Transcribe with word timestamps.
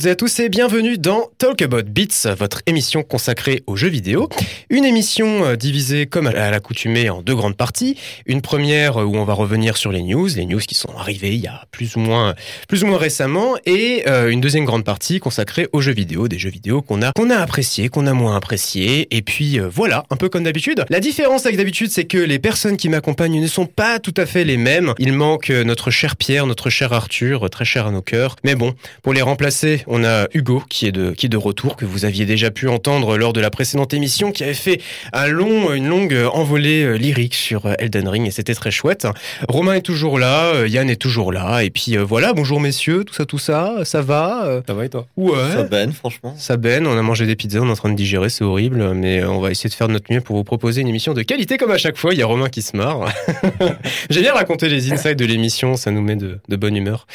Toutes 0.00 0.06
et 0.06 0.12
à 0.12 0.16
tous 0.16 0.40
et 0.40 0.48
bienvenue 0.48 0.96
dans 0.96 1.28
Talk 1.36 1.60
About 1.60 1.82
Beats, 1.82 2.34
votre 2.34 2.62
émission 2.64 3.02
consacrée 3.02 3.62
aux 3.66 3.76
jeux 3.76 3.90
vidéo. 3.90 4.30
Une 4.70 4.86
émission 4.86 5.44
euh, 5.44 5.56
divisée 5.56 6.06
comme 6.06 6.26
à 6.26 6.50
l'accoutumée 6.50 7.10
en 7.10 7.20
deux 7.20 7.34
grandes 7.34 7.58
parties. 7.58 7.98
Une 8.24 8.40
première 8.40 8.96
où 8.96 9.14
on 9.18 9.26
va 9.26 9.34
revenir 9.34 9.76
sur 9.76 9.92
les 9.92 10.00
news, 10.00 10.28
les 10.34 10.46
news 10.46 10.60
qui 10.60 10.74
sont 10.74 10.96
arrivées 10.96 11.34
il 11.34 11.40
y 11.40 11.48
a 11.48 11.66
plus 11.70 11.96
ou 11.96 11.98
moins, 11.98 12.34
plus 12.66 12.82
ou 12.82 12.86
moins 12.86 12.96
récemment, 12.96 13.56
et 13.66 14.04
euh, 14.06 14.30
une 14.30 14.40
deuxième 14.40 14.64
grande 14.64 14.84
partie 14.84 15.18
consacrée 15.18 15.68
aux 15.74 15.82
jeux 15.82 15.92
vidéo, 15.92 16.28
des 16.28 16.38
jeux 16.38 16.48
vidéo 16.48 16.80
qu'on 16.80 17.02
a, 17.02 17.12
qu'on 17.12 17.28
a 17.28 17.36
appréciés, 17.36 17.90
qu'on 17.90 18.06
a 18.06 18.14
moins 18.14 18.36
appréciés. 18.36 19.06
Et 19.14 19.20
puis 19.20 19.60
euh, 19.60 19.68
voilà, 19.70 20.04
un 20.08 20.16
peu 20.16 20.30
comme 20.30 20.44
d'habitude. 20.44 20.86
La 20.88 21.00
différence 21.00 21.44
avec 21.44 21.58
d'habitude, 21.58 21.90
c'est 21.90 22.06
que 22.06 22.16
les 22.16 22.38
personnes 22.38 22.78
qui 22.78 22.88
m'accompagnent 22.88 23.38
ne 23.38 23.46
sont 23.46 23.66
pas 23.66 23.98
tout 23.98 24.14
à 24.16 24.24
fait 24.24 24.44
les 24.44 24.56
mêmes. 24.56 24.94
Il 24.98 25.12
manque 25.12 25.50
notre 25.50 25.90
cher 25.90 26.16
Pierre, 26.16 26.46
notre 26.46 26.70
cher 26.70 26.94
Arthur, 26.94 27.50
très 27.50 27.66
cher 27.66 27.86
à 27.86 27.90
nos 27.90 28.00
cœurs. 28.00 28.36
Mais 28.44 28.54
bon, 28.54 28.74
pour 29.02 29.12
les 29.12 29.20
remplacer 29.20 29.84
on 29.90 30.04
a 30.04 30.28
Hugo 30.32 30.62
qui 30.68 30.86
est 30.86 30.92
de 30.92 31.10
qui 31.10 31.26
est 31.26 31.28
de 31.28 31.36
retour 31.36 31.76
que 31.76 31.84
vous 31.84 32.04
aviez 32.04 32.24
déjà 32.24 32.50
pu 32.50 32.68
entendre 32.68 33.18
lors 33.18 33.32
de 33.32 33.40
la 33.40 33.50
précédente 33.50 33.92
émission 33.92 34.30
qui 34.30 34.44
avait 34.44 34.54
fait 34.54 34.80
un 35.12 35.26
long 35.26 35.74
une 35.74 35.88
longue 35.88 36.16
envolée 36.32 36.84
euh, 36.84 36.94
lyrique 36.94 37.34
sur 37.34 37.66
euh, 37.66 37.74
Elden 37.78 38.08
Ring 38.08 38.26
et 38.26 38.30
c'était 38.30 38.54
très 38.54 38.70
chouette. 38.70 39.08
Romain 39.48 39.74
est 39.74 39.82
toujours 39.82 40.18
là, 40.18 40.54
euh, 40.54 40.68
Yann 40.68 40.88
est 40.88 40.96
toujours 40.96 41.32
là 41.32 41.62
et 41.62 41.70
puis 41.70 41.96
voilà, 41.96 42.32
bonjour 42.32 42.60
messieurs, 42.60 43.04
tout 43.04 43.14
ça 43.14 43.26
tout 43.26 43.38
ça, 43.38 43.78
ça 43.84 44.00
va 44.00 44.62
Ça 44.66 44.74
va 44.74 44.84
et 44.84 44.88
toi? 44.88 45.06
Ouais. 45.16 45.52
Ça 45.52 45.64
baigne 45.64 45.92
franchement. 45.92 46.34
Ça 46.38 46.56
baigne, 46.56 46.86
on 46.86 46.96
a 46.96 47.02
mangé 47.02 47.26
des 47.26 47.34
pizzas, 47.34 47.60
on 47.60 47.68
est 47.68 47.72
en 47.72 47.76
train 47.76 47.90
de 47.90 47.96
digérer, 47.96 48.28
c'est 48.28 48.44
horrible 48.44 48.94
mais 48.94 49.24
on 49.24 49.40
va 49.40 49.50
essayer 49.50 49.68
de 49.68 49.74
faire 49.74 49.88
de 49.88 49.92
notre 49.92 50.12
mieux 50.12 50.20
pour 50.20 50.36
vous 50.36 50.44
proposer 50.44 50.82
une 50.82 50.88
émission 50.88 51.14
de 51.14 51.22
qualité 51.22 51.58
comme 51.58 51.72
à 51.72 51.78
chaque 51.78 51.96
fois, 51.96 52.14
il 52.14 52.20
y 52.20 52.22
a 52.22 52.26
Romain 52.26 52.48
qui 52.48 52.62
se 52.62 52.76
marre. 52.76 53.12
J'ai 54.10 54.20
bien 54.20 54.34
raconté 54.34 54.68
les 54.68 54.92
insights 54.92 55.18
de 55.18 55.24
l'émission, 55.24 55.76
ça 55.76 55.90
nous 55.90 56.02
met 56.02 56.16
de, 56.16 56.38
bonne 56.56 56.76
humeur. 56.76 57.06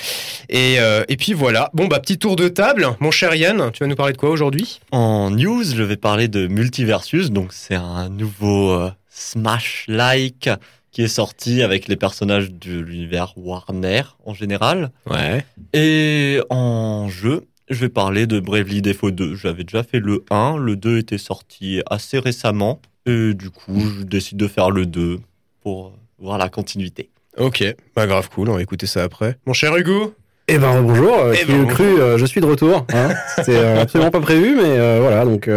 Et, 0.49 0.75
et 1.07 1.17
puis 1.17 1.33
voilà, 1.33 1.69
bon 1.73 1.87
bah 1.87 1.99
petit 1.99 2.17
tour 2.17 2.35
de 2.35 2.47
table. 2.47 2.64
Mon 2.99 3.11
cher 3.11 3.35
Yann, 3.35 3.71
tu 3.71 3.83
vas 3.83 3.87
nous 3.87 3.95
parler 3.95 4.13
de 4.13 4.17
quoi 4.17 4.31
aujourd'hui? 4.31 4.79
En 4.91 5.29
news, 5.29 5.63
je 5.63 5.83
vais 5.83 5.97
parler 5.97 6.27
de 6.27 6.47
Multiversus. 6.47 7.29
Donc, 7.29 7.53
c'est 7.53 7.75
un 7.75 8.09
nouveau 8.09 8.71
euh, 8.71 8.89
Smash-like 9.09 10.49
qui 10.89 11.03
est 11.03 11.07
sorti 11.07 11.61
avec 11.61 11.87
les 11.87 11.95
personnages 11.95 12.51
de 12.51 12.79
l'univers 12.79 13.33
Warner 13.37 14.01
en 14.25 14.33
général. 14.33 14.91
Ouais. 15.07 15.45
Et 15.73 16.41
en 16.49 17.07
jeu, 17.07 17.45
je 17.69 17.81
vais 17.81 17.89
parler 17.89 18.25
de 18.25 18.39
Bravely 18.39 18.81
Default 18.81 19.11
2. 19.11 19.35
J'avais 19.35 19.63
déjà 19.63 19.83
fait 19.83 19.99
le 19.99 20.25
1. 20.31 20.57
Le 20.57 20.75
2 20.75 20.97
était 20.97 21.19
sorti 21.19 21.83
assez 21.87 22.17
récemment. 22.17 22.81
Et 23.05 23.35
du 23.35 23.51
coup, 23.51 23.79
je 23.79 24.03
décide 24.03 24.37
de 24.37 24.47
faire 24.47 24.71
le 24.71 24.87
2 24.87 25.19
pour 25.61 25.93
voir 26.17 26.39
la 26.39 26.49
continuité. 26.49 27.11
Ok, 27.37 27.63
bah 27.95 28.07
grave 28.07 28.29
cool, 28.29 28.49
on 28.49 28.55
va 28.55 28.61
écouter 28.61 28.87
ça 28.87 29.03
après. 29.03 29.37
Mon 29.45 29.53
cher 29.53 29.75
Hugo 29.75 30.15
eh 30.47 30.57
ben 30.59 30.81
bonjour, 30.81 31.17
euh, 31.17 31.33
eh 31.39 31.45
ben, 31.45 31.65
cru, 31.65 31.99
euh, 31.99 32.17
je 32.17 32.25
suis 32.25 32.39
de 32.39 32.45
retour. 32.45 32.85
Hein 32.93 33.09
C'était 33.35 33.57
euh, 33.57 33.81
absolument 33.81 34.11
pas 34.11 34.19
prévu, 34.19 34.55
mais 34.55 34.77
euh, 34.77 34.99
voilà, 35.01 35.25
donc 35.25 35.47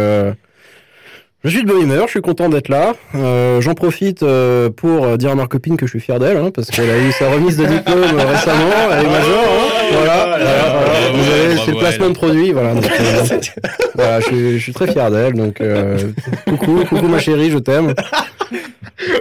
je 1.43 1.49
suis 1.49 1.63
de 1.63 1.67
bonne 1.67 1.81
humeur, 1.81 2.05
je 2.05 2.11
suis 2.11 2.21
content 2.21 2.49
d'être 2.49 2.69
là. 2.69 2.93
J'en 3.59 3.73
profite 3.73 4.23
pour 4.75 5.17
dire 5.17 5.31
à 5.31 5.35
ma 5.35 5.47
copine 5.47 5.77
que 5.77 5.85
je 5.85 5.91
suis 5.91 5.99
fier 5.99 6.19
d'elle, 6.19 6.37
hein, 6.37 6.51
parce 6.53 6.69
qu'elle 6.69 6.89
a 6.89 6.97
eu 6.97 7.11
sa 7.11 7.29
remise 7.29 7.57
de 7.57 7.65
diplôme 7.65 8.01
récemment, 8.01 8.71
elle 8.91 9.05
est 9.05 9.09
majeure. 9.09 9.43
Hein 9.43 9.85
voilà, 9.91 10.25
voilà, 10.25 10.37
voilà. 10.37 11.11
Vous 11.13 11.31
avez, 11.31 11.57
c'est 11.57 11.71
le 11.71 11.77
placement 11.77 12.09
de 12.09 12.13
produit, 12.13 12.51
voilà. 12.51 12.73
Donc, 12.73 12.85
voilà, 13.95 14.19
je 14.19 14.25
suis, 14.25 14.51
je 14.57 14.63
suis, 14.63 14.73
très 14.73 14.91
fier 14.91 15.09
d'elle, 15.11 15.33
donc 15.33 15.61
coucou, 16.47 16.83
coucou 16.87 17.07
ma 17.07 17.19
chérie, 17.19 17.51
je 17.51 17.57
t'aime. 17.57 17.93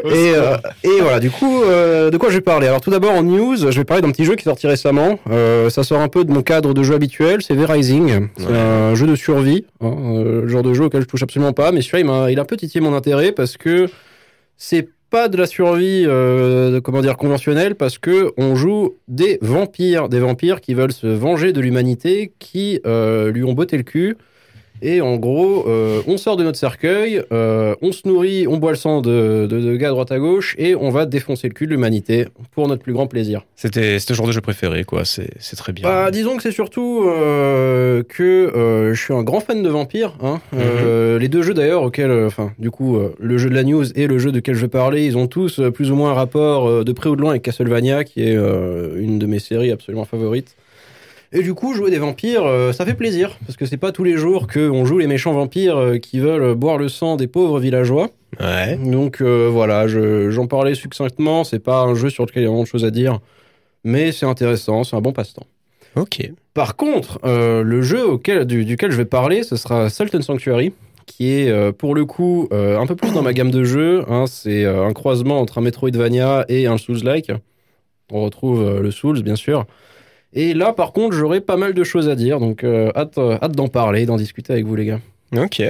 et, 0.05 0.33
euh, 0.35 0.57
et, 0.83 1.01
voilà, 1.01 1.21
du 1.21 1.31
coup, 1.31 1.63
euh, 1.63 2.11
de 2.11 2.17
quoi 2.17 2.31
je 2.31 2.37
vais 2.37 2.41
parler? 2.41 2.67
Alors 2.67 2.81
tout 2.81 2.91
d'abord 2.91 3.13
en 3.13 3.23
news, 3.23 3.57
je 3.57 3.79
vais 3.79 3.85
parler 3.85 4.03
d'un 4.03 4.11
petit 4.11 4.25
jeu 4.25 4.35
qui 4.35 4.43
est 4.43 4.51
sorti 4.51 4.67
récemment. 4.67 5.19
Euh, 5.31 5.71
ça 5.71 5.85
sort 5.85 6.01
un 6.01 6.09
peu 6.09 6.25
de 6.25 6.33
mon 6.33 6.43
cadre 6.43 6.75
de 6.75 6.83
jeu 6.83 6.95
habituel, 6.95 7.43
c'est 7.43 7.55
V-Rising. 7.55 8.29
C'est 8.39 8.47
un 8.47 8.95
jeu 8.95 9.07
de 9.07 9.15
survie, 9.15 9.65
hein, 9.81 9.95
le 10.25 10.49
genre 10.49 10.63
de 10.63 10.75
jeu 10.75 10.85
auquel 10.85 11.03
je 11.03 11.07
touche 11.07 11.23
absolument 11.23 11.53
pas. 11.53 11.73
Mais 11.73 11.81
celui-là, 11.81 12.01
il, 12.09 12.33
il 12.33 12.39
a, 12.39 12.43
un 12.43 12.45
peu 12.45 12.57
titillé 12.57 12.81
mon 12.81 12.95
intérêt 12.95 13.33
parce 13.33 13.57
que 13.57 13.89
c'est 14.57 14.89
pas 15.11 15.29
de 15.29 15.37
la 15.39 15.47
survie, 15.47 16.05
comment 16.85 17.01
dire, 17.01 17.17
conventionnelle, 17.17 17.77
parce 17.77 17.97
que 17.97 18.33
on 18.37 18.55
joue 18.55 18.97
des 19.09 19.39
vampires, 19.41 20.11
des 20.11 20.21
vampires 20.21 20.61
qui 20.61 20.75
veulent 20.75 20.93
se 20.93 21.07
venger 21.07 21.55
de 21.55 21.61
l'humanité, 21.61 22.33
qui 22.39 22.81
lui 22.85 23.45
ont 23.45 23.55
botté 23.55 23.79
le 23.79 23.85
cul 23.85 24.19
et 24.83 25.01
en 25.01 25.17
gros, 25.17 25.69
euh, 25.69 26.03
on 26.07 26.17
sort 26.17 26.37
de 26.37 26.45
notre 26.45 26.59
cercueil, 26.59 27.23
euh, 27.33 27.75
on 27.83 27.93
se 27.93 28.07
nourrit, 28.07 28.47
on 28.47 28.59
boit 28.59 28.71
le 28.71 28.77
sang 28.77 29.01
de, 29.01 29.47
de, 29.47 29.77
gars 29.77 29.89
à 29.89 29.91
droite 29.91 30.13
à 30.13 30.19
gauche, 30.19 30.55
et 30.59 30.75
on 30.75 30.91
va 30.91 31.07
défoncer 31.07 31.49
le 31.49 31.55
cul 31.55 31.67
de 31.67 31.73
l'humanité 31.73 32.27
pour 32.53 32.69
notre 32.69 32.83
plus 32.83 32.93
grand 32.93 33.07
plaisir. 33.07 33.45
C'était 33.57 33.99
ce 33.99 34.13
genre 34.13 34.27
de 34.27 34.33
jeu 34.33 34.41
préféré, 34.41 34.85
quoi. 34.85 35.05
C'est 35.05 35.57
très 35.57 35.73
bien. 35.73 35.89
Bah, 35.89 36.11
disons 36.11 36.37
que 36.37 36.43
c'est 36.43 36.53
surtout 36.53 37.05
euh, 37.07 38.03
que 38.03 38.93
je 38.95 39.01
suis 39.01 39.15
un 39.15 39.23
grand 39.23 39.41
fan 39.41 39.63
de 39.63 39.69
vampires. 39.69 40.17
Hein. 40.23 40.41
Mhm. 40.53 41.17
les 41.19 41.29
deux 41.29 41.43
jeux 41.43 41.55
d'ailleurs 41.55 41.83
auxquels, 41.83 42.11
enfin, 42.27 42.53
du 42.59 42.71
coup, 42.71 42.99
le 43.19 43.39
jeu 43.39 43.51
de 43.51 43.55
la 43.55 43.65
news 43.65 43.85
et 43.95 44.07
le 44.07 44.19
jeu 44.19 44.33
de 44.33 44.41
quel 44.41 44.55
je 44.55 44.67
parler, 44.67 45.07
ils 45.07 45.17
ont 45.17 45.27
tous 45.27 45.61
plus 45.75 45.91
ou 45.91 45.97
moins 45.97 46.11
un 46.11 46.15
rapport 46.15 46.85
de 46.85 46.93
près 46.93 47.09
ou 47.09 47.17
de 47.17 47.21
loin 47.21 47.31
avec 47.31 47.43
Castlevania, 47.43 48.05
qui 48.05 48.23
est 48.23 48.35
une 48.35 49.19
de 49.19 49.27
mes 49.27 49.39
séries 49.39 49.71
absolument 49.71 50.05
favorites. 50.05 50.55
Et 51.33 51.43
du 51.43 51.53
coup, 51.53 51.75
jouer 51.75 51.91
des 51.91 51.99
vampires, 51.99 52.47
euh, 52.47 52.73
ça 52.73 52.87
fait 52.87 52.95
plaisir, 52.95 53.39
parce 53.45 53.57
que 53.57 53.67
c'est 53.67 53.77
pas 53.77 53.93
tous 53.93 54.05
les 54.05 54.17
jours 54.17 54.47
qu'on 54.47 54.87
joue 54.87 54.99
les 54.99 55.07
méchants 55.07 55.35
vampires 55.35 55.77
euh, 55.77 55.99
qui 55.99 56.21
veulent 56.21 56.55
boire 56.55 56.79
le 56.79 56.89
sang 56.89 57.17
des 57.17 57.27
pauvres 57.27 57.61
villageois. 57.61 58.09
Ouais. 58.41 58.77
Donc 58.77 59.21
euh, 59.21 59.49
voilà, 59.51 59.87
j'en 59.89 60.47
parlais 60.47 60.75
succinctement, 60.75 61.45
c'est 61.45 61.59
pas 61.59 61.83
un 61.83 61.95
jeu 61.95 62.09
sur 62.09 62.25
lequel 62.25 62.43
il 62.43 62.45
y 62.45 62.47
a 62.47 62.49
vraiment 62.49 62.63
de 62.63 62.69
choses 62.69 62.87
à 62.87 62.91
dire, 62.91 63.19
mais 63.85 64.11
c'est 64.13 64.25
intéressant, 64.25 64.85
c'est 64.85 64.97
un 64.97 65.03
bon 65.03 65.13
passe-temps. 65.13 65.47
Ok. 65.97 66.31
Par 66.55 66.77
contre, 66.77 67.21
le 67.25 67.83
jeu 67.83 68.07
auquel, 68.07 68.45
duquel 68.45 68.91
je 68.91 68.97
vais 68.97 69.05
parler, 69.05 69.43
ce 69.43 69.57
sera 69.57 69.91
Sultan 69.91 70.23
Sanctuary, 70.23 70.73
qui 71.07 71.31
est 71.31 71.73
pour 71.73 71.95
le 71.95 72.05
coup 72.05 72.49
un 72.51 72.87
peu 72.87 72.95
plus 72.95 73.13
dans 73.13 73.23
ma 73.23 73.33
gamme 73.33 73.51
de 73.51 73.65
jeux. 73.65 74.05
Hein, 74.09 74.25
c'est 74.27 74.65
un 74.67 74.93
croisement 74.93 75.41
entre 75.41 75.59
un 75.59 75.61
Metroidvania 75.63 76.45
et 76.49 76.67
un 76.67 76.79
Souls-like. 76.79 77.33
On 78.13 78.23
retrouve 78.23 78.81
le 78.81 78.91
Souls, 78.91 79.23
bien 79.23 79.37
sûr. 79.37 79.67
Et 80.33 80.55
là, 80.55 80.73
par 80.73 80.93
contre, 80.93 81.17
j'aurais 81.17 81.41
pas 81.41 81.57
mal 81.57 81.75
de 81.75 81.85
choses 81.85 82.09
à 82.09 82.15
dire, 82.15 82.39
donc 82.39 82.63
euh, 82.63 82.93
euh, 82.97 83.39
hâte, 83.41 83.53
d'en 83.53 83.69
parler, 83.69 84.05
d'en 84.07 84.17
discuter 84.17 84.53
avec 84.53 84.67
vous, 84.67 84.77
les 84.77 84.85
gars. 84.85 85.01
Ok, 85.37 85.63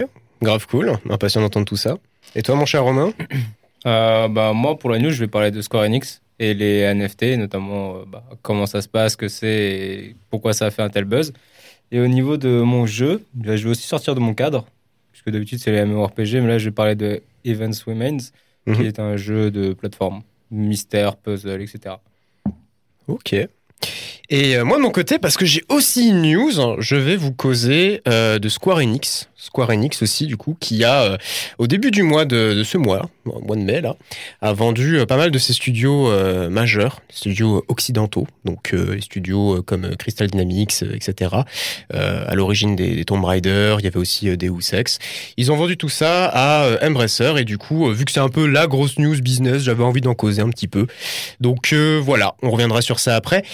grave 0.42 0.66
cool, 0.66 0.98
impatient 1.08 1.40
d'entendre 1.40 1.66
tout 1.66 1.76
ça. 1.76 1.96
Et 2.34 2.42
toi, 2.42 2.56
mon 2.56 2.66
cher 2.66 2.84
Romain 2.84 3.12
euh, 3.86 4.28
bah, 4.28 4.52
Moi, 4.52 4.78
pour 4.78 4.90
la 4.90 4.98
news, 4.98 5.10
je 5.10 5.20
vais 5.20 5.28
parler 5.28 5.50
de 5.50 5.62
Square 5.62 5.84
Enix 5.84 6.22
et 6.40 6.54
les 6.54 6.92
NFT, 6.92 7.38
notamment 7.38 8.02
bah, 8.06 8.24
comment 8.42 8.66
ça 8.66 8.82
se 8.82 8.88
passe, 8.88 9.16
que 9.16 9.28
c'est 9.28 9.48
et 9.48 10.16
pourquoi 10.30 10.52
ça 10.52 10.66
a 10.66 10.70
fait 10.70 10.82
un 10.82 10.90
tel 10.90 11.04
buzz. 11.04 11.32
Et 11.90 12.00
au 12.00 12.06
niveau 12.06 12.36
de 12.36 12.60
mon 12.60 12.84
jeu, 12.84 13.22
je 13.40 13.50
vais 13.50 13.70
aussi 13.70 13.86
sortir 13.86 14.14
de 14.14 14.20
mon 14.20 14.34
cadre, 14.34 14.66
puisque 15.12 15.30
d'habitude 15.30 15.58
c'est 15.58 15.72
les 15.72 15.84
MMORPG, 15.84 16.34
mais 16.34 16.48
là 16.48 16.58
je 16.58 16.66
vais 16.66 16.74
parler 16.74 16.94
de 16.94 17.22
Events 17.44 17.86
Women's, 17.86 18.32
qui 18.66 18.80
mhm. 18.80 18.86
est 18.86 18.98
un 18.98 19.16
jeu 19.16 19.50
de 19.50 19.72
plateforme, 19.72 20.22
mystère, 20.50 21.16
puzzle, 21.16 21.62
etc. 21.62 21.96
Ok. 23.06 23.34
Et 24.30 24.58
euh, 24.58 24.64
moi 24.64 24.76
de 24.76 24.82
mon 24.82 24.90
côté, 24.90 25.18
parce 25.18 25.38
que 25.38 25.46
j'ai 25.46 25.62
aussi 25.70 26.10
une 26.10 26.20
news, 26.20 26.52
je 26.80 26.96
vais 26.96 27.16
vous 27.16 27.32
causer 27.32 28.02
euh, 28.06 28.38
de 28.38 28.50
Square 28.50 28.76
Enix. 28.76 29.30
Square 29.36 29.70
Enix 29.70 30.02
aussi, 30.02 30.26
du 30.26 30.36
coup, 30.36 30.54
qui 30.60 30.84
a, 30.84 31.02
euh, 31.02 31.16
au 31.56 31.66
début 31.66 31.90
du 31.90 32.02
mois 32.02 32.26
de, 32.26 32.52
de, 32.52 32.62
ce 32.62 32.76
mois, 32.76 33.08
mois 33.24 33.56
de 33.56 33.62
mai, 33.62 33.80
là, 33.80 33.96
a 34.42 34.52
vendu 34.52 34.98
pas 35.08 35.16
mal 35.16 35.30
de 35.30 35.38
ses 35.38 35.54
studios 35.54 36.10
majeurs, 36.50 37.00
studios 37.08 37.64
occidentaux, 37.68 38.26
donc 38.44 38.72
les 38.72 39.00
studios 39.00 39.62
comme 39.62 39.96
Crystal 39.96 40.26
Dynamics, 40.28 40.82
etc. 40.92 41.36
à 41.90 42.34
l'origine 42.34 42.76
des, 42.76 42.96
des, 42.96 43.04
Tomb 43.04 43.24
Raider, 43.24 43.76
il 43.78 43.84
y 43.84 43.86
avait 43.86 43.98
aussi 43.98 44.36
Deus 44.36 44.74
Ex. 44.74 44.98
Ils 45.36 45.52
ont 45.52 45.56
vendu 45.56 45.76
tout 45.76 45.88
ça 45.88 46.26
à 46.26 46.84
Embracer, 46.84 47.34
et 47.38 47.44
du 47.44 47.56
coup, 47.56 47.90
vu 47.92 48.04
que 48.04 48.12
c'est 48.12 48.20
un 48.20 48.28
peu 48.28 48.46
la 48.46 48.66
grosse 48.66 48.98
news 48.98 49.18
business, 49.22 49.62
j'avais 49.62 49.84
envie 49.84 50.00
d'en 50.02 50.14
causer 50.14 50.42
un 50.42 50.50
petit 50.50 50.68
peu. 50.68 50.86
Donc 51.40 51.72
voilà, 52.02 52.34
on 52.42 52.50
reviendra 52.50 52.82
sur 52.82 52.98
ça 52.98 53.14
après. 53.14 53.44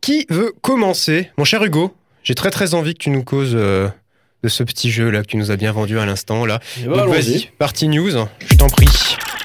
Qui 0.00 0.26
veut 0.28 0.52
commencer? 0.60 1.30
Mon 1.38 1.44
cher 1.44 1.62
Hugo, 1.64 1.92
j'ai 2.22 2.34
très 2.34 2.50
très 2.50 2.74
envie 2.74 2.94
que 2.94 2.98
tu 2.98 3.10
nous 3.10 3.24
causes 3.24 3.54
euh, 3.54 3.88
de 4.42 4.48
ce 4.48 4.62
petit 4.62 4.90
jeu 4.90 5.10
là 5.10 5.22
que 5.22 5.26
tu 5.26 5.36
nous 5.36 5.50
as 5.50 5.56
bien 5.56 5.72
vendu 5.72 5.98
à 5.98 6.06
l'instant 6.06 6.44
là. 6.44 6.60
Eh 6.80 6.86
ben, 6.86 6.96
Donc 6.96 7.08
vas-y, 7.08 7.48
partie 7.58 7.88
news, 7.88 8.10
je 8.10 8.56
t'en 8.56 8.68
prie. 8.68 8.86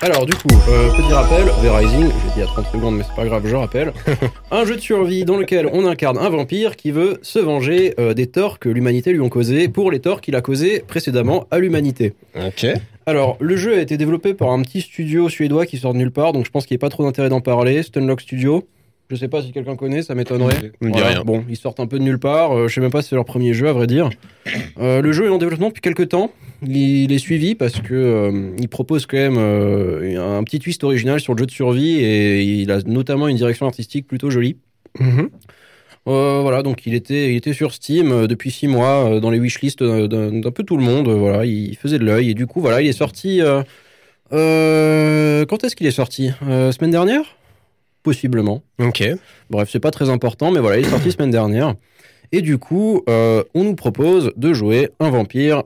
Alors 0.02 0.26
du 0.26 0.34
coup, 0.34 0.48
euh, 0.70 0.90
petit 0.92 1.12
rappel, 1.12 1.46
V-Rising, 1.62 2.10
j'ai 2.10 2.34
dit 2.36 2.42
à 2.42 2.46
30 2.46 2.68
secondes 2.72 2.96
mais 2.98 3.04
c'est 3.04 3.16
pas 3.16 3.26
grave, 3.26 3.46
je 3.46 3.56
rappelle. 3.56 3.92
un 4.52 4.66
jeu 4.66 4.76
de 4.76 4.82
survie 4.82 5.26
dans 5.26 5.36
lequel 5.36 5.68
on 5.72 5.86
incarne 5.86 6.18
un 6.18 6.30
vampire 6.30 6.78
qui 6.78 6.92
veut 6.92 7.20
se 7.22 7.40
venger 7.40 7.96
euh, 8.00 8.14
des 8.14 8.28
torts 8.28 8.60
que 8.60 8.70
l'humanité 8.70 9.12
lui 9.12 9.20
ont 9.20 9.30
causés 9.30 9.68
pour 9.68 9.92
les 9.92 10.00
torts 10.00 10.22
qu'il 10.22 10.36
a 10.36 10.42
causés 10.42 10.84
précédemment 10.88 11.48
à 11.52 11.60
l'humanité. 11.60 12.14
Ok. 12.36 12.66
Alors, 13.06 13.38
le 13.40 13.58
jeu 13.58 13.78
a 13.78 13.82
été 13.82 13.98
développé 13.98 14.34
par 14.34 14.52
un 14.52 14.62
petit 14.62 14.82
studio 14.82 15.28
suédois 15.30 15.66
qui 15.66 15.78
sort 15.78 15.94
de 15.94 15.98
nulle 15.98 16.12
part, 16.12 16.32
donc 16.32 16.46
je 16.46 16.52
pense 16.52 16.66
qu'il 16.66 16.76
n'y 16.76 16.80
a 16.80 16.86
pas 16.86 16.90
trop 16.90 17.04
d'intérêt 17.04 17.28
d'en 17.30 17.42
parler, 17.42 17.84
Stunlock 17.84 18.22
Studio. 18.22 18.68
Je 19.10 19.16
sais 19.16 19.28
pas 19.28 19.42
si 19.42 19.52
quelqu'un 19.52 19.76
connaît, 19.76 20.04
ça 20.04 20.14
m'étonnerait. 20.14 20.72
Bon, 21.24 21.44
ils 21.50 21.58
sortent 21.58 21.80
un 21.80 21.88
peu 21.88 21.98
de 21.98 22.04
nulle 22.04 22.20
part. 22.20 22.56
Euh, 22.56 22.68
je 22.68 22.76
sais 22.76 22.82
même 22.82 22.92
pas 22.92 23.02
si 23.02 23.10
c'est 23.10 23.16
leur 23.16 23.26
premier 23.26 23.54
jeu, 23.54 23.68
à 23.68 23.74
vrai 23.74 23.88
dire. 23.88 24.10
Euh, 24.80 25.02
le 25.02 25.12
jeu 25.12 25.26
est 25.26 25.30
en 25.30 25.40
développement 25.40 25.70
depuis 25.70 25.82
quelques 25.82 26.10
temps. 26.10 26.32
Il, 26.66 27.12
est 27.12 27.18
suivi 27.18 27.56
parce 27.56 27.80
que 27.80 27.94
euh, 27.94 28.52
il 28.60 28.68
propose 28.68 29.06
quand 29.06 29.18
même 29.18 29.38
un 29.38 30.44
petit 30.44 30.60
twist 30.60 30.84
original 30.84 31.20
sur 31.20 31.34
le 31.34 31.40
jeu 31.40 31.46
de 31.46 31.52
survie 31.52 32.00
et 32.00 32.44
il 32.44 32.72
a 32.72 32.82
notamment 32.86 33.28
une 33.28 33.38
direction 33.38 33.66
artistique 33.66 34.06
plutôt 34.08 34.30
jolie. 34.30 34.58
Euh, 36.08 36.40
voilà, 36.42 36.64
donc 36.64 36.86
il 36.86 36.94
était, 36.96 37.32
il 37.32 37.36
était 37.36 37.54
sur 37.54 37.74
Steam 37.74 38.12
euh, 38.12 38.28
depuis 38.28 38.52
six 38.52 38.68
mois 38.68 39.06
euh, 39.06 39.20
dans 39.20 39.30
les 39.30 39.40
wishlists 39.40 39.82
euh, 39.82 40.08
d'un 40.08 40.52
peu 40.52 40.64
tout 40.64 40.78
le 40.78 40.84
monde. 40.84 41.08
euh, 41.08 41.14
voilà, 41.14 41.46
il 41.46 41.76
faisait 41.76 42.00
de 42.00 42.06
l'œil 42.06 42.32
et 42.32 42.34
du 42.34 42.48
coup, 42.48 42.62
voilà, 42.62 42.82
il 42.82 42.88
est 42.88 42.94
sorti. 42.94 43.42
euh, 43.42 43.62
euh, 44.32 45.46
quand 45.46 45.64
est-ce 45.64 45.76
qu'il 45.76 45.88
est 45.88 45.92
sorti? 45.92 46.32
Euh, 46.48 46.72
Semaine 46.72 46.92
dernière? 46.92 47.39
Possiblement. 48.10 48.64
Ok. 48.80 49.04
Bref, 49.52 49.70
c'est 49.72 49.80
pas 49.80 49.92
très 49.92 50.10
important, 50.10 50.50
mais 50.50 50.60
voilà, 50.60 50.80
il 50.80 50.86
est 50.88 50.90
sorti 50.90 51.12
semaine 51.12 51.30
dernière. 51.30 51.76
Et 52.32 52.42
du 52.42 52.58
coup, 52.58 53.04
euh, 53.08 53.44
on 53.54 53.64
nous 53.64 53.76
propose 53.76 54.32
de 54.36 54.52
jouer 54.52 54.90
un 55.00 55.12
vampire 55.12 55.62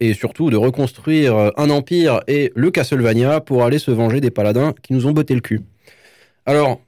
et 0.00 0.12
surtout 0.12 0.50
de 0.50 0.56
reconstruire 0.56 1.36
euh, 1.36 1.50
un 1.56 1.70
empire 1.70 2.22
et 2.26 2.50
le 2.56 2.72
Castlevania 2.72 3.40
pour 3.40 3.62
aller 3.62 3.78
se 3.78 3.92
venger 3.92 4.20
des 4.20 4.32
paladins 4.32 4.74
qui 4.82 4.94
nous 4.94 5.06
ont 5.06 5.12
botté 5.12 5.32
le 5.32 5.40
cul. 5.40 5.60
Alors, 6.44 6.80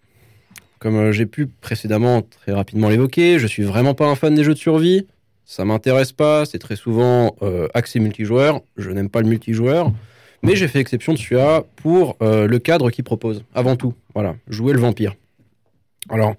comme 0.81 0.97
euh, 0.97 1.13
j'ai 1.13 1.27
pu 1.27 1.47
précédemment 1.47 2.23
très 2.23 2.53
rapidement 2.53 2.89
l'évoquer, 2.89 3.39
je 3.39 3.47
suis 3.47 3.63
vraiment 3.63 3.95
pas 3.95 4.07
un 4.07 4.17
fan 4.17 4.35
des 4.35 4.43
jeux 4.43 4.55
de 4.55 4.59
survie. 4.59 5.07
Ça 5.45 5.65
m'intéresse 5.65 6.11
pas, 6.11 6.45
c'est 6.45 6.59
très 6.59 6.75
souvent 6.75 7.37
euh, 7.43 7.69
axé 7.73 8.01
multijoueur. 8.01 8.63
Je 8.77 8.91
n'aime 8.91 9.11
pas 9.11 9.21
le 9.21 9.29
multijoueur. 9.29 9.93
Mais 10.43 10.57
j'ai 10.57 10.69
fait 10.69 10.81
exception 10.81 11.13
de 11.13 11.19
celui-là 11.19 11.65
pour 11.77 12.17
euh, 12.23 12.47
le 12.47 12.59
cadre 12.59 12.91
qu'il 12.91 13.05
propose. 13.05 13.45
Avant 13.55 13.77
tout, 13.77 13.95
voilà, 14.15 14.37
jouer 14.49 14.73
le 14.73 14.81
vampire. 14.81 15.15
Alors, 16.09 16.35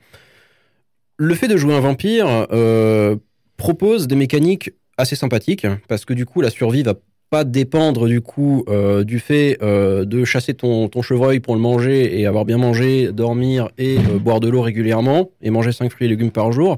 le 1.18 1.36
fait 1.36 1.48
de 1.48 1.58
jouer 1.58 1.76
un 1.76 1.82
vampire 1.82 2.48
euh, 2.52 3.16
propose 3.58 4.08
des 4.08 4.16
mécaniques 4.16 4.72
assez 4.98 5.16
sympathiques 5.16 5.68
parce 5.88 6.06
que 6.06 6.14
du 6.14 6.26
coup, 6.26 6.42
la 6.42 6.50
survie 6.50 6.84
va 6.84 6.96
pas 7.30 7.44
dépendre 7.44 8.08
du 8.08 8.22
coup 8.22 8.64
euh, 8.68 9.04
du 9.04 9.20
fait 9.20 9.58
euh, 9.62 10.04
de 10.06 10.26
chasser 10.26 10.54
ton, 10.54 10.88
ton 10.90 11.02
chevreuil 11.02 11.40
pour 11.40 11.56
le 11.56 11.62
manger 11.62 12.20
et 12.20 12.26
avoir 12.26 12.46
bien 12.46 12.58
mangé, 12.58 13.12
dormir 13.12 13.70
et 13.78 13.98
euh, 13.98 14.18
boire 14.18 14.40
de 14.40 14.50
l'eau 14.50 14.62
régulièrement 14.62 15.30
et 15.42 15.52
manger 15.52 15.72
5 15.72 15.92
fruits 15.92 16.08
et 16.08 16.10
légumes 16.10 16.32
par 16.32 16.52
jour. 16.52 16.78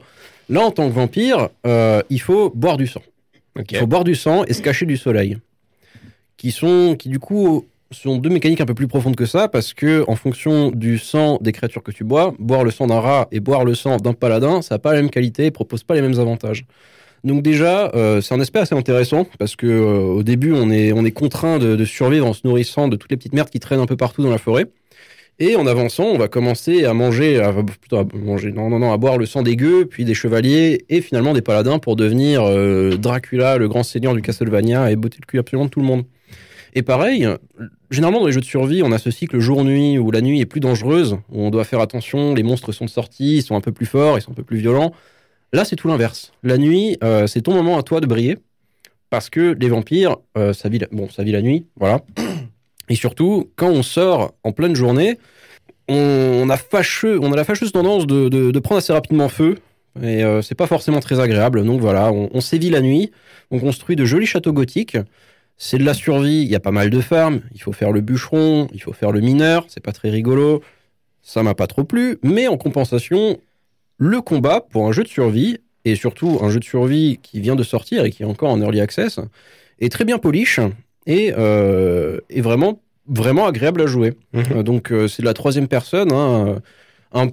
Là, 0.50 0.62
en 0.62 0.72
tant 0.72 0.90
que 0.90 0.94
vampire, 0.94 1.48
il 2.10 2.20
faut 2.20 2.50
boire 2.50 2.76
du 2.76 2.86
sang. 2.86 3.02
Il 3.70 3.78
faut 3.78 3.88
boire 3.88 4.04
du 4.04 4.16
sang 4.16 4.44
et 4.46 4.54
se 4.54 4.62
cacher 4.62 4.86
du 4.86 4.98
soleil. 4.98 5.38
Qui 6.38 6.52
sont, 6.52 6.96
qui 6.98 7.10
du 7.10 7.20
coup 7.20 7.66
sont 7.92 8.18
deux 8.18 8.30
mécaniques 8.30 8.62
un 8.62 8.66
peu 8.66 8.74
plus 8.74 8.88
profondes 8.88 9.16
que 9.16 9.26
ça 9.26 9.48
parce 9.48 9.74
que 9.74 10.04
en 10.08 10.16
fonction 10.16 10.72
du 10.72 10.98
sang 10.98 11.38
des 11.42 11.52
créatures 11.52 11.84
que 11.84 11.92
tu 11.92 12.04
bois, 12.04 12.34
boire 12.40 12.64
le 12.64 12.72
sang 12.72 12.88
d'un 12.88 13.00
rat 13.00 13.28
et 13.32 13.40
boire 13.40 13.66
le 13.66 13.76
sang 13.76 13.98
d'un 13.98 14.14
paladin, 14.14 14.62
ça 14.62 14.76
n'a 14.76 14.80
pas 14.80 14.94
la 14.94 15.02
même 15.02 15.12
qualité 15.12 15.46
et 15.46 15.52
propose 15.52 15.84
pas 15.84 15.96
les 15.96 16.02
mêmes 16.02 16.20
avantages. 16.20 16.66
Donc 17.24 17.44
déjà, 17.44 17.92
euh, 17.94 18.20
c'est 18.22 18.34
un 18.34 18.40
aspect 18.40 18.60
assez 18.60 18.74
intéressant 18.74 19.28
parce 19.38 19.56
que 19.56 19.68
euh, 19.68 20.00
au 20.00 20.24
début, 20.24 20.54
on 20.54 20.72
est 20.72 20.92
on 20.92 21.06
est 21.06 21.12
contraint 21.12 21.60
de, 21.60 21.86
survivre 21.86 22.26
en 22.26 22.34
se 22.34 22.42
nourrissant 22.46 22.88
de 22.88 22.96
toutes 22.96 23.12
les 23.12 23.18
petites 23.18 23.34
merdes 23.34 23.50
qui 23.50 23.60
traînent 23.60 23.80
un 23.80 23.86
peu 23.86 23.98
partout 23.98 24.24
dans 24.24 24.32
la 24.32 24.40
forêt. 24.40 24.66
Et 25.40 25.56
en 25.56 25.66
avançant, 25.66 26.04
on 26.04 26.18
va 26.18 26.28
commencer 26.28 26.86
à 26.86 26.94
manger, 26.94 27.40
à 27.40 27.52
boire 28.98 29.18
le 29.18 29.26
sang 29.26 29.42
des 29.42 29.56
gueux, 29.56 29.86
puis 29.86 30.06
des 30.06 30.14
chevaliers, 30.14 30.86
et 30.90 31.02
finalement 31.02 31.34
des 31.34 31.42
paladins 31.42 31.80
pour 31.80 31.96
devenir 31.96 32.44
euh, 32.44 32.96
Dracula, 32.98 33.58
le 33.58 33.68
grand 33.68 33.82
seigneur 33.82 34.14
du 34.14 34.22
Castlevania, 34.22 34.92
et 34.92 34.96
botter 34.96 35.18
le 35.20 35.26
cul 35.26 35.40
absolument 35.40 35.66
de 35.66 35.72
tout 35.72 35.80
le 35.80 35.86
monde. 35.86 36.04
Et 36.74 36.84
pareil, 36.84 37.28
généralement 37.90 38.22
dans 38.22 38.28
les 38.28 38.32
jeux 38.32 38.40
de 38.42 38.46
survie, 38.46 38.82
on 38.84 38.92
a 38.92 38.98
ce 38.98 39.12
cycle 39.12 39.40
jour-nuit 39.40 39.98
où 39.98 40.10
la 40.12 40.22
nuit 40.22 40.40
est 40.40 40.46
plus 40.46 40.62
dangereuse, 40.62 41.18
où 41.30 41.42
on 41.42 41.50
doit 41.50 41.66
faire 41.66 41.82
attention, 41.82 42.34
les 42.34 42.44
monstres 42.44 42.72
sont 42.72 42.88
sortis, 42.88 43.38
ils 43.38 43.44
sont 43.44 43.56
un 43.56 43.62
peu 43.62 43.72
plus 43.72 43.86
forts, 43.86 44.18
ils 44.18 44.22
sont 44.22 44.32
un 44.32 44.36
peu 44.36 44.44
plus 44.44 44.58
violents. 44.58 44.94
Là, 45.54 45.66
c'est 45.66 45.76
tout 45.76 45.90
l'inverse. 45.90 46.32
La 46.44 46.58
nuit, 46.58 46.98
euh, 47.04 47.28
c'est 47.28 47.42
ton 47.42 47.54
moment 47.54 47.78
à 47.78 47.84
toi 47.84 48.00
de 48.00 48.06
briller, 48.06 48.38
parce 49.10 49.30
que 49.30 49.56
les 49.60 49.68
vampires, 49.68 50.16
euh, 50.38 50.54
ça, 50.54 50.70
vit 50.70 50.80
la... 50.80 50.88
Bon, 50.92 51.10
ça 51.10 51.24
vit 51.24 51.34
la 51.34 51.42
nuit, 51.42 51.66
voilà. 51.76 52.02
Et 52.90 52.96
surtout, 52.96 53.50
quand 53.58 53.70
on 53.70 53.84
sort 53.84 54.34
en 54.44 54.54
pleine 54.54 54.76
journée, 54.76 55.18
on, 55.90 56.50
a, 56.50 56.56
fâcheux, 56.56 57.20
on 57.22 57.34
a 57.34 57.36
la 57.36 57.44
fâcheuse 57.44 57.74
tendance 57.74 58.08
de, 58.08 58.60
prendre 58.60 58.80
assez 58.80 58.94
rapidement 58.94 59.28
feu. 59.28 59.58
Et 60.02 60.24
euh, 60.24 60.42
c'est 60.42 60.56
pas 60.56 60.68
forcément 60.68 61.02
très 61.02 61.20
agréable. 61.20 61.66
Donc 61.66 61.82
voilà, 61.82 62.14
on 62.14 62.40
sévit 62.40 62.70
la 62.70 62.80
nuit, 62.80 63.12
on 63.50 63.60
construit 63.60 63.98
de 63.98 64.06
jolis 64.06 64.26
châteaux 64.26 64.54
gothiques. 64.54 64.98
C'est 65.64 65.78
de 65.78 65.84
la 65.84 65.94
survie, 65.94 66.42
il 66.42 66.48
y 66.50 66.56
a 66.56 66.60
pas 66.60 66.72
mal 66.72 66.90
de 66.90 67.00
farms. 67.02 67.42
Il 67.54 67.62
faut 67.62 67.72
faire 67.72 67.92
le 67.92 68.02
bûcheron, 68.02 68.68
il 68.74 68.82
faut 68.82 68.94
faire 68.94 69.12
le 69.12 69.20
mineur. 69.20 69.66
C'est 69.68 69.80
pas 69.80 69.92
très 69.92 70.10
rigolo. 70.10 70.64
Ça 71.22 71.44
m'a 71.44 71.54
pas 71.54 71.68
trop 71.68 71.84
plu. 71.84 72.18
Mais 72.24 72.48
en 72.48 72.58
compensation, 72.58 73.38
le 74.00 74.22
combat 74.22 74.62
pour 74.62 74.88
un 74.88 74.92
jeu 74.92 75.04
de 75.04 75.08
survie, 75.08 75.60
et 75.86 75.94
surtout 75.94 76.40
un 76.42 76.50
jeu 76.50 76.60
de 76.60 76.66
survie 76.66 77.20
qui 77.22 77.40
vient 77.42 77.56
de 77.56 77.62
sortir 77.62 78.06
et 78.06 78.10
qui 78.10 78.24
est 78.24 78.26
encore 78.26 78.50
en 78.50 78.60
early 78.60 78.82
access, 78.82 79.20
est 79.80 79.92
très 79.92 80.04
bien 80.04 80.18
polish 80.18 80.60
et 81.06 81.32
euh, 81.38 82.20
est 82.32 82.42
vraiment 82.42 82.82
vraiment 83.06 83.46
agréable 83.46 83.84
à 83.84 83.86
jouer. 83.86 84.16
Mhm. 84.34 84.44
Euh, 84.56 84.64
donc 84.64 84.92
euh, 84.92 85.08
c'est 85.08 85.22
de 85.22 85.28
la 85.28 85.36
troisième 85.36 85.68
personne. 85.68 86.12
Hein, 86.12 86.60
un... 87.14 87.28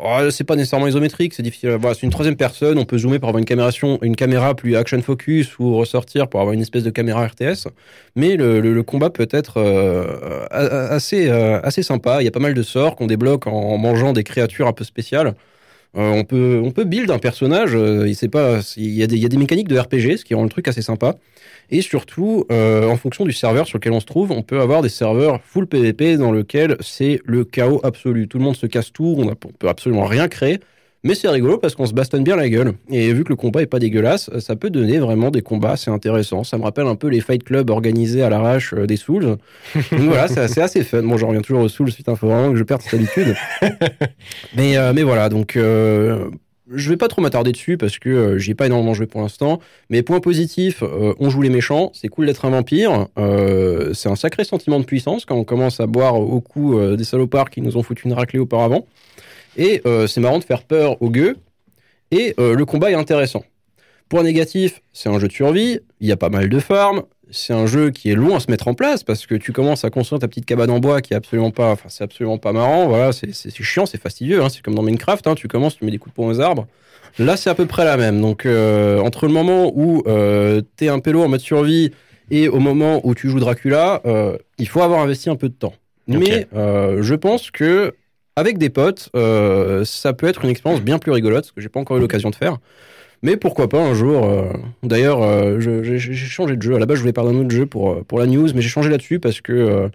Oh, 0.00 0.30
c'est 0.30 0.44
pas 0.44 0.54
nécessairement 0.54 0.86
isométrique, 0.86 1.34
c'est 1.34 1.42
difficile. 1.42 1.70
Voilà, 1.70 1.94
c'est 1.94 2.04
une 2.04 2.12
troisième 2.12 2.36
personne. 2.36 2.78
On 2.78 2.84
peut 2.84 2.98
zoomer 2.98 3.18
pour 3.18 3.28
avoir 3.30 3.40
une 3.40 3.44
caméra, 3.44 3.70
une 4.02 4.14
caméra 4.14 4.54
plus 4.54 4.76
action 4.76 5.02
focus 5.02 5.58
ou 5.58 5.74
ressortir 5.74 6.28
pour 6.28 6.40
avoir 6.40 6.54
une 6.54 6.60
espèce 6.60 6.84
de 6.84 6.90
caméra 6.90 7.26
RTS. 7.26 7.66
Mais 8.14 8.36
le, 8.36 8.82
combat 8.82 9.10
peut 9.10 9.28
être 9.30 9.54
euh, 9.56 10.46
assez 10.50 11.28
euh, 11.28 11.60
assez 11.64 11.82
sympa. 11.82 12.22
Il 12.22 12.24
y 12.26 12.28
a 12.28 12.30
pas 12.30 12.38
mal 12.38 12.54
de 12.54 12.62
sorts 12.62 12.94
qu'on 12.94 13.08
débloque 13.08 13.48
en 13.48 13.76
mangeant 13.76 14.12
des 14.12 14.22
créatures 14.22 14.68
un 14.68 14.72
peu 14.72 14.84
spéciales. 14.84 15.34
Euh, 15.98 16.10
on 16.12 16.24
peut 16.24 16.60
on 16.62 16.70
peut 16.70 16.84
build 16.84 17.10
un 17.10 17.18
personnage. 17.18 17.74
euh, 17.74 18.12
pas. 18.30 18.60
Il 18.76 18.90
y 18.90 19.02
a 19.02 19.06
des 19.06 19.16
y 19.18 19.24
a 19.26 19.28
des 19.28 19.36
mécaniques 19.36 19.68
de 19.68 19.78
RPG, 19.78 20.18
ce 20.18 20.24
qui 20.24 20.34
rend 20.34 20.44
le 20.44 20.48
truc 20.48 20.68
assez 20.68 20.82
sympa. 20.82 21.16
Et 21.70 21.82
surtout, 21.82 22.46
euh, 22.52 22.88
en 22.88 22.96
fonction 22.96 23.24
du 23.24 23.32
serveur 23.32 23.66
sur 23.66 23.78
lequel 23.78 23.92
on 23.92 24.00
se 24.00 24.06
trouve, 24.06 24.30
on 24.30 24.42
peut 24.42 24.60
avoir 24.60 24.80
des 24.80 24.88
serveurs 24.88 25.40
full 25.42 25.66
PVP 25.66 26.16
dans 26.16 26.32
lequel 26.32 26.76
c'est 26.80 27.20
le 27.24 27.44
chaos 27.44 27.80
absolu. 27.82 28.28
Tout 28.28 28.38
le 28.38 28.44
monde 28.44 28.56
se 28.56 28.66
casse 28.66 28.92
tout, 28.92 29.16
on, 29.18 29.28
a, 29.28 29.32
on 29.32 29.52
peut 29.58 29.68
absolument 29.68 30.04
rien 30.04 30.28
créer. 30.28 30.60
Mais 31.08 31.14
c'est 31.14 31.28
rigolo 31.30 31.56
parce 31.56 31.74
qu'on 31.74 31.86
se 31.86 31.94
bastonne 31.94 32.22
bien 32.22 32.36
la 32.36 32.50
gueule. 32.50 32.74
Et 32.90 33.14
vu 33.14 33.24
que 33.24 33.30
le 33.30 33.36
combat 33.36 33.62
est 33.62 33.66
pas 33.66 33.78
dégueulasse, 33.78 34.28
ça 34.40 34.56
peut 34.56 34.68
donner 34.68 34.98
vraiment 34.98 35.30
des 35.30 35.40
combats 35.40 35.70
assez 35.70 35.90
intéressants. 35.90 36.44
Ça 36.44 36.58
me 36.58 36.64
rappelle 36.64 36.86
un 36.86 36.96
peu 36.96 37.08
les 37.08 37.22
fight 37.22 37.42
clubs 37.42 37.70
organisés 37.70 38.22
à 38.22 38.28
l'arrache 38.28 38.74
euh, 38.74 38.86
des 38.86 38.96
Souls. 38.96 39.38
Donc 39.74 40.00
voilà, 40.00 40.28
c'est 40.28 40.40
assez, 40.40 40.60
assez 40.60 40.84
fun. 40.84 41.02
Bon, 41.02 41.16
j'en 41.16 41.28
reviens 41.28 41.40
toujours 41.40 41.62
aux 41.62 41.68
Souls, 41.70 41.90
putain, 41.90 42.14
faut 42.14 42.26
vraiment 42.26 42.52
que 42.52 42.58
je 42.58 42.62
perde 42.62 42.82
cette 42.82 42.92
habitude. 42.92 43.34
mais, 44.54 44.76
euh, 44.76 44.92
mais 44.94 45.02
voilà, 45.02 45.30
donc 45.30 45.56
euh, 45.56 46.28
je 46.70 46.90
vais 46.90 46.96
pas 46.96 47.08
trop 47.08 47.22
m'attarder 47.22 47.52
dessus 47.52 47.78
parce 47.78 47.98
que 47.98 48.08
euh, 48.08 48.38
j'y 48.38 48.50
ai 48.50 48.54
pas 48.54 48.66
énormément 48.66 48.94
joué 48.94 49.06
pour 49.06 49.20
l'instant. 49.20 49.60
Mais 49.90 50.02
point 50.02 50.20
positif, 50.20 50.82
euh, 50.82 51.14
on 51.18 51.30
joue 51.30 51.42
les 51.42 51.50
méchants, 51.50 51.90
c'est 51.94 52.08
cool 52.08 52.26
d'être 52.26 52.44
un 52.44 52.50
vampire. 52.50 53.06
Euh, 53.18 53.94
c'est 53.94 54.08
un 54.08 54.16
sacré 54.16 54.44
sentiment 54.44 54.78
de 54.78 54.84
puissance 54.84 55.24
quand 55.24 55.36
on 55.36 55.44
commence 55.44 55.80
à 55.80 55.86
boire 55.86 56.16
au 56.16 56.40
cou 56.40 56.78
euh, 56.78 56.96
des 56.96 57.04
salopards 57.04 57.50
qui 57.50 57.62
nous 57.62 57.76
ont 57.76 57.82
foutu 57.82 58.06
une 58.06 58.12
raclée 58.12 58.38
auparavant. 58.38 58.86
Et 59.58 59.82
euh, 59.86 60.06
c'est 60.06 60.20
marrant 60.20 60.38
de 60.38 60.44
faire 60.44 60.62
peur 60.62 61.00
aux 61.02 61.10
gueux. 61.10 61.36
Et 62.10 62.34
euh, 62.40 62.54
le 62.54 62.64
combat 62.64 62.90
est 62.90 62.94
intéressant. 62.94 63.44
Point 64.08 64.22
négatif, 64.22 64.80
c'est 64.94 65.10
un 65.10 65.18
jeu 65.18 65.28
de 65.28 65.32
survie, 65.32 65.80
il 66.00 66.08
y 66.08 66.12
a 66.12 66.16
pas 66.16 66.30
mal 66.30 66.48
de 66.48 66.58
farms, 66.58 67.02
c'est 67.30 67.52
un 67.52 67.66
jeu 67.66 67.90
qui 67.90 68.10
est 68.10 68.14
long 68.14 68.34
à 68.36 68.40
se 68.40 68.50
mettre 68.50 68.68
en 68.68 68.72
place 68.72 69.04
parce 69.04 69.26
que 69.26 69.34
tu 69.34 69.52
commences 69.52 69.84
à 69.84 69.90
construire 69.90 70.20
ta 70.20 70.28
petite 70.28 70.46
cabane 70.46 70.70
en 70.70 70.78
bois 70.78 71.02
qui 71.02 71.12
est 71.12 71.16
absolument 71.16 71.50
pas, 71.50 71.72
enfin 71.72 71.90
c'est 71.90 72.04
absolument 72.04 72.38
pas 72.38 72.54
marrant, 72.54 72.88
voilà, 72.88 73.12
c'est 73.12 73.50
chiant, 73.62 73.84
c'est 73.84 74.00
fastidieux, 74.00 74.42
hein, 74.42 74.48
c'est 74.48 74.62
comme 74.62 74.74
dans 74.74 74.82
Minecraft, 74.82 75.26
hein, 75.26 75.34
tu 75.34 75.46
commences, 75.46 75.76
tu 75.76 75.84
mets 75.84 75.90
des 75.90 75.98
coups 75.98 76.14
de 76.14 76.16
poing 76.16 76.28
aux 76.28 76.40
arbres. 76.40 76.66
Là, 77.18 77.36
c'est 77.36 77.50
à 77.50 77.54
peu 77.54 77.66
près 77.66 77.84
la 77.84 77.96
même. 77.96 78.20
Donc, 78.20 78.46
euh, 78.46 79.00
entre 79.00 79.26
le 79.26 79.32
moment 79.32 79.72
où 79.74 80.02
euh, 80.06 80.60
t'es 80.76 80.88
un 80.88 81.00
pélo 81.00 81.22
en 81.22 81.28
mode 81.28 81.40
survie 81.40 81.90
et 82.30 82.48
au 82.48 82.60
moment 82.60 83.00
où 83.04 83.14
tu 83.14 83.28
joues 83.28 83.40
Dracula, 83.40 84.02
euh, 84.06 84.36
il 84.58 84.68
faut 84.68 84.82
avoir 84.82 85.00
investi 85.00 85.28
un 85.28 85.36
peu 85.36 85.48
de 85.48 85.54
temps. 85.54 85.74
Mais 86.06 86.46
je 86.52 87.14
pense 87.14 87.50
que 87.50 87.94
avec 88.38 88.56
des 88.56 88.70
potes, 88.70 89.10
euh, 89.16 89.84
ça 89.84 90.12
peut 90.12 90.28
être 90.28 90.44
une 90.44 90.50
expérience 90.50 90.80
bien 90.80 90.98
plus 90.98 91.10
rigolote, 91.10 91.50
que 91.52 91.60
j'ai 91.60 91.68
pas 91.68 91.80
encore 91.80 91.96
eu 91.96 92.00
l'occasion 92.00 92.30
de 92.30 92.36
faire. 92.36 92.58
Mais 93.22 93.36
pourquoi 93.36 93.68
pas 93.68 93.80
un 93.80 93.94
jour. 93.94 94.24
euh, 94.24 94.52
D'ailleurs, 94.84 95.22
euh, 95.22 95.58
j'ai 95.58 96.14
changé 96.14 96.56
de 96.56 96.62
jeu. 96.62 96.76
À 96.76 96.78
la 96.78 96.86
base, 96.86 96.98
je 96.98 97.02
voulais 97.02 97.12
parler 97.12 97.32
d'un 97.32 97.40
autre 97.40 97.50
jeu 97.50 97.66
pour, 97.66 98.04
la 98.12 98.26
news, 98.26 98.48
mais 98.54 98.62
j'ai 98.62 98.68
changé 98.68 98.90
là-dessus 98.90 99.18
parce 99.18 99.40
que 99.40 99.90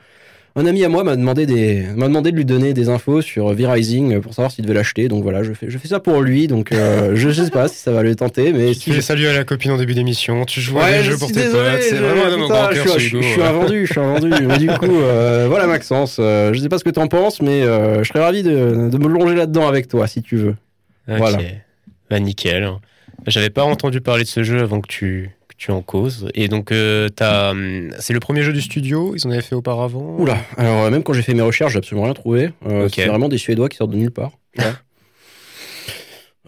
un 0.56 0.66
ami 0.68 0.84
à 0.84 0.90
moi 0.90 1.04
m'a 1.04 1.16
demandé, 1.16 1.46
des, 1.48 1.84
m'a 1.96 2.08
demandé 2.08 2.32
de 2.32 2.38
lui 2.38 2.46
donner 2.46 2.74
des 2.74 2.88
infos 2.90 3.22
sur 3.22 3.52
V-Rising 3.54 4.20
pour 4.20 4.34
savoir 4.36 4.52
s'il 4.52 4.64
devait 4.66 4.76
l'acheter. 4.76 5.08
Donc 5.08 5.24
voilà, 5.24 5.42
je 5.44 5.54
fais, 5.54 5.66
je 5.70 5.78
fais 5.80 5.88
ça 5.88 6.00
pour 6.00 6.22
lui. 6.22 6.48
Donc 6.48 6.72
euh, 6.72 7.12
je, 7.16 7.30
je 7.32 7.44
sais 7.44 7.50
pas 7.50 7.68
si 7.68 7.78
ça 7.78 7.92
va 7.92 8.04
le 8.04 8.16
tenter, 8.16 8.54
mais 8.54 8.74
si 8.74 8.92
fais 8.92 9.02
salut 9.02 9.26
à 9.28 9.34
la 9.34 9.44
copine 9.46 9.72
en 9.72 9.78
début 9.78 9.94
d'émission, 9.96 10.46
tu 10.46 10.62
joues 10.62 10.80
à 10.80 10.84
Ouais, 10.84 10.98
des 11.00 11.04
je 11.06 11.12
jeux 11.12 11.18
pour 11.18 11.30
tes 11.32 11.44
désolé, 11.44 11.72
potes, 11.72 11.82
c'est 11.82 11.98
je- 11.98 12.04
vraiment 12.04 12.46
un 12.46 12.48
grand 12.48 12.72
je, 12.72 12.84
cœur, 12.84 13.00
je, 13.00 13.18
je 13.18 13.22
suis 13.22 13.42
un 13.42 13.52
vendu, 13.52 13.86
je 13.88 13.92
suis 13.92 14.00
un 14.02 14.14
vendu. 14.20 14.30
mais 14.48 14.58
du 14.60 14.68
coup, 14.68 15.00
euh, 15.02 15.46
voilà 15.50 15.66
Maxence, 15.66 16.18
euh, 16.20 16.54
je 16.54 16.60
sais 16.60 16.70
pas 16.70 16.78
ce 16.78 16.84
que 16.84 16.90
t'en 16.92 17.08
penses, 17.08 17.42
mais 17.42 17.64
euh, 17.64 18.04
je 18.04 18.10
serais 18.10 18.20
ravi 18.24 18.44
de, 18.44 18.90
de 18.90 18.98
me 18.98 19.08
longer 19.08 19.36
là-dedans 19.36 19.68
avec 19.68 19.88
toi 19.88 20.06
si 20.08 20.22
tu 20.22 20.36
veux. 20.38 20.56
Ok. 21.10 21.18
Voilà. 21.18 21.38
Bah 22.10 22.20
nickel. 22.20 22.70
J'avais 23.26 23.50
pas 23.50 23.64
entendu 23.64 24.02
parler 24.02 24.24
de 24.24 24.28
ce 24.30 24.44
jeu 24.44 24.60
avant 24.62 24.82
que 24.82 24.88
tu, 24.88 25.32
que 25.54 25.58
tu 25.58 25.72
en 25.72 25.82
causes. 25.82 26.28
Et 26.34 26.48
donc, 26.48 26.72
euh, 26.72 27.10
t'as, 27.10 27.52
hum, 27.52 27.90
c'est 28.00 28.14
le 28.14 28.20
premier 28.20 28.44
jeu 28.44 28.54
du 28.54 28.62
studio 28.62 29.14
Ils 29.16 29.26
en 29.28 29.32
avaient 29.32 29.42
fait 29.42 29.56
auparavant 29.56 30.16
Oula, 30.20 30.38
alors 30.58 30.84
euh, 30.86 30.90
même 30.92 31.04
quand 31.04 31.14
j'ai 31.14 31.22
fait 31.22 31.34
mes 31.34 31.42
recherches, 31.42 31.74
j'ai 31.74 31.80
absolument 31.80 32.06
rien 32.06 32.14
trouvé. 32.14 32.50
Euh, 32.68 32.86
Ok. 32.86 32.94
C'est 32.96 33.06
vraiment 33.08 33.30
des 33.30 33.38
Suédois 33.38 33.70
qui 33.70 33.78
sortent 33.78 33.92
de 33.92 33.98
nulle 33.98 34.12
part. 34.12 34.32
Ouais. 34.58 34.66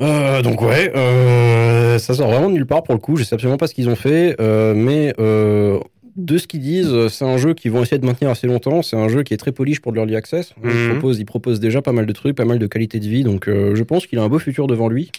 Euh, 0.02 0.42
donc 0.42 0.62
ouais, 0.62 0.92
euh, 0.94 1.98
ça 2.00 2.14
sort 2.14 2.28
vraiment 2.28 2.50
de 2.50 2.54
nulle 2.56 2.66
part 2.66 2.84
pour 2.84 2.94
le 2.94 3.00
coup. 3.00 3.16
Je 3.16 3.24
sais 3.24 3.34
absolument 3.34 3.56
pas 3.56 3.68
ce 3.68 3.74
qu'ils 3.74 3.88
ont 3.88 3.96
fait, 3.96 4.36
euh, 4.42 4.74
mais 4.76 5.14
euh, 5.20 5.80
de 6.16 6.38
ce 6.38 6.48
qu'ils 6.48 6.62
disent, 6.62 6.92
euh, 6.94 7.10
c'est 7.10 7.26
un 7.26 7.38
jeu 7.38 7.54
qu'ils 7.54 7.72
vont 7.72 7.82
essayer 7.84 7.98
de 8.00 8.06
maintenir 8.06 8.30
assez 8.30 8.48
longtemps. 8.48 8.82
C'est 8.82 8.96
un 8.96 9.08
jeu 9.10 9.24
qui 9.24 9.34
est 9.34 9.38
très 9.38 9.52
polish 9.52 9.82
pour 9.82 9.92
de 9.92 9.98
l'early 9.98 10.16
access. 10.16 10.54
Mhm. 10.64 11.02
ils 11.18 11.26
proposent 11.26 11.60
déjà 11.60 11.82
pas 11.82 11.92
mal 11.92 12.06
de 12.06 12.14
trucs, 12.14 12.36
pas 12.36 12.46
mal 12.46 12.58
de 12.60 12.68
qualité 12.68 13.00
de 13.00 13.08
vie. 13.08 13.24
Donc, 13.24 13.48
euh, 13.48 13.76
je 13.76 13.84
pense 13.84 14.08
qu'il 14.08 14.18
a 14.20 14.24
un 14.24 14.30
beau 14.30 14.40
futur 14.40 14.68
devant 14.68 14.88
lui. 14.88 15.12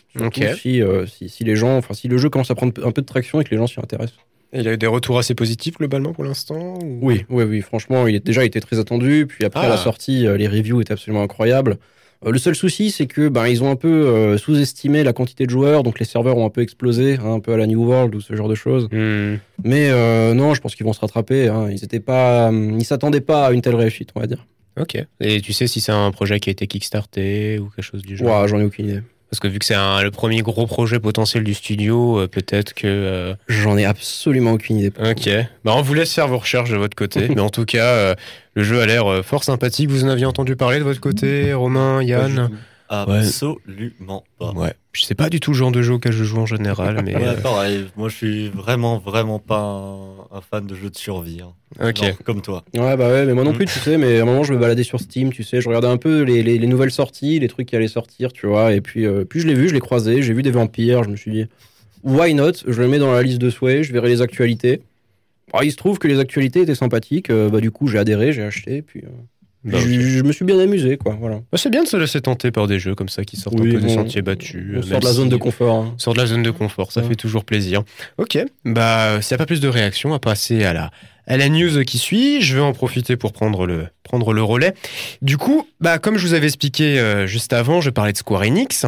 Si, 0.56 0.80
euh, 0.82 1.06
si, 1.06 1.28
si 1.28 1.44
les 1.44 1.54
gens, 1.56 1.76
enfin, 1.76 1.94
si 1.94 2.08
le 2.08 2.16
jeu 2.18 2.28
commence 2.30 2.50
à 2.50 2.54
prendre 2.54 2.72
un 2.84 2.90
peu 2.92 3.02
de 3.02 3.06
traction 3.06 3.40
et 3.40 3.44
que 3.44 3.50
les 3.50 3.56
gens 3.58 3.66
s'y 3.66 3.78
intéressent. 3.78 4.18
Il 4.52 4.66
a 4.68 4.72
eu 4.72 4.78
des 4.78 4.86
retours 4.86 5.18
assez 5.18 5.34
positifs 5.34 5.76
globalement 5.76 6.12
pour 6.12 6.24
l'instant 6.24 6.78
ou- 6.82 6.98
Oui, 7.02 7.24
oui, 7.28 7.44
oui. 7.44 7.60
Franchement, 7.60 8.06
il 8.06 8.14
est 8.14 8.24
déjà 8.24 8.44
été 8.44 8.60
très 8.60 8.78
attendu. 8.78 9.26
Puis 9.28 9.44
après 9.44 9.66
Ah. 9.66 9.68
la 9.70 9.76
sortie, 9.76 10.26
euh, 10.26 10.36
les 10.36 10.46
reviews 10.48 10.80
étaient 10.80 10.92
absolument 10.94 11.22
incroyables. 11.22 11.76
Euh, 12.26 12.32
le 12.32 12.38
seul 12.38 12.54
souci, 12.54 12.90
c'est 12.90 13.06
que 13.06 13.28
ben 13.28 13.46
ils 13.46 13.62
ont 13.62 13.70
un 13.70 13.76
peu 13.76 13.88
euh, 13.88 14.38
sous-estimé 14.38 15.04
la 15.04 15.12
quantité 15.12 15.44
de 15.44 15.50
joueurs, 15.50 15.82
donc 15.82 15.98
les 15.98 16.04
serveurs 16.04 16.36
ont 16.36 16.46
un 16.46 16.50
peu 16.50 16.60
explosé, 16.60 17.18
hein, 17.22 17.34
un 17.34 17.40
peu 17.40 17.52
à 17.52 17.56
la 17.56 17.66
New 17.66 17.84
World 17.84 18.14
ou 18.14 18.20
ce 18.20 18.34
genre 18.34 18.48
de 18.48 18.54
choses. 18.54 18.88
Hmm. 18.90 19.36
Mais 19.64 19.90
euh, 19.90 20.34
non, 20.34 20.54
je 20.54 20.60
pense 20.60 20.74
qu'ils 20.74 20.86
vont 20.86 20.92
se 20.92 21.00
rattraper. 21.00 21.48
Hein. 21.48 21.68
Ils 21.70 21.84
étaient 21.84 22.00
pas, 22.00 22.48
hum, 22.48 22.78
ils 22.78 22.84
s'attendaient 22.84 23.20
pas 23.20 23.46
à 23.46 23.52
une 23.52 23.62
telle 23.62 23.76
réussite, 23.76 24.10
on 24.14 24.20
va 24.20 24.26
dire. 24.26 24.44
Ok. 24.78 24.98
Et 25.20 25.40
tu 25.40 25.52
sais 25.52 25.66
si 25.66 25.80
c'est 25.80 25.92
un 25.92 26.10
projet 26.10 26.38
qui 26.38 26.50
a 26.50 26.52
été 26.52 26.66
kickstarté 26.66 27.58
ou 27.58 27.70
quelque 27.70 27.84
chose 27.84 28.02
du 28.02 28.16
genre? 28.16 28.28
Ouah, 28.28 28.46
j'en 28.46 28.60
ai 28.60 28.64
aucune 28.64 28.86
idée. 28.86 29.00
Parce 29.30 29.40
que 29.40 29.48
vu 29.48 29.58
que 29.58 29.64
c'est 29.64 29.74
le 29.74 30.10
premier 30.10 30.42
gros 30.42 30.66
projet 30.66 31.00
potentiel 31.00 31.42
du 31.44 31.52
studio, 31.54 32.20
euh, 32.20 32.28
peut-être 32.28 32.74
que. 32.74 32.86
euh, 32.86 33.34
J'en 33.48 33.76
ai 33.76 33.84
absolument 33.84 34.52
aucune 34.52 34.76
idée. 34.78 34.92
Ok. 35.00 35.28
Bah, 35.64 35.72
on 35.74 35.82
vous 35.82 35.94
laisse 35.94 36.12
faire 36.14 36.28
vos 36.28 36.38
recherches 36.38 36.70
de 36.70 36.76
votre 36.76 36.94
côté. 36.96 37.28
Mais 37.34 37.40
en 37.40 37.50
tout 37.50 37.64
cas, 37.64 37.86
euh, 37.86 38.14
le 38.54 38.62
jeu 38.62 38.80
a 38.80 38.86
l'air 38.86 39.24
fort 39.24 39.42
sympathique. 39.44 39.90
Vous 39.90 40.04
en 40.04 40.08
aviez 40.08 40.26
entendu 40.26 40.54
parler 40.56 40.78
de 40.78 40.84
votre 40.84 41.00
côté, 41.00 41.52
Romain, 41.52 42.02
Yann 42.02 42.50
Absolument 42.88 44.24
pas. 44.38 44.52
Ouais. 44.52 44.74
Je 44.92 45.04
sais 45.04 45.14
pas 45.14 45.28
du 45.28 45.40
tout 45.40 45.50
le 45.52 45.56
genre 45.56 45.72
de 45.72 45.82
jeu 45.82 45.94
auquel 45.94 46.12
je 46.12 46.24
joue 46.24 46.38
en 46.38 46.46
général, 46.46 47.02
mais. 47.04 47.14
Ouais, 47.16 47.26
euh, 47.28 47.34
pareil, 47.40 47.86
moi 47.96 48.08
je 48.08 48.16
suis 48.16 48.48
vraiment, 48.48 48.98
vraiment 48.98 49.38
pas 49.38 49.58
un, 49.60 50.36
un 50.36 50.40
fan 50.40 50.66
de 50.66 50.74
jeux 50.74 50.90
de 50.90 50.96
survie. 50.96 51.40
hein. 51.42 51.52
ok. 51.88 52.22
Comme 52.24 52.40
toi. 52.42 52.64
Ouais, 52.74 52.96
bah 52.96 53.08
ouais, 53.08 53.26
mais 53.26 53.34
moi 53.34 53.44
non 53.44 53.52
Mm. 53.52 53.56
plus, 53.56 53.66
tu 53.66 53.78
sais. 53.80 53.98
Mais 53.98 54.18
à 54.18 54.22
un 54.22 54.24
moment, 54.24 54.44
je 54.44 54.52
me 54.54 54.58
baladais 54.58 54.82
sur 54.84 55.00
Steam, 55.00 55.32
tu 55.32 55.42
sais. 55.42 55.60
Je 55.60 55.68
regardais 55.68 55.88
un 55.88 55.96
peu 55.98 56.22
les, 56.22 56.42
les, 56.42 56.58
les 56.58 56.66
nouvelles 56.66 56.90
sorties, 56.90 57.38
les 57.38 57.48
trucs 57.48 57.66
qui 57.68 57.76
allaient 57.76 57.88
sortir, 57.88 58.32
tu 58.32 58.46
vois. 58.46 58.72
Et 58.72 58.80
puis, 58.80 59.04
euh, 59.06 59.24
puis 59.24 59.40
je 59.40 59.46
l'ai 59.46 59.54
vu, 59.54 59.68
je 59.68 59.74
l'ai 59.74 59.80
croisé, 59.80 60.22
j'ai 60.22 60.32
vu 60.32 60.42
des 60.42 60.50
vampires. 60.50 61.02
Je 61.04 61.08
me 61.10 61.16
suis 61.16 61.30
dit, 61.32 61.46
why 62.02 62.34
not? 62.34 62.52
Je 62.66 62.80
le 62.80 62.88
mets 62.88 62.98
dans 62.98 63.12
la 63.12 63.22
liste 63.22 63.38
de 63.38 63.50
souhaits, 63.50 63.82
je 63.82 63.92
verrai 63.92 64.08
les 64.08 64.22
actualités. 64.22 64.82
Bon, 65.52 65.60
il 65.62 65.70
se 65.70 65.76
trouve 65.76 65.98
que 65.98 66.08
les 66.08 66.18
actualités 66.18 66.62
étaient 66.62 66.74
sympathiques. 66.74 67.30
euh, 67.30 67.48
bah, 67.50 67.60
du 67.60 67.70
coup, 67.70 67.86
j'ai 67.88 67.98
adhéré, 67.98 68.32
j'ai 68.32 68.42
acheté. 68.42 68.82
Puis, 68.82 69.02
Bah, 69.66 69.78
je, 69.80 70.22
me 70.22 70.32
suis 70.32 70.44
bien 70.44 70.58
amusé, 70.58 70.96
quoi. 70.96 71.16
Voilà. 71.20 71.36
Bah, 71.50 71.58
c'est 71.58 71.70
bien 71.70 71.82
de 71.82 71.88
se 71.88 71.96
laisser 71.96 72.20
tenter 72.20 72.50
par 72.50 72.66
des 72.66 72.78
jeux 72.78 72.94
comme 72.94 73.08
ça 73.08 73.24
qui 73.24 73.36
sortent 73.36 73.58
Oui, 73.60 73.70
un 73.70 73.80
peu 73.80 73.86
des 73.86 73.94
sentiers 73.94 74.22
battus. 74.22 74.64
On 74.74 74.78
euh, 74.78 74.82
sort 74.82 75.00
de 75.00 75.04
la 75.04 75.12
zone 75.12 75.24
si- 75.24 75.30
de 75.32 75.36
confort. 75.36 75.74
hein. 75.76 75.94
Sort 75.98 76.14
de 76.14 76.18
la 76.18 76.26
zone 76.26 76.42
de 76.42 76.50
confort, 76.50 76.92
ça 76.92 77.00
Ouais. 77.02 77.08
fait 77.08 77.16
toujours 77.16 77.44
plaisir. 77.44 77.82
Ok, 78.18 78.38
bah 78.64 79.20
s'il 79.20 79.34
n'y 79.34 79.36
a 79.36 79.38
pas 79.38 79.46
plus 79.46 79.60
de 79.60 79.68
réactions, 79.68 80.10
on 80.10 80.12
va 80.12 80.18
passer 80.20 80.64
à 80.64 80.72
la, 80.72 80.90
à 81.26 81.36
la 81.36 81.48
news 81.48 81.82
qui 81.84 81.98
suit. 81.98 82.40
Je 82.42 82.54
vais 82.54 82.62
en 82.62 82.72
profiter 82.72 83.16
pour 83.16 83.32
prendre 83.32 83.66
le, 83.66 83.86
prendre 84.06 84.32
le 84.32 84.42
relais. 84.42 84.72
Du 85.20 85.36
coup, 85.36 85.66
bah 85.80 85.98
comme 85.98 86.16
je 86.16 86.26
vous 86.26 86.32
avais 86.34 86.46
expliqué 86.46 86.98
euh, 86.98 87.26
juste 87.26 87.52
avant, 87.52 87.80
je 87.80 87.90
parlais 87.90 88.12
de 88.12 88.16
Square 88.16 88.42
Enix. 88.42 88.86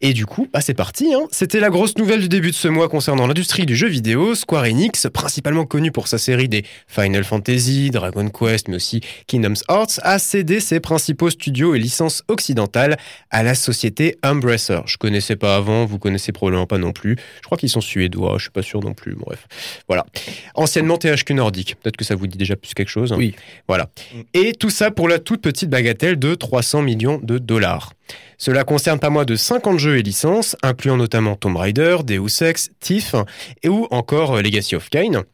Et 0.00 0.12
du 0.12 0.26
coup, 0.26 0.48
bah 0.52 0.60
c'est 0.60 0.74
parti. 0.74 1.14
Hein. 1.14 1.26
C'était 1.30 1.60
la 1.60 1.70
grosse 1.70 1.96
nouvelle 1.98 2.20
du 2.20 2.28
début 2.28 2.50
de 2.50 2.56
ce 2.56 2.68
mois 2.68 2.88
concernant 2.88 3.26
l'industrie 3.26 3.66
du 3.66 3.76
jeu 3.76 3.88
vidéo. 3.88 4.34
Square 4.34 4.64
Enix, 4.64 5.06
principalement 5.12 5.64
connu 5.66 5.92
pour 5.92 6.08
sa 6.08 6.18
série 6.18 6.48
des 6.48 6.64
Final 6.88 7.24
Fantasy, 7.24 7.90
Dragon 7.90 8.28
Quest, 8.28 8.68
mais 8.68 8.76
aussi 8.76 9.00
Kingdom's 9.26 9.62
Hearts, 9.68 10.00
a 10.02 10.18
cédé 10.18 10.60
ses 10.60 10.80
principaux 10.80 11.30
studios 11.30 11.74
et 11.74 11.78
licences 11.78 12.22
occidentales 12.28 12.96
à 13.30 13.42
la 13.42 13.54
société 13.54 14.16
Embracer. 14.24 14.80
Je 14.86 14.96
connaissais 14.96 15.36
pas 15.36 15.56
avant, 15.56 15.84
vous 15.84 15.98
connaissez 15.98 16.32
probablement 16.32 16.66
pas 16.66 16.78
non 16.78 16.92
plus. 16.92 17.16
Je 17.36 17.42
crois 17.42 17.58
qu'ils 17.58 17.68
sont 17.70 17.80
suédois, 17.80 18.34
je 18.38 18.42
suis 18.42 18.50
pas 18.50 18.62
sûr 18.62 18.80
non 18.80 18.94
plus. 18.94 19.14
Bref, 19.14 19.46
voilà. 19.88 20.06
Anciennement 20.54 20.96
THQ 20.98 21.34
Nordic. 21.34 21.76
Peut-être 21.82 21.96
que 21.96 22.04
ça 22.04 22.14
vous 22.14 22.26
dit 22.26 22.38
déjà 22.38 22.56
plus 22.56 22.74
quelque 22.74 22.88
chose. 22.88 23.12
hein. 23.12 23.16
Oui. 23.18 23.34
Voilà. 23.68 23.88
Et 24.34 24.45
tout 24.52 24.70
ça 24.70 24.90
pour 24.90 25.08
la 25.08 25.18
toute 25.18 25.40
petite 25.40 25.70
bagatelle 25.70 26.18
de 26.18 26.34
300 26.34 26.82
millions 26.82 27.20
de 27.22 27.38
dollars. 27.38 27.92
Cela 28.38 28.64
concerne 28.64 28.98
pas 28.98 29.10
moins 29.10 29.24
de 29.24 29.36
50 29.36 29.78
jeux 29.78 29.98
et 29.98 30.02
licences, 30.02 30.56
incluant 30.62 30.96
notamment 30.96 31.36
Tomb 31.36 31.56
Raider, 31.56 31.98
Deus 32.04 32.42
Ex, 32.42 32.70
Thief 32.80 33.14
et 33.62 33.68
ou 33.68 33.86
encore 33.90 34.36
euh, 34.36 34.42
Legacy 34.42 34.76
of 34.76 34.88
Kain. 34.90 35.24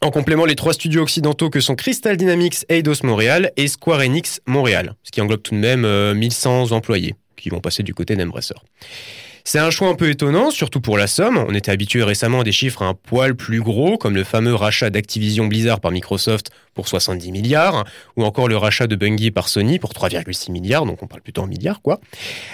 En 0.00 0.10
complément, 0.10 0.44
les 0.44 0.54
trois 0.54 0.74
studios 0.74 1.02
occidentaux 1.02 1.48
que 1.48 1.60
sont 1.60 1.76
Crystal 1.76 2.16
Dynamics, 2.16 2.66
Eidos 2.68 3.02
Montréal 3.04 3.52
et 3.56 3.68
Square 3.68 4.00
Enix 4.00 4.40
Montréal, 4.46 4.94
ce 5.02 5.10
qui 5.10 5.20
englobe 5.20 5.42
tout 5.42 5.54
de 5.54 5.60
même 5.60 5.84
euh, 5.84 6.14
1100 6.14 6.72
employés 6.72 7.14
qui 7.36 7.48
vont 7.48 7.60
passer 7.60 7.82
du 7.82 7.94
côté 7.94 8.16
d'Embracer. 8.16 8.54
C'est 9.46 9.58
un 9.58 9.70
choix 9.70 9.88
un 9.88 9.94
peu 9.94 10.08
étonnant, 10.08 10.50
surtout 10.50 10.80
pour 10.80 10.96
la 10.96 11.06
somme. 11.06 11.36
On 11.36 11.54
était 11.54 11.70
habitué 11.70 12.02
récemment 12.02 12.40
à 12.40 12.44
des 12.44 12.52
chiffres 12.52 12.80
un 12.80 12.94
poil 12.94 13.34
plus 13.34 13.60
gros, 13.60 13.98
comme 13.98 14.14
le 14.14 14.24
fameux 14.24 14.54
rachat 14.54 14.88
d'Activision 14.88 15.46
Blizzard 15.46 15.80
par 15.80 15.90
Microsoft 15.90 16.50
pour 16.74 16.88
70 16.88 17.32
milliards, 17.32 17.84
ou 18.16 18.24
encore 18.24 18.48
le 18.48 18.56
rachat 18.56 18.86
de 18.86 18.96
Bungie 18.96 19.30
par 19.30 19.48
Sony 19.48 19.78
pour 19.78 19.90
3,6 19.92 20.50
milliards, 20.52 20.86
donc 20.86 21.02
on 21.02 21.06
parle 21.06 21.22
plutôt 21.22 21.42
en 21.42 21.46
milliards, 21.46 21.80
quoi. 21.82 22.00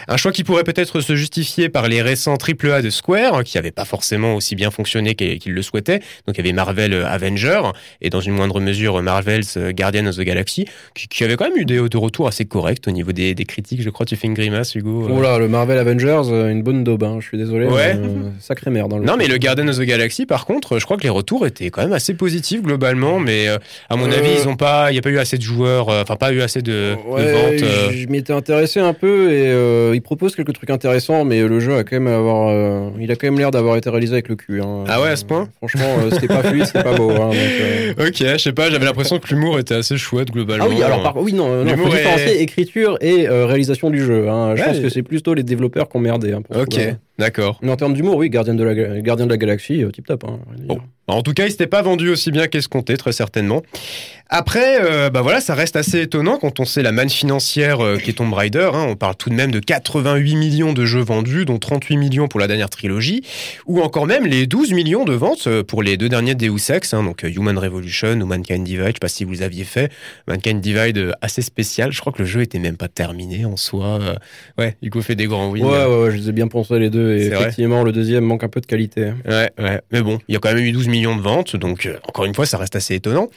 Un 0.08 0.16
choix 0.16 0.32
qui 0.32 0.44
pourrait 0.44 0.64
peut-être 0.64 1.00
se 1.00 1.16
justifier 1.16 1.68
par 1.68 1.88
les 1.88 2.02
récents 2.02 2.36
AAA 2.36 2.82
de 2.82 2.90
Square, 2.90 3.44
qui 3.44 3.56
n'avaient 3.56 3.70
pas 3.70 3.84
forcément 3.84 4.34
aussi 4.34 4.54
bien 4.56 4.70
fonctionné 4.70 5.14
qu'ils 5.14 5.52
le 5.52 5.62
souhaitaient. 5.62 6.00
Donc 6.26 6.36
il 6.36 6.38
y 6.38 6.40
avait 6.40 6.52
Marvel 6.52 6.92
euh, 6.92 7.06
Avenger, 7.06 7.60
et 8.00 8.10
dans 8.10 8.20
une 8.20 8.32
moindre 8.34 8.60
mesure 8.60 9.00
Marvel's 9.02 9.56
euh, 9.56 9.72
Guardian 9.72 10.06
of 10.06 10.16
the 10.16 10.20
Galaxy, 10.22 10.66
qui, 10.94 11.08
qui 11.08 11.24
avait 11.24 11.36
quand 11.36 11.48
même 11.48 11.56
eu 11.56 11.64
des, 11.64 11.88
des 11.88 11.98
retours 11.98 12.28
assez 12.28 12.44
corrects 12.44 12.86
au 12.86 12.90
niveau 12.90 13.12
des, 13.12 13.34
des 13.34 13.44
critiques. 13.44 13.82
Je 13.82 13.90
crois 13.90 14.06
tu 14.06 14.16
fais 14.16 14.26
une 14.26 14.34
grimace, 14.34 14.74
Hugo. 14.74 15.08
euh? 15.08 15.22
Là, 15.22 15.38
le 15.38 15.48
Marvel 15.48 15.78
Avengers, 15.78 16.22
euh, 16.30 16.50
une 16.50 16.62
bonne 16.62 16.84
daube, 16.84 17.04
hein. 17.04 17.18
je 17.20 17.26
suis 17.26 17.38
désolé. 17.38 17.66
Ouais. 17.66 17.94
euh, 17.96 18.30
sacrée 18.40 18.70
merde. 18.70 18.92
hein, 18.92 19.00
Non, 19.04 19.16
mais 19.16 19.28
le 19.28 19.38
Garden 19.38 19.68
of 19.68 19.76
the 19.78 19.82
Galaxy, 19.82 20.26
par 20.26 20.46
contre, 20.46 20.78
je 20.78 20.84
crois 20.84 20.96
que 20.96 21.02
les 21.02 21.08
retours 21.08 21.46
étaient 21.46 21.70
quand 21.70 21.82
même 21.82 21.92
assez 21.92 22.14
positifs 22.14 22.62
globalement, 22.62 23.18
mais 23.20 23.48
euh, 23.48 23.58
à 23.88 23.96
mon 23.96 24.09
Euh, 24.12 24.18
avis, 24.18 24.30
ils 24.42 24.48
ont 24.48 24.56
pas, 24.56 24.90
il 24.90 24.94
n'y 24.94 24.98
a 24.98 25.02
pas 25.02 25.10
eu 25.10 25.18
assez 25.18 25.36
de 25.38 25.42
joueurs, 25.42 25.88
euh, 25.88 26.02
enfin 26.02 26.16
pas 26.16 26.32
eu 26.32 26.40
assez 26.42 26.62
de, 26.62 26.94
ventes. 27.06 27.20
euh. 27.62 27.90
Je 27.92 28.06
m'y 28.08 28.18
étais 28.18 28.32
intéressé 28.32 28.80
un 28.80 28.92
peu 28.92 29.32
et 29.32 29.48
euh, 29.48 29.92
il 29.94 30.02
propose 30.02 30.34
quelques 30.36 30.52
trucs 30.52 30.70
intéressants, 30.70 31.24
mais 31.24 31.42
le 31.42 31.60
jeu 31.60 31.76
a 31.76 31.84
quand 31.84 31.98
même 32.00 32.12
avoir, 32.12 32.48
euh, 32.48 32.90
il 33.00 33.10
a 33.10 33.16
quand 33.16 33.26
même 33.26 33.38
l'air 33.38 33.50
d'avoir 33.50 33.76
été 33.76 33.88
réalisé 33.90 34.12
avec 34.14 34.28
le 34.28 34.36
cul. 34.36 34.60
hein. 34.60 34.84
Ah 34.88 35.00
ouais, 35.00 35.08
à 35.10 35.16
ce 35.16 35.24
point? 35.24 35.48
Franchement, 35.58 35.96
euh, 36.04 36.10
c'était 36.12 36.28
pas 36.28 36.42
fluide, 36.42 36.64
c'était 36.66 36.82
pas 36.82 36.94
beau. 36.96 37.10
hein, 37.10 37.28
donc, 37.28 37.36
euh. 37.36 37.92
Ok, 38.08 38.16
je 38.18 38.36
sais 38.38 38.52
pas, 38.52 38.70
j'avais 38.70 38.84
l'impression 38.86 39.18
que 39.18 39.28
l'humour 39.28 39.58
était 39.58 39.74
assez 39.74 39.96
chouette 39.96 40.30
globalement. 40.30 40.64
Ah 40.66 40.70
oui, 40.74 40.82
alors 40.82 41.02
par... 41.02 41.16
oui, 41.16 41.32
non, 41.32 41.64
non 41.64 41.76
faut 41.76 41.88
est- 41.88 41.96
différencier 41.96 42.42
écriture 42.42 42.96
et 43.00 43.28
euh, 43.28 43.46
réalisation 43.46 43.90
du 43.90 44.02
jeu. 44.04 44.28
hein. 44.28 44.54
Je 44.56 44.60
Ouais. 44.62 44.66
pense 44.68 44.78
que 44.80 44.88
c'est 44.88 45.02
plutôt 45.02 45.34
les 45.34 45.42
développeurs 45.42 45.88
qui 45.88 45.96
ont 45.96 46.00
merdé. 46.00 46.34
pour 46.48 46.56
Ok. 46.62 46.78
D'accord. 47.20 47.58
Mais 47.62 47.70
en 47.70 47.76
termes 47.76 47.94
d'humour, 47.94 48.16
oui, 48.16 48.28
Gardien 48.30 48.54
de 48.54 48.64
la, 48.64 48.74
Ga- 48.74 49.00
Gardien 49.00 49.26
de 49.26 49.30
la 49.30 49.36
Galaxie, 49.36 49.84
euh, 49.84 49.90
tip 49.90 50.06
top. 50.06 50.24
Hein. 50.26 50.40
Bon. 50.66 50.80
En 51.06 51.22
tout 51.22 51.32
cas, 51.32 51.46
il 51.46 51.50
s'était 51.50 51.66
pas 51.66 51.82
vendu 51.82 52.08
aussi 52.10 52.30
bien 52.30 52.46
qu'escompté, 52.46 52.96
très 52.96 53.12
certainement. 53.12 53.62
Après, 54.32 54.78
euh, 54.84 55.10
bah 55.10 55.22
voilà, 55.22 55.40
ça 55.40 55.56
reste 55.56 55.74
assez 55.74 56.02
étonnant 56.02 56.38
quand 56.38 56.60
on 56.60 56.64
sait 56.64 56.82
la 56.84 56.92
manne 56.92 57.10
financière 57.10 57.84
euh, 57.84 57.96
qui 57.96 58.10
est 58.10 58.12
Tomb 58.12 58.32
Raider. 58.32 58.70
hein. 58.72 58.86
On 58.88 58.94
parle 58.94 59.16
tout 59.16 59.28
de 59.28 59.34
même 59.34 59.50
de 59.50 59.58
88 59.58 60.36
millions 60.36 60.72
de 60.72 60.84
jeux 60.84 61.00
vendus, 61.02 61.44
dont 61.44 61.58
38 61.58 61.96
millions 61.96 62.28
pour 62.28 62.38
la 62.38 62.46
dernière 62.46 62.70
trilogie, 62.70 63.22
ou 63.66 63.80
encore 63.80 64.06
même 64.06 64.24
les 64.26 64.46
12 64.46 64.72
millions 64.72 65.04
de 65.04 65.14
ventes 65.14 65.48
euh, 65.48 65.64
pour 65.64 65.82
les 65.82 65.96
deux 65.96 66.08
derniers 66.08 66.36
Deus 66.36 66.70
Ex, 66.70 66.94
hein, 66.94 67.02
donc 67.02 67.24
euh, 67.24 67.28
Human 67.28 67.58
Revolution 67.58 68.12
ou 68.20 68.26
Mankind 68.26 68.62
Divide. 68.62 68.82
Je 68.86 68.92
sais 68.92 68.98
pas 69.00 69.08
si 69.08 69.24
vous 69.24 69.42
aviez 69.42 69.64
fait 69.64 69.90
Mankind 70.28 70.60
Divide 70.60 70.98
euh, 70.98 71.12
assez 71.22 71.42
spécial. 71.42 71.90
Je 71.90 72.00
crois 72.00 72.12
que 72.12 72.20
le 72.20 72.24
jeu 72.26 72.42
était 72.42 72.60
même 72.60 72.76
pas 72.76 72.86
terminé 72.88 73.44
en 73.46 73.56
soi. 73.56 73.98
Ouais, 74.58 74.76
Hugo 74.80 75.02
fait 75.02 75.16
des 75.16 75.26
grands 75.26 75.50
oui. 75.50 75.60
Ouais, 75.60 75.68
ouais, 75.86 76.02
ouais, 76.04 76.10
je 76.12 76.16
les 76.18 76.28
ai 76.28 76.32
bien 76.32 76.46
pensé 76.46 76.78
les 76.78 76.88
deux. 76.90 77.09
Et 77.12 77.28
vrai 77.28 77.40
effectivement, 77.40 77.82
le 77.82 77.92
deuxième 77.92 78.24
manque 78.24 78.44
un 78.44 78.48
peu 78.48 78.60
de 78.60 78.66
qualité. 78.66 79.06
hein. 79.08 79.16
Ouais, 79.26 79.50
ouais. 79.58 79.80
Mais 79.92 80.02
bon, 80.02 80.18
il 80.28 80.32
y 80.34 80.36
a 80.36 80.40
quand 80.40 80.52
même 80.52 80.64
eu 80.64 80.72
12 80.72 80.88
millions 80.88 81.16
de 81.16 81.22
ventes, 81.22 81.56
donc 81.56 81.86
euh, 81.86 81.96
encore 82.08 82.24
une 82.24 82.34
fois, 82.34 82.46
ça 82.46 82.58
reste 82.58 82.76
assez 82.76 82.94
étonnant. 82.94 83.28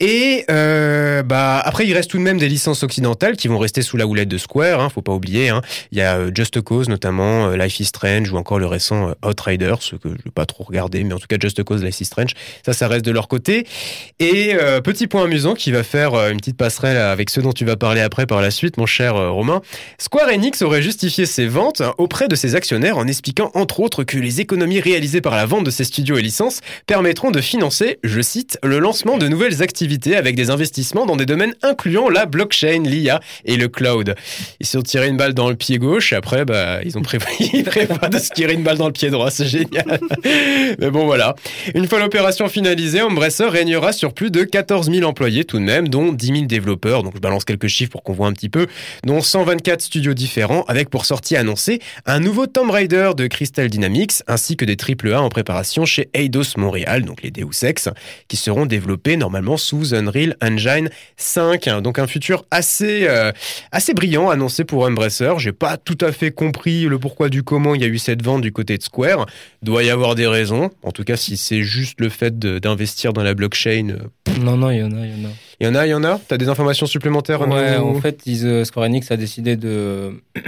Et 0.00 0.44
euh, 0.50 1.22
bah 1.22 1.60
après, 1.64 1.86
il 1.86 1.94
reste 1.94 2.10
tout 2.10 2.18
de 2.18 2.22
même 2.22 2.38
des 2.38 2.48
licences 2.48 2.82
occidentales 2.82 3.36
qui 3.36 3.48
vont 3.48 3.58
rester 3.58 3.82
sous 3.82 3.96
la 3.96 4.06
houlette 4.06 4.28
de 4.28 4.38
Square. 4.38 4.80
Hein, 4.80 4.88
faut 4.88 5.02
pas 5.02 5.12
oublier. 5.12 5.48
Hein. 5.50 5.62
Il 5.92 5.98
y 5.98 6.00
a 6.00 6.16
euh, 6.16 6.30
Just 6.34 6.60
Cause 6.60 6.88
notamment, 6.88 7.48
euh, 7.48 7.56
Life 7.56 7.78
is 7.80 7.86
Strange 7.86 8.30
ou 8.32 8.36
encore 8.36 8.58
le 8.58 8.66
récent 8.66 9.12
Outriders, 9.24 9.82
ce 9.82 9.96
que 9.96 10.08
je 10.08 10.24
vais 10.24 10.30
pas 10.34 10.46
trop 10.46 10.64
regarder, 10.64 11.04
mais 11.04 11.14
en 11.14 11.18
tout 11.18 11.26
cas 11.28 11.36
Just 11.40 11.62
Cause, 11.62 11.84
Life 11.84 12.00
is 12.00 12.06
Strange, 12.06 12.32
ça, 12.64 12.72
ça 12.72 12.88
reste 12.88 13.04
de 13.04 13.10
leur 13.10 13.28
côté. 13.28 13.66
Et 14.18 14.56
petit 14.82 15.06
point 15.06 15.24
amusant 15.24 15.54
qui 15.54 15.70
va 15.70 15.82
faire 15.82 16.14
une 16.28 16.38
petite 16.38 16.56
passerelle 16.56 16.96
avec 16.96 17.30
ceux 17.30 17.42
dont 17.42 17.52
tu 17.52 17.64
vas 17.64 17.76
parler 17.76 18.00
après 18.00 18.26
par 18.26 18.40
la 18.40 18.50
suite, 18.50 18.76
mon 18.76 18.86
cher 18.86 19.14
Romain. 19.14 19.60
Square 19.98 20.28
Enix 20.28 20.62
aurait 20.62 20.82
justifié 20.82 21.26
ses 21.26 21.46
ventes 21.46 21.80
hein, 21.80 21.94
auprès 21.98 22.28
de 22.28 22.34
ses 22.34 22.54
actionnaires 22.54 22.98
en 22.98 23.06
expliquant 23.06 23.50
entre 23.54 23.80
autres 23.80 24.04
que 24.04 24.18
les 24.18 24.40
économies 24.40 24.80
réalisées 24.80 25.20
par 25.20 25.36
la 25.36 25.46
vente 25.46 25.64
de 25.64 25.70
ses 25.70 25.84
studios 25.84 26.16
et 26.16 26.22
licences 26.22 26.60
permettront 26.86 27.30
de 27.30 27.40
financer, 27.40 27.98
je 28.02 28.20
cite, 28.20 28.58
le 28.62 28.78
lancement 28.78 29.18
de 29.18 29.28
nouvelles 29.28 29.62
activités 29.62 29.83
avec 30.16 30.34
des 30.34 30.50
investissements 30.50 31.06
dans 31.06 31.16
des 31.16 31.26
domaines 31.26 31.54
incluant 31.62 32.08
la 32.08 32.26
blockchain, 32.26 32.82
l'IA 32.84 33.20
et 33.44 33.56
le 33.56 33.68
cloud. 33.68 34.14
Ils 34.60 34.66
se 34.66 34.72
sont 34.72 34.82
tirés 34.82 35.08
une 35.08 35.16
balle 35.16 35.34
dans 35.34 35.48
le 35.48 35.56
pied 35.56 35.78
gauche, 35.78 36.12
après, 36.12 36.44
bah, 36.44 36.82
ils 36.84 36.98
ont 36.98 37.02
prévu, 37.02 37.24
de 38.10 38.18
se 38.18 38.30
tirer 38.30 38.54
une 38.54 38.62
balle 38.62 38.78
dans 38.78 38.86
le 38.86 38.92
pied 38.92 39.10
droit, 39.10 39.30
c'est 39.30 39.46
génial. 39.46 40.00
Mais 40.78 40.90
bon, 40.90 41.06
voilà. 41.06 41.34
Une 41.74 41.86
fois 41.86 41.98
l'opération 41.98 42.48
finalisée, 42.48 43.02
Embracer 43.02 43.48
régnera 43.48 43.92
sur 43.92 44.12
plus 44.12 44.30
de 44.30 44.44
14 44.44 44.90
000 44.90 45.08
employés 45.08 45.44
tout 45.44 45.58
de 45.58 45.64
même, 45.64 45.88
dont 45.88 46.12
10 46.12 46.26
000 46.26 46.38
développeurs. 46.42 47.02
Donc, 47.02 47.14
je 47.14 47.20
balance 47.20 47.44
quelques 47.44 47.68
chiffres 47.68 47.92
pour 47.92 48.02
qu'on 48.02 48.12
voit 48.12 48.26
un 48.26 48.32
petit 48.32 48.48
peu, 48.48 48.66
dont 49.04 49.20
124 49.20 49.80
studios 49.80 50.14
différents, 50.14 50.64
avec 50.68 50.90
pour 50.90 51.04
sortie 51.04 51.36
annoncée 51.36 51.80
un 52.06 52.20
nouveau 52.20 52.46
Tomb 52.46 52.70
Raider 52.70 53.12
de 53.16 53.26
Crystal 53.26 53.68
Dynamics, 53.68 54.22
ainsi 54.26 54.56
que 54.56 54.64
des 54.64 54.76
AAA 54.76 55.20
en 55.20 55.28
préparation 55.28 55.84
chez 55.84 56.08
Eidos 56.14 56.56
Montréal, 56.56 57.04
donc 57.04 57.22
les 57.22 57.30
Deus 57.30 57.64
Ex, 57.64 57.88
qui 58.28 58.36
seront 58.36 58.66
développés 58.66 59.16
normalement 59.16 59.56
sous 59.56 59.73
Unreal 59.82 60.36
Engine 60.42 60.90
5. 61.16 61.82
Donc 61.82 61.98
un 61.98 62.06
futur 62.06 62.44
assez, 62.50 63.06
euh, 63.08 63.32
assez 63.72 63.94
brillant 63.94 64.30
annoncé 64.30 64.64
pour 64.64 64.84
Embracer. 64.84 65.32
J'ai 65.38 65.52
pas 65.52 65.76
tout 65.76 65.98
à 66.00 66.12
fait 66.12 66.30
compris 66.30 66.84
le 66.84 66.98
pourquoi 66.98 67.28
du 67.28 67.42
comment 67.42 67.74
il 67.74 67.82
y 67.82 67.84
a 67.84 67.88
eu 67.88 67.98
cette 67.98 68.22
vente 68.22 68.42
du 68.42 68.52
côté 68.52 68.78
de 68.78 68.82
Square. 68.82 69.26
Doit 69.62 69.82
y 69.82 69.90
avoir 69.90 70.14
des 70.14 70.26
raisons. 70.26 70.70
En 70.82 70.92
tout 70.92 71.04
cas, 71.04 71.16
si 71.16 71.36
c'est 71.36 71.62
juste 71.62 72.00
le 72.00 72.08
fait 72.08 72.38
d'investir 72.38 73.12
dans 73.12 73.22
la 73.22 73.34
blockchain. 73.34 73.88
Euh, 73.90 74.38
non, 74.40 74.56
non, 74.56 74.70
il 74.70 74.78
y 74.78 74.82
en 74.82 74.92
a, 74.92 75.06
il 75.06 75.18
y 75.18 75.26
en 75.26 75.28
a. 75.28 75.32
Il 75.60 75.66
y 75.66 75.70
en 75.70 75.74
a, 75.74 75.86
il 75.86 75.90
y 75.90 75.94
en 75.94 76.04
a? 76.04 76.20
T'as 76.26 76.36
des 76.36 76.48
informations 76.48 76.86
supplémentaires 76.86 77.40
Ouais, 77.48 77.76
en 77.76 78.00
fait, 78.00 78.22
ils, 78.26 78.46
euh, 78.46 78.64
Square 78.64 78.86
Enix 78.86 79.10
a 79.10 79.16
décidé 79.16 79.56
de 79.56 80.12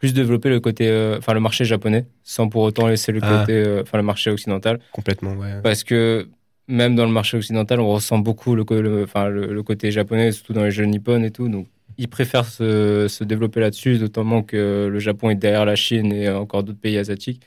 plus 0.00 0.14
développer 0.14 0.48
le 0.48 0.60
côté, 0.60 0.88
euh, 0.88 1.18
enfin 1.18 1.34
le 1.34 1.40
marché 1.40 1.64
japonais, 1.64 2.06
sans 2.24 2.48
pour 2.48 2.62
autant 2.62 2.88
laisser 2.88 3.12
le 3.12 3.20
ah. 3.22 3.40
côté, 3.40 3.52
euh, 3.52 3.82
enfin 3.82 3.98
le 3.98 4.04
marché 4.04 4.30
occidental. 4.30 4.80
Complètement, 4.92 5.34
ouais. 5.34 5.60
Parce 5.62 5.84
que 5.84 6.28
même 6.70 6.94
dans 6.96 7.04
le 7.04 7.12
marché 7.12 7.36
occidental, 7.36 7.80
on 7.80 7.88
ressent 7.88 8.18
beaucoup 8.18 8.54
le, 8.54 8.64
enfin 9.02 9.28
le, 9.28 9.62
côté 9.62 9.90
japonais, 9.90 10.32
surtout 10.32 10.52
dans 10.52 10.64
les 10.64 10.70
jeux 10.70 10.84
nippon 10.84 11.22
et 11.22 11.30
tout. 11.30 11.48
Donc 11.48 11.66
ils 11.98 12.08
préfèrent 12.08 12.46
se, 12.46 13.06
se 13.08 13.24
développer 13.24 13.60
là-dessus, 13.60 13.98
notamment 13.98 14.42
que 14.42 14.88
le 14.90 14.98
Japon 14.98 15.30
est 15.30 15.34
derrière 15.34 15.64
la 15.64 15.76
Chine 15.76 16.12
et 16.12 16.30
encore 16.30 16.62
d'autres 16.62 16.80
pays 16.80 16.96
asiatiques. 16.96 17.42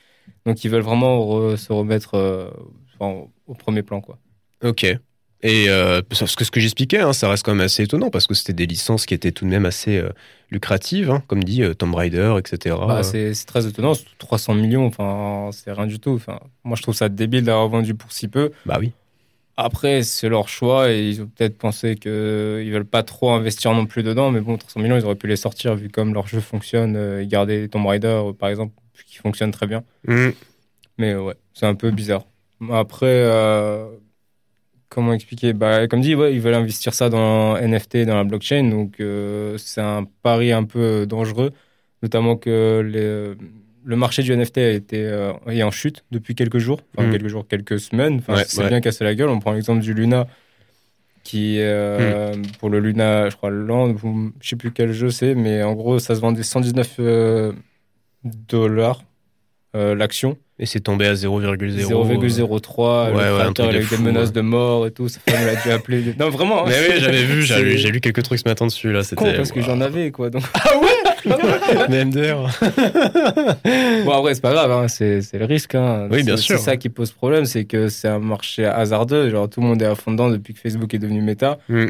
Donc 0.46 0.64
ils 0.64 0.70
veulent 0.70 0.82
vraiment 0.82 1.56
se 1.56 1.72
remettre 1.72 2.14
euh, 2.14 2.50
au 3.00 3.54
premier 3.54 3.82
plan, 3.82 4.00
quoi. 4.00 4.18
Ok. 4.62 4.86
Et 5.44 5.68
euh, 5.68 6.00
parce 6.08 6.34
que 6.34 6.42
ce 6.42 6.50
que 6.50 6.58
j'expliquais, 6.58 7.00
hein, 7.00 7.12
ça 7.12 7.28
reste 7.28 7.44
quand 7.44 7.54
même 7.54 7.66
assez 7.66 7.82
étonnant 7.82 8.08
parce 8.08 8.26
que 8.26 8.32
c'était 8.32 8.54
des 8.54 8.64
licences 8.64 9.04
qui 9.04 9.12
étaient 9.12 9.30
tout 9.30 9.44
de 9.44 9.50
même 9.50 9.66
assez 9.66 9.98
euh, 9.98 10.08
lucratives, 10.50 11.10
hein, 11.10 11.22
comme 11.26 11.44
dit 11.44 11.62
euh, 11.62 11.74
Tomb 11.74 11.94
Raider, 11.94 12.36
etc. 12.38 12.76
Bah, 12.88 13.02
c'est 13.02 13.34
très 13.46 13.66
étonnant, 13.66 13.92
300 14.18 14.54
millions, 14.54 14.86
enfin 14.86 15.50
c'est 15.52 15.70
rien 15.70 15.86
du 15.86 16.00
tout. 16.00 16.12
Enfin, 16.12 16.40
moi 16.64 16.76
je 16.76 16.82
trouve 16.82 16.94
ça 16.94 17.10
débile 17.10 17.44
d'avoir 17.44 17.68
vendu 17.68 17.94
pour 17.94 18.10
si 18.10 18.26
peu. 18.26 18.52
Bah 18.64 18.78
oui. 18.80 18.92
Après, 19.56 20.02
c'est 20.02 20.28
leur 20.28 20.48
choix 20.48 20.90
et 20.90 21.08
ils 21.08 21.22
ont 21.22 21.26
peut-être 21.26 21.56
pensé 21.56 21.94
qu'ils 21.94 22.10
veulent 22.72 22.84
pas 22.84 23.02
trop 23.02 23.30
investir 23.30 23.72
non 23.72 23.86
plus 23.86 24.02
dedans, 24.02 24.30
mais 24.30 24.40
bon, 24.40 24.56
300 24.56 24.80
millions, 24.80 24.96
ils 24.96 25.04
auraient 25.04 25.14
pu 25.14 25.28
les 25.28 25.36
sortir 25.36 25.76
vu 25.76 25.88
comme 25.88 26.12
leur 26.12 26.26
jeu 26.26 26.40
fonctionne 26.40 26.96
et 27.20 27.26
garder 27.26 27.68
Tomb 27.68 27.86
Raider 27.86 28.20
par 28.38 28.48
exemple, 28.48 28.74
qui 29.06 29.16
fonctionne 29.16 29.52
très 29.52 29.66
bien. 29.66 29.84
Mm. 30.08 30.30
Mais 30.98 31.14
ouais, 31.14 31.34
c'est 31.52 31.66
un 31.66 31.74
peu 31.74 31.90
bizarre. 31.90 32.26
Après, 32.72 33.24
comment 34.94 35.12
expliquer? 35.12 35.52
Bah, 35.52 35.88
Comme 35.88 36.00
dit, 36.00 36.14
ouais, 36.14 36.34
ils 36.34 36.40
veulent 36.40 36.54
investir 36.54 36.94
ça 36.94 37.10
dans 37.10 37.56
NFT, 37.56 38.06
dans 38.06 38.14
la 38.14 38.24
blockchain. 38.24 38.70
Donc, 38.70 39.00
euh, 39.00 39.58
c'est 39.58 39.80
un 39.80 40.04
pari 40.22 40.52
un 40.52 40.64
peu 40.64 41.06
dangereux. 41.06 41.52
Notamment 42.02 42.36
que 42.36 42.80
les, 42.80 43.34
le 43.84 43.96
marché 43.96 44.22
du 44.22 44.34
NFT 44.36 44.58
a 44.58 44.70
été 44.70 45.04
euh, 45.04 45.32
est 45.48 45.62
en 45.62 45.70
chute 45.70 46.04
depuis 46.10 46.34
quelques 46.34 46.58
jours. 46.58 46.80
Enfin, 46.96 47.08
mm. 47.08 47.12
quelques 47.12 47.28
jours, 47.28 47.46
quelques 47.46 47.78
semaines. 47.78 48.20
Enfin, 48.26 48.42
c'est 48.46 48.68
bien 48.68 48.80
cassé 48.80 49.04
la 49.04 49.14
gueule. 49.14 49.28
On 49.28 49.40
prend 49.40 49.52
l'exemple 49.52 49.80
du 49.80 49.94
Luna, 49.94 50.26
qui, 51.22 51.56
euh, 51.58 52.34
mm. 52.34 52.42
pour 52.58 52.70
le 52.70 52.80
Luna, 52.80 53.28
je 53.30 53.36
crois, 53.36 53.50
Land, 53.50 53.96
je 54.40 54.48
sais 54.48 54.56
plus 54.56 54.72
quel 54.72 54.92
jeu 54.92 55.10
c'est, 55.10 55.34
mais 55.34 55.62
en 55.62 55.74
gros, 55.74 55.98
ça 55.98 56.14
se 56.14 56.20
vendait 56.20 56.42
119 56.42 57.00
dollars 58.24 59.04
l'action. 59.74 60.36
Et 60.60 60.66
c'est 60.66 60.80
tombé 60.80 61.06
à 61.06 61.14
0,0. 61.14 61.50
0,03. 61.50 63.10
le 63.10 63.16
créateur 63.16 63.68
avec 63.68 63.90
des 63.90 63.98
menaces 63.98 64.32
de 64.32 64.40
mort 64.40 64.86
et 64.86 64.92
tout. 64.92 65.08
Sa 65.08 65.18
femme 65.18 65.44
l'a 65.46 65.56
dû 65.56 65.70
appeler. 65.72 66.14
Non, 66.18 66.30
vraiment. 66.30 66.64
Hein. 66.64 66.68
Mais 66.68 66.76
oui, 66.88 67.00
j'avais 67.00 67.24
vu, 67.24 67.42
j'ai 67.76 67.90
lu 67.90 68.00
quelques 68.00 68.22
trucs 68.22 68.38
ce 68.38 68.48
matin 68.48 68.66
dessus. 68.66 68.92
Là, 68.92 69.02
c'était. 69.02 69.34
parce 69.34 69.50
que 69.50 69.60
j'en 69.60 69.80
avais, 69.80 70.12
quoi. 70.12 70.30
Donc... 70.30 70.44
Ah 70.54 70.78
ouais? 70.80 71.03
Mais 71.88 72.04
MDR. 72.04 72.48
bon, 74.04 74.12
après, 74.12 74.34
c'est 74.34 74.40
pas 74.40 74.52
grave, 74.52 74.70
hein. 74.70 74.88
c'est 74.88 75.32
le 75.32 75.44
risque. 75.44 75.74
Hein. 75.74 76.08
Oui, 76.10 76.22
bien 76.22 76.36
sûr. 76.36 76.58
C'est 76.58 76.64
ça 76.64 76.76
qui 76.76 76.88
pose 76.88 77.12
problème, 77.12 77.44
c'est 77.44 77.64
que 77.64 77.88
c'est 77.88 78.08
un 78.08 78.18
marché 78.18 78.64
hasardeux. 78.64 79.30
Genre, 79.30 79.48
tout 79.48 79.60
le 79.60 79.66
monde 79.66 79.82
est 79.82 79.86
à 79.86 79.94
fond 79.94 80.12
dedans 80.12 80.30
depuis 80.30 80.54
que 80.54 80.60
Facebook 80.60 80.92
est 80.94 80.98
devenu 80.98 81.22
méta. 81.22 81.58
Mm. 81.68 81.86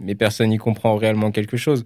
Mais 0.00 0.14
personne 0.14 0.48
n'y 0.48 0.58
comprend 0.58 0.96
réellement 0.96 1.30
quelque 1.30 1.56
chose. 1.56 1.84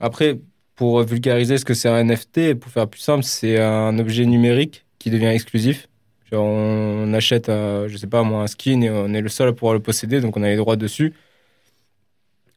Après, 0.00 0.38
pour 0.76 1.02
vulgariser 1.02 1.58
ce 1.58 1.64
que 1.64 1.74
c'est 1.74 1.88
un 1.88 2.02
NFT, 2.04 2.54
pour 2.54 2.70
faire 2.70 2.88
plus 2.88 3.00
simple, 3.00 3.24
c'est 3.24 3.60
un 3.60 3.98
objet 3.98 4.26
numérique 4.26 4.84
qui 4.98 5.10
devient 5.10 5.26
exclusif. 5.26 5.88
Genre 6.30 6.44
on 6.44 7.12
achète, 7.12 7.48
euh, 7.48 7.88
je 7.88 7.96
sais 7.96 8.06
pas 8.06 8.22
moi, 8.22 8.42
un 8.42 8.46
skin 8.46 8.80
et 8.80 8.90
on 8.90 9.12
est 9.12 9.20
le 9.20 9.28
seul 9.28 9.48
à 9.48 9.52
pouvoir 9.52 9.74
le 9.74 9.80
posséder, 9.80 10.20
donc 10.20 10.36
on 10.36 10.42
a 10.42 10.48
les 10.48 10.56
droits 10.56 10.76
dessus. 10.76 11.12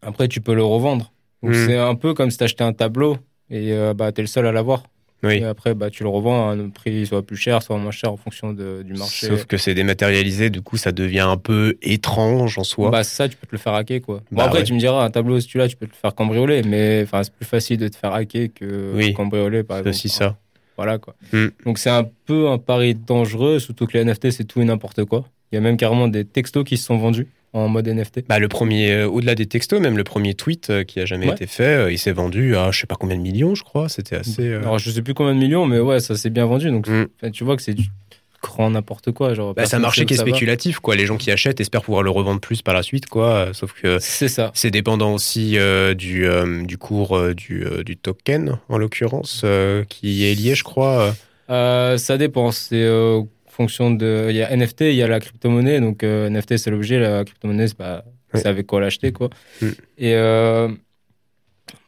Après, 0.01 0.27
tu 0.27 0.41
peux 0.41 0.55
le 0.55 0.63
revendre. 0.63 1.11
Hmm. 1.43 1.53
c'est 1.53 1.77
un 1.77 1.93
peu 1.93 2.15
comme 2.15 2.31
si 2.31 2.37
tu 2.39 2.43
achetais 2.43 2.63
un 2.63 2.73
tableau 2.73 3.17
et 3.49 3.73
euh, 3.73 3.93
bah, 3.93 4.11
tu 4.11 4.21
es 4.21 4.23
le 4.23 4.27
seul 4.27 4.45
à 4.45 4.51
l'avoir. 4.51 4.83
Oui. 5.23 5.37
Et 5.37 5.45
après, 5.45 5.73
bah, 5.73 5.89
tu 5.89 6.03
le 6.03 6.09
revends 6.09 6.49
à 6.49 6.53
un 6.53 6.69
prix 6.69 7.07
soit 7.07 7.25
plus 7.25 7.37
cher, 7.37 7.63
soit 7.63 7.77
moins 7.77 7.91
cher 7.91 8.11
en 8.11 8.17
fonction 8.17 8.53
de, 8.53 8.83
du 8.83 8.93
marché. 8.93 9.27
Sauf 9.27 9.45
que 9.45 9.57
c'est 9.57 9.73
dématérialisé, 9.73 10.51
du 10.51 10.61
coup, 10.61 10.77
ça 10.77 10.91
devient 10.91 11.21
un 11.21 11.37
peu 11.37 11.75
étrange 11.81 12.59
en 12.59 12.63
soi. 12.63 12.91
Bah, 12.91 13.03
ça, 13.03 13.27
tu 13.27 13.35
peux 13.35 13.47
te 13.47 13.51
le 13.53 13.57
faire 13.57 13.73
hacker, 13.73 14.01
quoi. 14.01 14.17
Bon, 14.31 14.37
bah 14.37 14.43
après, 14.45 14.63
tu 14.63 14.73
me 14.73 14.79
diras, 14.79 15.03
un 15.03 15.09
tableau, 15.09 15.39
si 15.39 15.47
tu 15.47 15.57
l'as, 15.57 15.67
tu 15.67 15.75
peux 15.75 15.87
te 15.87 15.93
le 15.93 15.97
faire 15.97 16.13
cambrioler, 16.13 16.61
mais 16.61 17.07
c'est 17.23 17.33
plus 17.33 17.45
facile 17.45 17.77
de 17.77 17.87
te 17.87 17.95
faire 17.95 18.13
hacker 18.13 18.49
que 18.53 19.11
cambrioler, 19.13 19.63
par 19.63 19.79
exemple. 19.79 19.95
C'est 19.95 20.05
aussi 20.05 20.09
ça. 20.09 20.37
Voilà 20.77 20.99
quoi. 20.99 21.15
Hmm. 21.33 21.47
Donc 21.65 21.79
c'est 21.79 21.89
un 21.89 22.07
peu 22.25 22.49
un 22.49 22.59
pari 22.59 22.93
dangereux, 22.93 23.59
surtout 23.59 23.87
que 23.87 23.97
les 23.97 24.05
NFT 24.05 24.29
c'est 24.29 24.45
tout 24.45 24.61
et 24.61 24.65
n'importe 24.65 25.03
quoi. 25.05 25.25
Il 25.51 25.55
y 25.55 25.57
a 25.57 25.61
même 25.61 25.77
carrément 25.77 26.07
des 26.07 26.25
textos 26.25 26.63
qui 26.63 26.77
se 26.77 26.85
sont 26.85 26.97
vendus 26.97 27.27
en 27.53 27.67
mode 27.67 27.87
NFT. 27.87 28.25
Bah 28.27 28.39
le 28.39 28.47
premier, 28.47 28.91
euh, 28.91 29.07
au-delà 29.07 29.35
des 29.35 29.45
textos, 29.45 29.79
même 29.79 29.97
le 29.97 30.03
premier 30.03 30.33
tweet 30.33 30.69
euh, 30.69 30.83
qui 30.83 30.99
a 30.99 31.05
jamais 31.05 31.27
été 31.27 31.47
fait, 31.47 31.63
euh, 31.63 31.91
il 31.91 31.97
s'est 31.97 32.11
vendu 32.11 32.55
à 32.55 32.71
je 32.71 32.79
sais 32.79 32.87
pas 32.87 32.95
combien 32.95 33.15
de 33.15 33.21
millions, 33.21 33.55
je 33.55 33.63
crois. 33.63 33.89
C'était 33.89 34.17
assez. 34.17 34.53
Alors 34.53 34.79
je 34.79 34.91
sais 34.91 35.01
plus 35.01 35.13
combien 35.13 35.33
de 35.33 35.39
millions, 35.39 35.65
mais 35.65 35.79
ouais, 35.79 35.99
ça 35.99 36.15
s'est 36.15 36.29
bien 36.29 36.45
vendu. 36.45 36.69
Donc 36.69 36.87
hmm. 36.87 37.31
tu 37.31 37.43
vois 37.43 37.55
que 37.55 37.61
c'est 37.61 37.73
du 37.73 37.87
grand 38.41 38.69
n'importe 38.69 39.11
quoi. 39.11 39.33
Genre, 39.33 39.53
bah, 39.55 39.65
c'est 39.65 39.75
un 39.75 39.79
marché 39.79 40.05
qui 40.05 40.13
est 40.13 40.17
spéculatif, 40.17 40.79
quoi. 40.79 40.95
Les 40.95 41.05
gens 41.05 41.17
qui 41.17 41.31
achètent 41.31 41.59
espèrent 41.59 41.81
pouvoir 41.81 42.03
le 42.03 42.11
revendre 42.11 42.39
plus 42.39 42.61
par 42.61 42.73
la 42.73 42.83
suite, 42.83 43.07
quoi. 43.07 43.47
Sauf 43.53 43.73
que 43.73 43.97
c'est 43.99 44.27
ça. 44.27 44.51
C'est 44.53 44.71
dépendant 44.71 45.13
aussi 45.13 45.57
du, 45.97 46.27
du 46.65 46.77
cours 46.77 47.33
du, 47.33 47.65
du, 47.83 47.97
token, 47.97 48.59
en 48.69 48.77
l'occurrence, 48.77 49.45
qui 49.89 50.25
est 50.25 50.35
lié, 50.35 50.53
je 50.53 50.63
crois. 50.63 51.15
ça 51.47 52.17
dépend. 52.17 52.51
C'est 52.51 52.87
fonction 53.57 53.91
de. 53.91 54.27
Il 54.29 54.35
y 54.35 54.41
a 54.41 54.55
NFT, 54.55 54.81
il 54.81 54.95
y 54.95 55.03
a 55.03 55.07
la 55.07 55.19
crypto-monnaie. 55.19 55.81
Donc 55.81 56.03
NFT, 56.03 56.57
c'est 56.57 56.71
l'objet. 56.71 56.99
La 56.99 57.25
crypto-monnaie, 57.25 57.67
c'est, 57.67 58.45
avec 58.45 58.67
quoi 58.67 58.79
l'acheter, 58.79 59.11
quoi. 59.11 59.29
Mm. 59.61 59.67
Et 59.97 60.15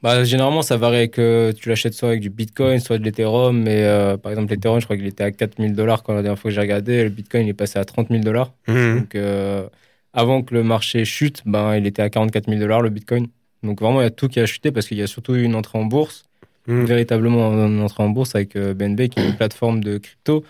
bah, 0.02 0.24
généralement, 0.24 0.62
ça 0.62 0.78
varie 0.78 0.98
avec. 0.98 1.20
Euh, 1.20 1.52
tu 1.52 1.70
l'achètes 1.70 1.94
soit 1.94 2.10
avec 2.10 2.22
du 2.22 2.30
Bitcoin, 2.30 2.80
soit 2.80 2.98
de 2.98 3.04
l'Ethereum. 3.04 3.62
Mais 3.62 3.84
euh, 3.84 4.18
par 4.18 4.32
exemple, 4.32 4.52
l'Ethereum, 4.52 4.80
je 4.80 4.86
crois 4.86 4.98
qu'il 4.98 5.06
était 5.06 5.24
à 5.24 5.32
4000 5.32 5.74
dollars 5.74 6.04
quand 6.04 6.14
la 6.14 6.22
dernière 6.22 6.40
fois 6.40 6.52
que 6.52 6.56
j'ai 6.56 6.62
regardé. 6.62 7.04
Le 7.04 7.10
Bitcoin, 7.10 7.46
il 7.46 7.50
est 7.50 7.54
passé 7.54 7.80
à 7.80 7.86
30 7.86 8.10
000 8.10 8.24
dollars. 8.24 8.54
Mmh. 8.68 9.00
Donc, 9.00 9.16
euh, 9.16 9.68
avant 10.14 10.42
que 10.42 10.54
le 10.54 10.64
marché 10.64 11.04
chute, 11.06 11.42
ben, 11.46 11.76
il 11.76 11.86
était 11.86 12.02
à 12.02 12.10
44 12.10 12.48
000 12.48 12.60
dollars, 12.60 12.82
le 12.82 12.90
Bitcoin. 12.90 13.28
Donc, 13.64 13.82
vraiment, 13.82 14.00
il 14.00 14.06
y 14.06 14.08
a 14.08 14.12
tout 14.12 14.30
qui 14.30 14.40
a 14.40 14.46
chuté 14.46 14.72
parce 14.72 14.88
qu'il 14.88 14.98
y 14.98 15.02
a 15.02 15.08
surtout 15.08 15.36
eu 15.36 15.44
une 15.44 15.56
entrée 15.56 15.78
en 15.78 15.86
bourse. 15.86 16.24
Mmh. 16.68 16.86
Véritablement, 16.86 17.52
une 17.68 17.82
entrée 17.82 18.04
en 18.04 18.10
bourse 18.10 18.36
avec 18.36 18.58
BNB, 18.58 19.10
qui 19.10 19.20
est 19.20 19.26
une 19.26 19.36
plateforme 19.36 19.84
de 19.84 19.98
crypto. 19.98 20.44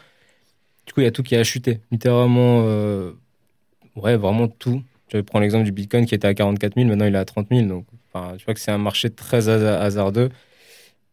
Du 0.90 0.94
coup, 0.94 1.00
il 1.00 1.06
y 1.06 1.08
a 1.08 1.12
tout 1.12 1.24
qui 1.24 1.38
a 1.38 1.44
chuté. 1.46 1.80
Littéralement, 1.92 2.66
ouais, 3.96 4.18
vraiment 4.18 4.48
tout. 4.50 4.82
Je 5.12 5.18
vais 5.18 5.24
prendre 5.24 5.44
l'exemple 5.44 5.66
du 5.66 5.72
Bitcoin 5.72 6.06
qui 6.06 6.16
était 6.16 6.28
à 6.28 6.34
44 6.34 6.76
000, 6.76 6.88
maintenant 6.88 7.06
il 7.06 7.16
est 7.16 7.18
à 7.18 7.26
30 7.26 7.48
000. 7.50 7.68
Donc, 7.68 7.86
Enfin, 8.12 8.36
tu 8.38 8.46
vois 8.46 8.54
que 8.54 8.60
c'est 8.60 8.72
un 8.72 8.78
marché 8.78 9.10
très 9.10 9.50
hasardeux. 9.50 10.30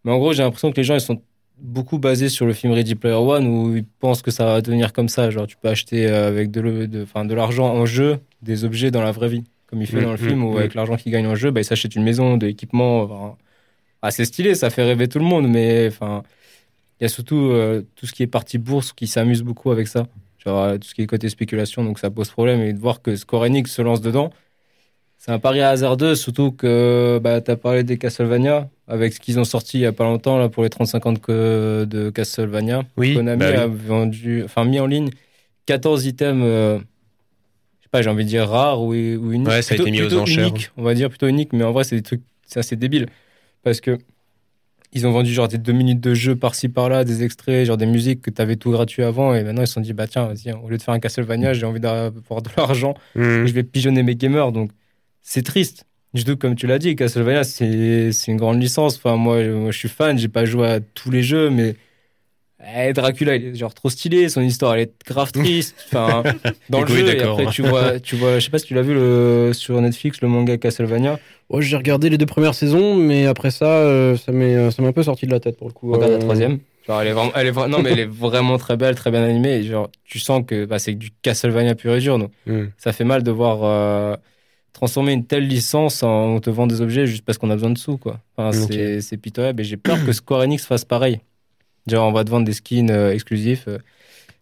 Mais 0.05 0.13
en 0.13 0.19
gros, 0.19 0.33
j'ai 0.33 0.43
l'impression 0.43 0.71
que 0.71 0.77
les 0.77 0.85
gens, 0.85 0.95
ils 0.95 1.01
sont 1.01 1.21
beaucoup 1.59 1.99
basés 1.99 2.29
sur 2.29 2.47
le 2.47 2.53
film 2.53 2.73
Ready 2.73 2.95
Player 2.95 3.15
One 3.15 3.47
où 3.47 3.77
ils 3.77 3.85
pensent 3.85 4.23
que 4.23 4.31
ça 4.31 4.47
va 4.47 4.61
devenir 4.63 4.93
comme 4.93 5.09
ça. 5.09 5.31
Genre, 5.31 5.47
tu 5.47 5.57
peux 5.57 5.69
acheter 5.69 6.07
euh, 6.07 6.29
avec 6.29 6.51
de, 6.51 6.87
de 6.87 7.35
l'argent 7.35 7.67
en 7.67 7.87
jeu 7.87 8.21
des 8.43 8.65
objets 8.65 8.91
dans 8.91 9.03
la 9.03 9.13
vraie 9.13 9.29
vie. 9.29 9.45
Comme 9.67 9.83
il 9.83 9.87
fait 9.87 10.01
dans 10.01 10.13
le 10.13 10.17
film 10.17 10.45
où, 10.45 10.57
avec 10.57 10.75
l'argent 10.75 10.97
qu'il 10.97 11.13
gagne 11.13 11.27
en 11.27 11.35
jeu, 11.35 11.51
bah, 11.51 11.61
il 11.61 11.65
s'achète 11.65 11.97
une 11.97 12.05
maison, 12.05 12.37
de 12.37 12.47
l'équipement. 12.47 13.37
assez 14.01 14.25
stylé, 14.25 14.55
ça 14.55 14.71
fait 14.71 14.85
rêver 14.85 15.09
tout 15.09 15.19
le 15.19 15.25
monde. 15.25 15.49
Mais 15.49 15.89
enfin, 15.89 16.23
il 17.01 17.05
y 17.05 17.07
a 17.07 17.09
surtout 17.09 17.51
euh, 17.51 17.83
tout 17.95 18.07
ce 18.07 18.13
qui 18.13 18.23
est 18.23 18.27
partie 18.27 18.59
bourse 18.59 18.93
qui 18.93 19.07
s'amuse 19.07 19.43
beaucoup 19.43 19.71
avec 19.71 19.87
ça. 19.89 20.07
Genre, 20.45 20.59
euh, 20.63 20.79
tout 20.79 20.89
ce 20.89 20.95
qui 20.95 21.03
est 21.03 21.07
côté 21.07 21.29
spéculation, 21.29 21.85
donc 21.85 21.99
ça 21.99 22.11
pose 22.11 22.29
problème. 22.31 22.61
Et 22.63 22.73
de 22.73 22.79
voir 22.79 23.03
que 23.03 23.17
Square 23.17 23.43
Enix 23.43 23.71
se 23.71 23.83
lance 23.83 24.01
dedans 24.01 24.31
c'est 25.19 25.33
un 25.33 25.39
pari 25.39 25.61
hasardeux, 25.63 26.15
surtout 26.15 26.53
que 26.53 27.19
bah, 27.23 27.41
tu 27.41 27.51
as 27.51 27.57
parlé 27.57 27.83
des 27.83 27.97
Castlevania, 27.97 28.69
avec 28.87 29.15
ce 29.15 29.19
qu'ils 29.19 29.41
ont 29.41 29.45
sorti 29.45 29.79
il 29.79 29.81
n'y 29.81 29.87
a 29.87 29.93
pas 29.93 30.05
longtemps 30.05 30.39
là, 30.39 30.51
pour 30.51 30.63
les 30.63 30.69
30-50 30.69 31.87
de 31.87 32.11
Castlevania. 32.11 32.83
Oui, 32.99 33.15
Konami 33.15 33.39
bah 33.41 33.63
a 33.63 33.67
vendu, 33.67 34.45
enfin, 34.45 34.65
mis 34.67 34.79
en 34.79 34.87
ligne 34.87 35.09
14 35.65 36.05
items, 36.07 36.43
euh, 36.45 36.79
je 36.79 37.85
sais 37.85 37.89
pas, 37.91 38.03
j'ai 38.03 38.11
envie 38.11 38.25
de 38.25 38.29
dire 38.29 38.47
rare 38.49 38.83
ou, 38.83 38.89
ou 38.91 39.33
unique. 39.33 39.49
Ouais, 39.49 39.63
ça 39.63 39.75
a 39.75 39.77
Plutôt- 39.77 39.83
été 39.89 39.91
mis 39.91 40.03
aux 40.03 40.17
enchères. 40.19 40.49
unique, 40.49 40.71
on 40.77 40.83
va 40.83 40.93
dire 40.95 41.09
plutôt 41.09 41.27
unique, 41.29 41.53
mais 41.55 41.65
en 41.65 41.73
vrai, 41.73 41.83
c'est 41.85 41.97
des 41.97 42.03
trucs, 42.03 42.23
c'est 42.47 42.61
assez 42.61 42.77
débile. 42.77 43.07
Parce 43.65 43.81
que 43.81 43.99
ils 44.93 45.07
ont 45.07 45.11
vendu 45.13 45.33
genre 45.33 45.49
des 45.49 45.59
deux 45.59 45.73
minutes 45.73 46.01
de 46.01 46.15
jeu 46.15 46.37
par-ci 46.37 46.69
par-là, 46.69 47.05
des 47.05 47.23
extraits, 47.23 47.67
genre 47.67 47.77
des 47.77 47.87
musiques 47.87 48.23
que 48.23 48.31
t'avais 48.31 48.57
tout 48.57 48.71
gratuit 48.71 49.03
avant, 49.03 49.35
et 49.35 49.43
maintenant 49.45 49.63
ils 49.63 49.67
se 49.67 49.75
sont 49.75 49.81
dit, 49.81 49.93
bah 49.93 50.07
tiens, 50.07 50.27
vas-y, 50.27 50.53
au 50.53 50.69
lieu 50.69 50.77
de 50.79 50.83
faire 50.83 50.95
un 50.95 51.01
Castlevania, 51.01 51.53
j'ai 51.53 51.67
envie 51.67 51.81
d'avoir 51.81 52.43
de 52.43 52.51
l'argent, 52.57 52.95
Hmm. 53.15 53.45
je 53.47 53.53
vais 53.53 53.63
pigeonner 53.63 54.03
mes 54.03 54.17
gamers, 54.17 54.53
donc 54.53 54.71
c'est 55.23 55.43
triste. 55.45 55.85
Surtout 56.15 56.37
comme 56.37 56.55
tu 56.55 56.67
l'as 56.67 56.79
dit, 56.79 56.97
Castlevania, 56.97 57.45
c'est 57.45 58.11
c'est 58.13 58.31
une 58.31 58.39
grande 58.39 58.61
licence. 58.63 58.97
Enfin, 58.97 59.17
moi, 59.17 59.45
moi, 59.49 59.71
je 59.71 59.77
suis 59.79 59.89
fan, 59.89 60.17
j'ai 60.19 60.29
pas 60.29 60.47
joué 60.47 60.67
à 60.67 60.81
tous 60.81 61.11
les 61.11 61.23
jeux, 61.23 61.51
mais 61.51 61.75
eh, 62.65 62.93
Dracula, 62.93 63.37
il 63.37 63.47
est 63.47 63.55
genre 63.55 63.75
trop 63.75 63.91
stylé, 63.91 64.29
son 64.29 64.41
histoire, 64.41 64.75
elle 64.75 64.81
est 64.83 64.93
grave 65.07 65.31
triste. 65.33 65.77
Enfin, 65.89 66.23
dans 66.71 66.81
le 66.81 66.87
Oui, 66.87 66.99
jeu, 67.01 67.17
et 67.17 67.23
après, 67.23 67.47
tu 67.47 67.63
vois, 67.63 68.01
tu 68.01 68.17
vois, 68.17 68.39
je 68.39 68.45
sais 68.45 68.51
pas 68.51 68.59
si 68.59 68.67
tu 68.67 68.75
l'as 68.75 68.83
vu 68.83 68.95
le, 68.95 69.51
sur 69.53 69.81
Netflix, 69.81 70.21
le 70.21 70.29
manga 70.29 70.57
Castlevania. 70.57 71.19
Oh, 71.49 71.61
j'ai 71.61 71.77
regardé 71.77 72.09
les 72.11 72.19
deux 72.19 72.27
premières 72.27 72.55
saisons, 72.55 72.97
mais 72.97 73.27
après 73.27 73.51
ça, 73.51 73.67
euh, 73.67 74.17
ça 74.17 74.33
m'est 74.33 74.71
ça 74.71 74.83
m'est 74.83 74.89
un 74.89 74.93
peu 74.93 75.03
sorti 75.03 75.27
de 75.27 75.31
la 75.31 75.39
tête 75.41 75.57
pour 75.59 75.69
le 75.69 75.73
coup. 75.75 75.93
Regarde 75.93 76.13
la 76.13 76.17
Euh, 76.17 76.21
troisième. 76.21 76.59
Genre, 76.87 77.01
elle 77.03 77.09
est 77.09 77.13
vraiment, 77.13 77.33
elle 77.35 77.47
est 77.47 77.53
vra- 77.53 77.69
non, 77.69 77.83
mais 77.83 77.91
elle 77.93 77.99
est 78.01 78.05
vraiment 78.07 78.59
très 78.59 78.77
belle, 78.77 78.95
très 78.95 79.11
bien 79.11 79.23
animée. 79.23 79.57
Et 79.57 79.63
genre, 79.65 79.91
tu 80.05 80.19
sens 80.19 80.43
que 80.47 80.65
bah, 80.65 80.79
c'est 80.79 80.95
du 80.95 81.11
Castlevania 81.23 81.75
pur 81.75 81.95
et 81.95 82.01
dur. 82.01 82.19
Donc, 82.19 82.31
hmm. 82.47 82.65
ça 82.79 82.93
fait 82.93 83.05
mal 83.05 83.23
de 83.23 83.31
voir 83.31 83.63
euh, 83.65 84.17
transformer 84.73 85.13
une 85.13 85.27
telle 85.27 85.47
licence 85.47 86.03
en 86.03 86.41
te 86.41 86.51
vend 86.51 86.67
des 86.67 86.81
objets 86.81 87.07
juste 87.07 87.25
parce 87.25 87.39
qu'on 87.39 87.51
a 87.51 87.55
besoin 87.55 87.71
de 87.71 87.79
sous, 87.79 87.99
quoi. 87.99 88.21
Enfin, 88.37 88.53
c'est, 88.53 89.01
c'est 89.01 89.17
pitoyable 89.17 89.61
et 89.63 89.65
j'ai 89.65 89.77
peur 89.77 90.05
que 90.05 90.13
Square 90.13 90.43
Enix 90.43 90.65
fasse 90.67 90.85
pareil. 90.85 91.21
Genre, 91.87 92.07
on 92.07 92.13
va 92.13 92.25
te 92.25 92.31
vendre 92.31 92.45
des 92.47 92.53
skins 92.53 92.91
euh, 92.91 93.13
exclusifs, 93.13 93.65
euh, 93.69 93.79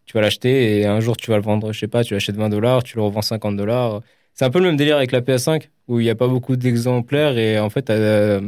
tu 0.07 0.15
vas 0.15 0.21
l'acheter 0.21 0.79
et 0.81 0.87
un 0.87 1.01
jour 1.01 1.17
tu 1.17 1.31
vas 1.31 1.37
le 1.37 1.43
vendre, 1.43 1.73
je 1.73 1.79
sais 1.79 1.89
pas, 1.89 2.05
tu 2.05 2.15
l'achètes 2.15 2.37
20 2.37 2.49
dollars, 2.49 2.83
tu 2.83 2.97
le 2.97 3.03
revends 3.03 3.23
50 3.23 3.57
dollars. 3.57 4.01
C'est 4.35 4.45
un 4.45 4.51
peu 4.51 4.59
le 4.59 4.67
même 4.67 4.77
délire 4.77 4.97
avec 4.97 5.13
la 5.13 5.21
PS5 5.21 5.71
où 5.89 6.01
il 6.01 6.05
n'y 6.05 6.11
a 6.11 6.15
pas 6.15 6.29
beaucoup 6.29 6.57
d'exemplaires 6.57 7.37
et 7.39 7.59
en 7.59 7.71
fait, 7.71 7.83
t'as 7.83 7.95
euh, 7.95 8.41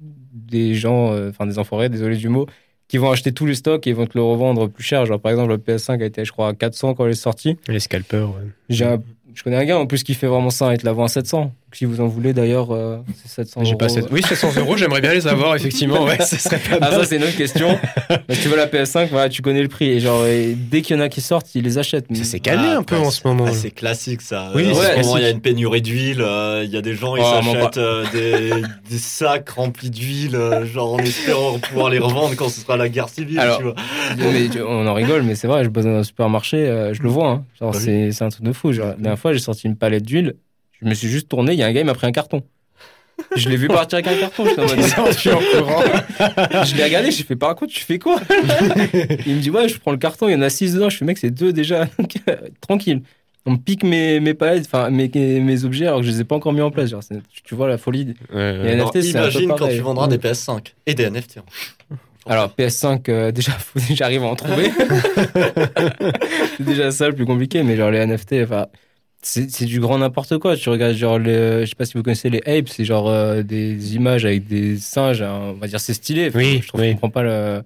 des 0.00 0.74
gens, 0.74 1.12
enfin 1.28 1.46
des 1.46 1.58
enfoirés, 1.58 1.88
désolé 1.88 2.16
du 2.16 2.28
mot, 2.28 2.46
qui 2.88 2.98
vont 2.98 3.10
acheter 3.10 3.32
tous 3.32 3.46
les 3.46 3.54
stocks 3.54 3.86
et 3.86 3.92
vont 3.92 4.06
te 4.06 4.16
le 4.16 4.22
revendre 4.22 4.68
plus 4.68 4.84
cher. 4.84 5.06
Genre, 5.06 5.18
par 5.20 5.32
exemple, 5.32 5.50
le 5.52 5.58
PS5 5.58 6.00
a 6.02 6.04
été, 6.06 6.24
je 6.24 6.32
crois, 6.32 6.48
à 6.48 6.54
400 6.54 6.94
quand 6.94 7.04
elle 7.06 7.12
est 7.12 7.14
sortie. 7.14 7.56
Les 7.68 7.80
scalpers, 7.80 8.28
ouais. 8.28 8.42
J'ai 8.68 8.84
un- 8.84 9.02
je 9.34 9.42
connais 9.42 9.56
un 9.56 9.64
gars 9.64 9.78
en 9.78 9.86
plus 9.86 10.02
qui 10.04 10.14
fait 10.14 10.26
vraiment 10.28 10.50
ça 10.50 10.72
et 10.72 10.78
te 10.78 10.84
la 10.86 10.92
vend 10.92 11.04
à 11.04 11.08
700. 11.08 11.52
Si 11.72 11.84
vous 11.84 12.00
en 12.00 12.06
voulez 12.06 12.32
d'ailleurs, 12.32 12.70
euh, 12.74 12.98
c'est 13.22 13.28
700 13.44 13.64
J'ai 13.64 13.70
euros. 13.72 13.76
pas 13.78 13.88
cette- 13.90 14.10
Oui, 14.10 14.22
700 14.22 14.52
euros, 14.56 14.76
j'aimerais 14.78 15.00
bien 15.02 15.12
les 15.12 15.26
avoir, 15.26 15.54
effectivement. 15.56 16.04
Ouais, 16.04 16.16
ce 16.24 16.36
serait 16.38 16.58
pas 16.58 16.76
Ah, 16.80 16.90
mal. 16.90 16.92
ça, 17.00 17.04
c'est 17.04 17.16
une 17.16 17.24
autre 17.24 17.36
question. 17.36 17.78
Mais 18.28 18.34
si 18.34 18.42
tu 18.42 18.48
veux 18.48 18.56
la 18.56 18.66
PS5, 18.66 19.08
voilà, 19.10 19.28
tu 19.28 19.42
connais 19.42 19.60
le 19.60 19.68
prix. 19.68 19.90
Et 19.90 20.00
genre, 20.00 20.24
et 20.26 20.54
dès 20.54 20.80
qu'il 20.80 20.96
y 20.96 20.98
en 20.98 21.02
a 21.02 21.08
qui 21.10 21.20
sortent, 21.20 21.54
ils 21.54 21.62
les 21.64 21.76
achètent. 21.76 22.06
Ça 22.16 22.24
s'est 22.24 22.40
calmé 22.40 22.68
Ah, 22.70 22.78
un 22.78 22.82
peu 22.82 22.96
ouais, 22.96 23.04
en 23.06 23.10
ce 23.10 23.26
moment. 23.28 23.44
Ah, 23.48 23.52
c'est 23.52 23.72
classique 23.72 24.22
ça. 24.22 24.52
Oui, 24.54 24.62
Euh, 24.64 24.70
en 24.70 24.74
c'est 24.74 24.80
ce 24.80 24.86
moment, 24.88 24.92
classique. 24.94 25.14
il 25.18 25.22
y 25.22 25.26
a 25.26 25.30
une 25.30 25.40
pénurie 25.40 25.82
d'huile. 25.82 26.22
euh, 26.22 26.62
Il 26.64 26.70
y 26.72 26.76
a 26.78 26.82
des 26.82 26.94
gens, 26.94 27.14
ils 27.16 27.22
Oh, 27.22 27.42
m'en 27.42 27.52
s'achètent 27.52 27.76
euh, 27.78 28.04
des, 28.12 28.50
des 28.90 28.98
sacs 28.98 29.50
remplis 29.50 29.90
d'huile, 29.90 30.36
euh, 30.36 30.64
genre 30.64 30.94
en 30.94 30.98
espérant 30.98 31.58
pouvoir 31.58 31.90
les 31.90 31.98
revendre 31.98 32.36
quand 32.36 32.48
ce 32.48 32.60
sera 32.60 32.76
la 32.78 32.88
guerre 32.88 33.10
civile. 33.10 33.38
Alors, 33.40 33.58
tu 33.58 33.64
vois. 33.64 33.74
Mais 34.16 34.48
on 34.66 34.86
en 34.86 34.94
rigole, 34.94 35.24
mais 35.24 35.34
c'est 35.34 35.48
vrai, 35.48 35.62
je 35.64 35.68
bosse 35.68 35.84
dans 35.84 35.90
un 35.96 36.04
supermarché, 36.04 36.56
euh, 36.58 36.94
je 36.94 37.02
le 37.02 37.08
vois. 37.10 37.28
hein. 37.28 37.44
Genre, 37.60 37.72
Bah 37.72 37.78
c'est 37.80 38.22
un 38.22 38.28
truc 38.30 38.44
de 38.44 38.52
fou. 38.52 38.72
Genre, 38.72 38.86
la 38.86 38.94
dernière 38.94 39.18
fois, 39.18 39.32
j'ai 39.34 39.40
sorti 39.40 39.66
une 39.66 39.76
palette 39.76 40.04
d'huile. 40.04 40.36
Je 40.82 40.86
me 40.88 40.94
suis 40.94 41.08
juste 41.08 41.28
tourné, 41.28 41.52
il 41.52 41.58
y 41.58 41.62
a 41.62 41.66
un 41.66 41.72
gars, 41.72 41.80
il 41.80 41.86
m'a 41.86 41.94
pris 41.94 42.06
un 42.06 42.12
carton. 42.12 42.42
Je 43.34 43.48
l'ai 43.48 43.56
vu 43.56 43.66
partir 43.68 43.98
avec 43.98 44.08
un 44.08 44.16
carton. 44.16 44.44
j'étais 44.44 44.60
en 44.60 44.66
mode, 44.66 44.80
Je 45.12 45.18
suis 45.18 45.30
en 45.30 45.38
courant. 45.38 45.82
Je 46.64 46.76
l'ai 46.76 46.84
regardé, 46.84 47.10
j'ai 47.10 47.22
fait 47.24 47.36
par 47.36 47.54
contre, 47.54 47.72
tu 47.72 47.80
fais 47.80 47.98
quoi? 47.98 48.20
Il 49.26 49.36
me 49.36 49.40
dit 49.40 49.50
ouais, 49.50 49.68
je 49.68 49.78
prends 49.78 49.92
le 49.92 49.96
carton, 49.96 50.28
il 50.28 50.32
y 50.32 50.34
en 50.34 50.42
a 50.42 50.50
6 50.50 50.74
dedans. 50.74 50.90
Je 50.90 50.98
fais 50.98 51.04
mec, 51.06 51.16
c'est 51.16 51.30
deux 51.30 51.52
déjà. 51.52 51.86
Donc, 51.98 52.16
euh, 52.28 52.36
Tranquille. 52.60 53.02
On 53.48 53.52
me 53.52 53.56
pique 53.58 53.84
mes, 53.84 54.18
mes 54.20 54.34
palettes, 54.34 54.64
enfin 54.66 54.90
mes, 54.90 55.08
mes 55.14 55.64
objets 55.64 55.86
alors 55.86 56.00
que 56.00 56.06
je 56.06 56.10
les 56.10 56.20
ai 56.20 56.24
pas 56.24 56.34
encore 56.34 56.52
mis 56.52 56.60
en 56.60 56.70
place. 56.70 56.90
Genre, 56.90 57.00
tu 57.44 57.54
vois 57.54 57.68
la 57.68 57.78
folie. 57.78 58.14
Ouais, 58.32 58.36
ouais. 58.36 58.72
Alors, 58.72 58.88
NFT, 58.94 59.02
c'est 59.02 59.16
un 59.16 59.22
peu 59.22 59.30
imagine 59.30 59.54
quand 59.56 59.68
tu 59.68 59.78
vendras 59.80 60.08
des 60.08 60.18
PS5 60.18 60.72
et 60.86 60.94
des 60.94 61.08
NFT. 61.08 61.38
hein. 61.38 61.96
Alors 62.28 62.52
PS5, 62.58 63.08
euh, 63.08 63.30
déjà, 63.30 63.52
j'arrive 63.94 64.24
à 64.24 64.26
en 64.26 64.34
trouver. 64.36 64.72
c'est 66.56 66.64
déjà 66.64 66.90
ça 66.90 67.08
le 67.08 67.14
plus 67.14 67.24
compliqué, 67.24 67.62
mais 67.62 67.76
genre 67.76 67.90
les 67.90 68.04
NFT, 68.04 68.34
enfin, 68.42 68.66
c'est 69.26 69.50
c'est 69.50 69.64
du 69.64 69.80
grand 69.80 69.98
n'importe 69.98 70.38
quoi. 70.38 70.56
Tu 70.56 70.68
regardes 70.68 70.94
genre 70.94 71.18
je 71.18 71.64
sais 71.66 71.74
pas 71.74 71.84
si 71.84 71.94
vous 71.94 72.02
connaissez 72.02 72.30
les 72.30 72.40
apes, 72.46 72.68
c'est 72.68 72.84
genre 72.84 73.08
euh, 73.08 73.42
des 73.42 73.96
images 73.96 74.24
avec 74.24 74.46
des 74.46 74.76
singes. 74.76 75.22
hein, 75.22 75.38
on 75.50 75.52
va 75.54 75.66
dire 75.66 75.80
c'est 75.80 75.94
stylé. 75.94 76.30
Oui, 76.34 76.60
je 76.62 76.68
trouve 76.68 76.80
oui. 76.80 76.92
comprends 76.92 77.10
pas 77.10 77.22
le, 77.22 77.62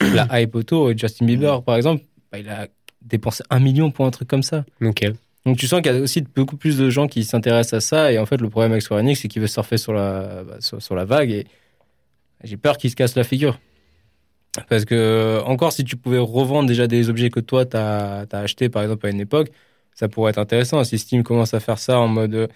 la 0.14 0.40
hype 0.40 0.54
autour. 0.54 0.96
Justin 0.96 1.26
Bieber, 1.26 1.62
par 1.62 1.76
exemple, 1.76 2.04
bah, 2.30 2.38
il 2.38 2.48
a 2.48 2.68
dépensé 3.02 3.42
un 3.50 3.58
million 3.58 3.90
pour 3.90 4.06
un 4.06 4.10
truc 4.10 4.28
comme 4.28 4.44
ça. 4.44 4.64
Donc 4.80 5.56
tu 5.56 5.66
sens 5.66 5.80
qu'il 5.82 5.92
y 5.92 5.96
a 5.96 6.00
aussi 6.00 6.20
beaucoup 6.22 6.56
plus 6.56 6.78
de 6.78 6.90
gens 6.90 7.08
qui 7.08 7.24
s'intéressent 7.24 7.78
à 7.78 7.80
ça. 7.80 8.12
Et 8.12 8.18
en 8.18 8.26
fait, 8.26 8.40
le 8.40 8.48
problème 8.48 8.72
avec 8.72 8.82
Square 8.82 9.00
Enix, 9.00 9.20
c'est 9.20 9.28
qu'il 9.28 9.42
veut 9.42 9.48
surfer 9.48 9.78
sur 9.78 9.92
la, 9.92 10.44
bah, 10.44 10.56
sur, 10.60 10.80
sur 10.80 10.94
la 10.94 11.04
vague. 11.04 11.30
Et 11.30 11.46
j'ai 12.44 12.56
peur 12.56 12.76
qu'il 12.76 12.90
se 12.90 12.96
casse 12.96 13.16
la 13.16 13.24
figure. 13.24 13.58
Parce 14.68 14.84
que, 14.84 15.40
encore, 15.44 15.72
si 15.72 15.84
tu 15.84 15.96
pouvais 15.96 16.18
revendre 16.18 16.68
déjà 16.68 16.86
des 16.86 17.08
objets 17.08 17.30
que 17.30 17.40
toi, 17.40 17.64
tu 17.66 17.76
as, 17.76 18.26
acheté, 18.32 18.68
par 18.68 18.82
exemple, 18.82 19.06
à 19.06 19.10
une 19.10 19.20
époque, 19.20 19.50
ça 20.00 20.08
pourrait 20.08 20.30
être 20.30 20.38
intéressant. 20.38 20.82
Si 20.82 20.98
Steam 20.98 21.22
commence 21.22 21.52
à 21.54 21.60
faire 21.60 21.78
ça 21.78 21.98
en 22.00 22.08
mode, 22.08 22.34
euh, 22.34 22.46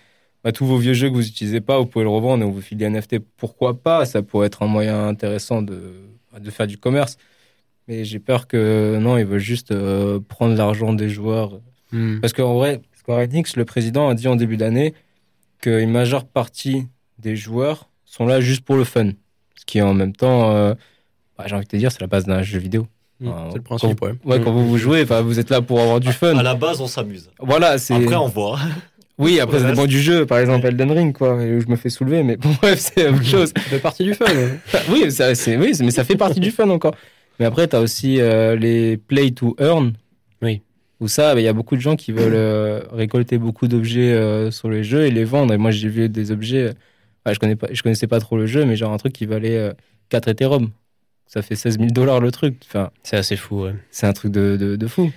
bah, 0.43 0.51
tous 0.51 0.65
vos 0.67 0.79
vieux 0.79 0.95
jeux 0.95 1.11
que 1.11 1.15
vous 1.15 1.23
n'utilisez 1.23 1.61
pas, 1.61 1.79
vous 1.79 1.87
pouvez 1.87 2.05
le 2.05 2.11
revendre 2.11 2.43
et 2.43 2.47
on 2.47 2.51
vous 2.51 2.63
file 2.63 2.79
des 2.79 2.87
NFT, 2.89 3.19
pourquoi 3.37 3.75
pas? 3.81 4.07
Ça 4.07 4.23
pourrait 4.23 4.47
être 4.47 4.63
un 4.63 4.67
moyen 4.67 5.07
intéressant 5.07 5.61
de, 5.63 5.93
de 6.41 6.51
faire 6.51 6.67
du 6.67 6.79
commerce. 6.79 7.19
Mais 7.87 8.05
j'ai 8.07 8.19
peur 8.19 8.47
que, 8.49 8.99
non, 8.99 9.19
ils 9.19 9.27
veulent 9.27 9.39
juste 9.39 9.73
euh, 9.73 10.21
prendre 10.21 10.57
l'argent 10.57 10.93
des 10.95 11.09
joueurs 11.11 11.61
Hmm. 11.93 12.19
parce 12.19 12.33
qu'en 12.33 12.55
vrai, 12.55 12.81
Square 12.99 13.21
Enix, 13.21 13.55
le 13.57 13.65
président 13.65 14.09
a 14.09 14.15
dit 14.15 14.27
en 14.27 14.35
début 14.35 14.57
d'année 14.57 14.95
qu'une 15.61 15.91
majeure 15.91 16.25
partie 16.27 16.89
des 17.19 17.37
joueurs 17.37 17.89
sont 18.05 18.27
là 18.27 18.41
juste 18.41 18.65
pour 18.65 18.75
le 18.75 18.83
fun. 18.85 19.11
Ce 19.55 19.65
qui 19.65 19.81
en 19.81 19.95
même 19.95 20.17
temps, 20.17 20.51
euh, 20.51 20.75
bah, 21.39 21.45
j'ai 21.47 21.55
envie 21.55 21.67
de 21.67 21.71
te 21.71 21.77
dire, 21.77 21.93
c'est 21.93 22.01
la 22.01 22.09
base 22.09 22.25
d'un 22.25 22.43
jeu 22.43 22.59
vidéo. 22.59 22.89
Ah, 23.27 23.49
c'est 23.51 23.57
le 23.57 23.63
principe, 23.63 24.03
ouais. 24.03 24.15
Ouais, 24.25 24.41
quand 24.41 24.53
vous 24.53 24.67
vous 24.67 24.79
jouez, 24.79 25.03
enfin, 25.03 25.21
vous 25.23 25.39
êtes 25.39 25.51
là 25.51 25.63
pour 25.63 25.81
avoir 25.81 26.01
du 26.01 26.13
fun. 26.13 26.37
À 26.37 26.43
la 26.43 26.55
base, 26.55 26.81
on 26.81 26.87
s'amuse. 26.87 27.31
Voilà, 27.39 27.79
c'est. 27.79 27.95
Après, 27.95 28.17
on 28.17 28.29
voit. 28.29 28.59
Oui, 29.17 29.39
après, 29.39 29.61
ça 29.61 29.71
dépend 29.71 29.87
du 29.87 30.01
jeu. 30.01 30.27
Par 30.27 30.39
exemple, 30.41 30.67
Elden 30.67 30.91
Ring, 30.91 31.17
quoi, 31.17 31.37
où 31.37 31.61
je 31.61 31.69
me 31.69 31.77
fais 31.77 31.89
soulever, 31.89 32.25
mais 32.25 32.37
bon, 32.37 32.51
bref, 32.63 32.81
c'est 32.81 33.09
autre 33.09 33.23
chose. 33.23 33.53
Ça 33.55 33.63
fait 33.63 33.79
partie 33.79 34.03
du 34.03 34.13
fun. 34.13 34.25
ouais. 34.25 34.59
oui, 34.91 35.13
ça, 35.13 35.37
c'est, 35.37 35.57
oui, 35.57 35.73
mais 35.81 35.93
ça 35.93 36.03
fait 36.03 36.17
partie 36.17 36.41
du 36.41 36.51
fun 36.51 36.69
encore. 36.69 36.97
Mais 37.39 37.47
après, 37.47 37.69
tu 37.69 37.77
as 37.77 37.81
aussi 37.81 38.21
euh, 38.21 38.57
les 38.57 38.97
play 38.97 39.31
to 39.31 39.55
earn. 39.61 39.93
Oui. 40.43 40.63
Où 41.01 41.09
ça, 41.09 41.35
bah, 41.35 41.41
il 41.41 41.45
y 41.45 41.49
a 41.49 41.53
beaucoup 41.53 41.77
de 41.77 41.81
gens 41.81 41.97
qui 41.97 42.13
veulent 42.13 42.35
euh, 42.35 42.81
récolter 42.91 43.39
beaucoup 43.39 43.69
d'objets 43.69 44.13
euh, 44.13 44.51
sur 44.51 44.69
les 44.69 44.85
jeux 44.85 45.07
et 45.07 45.11
les 45.11 45.25
vendre. 45.25 45.55
Et 45.55 45.59
moi, 45.59 45.71
j'ai 45.71 45.89
vu 45.89 46.09
des 46.09 46.33
objets. 46.33 46.75
ouais, 47.27 47.35
je, 47.35 47.39
connais 47.39 47.57
pas, 47.57 47.69
je 47.71 47.83
connaissais 47.83 48.07
pas 48.07 48.21
trop 48.21 48.37
le 48.37 48.47
jeu, 48.47 48.65
mais 48.65 48.75
genre 48.75 48.93
un 48.93 48.97
truc 48.97 49.13
qui 49.13 49.27
valait 49.27 49.57
euh, 49.57 49.73
4 50.09 50.29
Ethereum. 50.29 50.71
Ça 51.27 51.43
fait 51.43 51.57
16 51.57 51.79
000 51.79 51.91
dollars 51.91 52.21
le 52.21 52.31
truc. 52.31 52.57
Enfin, 52.69 52.91
C'est 53.03 53.17
assez 53.17 53.37
fou, 53.37 53.63
ouais. 53.63 53.75
c'est 53.91 54.07
un 54.07 54.13
truc 54.13 54.31
de, 54.33 54.57
de, 54.57 54.77
de 54.77 54.87
fou. 54.87 55.11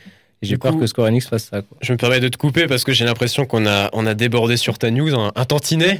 J'ai 0.43 0.57
peur 0.57 0.73
coup- 0.73 0.79
que 0.79 0.87
Square 0.87 1.07
Enix 1.07 1.27
fasse 1.27 1.45
ça. 1.45 1.61
Quoi. 1.63 1.77
Je 1.81 1.91
me 1.93 1.97
permets 1.97 2.19
de 2.19 2.27
te 2.27 2.37
couper 2.37 2.67
parce 2.67 2.83
que 2.83 2.91
j'ai 2.93 3.05
l'impression 3.05 3.45
qu'on 3.45 3.65
a, 3.65 3.89
on 3.93 4.05
a 4.05 4.13
débordé 4.13 4.55
sur 4.55 4.77
ta 4.77 4.91
news 4.91 5.13
un, 5.15 5.31
un 5.35 5.45
tantinet. 5.45 5.99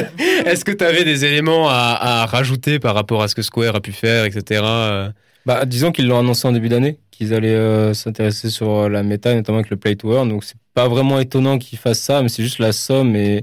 Est-ce 0.46 0.64
que 0.64 0.72
tu 0.72 0.84
avais 0.84 1.04
des 1.04 1.24
éléments 1.24 1.68
à, 1.68 1.96
à 2.22 2.26
rajouter 2.26 2.78
par 2.80 2.94
rapport 2.94 3.22
à 3.22 3.28
ce 3.28 3.34
que 3.34 3.42
Square 3.42 3.76
a 3.76 3.80
pu 3.80 3.92
faire, 3.92 4.24
etc. 4.24 4.62
euh? 4.64 5.10
Bah, 5.46 5.64
disons 5.64 5.92
qu'ils 5.92 6.08
l'ont 6.08 6.18
annoncé 6.18 6.46
en 6.48 6.52
début 6.52 6.68
d'année, 6.68 6.98
qu'ils 7.10 7.32
allaient 7.34 7.54
euh, 7.54 7.94
s'intéresser 7.94 8.50
sur 8.50 8.68
euh, 8.70 8.88
la 8.88 9.02
méta, 9.02 9.32
notamment 9.34 9.58
avec 9.58 9.70
le 9.70 9.76
Play 9.76 9.94
to 9.96 10.12
Earn. 10.12 10.28
Donc, 10.28 10.44
c'est 10.44 10.56
pas 10.74 10.88
vraiment 10.88 11.18
étonnant 11.20 11.58
qu'ils 11.58 11.78
fassent 11.78 12.00
ça, 12.00 12.20
mais 12.22 12.28
c'est 12.28 12.42
juste 12.42 12.58
la 12.58 12.72
somme. 12.72 13.14
Et 13.16 13.42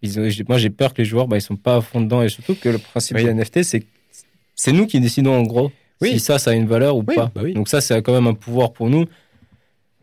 ils 0.00 0.18
ont- 0.18 0.28
j'ai- 0.28 0.44
moi, 0.48 0.56
j'ai 0.58 0.70
peur 0.70 0.92
que 0.94 0.98
les 1.02 1.04
joueurs, 1.04 1.28
bah, 1.28 1.36
ils 1.36 1.42
sont 1.42 1.56
pas 1.56 1.76
à 1.76 1.80
fond 1.82 2.00
dedans. 2.00 2.22
Et 2.22 2.28
surtout 2.30 2.54
que 2.54 2.68
le 2.70 2.78
principe 2.78 3.18
Oui. 3.18 3.24
des 3.24 3.30
NFT, 3.34 3.62
c'est 3.62 3.80
que 3.80 3.86
c'est 4.62 4.70
nous 4.72 4.86
qui 4.86 5.00
décidons 5.00 5.34
en 5.34 5.42
gros 5.42 5.72
Oui. 6.00 6.10
si 6.12 6.20
ça, 6.20 6.38
ça 6.38 6.52
a 6.52 6.54
une 6.54 6.68
valeur 6.68 6.96
ou 6.96 7.02
Oui, 7.08 7.16
pas. 7.16 7.32
bah 7.34 7.40
oui. 7.42 7.52
Donc, 7.52 7.68
ça, 7.68 7.80
c'est 7.80 8.00
quand 8.00 8.12
même 8.12 8.28
un 8.28 8.34
pouvoir 8.34 8.72
pour 8.72 8.88
nous. 8.88 9.06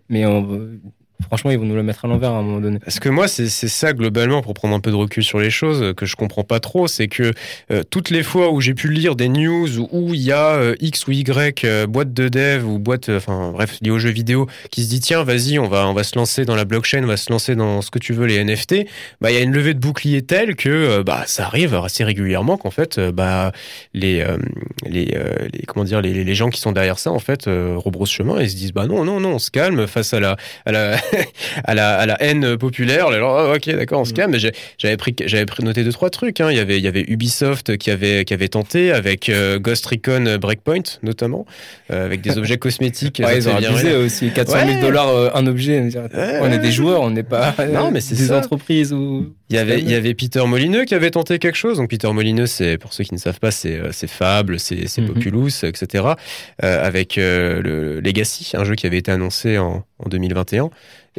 Mais 0.09 0.25
on- 0.25 0.69
franchement, 1.27 1.51
ils 1.51 1.59
vont 1.59 1.65
nous 1.65 1.75
le 1.75 1.83
mettre 1.83 2.05
à 2.05 2.07
l'envers 2.07 2.31
à 2.31 2.37
un 2.37 2.41
moment 2.41 2.59
donné. 2.59 2.79
Parce 2.79 2.99
que 2.99 3.09
moi, 3.09 3.27
c'est 3.27 3.47
ça 3.49 3.93
globalement, 3.93 4.41
pour 4.41 4.53
prendre 4.53 4.75
un 4.75 4.79
peu 4.79 4.91
de 4.91 4.95
recul 4.95 5.23
sur 5.23 5.39
les 5.39 5.49
choses, 5.49 5.81
euh, 5.81 5.93
que 5.93 6.05
je 6.05 6.15
comprends 6.15 6.43
pas 6.43 6.59
trop, 6.59 6.87
c'est 6.87 7.07
que 7.07 7.33
euh, 7.71 7.83
toutes 7.89 8.09
les 8.09 8.23
fois 8.23 8.51
où 8.51 8.61
j'ai 8.61 8.73
pu 8.73 8.89
lire 8.89 9.15
des 9.15 9.29
news 9.29 9.67
où- 9.91 10.13
il 10.13 10.21
y 10.21 10.31
a 10.31 10.55
euh, 10.55 10.75
X 10.79 11.07
ou 11.07 11.11
Y 11.11 11.63
euh, 11.65 11.85
boîte 11.87 12.13
de 12.13 12.29
dev 12.29 12.65
ou 12.65 12.79
boîte, 12.79 13.09
euh, 13.09 13.17
enfin 13.17 13.51
bref, 13.51 13.77
liée 13.81 13.91
aux 13.91 13.99
jeux 13.99 14.09
vidéo, 14.09 14.47
qui 14.71 14.83
se 14.83 14.89
dit 14.89 14.99
tiens, 14.99 15.23
vas-y, 15.23 15.59
on 15.59 15.67
va, 15.67 15.87
on 15.87 15.93
va 15.93 16.03
se 16.03 16.17
lancer 16.17 16.45
dans 16.45 16.55
la 16.55 16.65
blockchain, 16.65 17.03
on 17.03 17.07
va 17.07 17.17
se 17.17 17.31
lancer 17.31 17.55
dans 17.55 17.81
ce 17.81 17.91
que 17.91 17.99
tu 17.99 18.13
veux, 18.13 18.25
les 18.25 18.43
NFT, 18.43 18.85
bah 19.21 19.31
il 19.31 19.35
y 19.35 19.37
a 19.37 19.41
une 19.41 19.51
levée 19.51 19.73
de 19.73 19.79
bouclier 19.79 20.21
telle 20.21 20.55
que 20.55 20.69
euh, 20.69 21.03
bah 21.03 21.23
ça 21.27 21.45
arrive 21.45 21.75
assez 21.75 22.03
régulièrement 22.03 22.57
qu'en 22.57 22.71
fait, 22.71 22.99
bah 22.99 23.51
les, 23.93 24.25
les, 24.85 25.05
les 25.53 25.63
comment 25.67 25.83
dire, 25.83 26.01
les, 26.01 26.23
les 26.23 26.35
gens 26.35 26.49
qui 26.49 26.59
sont 26.61 26.71
derrière 26.71 26.97
ça 26.99 27.11
en 27.11 27.19
fait 27.19 27.45
rebroussent 27.45 28.11
chemin 28.11 28.39
et 28.39 28.47
se 28.47 28.55
disent 28.55 28.73
bah 28.73 28.87
non, 28.87 29.03
non, 29.03 29.19
non, 29.19 29.33
on 29.35 29.39
se 29.39 29.51
calme 29.51 29.85
face 29.87 30.13
à 30.13 30.19
la, 30.19 30.37
à 30.65 30.71
la 30.71 30.97
à 31.63 31.73
la, 31.73 31.97
à 31.97 32.05
la 32.05 32.21
haine 32.21 32.57
populaire. 32.57 33.07
Alors, 33.07 33.49
oh, 33.49 33.55
ok, 33.55 33.75
d'accord, 33.75 34.01
on 34.01 34.05
se 34.05 34.13
calme. 34.13 34.31
Mais 34.31 34.39
j'avais 34.39 34.97
pris, 34.97 35.15
j'avais 35.25 35.45
noté 35.61 35.83
deux 35.83 35.91
trois 35.91 36.09
trucs. 36.09 36.41
Hein. 36.41 36.51
Il 36.51 36.57
y 36.57 36.59
avait, 36.59 36.77
il 36.77 36.83
y 36.83 36.87
avait 36.87 37.05
Ubisoft 37.07 37.77
qui 37.77 37.91
avait, 37.91 38.25
qui 38.25 38.33
avait 38.33 38.47
tenté 38.47 38.91
avec 38.91 39.29
euh, 39.29 39.59
Ghost 39.59 39.85
Recon 39.85 40.37
Breakpoint 40.39 40.99
notamment, 41.03 41.45
euh, 41.91 42.05
avec 42.05 42.21
des 42.21 42.37
objets 42.37 42.57
cosmétiques. 42.59 43.21
Ouais, 43.23 43.37
ils 43.37 43.49
ont 43.49 43.55
abusé 43.55 43.95
aussi. 43.95 44.31
400 44.31 44.57
000 44.67 44.81
dollars 44.81 45.09
euh, 45.09 45.29
un 45.33 45.47
objet. 45.47 45.89
On 46.41 46.51
est 46.51 46.59
des 46.59 46.71
joueurs, 46.71 47.01
on 47.01 47.11
n'est 47.11 47.23
pas 47.23 47.55
non, 47.71 47.91
mais 47.91 48.01
c'est 48.01 48.15
des 48.15 48.31
entreprises 48.31 48.93
ou. 48.93 49.33
Il 49.51 49.55
y 49.55 49.59
avait, 49.59 49.79
il 49.79 49.89
y 49.89 49.95
avait 49.95 50.13
Peter 50.13 50.45
Molineux 50.45 50.85
qui 50.85 50.93
avait 50.93 51.09
tenté 51.09 51.39
quelque 51.39 51.57
chose. 51.57 51.77
Donc 51.77 51.89
Peter 51.89 52.11
Molineux, 52.13 52.45
c'est 52.45 52.77
pour 52.77 52.93
ceux 52.93 53.03
qui 53.03 53.15
ne 53.15 53.19
savent 53.19 53.39
pas, 53.39 53.49
c'est 53.49 53.79
c'est 53.91 54.07
Fable, 54.07 54.59
c'est 54.59 54.87
c'est 54.87 55.01
mhm. 55.01 55.13
Populous, 55.13 55.63
etc. 55.63 56.03
avec 56.59 57.15
le 57.15 57.99
Legacy, 57.99 58.51
un 58.55 58.63
jeu 58.63 58.75
qui 58.75 58.85
avait 58.85 58.99
été 58.99 59.11
annoncé 59.11 59.57
en, 59.57 59.83
en 59.97 60.09
2021. 60.09 60.69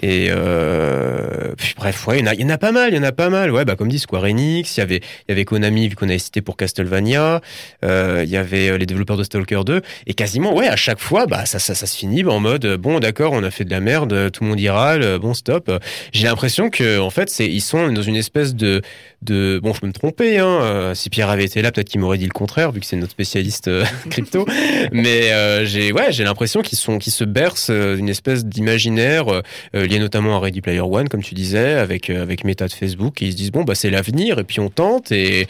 Et 0.02 0.28
euh, 0.30 1.54
bref, 1.76 2.06
ouais, 2.06 2.18
il 2.18 2.26
y, 2.26 2.28
en 2.28 2.32
a, 2.32 2.34
il 2.34 2.40
y 2.40 2.44
en 2.44 2.50
a 2.50 2.58
pas 2.58 2.72
mal, 2.72 2.92
il 2.92 2.96
y 2.96 2.98
en 2.98 3.02
a 3.02 3.12
pas 3.12 3.28
mal. 3.28 3.50
Ouais, 3.50 3.64
bah 3.64 3.76
comme 3.76 3.88
dit 3.88 3.98
Square 3.98 4.24
Enix, 4.24 4.76
il 4.76 4.80
y 4.80 4.82
avait, 4.82 4.96
il 4.96 5.30
y 5.30 5.32
avait 5.32 5.44
Konami 5.44 5.88
vu 5.88 5.96
qu'on 5.96 6.08
avait 6.08 6.18
cité 6.18 6.40
pour 6.40 6.56
Castlevania, 6.56 7.40
euh, 7.84 8.22
il 8.24 8.30
y 8.30 8.36
avait 8.36 8.70
euh, 8.70 8.78
les 8.78 8.86
développeurs 8.86 9.16
de 9.16 9.24
Stalker 9.24 9.60
2, 9.64 9.82
et 10.06 10.14
quasiment, 10.14 10.54
ouais, 10.54 10.68
à 10.68 10.76
chaque 10.76 11.00
fois, 11.00 11.26
bah 11.26 11.46
ça, 11.46 11.58
ça, 11.58 11.74
ça 11.74 11.86
se 11.86 11.96
finit 11.96 12.24
en 12.24 12.40
mode 12.40 12.66
bon, 12.76 13.00
d'accord, 13.00 13.32
on 13.32 13.42
a 13.42 13.50
fait 13.50 13.64
de 13.64 13.70
la 13.70 13.80
merde, 13.80 14.30
tout 14.30 14.44
le 14.44 14.50
monde 14.50 14.60
ira, 14.60 14.98
bon 15.18 15.34
stop. 15.34 15.70
J'ai 16.12 16.26
l'impression 16.26 16.70
que 16.70 16.98
en 16.98 17.10
fait, 17.10 17.30
c'est 17.30 17.46
ils 17.46 17.60
sont 17.60 17.88
dans 17.90 18.02
une 18.02 18.16
espèce 18.16 18.54
de 18.54 18.82
de 19.22 19.60
bon, 19.62 19.74
je 19.74 19.80
peux 19.80 19.86
me 19.86 19.92
tromper, 19.92 20.38
hein. 20.38 20.46
Euh, 20.46 20.94
si 20.94 21.10
Pierre 21.10 21.28
avait 21.28 21.44
été 21.44 21.60
là, 21.60 21.70
peut-être 21.72 21.88
qu'il 21.88 22.00
m'aurait 22.00 22.16
dit 22.16 22.24
le 22.24 22.32
contraire 22.32 22.72
vu 22.72 22.80
que 22.80 22.86
c'est 22.86 22.96
notre 22.96 23.12
spécialiste 23.12 23.68
euh, 23.68 23.84
crypto. 24.10 24.46
Mais 24.92 25.32
euh, 25.32 25.64
j'ai 25.66 25.92
ouais, 25.92 26.10
j'ai 26.10 26.24
l'impression 26.24 26.62
qu'ils 26.62 26.78
sont 26.78 26.98
qu'ils 26.98 27.12
se 27.12 27.24
bercent 27.24 27.70
d'une 27.70 28.08
espèce 28.08 28.44
d'imaginaire 28.44 29.42
lié 29.90 29.98
notamment 29.98 30.36
à 30.36 30.40
Ready 30.40 30.60
Player 30.60 30.80
One, 30.80 31.08
comme 31.08 31.22
tu 31.22 31.34
disais, 31.34 31.74
avec 31.74 32.10
avec 32.10 32.44
Meta 32.44 32.66
de 32.66 32.72
Facebook, 32.72 33.22
et 33.22 33.26
ils 33.26 33.32
se 33.32 33.36
disent 33.36 33.52
bon 33.52 33.64
bah 33.64 33.74
c'est 33.74 33.90
l'avenir 33.90 34.38
et 34.38 34.44
puis 34.44 34.60
on 34.60 34.70
tente 34.70 35.12
et 35.12 35.46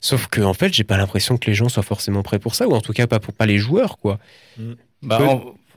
sauf 0.00 0.26
que 0.28 0.40
en 0.40 0.54
fait 0.54 0.72
j'ai 0.72 0.84
pas 0.84 0.96
l'impression 0.96 1.36
que 1.36 1.46
les 1.46 1.54
gens 1.54 1.68
soient 1.68 1.82
forcément 1.82 2.22
prêts 2.22 2.38
pour 2.38 2.54
ça 2.54 2.68
ou 2.68 2.72
en 2.72 2.80
tout 2.80 2.92
cas 2.92 3.06
pas 3.06 3.18
pour 3.18 3.34
pas 3.34 3.46
les 3.46 3.58
joueurs 3.58 3.98
quoi. 3.98 4.18
Mm. 4.58 4.72
Bah, 5.02 5.18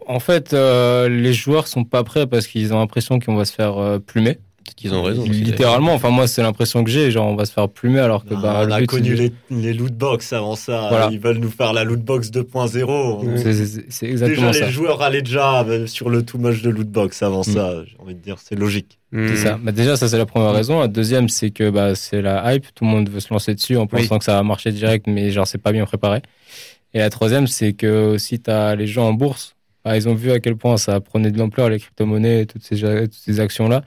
en, 0.05 0.19
fait, 0.19 0.51
les 0.51 1.33
joueurs 1.33 1.67
sont 1.67 1.85
pas 1.85 2.03
prêts 2.03 2.27
parce 2.27 2.47
qu'ils 2.47 2.73
ont 2.73 2.79
l'impression 2.79 3.19
qu'on 3.19 3.35
va 3.35 3.45
se 3.45 3.53
faire 3.53 4.01
plumer 4.05 4.37
qu'ils 4.75 4.93
ont 4.93 5.03
raison. 5.03 5.23
Littéralement, 5.23 5.93
enfin 5.93 6.09
moi 6.09 6.27
c'est 6.27 6.41
l'impression 6.41 6.83
que 6.83 6.89
j'ai, 6.89 7.11
genre 7.11 7.27
on 7.27 7.35
va 7.35 7.45
se 7.45 7.53
faire 7.53 7.69
plumer 7.69 7.99
alors 7.99 8.25
que 8.25 8.33
bah, 8.33 8.63
on 8.67 8.71
a 8.71 8.85
connu 8.85 9.13
les, 9.15 9.31
les 9.49 9.73
loot 9.73 9.93
box 9.93 10.33
avant 10.33 10.55
ça. 10.55 11.09
Ils 11.11 11.19
veulent 11.19 11.37
nous 11.37 11.49
faire 11.49 11.73
la 11.73 11.83
loot 11.83 11.99
box 11.99 12.29
2.0. 12.29 13.85
C'est 13.89 14.07
exactement 14.07 14.51
déjà, 14.51 14.65
Les 14.65 14.71
joueurs 14.71 15.01
allaient 15.01 15.21
déjà 15.21 15.63
euh, 15.63 15.87
sur 15.87 16.09
le 16.09 16.23
tout 16.23 16.37
much 16.37 16.61
de 16.61 16.69
loot 16.69 16.89
box 16.89 17.21
avant 17.21 17.41
mm. 17.41 17.43
ça. 17.43 17.85
J'ai 17.85 17.97
envie 17.99 18.15
de 18.15 18.19
dire, 18.19 18.37
c'est 18.39 18.55
logique. 18.55 18.99
Mm. 19.11 19.27
C'est 19.29 19.35
ça. 19.37 19.59
Bah, 19.61 19.71
déjà 19.71 19.95
ça 19.95 20.07
c'est 20.07 20.17
la 20.17 20.25
première 20.25 20.53
raison. 20.53 20.79
La 20.79 20.87
deuxième 20.87 21.29
c'est 21.29 21.51
que 21.51 21.69
bah, 21.69 21.95
c'est 21.95 22.21
la 22.21 22.53
hype. 22.53 22.65
Tout 22.73 22.85
le 22.85 22.89
monde 22.89 23.09
veut 23.09 23.19
se 23.19 23.33
lancer 23.33 23.53
dessus 23.53 23.77
en 23.77 23.87
pensant 23.87 24.19
que 24.19 24.25
ça 24.25 24.35
va 24.35 24.43
marcher 24.43 24.71
direct, 24.71 25.07
mais 25.07 25.31
genre 25.31 25.47
c'est 25.47 25.57
pas 25.57 25.71
bien 25.71 25.85
préparé. 25.85 26.21
Et 26.93 26.99
la 26.99 27.09
troisième 27.09 27.47
c'est 27.47 27.73
que 27.73 28.17
si 28.17 28.39
t'as 28.39 28.75
les 28.75 28.87
gens 28.87 29.07
en 29.07 29.13
bourse, 29.13 29.55
bah, 29.83 29.97
ils 29.97 30.07
ont 30.07 30.15
vu 30.15 30.31
à 30.31 30.39
quel 30.39 30.55
point 30.55 30.77
ça 30.77 30.99
prenait 31.01 31.31
de 31.31 31.37
l'ampleur 31.37 31.69
les 31.69 31.79
crypto-monnaies 31.79 32.41
et 32.41 32.45
toutes 32.45 32.63
ces, 32.63 32.79
toutes 32.79 33.13
ces 33.13 33.39
actions 33.39 33.67
là 33.67 33.83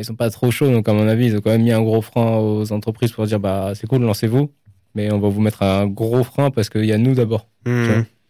ils 0.00 0.04
sont 0.04 0.14
pas 0.14 0.30
trop 0.30 0.50
chauds, 0.50 0.70
donc 0.70 0.88
à 0.88 0.92
mon 0.92 1.06
avis, 1.06 1.26
ils 1.26 1.36
ont 1.36 1.40
quand 1.40 1.50
même 1.50 1.62
mis 1.62 1.72
un 1.72 1.82
gros 1.82 2.02
frein 2.02 2.38
aux 2.38 2.72
entreprises 2.72 3.12
pour 3.12 3.26
dire 3.26 3.40
bah 3.40 3.72
c'est 3.74 3.86
cool, 3.86 4.02
lancez-vous, 4.02 4.50
mais 4.94 5.12
on 5.12 5.18
va 5.18 5.28
vous 5.28 5.40
mettre 5.40 5.62
un 5.62 5.86
gros 5.86 6.24
frein 6.24 6.50
parce 6.50 6.68
qu'il 6.68 6.84
y 6.84 6.92
a 6.92 6.98
nous 6.98 7.14
d'abord. 7.14 7.46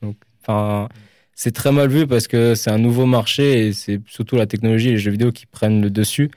Donc, 0.03 0.17
enfin, 0.43 0.89
c'est 1.35 1.53
très 1.53 1.73
mal 1.73 1.89
vu 1.89 2.07
parce 2.07 2.29
que 2.29 2.55
c'est 2.55 2.71
un 2.71 2.79
nouveau 2.79 3.07
marché 3.07 3.67
et 3.67 3.73
c'est 3.73 4.01
surtout 4.07 4.37
la 4.37 4.47
technologie 4.47 4.89
et 4.89 4.93
les 4.93 4.99
jeux 4.99 5.11
vidéo 5.11 5.33
qui 5.33 5.47
prennent 5.47 5.81
le 5.81 5.91
dessus. 5.91 6.31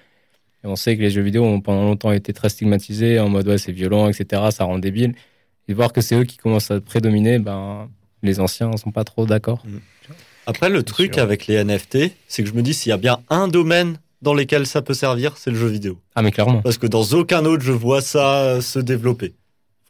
Et 0.63 0.67
on 0.67 0.75
sait 0.75 0.95
que 0.95 1.01
les 1.01 1.09
jeux 1.09 1.21
vidéo 1.21 1.43
ont 1.43 1.59
pendant 1.59 1.83
longtemps 1.83 2.11
été 2.11 2.31
très 2.31 2.49
stigmatisés 2.49 3.19
en 3.19 3.29
mode 3.29 3.47
ouais 3.47 3.57
c'est 3.57 3.73
violent, 3.73 4.07
etc. 4.07 4.43
Ça 4.51 4.63
rend 4.63 4.79
débile. 4.79 5.15
Et 5.67 5.73
voir 5.73 5.93
que 5.93 6.01
c'est 6.01 6.15
eux 6.15 6.23
qui 6.23 6.37
commencent 6.37 6.71
à 6.71 6.79
prédominer, 6.79 7.39
ben 7.39 7.89
les 8.21 8.39
anciens 8.39 8.75
sont 8.77 8.91
pas 8.91 9.03
trop 9.03 9.25
d'accord. 9.25 9.63
Hmm. 9.65 9.79
Après, 10.45 10.69
le 10.69 10.83
truc 10.83 11.17
avec 11.17 11.47
les 11.47 11.63
NFT, 11.63 12.11
c'est 12.27 12.43
que 12.43 12.49
je 12.49 12.53
me 12.53 12.61
dis 12.61 12.73
s'il 12.73 12.89
y 12.89 12.93
a 12.93 12.97
bien 12.97 13.19
un 13.29 13.47
domaine 13.47 13.97
dans 14.23 14.33
lesquels 14.33 14.65
ça 14.65 14.81
peut 14.81 14.93
servir, 14.93 15.37
c'est 15.37 15.51
le 15.51 15.57
jeu 15.57 15.67
vidéo. 15.67 15.99
Ah 16.15 16.21
mais 16.21 16.31
clairement. 16.31 16.61
Parce 16.61 16.77
que 16.77 16.87
dans 16.87 17.03
aucun 17.03 17.45
autre 17.45 17.63
je 17.63 17.71
vois 17.71 18.01
ça 18.01 18.61
se 18.61 18.79
développer. 18.79 19.33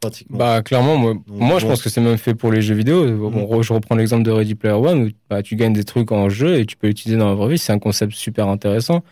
Pratiquement. 0.02 0.38
Bah 0.38 0.62
clairement, 0.62 0.98
moi, 0.98 1.14
moi 1.28 1.60
je 1.60 1.66
pense 1.66 1.82
que 1.82 1.90
c'est 1.90 2.02
même 2.02 2.18
fait 2.18 2.34
pour 2.34 2.52
les 2.52 2.62
jeux 2.62 2.76
vidéo. 2.76 3.30
Bon, 3.30 3.60
mm. 3.60 3.64
je 3.64 3.72
reprends 3.72 3.96
l'exemple 3.96 4.24
de 4.24 4.32
Ready 4.32 4.56
Player 4.56 4.76
One 4.76 5.04
où 5.04 5.10
bah, 5.30 5.42
tu 5.42 5.56
gagnes 5.56 5.72
des 5.72 5.86
trucs 5.86 6.12
en 6.12 6.28
jeu 6.28 6.60
et 6.60 6.66
tu 6.66 6.76
peux 6.76 6.88
l'utiliser 6.88 7.18
dans 7.18 7.30
la 7.30 7.36
vraie 7.36 7.52
vie. 7.54 7.58
C'est 7.58 7.72
un 7.72 7.80
concept 7.80 8.14
super 8.14 8.50
intéressant 8.50 9.04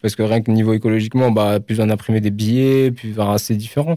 parce 0.00 0.16
que 0.16 0.22
rien 0.22 0.42
que 0.42 0.50
niveau 0.50 0.72
écologiquement, 0.72 1.30
bah 1.30 1.60
plus 1.60 1.80
en 1.80 1.90
imprimer 1.90 2.20
des 2.20 2.30
billets, 2.30 2.90
plus 2.90 3.14
c'est 3.38 3.56
différent. 3.56 3.96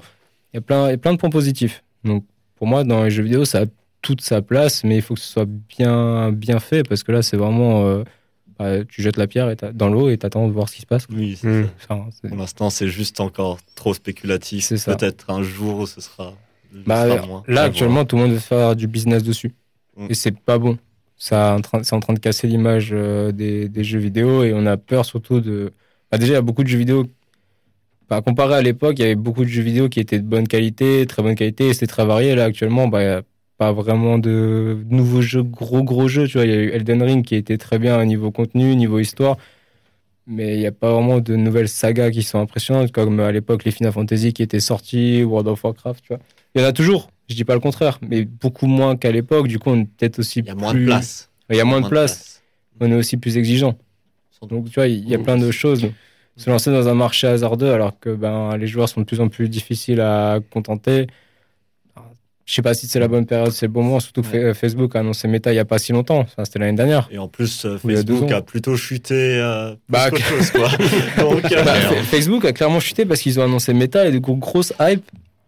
Il 0.54 0.58
y 0.58 0.60
a 0.60 0.62
plein, 0.62 0.88
il 0.88 0.92
y 0.92 0.94
a 0.94 0.98
plein 0.98 1.14
de 1.14 1.18
points 1.18 1.30
positifs. 1.30 1.84
Donc 2.04 2.24
pour 2.56 2.68
moi, 2.68 2.84
dans 2.84 3.04
les 3.04 3.12
jeux 3.12 3.24
vidéo, 3.24 3.46
ça 3.46 3.62
a 3.62 3.66
toute 4.02 4.22
sa 4.22 4.42
place, 4.42 4.84
mais 4.84 4.98
il 4.98 5.02
faut 5.02 5.16
que 5.16 5.20
ce 5.20 5.32
soit 5.32 5.48
bien 5.48 6.32
bien 6.32 6.60
fait 6.60 6.88
parce 6.88 7.04
que 7.04 7.12
là, 7.12 7.22
c'est 7.24 7.38
vraiment 7.38 7.86
euh, 7.86 8.04
bah, 8.58 8.86
tu 8.86 9.02
jettes 9.02 9.18
la 9.18 9.28
pierre 9.28 9.50
et 9.50 9.58
dans 9.74 9.90
l'eau 9.90 10.10
et 10.10 10.18
t'attends 10.18 10.48
de 10.48 10.54
voir 10.54 10.70
ce 10.70 10.76
qui 10.76 10.82
se 10.82 10.86
passe. 10.86 11.08
Oui, 11.12 11.38
mmh. 11.44 11.64
pour 12.28 12.38
l'instant, 12.38 12.70
c'est 12.70 12.88
juste 12.88 13.20
encore 13.20 13.60
trop 13.76 13.94
spéculatif. 13.94 14.70
Peut-être 14.86 15.30
un 15.30 15.44
jour, 15.44 15.88
ce 15.88 16.02
sera. 16.02 16.34
Bah, 16.86 17.06
là, 17.48 17.64
actuellement, 17.64 18.06
tout 18.06 18.16
le 18.16 18.24
monde 18.24 18.32
veut 18.32 18.40
faire 18.40 18.76
du 18.76 18.88
business 18.88 19.24
dessus. 19.24 19.54
Mmh. 19.98 20.08
Et 20.10 20.14
c'est 20.14 20.38
pas 20.38 20.58
bon. 20.58 20.78
Ça, 21.18 21.58
c'est 21.84 21.94
en 21.94 22.00
train 22.00 22.14
de 22.14 22.20
casser 22.20 22.48
l'image 22.48 22.90
euh, 22.92 23.32
des, 23.32 23.70
des, 23.70 23.84
jeux 23.86 24.00
vidéo 24.00 24.44
et 24.44 24.54
on 24.54 24.66
a 24.66 24.76
peur 24.76 25.06
surtout 25.06 25.40
de. 25.40 25.72
Bah, 26.12 26.18
déjà, 26.18 26.34
il 26.34 26.36
y 26.36 26.38
a 26.38 26.42
beaucoup 26.42 26.64
de 26.64 26.68
jeux 26.68 26.78
vidéo. 26.78 27.06
Bah, 28.10 28.22
comparé 28.22 28.56
à 28.56 28.62
l'époque, 28.62 28.96
il 29.00 29.02
y 29.02 29.06
avait 29.06 29.16
beaucoup 29.16 29.44
de 29.44 29.50
jeux 29.50 29.64
vidéo 29.64 29.90
qui 29.90 30.00
étaient 30.00 30.20
de 30.20 30.28
bonne 30.28 30.48
qualité, 30.48 31.06
très 31.08 31.24
bonne 31.24 31.36
qualité, 31.36 31.70
et 31.70 31.74
c'était 31.74 31.88
très 31.88 32.06
varié. 32.06 32.36
Là, 32.36 32.46
actuellement, 32.46 32.88
bah, 32.88 33.22
pas 33.58 33.72
vraiment 33.72 34.18
de 34.18 34.78
nouveaux 34.90 35.22
jeux, 35.22 35.44
gros 35.44 35.84
gros 35.84 36.08
jeux. 36.08 36.28
Tu 36.28 36.34
vois, 36.34 36.46
il 36.46 36.52
y 36.52 36.56
a 36.56 36.62
eu 36.62 36.70
Elden 36.70 37.02
Ring 37.02 37.26
qui 37.26 37.36
était 37.36 37.58
très 37.58 37.80
bien 37.80 38.00
au 38.00 38.06
niveau 38.06 38.32
contenu, 38.32 38.76
niveau 38.76 39.00
histoire, 39.00 39.38
mais 40.28 40.56
il 40.56 40.60
n'y 40.60 40.68
a 40.68 40.72
pas 40.72 40.92
vraiment 40.92 41.20
de 41.20 41.36
nouvelles 41.36 41.70
sagas 41.70 42.12
qui 42.12 42.24
sont 42.24 42.40
impressionnantes 42.40 42.92
comme 42.92 43.20
à 43.20 43.32
l'époque 43.32 43.64
les 43.64 43.72
Final 43.72 43.94
Fantasy 43.94 44.34
qui 44.34 44.44
étaient 44.44 44.60
sortis, 44.60 45.24
World 45.24 45.48
of 45.48 45.64
Warcraft. 45.64 46.04
Tu 46.04 46.08
vois, 46.10 46.20
il 46.54 46.62
y 46.62 46.66
en 46.66 46.68
a 46.68 46.74
toujours. 46.74 47.10
Je 47.30 47.36
dis 47.36 47.44
pas 47.44 47.54
le 47.54 47.60
contraire, 47.60 48.00
mais 48.08 48.26
beaucoup 48.26 48.68
moins 48.68 48.96
qu'à 48.98 49.12
l'époque. 49.12 49.48
Du 49.48 49.58
coup, 49.58 49.72
on 49.72 49.82
est 49.82 49.86
peut-être 49.86 50.20
aussi 50.20 50.40
il 50.40 50.46
y 50.46 50.50
a 50.50 50.56
moins 50.56 50.74
de 50.74 50.86
place. 50.86 51.30
Il 51.50 51.56
y 51.56 51.62
a 51.62 51.66
moins, 51.66 51.82
de 51.82 51.88
place. 51.88 52.42
On 52.80 52.92
est 52.92 52.96
aussi 52.96 53.18
plus 53.18 53.38
exigeant. 53.38 53.76
Donc 54.42 54.66
tu 54.66 54.76
vois, 54.76 54.88
il 54.88 55.08
y 55.08 55.16
a 55.16 55.20
plein 55.20 55.38
de 55.38 55.50
choses. 55.52 55.88
Se 56.38 56.50
lancer 56.50 56.70
dans 56.70 56.90
un 56.90 56.94
marché 56.94 57.28
hasardeux 57.28 57.72
alors 57.72 57.98
que 57.98 58.10
ben 58.14 58.58
les 58.58 58.68
joueurs 58.68 58.90
sont 58.90 59.00
de 59.00 59.06
plus 59.06 59.22
en 59.22 59.30
plus 59.30 59.48
difficiles 59.48 60.02
à 60.02 60.40
contenter 60.52 61.08
je 62.46 62.54
sais 62.54 62.62
pas 62.62 62.76
si 62.76 62.88
c'est 62.88 63.00
la 63.00 63.08
bonne 63.08 63.26
période, 63.26 63.52
c'est 63.52 63.66
le 63.66 63.72
bon 63.72 63.84
moment. 63.84 64.00
Surtout 64.00 64.22
que 64.22 64.54
Facebook 64.54 64.96
a 64.96 65.00
annoncé 65.00 65.28
Meta 65.28 65.52
il 65.52 65.56
y 65.56 65.60
a 65.60 65.66
pas 65.66 65.80
si 65.80 65.92
longtemps. 65.92 66.20
Enfin, 66.20 66.46
c'était 66.46 66.60
l'année 66.60 66.78
dernière. 66.78 67.10
Et 67.12 67.18
en 67.18 67.28
plus, 67.28 67.66
euh, 67.66 67.80
Facebook 67.80 68.32
a, 68.32 68.42
plutôt 68.44 68.78
chuté. 68.78 69.40
Euh, 69.40 69.76
bah, 69.90 70.10
chose, 70.16 70.52
quoi. 70.52 70.70
Euh, 70.70 71.64
bah, 71.64 71.74
Facebook 72.04 72.46
a 72.46 72.54
clairement 72.54 72.80
chuté 72.80 73.06
parce 73.06 73.22
qu'ils 73.22 73.40
ont 73.40 73.44
annoncé 73.44 73.74
Meta 73.74 74.08
et 74.08 74.12
de 74.12 74.20
grosses 74.20 74.74
hype, 74.80 75.04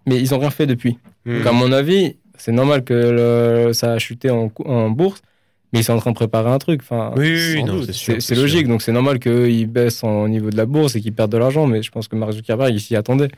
mais 0.08 0.20
ils 0.20 0.34
ont 0.34 0.40
rien 0.40 0.50
fait 0.50 0.66
depuis. 0.66 0.98
Hmm. 1.26 1.38
Donc, 1.38 1.46
à 1.46 1.52
mon 1.52 1.72
avis, 1.72 2.16
c'est 2.36 2.52
normal 2.52 2.84
que 2.84 3.70
ça 3.74 3.94
a 3.94 4.00
chuté 4.00 4.32
en, 4.32 4.52
en, 4.66 4.90
bourse, 4.90 5.22
mais 5.74 5.82
ils 5.82 5.84
sont 5.84 5.94
en 5.94 6.00
train 6.00 6.12
de 6.12 6.16
préparer 6.16 6.50
un 6.50 6.58
truc. 6.58 6.82
Enfin, 6.82 7.14
oui, 7.16 7.64
c'est 7.94 8.36
logique. 8.36 8.68
Donc, 8.68 8.82
c'est 8.82 8.92
normal 8.92 9.20
qu'ils 9.20 9.68
baissent 9.68 10.04
au 10.04 10.28
niveau 10.28 10.50
de 10.50 10.58
la 10.58 10.66
bourse 10.66 10.96
et 10.96 11.02
qu'ils 11.02 11.14
perdent 11.14 11.32
de 11.32 11.38
l'argent, 11.38 11.68
mais 11.68 11.84
je 11.84 11.92
pense 11.92 12.08
que 12.08 12.16
Mark 12.16 12.32
Zuckerberg, 12.32 12.74
il 12.74 12.82
s'y 12.82 12.96
attendait. 12.96 13.30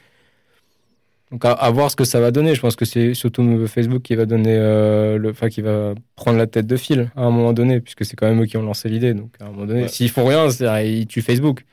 Donc 1.31 1.45
à, 1.45 1.69
voir 1.69 1.91
ce 1.91 1.95
que 1.95 2.05
ça 2.05 2.19
va 2.19 2.31
donner. 2.31 2.55
Je 2.55 2.61
pense 2.61 2.75
que 2.75 2.85
c'est 2.85 3.13
surtout 3.13 3.67
Facebook 3.67 4.01
qui 4.01 4.15
va 4.15 4.25
donner, 4.25 4.55
euh, 4.55 5.17
le, 5.17 5.29
enfin 5.29 5.49
qui 5.49 5.61
va 5.61 5.93
prendre 6.15 6.37
la 6.39 6.47
tête 6.47 6.65
de 6.65 6.75
fil 6.75 7.11
à 7.15 7.21
un 7.21 7.29
moment 7.29 7.53
donné, 7.53 7.81
puisque 7.81 8.03
c'est 8.03 8.15
quand 8.15 8.27
même 8.27 8.41
eux 8.41 8.47
qui 8.47 8.57
ont 8.57 8.63
lancé 8.63 8.89
l'idée. 8.89 9.13
Donc 9.13 9.33
à 9.39 9.45
un 9.45 9.51
moment 9.51 9.65
donné, 9.67 9.87
s'ils 9.87 10.09
font 10.09 10.25
rien, 10.25 10.47
ils 10.81 11.05
tuent 11.05 11.21
Facebook. 11.21 11.65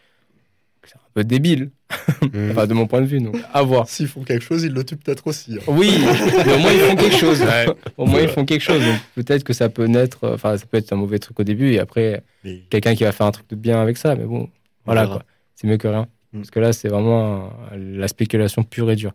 C'est 0.84 0.96
un 0.96 1.10
peu 1.14 1.24
débile, 1.24 1.70
mmh. 2.22 2.50
enfin, 2.50 2.66
de 2.66 2.74
mon 2.74 2.86
point 2.86 3.00
de 3.00 3.06
vue. 3.06 3.18
Donc 3.18 3.38
à 3.50 3.62
voir. 3.62 3.88
S'ils 3.88 4.08
font 4.08 4.24
quelque 4.24 4.44
chose, 4.44 4.62
ils 4.62 4.72
le 4.72 4.84
tuent 4.84 4.96
peut-être 4.96 5.26
aussi. 5.26 5.54
Hein. 5.54 5.62
Oui, 5.68 5.90
mais 6.44 6.52
au 6.52 6.58
moins 6.58 6.72
ils 6.72 6.80
font 6.80 6.96
quelque 6.96 7.16
chose. 7.16 7.42
Au 7.96 8.04
moins 8.04 8.20
ils 8.20 8.28
font 8.28 8.44
quelque 8.44 8.62
chose. 8.62 8.82
Peut-être 9.14 9.42
que 9.42 9.54
ça 9.54 9.70
peut 9.70 9.86
naître. 9.86 10.18
Enfin, 10.34 10.58
ça 10.58 10.66
peut 10.66 10.76
être 10.76 10.92
un 10.92 10.96
mauvais 10.96 11.18
truc 11.18 11.40
au 11.40 11.44
début 11.44 11.72
et 11.72 11.78
après 11.78 12.22
quelqu'un 12.68 12.94
qui 12.94 13.04
va 13.04 13.12
faire 13.12 13.26
un 13.26 13.32
truc 13.32 13.48
de 13.48 13.56
bien 13.56 13.80
avec 13.80 13.96
ça. 13.96 14.14
Mais 14.16 14.26
bon, 14.26 14.50
voilà 14.84 15.06
quoi. 15.06 15.22
C'est 15.54 15.66
mieux 15.66 15.78
que 15.78 15.88
rien. 15.88 16.08
Mmh. 16.32 16.40
Parce 16.40 16.50
que 16.50 16.60
là, 16.60 16.74
c'est 16.74 16.88
vraiment 16.88 17.50
la 17.74 18.06
spéculation 18.06 18.62
pure 18.62 18.90
et 18.90 18.96
dure 18.96 19.12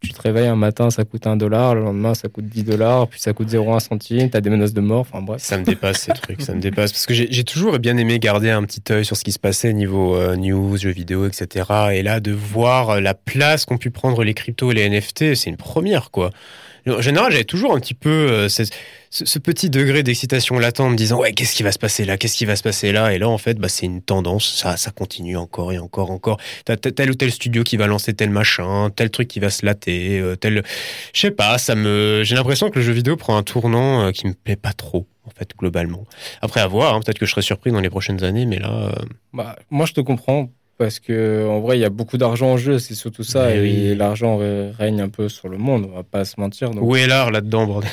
tu 0.00 0.12
te 0.12 0.20
réveilles 0.20 0.48
un 0.48 0.56
matin, 0.56 0.90
ça 0.90 1.04
coûte 1.04 1.26
un 1.26 1.36
dollar, 1.36 1.74
le 1.74 1.82
lendemain, 1.82 2.14
ça 2.14 2.28
coûte 2.28 2.46
10 2.46 2.64
dollars, 2.64 3.08
puis 3.08 3.20
ça 3.20 3.32
coûte 3.32 3.48
0,1 3.48 3.80
centime, 3.80 4.30
t'as 4.30 4.40
des 4.40 4.50
menaces 4.50 4.74
de 4.74 4.80
mort, 4.80 5.00
enfin 5.00 5.22
bref. 5.22 5.40
Ça 5.42 5.56
me 5.56 5.64
dépasse 5.64 6.02
ces 6.02 6.12
trucs, 6.12 6.42
ça 6.42 6.54
me 6.54 6.60
dépasse. 6.60 6.92
Parce 6.92 7.06
que 7.06 7.14
j'ai 7.14 7.44
toujours 7.44 7.78
bien 7.78 7.96
aimé 7.96 8.18
garder 8.18 8.50
un 8.50 8.62
petit 8.64 8.82
œil 8.92 9.04
sur 9.04 9.16
ce 9.16 9.24
qui 9.24 9.32
se 9.32 9.38
passait 9.38 9.72
niveau 9.72 10.16
euh, 10.16 10.36
news, 10.36 10.76
jeux 10.76 10.90
vidéo, 10.90 11.26
etc. 11.26 11.66
Et 11.92 12.02
là, 12.02 12.20
de 12.20 12.32
voir 12.32 13.00
la 13.00 13.14
place 13.14 13.64
qu'ont 13.64 13.78
pu 13.78 13.90
prendre 13.90 14.22
les 14.24 14.34
cryptos 14.34 14.70
et 14.70 14.74
les 14.74 14.88
NFT, 14.88 15.34
c'est 15.34 15.50
une 15.50 15.56
première, 15.56 16.10
quoi. 16.10 16.30
En 16.86 17.00
général, 17.00 17.32
j'avais 17.32 17.44
toujours 17.44 17.74
un 17.74 17.80
petit 17.80 17.94
peu 17.94 18.10
euh, 18.10 18.48
ce, 18.48 19.38
petit 19.38 19.70
degré 19.70 20.02
d'excitation 20.02 20.58
latent 20.58 20.80
en 20.80 20.90
me 20.90 20.96
disant 20.96 21.18
ouais, 21.18 21.32
qu'est-ce 21.32 21.54
qui 21.54 21.62
va 21.62 21.72
se 21.72 21.78
passer 21.78 22.04
là, 22.04 22.18
qu'est-ce 22.18 22.36
qui 22.36 22.44
va 22.44 22.56
se 22.56 22.62
passer 22.62 22.92
là, 22.92 23.14
et 23.14 23.18
là 23.18 23.28
en 23.28 23.38
fait, 23.38 23.58
bah, 23.58 23.68
c'est 23.68 23.86
une 23.86 24.02
tendance, 24.02 24.54
ça, 24.54 24.76
ça 24.76 24.90
continue 24.90 25.36
encore 25.36 25.72
et 25.72 25.78
encore, 25.78 26.10
encore. 26.10 26.38
T'as 26.66 26.76
tel 26.76 27.10
ou 27.10 27.14
tel 27.14 27.30
studio 27.30 27.62
qui 27.62 27.78
va 27.78 27.86
lancer 27.86 28.12
tel 28.12 28.30
machin, 28.30 28.90
tel 28.94 29.10
truc 29.10 29.28
qui 29.28 29.40
va 29.40 29.48
se 29.48 29.64
latter, 29.64 30.18
euh, 30.20 30.36
tel, 30.36 30.62
je 31.14 31.20
sais 31.20 31.30
pas, 31.30 31.56
ça 31.56 31.74
me, 31.74 32.22
j'ai 32.22 32.34
l'impression 32.34 32.68
que 32.68 32.78
le 32.78 32.84
jeu 32.84 32.92
vidéo 32.92 33.16
prend 33.16 33.36
un 33.36 33.42
tournant 33.42 34.06
euh, 34.06 34.10
qui 34.10 34.26
me 34.26 34.34
plaît 34.34 34.56
pas 34.56 34.72
trop 34.74 35.06
en 35.26 35.30
fait 35.30 35.50
globalement. 35.56 36.04
Après 36.42 36.60
à 36.60 36.66
voir, 36.66 36.94
hein, 36.94 37.00
peut-être 37.00 37.18
que 37.18 37.24
je 37.24 37.30
serai 37.30 37.42
surpris 37.42 37.72
dans 37.72 37.80
les 37.80 37.90
prochaines 37.90 38.22
années, 38.24 38.44
mais 38.44 38.58
là. 38.58 38.94
Bah, 39.32 39.56
moi 39.70 39.86
je 39.86 39.94
te 39.94 40.02
comprends 40.02 40.50
parce 40.76 40.98
que 40.98 41.46
en 41.48 41.60
vrai 41.60 41.78
il 41.78 41.80
y 41.80 41.84
a 41.84 41.90
beaucoup 41.90 42.18
d'argent 42.18 42.48
en 42.52 42.56
jeu 42.56 42.78
c'est 42.78 42.94
surtout 42.94 43.22
ça 43.22 43.46
Mais 43.48 43.56
et 43.58 43.90
oui. 43.90 43.96
l'argent 43.96 44.38
règne 44.78 45.00
un 45.00 45.08
peu 45.08 45.28
sur 45.28 45.48
le 45.48 45.56
monde 45.58 45.88
on 45.92 45.96
va 45.96 46.02
pas 46.02 46.24
se 46.24 46.34
mentir 46.38 46.70
donc 46.70 46.82
Où 46.84 46.96
est 46.96 47.06
l'art 47.06 47.30
là-dedans, 47.30 47.66
bordel? 47.66 47.90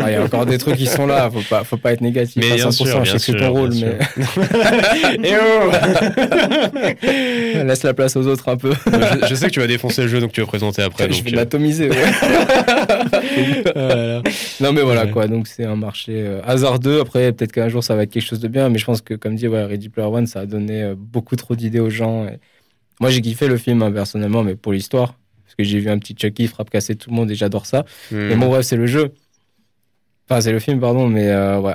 Ah, 0.00 0.10
il 0.10 0.12
y 0.12 0.16
a 0.16 0.22
encore 0.24 0.46
des 0.46 0.58
trucs 0.58 0.76
qui 0.76 0.86
sont 0.86 1.06
là 1.06 1.30
faut 1.30 1.40
pas 1.48 1.64
faut 1.64 1.76
pas 1.76 1.92
être 1.92 2.00
négatif 2.02 2.36
Mais 2.44 2.52
à 2.52 2.56
bien 2.56 2.68
100% 2.68 2.72
sûr, 2.72 3.04
je 3.04 3.16
sais 3.16 3.32
que 3.32 3.38
ton 3.38 3.50
rôle 3.52 3.72
mais 3.74 3.98
Eh 5.24 5.34
oh 5.36 5.70
laisse 7.64 7.82
la 7.84 7.94
place 7.94 8.16
aux 8.16 8.26
autres 8.26 8.48
un 8.48 8.56
peu 8.56 8.72
je, 8.86 9.26
je 9.28 9.34
sais 9.34 9.46
que 9.46 9.52
tu 9.52 9.60
vas 9.60 9.66
défoncer 9.66 10.02
le 10.02 10.08
jeu, 10.08 10.20
donc 10.20 10.32
tu 10.32 10.40
vas 10.40 10.46
présenter 10.46 10.82
après. 10.82 11.04
je 11.10 11.16
donc, 11.18 11.24
vais 11.24 11.32
euh, 11.32 11.36
l'atomiser 11.36 11.88
ouais. 11.90 11.96
voilà. 13.74 14.22
non 14.60 14.72
mais 14.72 14.82
voilà 14.82 15.04
Ouais. 15.04 15.10
quoi. 15.10 15.28
Donc 15.28 15.46
c'est 15.46 15.64
un 15.64 15.76
marché 15.76 16.12
euh, 16.16 16.40
hasardeux. 16.44 17.00
Après 17.00 17.32
peut-être 17.32 17.52
qu'un 17.52 17.68
jour 17.68 17.82
ça 17.84 17.94
va 17.96 18.02
être 18.04 18.10
quelque 18.10 18.26
chose 18.26 18.40
de 18.40 18.48
bien. 18.48 18.68
Mais 18.68 18.78
je 18.78 18.84
pense 18.84 19.00
que 19.02 19.14
comme 19.14 19.34
dit 19.36 19.48
ouais, 19.48 19.64
Ready 19.64 19.88
Player 19.88 20.08
One 20.08 20.26
ça 20.26 20.40
a 20.40 20.46
donné 20.46 20.82
euh, 20.82 20.94
beaucoup 20.96 21.36
trop 21.36 21.54
d'idées 21.56 21.80
aux 21.80 21.90
gens. 21.90 22.26
Et 22.26 22.38
moi 23.00 23.10
j'ai 23.10 23.20
kiffé 23.20 23.46
le 23.48 23.56
film 23.56 23.82
hein, 23.82 23.90
personnellement 23.92 24.42
mais 24.42 24.54
pour 24.56 24.72
l'histoire. 24.72 25.14
Parce 25.44 25.54
que 25.56 25.64
j'ai 25.64 25.78
vu 25.80 25.90
un 25.90 25.98
petit 25.98 26.14
Chucky 26.16 26.46
frappe 26.46 26.70
casser 26.70 26.94
tout 26.96 27.10
le 27.10 27.16
monde 27.16 27.30
et 27.30 27.34
j'adore 27.34 27.66
ça. 27.66 27.84
Mais 28.10 28.36
Hmm. 28.36 28.40
bon 28.40 28.48
bref 28.48 28.64
c'est 28.64 28.76
le 28.76 28.86
jeu. 28.86 29.12
Enfin 30.28 30.40
c'est 30.40 30.52
le 30.52 30.58
film 30.60 30.80
pardon 30.80 31.08
mais 31.08 31.28
euh, 31.28 31.58
ouais. 31.60 31.74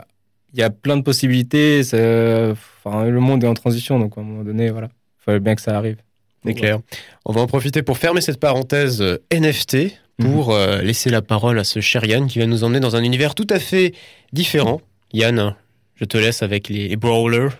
Il 0.53 0.59
y 0.59 0.63
a 0.63 0.69
plein 0.69 0.95
de 0.95 1.01
possibilités 1.01 1.81
enfin 1.83 3.05
le 3.05 3.19
monde 3.19 3.43
est 3.43 3.47
en 3.47 3.53
transition 3.53 3.99
donc 3.99 4.17
à 4.17 4.21
un 4.21 4.23
moment 4.23 4.43
donné 4.43 4.69
voilà. 4.69 4.89
Fallait 5.17 5.39
bien 5.39 5.55
que 5.55 5.61
ça 5.61 5.75
arrive. 5.77 5.97
C'est 6.45 6.53
clair. 6.53 6.77
On 7.25 7.33
va 7.33 7.41
en 7.41 7.47
profiter 7.47 7.81
pour 7.81 7.97
fermer 7.97 8.21
cette 8.21 8.39
parenthèse 8.39 9.01
euh, 9.01 9.17
NFT, 9.33 9.97
pour 10.17 10.53
euh, 10.53 10.81
laisser 10.81 11.09
la 11.09 11.21
parole 11.21 11.59
à 11.59 11.63
ce 11.63 11.81
cher 11.81 12.05
Yann 12.05 12.27
qui 12.27 12.39
va 12.39 12.45
nous 12.45 12.63
emmener 12.63 12.79
dans 12.79 12.95
un 12.95 13.03
univers 13.03 13.35
tout 13.35 13.47
à 13.49 13.59
fait 13.59 13.93
différent. 14.33 14.81
Yann, 15.13 15.55
je 15.95 16.05
te 16.05 16.17
laisse 16.17 16.41
avec 16.43 16.69
les, 16.69 16.95
brawlers. 16.95 17.51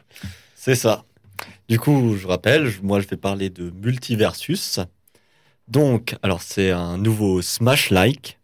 C'est 0.56 0.76
ça. 0.76 1.04
Du 1.68 1.80
coup, 1.80 2.15
je 2.18 2.28
rappelle, 2.28 2.72
moi 2.82 3.02
je 3.02 3.08
vais 3.08 3.18
parler 3.18 3.50
de 3.50 3.72
Multiversus. 3.72 4.80
Donc, 5.68 6.15
alors 6.22 6.41
c'est 6.41 6.72
un 6.72 6.98
nouveau 6.98 7.41
Smash-like, 7.41 8.38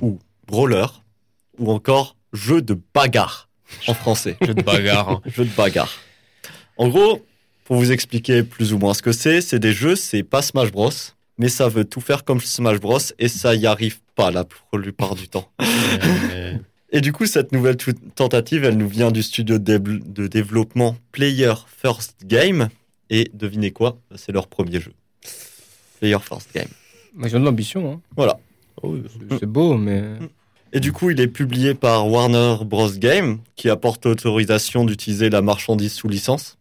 ou 0.00 0.18
Brawler, 0.46 0.86
ou 1.58 1.72
encore 1.72 2.16
jeu 2.32 2.62
de 2.62 2.78
bagarre 2.94 3.48
en 3.86 3.94
français. 3.94 4.36
Jeu 4.42 4.54
de 4.54 4.62
bagarre. 4.62 5.08
hein. 5.08 5.22
jeu 5.26 5.44
de 5.44 5.50
bagarre. 5.50 5.92
En 6.76 6.88
gros, 6.88 7.24
pour 7.64 7.76
vous 7.76 7.92
expliquer 7.92 8.42
plus 8.44 8.72
ou 8.72 8.78
moins 8.78 8.94
ce 8.94 9.02
que 9.02 9.12
c'est, 9.12 9.40
c'est 9.40 9.58
des 9.58 9.72
jeux, 9.72 9.96
c'est 9.96 10.22
pas 10.22 10.40
Smash 10.40 10.70
Bros, 10.70 10.90
mais 11.38 11.48
ça 11.48 11.68
veut 11.68 11.84
tout 11.84 12.00
faire 12.00 12.24
comme 12.24 12.40
Smash 12.40 12.80
Bros 12.80 12.98
et 13.18 13.28
ça 13.28 13.54
y 13.54 13.66
arrive 13.66 14.00
pas 14.14 14.30
la 14.30 14.44
plupart 14.44 15.14
du 15.14 15.28
temps. 15.28 15.48
Et 16.90 17.02
du 17.02 17.12
coup, 17.12 17.26
cette 17.26 17.52
nouvelle 17.52 17.76
tentative, 18.14 18.64
elle 18.64 18.78
nous 18.78 18.88
vient 18.88 19.10
du 19.10 19.22
studio 19.22 19.58
de, 19.58 19.76
dé- 19.76 20.00
de 20.06 20.26
développement 20.26 20.96
Player 21.12 21.52
First 21.66 22.24
Game. 22.24 22.68
Et 23.10 23.30
devinez 23.34 23.72
quoi? 23.72 23.98
C'est 24.16 24.32
leur 24.32 24.46
premier 24.46 24.80
jeu. 24.80 24.92
Player 26.00 26.16
First 26.18 26.48
Game. 26.54 26.68
ils 27.22 27.36
ont 27.36 27.40
de 27.40 27.44
l'ambition 27.44 27.92
hein. 27.92 28.00
Voilà. 28.16 28.38
C'est- 28.82 29.38
c'est 29.40 29.46
beau 29.46 29.76
mais 29.76 30.02
Et 30.72 30.80
du 30.80 30.92
coup, 30.92 31.10
il 31.10 31.20
est 31.20 31.28
publié 31.28 31.74
par 31.74 32.08
Warner 32.08 32.56
Bros. 32.64 32.88
Game, 32.92 33.40
qui 33.54 33.68
apporte 33.68 34.06
l'autorisation 34.06 34.84
d'utiliser 34.86 35.28
la 35.28 35.42
marchandise 35.42 35.92
sous 35.92 36.08
licence. 36.08 36.56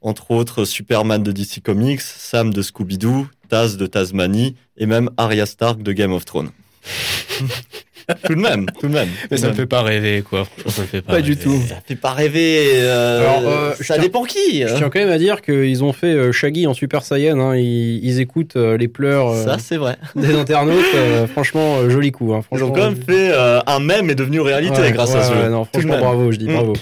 Entre 0.00 0.30
autres, 0.30 0.64
Superman 0.64 1.22
de 1.22 1.30
DC 1.30 1.60
Comics, 1.62 2.00
Sam 2.00 2.52
de 2.54 2.62
Scooby-Doo, 2.62 3.26
Taz 3.52 3.76
de 3.76 3.84
Tasmanie, 3.86 4.56
et 4.78 4.86
même 4.86 5.10
Arya 5.18 5.44
Stark 5.44 5.82
de 5.82 5.92
Game 5.92 6.14
of 6.14 6.24
Thrones. 6.24 6.48
tout 8.24 8.34
de 8.34 8.40
même, 8.40 8.64
tout 8.80 8.88
de 8.88 8.94
même. 8.94 9.08
Mais 9.30 9.36
ça 9.36 9.44
me 9.44 9.50
même. 9.50 9.56
fait 9.60 9.66
pas 9.66 9.82
rêver, 9.82 10.22
quoi. 10.22 10.44
Franchement, 10.46 10.70
Ça 10.72 10.80
me 10.82 10.86
fait 10.86 11.02
pas, 11.02 11.12
Pas 11.12 11.20
du 11.20 11.36
tout. 11.36 11.60
Ça 11.68 11.76
fait 11.86 11.94
pas 11.96 12.12
rêver. 12.12 12.70
euh, 12.76 13.20
Alors, 13.20 13.42
euh, 13.52 13.74
ça 13.80 13.94
tiens- 13.94 14.02
dépend 14.02 14.24
qui. 14.24 14.62
Je 14.62 14.66
hein. 14.68 14.74
tiens 14.78 14.88
quand 14.88 15.00
même 15.00 15.10
à 15.10 15.18
dire 15.18 15.42
qu'ils 15.42 15.84
ont 15.84 15.92
fait 15.92 16.14
euh, 16.14 16.32
Shaggy 16.32 16.66
en 16.66 16.72
Super 16.72 17.02
Saiyan. 17.02 17.38
hein. 17.40 17.56
Ils, 17.56 18.02
ils 18.02 18.20
écoutent 18.20 18.56
les 18.56 18.88
pleurs 18.88 19.28
euh, 19.28 19.44
Ça, 19.44 19.58
c'est 19.58 19.76
vrai. 19.76 19.96
des 20.16 20.34
internautes. 20.34 20.82
euh, 20.94 21.26
franchement, 21.26 21.90
joli 21.90 22.10
coup. 22.10 22.32
Hein. 22.32 22.40
Ils 22.52 22.64
ont 22.64 22.70
quand 22.72 22.84
même 22.90 22.96
fait 22.96 23.32
euh, 23.34 23.60
un 23.66 23.80
mème 23.80 24.08
est 24.08 24.14
devenu 24.14 24.40
réalité 24.40 24.80
Ouais, 24.80 24.92
grâce 24.92 25.10
ouais, 25.12 25.18
à 25.20 25.24
ce 25.24 25.32
ouais, 25.32 25.42
jeu. 25.42 25.48
non, 25.50 25.66
Tout 25.66 25.78
de 25.78 25.86
franchement, 25.86 25.98
bravo, 26.02 26.32
je 26.32 26.38
dis 26.38 26.48
Mm. 26.48 26.54
bravo. 26.54 26.72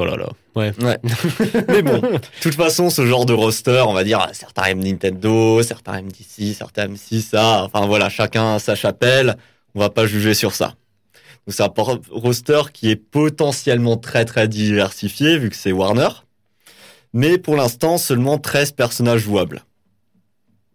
Oh 0.00 0.04
là 0.04 0.16
là. 0.16 0.28
Ouais. 0.54 0.72
Mais 1.68 1.82
bon, 1.82 1.98
de 1.98 2.20
toute 2.40 2.54
façon, 2.54 2.88
ce 2.88 3.04
genre 3.04 3.26
de 3.26 3.32
roster, 3.32 3.82
on 3.84 3.92
va 3.92 4.04
dire, 4.04 4.24
certains 4.32 4.66
aiment 4.66 4.84
Nintendo, 4.84 5.60
certains 5.64 5.98
aiment 5.98 6.12
DC, 6.12 6.54
certains 6.54 6.84
aiment 6.84 6.96
ci, 6.96 7.20
ça. 7.20 7.64
Enfin 7.64 7.84
voilà, 7.88 8.08
chacun 8.08 8.54
a 8.54 8.58
sa 8.60 8.76
chapelle. 8.76 9.36
On 9.74 9.80
va 9.80 9.90
pas 9.90 10.06
juger 10.06 10.34
sur 10.34 10.54
ça. 10.54 10.76
Donc 11.46 11.54
c'est 11.56 11.64
un 11.64 11.72
roster 12.12 12.60
qui 12.72 12.90
est 12.90 12.96
potentiellement 12.96 13.96
très 13.96 14.24
très 14.24 14.46
diversifié 14.46 15.36
vu 15.36 15.50
que 15.50 15.56
c'est 15.56 15.72
Warner. 15.72 16.10
Mais 17.12 17.36
pour 17.36 17.56
l'instant, 17.56 17.98
seulement 17.98 18.38
13 18.38 18.70
personnages 18.70 19.22
jouables. 19.22 19.64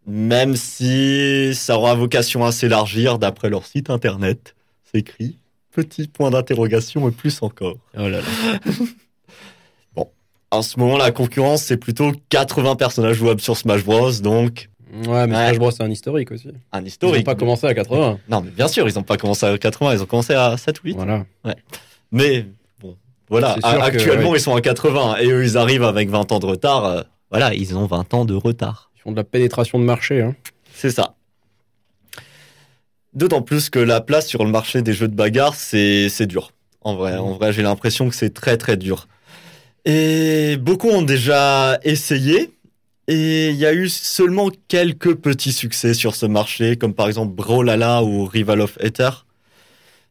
Même 0.05 0.57
si 0.57 1.55
ça 1.55 1.77
aura 1.77 1.95
vocation 1.95 2.43
à 2.43 2.51
s'élargir 2.51 3.19
d'après 3.19 3.49
leur 3.49 3.65
site 3.65 3.89
internet. 3.89 4.53
C'est 4.83 4.99
écrit 4.99 5.37
petit 5.73 6.07
point 6.07 6.29
d'interrogation 6.29 7.09
et 7.09 7.11
plus 7.11 7.41
encore. 7.41 7.77
Oh 7.97 8.07
là 8.07 8.19
là. 8.21 8.23
En 10.53 10.61
ce 10.61 10.79
moment, 10.79 10.97
la 10.97 11.11
concurrence, 11.11 11.63
c'est 11.63 11.77
plutôt 11.77 12.11
80 12.29 12.75
personnages 12.75 13.15
jouables 13.17 13.41
sur 13.41 13.57
Smash 13.57 13.83
Bros. 13.83 14.11
Donc, 14.21 14.69
Ouais, 15.07 15.25
mais 15.27 15.35
Ouais. 15.35 15.47
Smash 15.47 15.57
Bros, 15.57 15.71
c'est 15.71 15.83
un 15.83 15.89
historique 15.89 16.31
aussi. 16.31 16.49
un 16.71 16.81
Ils 16.81 16.87
historique. 16.87 17.17
n'ont 17.17 17.23
pas 17.23 17.35
commencé 17.35 17.65
à 17.65 17.73
80. 17.73 18.19
Non, 18.29 18.41
mais 18.41 18.51
bien 18.51 18.67
sûr, 18.67 18.87
ils 18.87 18.93
n'ont 18.95 19.01
pas 19.03 19.17
commencé 19.17 19.45
à 19.45 19.57
80, 19.57 19.93
ils 19.95 20.01
ont 20.03 20.05
commencé 20.05 20.33
à 20.33 20.55
7 20.55 20.79
ou 20.83 20.87
8. 20.87 20.93
Voilà. 20.93 21.25
Mais, 22.11 22.45
bon, 22.79 22.95
voilà. 23.29 23.55
Que, 23.55 23.65
Actuellement, 23.81 24.29
ouais. 24.31 24.37
ils 24.37 24.41
sont 24.41 24.55
à 24.55 24.61
80 24.61 25.17
et 25.21 25.27
eux, 25.27 25.43
ils 25.43 25.57
arrivent 25.57 25.83
avec 25.83 26.09
20 26.09 26.31
ans 26.31 26.39
de 26.39 26.45
retard. 26.45 26.85
euh, 26.85 27.01
voilà, 27.31 27.53
ils 27.55 27.75
ont 27.75 27.87
20 27.87 28.13
ans 28.13 28.25
de 28.25 28.35
retard. 28.35 28.91
Ils 28.95 29.01
font 29.01 29.11
de 29.11 29.15
la 29.17 29.23
pénétration 29.23 29.79
de 29.79 29.83
marché. 29.83 30.21
Hein. 30.21 30.35
C'est 30.75 30.91
ça. 30.91 31.15
D'autant 33.13 33.41
plus 33.41 33.69
que 33.69 33.79
la 33.79 34.01
place 34.01 34.27
sur 34.27 34.43
le 34.43 34.51
marché 34.51 34.81
des 34.83 34.93
jeux 34.93 35.07
de 35.07 35.15
bagarre, 35.15 35.53
c'est 35.55 36.09
c'est 36.09 36.25
dur. 36.25 36.51
En 36.81 36.95
vrai, 36.95 37.15
en 37.17 37.31
vrai, 37.33 37.53
j'ai 37.53 37.61
l'impression 37.63 38.09
que 38.09 38.15
c'est 38.15 38.33
très 38.33 38.57
très 38.57 38.75
dur. 38.77 39.07
Et 39.85 40.57
beaucoup 40.57 40.89
ont 40.89 41.01
déjà 41.01 41.79
essayé. 41.83 42.51
Et 43.07 43.49
il 43.49 43.57
y 43.57 43.65
a 43.65 43.73
eu 43.73 43.89
seulement 43.89 44.49
quelques 44.69 45.15
petits 45.15 45.51
succès 45.51 45.93
sur 45.93 46.15
ce 46.15 46.25
marché, 46.25 46.77
comme 46.77 46.93
par 46.93 47.07
exemple 47.07 47.33
Brawlhalla 47.33 48.01
ou 48.01 48.25
Rival 48.25 48.61
of 48.61 48.77
Ether. 48.79 49.09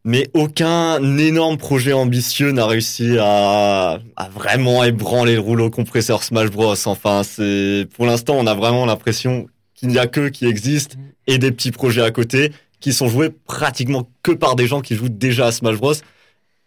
Mais 0.05 0.29
aucun 0.35 1.01
énorme 1.17 1.57
projet 1.57 1.93
ambitieux 1.93 2.51
n'a 2.51 2.67
réussi 2.67 3.17
à, 3.19 4.01
vraiment 4.35 4.83
ébranler 4.85 5.35
le 5.35 5.41
rouleau 5.41 5.71
compresseur 5.71 6.23
Smash 6.23 6.51
Bros. 6.51 6.75
Enfin, 6.87 7.23
c'est 7.23 7.87
pour 7.97 8.05
l'instant, 8.05 8.35
on 8.37 8.47
a 8.47 8.55
vraiment 8.55 8.85
l'impression 8.85 9.47
qu'il 9.75 9.89
n'y 9.89 9.99
a 9.99 10.07
que 10.07 10.29
qui 10.29 10.47
existent 10.47 10.97
et 11.27 11.39
des 11.39 11.53
petits 11.53 11.71
projets 11.71 12.03
à 12.03 12.11
côté 12.11 12.53
qui 12.81 12.93
sont 12.93 13.09
joués 13.09 13.31
pratiquement 13.31 14.11
que 14.25 14.33
par 14.33 14.57
des 14.57 14.67
gens 14.67 14.81
qui 14.81 14.97
jouent 14.97 15.09
déjà 15.09 15.47
à 15.47 15.53
Smash 15.53 15.77
Bros. 15.77 15.95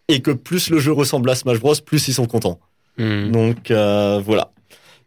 Et 0.08 0.22
que 0.22 0.30
plus 0.30 0.70
le 0.70 0.78
jeu 0.78 0.92
ressemble 0.92 1.28
à 1.30 1.34
Smash 1.34 1.60
Bros, 1.60 1.74
plus 1.84 2.08
ils 2.08 2.14
sont 2.14 2.26
contents. 2.26 2.58
Hmm. 2.98 3.30
Donc 3.30 3.70
euh, 3.70 4.20
voilà. 4.24 4.50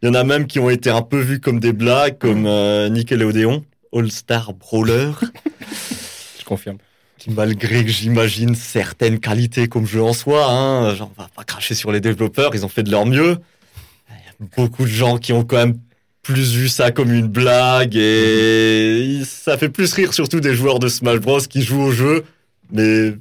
Il 0.02 0.08
y 0.08 0.10
en 0.10 0.14
a 0.14 0.24
même 0.24 0.48
qui 0.48 0.60
ont 0.60 0.70
été 0.70 0.90
un 0.90 1.02
peu 1.02 1.20
vus 1.20 1.40
comme 1.40 1.60
des 1.60 1.74
blagues, 1.74 2.18
comme 2.18 2.46
euh, 2.46 2.88
Nickelodeon, 2.90 3.64
All 3.94 4.10
Star 4.12 4.54
Brawler, 4.54 5.12
je 6.40 6.46
confirme 6.46 6.78
qui 7.20 7.32
malgré 7.32 7.84
que 7.84 7.92
j'imagine 7.92 8.56
certaines 8.56 9.20
qualités 9.20 9.68
comme 9.68 9.86
jeu 9.86 10.02
en 10.02 10.14
soi, 10.14 10.50
hein, 10.50 10.96
genre, 10.96 11.12
on 11.18 11.22
va 11.22 11.28
pas 11.36 11.44
cracher 11.44 11.76
sur 11.76 11.92
les 11.92 12.00
développeurs, 12.00 12.56
ils 12.56 12.66
ont 12.66 12.70
fait 12.70 12.82
de 12.82 12.90
leur 12.90 13.06
mieux. 13.06 13.38
Il 14.10 14.16
y 14.16 14.30
a 14.30 14.56
beaucoup 14.58 14.84
de 14.84 14.90
gens 14.90 15.18
qui 15.18 15.34
ont 15.34 15.44
quand 15.44 15.58
même 15.58 15.78
plus 16.24 16.54
vu 16.56 16.70
ça 16.70 16.92
comme 16.92 17.14
une 17.14 17.28
blague 17.28 17.96
et 17.96 19.22
ça 19.26 19.58
fait 19.58 19.70
plus 19.70 19.94
rire 19.94 20.14
surtout 20.14 20.40
des 20.40 20.56
joueurs 20.56 20.80
de 20.80 20.88
Smash 20.88 21.20
Bros 21.20 21.40
qui 21.42 21.62
jouent 21.62 21.82
au 21.82 21.92
jeu, 21.92 22.24
mais 22.72 23.14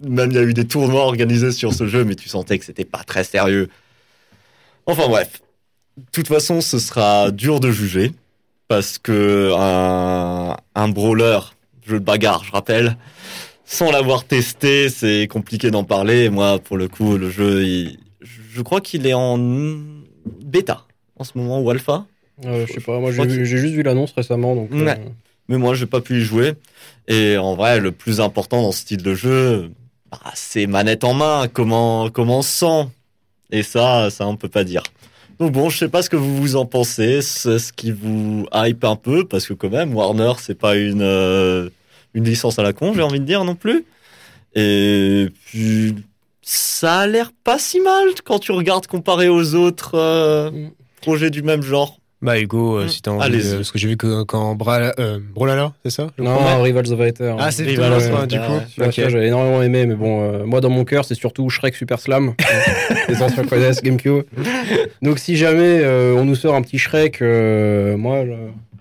même 0.00 0.30
il 0.30 0.36
y 0.36 0.38
a 0.38 0.42
eu 0.42 0.54
des 0.54 0.66
tournois 0.66 1.04
organisés 1.04 1.52
sur 1.52 1.74
ce 1.74 1.88
jeu, 1.88 2.04
mais 2.04 2.14
tu 2.14 2.28
sentais 2.28 2.58
que 2.58 2.64
c'était 2.64 2.84
pas 2.84 3.02
très 3.02 3.24
sérieux. 3.24 3.68
Enfin 4.86 5.08
bref, 5.08 5.40
de 5.96 6.02
toute 6.12 6.28
façon, 6.28 6.60
ce 6.60 6.78
sera 6.78 7.30
dur 7.30 7.60
de 7.60 7.70
juger 7.70 8.12
parce 8.68 8.98
que 8.98 9.52
un, 9.56 10.56
un 10.74 10.88
brawler, 10.88 11.38
jeu 11.86 11.98
de 12.00 12.04
bagarre, 12.04 12.44
je 12.44 12.52
rappelle, 12.52 12.96
sans 13.64 13.90
l'avoir 13.90 14.24
testé, 14.24 14.88
c'est 14.88 15.26
compliqué 15.28 15.70
d'en 15.70 15.84
parler. 15.84 16.28
Moi, 16.30 16.58
pour 16.58 16.76
le 16.76 16.88
coup, 16.88 17.16
le 17.16 17.30
jeu, 17.30 17.64
il- 17.64 17.98
je 18.22 18.62
crois 18.62 18.80
qu'il 18.80 19.06
est 19.06 19.14
en 19.14 19.38
bêta 20.44 20.84
en 21.16 21.24
ce 21.24 21.36
moment 21.36 21.60
ou 21.60 21.70
alpha. 21.70 22.04
Euh, 22.44 22.64
je 22.66 22.72
sais 22.74 22.80
pas, 22.80 22.98
moi 22.98 23.12
j'ai 23.12 23.26
que- 23.26 23.44
juste 23.44 23.74
vu 23.74 23.82
l'annonce 23.82 24.12
récemment. 24.12 24.54
Donc, 24.56 24.70
Ouais. 24.72 24.98
euh, 24.98 25.08
mais 25.48 25.58
moi 25.58 25.74
j'ai 25.74 25.86
pas 25.86 26.00
pu 26.00 26.18
y 26.18 26.24
jouer. 26.24 26.54
Et 27.06 27.36
en 27.36 27.54
vrai, 27.54 27.80
le 27.80 27.92
plus 27.92 28.20
important 28.20 28.62
dans 28.62 28.72
ce 28.72 28.80
style 28.80 29.02
de 29.02 29.14
jeu, 29.14 29.70
bah, 30.10 30.18
c'est 30.34 30.66
manette 30.66 31.04
en 31.04 31.12
main, 31.14 31.48
comment 31.52 32.08
comment 32.10 32.38
on 32.38 32.42
se 32.42 32.50
sent? 32.50 32.88
Et 33.52 33.62
ça, 33.62 34.10
ça 34.10 34.26
on 34.26 34.36
peut 34.36 34.48
pas 34.48 34.64
dire. 34.64 34.82
Donc 35.38 35.52
bon, 35.52 35.70
je 35.70 35.78
sais 35.78 35.88
pas 35.88 36.02
ce 36.02 36.10
que 36.10 36.16
vous 36.16 36.36
vous 36.36 36.56
en 36.56 36.66
pensez, 36.66 37.22
c'est 37.22 37.58
ce 37.58 37.72
qui 37.72 37.90
vous 37.90 38.46
hype 38.52 38.84
un 38.84 38.96
peu, 38.96 39.24
parce 39.26 39.46
que 39.46 39.54
quand 39.54 39.70
même, 39.70 39.94
Warner, 39.94 40.32
c'est 40.38 40.54
pas 40.58 40.76
une 40.76 41.00
euh, 41.02 41.70
une 42.12 42.24
licence 42.24 42.58
à 42.58 42.62
la 42.62 42.72
con, 42.72 42.92
j'ai 42.94 43.02
envie 43.02 43.20
de 43.20 43.24
dire 43.24 43.44
non 43.44 43.54
plus. 43.54 43.84
Et 44.54 45.28
puis 45.46 45.94
ça 46.42 47.00
a 47.00 47.06
l'air 47.06 47.30
pas 47.44 47.58
si 47.58 47.80
mal 47.80 48.08
quand 48.24 48.38
tu 48.40 48.52
regardes 48.52 48.86
comparé 48.86 49.28
aux 49.28 49.54
autres 49.54 49.94
euh, 49.94 50.50
Mm. 50.50 50.70
projets 51.00 51.30
du 51.30 51.42
même 51.42 51.62
genre. 51.62 51.99
Bah 52.22 52.38
Hugo, 52.38 52.78
euh, 52.78 52.84
Mm. 52.84 52.88
si 52.90 53.00
t'as 53.00 53.10
envie, 53.12 53.24
Allez-y. 53.24 53.50
de- 53.52 53.56
parce 53.56 53.70
que 53.70 53.78
j'ai 53.78 53.88
vu 53.88 53.96
que 53.96 54.24
quand 54.24 54.54
Bra... 54.54 54.92
euh, 54.98 55.18
Brolala, 55.34 55.72
c'est 55.84 55.90
ça 55.90 56.08
je 56.18 56.22
Non, 56.22 56.62
Rivals 56.62 56.92
of 56.92 57.00
Aether. 57.00 57.34
Ah, 57.38 57.50
c'est 57.50 57.62
Rivals 57.64 57.92
of 57.94 58.20
ouais, 58.20 58.26
du 58.26 58.38
coup. 58.38 58.44
Ok. 58.52 58.92
celui-là, 58.92 59.08
j'avais 59.08 59.28
énormément 59.28 59.62
aimé, 59.62 59.86
mais 59.86 59.94
bon, 59.94 60.22
euh, 60.22 60.44
moi 60.44 60.60
dans 60.60 60.68
mon 60.68 60.84
cœur, 60.84 61.06
c'est 61.06 61.14
surtout 61.14 61.48
Shrek 61.48 61.74
Super 61.74 61.98
Slam, 61.98 62.34
les 63.08 63.22
anciens 63.22 63.44
connaissent 63.44 63.80
GameCube. 63.82 64.24
Donc 65.00 65.18
si 65.18 65.36
jamais 65.36 65.80
euh, 65.82 66.14
on 66.16 66.26
nous 66.26 66.34
sort 66.34 66.54
un 66.54 66.60
petit 66.62 66.78
Shrek, 66.78 67.22
euh, 67.22 67.96
moi, 67.96 68.24
je- 68.26 68.32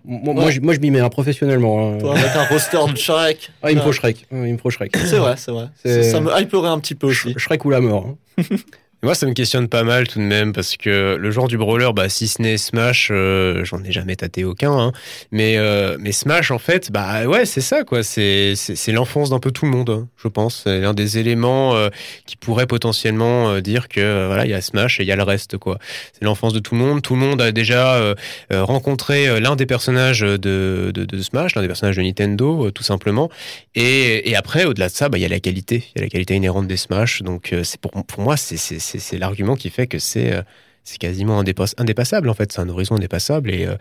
moi, 0.03 0.33
moi, 0.33 0.45
Ouais. 0.45 0.51
je- 0.51 0.59
moi, 0.59 0.73
je 0.73 0.79
m'y 0.79 0.91
mets 0.91 0.99
hein, 0.99 1.07
professionnellement. 1.09 1.93
hein. 1.93 1.97
Toi, 1.99 2.17
avec 2.17 2.35
un 2.35 2.43
roster 2.45 2.77
de 2.91 2.97
Shrek. 2.97 3.51
Ah, 3.63 3.71
il 3.71 3.77
me 3.77 3.81
faut 3.81 3.91
Shrek. 3.93 4.25
Ah, 4.33 4.35
il 4.47 4.53
me 4.53 4.57
faut 4.57 4.69
Shrek. 4.69 4.97
C'est 4.97 5.17
vrai, 5.17 5.35
c'est 5.37 5.51
vrai. 5.51 5.67
C'est- 5.81 6.03
Ça 6.03 6.19
me 6.19 6.29
hyperait 6.41 6.67
un 6.69 6.79
petit 6.79 6.95
peu 6.95 7.07
aussi. 7.07 7.29
Sh- 7.29 7.37
Shrek 7.37 7.63
ou 7.63 7.69
la 7.69 7.79
mort. 7.79 8.15
hein. 8.39 8.43
Moi, 9.01 9.15
ça 9.15 9.25
me 9.27 9.33
questionne 9.33 9.69
pas 9.69 9.83
mal 9.83 10.09
tout 10.09 10.19
de 10.19 10.25
même 10.25 10.51
parce 10.51 10.75
que 10.75 11.15
le 11.15 11.31
genre 11.31 11.47
du 11.47 11.57
brawler, 11.57 11.91
bah, 11.95 12.09
si 12.09 12.27
ce 12.27 12.41
n'est 12.41 12.57
Smash, 12.57 13.07
euh, 13.11 13.63
j'en 13.63 13.81
ai 13.81 13.93
jamais 13.93 14.17
tâté 14.17 14.43
aucun. 14.43 14.73
Hein. 14.73 14.91
Mais, 15.31 15.55
euh, 15.55 15.95
mais 16.01 16.11
Smash, 16.11 16.51
en 16.51 16.59
fait, 16.59 16.91
bah 16.91 17.25
ouais, 17.25 17.45
c'est 17.45 17.61
ça, 17.61 17.85
quoi. 17.85 18.03
C'est 18.03 18.55
l'enfance 18.89 19.29
d'un 19.29 19.39
peu 19.39 19.51
tout 19.51 19.63
le 19.63 19.71
monde, 19.71 19.89
hein, 19.89 20.07
je 20.21 20.27
pense. 20.27 20.63
C'est 20.65 20.81
l'un 20.81 20.93
des 20.93 21.17
éléments 21.17 21.75
euh, 21.77 21.87
qui 22.25 22.35
pourrait 22.35 22.67
potentiellement 22.67 23.61
dire 23.61 23.87
que 23.87 24.25
voilà, 24.27 24.43
il 24.45 24.51
y 24.51 24.53
a 24.53 24.59
Smash 24.59 24.99
et 24.99 25.03
il 25.03 25.07
y 25.07 25.13
a 25.13 25.15
le 25.15 25.23
reste, 25.23 25.57
quoi. 25.57 25.79
C'est 26.11 26.25
l'enfance 26.25 26.51
de 26.51 26.59
tout 26.59 26.75
le 26.75 26.81
monde. 26.81 27.01
Tout 27.01 27.13
le 27.13 27.21
monde 27.21 27.41
a 27.41 27.53
déjà 27.53 28.13
rencontré 28.51 29.39
l'un 29.39 29.55
des 29.55 29.65
personnages 29.65 30.19
de, 30.21 30.91
de, 30.93 31.21
Smash, 31.21 31.55
l'un 31.55 31.61
des 31.61 31.67
personnages 31.67 31.95
de 31.95 32.01
Nintendo, 32.01 32.69
tout 32.71 32.83
simplement. 32.83 33.29
Et, 33.75 34.29
et 34.29 34.35
après, 34.35 34.65
au-delà 34.65 34.89
de 34.89 34.93
ça, 34.93 35.07
bah, 35.07 35.17
il 35.17 35.21
y 35.21 35.25
a 35.25 35.29
la 35.29 35.39
qualité. 35.39 35.85
Il 35.95 35.99
y 35.99 36.01
a 36.01 36.03
la 36.03 36.09
qualité 36.09 36.35
inhérente 36.35 36.67
des 36.67 36.75
Smash. 36.77 37.21
Donc, 37.21 37.55
c'est 37.63 37.79
pour, 37.79 37.91
pour 37.91 38.21
moi, 38.21 38.35
c'est- 38.35 38.57
c'est 38.97 39.17
l'argument 39.17 39.55
qui 39.55 39.69
fait 39.69 39.85
que 39.87 39.99
c'est 39.99 40.33
euh, 40.33 40.41
c'est 40.83 40.97
quasiment 40.97 41.43
indépass- 41.43 41.75
indépassable, 41.77 42.29
en 42.29 42.33
fait. 42.33 42.51
C'est 42.51 42.61
un 42.61 42.69
horizon 42.69 42.95
indépassable. 42.95 43.51
Et 43.51 43.67
euh, 43.67 43.75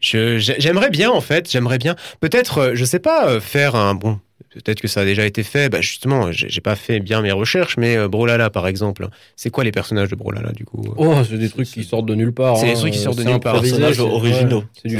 j'aimerais 0.00 0.90
bien, 0.90 1.10
en 1.10 1.20
fait, 1.20 1.50
j'aimerais 1.50 1.78
bien, 1.78 1.96
peut-être, 2.20 2.58
euh, 2.58 2.70
je 2.74 2.84
sais 2.84 3.00
pas, 3.00 3.40
faire 3.40 3.74
un 3.74 3.94
bon. 3.94 4.20
Peut-être 4.54 4.80
que 4.80 4.86
ça 4.88 5.00
a 5.00 5.04
déjà 5.04 5.26
été 5.26 5.42
fait. 5.42 5.68
Bah, 5.68 5.80
justement, 5.80 6.30
j'ai 6.30 6.60
pas 6.60 6.76
fait 6.76 7.00
bien 7.00 7.20
mes 7.22 7.32
recherches, 7.32 7.76
mais 7.76 7.96
euh, 7.96 8.06
Brolala, 8.08 8.50
par 8.50 8.66
exemple. 8.68 9.08
C'est 9.36 9.50
quoi 9.50 9.64
les 9.64 9.72
personnages 9.72 10.08
de 10.08 10.14
Brolala, 10.16 10.52
du 10.52 10.64
coup 10.64 10.82
Oh, 10.96 11.14
c'est 11.28 11.36
des 11.38 11.48
trucs 11.50 11.66
qui 11.66 11.82
sortent 11.82 12.06
de 12.06 12.14
nulle 12.14 12.32
part. 12.32 12.56
C'est 12.56 12.66
des 12.66 12.72
hein. 12.72 12.74
trucs 12.76 12.92
qui 12.92 12.98
sortent 13.00 13.18
de 13.18 13.24
nulle 13.24 13.40
part. 13.40 13.54
improvisé, 13.54 13.76
Personnages 13.78 13.96
c'est- 13.96 14.02
originaux. 14.14 14.58
ouais, 14.60 14.64
C'est 14.80 14.88
du, 14.88 14.96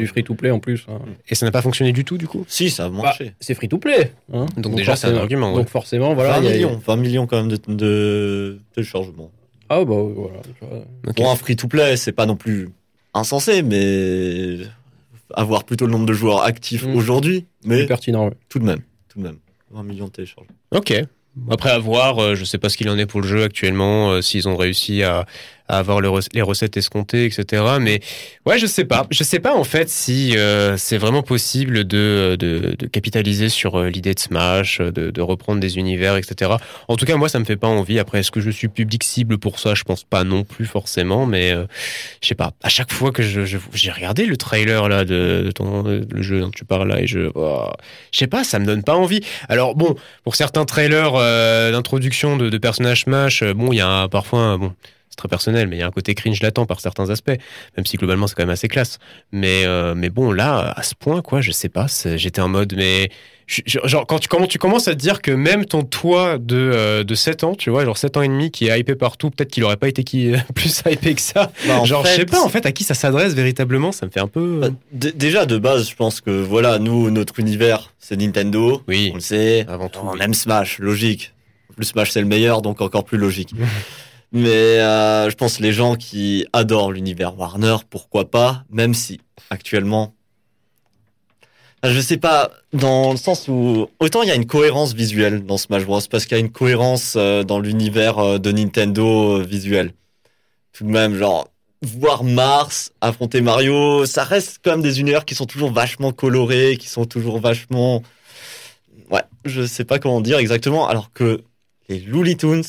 Des 0.00 0.06
free-to-play 0.06 0.50
en 0.50 0.58
plus. 0.58 0.84
hein. 0.88 0.98
Et 1.28 1.34
ça 1.36 1.46
n'a 1.46 1.52
pas 1.52 1.62
fonctionné 1.62 1.92
du 1.92 2.04
tout, 2.04 2.18
du 2.18 2.26
coup? 2.26 2.44
Si, 2.48 2.68
ça 2.70 2.86
a 2.86 2.88
marché. 2.90 3.32
C'est 3.38 3.54
free-to-play. 3.54 4.12
hein. 4.32 4.46
Donc, 4.56 4.74
déjà, 4.74 4.96
c'est 4.96 5.06
un 5.06 5.10
forcément- 5.10 5.20
argument. 5.20 5.50
ouais. 5.52 5.58
Donc 5.58 5.68
forcément, 5.68 6.14
voilà. 6.14 6.34
20 6.34 6.38
il 6.40 6.44
y 6.44 6.48
a- 6.48 6.52
millions, 6.56 6.80
20 6.84 6.96
millions 6.96 7.26
quand 7.26 7.36
même 7.36 7.48
de, 7.48 7.58
de 7.68 8.58
téléchargements. 8.74 9.30
Ah 9.68 9.84
bah 9.84 9.94
voilà. 9.96 10.38
tu 10.42 10.64
vois. 10.66 10.78
Ok. 11.08 11.16
Pour 11.16 11.30
un 11.30 11.36
free-to-play, 11.36 11.96
c'est 11.96 12.12
pas 12.12 12.26
non 12.26 12.36
plus 12.36 12.68
insensé, 13.14 13.62
mais 13.62 14.58
avoir 15.34 15.64
plutôt 15.64 15.86
le 15.86 15.92
nombre 15.92 16.06
de 16.06 16.12
joueurs 16.12 16.42
actifs 16.42 16.86
Mm. 16.86 16.94
aujourd'hui, 16.96 17.46
C'est 17.62 17.68
mais 17.68 17.86
pertinent. 17.86 18.26
ouais. 18.26 18.32
tout 18.48 18.58
de 18.60 18.64
même, 18.64 18.80
même, 19.16 19.38
20 19.70 19.82
millions 19.82 20.06
de 20.06 20.12
téléchargements. 20.12 20.54
Ok. 20.72 20.94
Après 21.50 21.70
avoir, 21.70 22.18
euh, 22.18 22.34
je 22.34 22.44
sais 22.44 22.58
pas 22.58 22.68
ce 22.68 22.76
qu'il 22.76 22.88
en 22.88 22.96
est 22.96 23.06
pour 23.06 23.20
le 23.20 23.28
jeu 23.28 23.42
actuellement, 23.42 24.10
euh, 24.10 24.22
s'ils 24.22 24.48
ont 24.48 24.56
réussi 24.56 25.02
à, 25.02 25.26
à 25.68 25.78
avoir 25.78 26.00
les 26.00 26.42
recettes 26.42 26.76
escomptées, 26.76 27.24
etc. 27.24 27.64
Mais 27.80 28.00
ouais, 28.44 28.58
je 28.58 28.66
sais 28.66 28.84
pas. 28.84 29.06
Je 29.10 29.24
sais 29.24 29.40
pas 29.40 29.54
en 29.54 29.64
fait 29.64 29.88
si 29.88 30.36
euh, 30.36 30.76
c'est 30.76 30.98
vraiment 30.98 31.22
possible 31.22 31.84
de, 31.84 32.36
de, 32.38 32.76
de 32.78 32.86
capitaliser 32.86 33.48
sur 33.48 33.76
euh, 33.76 33.88
l'idée 33.88 34.14
de 34.14 34.20
Smash, 34.20 34.80
de, 34.80 35.10
de 35.10 35.20
reprendre 35.20 35.60
des 35.60 35.78
univers, 35.78 36.16
etc. 36.16 36.52
En 36.88 36.96
tout 36.96 37.04
cas, 37.04 37.16
moi, 37.16 37.28
ça 37.28 37.38
me 37.38 37.44
fait 37.44 37.56
pas 37.56 37.68
envie. 37.68 37.98
Après, 37.98 38.20
est-ce 38.20 38.30
que 38.30 38.40
je 38.40 38.50
suis 38.50 38.68
public 38.68 39.02
cible 39.04 39.38
pour 39.38 39.58
ça? 39.58 39.74
Je 39.74 39.84
pense 39.84 40.04
pas 40.04 40.24
non 40.24 40.44
plus 40.44 40.66
forcément, 40.66 41.26
mais 41.26 41.52
euh, 41.52 41.66
je 42.22 42.28
sais 42.28 42.34
pas. 42.34 42.52
À 42.62 42.68
chaque 42.68 42.92
fois 42.92 43.12
que 43.12 43.22
je 43.22 43.44
j'ai 43.44 43.90
regardé 43.90 44.26
le 44.26 44.36
trailer 44.36 44.88
là 44.88 45.04
de, 45.04 45.50
ton 45.54 45.82
le 45.82 46.22
jeu 46.22 46.40
dont 46.40 46.50
tu 46.50 46.64
parles 46.64 46.88
là 46.88 47.00
et 47.00 47.06
je 47.06 47.30
oh, 47.34 47.70
je 48.12 48.18
sais 48.18 48.26
pas, 48.26 48.44
ça 48.44 48.58
me 48.58 48.66
donne 48.66 48.82
pas 48.82 48.94
envie. 48.94 49.20
Alors 49.48 49.74
bon, 49.74 49.94
pour 50.24 50.34
certains 50.36 50.64
trailers 50.64 51.14
euh, 51.14 51.72
d'introduction 51.72 52.36
de, 52.36 52.50
de 52.50 52.58
personnages 52.58 53.02
Smash, 53.02 53.42
euh, 53.42 53.54
bon, 53.54 53.72
il 53.72 53.76
y 53.76 53.80
a 53.80 54.08
parfois, 54.08 54.56
bon, 54.58 54.72
c'est 55.16 55.22
très 55.22 55.28
personnel, 55.28 55.66
mais 55.68 55.76
il 55.76 55.80
y 55.80 55.82
a 55.82 55.86
un 55.86 55.90
côté 55.90 56.14
cringe 56.14 56.42
latent 56.42 56.66
par 56.66 56.80
certains 56.80 57.08
aspects, 57.10 57.32
même 57.76 57.86
si 57.86 57.96
globalement 57.96 58.26
c'est 58.26 58.34
quand 58.34 58.42
même 58.42 58.50
assez 58.50 58.68
classe. 58.68 58.98
Mais, 59.32 59.64
euh, 59.64 59.94
mais 59.96 60.10
bon, 60.10 60.30
là, 60.32 60.72
à 60.76 60.82
ce 60.82 60.94
point, 60.94 61.22
quoi, 61.22 61.40
je 61.40 61.50
sais 61.52 61.68
pas, 61.70 61.86
j'étais 62.16 62.40
en 62.42 62.48
mode, 62.48 62.74
mais. 62.76 63.08
je- 63.46 63.62
Genre, 63.84 64.06
quand 64.06 64.18
tu, 64.18 64.28
comment 64.28 64.46
tu 64.46 64.58
commences 64.58 64.88
à 64.88 64.92
te 64.92 64.98
dire 64.98 65.22
que 65.22 65.30
même 65.30 65.64
ton 65.64 65.82
toi 65.84 66.36
de, 66.38 66.56
euh, 66.56 67.04
de 67.04 67.14
7 67.14 67.44
ans, 67.44 67.54
tu 67.54 67.70
vois, 67.70 67.84
genre 67.84 67.96
7 67.96 68.16
ans 68.16 68.22
et 68.22 68.28
demi, 68.28 68.50
qui 68.50 68.66
est 68.68 68.78
hypé 68.78 68.94
partout, 68.96 69.30
peut-être 69.30 69.50
qu'il 69.50 69.62
aurait 69.64 69.76
pas 69.76 69.88
été 69.88 70.02
qui, 70.04 70.32
plus 70.54 70.82
hypé 70.90 71.14
que 71.14 71.20
ça. 71.22 71.50
Bah, 71.66 71.80
en 71.80 71.84
genre, 71.84 72.04
fait, 72.06 72.12
je 72.12 72.16
sais 72.16 72.26
pas, 72.26 72.42
en 72.42 72.48
fait, 72.48 72.66
à 72.66 72.72
qui 72.72 72.84
ça 72.84 72.94
s'adresse 72.94 73.34
véritablement, 73.34 73.92
ça 73.92 74.04
me 74.06 74.10
fait 74.10 74.20
un 74.20 74.26
peu. 74.28 74.58
bah, 74.60 74.68
d- 74.92 75.12
déjà 75.14 75.46
de 75.46 75.56
base, 75.58 75.88
je 75.88 75.94
pense 75.94 76.20
que 76.20 76.30
voilà, 76.30 76.78
nous, 76.78 77.10
notre 77.10 77.38
univers, 77.40 77.92
c'est 78.00 78.16
Nintendo. 78.16 78.82
Oui, 78.88 79.10
On 79.12 79.14
le 79.14 79.20
sait. 79.20 79.64
avant 79.68 79.88
tout. 79.88 80.00
On 80.02 80.12
oui. 80.12 80.18
aime 80.20 80.34
Smash, 80.34 80.78
logique. 80.80 81.32
Plus, 81.76 81.84
Smash 81.86 82.10
c'est 82.10 82.20
le 82.20 82.26
meilleur, 82.26 82.62
donc 82.62 82.80
encore 82.80 83.04
plus 83.04 83.18
logique. 83.18 83.52
Mais 84.32 84.80
euh, 84.80 85.30
je 85.30 85.36
pense 85.36 85.60
les 85.60 85.72
gens 85.72 85.94
qui 85.96 86.46
adorent 86.52 86.92
l'univers 86.92 87.38
Warner, 87.38 87.76
pourquoi 87.88 88.30
pas, 88.30 88.64
même 88.70 88.94
si 88.94 89.20
actuellement, 89.50 90.14
je 91.84 92.00
sais 92.00 92.16
pas, 92.16 92.50
dans 92.72 93.12
le 93.12 93.16
sens 93.16 93.48
où 93.48 93.88
autant 94.00 94.22
il 94.22 94.28
y 94.28 94.32
a 94.32 94.34
une 94.34 94.46
cohérence 94.46 94.94
visuelle 94.94 95.44
dans 95.44 95.56
Smash 95.56 95.84
Bros, 95.84 96.00
parce 96.10 96.24
qu'il 96.24 96.36
y 96.36 96.40
a 96.40 96.44
une 96.44 96.52
cohérence 96.52 97.14
euh, 97.16 97.44
dans 97.44 97.60
l'univers 97.60 98.18
euh, 98.18 98.38
de 98.38 98.50
Nintendo 98.50 99.40
visuel. 99.42 99.92
Tout 100.72 100.84
de 100.84 100.90
même, 100.90 101.14
genre 101.16 101.48
voir 101.82 102.24
Mars 102.24 102.92
affronter 103.00 103.40
Mario, 103.40 104.06
ça 104.06 104.24
reste 104.24 104.58
quand 104.64 104.72
même 104.72 104.82
des 104.82 104.98
univers 105.00 105.24
qui 105.24 105.34
sont 105.34 105.46
toujours 105.46 105.70
vachement 105.70 106.10
colorés, 106.10 106.76
qui 106.78 106.88
sont 106.88 107.04
toujours 107.04 107.38
vachement 107.38 108.02
ouais, 109.10 109.22
je 109.44 109.64
sais 109.66 109.84
pas 109.84 109.98
comment 109.98 110.20
dire 110.20 110.38
exactement, 110.38 110.88
alors 110.88 111.12
que 111.12 111.42
les 111.88 112.00
Looney 112.00 112.36
Tunes 112.36 112.64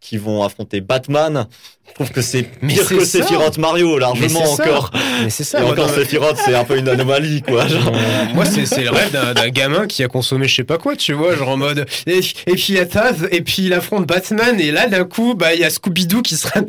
qui 0.00 0.16
vont 0.16 0.42
affronter 0.42 0.80
Batman, 0.80 1.46
je 1.86 1.92
trouve 1.94 2.10
que 2.10 2.22
c'est 2.22 2.46
Mais 2.62 2.72
pire 2.72 2.84
c'est 2.88 2.96
que 2.96 3.04
ça. 3.04 3.18
Sephiroth 3.18 3.58
Mario, 3.58 3.98
largement 3.98 4.22
Mais 4.22 4.46
c'est 4.46 4.56
ça. 4.56 4.62
encore. 4.62 4.90
Mais 5.22 5.28
c'est 5.30 5.44
ça, 5.44 5.60
Et 5.60 5.62
encore 5.62 5.90
Sephiroth, 5.90 6.38
c'est 6.42 6.54
un 6.54 6.64
peu 6.64 6.78
une 6.78 6.88
anomalie, 6.88 7.42
quoi. 7.42 7.66
Genre. 7.66 7.92
Euh, 7.94 8.24
Moi, 8.34 8.46
c'est 8.46 8.64
c'est 8.64 8.84
le 8.84 8.90
rêve 8.90 9.10
d'un 9.12 9.34
d'un 9.34 9.48
gamin 9.50 9.86
qui 9.86 10.02
a 10.02 10.08
consommé 10.08 10.48
je 10.48 10.54
sais 10.54 10.64
pas 10.64 10.78
quoi, 10.78 10.96
tu 10.96 11.12
vois, 11.12 11.36
genre 11.36 11.50
en 11.50 11.56
mode. 11.58 11.84
Et, 12.06 12.20
et 12.46 12.52
puis 12.54 12.66
il 12.70 12.74
y 12.76 12.78
a 12.78 12.86
Taz, 12.86 13.28
et 13.30 13.42
puis 13.42 13.64
il 13.66 13.74
affronte 13.74 14.06
Batman, 14.06 14.58
et 14.58 14.70
là 14.70 14.86
d'un 14.88 15.04
coup, 15.04 15.34
bah 15.34 15.52
il 15.52 15.60
y 15.60 15.64
a 15.64 15.68
Scooby-Doo 15.68 16.22
qui 16.22 16.36
sera. 16.36 16.60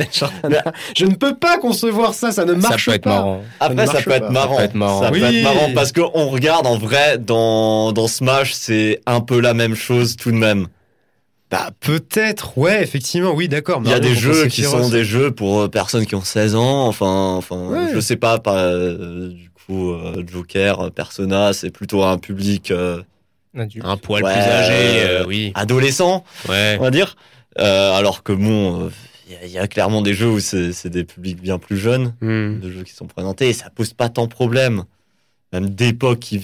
je 0.97 1.05
ne 1.05 1.15
peux 1.15 1.35
pas 1.35 1.57
concevoir 1.57 2.13
ça, 2.13 2.31
ça 2.33 2.43
ne 2.43 2.53
marche 2.53 2.85
ça 2.85 2.91
peut 2.91 2.95
être 2.95 3.03
pas. 3.03 3.09
marrant. 3.11 3.43
Après, 3.61 3.85
ça, 3.87 3.93
marche 3.93 4.03
peut 4.05 4.09
pas. 4.11 4.17
être 4.17 4.29
marrant. 4.31 4.55
Ça 4.57 4.59
peut 4.59 4.63
être 4.65 4.75
marrant. 4.75 5.01
Ça 5.03 5.11
peut 5.11 5.23
être 5.23 5.43
marrant 5.43 5.69
parce 5.73 5.91
qu'on 5.93 6.27
regarde 6.27 6.67
en 6.67 6.77
vrai 6.77 7.17
dans, 7.17 7.93
dans 7.93 8.07
Smash, 8.09 8.53
c'est 8.53 8.99
un 9.05 9.21
peu 9.21 9.39
la 9.39 9.53
même 9.53 9.75
chose 9.75 10.17
tout 10.17 10.31
de 10.31 10.35
même. 10.37 10.67
Bah 11.51 11.71
peut-être, 11.81 12.57
ouais, 12.57 12.81
effectivement, 12.81 13.33
oui, 13.33 13.49
d'accord. 13.49 13.81
Il 13.83 13.89
y 13.89 13.93
a 13.93 13.97
Mario 13.99 14.09
des 14.13 14.15
jeux 14.19 14.47
qui 14.47 14.63
sont 14.63 14.89
des 14.89 15.03
jeux 15.03 15.31
pour 15.31 15.59
euh, 15.61 15.67
personnes 15.67 16.05
qui 16.05 16.15
ont 16.15 16.23
16 16.23 16.55
ans. 16.55 16.87
Enfin, 16.87 17.33
enfin, 17.35 17.57
Ouais. 17.67 17.89
je 17.93 17.99
sais 17.99 18.15
pas. 18.15 18.39
pas 18.39 18.63
euh, 18.63 19.27
du 19.27 19.49
coup, 19.49 19.91
euh, 19.91 20.23
Joker, 20.25 20.91
Persona, 20.91 21.51
c'est 21.51 21.69
plutôt 21.69 22.03
un 22.03 22.17
public 22.17 22.71
euh. 22.71 23.01
Un 23.83 23.97
poil 23.97 24.23
Ouais, 24.23 24.31
plus 24.31 24.39
âgé, 24.41 24.73
euh, 24.73 25.23
euh, 25.23 25.25
oui. 25.27 25.51
adolescent, 25.55 26.23
Ouais. 26.47 26.77
on 26.79 26.83
va 26.83 26.89
dire. 26.89 27.17
Euh, 27.59 27.91
alors 27.95 28.23
que 28.23 28.31
bon, 28.31 28.85
euh, 28.85 28.89
il 29.27 29.33
y 29.33 29.35
a- 29.35 29.45
il 29.45 29.51
y, 29.51 29.57
a 29.57 29.67
clairement 29.67 30.01
des 30.01 30.13
jeux 30.13 30.29
où 30.29 30.39
c'est 30.39 30.87
des 30.87 31.03
publics 31.03 31.41
bien 31.41 31.57
plus 31.59 31.77
jeunes, 31.77 32.13
Hmm. 32.21 32.61
de 32.61 32.71
jeux 32.71 32.83
qui 32.83 32.93
sont 32.93 33.07
présentés, 33.07 33.49
et 33.49 33.53
ça 33.53 33.69
pose 33.69 33.91
pas 33.91 34.07
tant 34.07 34.23
de 34.23 34.31
problèmes. 34.31 34.83
Même 35.51 35.69
d'époque, 35.69 36.19
qui 36.19 36.37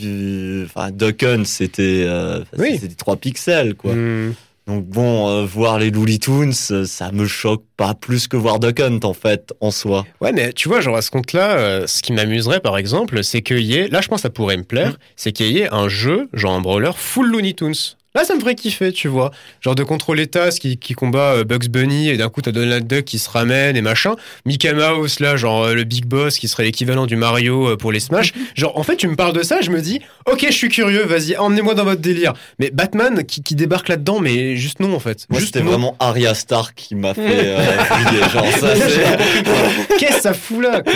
enfin, 0.65 0.91
Duck 0.91 1.23
Hunt, 1.23 1.45
c'était 1.45 2.03
euh, 2.05 2.43
Oui. 2.57 2.77
c'était 2.77 2.95
3 2.95 3.15
pixels, 3.15 3.75
quoi. 3.75 3.93
Hmm. 3.93 4.33
Donc 4.67 4.85
bon, 4.85 5.29
euh, 5.29 5.45
voir 5.45 5.79
les 5.79 5.91
Looney 5.91 6.17
Tunes, 6.19 6.51
euh, 6.71 6.85
ça 6.85 7.11
me 7.13 7.25
choque 7.25 7.63
pas 7.77 7.93
plus 7.93 8.27
que 8.27 8.35
voir 8.35 8.59
Duck 8.59 8.79
Hunt, 8.81 8.99
en 9.03 9.13
fait, 9.13 9.53
en 9.61 9.71
soi. 9.71 10.05
Ouais, 10.19 10.33
mais 10.33 10.51
tu 10.51 10.67
vois, 10.67 10.81
genre 10.81 10.97
à 10.97 11.01
ce 11.01 11.09
compte-là, 11.09 11.57
euh, 11.57 11.87
ce 11.87 12.01
qui 12.03 12.11
m'amuserait 12.11 12.59
par 12.59 12.77
exemple, 12.77 13.23
c'est 13.23 13.41
qu'il 13.41 13.61
y 13.61 13.75
ait, 13.75 13.87
là 13.87 14.01
je 14.01 14.09
pense 14.09 14.17
que 14.19 14.23
ça 14.23 14.29
pourrait 14.29 14.57
me 14.57 14.63
plaire, 14.65 14.91
Mm. 14.91 14.97
c'est 15.15 15.31
qu'il 15.31 15.51
y 15.51 15.59
ait 15.59 15.73
un 15.73 15.87
jeu, 15.87 16.27
genre 16.33 16.53
un 16.53 16.59
brawler 16.61 16.91
full 16.95 17.31
Looney 17.31 17.53
Tunes. 17.53 17.73
Là, 18.17 18.23
ça 18.23 18.33
me 18.33 18.39
ferait 18.39 18.55
kiffer, 18.55 18.91
tu 18.91 19.07
vois. 19.07 19.29
Genre 19.61 19.75
de 19.75 19.83
contrôler 19.83 20.25
Taz 20.25 20.57
qui, 20.57 20.77
qui 20.77 20.93
combat 20.95 21.33
euh, 21.33 21.43
Bugs 21.43 21.69
Bunny 21.69 22.09
et 22.09 22.17
d'un 22.17 22.29
coup 22.29 22.41
t'as 22.41 22.51
Donald 22.51 22.87
Duck 22.87 23.05
qui 23.05 23.19
se 23.19 23.29
ramène 23.29 23.77
et 23.77 23.81
machin. 23.81 24.15
Mickey 24.45 24.73
Mouse, 24.73 25.19
là, 25.19 25.37
genre 25.37 25.65
euh, 25.65 25.73
le 25.75 25.83
Big 25.83 26.05
Boss 26.05 26.39
qui 26.39 26.47
serait 26.47 26.63
l'équivalent 26.63 27.05
du 27.05 27.15
Mario 27.15 27.67
euh, 27.69 27.77
pour 27.77 27.91
les 27.91 27.99
Smash. 27.99 28.33
Genre, 28.55 28.75
en 28.75 28.81
fait, 28.81 28.95
tu 28.95 29.07
me 29.07 29.15
parles 29.15 29.33
de 29.33 29.43
ça, 29.43 29.61
je 29.61 29.69
me 29.69 29.81
dis, 29.81 30.01
ok, 30.25 30.45
je 30.47 30.51
suis 30.51 30.69
curieux, 30.69 31.03
vas-y, 31.05 31.37
emmenez-moi 31.37 31.75
dans 31.75 31.83
votre 31.83 32.01
délire. 32.01 32.33
Mais 32.57 32.71
Batman 32.71 33.23
qui, 33.23 33.43
qui 33.43 33.53
débarque 33.53 33.87
là-dedans, 33.87 34.19
mais 34.19 34.55
juste 34.55 34.79
non, 34.79 34.95
en 34.95 34.99
fait. 34.99 35.27
Moi, 35.29 35.39
juste 35.39 35.53
c'était 35.53 35.67
vraiment 35.67 35.95
Arya 35.99 36.33
Stark 36.33 36.73
qui 36.75 36.95
m'a 36.95 37.13
fait 37.13 37.21
euh, 37.27 38.29
genre 38.33 38.47
ça. 38.59 38.75
c'est- 38.75 39.97
Qu'est-ce 39.99 40.15
que 40.17 40.21
ça 40.23 40.33
fout 40.33 40.63
là, 40.63 40.81
quoi 40.81 40.93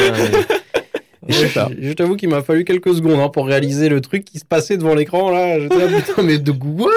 Je 1.32 1.94
t'avoue 1.94 2.16
qu'il 2.16 2.30
m'a 2.30 2.42
fallu 2.44 2.64
quelques 2.66 2.94
secondes 2.96 3.20
hein, 3.20 3.30
pour 3.30 3.48
réaliser 3.48 3.90
le 3.90 4.02
truc 4.02 4.26
qui 4.26 4.40
se 4.40 4.46
passait 4.46 4.78
devant 4.78 4.94
l'écran 4.94 5.32
là. 5.32 5.60
J'étais 5.60 5.78
là, 5.78 5.88
putain, 5.88 6.22
mais 6.24 6.38
de 6.38 6.52
quoi? 6.52 6.92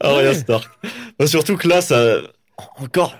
Arya 0.00 0.34
Stark. 0.34 0.70
Bah, 1.18 1.26
surtout 1.26 1.56
que 1.56 1.68
là, 1.68 1.80
ça. 1.80 2.16
Encore. 2.78 3.16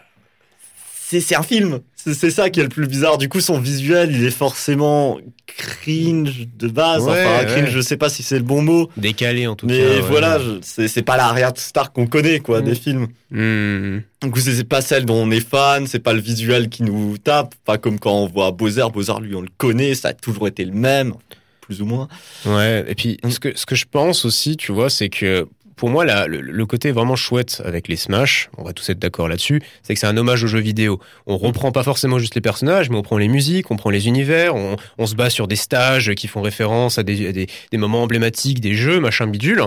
C'est 1.05 1.37
un 1.37 1.43
film. 1.43 1.81
C'est 2.05 2.31
ça 2.31 2.51
qui 2.51 2.61
est 2.61 2.65
le 2.65 2.69
plus 2.69 2.87
bizarre. 2.89 3.19
Du 3.19 3.29
coup, 3.29 3.41
son 3.41 3.59
visuel, 3.61 4.11
il 4.13 4.25
est 4.25 4.31
forcément 4.31 5.19
cringe 5.47 6.49
de 6.59 6.69
base. 6.69 7.03
Ouais, 7.05 7.25
enfin, 7.25 7.45
cringe, 7.45 7.65
ouais. 7.65 7.71
je 7.71 7.81
sais 7.81 7.97
pas 7.97 8.09
si 8.09 8.23
c'est 8.23 8.39
le 8.39 8.45
bon 8.45 8.63
mot. 8.63 8.91
Décalé 8.97 9.47
en 9.47 9.55
tout 9.57 9.67
cas. 9.67 9.75
Mais 9.75 9.87
ouais. 9.87 10.01
voilà, 10.01 10.39
je- 10.39 10.87
c'est 10.89 11.03
pas 11.03 11.17
la 11.17 11.27
Arya 11.27 11.53
Stark 11.57 11.95
qu'on 11.95 12.07
connaît, 12.07 12.41
quoi, 12.41 12.61
Mm. 12.61 12.65
des 12.65 12.75
films. 12.75 13.07
Hmm. 13.31 13.99
Du 14.23 14.31
coup, 14.31 14.41
c'est 14.41 14.65
pas 14.65 14.81
celle 14.81 15.05
dont 15.05 15.15
on 15.23 15.31
est 15.31 15.47
fan, 15.47 15.87
c'est 15.87 15.99
pas 16.01 16.13
le 16.13 16.21
visuel 16.21 16.69
qui 16.69 16.83
nous 16.83 17.19
tape. 17.19 17.55
Pas 17.65 17.79
comme 17.79 17.99
quand 17.99 18.15
on 18.15 18.27
voit 18.27 18.51
Bowser. 18.53 18.85
Bowser, 18.93 19.15
lui, 19.21 19.35
on 19.35 19.41
le 19.43 19.49
connaît, 19.57 19.95
ça 19.95 20.09
a 20.09 20.13
toujours 20.15 20.49
été 20.49 20.65
le 20.65 20.73
même, 20.73 21.15
plus 21.61 21.83
ou 21.83 21.87
moins. 21.87 22.09
Ouais, 22.47 22.85
et 22.89 22.95
puis 22.95 23.19
Mm. 23.25 23.31
ce 23.31 23.39
que, 23.41 23.49
ce 23.57 23.67
que 23.67 23.75
je 23.75 23.85
pense 23.91 24.25
aussi, 24.25 24.57
tu 24.57 24.73
vois, 24.73 24.91
c'est 24.91 25.09
que 25.09 25.47
pour 25.77 25.91
moi, 25.91 26.05
le, 26.05 26.67
côté 26.67 26.91
vraiment 26.93 27.17
chouette 27.17 27.63
avec 27.65 27.89
les 27.89 27.97
Smash, 27.97 28.51
on 28.57 28.65
va 28.65 28.73
tous 28.73 28.89
être 28.91 28.99
d'accord 28.99 29.29
là-dessus, 29.29 29.63
c'est 29.83 29.95
que 29.95 30.01
c'est 30.01 30.07
un 30.07 30.17
hommage 30.17 30.45
aux 30.45 30.47
jeux 30.47 30.61
vidéo. 30.61 31.01
On 31.27 31.37
reprend 31.37 31.73
pas 31.73 31.83
forcément 31.83 32.19
juste 32.19 32.35
les 32.35 32.41
personnages, 32.41 32.91
mais 32.91 32.97
on 32.97 33.03
prend 33.03 33.19
les 33.19 33.29
musiques, 33.29 33.71
on 33.71 33.77
prend 33.77 33.91
les 33.91 34.07
univers, 34.07 34.55
on, 34.55 35.07
se 35.07 35.15
base 35.15 35.33
sur 35.33 35.49
des 35.49 35.57
stages 35.57 36.15
qui 36.15 36.29
font 36.29 36.43
référence 36.43 36.99
à 36.99 37.03
des, 37.03 37.29
à 37.29 37.33
des, 37.33 37.47
des 37.71 37.79
moments 37.79 38.03
emblématiques 38.03 38.61
des 38.61 38.75
jeux, 38.75 39.01
machin 39.01 39.27
bidule. 39.27 39.63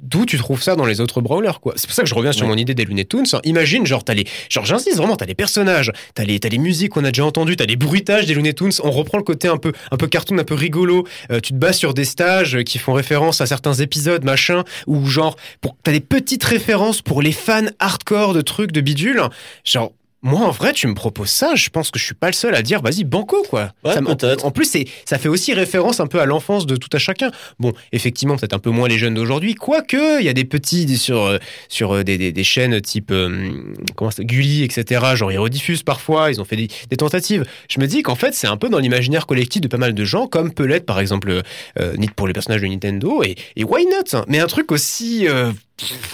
D'où 0.00 0.24
tu 0.26 0.38
trouves 0.38 0.62
ça 0.62 0.76
dans 0.76 0.84
les 0.84 1.00
autres 1.00 1.20
brawlers, 1.20 1.58
quoi. 1.60 1.72
C'est 1.76 1.86
pour 1.86 1.94
ça 1.94 2.02
que 2.02 2.08
je 2.08 2.14
reviens 2.14 2.32
sur 2.32 2.42
Ouais. 2.46 2.52
mon 2.52 2.56
idée 2.56 2.74
des 2.74 2.84
Looney 2.84 3.04
Tunes. 3.06 3.24
Imagine, 3.44 3.86
genre, 3.86 4.04
t'as 4.04 4.14
les, 4.14 4.24
genre, 4.48 4.64
j'insiste 4.64 4.96
vraiment, 4.98 5.16
t'as 5.16 5.24
les 5.26 5.34
personnages, 5.34 5.90
t'as 6.14 6.22
les, 6.24 6.38
t'as 6.38 6.48
les 6.48 6.58
musiques 6.58 6.92
qu'on 6.92 7.04
a 7.04 7.10
déjà 7.10 7.24
entendues, 7.24 7.56
t'as 7.56 7.64
les 7.66 7.76
bruitages 7.76 8.26
des 8.26 8.34
Looney 8.34 8.52
Tunes. 8.54 8.70
On 8.84 8.90
reprend 8.90 9.18
le 9.18 9.24
côté 9.24 9.48
un 9.48 9.56
peu, 9.56 9.72
un 9.90 9.96
peu 9.96 10.06
cartoon, 10.06 10.38
un 10.38 10.44
peu 10.44 10.54
rigolo. 10.54 11.06
Euh, 11.32 11.40
tu 11.40 11.52
te 11.52 11.58
bases 11.58 11.78
sur 11.78 11.92
des 11.94 12.04
stages 12.04 12.62
qui 12.64 12.78
font 12.78 12.92
référence 12.92 13.40
à 13.40 13.46
certains 13.46 13.74
épisodes, 13.74 14.22
machin, 14.22 14.64
ou 14.86 15.06
genre, 15.06 15.34
pour, 15.60 15.76
t'as 15.82 15.92
des 15.92 16.00
petites 16.00 16.44
références 16.44 17.02
pour 17.02 17.20
les 17.22 17.32
fans 17.32 17.66
hardcore 17.78 18.34
de 18.34 18.42
trucs 18.42 18.72
de 18.72 18.80
bidule. 18.82 19.22
Genre, 19.64 19.92
moi, 20.22 20.40
en 20.40 20.50
vrai, 20.50 20.72
tu 20.72 20.86
me 20.86 20.94
proposes 20.94 21.30
ça, 21.30 21.54
je 21.54 21.70
pense 21.70 21.90
que 21.90 21.98
je 21.98 22.04
suis 22.04 22.14
pas 22.14 22.26
le 22.26 22.34
seul 22.34 22.54
à 22.54 22.62
dire, 22.62 22.82
vas-y, 22.82 23.04
banco, 23.04 23.42
quoi. 23.48 23.72
Ouais, 23.84 23.94
Ça 23.94 24.02
peut-être. 24.02 24.44
En 24.44 24.50
plus, 24.50 24.66
c'est, 24.66 24.84
ça 25.06 25.18
fait 25.18 25.28
aussi 25.28 25.54
référence 25.54 25.98
un 26.00 26.06
peu 26.06 26.20
à 26.20 26.26
l'enfance 26.26 26.66
de 26.66 26.76
tout 26.76 26.90
à 26.92 26.98
chacun. 26.98 27.30
Bon, 27.58 27.72
effectivement, 27.92 28.36
peut-être 28.36 28.52
un 28.52 28.58
peu 28.58 28.70
moins 28.70 28.86
les 28.88 28.98
jeunes 28.98 29.14
d'aujourd'hui, 29.14 29.54
quoique, 29.54 30.20
il 30.20 30.26
y 30.26 30.28
a 30.28 30.34
des 30.34 30.44
petits 30.44 30.98
sur, 30.98 31.22
euh, 31.22 31.38
sur 31.68 31.94
euh, 31.94 32.04
des, 32.04 32.18
des, 32.18 32.32
des 32.32 32.44
chaînes 32.44 32.80
type, 32.82 33.10
euh, 33.10 33.50
comment 33.96 34.10
ça, 34.10 34.22
Gulli, 34.22 34.62
etc. 34.62 35.02
Genre, 35.14 35.32
ils 35.32 35.38
rediffusent 35.38 35.82
parfois, 35.82 36.30
ils 36.30 36.40
ont 36.40 36.44
fait 36.44 36.56
des, 36.56 36.68
des 36.90 36.96
tentatives. 36.96 37.44
Je 37.70 37.80
me 37.80 37.86
dis 37.86 38.02
qu'en 38.02 38.14
fait, 38.16 38.34
c'est 38.34 38.46
un 38.46 38.56
peu 38.56 38.68
dans 38.68 38.78
l'imaginaire 38.78 39.26
collectif 39.26 39.62
de 39.62 39.68
pas 39.68 39.78
mal 39.78 39.94
de 39.94 40.04
gens, 40.04 40.26
comme 40.26 40.52
peut 40.52 40.66
l'être, 40.66 40.86
par 40.86 41.00
exemple, 41.00 41.42
euh, 41.78 41.96
Nid 41.96 42.10
pour 42.14 42.26
les 42.26 42.34
personnages 42.34 42.60
de 42.60 42.66
Nintendo, 42.66 43.22
et, 43.22 43.36
et 43.56 43.64
why 43.64 43.86
not? 43.86 44.18
Hein. 44.18 44.24
Mais 44.28 44.38
un 44.38 44.46
truc 44.46 44.70
aussi, 44.70 45.26
euh, 45.28 45.50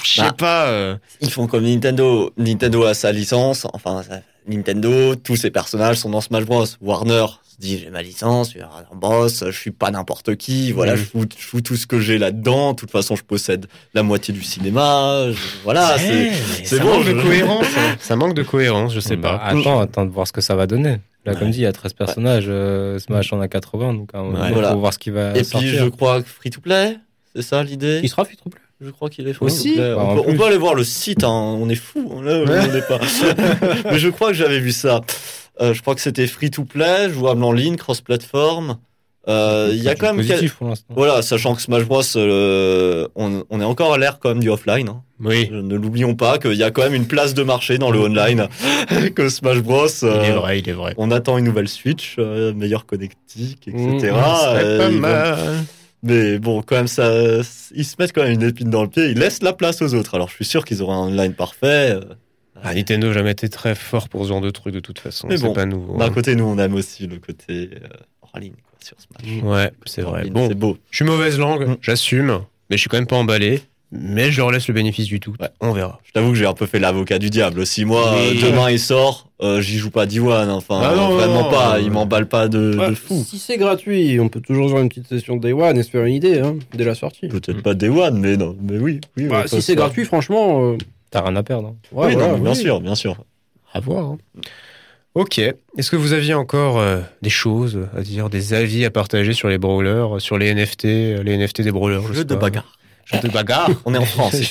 je 0.02 0.10
sais 0.12 0.22
Bah. 0.22 0.34
pas, 0.36 0.66
euh, 0.68 0.96
Ils 1.20 1.30
font 1.30 1.46
comme 1.46 1.64
Nintendo. 1.64 2.32
Nintendo 2.36 2.84
a 2.84 2.94
sa 2.94 3.12
licence. 3.12 3.66
Enfin, 3.72 4.02
Nintendo, 4.48 5.16
tous 5.16 5.36
ses 5.36 5.50
personnages 5.50 5.96
sont 5.96 6.10
dans 6.10 6.20
Smash 6.20 6.44
Bros. 6.44 6.64
Warner 6.80 7.26
se 7.44 7.56
dit 7.58 7.78
j'ai 7.78 7.90
ma 7.90 8.02
licence, 8.02 8.48
je 8.48 8.58
suis 8.58 8.62
un 8.62 8.96
boss, 8.96 9.42
je 9.46 9.50
suis 9.58 9.70
pas 9.70 9.90
n'importe 9.90 10.36
qui. 10.36 10.72
Voilà, 10.72 10.92
Mhm. 10.92 10.98
je, 10.98 11.04
fous, 11.04 11.24
je 11.38 11.44
fous 11.44 11.60
tout 11.62 11.76
ce 11.76 11.86
que 11.86 11.98
j'ai 12.00 12.18
là-dedans. 12.18 12.72
De 12.72 12.76
toute 12.76 12.90
façon, 12.90 13.16
je 13.16 13.22
possède 13.22 13.66
la 13.94 14.02
moitié 14.02 14.32
du 14.34 14.42
cinéma. 14.42 15.26
je- 15.30 15.36
voilà, 15.64 15.96
c'est. 15.98 16.10
Ouais, 16.28 16.32
c'est 16.64 16.76
ça 16.76 16.82
bon, 16.82 16.98
manque 16.98 17.06
de 17.06 17.20
cohérence. 17.22 17.66
hein. 17.78 17.96
Ça 17.98 18.14
manque 18.16 18.34
de 18.34 18.42
cohérence, 18.42 18.92
je 18.94 19.00
sais 19.00 19.16
Bah, 19.16 19.38
pas. 19.38 19.44
Attends, 19.46 19.80
attends 19.80 20.04
de 20.04 20.10
voir 20.10 20.26
ce 20.26 20.32
que 20.32 20.40
ça 20.42 20.54
va 20.54 20.66
donner. 20.66 20.98
Là, 21.24 21.32
Ouais. 21.32 21.38
comme 21.40 21.50
dit, 21.50 21.58
il 21.58 21.62
y 21.62 21.66
a 21.66 21.72
13 21.72 21.92
personnages. 21.94 22.44
euh, 22.48 22.98
Smash 23.00 23.32
en 23.32 23.40
a 23.40 23.48
80, 23.48 23.94
donc 23.94 24.10
Ouais. 24.14 24.52
faut 24.70 24.78
voir 24.78 24.92
ce 24.92 24.98
qui 24.98 25.10
va 25.10 25.36
Et 25.36 25.42
sortir. 25.42 25.70
puis, 25.70 25.78
je 25.78 25.84
crois 25.86 26.22
que 26.22 26.28
free 26.28 26.50
to 26.50 26.60
play, 26.60 26.98
c'est 27.34 27.42
ça 27.42 27.64
l'idée? 27.64 27.98
Il 28.04 28.08
sera 28.08 28.24
fait 28.24 28.36
trop 28.36 28.48
plus. 28.50 28.62
Je 28.80 28.90
crois 28.90 29.08
qu'il 29.08 29.26
est 29.26 29.32
free 29.32 29.46
Aussi. 29.46 29.76
Bah, 29.76 29.94
on, 29.98 30.14
peut, 30.16 30.20
on 30.20 30.24
plus. 30.30 30.36
peut 30.38 30.44
aller 30.44 30.56
voir 30.58 30.74
le 30.74 30.84
site. 30.84 31.24
hein, 31.24 31.30
On 31.30 31.68
est 31.68 31.74
fou. 31.76 32.12
hein, 32.18 32.22
Là, 32.22 32.44
on 32.46 32.72
n'est 32.72 32.82
pas. 32.82 32.98
Mais 33.90 33.98
je 33.98 34.08
crois 34.08 34.28
que 34.28 34.34
j'avais 34.34 34.60
vu 34.60 34.72
ça. 34.72 35.00
Euh, 35.60 35.72
je 35.72 35.80
crois 35.80 35.94
que 35.94 36.02
c'était 36.02 36.26
free 36.26 36.50
to 36.50 36.64
play, 36.64 37.08
jouable 37.10 37.42
en 37.42 37.52
ligne, 37.52 37.76
cross-platform. 37.76 38.76
Euh, 39.28 39.70
Il 39.72 39.82
y 39.82 39.88
a 39.88 39.94
quand 39.96 40.08
même. 40.14 40.16
quel- 40.18 40.26
positif 40.36 40.54
pour 40.56 40.68
l'instant. 40.68 40.94
Voilà, 40.94 41.20
sachant 41.22 41.54
que 41.56 41.62
Smash 41.62 41.84
Bros, 41.84 42.02
euh, 42.16 43.08
on, 43.16 43.42
on 43.50 43.60
est 43.60 43.64
encore 43.64 43.94
à 43.94 43.98
l'ère 43.98 44.18
quand 44.20 44.28
même 44.28 44.38
du 44.40 44.50
offline. 44.50 44.88
hein. 44.90 45.02
Oui. 45.18 45.48
Ne 45.50 45.74
l'oublions 45.74 46.14
pas 46.14 46.38
qu'il 46.38 46.52
y 46.54 46.62
a 46.62 46.70
quand 46.70 46.82
même 46.82 46.94
une 46.94 47.06
place 47.08 47.32
de 47.34 47.42
marché 47.42 47.78
dans 47.78 47.90
le 47.90 47.98
online. 47.98 48.46
que 49.16 49.28
Smash 49.30 49.58
Bros, 49.62 49.86
Il 50.02 50.06
est 50.06 50.30
euh, 50.30 50.34
vrai, 50.36 50.58
il 50.60 50.68
est 50.68 50.72
vrai. 50.74 50.94
on 50.98 51.10
attend 51.10 51.38
une 51.38 51.46
nouvelle 51.46 51.66
Switch, 51.68 52.16
euh, 52.18 52.52
meilleure 52.52 52.84
connectique, 52.86 53.66
etc. 53.66 54.12
Mmh, 54.12 54.14
Euh, 54.14 54.78
pas 54.78 54.90
mal. 54.90 55.38
Mais 56.06 56.38
bon, 56.38 56.62
quand 56.62 56.76
même, 56.76 56.86
ça, 56.88 57.10
ils 57.74 57.84
se 57.84 57.96
mettent 57.98 58.12
quand 58.12 58.22
même 58.22 58.32
une 58.32 58.42
épine 58.42 58.70
dans 58.70 58.82
le 58.82 58.88
pied. 58.88 59.10
Ils 59.10 59.18
laissent 59.18 59.42
la 59.42 59.52
place 59.52 59.82
aux 59.82 59.94
autres. 59.94 60.14
Alors, 60.14 60.28
je 60.28 60.34
suis 60.34 60.44
sûr 60.44 60.64
qu'ils 60.64 60.82
auront 60.82 60.92
un 60.94 61.08
online 61.08 61.34
parfait. 61.34 61.92
euh. 61.92 62.00
Ah, 62.62 62.74
Nintendo 62.74 63.08
n'a 63.08 63.12
jamais 63.12 63.32
été 63.32 63.48
très 63.50 63.74
fort 63.74 64.08
pour 64.08 64.24
ce 64.24 64.28
genre 64.30 64.40
de 64.40 64.50
truc 64.50 64.72
de 64.74 64.80
toute 64.80 64.98
façon. 64.98 65.26
Mais 65.28 65.36
C'est 65.36 65.44
bon, 65.44 65.52
pas 65.52 65.66
nouveau. 65.66 65.98
D'un 65.98 66.06
hein. 66.06 66.10
côté, 66.10 66.34
nous, 66.36 66.44
on 66.44 66.58
aime 66.58 66.74
aussi 66.74 67.06
le 67.06 67.18
côté 67.18 67.70
euh, 67.74 67.88
hors 68.22 68.38
ligne 68.40 68.52
quoi, 68.54 68.78
sur 68.82 68.96
Smash. 68.98 69.42
Ouais, 69.42 69.70
c'est 69.84 70.02
vrai. 70.02 70.24
ligne, 70.24 70.32
Bon, 70.32 70.48
c'est 70.48 70.54
beau. 70.54 70.78
je 70.90 70.96
suis 70.96 71.04
mauvaise 71.04 71.38
langue, 71.38 71.66
Mm. 71.68 71.76
j'assume, 71.82 72.40
mais 72.70 72.76
je 72.76 72.80
suis 72.80 72.88
quand 72.88 72.96
même 72.96 73.06
pas 73.06 73.16
emballé. 73.16 73.60
Mais 74.00 74.30
je 74.30 74.38
leur 74.40 74.50
laisse 74.50 74.68
le 74.68 74.74
bénéfice 74.74 75.06
du 75.06 75.20
tout. 75.20 75.34
Ouais. 75.40 75.48
On 75.60 75.72
verra. 75.72 76.00
Je 76.04 76.12
t'avoue 76.12 76.30
que 76.30 76.34
j'ai 76.36 76.46
un 76.46 76.52
peu 76.54 76.66
fait 76.66 76.78
l'avocat 76.78 77.18
du 77.18 77.30
diable 77.30 77.60
aussi. 77.60 77.84
Moi, 77.84 78.04
euh, 78.14 78.34
demain 78.42 78.70
il 78.70 78.78
sort, 78.78 79.28
euh, 79.42 79.60
j'y 79.60 79.78
joue 79.78 79.90
pas 79.90 80.06
D1. 80.06 80.48
Enfin, 80.50 80.80
Ah 80.82 80.94
non, 80.94 81.10
vraiment 81.10 81.44
non, 81.44 81.50
pas. 81.50 81.78
non. 81.78 81.84
Il 81.84 81.90
m'emballe 81.90 82.26
pas 82.28 82.48
de, 82.48 82.76
fou. 82.94 83.24
Si 83.26 83.38
c'est 83.38 83.56
gratuit, 83.58 84.18
on 84.20 84.28
peut 84.28 84.40
toujours 84.40 84.68
jouer 84.68 84.80
une 84.80 84.88
petite 84.88 85.08
session 85.08 85.36
de 85.36 85.42
Day 85.42 85.52
One 85.52 85.76
et 85.78 85.82
se 85.82 85.90
faire 85.90 86.04
une 86.04 86.14
idée 86.14 86.40
hein, 86.40 86.56
dès 86.74 86.84
la 86.84 86.94
sortie. 86.94 87.28
Peut-être 87.28 87.62
pas 87.62 87.74
D1, 87.74 88.12
mais 88.18 88.36
non. 88.36 88.56
Mais 88.60 88.78
oui. 88.78 89.00
oui 89.16 89.26
Bah, 89.28 89.44
si 89.46 89.60
c'est 89.62 89.74
gratuit, 89.76 90.04
franchement. 90.04 90.72
euh, 90.72 90.76
T'as 91.10 91.22
rien 91.22 91.36
à 91.36 91.42
perdre. 91.42 91.68
hein. 91.68 91.74
ouais, 91.92 92.06
oui, 92.08 92.12
voilà, 92.14 92.32
non, 92.32 92.38
bien 92.38 92.50
oui. 92.52 92.56
sûr, 92.56 92.80
bien 92.80 92.94
sûr. 92.94 93.16
À 93.72 93.80
voir. 93.80 94.04
hein. 94.12 94.18
Ok. 95.14 95.38
Est-ce 95.38 95.90
que 95.90 95.96
vous 95.96 96.12
aviez 96.12 96.34
encore 96.34 96.78
euh, 96.78 97.00
des 97.22 97.30
choses 97.30 97.86
à 97.96 98.02
dire, 98.02 98.28
des 98.28 98.52
avis 98.52 98.84
à 98.84 98.90
partager 98.90 99.32
sur 99.32 99.48
les 99.48 99.56
brawlers, 99.58 100.20
sur 100.20 100.36
les 100.36 100.52
NFT, 100.54 100.84
les 100.84 101.36
NFT 101.38 101.62
des 101.62 101.72
brawlers 101.72 102.02
je 102.02 102.08
Jeu 102.08 102.14
sais 102.20 102.24
de 102.24 102.34
pas. 102.34 102.40
bagarre. 102.42 102.76
Jeu 103.06 103.20
de 103.20 103.28
bagarre. 103.28 103.70
On 103.84 103.94
est 103.94 103.98
en 103.98 104.04
France. 104.04 104.34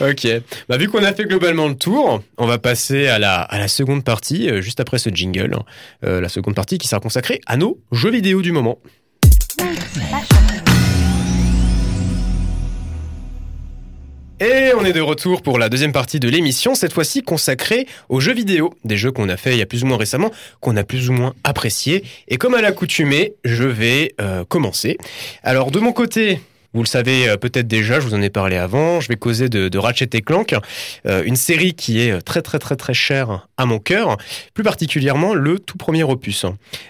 ok. 0.00 0.26
Bah, 0.68 0.76
vu 0.76 0.88
qu'on 0.88 1.02
a 1.04 1.12
fait 1.12 1.24
globalement 1.24 1.68
le 1.68 1.76
tour, 1.76 2.22
on 2.36 2.46
va 2.46 2.58
passer 2.58 3.06
à 3.06 3.18
la, 3.18 3.40
à 3.40 3.58
la 3.58 3.68
seconde 3.68 4.04
partie, 4.04 4.50
euh, 4.50 4.60
juste 4.60 4.80
après 4.80 4.98
ce 4.98 5.10
jingle. 5.10 5.54
hein. 5.54 5.62
Euh, 6.04 6.20
la 6.20 6.28
seconde 6.28 6.54
partie 6.54 6.78
qui 6.78 6.88
sera 6.88 7.00
consacrée 7.00 7.40
à 7.46 7.56
nos 7.56 7.78
jeux 7.92 8.10
vidéo 8.10 8.42
du 8.42 8.52
moment. 8.52 8.78
Et 14.40 14.70
on 14.78 14.84
est 14.84 14.92
de 14.92 15.00
retour 15.00 15.42
pour 15.42 15.58
la 15.58 15.68
deuxième 15.68 15.90
partie 15.90 16.20
de 16.20 16.28
l'émission, 16.28 16.76
cette 16.76 16.92
fois-ci 16.92 17.22
consacrée 17.22 17.88
aux 18.08 18.20
jeux 18.20 18.34
vidéo. 18.34 18.72
Des 18.84 18.96
jeux 18.96 19.10
qu'on 19.10 19.28
a 19.28 19.36
fait 19.36 19.52
il 19.52 19.58
y 19.58 19.62
a 19.62 19.66
plus 19.66 19.82
ou 19.82 19.86
moins 19.86 19.96
récemment, 19.96 20.30
qu'on 20.60 20.76
a 20.76 20.84
plus 20.84 21.10
ou 21.10 21.12
moins 21.12 21.34
appréciés. 21.42 22.04
Et 22.28 22.36
comme 22.36 22.54
à 22.54 22.62
l'accoutumée, 22.62 23.34
je 23.44 23.64
vais 23.64 24.14
euh, 24.20 24.44
commencer. 24.44 24.96
Alors 25.42 25.72
de 25.72 25.80
mon 25.80 25.90
côté, 25.92 26.40
vous 26.72 26.82
le 26.84 26.86
savez 26.86 27.28
euh, 27.28 27.36
peut-être 27.36 27.66
déjà, 27.66 27.98
je 27.98 28.06
vous 28.06 28.14
en 28.14 28.22
ai 28.22 28.30
parlé 28.30 28.56
avant, 28.56 29.00
je 29.00 29.08
vais 29.08 29.16
causer 29.16 29.48
de, 29.48 29.76
Ratchet 29.76 30.10
et 30.12 30.20
Clank, 30.20 30.54
euh, 31.06 31.24
une 31.24 31.34
série 31.34 31.74
qui 31.74 31.98
est 31.98 32.22
très 32.22 32.40
très 32.40 32.60
très 32.60 32.76
très 32.76 32.94
chère 32.94 33.48
à 33.56 33.66
mon 33.66 33.80
cœur, 33.80 34.18
plus 34.54 34.62
particulièrement 34.62 35.34
le 35.34 35.58
tout 35.58 35.76
premier 35.76 36.04
opus. 36.04 36.46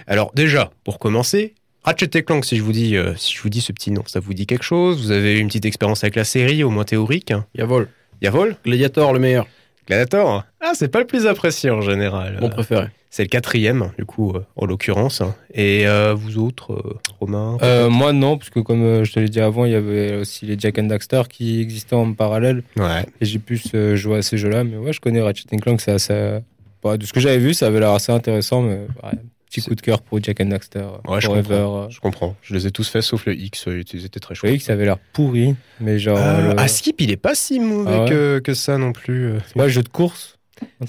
Alors 0.07 0.33
déjà, 0.35 0.71
pour 0.85 0.99
commencer, 0.99 1.55
Ratchet 1.89 2.11
et 2.19 2.23
Clank, 2.23 2.45
si 2.45 2.59
je 2.59 2.63
vous 2.63 2.73
dis, 2.73 2.99
euh, 2.99 3.15
si 3.17 3.35
je 3.35 3.41
vous 3.41 3.49
dis 3.49 3.63
ce 3.63 3.73
petit 3.73 3.91
nom, 3.91 4.03
ça 4.05 4.21
vous 4.21 4.35
dit 4.35 4.45
quelque 4.45 4.63
chose? 4.63 5.01
Vous 5.01 5.11
avez 5.11 5.39
eu 5.39 5.39
une 5.39 5.47
petite 5.47 5.65
expérience 5.65 6.05
avec 6.05 6.17
la 6.17 6.25
série, 6.25 6.63
au 6.63 6.69
moins 6.69 6.85
théorique? 6.85 7.33
Il 7.55 7.61
y 7.61 7.63
a 7.63 7.65
Vol. 7.67 7.89
Yavol 8.21 8.57
Gladiator, 8.63 9.15
le 9.15 9.19
meilleur. 9.19 9.47
Gladiator? 9.87 10.45
Ah, 10.61 10.73
c'est 10.75 10.89
pas 10.89 10.99
le 10.99 11.07
plus 11.07 11.27
apprécié 11.27 11.71
en 11.71 11.81
général. 11.81 12.37
Mon 12.43 12.51
préféré. 12.51 12.89
c'est 13.09 13.23
le 13.23 13.31
quatrième, 13.31 13.93
du 13.97 14.05
coup, 14.05 14.33
euh, 14.35 14.45
en 14.57 14.67
l'occurrence. 14.67 15.23
Et 15.55 15.89
euh, 15.89 16.13
vous 16.13 16.37
autres, 16.37 16.75
euh, 16.75 16.99
Romain 17.21 17.57
Euh, 17.63 17.89
moi, 17.89 18.13
non, 18.13 18.37
parce 18.37 18.51
que 18.51 18.61
comme 18.61 18.83
euh, 18.83 19.05
je 19.05 19.13
te 19.15 19.19
l'ai 19.19 19.31
dit 19.31 19.41
avant, 19.41 19.65
il 19.65 19.73
y 19.73 19.75
avait 19.75 20.17
aussi 20.17 20.45
les 20.45 20.59
Jack 20.59 20.79
and 20.79 20.89
Daxter 20.89 21.23
qui 21.31 21.63
existaient 21.63 21.97
en 21.97 22.13
parallèle. 22.13 22.65
Ouais. 22.77 23.07
Et 23.23 23.25
j'ai 23.25 23.39
pu 23.39 23.59
euh, 23.75 23.97
jouer 23.97 24.19
à 24.19 24.23
ces 24.23 24.37
jeux-là. 24.37 24.63
Mais 24.63 24.77
ouais, 24.77 24.93
je 24.93 25.01
connais 25.01 25.23
Ratchet 25.23 25.57
Clank. 25.57 25.81
C'est 25.81 25.93
assez... 25.93 26.41
bah, 26.85 26.99
de 26.99 27.07
ce 27.07 27.15
que 27.15 27.21
j'avais 27.21 27.39
vu, 27.39 27.55
ça 27.55 27.69
avait 27.69 27.81
l'air 27.81 27.93
assez 27.93 28.13
intéressant. 28.13 28.61
Mais 28.61 28.75
ouais, 29.03 29.19
petit 29.51 29.63
coup 29.63 29.75
de 29.75 29.81
cœur 29.81 30.01
pour 30.03 30.23
Jack 30.23 30.41
and 30.41 30.47
Daxter. 30.47 30.87
Ouais, 31.07 31.21
je 31.21 31.29
comprends. 31.29 31.89
Je 31.91 32.01
comprends. 32.01 32.37
Je 32.43 32.55
les 32.55 32.67
ai 32.67 32.71
tous 32.71 32.89
faits 32.89 33.03
sauf 33.03 33.27
le 33.27 33.35
X. 33.35 33.69
euh, 33.69 33.83
Ils 33.93 34.05
étaient 34.05 34.21
très 34.21 34.35
chauds. 34.35 34.47
que 34.47 34.59
ça 34.59 34.73
avait 34.75 34.85
l'air 34.85 34.99
pourri, 35.13 35.55
mais 35.81 35.99
genre. 35.99 36.19
Euh, 36.19 36.49
le- 36.53 36.55
ah, 36.59 36.69
Skip, 36.69 37.01
il 37.01 37.11
est 37.11 37.17
pas 37.17 37.35
si 37.35 37.59
mauvais 37.61 37.91
Ah 37.93 38.03
ouais 38.05 38.09
que, 38.11 38.39
que 38.41 38.55
ça 38.55 38.79
non 38.79 38.93
plus. 38.93 39.27
euh. 39.33 39.39
le 39.57 39.69
jeu 39.69 39.83
de 39.83 39.89
course. 39.89 40.38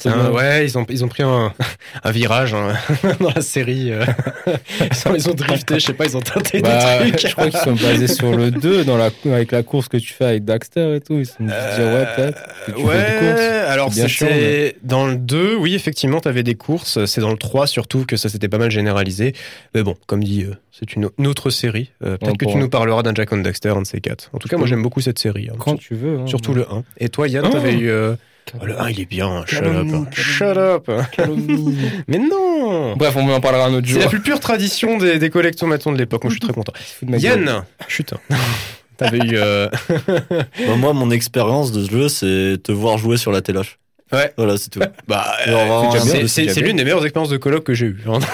Un 0.05 0.31
ouais, 0.31 0.65
ils 0.65 0.77
ont, 0.77 0.85
ils 0.89 1.03
ont 1.03 1.07
pris 1.07 1.23
un, 1.23 1.51
un 2.03 2.11
virage 2.11 2.53
hein, 2.53 2.73
dans 3.19 3.31
la 3.35 3.41
série. 3.41 3.91
euh. 3.91 4.05
ils, 4.47 5.07
ont, 5.09 5.15
ils 5.15 5.29
ont 5.29 5.33
drifté, 5.33 5.79
je 5.79 5.85
sais 5.87 5.93
pas, 5.93 6.05
ils 6.05 6.15
ont 6.15 6.21
tenté 6.21 6.61
Bah, 6.61 7.03
des 7.03 7.11
trucs. 7.11 7.27
je 7.27 7.31
crois 7.33 7.49
qu'ils 7.49 7.59
sont 7.59 7.73
basés 7.73 8.07
sur 8.07 8.35
le 8.35 8.51
2 8.51 8.83
dans 8.85 8.97
la, 8.97 9.09
avec 9.25 9.51
la 9.51 9.63
course 9.63 9.87
que 9.87 9.97
tu 9.97 10.13
fais 10.13 10.25
avec 10.25 10.45
Daxter 10.45 10.95
et 10.95 11.01
tout. 11.01 11.13
Ils 11.19 11.25
se 11.25 11.33
sont 11.37 11.43
dit, 11.43 11.49
ouais, 11.51 12.05
peut-être. 12.15 12.41
Euh, 12.69 12.73
ouais, 12.83 12.97
des 13.11 13.27
courses. 13.27 13.41
alors 13.69 13.91
c'était 13.93 14.75
dans 14.83 15.07
le 15.07 15.15
2, 15.15 15.55
oui, 15.55 15.73
effectivement, 15.75 16.19
tu 16.21 16.27
avais 16.27 16.43
des 16.43 16.55
courses. 16.55 17.03
C'est 17.05 17.21
dans 17.21 17.31
le 17.31 17.37
3 17.37 17.65
surtout 17.67 18.05
que 18.05 18.15
ça 18.17 18.29
s'était 18.29 18.47
pas 18.49 18.59
mal 18.59 18.69
généralisé. 18.71 19.33
Mais 19.73 19.81
bon, 19.83 19.95
comme 20.05 20.23
dit, 20.23 20.43
euh, 20.43 20.53
c'est 20.71 20.93
une, 20.93 21.09
autre 21.27 21.49
série. 21.49 21.91
Euh, 22.03 22.17
Peut-être 22.17 22.31
On 22.31 22.35
que 22.35 22.45
tu 22.45 22.57
nous 22.57 22.69
parleras 22.69 23.01
d'un 23.03 23.13
Jack 23.13 23.33
and 23.33 23.37
Dexter, 23.37 23.69
un 23.69 23.81
de 23.81 23.87
ces 23.87 23.99
quatre. 24.01 24.29
En 24.33 24.37
tout 24.37 24.47
cas, 24.47 24.57
moi 24.57 24.67
j'aime 24.67 24.83
beaucoup 24.83 25.01
cette 25.01 25.19
série. 25.19 25.49
hein. 25.51 25.55
Quand 25.57 25.77
tu 25.77 25.95
veux. 25.95 26.19
hein. 26.19 26.27
Surtout 26.27 26.53
le 26.53 26.61
1. 26.71 26.83
Et 26.99 27.09
toi, 27.09 27.27
Yann, 27.27 27.45
Oh 27.47 27.51
t'avais 27.51 27.73
eu. 27.73 27.89
euh, 27.89 28.13
oh, 28.61 28.65
le 28.65 28.79
1, 28.79 28.89
il 28.89 28.99
est 29.01 29.05
bien. 29.05 29.43
Shut 29.45 29.63
up. 29.65 29.87
Shut 30.13 30.57
up. 30.57 30.89
Mais 32.07 32.17
non 32.17 32.95
Bref, 32.95 33.15
on 33.17 33.29
en 33.29 33.39
parlera 33.41 33.65
un 33.65 33.73
autre 33.73 33.87
C'est 33.87 33.93
jour. 33.93 34.01
la 34.03 34.09
plus 34.09 34.21
pure 34.21 34.39
tradition 34.39 34.97
des, 34.97 35.19
des 35.19 35.29
collectomatons 35.29 35.91
de 35.91 35.97
l'époque. 35.97 36.23
Moi, 36.23 36.29
je 36.29 36.35
suis 36.35 36.41
très 36.41 36.53
content. 36.53 36.73
Yann 37.07 37.63
Chut. 37.87 38.13
T'avais 38.97 39.19
eu. 39.19 39.31
euh, 39.37 39.69
Bah, 40.07 40.75
moi, 40.77 40.93
mon 40.93 41.09
expérience 41.11 41.71
de 41.71 41.83
ce 41.85 41.89
jeu, 41.91 42.09
c'est 42.09 42.57
te 42.61 42.71
voir 42.71 42.97
jouer 42.97 43.17
sur 43.17 43.31
la 43.31 43.41
téloche. 43.41 43.79
Ouais. 44.11 44.33
Voilà, 44.37 44.57
c'est 44.57 44.69
tout. 44.69 44.79
Bah, 45.07 45.25
euh, 45.47 45.89
c'est- 46.27 46.61
l'une 46.61 46.77
des 46.77 46.83
meilleures 46.83 47.03
expériences 47.03 47.29
de 47.29 47.37
coloc 47.37 47.63
que 47.63 47.73
j'ai 47.73 47.85
eues. 47.87 48.01
hein. 48.07 48.19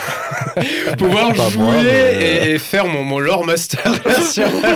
Pouvoir 0.98 1.34
jouer 1.36 1.58
moi, 1.58 1.74
mais- 1.84 2.52
et, 2.52 2.60
faire 2.60 2.86
mon, 2.86 3.04
mon 3.04 3.20
lore 3.20 3.46
master 3.46 3.82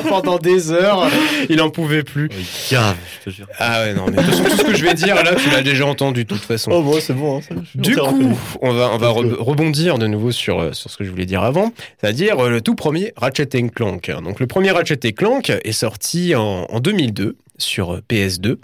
pendant 0.08 0.38
des 0.38 0.72
heures, 0.72 1.08
il 1.50 1.62
en 1.62 1.70
pouvait 1.70 2.04
plus. 2.04 2.30
Grave, 2.70 2.96
je 3.26 3.30
te 3.32 3.36
jure. 3.36 3.48
Ah 3.58 3.82
ouais, 3.84 3.94
non, 3.94 4.06
mais 4.08 4.12
de 4.18 4.22
toute 4.22 4.26
façon, 4.36 4.44
tout 4.44 4.58
ce 4.58 4.64
que 4.64 4.76
je 4.76 4.84
vais 4.84 4.94
dire 4.94 5.16
là, 5.16 5.36
tu 5.36 5.50
l'as 5.50 5.62
déjà 5.62 5.86
entendu 5.86 6.24
de 6.26 6.30
toute 6.30 6.42
façon. 6.44 6.72
Oh, 6.74 6.82
bon, 6.82 6.98
c'est 7.00 7.14
bon. 7.14 7.38
hein, 7.38 7.42
ça, 7.48 7.56
Du 7.76 7.96
coup, 7.96 8.38
on 8.62 8.74
va, 8.74 8.90
on 8.94 8.98
va 8.98 9.08
re- 9.10 9.36
rebondir 9.36 9.98
de 10.00 10.08
nouveau 10.08 10.32
sur, 10.32 10.60
euh, 10.60 10.74
sur 10.74 10.90
ce 10.90 10.98
que 10.98 11.04
je 11.06 11.10
voulais 11.10 11.26
dire 11.26 11.44
avant, 11.44 11.72
c'est-à-dire 12.02 12.40
euh, 12.44 12.50
le 12.50 12.62
tout 12.62 12.76
premier 12.76 13.14
Ratchet 13.16 13.48
Clank. 13.74 14.12
Donc 14.24 14.40
le 14.40 14.48
premier 14.48 14.72
Ratchet 14.72 14.98
Clank 15.14 15.50
est 15.64 15.72
sorti 15.72 16.36
en, 16.36 16.66
en 16.70 16.80
2002 16.82 17.38
sur 17.60 17.94
euh, 17.94 18.02
PS2. 18.10 18.58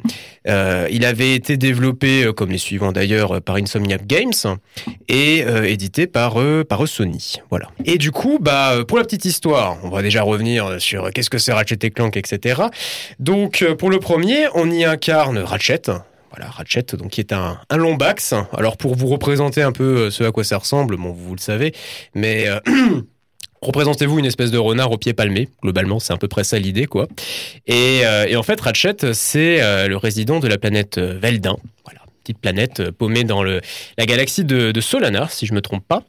Euh, 0.47 0.87
il 0.91 1.05
avait 1.05 1.35
été 1.35 1.57
développé, 1.57 2.25
euh, 2.25 2.33
comme 2.33 2.51
les 2.51 2.57
suivants 2.57 2.91
d'ailleurs, 2.91 3.41
par 3.41 3.55
Insomniac 3.55 4.05
Games 4.05 4.31
et 5.07 5.43
édité 5.65 6.07
par, 6.07 6.37
par 6.67 6.87
Sony. 6.87 7.35
Voilà. 7.49 7.69
Et 7.85 7.97
du 7.97 8.11
coup, 8.11 8.39
bah, 8.41 8.83
pour 8.87 8.97
la 8.97 9.03
petite 9.03 9.25
histoire, 9.25 9.77
on 9.83 9.89
va 9.89 10.01
déjà 10.01 10.23
revenir 10.23 10.81
sur 10.81 11.11
qu'est-ce 11.11 11.29
que 11.29 11.37
c'est 11.37 11.53
Ratchet 11.53 11.77
Clank, 11.77 12.17
etc. 12.17 12.63
Donc 13.19 13.65
pour 13.77 13.89
le 13.89 13.99
premier, 13.99 14.47
on 14.53 14.69
y 14.69 14.83
incarne 14.83 15.37
Ratchet, 15.39 15.83
voilà, 16.31 16.51
Ratchet, 16.51 16.85
donc 16.97 17.11
qui 17.11 17.21
est 17.21 17.33
un, 17.33 17.59
un 17.69 17.77
lombax. 17.77 18.33
Alors 18.57 18.77
pour 18.77 18.95
vous 18.95 19.07
représenter 19.07 19.61
un 19.61 19.71
peu 19.71 20.09
ce 20.09 20.23
à 20.23 20.31
quoi 20.31 20.43
ça 20.43 20.57
ressemble, 20.57 20.97
bon, 20.97 21.11
vous, 21.11 21.35
le 21.35 21.41
savez, 21.41 21.73
mais 22.13 22.45
représentez-vous 23.65 24.19
une 24.19 24.25
espèce 24.25 24.51
de 24.51 24.57
renard 24.57 24.91
au 24.91 24.97
pied 24.97 25.13
palmé. 25.13 25.49
Globalement, 25.61 25.99
c'est 25.99 26.13
à 26.13 26.17
peu 26.17 26.27
près 26.27 26.43
ça 26.43 26.59
l'idée, 26.59 26.85
quoi. 26.85 27.07
Et, 27.67 28.01
euh, 28.05 28.37
en 28.37 28.43
fait, 28.43 28.59
Ratchet, 28.61 29.13
c'est 29.13 29.61
euh, 29.61 29.87
le 29.87 29.97
résident 29.97 30.39
de 30.39 30.47
la 30.47 30.57
planète 30.57 30.97
euh, 30.97 31.17
Veldin. 31.19 31.57
Voilà. 31.83 32.01
Petite 32.25 32.39
planète 32.39 32.79
euh, 32.79 32.91
paumée 32.91 33.23
dans 33.23 33.43
la 33.43 33.61
galaxie 34.07 34.45
de, 34.45 34.71
de 34.71 34.81
Solana, 34.81 35.27
si 35.29 35.45
je 35.45 35.53
me 35.53 35.61
trompe 35.61 35.87
pas. 35.87 36.01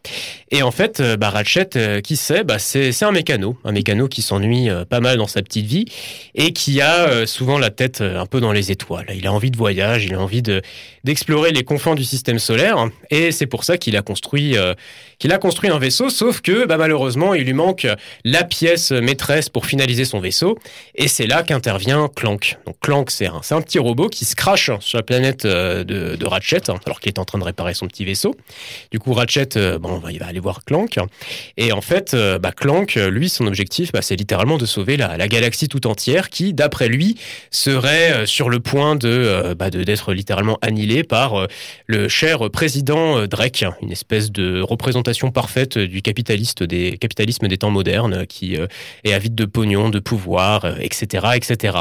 Et 0.50 0.62
en 0.62 0.70
fait, 0.70 1.00
euh, 1.00 1.18
bah, 1.18 1.28
Ratchet, 1.28 1.76
euh, 1.76 2.00
qui 2.00 2.16
c'est 2.16 2.42
bah, 2.42 2.58
C'est 2.58 3.02
un 3.02 3.12
mécano. 3.12 3.58
Un 3.64 3.72
mécano 3.72 4.08
qui 4.08 4.22
s'ennuie 4.22 4.70
pas 4.88 5.00
mal 5.00 5.18
dans 5.18 5.26
sa 5.26 5.42
petite 5.42 5.66
vie 5.66 5.84
et 6.34 6.54
qui 6.54 6.80
a 6.80 7.26
souvent 7.26 7.58
la 7.58 7.68
tête 7.68 8.00
un 8.00 8.24
peu 8.24 8.40
dans 8.40 8.52
les 8.52 8.72
étoiles. 8.72 9.08
Il 9.14 9.26
a 9.26 9.32
envie 9.32 9.50
de 9.50 9.58
voyage, 9.58 10.06
il 10.06 10.14
a 10.14 10.20
envie 10.20 10.40
de 10.40 10.62
d'explorer 11.04 11.52
les 11.52 11.62
confins 11.62 11.94
du 11.94 12.04
système 12.04 12.38
solaire 12.38 12.88
et 13.10 13.30
c'est 13.30 13.46
pour 13.46 13.64
ça 13.64 13.76
qu'il 13.76 13.96
a 13.96 14.02
construit 14.02 14.56
qu'il 15.18 15.32
a 15.32 15.38
construit 15.38 15.70
un 15.70 15.78
vaisseau 15.78 16.10
sauf 16.10 16.40
que 16.40 16.66
bah, 16.66 16.76
malheureusement 16.76 17.34
il 17.34 17.44
lui 17.44 17.52
manque 17.52 17.86
la 18.24 18.42
pièce 18.42 18.90
maîtresse 18.90 19.48
pour 19.48 19.66
finaliser 19.66 20.04
son 20.04 20.18
vaisseau 20.18 20.58
et 20.94 21.08
c'est 21.08 21.26
là 21.26 21.42
qu'intervient 21.42 22.08
Clank. 22.14 22.58
Donc 22.66 22.76
Clank 22.80 23.10
c'est 23.10 23.26
un 23.26 23.62
petit 23.62 23.78
robot 23.78 24.08
qui 24.08 24.24
se 24.24 24.34
crache 24.34 24.70
sur 24.80 24.98
la 24.98 25.02
planète 25.02 25.46
de, 25.46 25.84
de 26.14 26.26
Ratchet 26.26 26.70
hein, 26.70 26.76
alors 26.86 27.00
qu'il 27.00 27.08
est 27.08 27.18
en 27.18 27.24
train 27.24 27.38
de 27.38 27.44
réparer 27.44 27.74
son 27.74 27.86
petit 27.88 28.04
vaisseau. 28.04 28.34
Du 28.92 28.98
coup 28.98 29.12
Ratchet 29.14 29.56
euh, 29.56 29.78
bon 29.78 29.98
bah, 29.98 30.10
il 30.12 30.18
va 30.20 30.26
aller 30.26 30.38
voir 30.38 30.64
Clank 30.64 30.98
et 31.56 31.72
en 31.72 31.80
fait 31.80 32.14
euh, 32.14 32.38
bah, 32.38 32.52
Clank 32.52 32.94
lui 32.94 33.28
son 33.28 33.46
objectif 33.46 33.90
bah, 33.92 34.02
c'est 34.02 34.16
littéralement 34.16 34.58
de 34.58 34.66
sauver 34.66 34.96
la, 34.96 35.16
la 35.16 35.26
galaxie 35.28 35.68
tout 35.68 35.86
entière 35.86 36.30
qui 36.30 36.52
d'après 36.54 36.88
lui 36.88 37.16
serait 37.50 38.12
euh, 38.12 38.26
sur 38.26 38.48
le 38.50 38.60
point 38.60 38.94
de 38.94 39.54
bah, 39.58 39.70
de- 39.70 39.82
d'être 39.82 40.12
littéralement 40.12 40.58
annihilé 40.62 41.02
par 41.02 41.46
le 41.86 42.08
cher 42.08 42.50
président 42.50 43.26
Drake, 43.26 43.64
une 43.82 43.92
espèce 43.92 44.30
de 44.30 44.60
représentation 44.60 45.30
parfaite 45.30 45.78
du 45.78 46.02
capitaliste 46.02 46.62
des 46.62 46.98
capitalisme 46.98 47.48
des 47.48 47.56
temps 47.58 47.70
modernes 47.70 48.26
qui 48.26 48.56
est 49.04 49.12
avide 49.12 49.34
de 49.34 49.44
pognon, 49.46 49.88
de 49.88 49.98
pouvoir, 49.98 50.78
etc., 50.80 51.28
etc. 51.34 51.78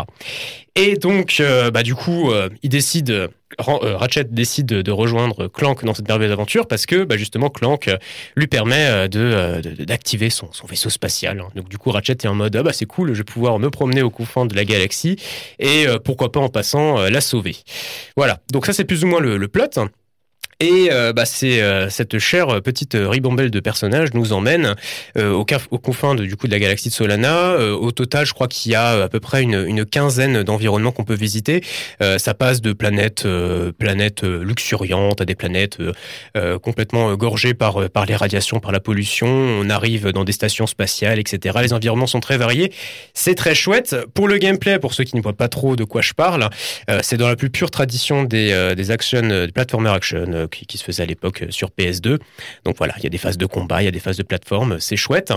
Et 0.76 0.96
donc, 0.96 1.42
du 1.84 1.96
coup, 1.96 2.32
il 2.64 2.70
décide, 2.70 3.30
Ratchet 3.60 4.26
décide 4.26 4.68
de 4.68 4.92
rejoindre 4.92 5.48
Clank 5.48 5.84
dans 5.84 5.94
cette 5.94 6.08
merveilleuse 6.08 6.34
aventure 6.34 6.68
parce 6.68 6.86
que, 6.86 7.04
bah, 7.04 7.18
justement, 7.18 7.50
Clank 7.50 7.88
euh, 7.88 7.98
lui 8.36 8.48
permet 8.48 8.88
euh, 8.88 9.08
de, 9.08 9.20
euh, 9.20 9.62
d'activer 9.62 10.30
son, 10.30 10.50
vaisseau 10.68 10.90
spatial. 10.90 11.44
Donc, 11.56 11.70
du 11.70 11.78
coup, 11.78 11.92
Ratchet 11.92 12.14
est 12.14 12.28
en 12.28 12.36
mode, 12.36 12.56
ah 12.56 12.64
bah, 12.64 12.74
c'est 12.74 12.86
cool, 12.86 13.14
je 13.14 13.20
vais 13.20 13.24
pouvoir 13.24 13.60
me 13.60 13.70
promener 13.70 14.02
aux 14.02 14.10
confins 14.10 14.46
de 14.46 14.56
la 14.56 14.66
galaxie 14.66 15.18
et 15.60 15.88
euh, 15.88 15.98
pourquoi 15.98 16.32
pas 16.32 16.40
en 16.40 16.50
passant 16.50 17.00
euh, 17.00 17.10
la 17.10 17.22
sauver. 17.22 17.56
Voilà. 18.18 18.40
Donc, 18.52 18.66
ça, 18.66 18.74
c'est 18.74 18.86
plus 18.86 19.04
ou 19.04 19.08
moins 19.08 19.20
le, 19.20 19.38
le 19.38 19.48
plot. 19.48 19.66
Et 20.62 20.88
euh, 20.90 21.12
bah, 21.12 21.26
c'est 21.26 21.62
euh, 21.62 21.90
cette 21.90 22.18
chère 22.18 22.62
petite 22.62 22.96
ribambelle 22.98 23.52
de 23.52 23.60
personnages 23.60 24.14
nous 24.14 24.32
emmène 24.32 24.76
euh, 25.18 25.32
au, 25.34 25.44
caf- 25.44 25.68
aux 25.70 25.80
confins 25.80 26.16
de, 26.16 26.24
du 26.26 26.38
coup 26.38 26.48
de 26.48 26.54
la 26.54 26.60
galaxie 26.60 26.88
de 26.88 26.94
Solana. 26.94 27.52
Euh, 27.52 27.74
au 27.74 27.92
total, 27.92 28.26
je 28.26 28.34
crois 28.34 28.48
qu'il 28.48 28.72
y 28.72 28.76
a 28.76 29.04
à 29.04 29.10
peu 29.10 29.20
près 29.20 29.44
une, 29.44 29.66
une 29.68 29.86
quinzaine 29.86 30.44
d'environnements 30.44 30.94
qu'on 30.94 31.04
peut 31.04 31.14
visiter. 31.14 31.62
Euh, 32.02 32.18
ça 32.18 32.34
passe 32.34 32.62
de 32.62 32.72
planètes, 32.72 33.26
euh, 33.26 33.74
planètes 33.74 34.24
luxuriantes 34.24 35.20
à 35.20 35.26
des 35.26 35.36
planètes 35.36 35.78
complètement 36.62 37.14
gorgées 37.16 37.54
par 37.54 37.90
par 37.90 38.06
les 38.06 38.16
radiations, 38.16 38.60
par 38.60 38.72
la 38.72 38.80
pollution. 38.80 39.28
On 39.28 39.70
arrive 39.70 40.12
dans 40.12 40.24
des 40.24 40.32
stations 40.32 40.68
spatiales, 40.68 41.20
etc. 41.20 41.58
Les 41.62 41.74
environnements 41.74 42.08
sont 42.08 42.22
très 42.22 42.38
variés. 42.38 42.72
C'est 43.14 43.36
très 43.36 43.56
chouette. 43.56 43.96
Pour 44.14 44.28
le 44.28 44.38
gameplay, 44.38 44.80
pour 44.80 44.94
ceux 44.94 45.04
qui 45.04 45.16
ne 45.18 45.22
voient 45.22 45.34
pas 45.34 45.50
trop 45.50 45.76
de 45.76 45.84
quoi 45.84 46.02
je 46.02 46.14
parle, 46.14 46.50
c'est 47.02 47.18
dans 47.18 47.28
la 47.28 47.36
plus 47.36 47.50
pure 47.50 47.72
tradition 47.72 48.24
des, 48.24 48.74
des 48.76 48.92
action, 48.92 49.22
des 49.22 49.52
platformer 49.52 49.90
action 49.90 50.45
euh, 50.46 50.48
qui, 50.48 50.78
se 50.78 50.84
faisait 50.84 51.04
à 51.04 51.06
l'époque 51.06 51.44
euh, 51.44 51.52
sur 51.52 51.70
PS2. 51.70 52.20
Donc 52.64 52.78
voilà, 52.78 52.94
il 52.98 53.04
y 53.04 53.08
a 53.08 53.10
des 53.10 53.18
phases 53.18 53.38
de 53.38 53.46
combat, 53.46 53.82
il 53.82 53.86
y 53.86 53.88
a 53.88 53.92
des 53.92 54.00
phases 54.00 54.18
de 54.18 54.24
plateforme, 54.24 54.80
c'est 54.80 54.96
chouette. 54.96 55.34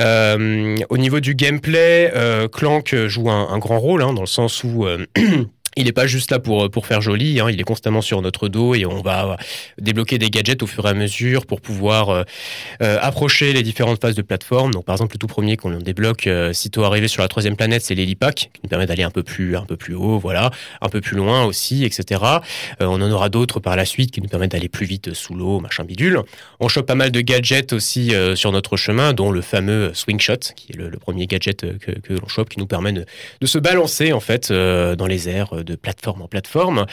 Euh, 0.00 0.76
au 0.88 0.98
niveau 0.98 1.20
du 1.20 1.34
gameplay, 1.34 2.10
euh, 2.14 2.48
Clank 2.48 2.94
joue 3.06 3.30
un, 3.30 3.58
grand 3.58 3.78
rôle 3.78 4.02
hein, 4.02 4.12
dans 4.12 4.22
le 4.22 4.26
sens 4.26 4.64
où 4.64 4.86
euh, 4.86 5.06
il 5.76 5.84
n'est 5.84 5.92
pas 5.92 6.06
juste 6.06 6.30
là 6.30 6.38
pour, 6.38 6.70
pour 6.70 6.86
faire 6.86 7.00
joli, 7.00 7.40
hein, 7.40 7.48
il 7.50 7.60
est 7.60 7.64
constamment 7.64 8.00
sur 8.00 8.22
notre 8.22 8.48
dos 8.48 8.74
et 8.74 8.86
on 8.86 9.02
va 9.02 9.36
débloquer 9.78 10.18
des 10.18 10.30
gadgets 10.30 10.62
au 10.62 10.66
fur 10.66 10.86
et 10.86 10.90
à 10.90 10.94
mesure 10.94 11.46
pour 11.46 11.60
pouvoir 11.60 12.10
euh, 12.10 12.22
euh, 12.82 12.98
approcher 13.00 13.52
les 13.52 13.62
différentes 13.62 14.00
phases 14.00 14.14
de 14.14 14.22
plateforme. 14.22 14.72
Donc 14.72 14.84
par 14.84 14.94
exemple 14.94 15.14
le 15.14 15.18
tout 15.18 15.26
premier 15.26 15.56
qu'on 15.56 15.70
débloque, 15.78 16.26
euh, 16.26 16.52
sitôt 16.52 16.84
arrivé 16.84 17.08
sur 17.08 17.22
la 17.22 17.28
troisième 17.28 17.56
planète, 17.56 17.82
c'est 17.82 17.94
l'hélipack 17.94 18.50
qui 18.52 18.60
nous 18.62 18.68
permet 18.68 18.86
d'aller 18.86 19.02
un 19.02 19.10
peu 19.10 19.22
plus 19.22 19.56
un 19.56 19.64
peu 19.64 19.76
plus 19.76 19.94
haut, 19.94 20.18
voilà, 20.18 20.50
un 20.80 20.88
peu 20.88 21.00
plus 21.00 21.16
loin 21.16 21.44
aussi, 21.44 21.84
etc. 21.84 22.20
Euh, 22.80 22.86
on 22.86 23.00
en 23.00 23.10
aura 23.10 23.28
d'autres 23.28 23.60
par 23.60 23.76
la 23.76 23.84
suite 23.84 24.10
qui 24.10 24.20
nous 24.20 24.28
permettent 24.28 24.52
d'aller 24.52 24.68
plus 24.68 24.86
vite 24.86 25.14
sous 25.14 25.34
l'eau, 25.34 25.60
machin 25.60 25.84
bidule. 25.84 26.22
On 26.60 26.68
chope 26.68 26.86
pas 26.86 26.94
mal 26.94 27.10
de 27.10 27.20
gadgets 27.20 27.72
aussi 27.72 28.14
euh, 28.14 28.36
sur 28.36 28.52
notre 28.52 28.76
chemin, 28.76 29.12
dont 29.12 29.30
le 29.30 29.40
fameux 29.42 29.92
swing 29.94 30.20
shot, 30.20 30.36
qui 30.56 30.72
est 30.72 30.76
le, 30.76 30.90
premier 30.98 31.26
gadget 31.26 31.64
euh, 31.64 31.74
que, 31.78 31.92
que 31.92 32.14
l'on 32.14 32.28
chope, 32.28 32.48
qui 32.48 32.58
nous 32.58 32.66
permet 32.66 32.92
de, 32.92 33.04
de 33.40 33.46
se 33.46 33.58
balancer 33.58 34.12
en 34.12 34.20
fait 34.20 34.50
euh, 34.50 34.96
dans 34.96 35.06
les 35.06 35.28
airs 35.28 35.54
euh, 35.54 35.62
de 35.66 35.76
plateforme 35.76 36.22
en 36.22 36.28
plateforme. 36.28 36.86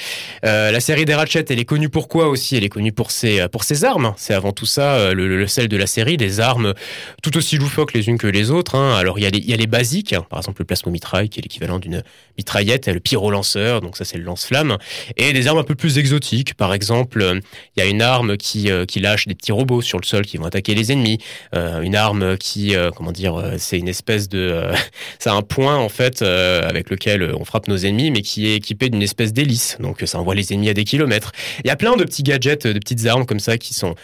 Euh, 0.44 0.72
la 0.72 0.80
série 0.82 1.06
des 1.06 1.16
Ratchet, 1.16 1.46
elle 1.50 1.60
est 1.60 1.66
connue 1.66 1.90
pour 1.90 2.10
quoi 2.10 2.28
aussi? 2.28 2.58
Elle 2.58 2.66
est 2.66 2.70
connue 2.70 2.92
pour 2.92 3.12
ses 3.12 3.48
pour 3.48 3.64
ses 3.64 3.86
armes. 3.86 4.14
C'est 4.18 4.34
avant 4.34 4.52
tout 4.52 4.66
ça 4.66 4.96
euh, 4.96 5.14
le, 5.14 5.48
sel 5.48 5.70
de 5.70 5.78
la 5.78 5.88
série, 5.88 6.18
des 6.18 6.42
armes 6.42 6.74
tout 7.22 7.38
aussi 7.38 7.58
loufoques 7.58 7.94
les 7.94 8.10
unes 8.10 8.18
que 8.18 8.28
les 8.28 8.52
autres. 8.52 8.76
Hein. 8.76 8.98
Alors 8.98 9.20
il 9.20 9.24
y 9.24 9.26
a 9.26 9.30
les 9.30 9.40
y 9.40 9.54
a 9.54 9.58
les 9.58 9.68
basiques, 9.68 10.12
hein. 10.12 10.26
par 10.30 10.40
exemple 10.40 10.62
le 10.62 10.66
plasmomitraille 10.66 11.30
qui 11.30 11.40
est 11.40 11.44
l'équivalent 11.44 11.80
d'une 11.80 12.04
mitraillette, 12.38 12.88
le 12.88 13.00
pyro-lanceur, 13.00 13.82
donc 13.82 13.96
ça 13.96 14.06
c'est 14.06 14.18
le 14.18 14.24
lance-flamme, 14.24 14.78
et 15.18 15.32
des 15.34 15.48
armes 15.48 15.60
un 15.60 15.64
peu 15.64 15.76
plus 15.76 15.98
exotiques. 15.98 16.56
Par 16.56 16.74
exemple, 16.74 17.22
euh, 17.22 17.40
il 17.76 17.84
y 17.84 17.86
a 17.86 17.90
une 17.90 18.02
arme 18.02 18.38
qui, 18.38 18.72
euh, 18.72 18.86
qui 18.86 19.00
lâche 19.00 19.28
des 19.28 19.36
petits 19.36 19.52
robots 19.52 19.82
sur 19.82 20.00
le 20.00 20.06
sol 20.06 20.26
qui 20.26 20.38
vont 20.38 20.46
attaquer 20.46 20.76
les 20.76 20.92
ennemis. 20.92 21.20
Euh, 21.56 21.82
une 21.82 21.96
arme 21.96 22.38
qui, 22.38 22.76
euh, 22.76 22.92
comment 22.92 23.12
dire, 23.12 23.36
euh, 23.36 23.56
c'est 23.58 23.78
une 23.78 23.88
espèce 23.88 24.30
de, 24.30 24.40
euh, 24.40 24.76
c'est 25.20 25.30
un 25.30 25.42
point 25.42 25.78
en 25.78 25.90
fait 25.90 26.22
euh, 26.22 26.68
avec 26.68 26.90
lequel 26.90 27.34
on 27.38 27.46
frappe 27.46 27.68
nos 27.68 27.78
ennemis, 27.78 28.12
mais 28.12 28.22
qui 28.22 28.52
est 28.52 28.60
d'une 28.72 29.02
espèce 29.02 29.34
d'hélice. 29.34 29.78
Donc 29.80 30.02
ça 30.06 30.20
envoie 30.20 30.36
les 30.36 30.54
ennemis 30.54 30.70
à 30.70 30.74
des 30.74 30.84
kilomètres. 30.84 31.32
Il 31.64 31.68
y 31.68 31.72
a 31.72 31.76
plein 31.76 31.96
de 31.96 32.04
petits 32.04 32.24
gadgets, 32.24 32.66
de 32.68 32.80
petites 32.80 33.06
armes 33.06 33.26
comme 33.26 33.40
ça 33.40 33.58
qui 33.58 33.74
sont 33.74 33.96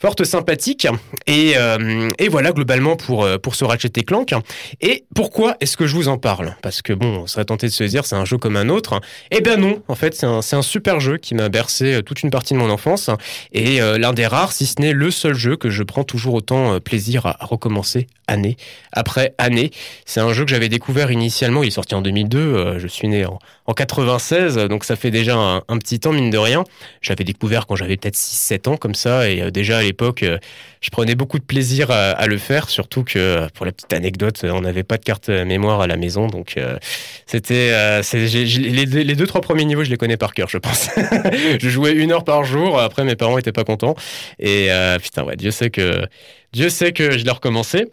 forte 0.00 0.24
sympathique. 0.24 0.86
Et, 1.26 1.54
euh, 1.56 2.08
et 2.18 2.28
voilà 2.28 2.52
globalement 2.52 2.96
pour, 2.96 3.24
euh, 3.24 3.38
pour 3.38 3.54
ce 3.54 3.64
Ratchet 3.64 3.90
Clank. 3.90 4.32
Et 4.80 5.04
pourquoi 5.14 5.56
est-ce 5.60 5.76
que 5.76 5.86
je 5.86 5.94
vous 5.94 6.08
en 6.08 6.18
parle? 6.18 6.56
Parce 6.62 6.82
que 6.82 6.92
bon, 6.92 7.20
on 7.22 7.26
serait 7.26 7.44
tenté 7.44 7.66
de 7.66 7.72
se 7.72 7.84
dire 7.84 8.06
c'est 8.06 8.16
un 8.16 8.24
jeu 8.24 8.38
comme 8.38 8.56
un 8.56 8.68
autre. 8.68 9.00
Eh 9.30 9.40
ben 9.40 9.60
non, 9.60 9.82
en 9.88 9.94
fait 9.94 10.14
c'est 10.14 10.26
un, 10.26 10.40
un, 10.52 10.62
super 10.62 11.00
jeu 11.00 11.16
qui 11.16 11.34
m'a 11.34 11.48
bercé 11.48 11.94
euh, 11.94 12.02
toute 12.02 12.22
une 12.22 12.30
partie 12.30 12.54
de 12.54 12.58
mon 12.58 12.70
enfance. 12.70 13.10
Et 13.52 13.80
l'un 13.80 14.12
des 14.12 14.26
rares, 14.26 14.52
si 14.52 14.66
ce 14.66 14.80
n'est 14.80 14.92
le 14.92 15.10
seul 15.10 15.34
jeu 15.34 15.56
que 15.56 15.70
je 15.70 15.82
prends 15.82 16.04
toujours 16.04 16.34
autant 16.34 16.80
plaisir 16.80 17.26
à, 17.26 17.36
recommencer 17.40 18.06
année 18.26 18.56
après 18.92 19.34
année. 19.38 19.70
C'est 20.04 20.20
un 20.20 20.32
jeu 20.32 20.44
que 20.44 20.50
j'avais 20.50 20.68
découvert 20.68 21.10
initialement, 21.10 21.62
il 21.62 21.68
est 21.68 21.72
sorti 21.72 21.94
en 21.94 22.02
2002, 22.02 22.78
je 22.78 22.86
suis 22.86 23.08
né 23.08 23.24
en, 23.24 23.38
en 23.66 23.72
96, 23.72 24.56
donc 24.68 24.84
ça 24.84 24.96
fait 24.96 25.10
déjà 25.10 25.36
un, 25.36 25.62
un 25.68 25.78
petit 25.78 25.98
temps 26.00 26.12
mine 26.12 26.30
de 26.30 26.38
rien. 26.38 26.64
J'avais 27.00 27.24
découvert 27.24 27.66
quand 27.66 27.76
j'avais 27.76 27.96
peut-être 27.96 28.16
6-7 28.16 28.68
ans 28.68 28.76
comme 28.76 28.94
ça, 28.94 29.30
et 29.30 29.50
déjà 29.50 29.82
euh, 30.22 30.38
je 30.80 30.90
prenais 30.90 31.14
beaucoup 31.14 31.38
de 31.38 31.44
plaisir 31.44 31.90
à, 31.90 32.26
le 32.26 32.38
faire, 32.38 32.68
surtout 32.68 33.04
que 33.04 33.48
pour 33.54 33.66
la 33.66 33.72
petite 33.72 33.92
anecdote, 33.92 34.40
on 34.44 34.60
n'avait 34.60 34.84
pas 34.84 34.96
de 34.96 35.04
carte 35.04 35.28
mémoire 35.28 35.80
à 35.80 35.86
la 35.86 35.96
maison, 35.96 36.28
donc 36.28 36.56
euh, 36.56 36.78
c'était 37.26 37.70
euh, 37.72 38.02
les, 38.12 38.86
les, 38.86 39.14
deux 39.14 39.26
trois 39.26 39.40
premiers 39.40 39.64
niveaux, 39.64 39.84
je 39.84 39.90
les 39.90 39.96
connais 39.96 40.16
par 40.16 40.34
cœur, 40.34 40.48
je 40.48 40.58
pense. 40.58 40.90
je 41.60 41.68
jouais 41.68 41.92
une 41.92 42.12
heure 42.12 42.24
par 42.24 42.44
jour. 42.44 42.78
Après, 42.78 43.04
mes 43.04 43.16
parents 43.16 43.38
étaient 43.38 43.52
pas 43.52 43.64
contents, 43.64 43.96
et 44.38 44.68
putain 45.02 45.24
ouais, 45.24 45.36
Dieu 45.36 45.50
sait 45.50 45.70
que 45.70 46.06
Dieu 46.52 46.68
sait 46.68 46.92
que 46.92 47.18
je 47.18 47.24
l'ai 47.24 47.30
recommencé. 47.30 47.86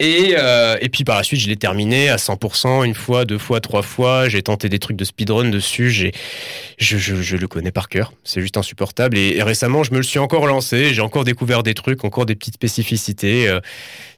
Et, 0.00 0.36
euh, 0.38 0.76
et 0.80 0.88
puis 0.88 1.02
par 1.02 1.16
la 1.16 1.24
suite, 1.24 1.40
je 1.40 1.48
l'ai 1.48 1.56
terminé 1.56 2.08
à 2.08 2.16
100%, 2.16 2.84
une 2.84 2.94
fois, 2.94 3.24
deux 3.24 3.38
fois, 3.38 3.60
trois 3.60 3.82
fois. 3.82 4.28
J'ai 4.28 4.42
tenté 4.42 4.68
des 4.68 4.78
trucs 4.78 4.96
de 4.96 5.04
speedrun 5.04 5.50
dessus. 5.50 5.90
J'ai, 5.90 6.12
je, 6.78 7.36
le 7.36 7.48
connais 7.48 7.72
par 7.72 7.88
cœur. 7.88 8.12
C'est 8.22 8.40
juste 8.40 8.56
insupportable. 8.56 9.18
Et, 9.18 9.42
récemment, 9.42 9.82
je 9.82 9.90
me 9.90 9.96
le 9.96 10.04
suis 10.04 10.20
encore 10.20 10.46
lancé. 10.46 10.94
J'ai 10.94 11.02
encore 11.02 11.24
découvert 11.24 11.64
des 11.64 11.74
trucs, 11.74 12.04
encore 12.04 12.26
des 12.26 12.36
petites 12.36 12.54
spécificités. 12.54 13.48
Euh, 13.48 13.58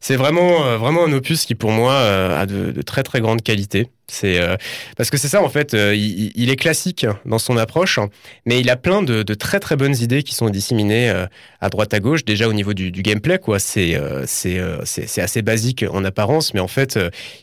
c'est 0.00 0.16
vraiment, 0.16 0.64
euh, 0.64 0.78
vraiment 0.78 1.04
un 1.04 1.12
opus 1.12 1.44
qui, 1.44 1.54
pour 1.54 1.70
moi, 1.70 1.94
a 1.94 2.46
de, 2.46 2.82
très, 2.82 3.02
très 3.02 3.20
grande 3.20 3.42
qualité. 3.42 3.88
C'est 4.10 4.40
euh, 4.40 4.56
parce 4.96 5.10
que 5.10 5.16
c'est 5.16 5.28
ça 5.28 5.42
en 5.42 5.48
fait. 5.48 5.74
Euh, 5.74 5.94
il, 5.94 6.50
est 6.50 6.56
classique 6.56 7.06
dans 7.24 7.38
son 7.38 7.56
approche, 7.56 7.98
mais 8.44 8.60
il 8.60 8.68
a 8.70 8.76
plein 8.76 9.02
de, 9.02 9.22
très 9.34 9.60
très 9.60 9.76
bonnes 9.76 9.96
idées 9.96 10.22
qui 10.22 10.34
sont 10.34 10.50
disséminées 10.50 11.10
euh, 11.10 11.26
à 11.60 11.68
droite 11.68 11.94
à 11.94 12.00
gauche. 12.00 12.24
Déjà 12.24 12.48
au 12.48 12.52
niveau 12.52 12.74
du, 12.74 12.90
gameplay, 12.90 13.38
quoi, 13.38 13.58
c'est 13.58 13.98
c'est 14.26 15.20
assez 15.20 15.42
basique 15.42 15.84
en 15.90 16.04
apparence, 16.04 16.54
mais 16.54 16.60
en 16.60 16.68
fait, 16.68 16.98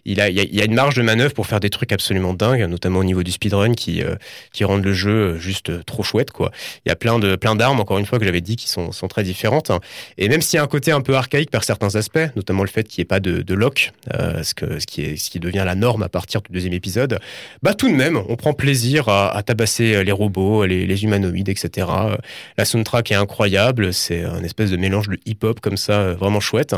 il 0.06 0.20
a 0.20 0.30
il 0.30 0.56
y, 0.56 0.62
a 0.62 0.66
une 0.66 0.74
marge 0.74 0.96
de 0.96 1.02
manœuvre 1.02 1.34
pour 1.34 1.48
faire 1.48 1.60
des 1.60 1.70
trucs 1.70 1.92
absolument 1.92 2.34
dingues, 2.34 2.64
notamment 2.64 3.00
au 3.00 3.04
niveau 3.04 3.24
du 3.24 3.32
speedrun 3.32 3.74
qui 3.74 4.04
qui 4.52 4.64
rendent 4.66 4.84
le 4.84 4.94
jeu 4.94 5.38
juste 5.38 5.86
trop 5.86 6.04
chouette, 6.04 6.32
quoi. 6.32 6.52
Il 6.86 6.90
y 6.90 6.92
a 6.92 6.96
plein 6.96 7.20
de 7.20 7.36
plein 7.36 7.56
d'armes 7.56 7.80
encore 7.80 7.98
une 7.98 8.06
fois 8.06 8.20
que 8.20 8.26
j'avais 8.26 8.42
dit 8.42 8.56
qui 8.56 8.68
sont 8.68 8.92
sont 8.92 9.08
très 9.08 9.24
différentes. 9.24 9.72
Et 10.18 10.28
même 10.28 10.42
s'il 10.42 10.58
y 10.58 10.60
a 10.60 10.64
un 10.64 10.68
côté 10.68 10.92
un 10.92 11.02
peu 11.02 11.16
archaïque 11.16 11.52
par 11.52 11.64
certains 11.64 11.96
aspects, 11.96 12.20
le 12.64 12.70
fait 12.70 12.84
qu'il 12.84 13.02
n'y 13.02 13.04
ait 13.04 13.06
pas 13.06 13.20
de, 13.20 13.54
lock, 13.54 13.92
ce 14.12 14.54
que 14.54 14.80
ce 14.80 14.86
qui 14.86 15.40
devient 15.40 15.64
la 15.66 15.76
norme 15.76 16.04
à 16.04 16.10
partir 16.10 16.42
du 16.42 16.52
deuxième 16.52 16.74
épisode, 16.74 17.20
bah 17.64 17.74
tout 17.74 17.90
de 17.90 17.96
même, 17.96 18.22
on 18.30 18.36
prend 18.36 18.54
plaisir 18.54 19.10
à, 19.10 19.42
tabasser 19.44 20.04
les 20.04 20.12
robots, 20.12 20.66
les, 20.66 21.04
humanoïdes, 21.04 21.50
etc. 21.50 21.88
La 22.58 22.66
soundtrack 22.66 23.12
est 23.12 23.16
incroyable, 23.16 23.94
c'est 23.94 24.24
un 24.24 24.44
espèce 24.44 24.72
de 24.72 24.78
mélange 24.78 25.10
de 25.10 25.18
hip-hop 25.26 25.60
comme 25.60 25.78
ça, 25.78 26.14
vraiment 26.14 26.40
chouette. 26.40 26.76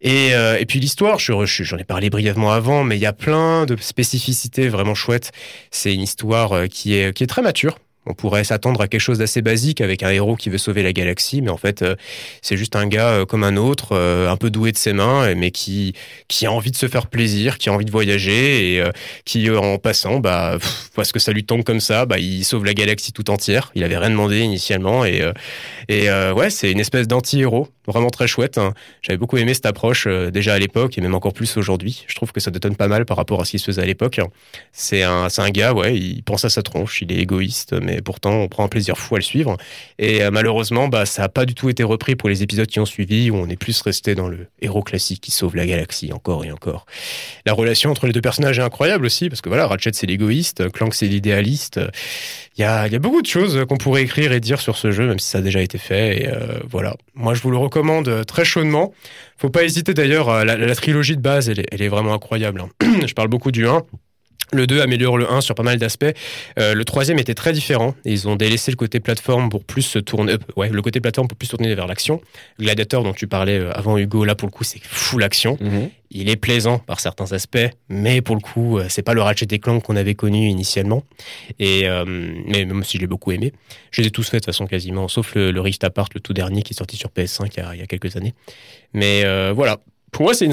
Et, 0.00 0.30
euh, 0.34 0.62
puis 0.66 0.80
l'histoire, 0.80 1.18
j'en 1.18 1.78
ai 1.78 1.84
parlé 1.84 2.10
brièvement 2.10 2.52
avant, 2.52 2.84
mais 2.84 2.96
il 2.96 3.00
y 3.00 3.06
a 3.06 3.12
plein 3.12 3.66
de 3.66 3.76
spécificités 3.76 4.68
vraiment 4.68 4.94
chouettes. 4.94 5.32
C'est 5.70 5.94
une 5.94 6.02
histoire 6.02 6.52
euh, 6.52 6.66
qui 6.66 6.94
est 6.94 7.26
très 7.26 7.42
mature, 7.42 7.78
on 8.06 8.14
pourrait 8.14 8.44
s'attendre 8.44 8.80
à 8.80 8.88
quelque 8.88 9.00
chose 9.00 9.18
d'assez 9.18 9.42
basique 9.42 9.80
avec 9.80 10.02
un 10.02 10.10
héros 10.10 10.34
qui 10.34 10.48
veut 10.48 10.58
sauver 10.58 10.82
la 10.82 10.92
galaxie, 10.92 11.42
mais 11.42 11.50
en 11.50 11.58
fait, 11.58 11.82
euh, 11.82 11.96
c'est 12.40 12.56
juste 12.56 12.74
un 12.74 12.86
gars 12.86 13.10
euh, 13.10 13.26
comme 13.26 13.44
un 13.44 13.56
autre, 13.56 13.92
euh, 13.92 14.30
un 14.30 14.36
peu 14.36 14.50
doué 14.50 14.72
de 14.72 14.78
ses 14.78 14.94
mains, 14.94 15.34
mais 15.34 15.50
qui 15.50 15.94
qui 16.28 16.46
a 16.46 16.52
envie 16.52 16.70
de 16.70 16.76
se 16.76 16.88
faire 16.88 17.08
plaisir, 17.08 17.58
qui 17.58 17.68
a 17.68 17.72
envie 17.72 17.84
de 17.84 17.90
voyager 17.90 18.76
et 18.76 18.84
qui, 19.24 19.50
en 19.50 19.78
passant, 19.78 20.18
bah, 20.20 20.56
parce 20.94 21.12
que 21.12 21.18
ça 21.18 21.32
lui 21.32 21.44
tombe 21.44 21.62
comme 21.62 21.80
ça, 21.80 22.06
bah, 22.06 22.18
il 22.18 22.44
sauve 22.44 22.64
la 22.64 22.74
galaxie 22.74 23.12
tout 23.12 23.30
entière. 23.30 23.70
Il 23.74 23.84
avait 23.84 23.98
rien 23.98 24.10
demandé 24.10 24.40
initialement 24.40 25.04
et 25.04 25.22
et 25.88 26.08
ouais, 26.32 26.50
c'est 26.50 26.70
une 26.70 26.80
espèce 26.80 27.08
d'anti-héros 27.08 27.68
vraiment 27.90 28.10
très 28.10 28.26
chouette. 28.26 28.58
Hein. 28.58 28.74
J'avais 29.02 29.18
beaucoup 29.18 29.36
aimé 29.36 29.54
cette 29.54 29.66
approche 29.66 30.06
déjà 30.06 30.54
à 30.54 30.58
l'époque 30.58 30.98
et 30.98 31.00
même 31.00 31.14
encore 31.14 31.32
plus 31.32 31.56
aujourd'hui. 31.56 32.04
Je 32.06 32.14
trouve 32.14 32.32
que 32.32 32.40
ça 32.40 32.50
détonne 32.50 32.76
pas 32.76 32.88
mal 32.88 33.04
par 33.04 33.16
rapport 33.16 33.40
à 33.40 33.44
ce 33.44 33.52
qui 33.52 33.58
se 33.58 33.64
faisait 33.64 33.82
à 33.82 33.86
l'époque. 33.86 34.20
C'est 34.72 35.02
un, 35.02 35.28
un 35.38 35.50
gars, 35.50 35.72
ouais, 35.72 35.96
il 35.96 36.22
pense 36.22 36.44
à 36.44 36.50
sa 36.50 36.62
tronche, 36.62 37.02
il 37.02 37.12
est 37.12 37.18
égoïste, 37.18 37.74
mais 37.80 38.00
pourtant 38.02 38.32
on 38.32 38.48
prend 38.48 38.64
un 38.64 38.68
plaisir 38.68 38.98
fou 38.98 39.16
à 39.16 39.18
le 39.18 39.24
suivre. 39.24 39.56
Et 39.98 40.22
euh, 40.22 40.30
malheureusement, 40.30 40.88
bah, 40.88 41.06
ça 41.06 41.22
n'a 41.22 41.28
pas 41.28 41.46
du 41.46 41.54
tout 41.54 41.68
été 41.68 41.82
repris 41.82 42.16
pour 42.16 42.28
les 42.28 42.42
épisodes 42.42 42.66
qui 42.66 42.80
ont 42.80 42.86
suivi, 42.86 43.30
où 43.30 43.36
on 43.36 43.48
est 43.48 43.56
plus 43.56 43.80
resté 43.82 44.14
dans 44.14 44.28
le 44.28 44.46
héros 44.60 44.82
classique 44.82 45.20
qui 45.20 45.30
sauve 45.30 45.56
la 45.56 45.66
galaxie 45.66 46.12
encore 46.12 46.44
et 46.44 46.52
encore. 46.52 46.86
La 47.46 47.52
relation 47.52 47.90
entre 47.90 48.06
les 48.06 48.12
deux 48.12 48.20
personnages 48.20 48.58
est 48.58 48.62
incroyable 48.62 49.06
aussi, 49.06 49.28
parce 49.28 49.40
que 49.40 49.48
voilà, 49.48 49.66
Ratchet 49.66 49.92
c'est 49.92 50.06
l'égoïste, 50.06 50.70
Clank 50.70 50.94
c'est 50.94 51.06
l'idéaliste. 51.06 51.80
Il 52.60 52.92
y 52.92 52.96
a, 52.96 52.98
beaucoup 52.98 53.22
de 53.22 53.26
choses 53.26 53.64
qu'on 53.66 53.78
pourrait 53.78 54.02
écrire 54.02 54.32
et 54.32 54.40
dire 54.40 54.60
sur 54.60 54.76
ce 54.76 54.90
jeu, 54.90 55.06
même 55.06 55.18
si 55.18 55.26
ça 55.30 55.38
a 55.38 55.40
déjà 55.40 55.62
été 55.62 55.78
fait. 55.78 56.22
Et 56.22 56.28
euh, 56.28 56.58
voilà, 56.68 56.94
moi 57.14 57.32
je 57.32 57.40
vous 57.40 57.50
le 57.50 57.56
recommande 57.56 58.26
très 58.26 58.44
chaudement. 58.44 58.92
Faut 59.38 59.48
pas 59.48 59.64
hésiter 59.64 59.94
d'ailleurs, 59.94 60.44
la, 60.44 60.58
la, 60.58 60.74
trilogie 60.74 61.16
de 61.16 61.22
base, 61.22 61.48
elle 61.48 61.60
est, 61.60 61.66
elle 61.72 61.80
est 61.80 61.88
vraiment 61.88 62.12
incroyable. 62.12 62.60
Hein. 62.60 62.68
je 63.06 63.14
parle 63.14 63.28
beaucoup 63.28 63.50
du 63.50 63.66
1. 63.66 63.80
Le 64.52 64.66
2 64.66 64.80
améliore 64.80 65.16
le 65.16 65.30
1 65.30 65.40
sur 65.40 65.54
pas 65.54 65.62
mal 65.62 65.78
d'aspects. 65.78 66.12
Euh, 66.58 66.74
le 66.74 66.84
troisième 66.84 67.18
était 67.18 67.34
très 67.34 67.52
différent. 67.52 67.94
Ils 68.04 68.26
ont 68.28 68.36
délaissé 68.36 68.70
le 68.70 68.76
côté 68.76 68.98
plateforme 68.98 69.48
pour 69.48 69.64
plus 69.64 69.82
se 69.82 69.98
tourner, 69.98 70.32
euh, 70.32 70.38
ouais, 70.56 70.68
le 70.68 70.82
côté 70.82 71.00
plateforme 71.00 71.28
pour 71.28 71.38
plus 71.38 71.48
tourner 71.48 71.74
vers 71.74 71.86
l'action. 71.86 72.20
Gladiator 72.58 73.04
dont 73.04 73.12
tu 73.12 73.28
parlais 73.28 73.58
euh, 73.58 73.72
avant 73.72 73.96
Hugo, 73.96 74.24
là 74.24 74.34
pour 74.34 74.48
le 74.48 74.52
coup 74.52 74.64
c'est 74.64 74.80
full 74.82 75.22
action. 75.22 75.56
Mhm. 75.60 75.90
Il 76.12 76.28
est 76.28 76.36
plaisant 76.36 76.78
par 76.80 76.98
certains 76.98 77.30
aspects, 77.32 77.68
mais 77.88 78.20
pour 78.20 78.34
le 78.34 78.40
coup 78.40 78.80
c'est 78.88 79.02
pas 79.02 79.14
le 79.14 79.22
Ratchet 79.22 79.46
Clank 79.46 79.84
qu'on 79.84 79.94
avait 79.94 80.16
connu 80.16 80.48
initialement. 80.48 81.04
Et 81.60 81.84
mais 82.04 82.64
même 82.64 82.82
si 82.82 82.96
je 82.96 83.02
l'ai 83.02 83.06
beaucoup 83.06 83.30
aimé, 83.30 83.52
je 83.92 84.02
les 84.02 84.08
ai 84.08 84.10
tous 84.10 84.28
faits 84.28 84.40
de 84.40 84.46
façon 84.46 84.66
quasiment, 84.66 85.06
sauf 85.06 85.36
le, 85.36 85.52
le, 85.52 85.60
Rift 85.60 85.84
Apart, 85.84 86.08
le 86.12 86.20
tout 86.20 86.32
dernier 86.32 86.62
qui 86.62 86.72
est 86.72 86.76
sorti 86.76 86.96
sur 86.96 87.10
PS5 87.10 87.52
il 87.56 87.60
y 87.60 87.62
a, 87.62 87.74
il 87.76 87.80
y 87.80 87.82
a 87.84 87.86
quelques 87.86 88.16
années. 88.16 88.34
Mais 88.92 89.22
voilà, 89.52 89.78
pour 90.10 90.24
moi 90.24 90.34
c'est 90.34 90.46
une 90.46 90.52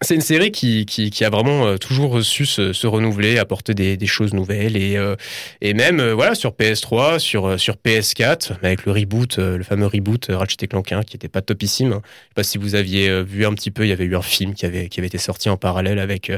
c'est 0.00 0.14
une 0.14 0.20
série 0.20 0.50
qui, 0.50 0.86
qui, 0.86 1.10
qui, 1.10 1.24
a 1.24 1.30
vraiment 1.30 1.66
euh, 1.66 1.76
toujours 1.76 2.22
su 2.22 2.46
se, 2.46 2.72
se 2.72 2.86
renouveler, 2.86 3.38
apporter 3.38 3.74
des, 3.74 3.96
des, 3.96 4.06
choses 4.06 4.34
nouvelles 4.34 4.76
et, 4.76 4.96
euh, 4.96 5.16
et 5.60 5.72
même 5.72 6.00
euh, 6.00 6.14
voilà 6.14 6.34
sur 6.34 6.50
PS3, 6.50 7.18
sur, 7.18 7.58
sur 7.58 7.76
PS4, 7.76 8.52
avec 8.62 8.84
le 8.86 8.92
reboot, 8.92 9.38
le 9.38 9.62
fameux 9.62 9.86
reboot 9.86 10.26
Ratchet 10.30 10.66
Clank 10.66 10.92
1 10.92 11.02
qui 11.04 11.16
était 11.16 11.28
pas 11.28 11.42
topissime. 11.42 11.90
Je 11.90 11.94
sais 11.94 12.34
pas 12.34 12.42
si 12.42 12.58
vous 12.58 12.74
aviez 12.74 13.22
vu 13.22 13.46
un 13.46 13.54
petit 13.54 13.70
peu, 13.70 13.84
il 13.84 13.88
y 13.88 13.92
avait 13.92 14.04
eu 14.04 14.16
un 14.16 14.22
film 14.22 14.54
qui 14.54 14.66
avait, 14.66 14.88
qui 14.88 15.00
avait 15.00 15.06
été 15.06 15.18
sorti 15.18 15.48
en 15.48 15.56
parallèle 15.56 15.98
avec 15.98 16.32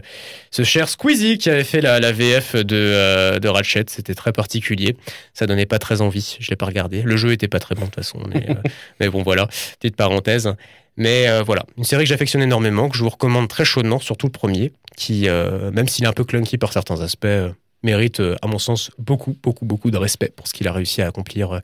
ce 0.50 0.62
cher 0.62 0.88
Squeezie 0.88 1.38
qui 1.38 1.50
avait 1.50 1.64
fait 1.64 1.80
la, 1.80 1.98
la 1.98 2.12
VF 2.12 2.54
de, 2.56 3.38
de 3.38 3.48
Ratchet. 3.48 3.86
C'était 3.88 4.14
très 4.14 4.32
particulier. 4.32 4.96
Ça 5.34 5.46
donnait 5.46 5.66
pas 5.66 5.78
très 5.78 6.00
envie. 6.00 6.36
Je 6.40 6.50
l'ai 6.50 6.56
pas 6.56 6.66
regardé. 6.66 7.02
Le 7.02 7.16
jeu 7.16 7.32
était 7.32 7.48
pas 7.48 7.58
très 7.58 7.74
bon 7.74 7.82
de 7.82 7.86
toute 7.86 7.96
façon. 7.96 8.20
Mais, 8.32 8.46
mais 9.00 9.08
bon 9.08 9.22
voilà, 9.22 9.48
petite 9.80 9.96
parenthèse. 9.96 10.54
Mais 10.96 11.28
euh, 11.28 11.42
voilà, 11.42 11.64
une 11.76 11.84
série 11.84 12.04
que 12.04 12.08
j'affectionne 12.08 12.42
énormément, 12.42 12.88
que 12.88 12.96
je 12.96 13.02
vous 13.02 13.10
recommande 13.10 13.48
très 13.48 13.64
chaudement, 13.64 13.98
surtout 13.98 14.26
le 14.26 14.32
premier, 14.32 14.72
qui, 14.96 15.28
euh, 15.28 15.70
même 15.70 15.88
s'il 15.88 16.04
est 16.04 16.08
un 16.08 16.12
peu 16.12 16.24
clunky 16.24 16.56
par 16.56 16.72
certains 16.72 17.00
aspects, 17.00 17.26
euh, 17.26 17.50
mérite, 17.82 18.22
à 18.42 18.46
mon 18.46 18.58
sens, 18.58 18.90
beaucoup, 18.98 19.36
beaucoup, 19.42 19.66
beaucoup 19.66 19.90
de 19.90 19.98
respect 19.98 20.32
pour 20.34 20.48
ce 20.48 20.54
qu'il 20.54 20.66
a 20.68 20.72
réussi 20.72 21.02
à 21.02 21.06
accomplir 21.06 21.60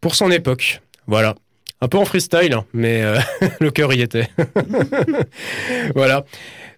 pour 0.00 0.14
son 0.14 0.30
époque. 0.30 0.82
Voilà. 1.06 1.34
Un 1.80 1.88
peu 1.88 1.98
en 1.98 2.04
freestyle, 2.04 2.52
hein, 2.52 2.64
mais 2.72 3.02
le 3.60 3.70
cœur 3.70 3.92
y 3.92 4.00
était. 4.00 4.28
voilà. 5.94 6.24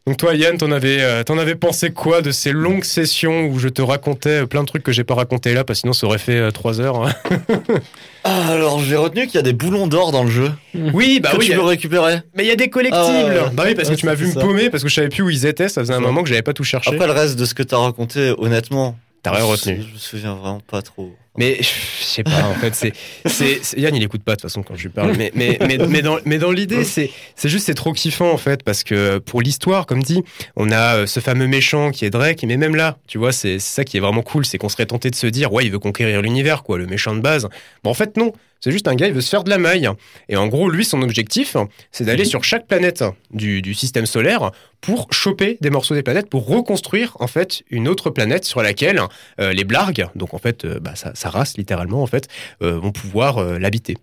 Donc 0.06 0.18
toi, 0.18 0.34
Yann, 0.34 0.56
t'en 0.56 0.70
avais, 0.70 1.02
avais 1.02 1.54
pensé 1.56 1.90
quoi 1.90 2.22
de 2.22 2.30
ces 2.30 2.52
longues 2.52 2.84
sessions 2.84 3.48
où 3.48 3.58
je 3.58 3.68
te 3.68 3.82
racontais 3.82 4.46
plein 4.46 4.62
de 4.62 4.68
trucs 4.68 4.84
que 4.84 4.92
j'ai 4.92 5.02
pas 5.02 5.14
raconté 5.14 5.52
là, 5.52 5.64
parce 5.64 5.78
que 5.78 5.80
sinon 5.80 5.92
ça 5.92 6.06
aurait 6.06 6.18
fait 6.18 6.38
euh, 6.38 6.50
trois 6.52 6.80
heures. 6.80 7.04
Hein? 7.04 7.12
ah, 8.26 8.52
alors 8.52 8.80
j'ai 8.80 8.96
retenu 8.96 9.26
qu'il 9.26 9.36
y 9.36 9.38
a 9.38 9.42
des 9.42 9.52
boulons 9.52 9.86
d'or 9.86 10.10
dans 10.12 10.24
le 10.24 10.30
jeu. 10.30 10.52
Oui, 10.74 11.20
bah 11.22 11.30
que 11.32 11.38
oui. 11.38 11.46
Tu 11.46 11.54
peux 11.54 11.62
récupérer. 11.62 12.20
Mais 12.36 12.44
il 12.44 12.48
y 12.48 12.50
a 12.50 12.56
des 12.56 12.68
collectibles. 12.68 13.42
Ah, 13.46 13.50
bah 13.52 13.64
oui, 13.66 13.74
parce 13.74 13.88
que 13.88 13.94
tu 13.94 14.06
m'as 14.06 14.14
vu 14.14 14.26
me 14.26 14.34
paumer 14.34 14.70
parce 14.70 14.82
que 14.82 14.88
je 14.88 14.94
savais 14.94 15.08
plus 15.08 15.22
où 15.22 15.30
ils 15.30 15.46
étaient. 15.46 15.68
Ça 15.68 15.80
faisait 15.80 15.94
un 15.94 16.00
moment 16.00 16.22
que 16.22 16.28
j'avais 16.28 16.42
pas 16.42 16.52
tout 16.52 16.64
cherché. 16.64 16.92
Après 16.92 17.06
le 17.06 17.12
reste 17.12 17.38
de 17.38 17.44
ce 17.44 17.54
que 17.54 17.62
t'as 17.62 17.78
raconté, 17.78 18.34
honnêtement, 18.38 18.96
t'as 19.26 19.36
rien 19.36 19.44
retenu. 19.44 19.82
Je 19.88 19.92
me 19.92 19.98
souviens 19.98 20.34
vraiment 20.34 20.60
pas 20.60 20.82
trop. 20.82 21.12
Mais 21.36 21.58
je 21.60 22.04
sais 22.04 22.22
pas, 22.22 22.44
en 22.44 22.54
fait, 22.54 22.74
c'est, 22.74 22.92
c'est, 23.26 23.78
Yann, 23.78 23.94
il 23.94 24.02
écoute 24.02 24.22
pas 24.22 24.32
de 24.32 24.36
toute 24.36 24.42
façon 24.42 24.62
quand 24.62 24.76
je 24.76 24.84
lui 24.84 24.88
parle. 24.88 25.14
Mais, 25.16 25.32
mais, 25.34 25.58
mais, 25.66 25.78
mais 25.78 26.00
dans, 26.00 26.18
mais 26.24 26.38
dans 26.38 26.52
l'idée, 26.52 26.84
c'est, 26.84 27.10
c'est 27.34 27.48
juste, 27.48 27.66
c'est 27.66 27.74
trop 27.74 27.92
kiffant 27.92 28.30
en 28.30 28.38
fait, 28.38 28.62
parce 28.62 28.84
que 28.84 29.18
pour 29.18 29.42
l'histoire, 29.42 29.84
comme 29.86 30.02
dit, 30.02 30.22
on 30.54 30.70
a 30.70 30.96
euh, 30.96 31.06
ce 31.06 31.20
fameux 31.20 31.46
méchant 31.46 31.90
qui 31.90 32.04
est 32.04 32.10
Drake, 32.10 32.44
mais 32.46 32.56
même 32.56 32.76
là, 32.76 32.98
tu 33.06 33.18
vois, 33.18 33.32
c'est, 33.32 33.58
ça 33.58 33.84
qui 33.84 33.96
est 33.96 34.00
vraiment 34.00 34.22
cool, 34.22 34.46
c'est 34.46 34.58
qu'on 34.58 34.68
serait 34.68 34.86
tenté 34.86 35.10
de 35.10 35.16
se 35.16 35.26
dire, 35.26 35.52
ouais, 35.52 35.66
il 35.66 35.72
veut 35.72 35.78
conquérir 35.78 36.22
l'univers, 36.22 36.62
quoi, 36.62 36.78
le 36.78 36.86
méchant 36.86 37.14
de 37.14 37.20
base. 37.20 37.48
Bon, 37.82 37.90
en 37.90 37.94
fait, 37.94 38.16
non. 38.16 38.32
C'est 38.60 38.72
juste 38.72 38.88
un 38.88 38.94
gars, 38.94 39.06
il 39.06 39.12
veut 39.12 39.20
se 39.20 39.28
faire 39.28 39.44
de 39.44 39.50
la 39.50 39.58
maille. 39.58 39.88
Et 40.28 40.36
en 40.36 40.48
gros, 40.48 40.68
lui, 40.68 40.84
son 40.84 41.02
objectif, 41.02 41.56
c'est 41.92 42.04
d'aller 42.04 42.24
sur 42.24 42.44
chaque 42.44 42.66
planète 42.66 43.04
du, 43.30 43.62
du 43.62 43.74
système 43.74 44.06
solaire 44.06 44.50
pour 44.80 45.12
choper 45.12 45.58
des 45.60 45.70
morceaux 45.70 45.94
des 45.94 46.02
planètes, 46.02 46.28
pour 46.28 46.46
reconstruire 46.46 47.16
en 47.18 47.26
fait 47.26 47.64
une 47.70 47.88
autre 47.88 48.10
planète 48.10 48.44
sur 48.44 48.62
laquelle 48.62 49.00
euh, 49.40 49.52
les 49.52 49.64
blargues, 49.64 50.06
donc 50.14 50.34
en 50.34 50.38
fait 50.38 50.64
euh, 50.64 50.78
bah, 50.80 50.94
sa, 50.94 51.14
sa 51.14 51.30
race 51.30 51.56
littéralement 51.56 52.02
en 52.02 52.06
fait, 52.06 52.28
euh, 52.62 52.78
vont 52.78 52.92
pouvoir 52.92 53.42
l'habiter. 53.58 53.96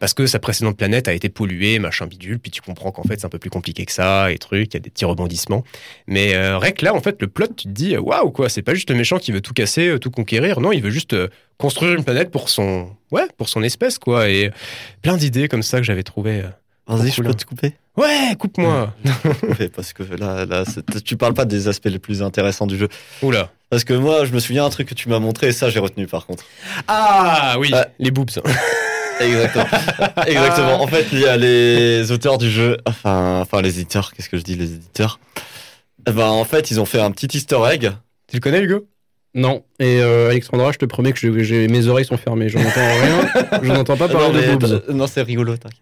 Parce 0.00 0.14
que 0.14 0.26
sa 0.26 0.38
précédente 0.38 0.78
planète 0.78 1.06
a 1.06 1.12
été 1.12 1.28
polluée, 1.28 1.78
machin 1.78 2.06
bidule, 2.06 2.38
puis 2.38 2.50
tu 2.50 2.62
comprends 2.62 2.92
qu'en 2.92 3.02
fait 3.02 3.20
c'est 3.20 3.26
un 3.26 3.30
peu 3.30 3.38
plus 3.38 3.50
compliqué 3.50 3.84
que 3.84 3.92
ça, 3.92 4.32
et 4.32 4.38
trucs, 4.38 4.72
il 4.72 4.74
y 4.74 4.76
a 4.78 4.80
des 4.80 4.88
petits 4.88 5.04
rebondissements. 5.04 5.64
Mais 6.06 6.54
rec 6.54 6.80
là 6.80 6.94
en 6.94 7.00
fait 7.00 7.20
le 7.20 7.28
plot, 7.28 7.48
tu 7.48 7.64
te 7.64 7.68
dis 7.68 7.96
waouh 7.98 8.30
quoi, 8.30 8.48
c'est 8.48 8.62
pas 8.62 8.74
juste 8.74 8.88
le 8.88 8.96
méchant 8.96 9.18
qui 9.18 9.32
veut 9.32 9.42
tout 9.42 9.52
casser, 9.52 9.96
tout 10.00 10.10
conquérir, 10.10 10.60
non, 10.60 10.72
il 10.72 10.82
veut 10.82 10.90
juste 10.90 11.14
construire 11.58 11.94
une 11.96 12.04
planète 12.04 12.30
pour 12.30 12.48
son, 12.48 12.88
ouais, 13.10 13.26
pour 13.36 13.48
son 13.48 13.62
espèce 13.62 13.98
quoi, 13.98 14.28
et 14.28 14.50
plein 15.02 15.16
d'idées 15.16 15.48
comme 15.48 15.62
ça 15.62 15.78
que 15.78 15.84
j'avais 15.84 16.02
trouvé. 16.02 16.40
euh, 16.40 16.48
Vas-y, 16.96 17.10
je 17.10 17.22
peux 17.22 17.34
te 17.34 17.44
couper 17.44 17.74
Ouais, 17.96 18.34
coupe-moi. 18.38 18.92
Parce 19.76 19.92
que 19.92 20.02
là, 20.02 20.46
là 20.46 20.64
tu 21.04 21.16
parles 21.16 21.34
pas 21.34 21.44
des 21.44 21.68
aspects 21.68 21.86
les 21.86 21.98
plus 21.98 22.22
intéressants 22.22 22.66
du 22.66 22.78
jeu. 22.78 22.88
Oula. 23.22 23.50
Parce 23.70 23.84
que 23.84 23.92
moi, 23.94 24.24
je 24.24 24.32
me 24.32 24.40
souviens 24.40 24.64
un 24.64 24.70
truc 24.70 24.88
que 24.88 24.94
tu 24.94 25.08
m'as 25.08 25.18
montré 25.18 25.48
et 25.48 25.52
ça, 25.52 25.68
j'ai 25.70 25.78
retenu 25.78 26.06
par 26.06 26.26
contre. 26.26 26.44
Ah 26.88 27.56
oui, 27.58 27.70
les 27.98 28.10
boobs. 28.10 28.30
Exactement. 29.20 29.66
Exactement. 30.26 30.82
En 30.82 30.86
fait, 30.86 31.06
il 31.12 31.20
y 31.20 31.26
a 31.26 31.36
les 31.36 32.10
auteurs 32.12 32.38
du 32.38 32.50
jeu, 32.50 32.78
enfin, 32.86 33.40
enfin 33.40 33.60
les 33.62 33.78
éditeurs, 33.78 34.12
qu'est-ce 34.12 34.28
que 34.28 34.38
je 34.38 34.42
dis, 34.42 34.56
les 34.56 34.72
éditeurs? 34.72 35.20
Eh 36.08 36.12
ben, 36.12 36.26
En 36.26 36.44
fait, 36.44 36.70
ils 36.70 36.80
ont 36.80 36.86
fait 36.86 37.00
un 37.00 37.10
petit 37.10 37.36
easter 37.36 37.58
egg. 37.70 37.92
Tu 38.26 38.36
le 38.36 38.40
connais 38.40 38.60
Hugo? 38.62 38.86
Non. 39.34 39.62
Et 39.80 40.00
euh, 40.02 40.28
Alexandra, 40.30 40.72
je 40.72 40.78
te 40.78 40.84
promets 40.84 41.12
que 41.12 41.18
je- 41.18 41.42
j'ai- 41.42 41.68
mes 41.68 41.86
oreilles 41.88 42.04
sont 42.04 42.18
fermées. 42.18 42.48
Je 42.48 42.58
n'entends 42.58 42.70
rien. 42.80 43.60
Je 43.62 43.68
n'entends 43.72 43.96
pas 43.96 44.08
parler 44.08 44.46
non, 44.46 44.56
de 44.56 44.66
boobs. 44.66 44.84
Non, 44.90 45.06
c'est 45.06 45.22
rigolo, 45.22 45.56
t'inquiète. 45.56 45.80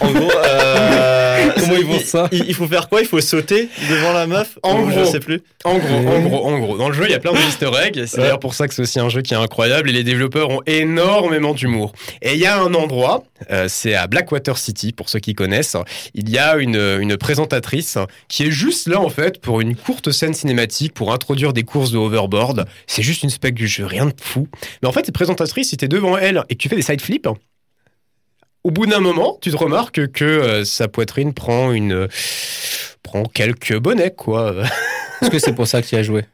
En 0.00 0.10
gros, 0.12 0.30
euh, 0.44 1.19
Comment 1.60 1.74
ils 1.74 1.80
il- 1.80 1.86
font 1.86 2.00
ça 2.04 2.28
il, 2.32 2.44
il 2.48 2.54
faut 2.54 2.66
faire 2.66 2.88
quoi? 2.88 3.00
Il 3.00 3.06
faut 3.06 3.20
sauter 3.20 3.68
devant 3.88 4.12
la 4.12 4.26
meuf? 4.26 4.58
En 4.62 4.80
Ou 4.82 4.90
Je 4.90 5.00
gros. 5.00 5.04
sais 5.10 5.20
plus. 5.20 5.42
En 5.64 5.78
gros, 5.78 5.96
en 6.08 6.20
gros, 6.20 6.46
en 6.46 6.58
gros. 6.58 6.78
Dans 6.78 6.88
le 6.88 6.94
jeu, 6.94 7.04
il 7.06 7.10
y 7.10 7.14
a 7.14 7.18
plein 7.18 7.32
de 7.32 7.38
easter 7.38 7.70
eggs. 7.84 8.04
C'est 8.06 8.16
Ouais. 8.16 8.22
d'ailleurs 8.24 8.40
pour 8.40 8.54
ça 8.54 8.66
que 8.68 8.74
c'est 8.74 8.82
aussi 8.82 8.98
un 9.00 9.08
jeu 9.08 9.22
qui 9.22 9.34
est 9.34 9.36
incroyable 9.36 9.90
et 9.90 9.92
les 9.92 10.04
développeurs 10.04 10.48
ont 10.50 10.60
énormément 10.66 11.54
d'humour. 11.54 11.92
Et 12.22 12.32
il 12.34 12.38
y 12.38 12.46
a 12.46 12.60
un 12.60 12.72
endroit, 12.74 13.24
euh, 13.50 13.66
c'est 13.68 13.94
à 13.94 14.06
Blackwater 14.06 14.56
City, 14.58 14.92
pour 14.92 15.08
ceux 15.08 15.18
qui 15.20 15.34
connaissent. 15.34 15.76
Il 16.14 16.28
y 16.30 16.38
a 16.38 16.56
une, 16.56 16.76
une 17.00 17.16
présentatrice 17.16 17.98
qui 18.28 18.44
est 18.44 18.50
juste 18.50 18.88
là, 18.88 19.00
en 19.00 19.08
fait, 19.10 19.40
pour 19.40 19.60
une 19.60 19.76
courte 19.76 20.10
scène 20.12 20.34
cinématique, 20.34 20.94
pour 20.94 21.12
introduire 21.12 21.52
des 21.52 21.62
courses 21.62 21.90
de 21.92 21.98
hoverboard. 21.98 22.66
C'est 22.86 23.02
juste 23.02 23.22
une 23.22 23.30
spec 23.30 23.54
du 23.54 23.68
jeu, 23.68 23.86
rien 23.86 24.06
de 24.06 24.14
fou. 24.20 24.48
Mais 24.82 24.88
en 24.88 24.92
fait, 24.92 25.06
cette 25.06 25.14
présentatrice, 25.14 25.68
si 25.70 25.76
t'es 25.76 25.88
devant 25.88 26.16
elle 26.18 26.42
et 26.48 26.54
que 26.54 26.58
tu 26.62 26.68
fais 26.68 26.76
des 26.76 26.82
side 26.82 27.00
flips, 27.00 27.28
au 28.64 28.70
bout 28.70 28.86
d'un 28.86 29.00
moment, 29.00 29.38
tu 29.40 29.50
te 29.50 29.56
remarques 29.56 30.12
que 30.12 30.24
euh, 30.24 30.64
sa 30.64 30.88
poitrine 30.88 31.32
prend 31.32 31.72
une... 31.72 32.08
prend 33.02 33.24
quelques 33.24 33.78
bonnets, 33.78 34.14
quoi. 34.14 34.54
Est-ce 35.22 35.30
que 35.30 35.38
c'est 35.38 35.54
pour 35.54 35.66
ça 35.66 35.82
tu 35.82 35.96
as 35.96 36.02
joué? 36.02 36.24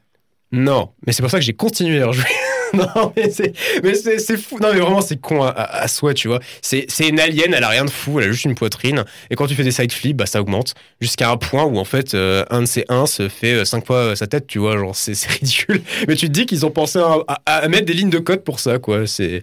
Non, 0.57 0.91
mais 1.07 1.13
c'est 1.13 1.23
pour 1.23 1.31
ça 1.31 1.39
que 1.39 1.45
j'ai 1.45 1.53
continué 1.53 2.03
à 2.03 2.07
rejouer. 2.07 2.25
non, 2.75 3.13
mais 3.17 3.31
c'est, 3.31 4.37
fou. 4.37 4.59
Non, 4.61 4.69
mais 4.73 4.81
vraiment, 4.81 5.01
c'est 5.01 5.21
con 5.21 5.43
à, 5.43 5.49
à, 5.49 5.83
à 5.83 5.89
soi, 5.89 6.15
tu 6.15 6.29
vois. 6.29 6.41
C'est, 6.63 6.87
une 7.07 7.21
alien, 7.21 7.55
elle 7.55 7.65
a 7.65 7.69
rien 7.69 7.85
de 7.85 7.91
fou, 7.91 8.21
elle 8.21 8.29
a 8.29 8.33
juste 8.33 8.45
une 8.45 8.55
poitrine. 8.55 9.05
Et 9.31 9.37
quand 9.37 9.47
tu 9.47 9.55
fais 9.55 9.63
des 9.63 9.71
side 9.71 9.93
flips, 9.93 10.17
bah, 10.17 10.27
ça 10.27 10.41
augmente 10.41 10.75
jusqu'à 11.01 11.31
un 11.31 11.37
point 11.37 11.65
où, 11.65 11.79
en 11.79 11.85
fait, 11.85 12.15
euh, 12.15 12.45
un 12.51 12.63
de 12.63 12.67
ces 12.67 12.85
uns 12.89 13.07
se 13.07 13.29
fait 13.29 13.53
euh, 13.53 13.65
cinq 13.65 13.87
fois 13.87 13.97
euh, 13.97 14.15
sa 14.15 14.27
tête, 14.27 14.47
tu 14.47 14.59
vois. 14.59 14.77
Genre, 14.77 14.97
c'est, 14.97 15.15
ridicule. 15.29 15.83
Mais 16.09 16.17
tu 16.17 16.27
te 16.27 16.33
dis 16.33 16.47
qu'ils 16.47 16.65
ont 16.67 16.71
pensé 16.71 17.01
à, 17.47 17.69
mettre 17.69 17.87
des 17.87 17.95
lignes 17.95 18.11
de 18.11 18.19
code 18.19 18.43
pour 18.43 18.61
ça, 18.61 18.79
quoi. 18.79 19.07
C'est, 19.07 19.43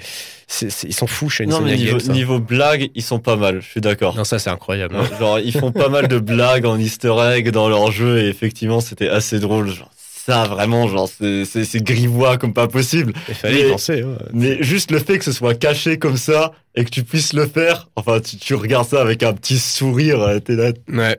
ils 0.61 0.93
sont 0.93 1.07
fous 1.07 1.30
chez 1.30 1.45
Non, 1.45 1.61
mais 1.61 1.76
niveau, 1.76 1.97
niveau 2.11 2.39
blague, 2.39 2.89
ils 2.95 3.01
sont 3.01 3.20
pas 3.20 3.36
mal, 3.36 3.61
je 3.61 3.70
suis 3.70 3.82
d'accord. 3.82 4.16
Non, 4.16 4.24
ça, 4.24 4.39
c'est 4.39 4.49
incroyable. 4.49 4.95
hein. 4.95 5.07
Genre, 5.20 5.39
ils 5.39 5.53
font 5.53 5.72
pas 5.72 5.89
mal 5.89 6.07
de 6.07 6.20
blagues 6.20 6.66
en 6.66 6.78
easter 6.78 7.14
egg 7.34 7.49
dans 7.49 7.70
leur 7.70 7.91
jeu 7.91 8.20
et 8.20 8.28
effectivement, 8.28 8.80
c'était 8.80 9.09
assez 9.09 9.39
drôle. 9.39 9.70
Genre, 9.70 9.89
ça, 10.26 10.46
vraiment, 10.46 10.88
genre, 10.88 11.10
c'est- 11.10 11.46
c'est 11.46 11.66
c'est 11.66 11.84
grivois 11.84 12.38
comme 12.38 12.54
pas 12.54 12.68
possible. 12.68 13.14
Il 13.30 13.36
fallait 13.36 13.68
y 13.68 13.72
penser. 13.72 14.04
Mais 14.34 14.62
juste 14.64 14.92
le 14.92 15.00
fait 15.00 15.18
que 15.18 15.26
ce 15.26 15.32
soit 15.32 15.54
caché 15.56 15.98
comme 15.98 16.18
ça 16.18 16.52
et 16.76 16.86
que 16.86 16.90
tu 16.90 17.04
puisses 17.04 17.34
le 17.34 17.46
faire, 17.48 17.90
enfin, 17.96 18.20
tu, 18.20 18.38
tu 18.38 18.56
regardes 18.56 18.88
ça 18.88 19.02
avec 19.02 19.22
un 19.24 19.34
petit 19.34 19.58
sourire, 19.60 20.22
euh, 20.22 20.40
t'es 20.40 20.56
là. 20.56 20.72
Ouais. 20.88 21.18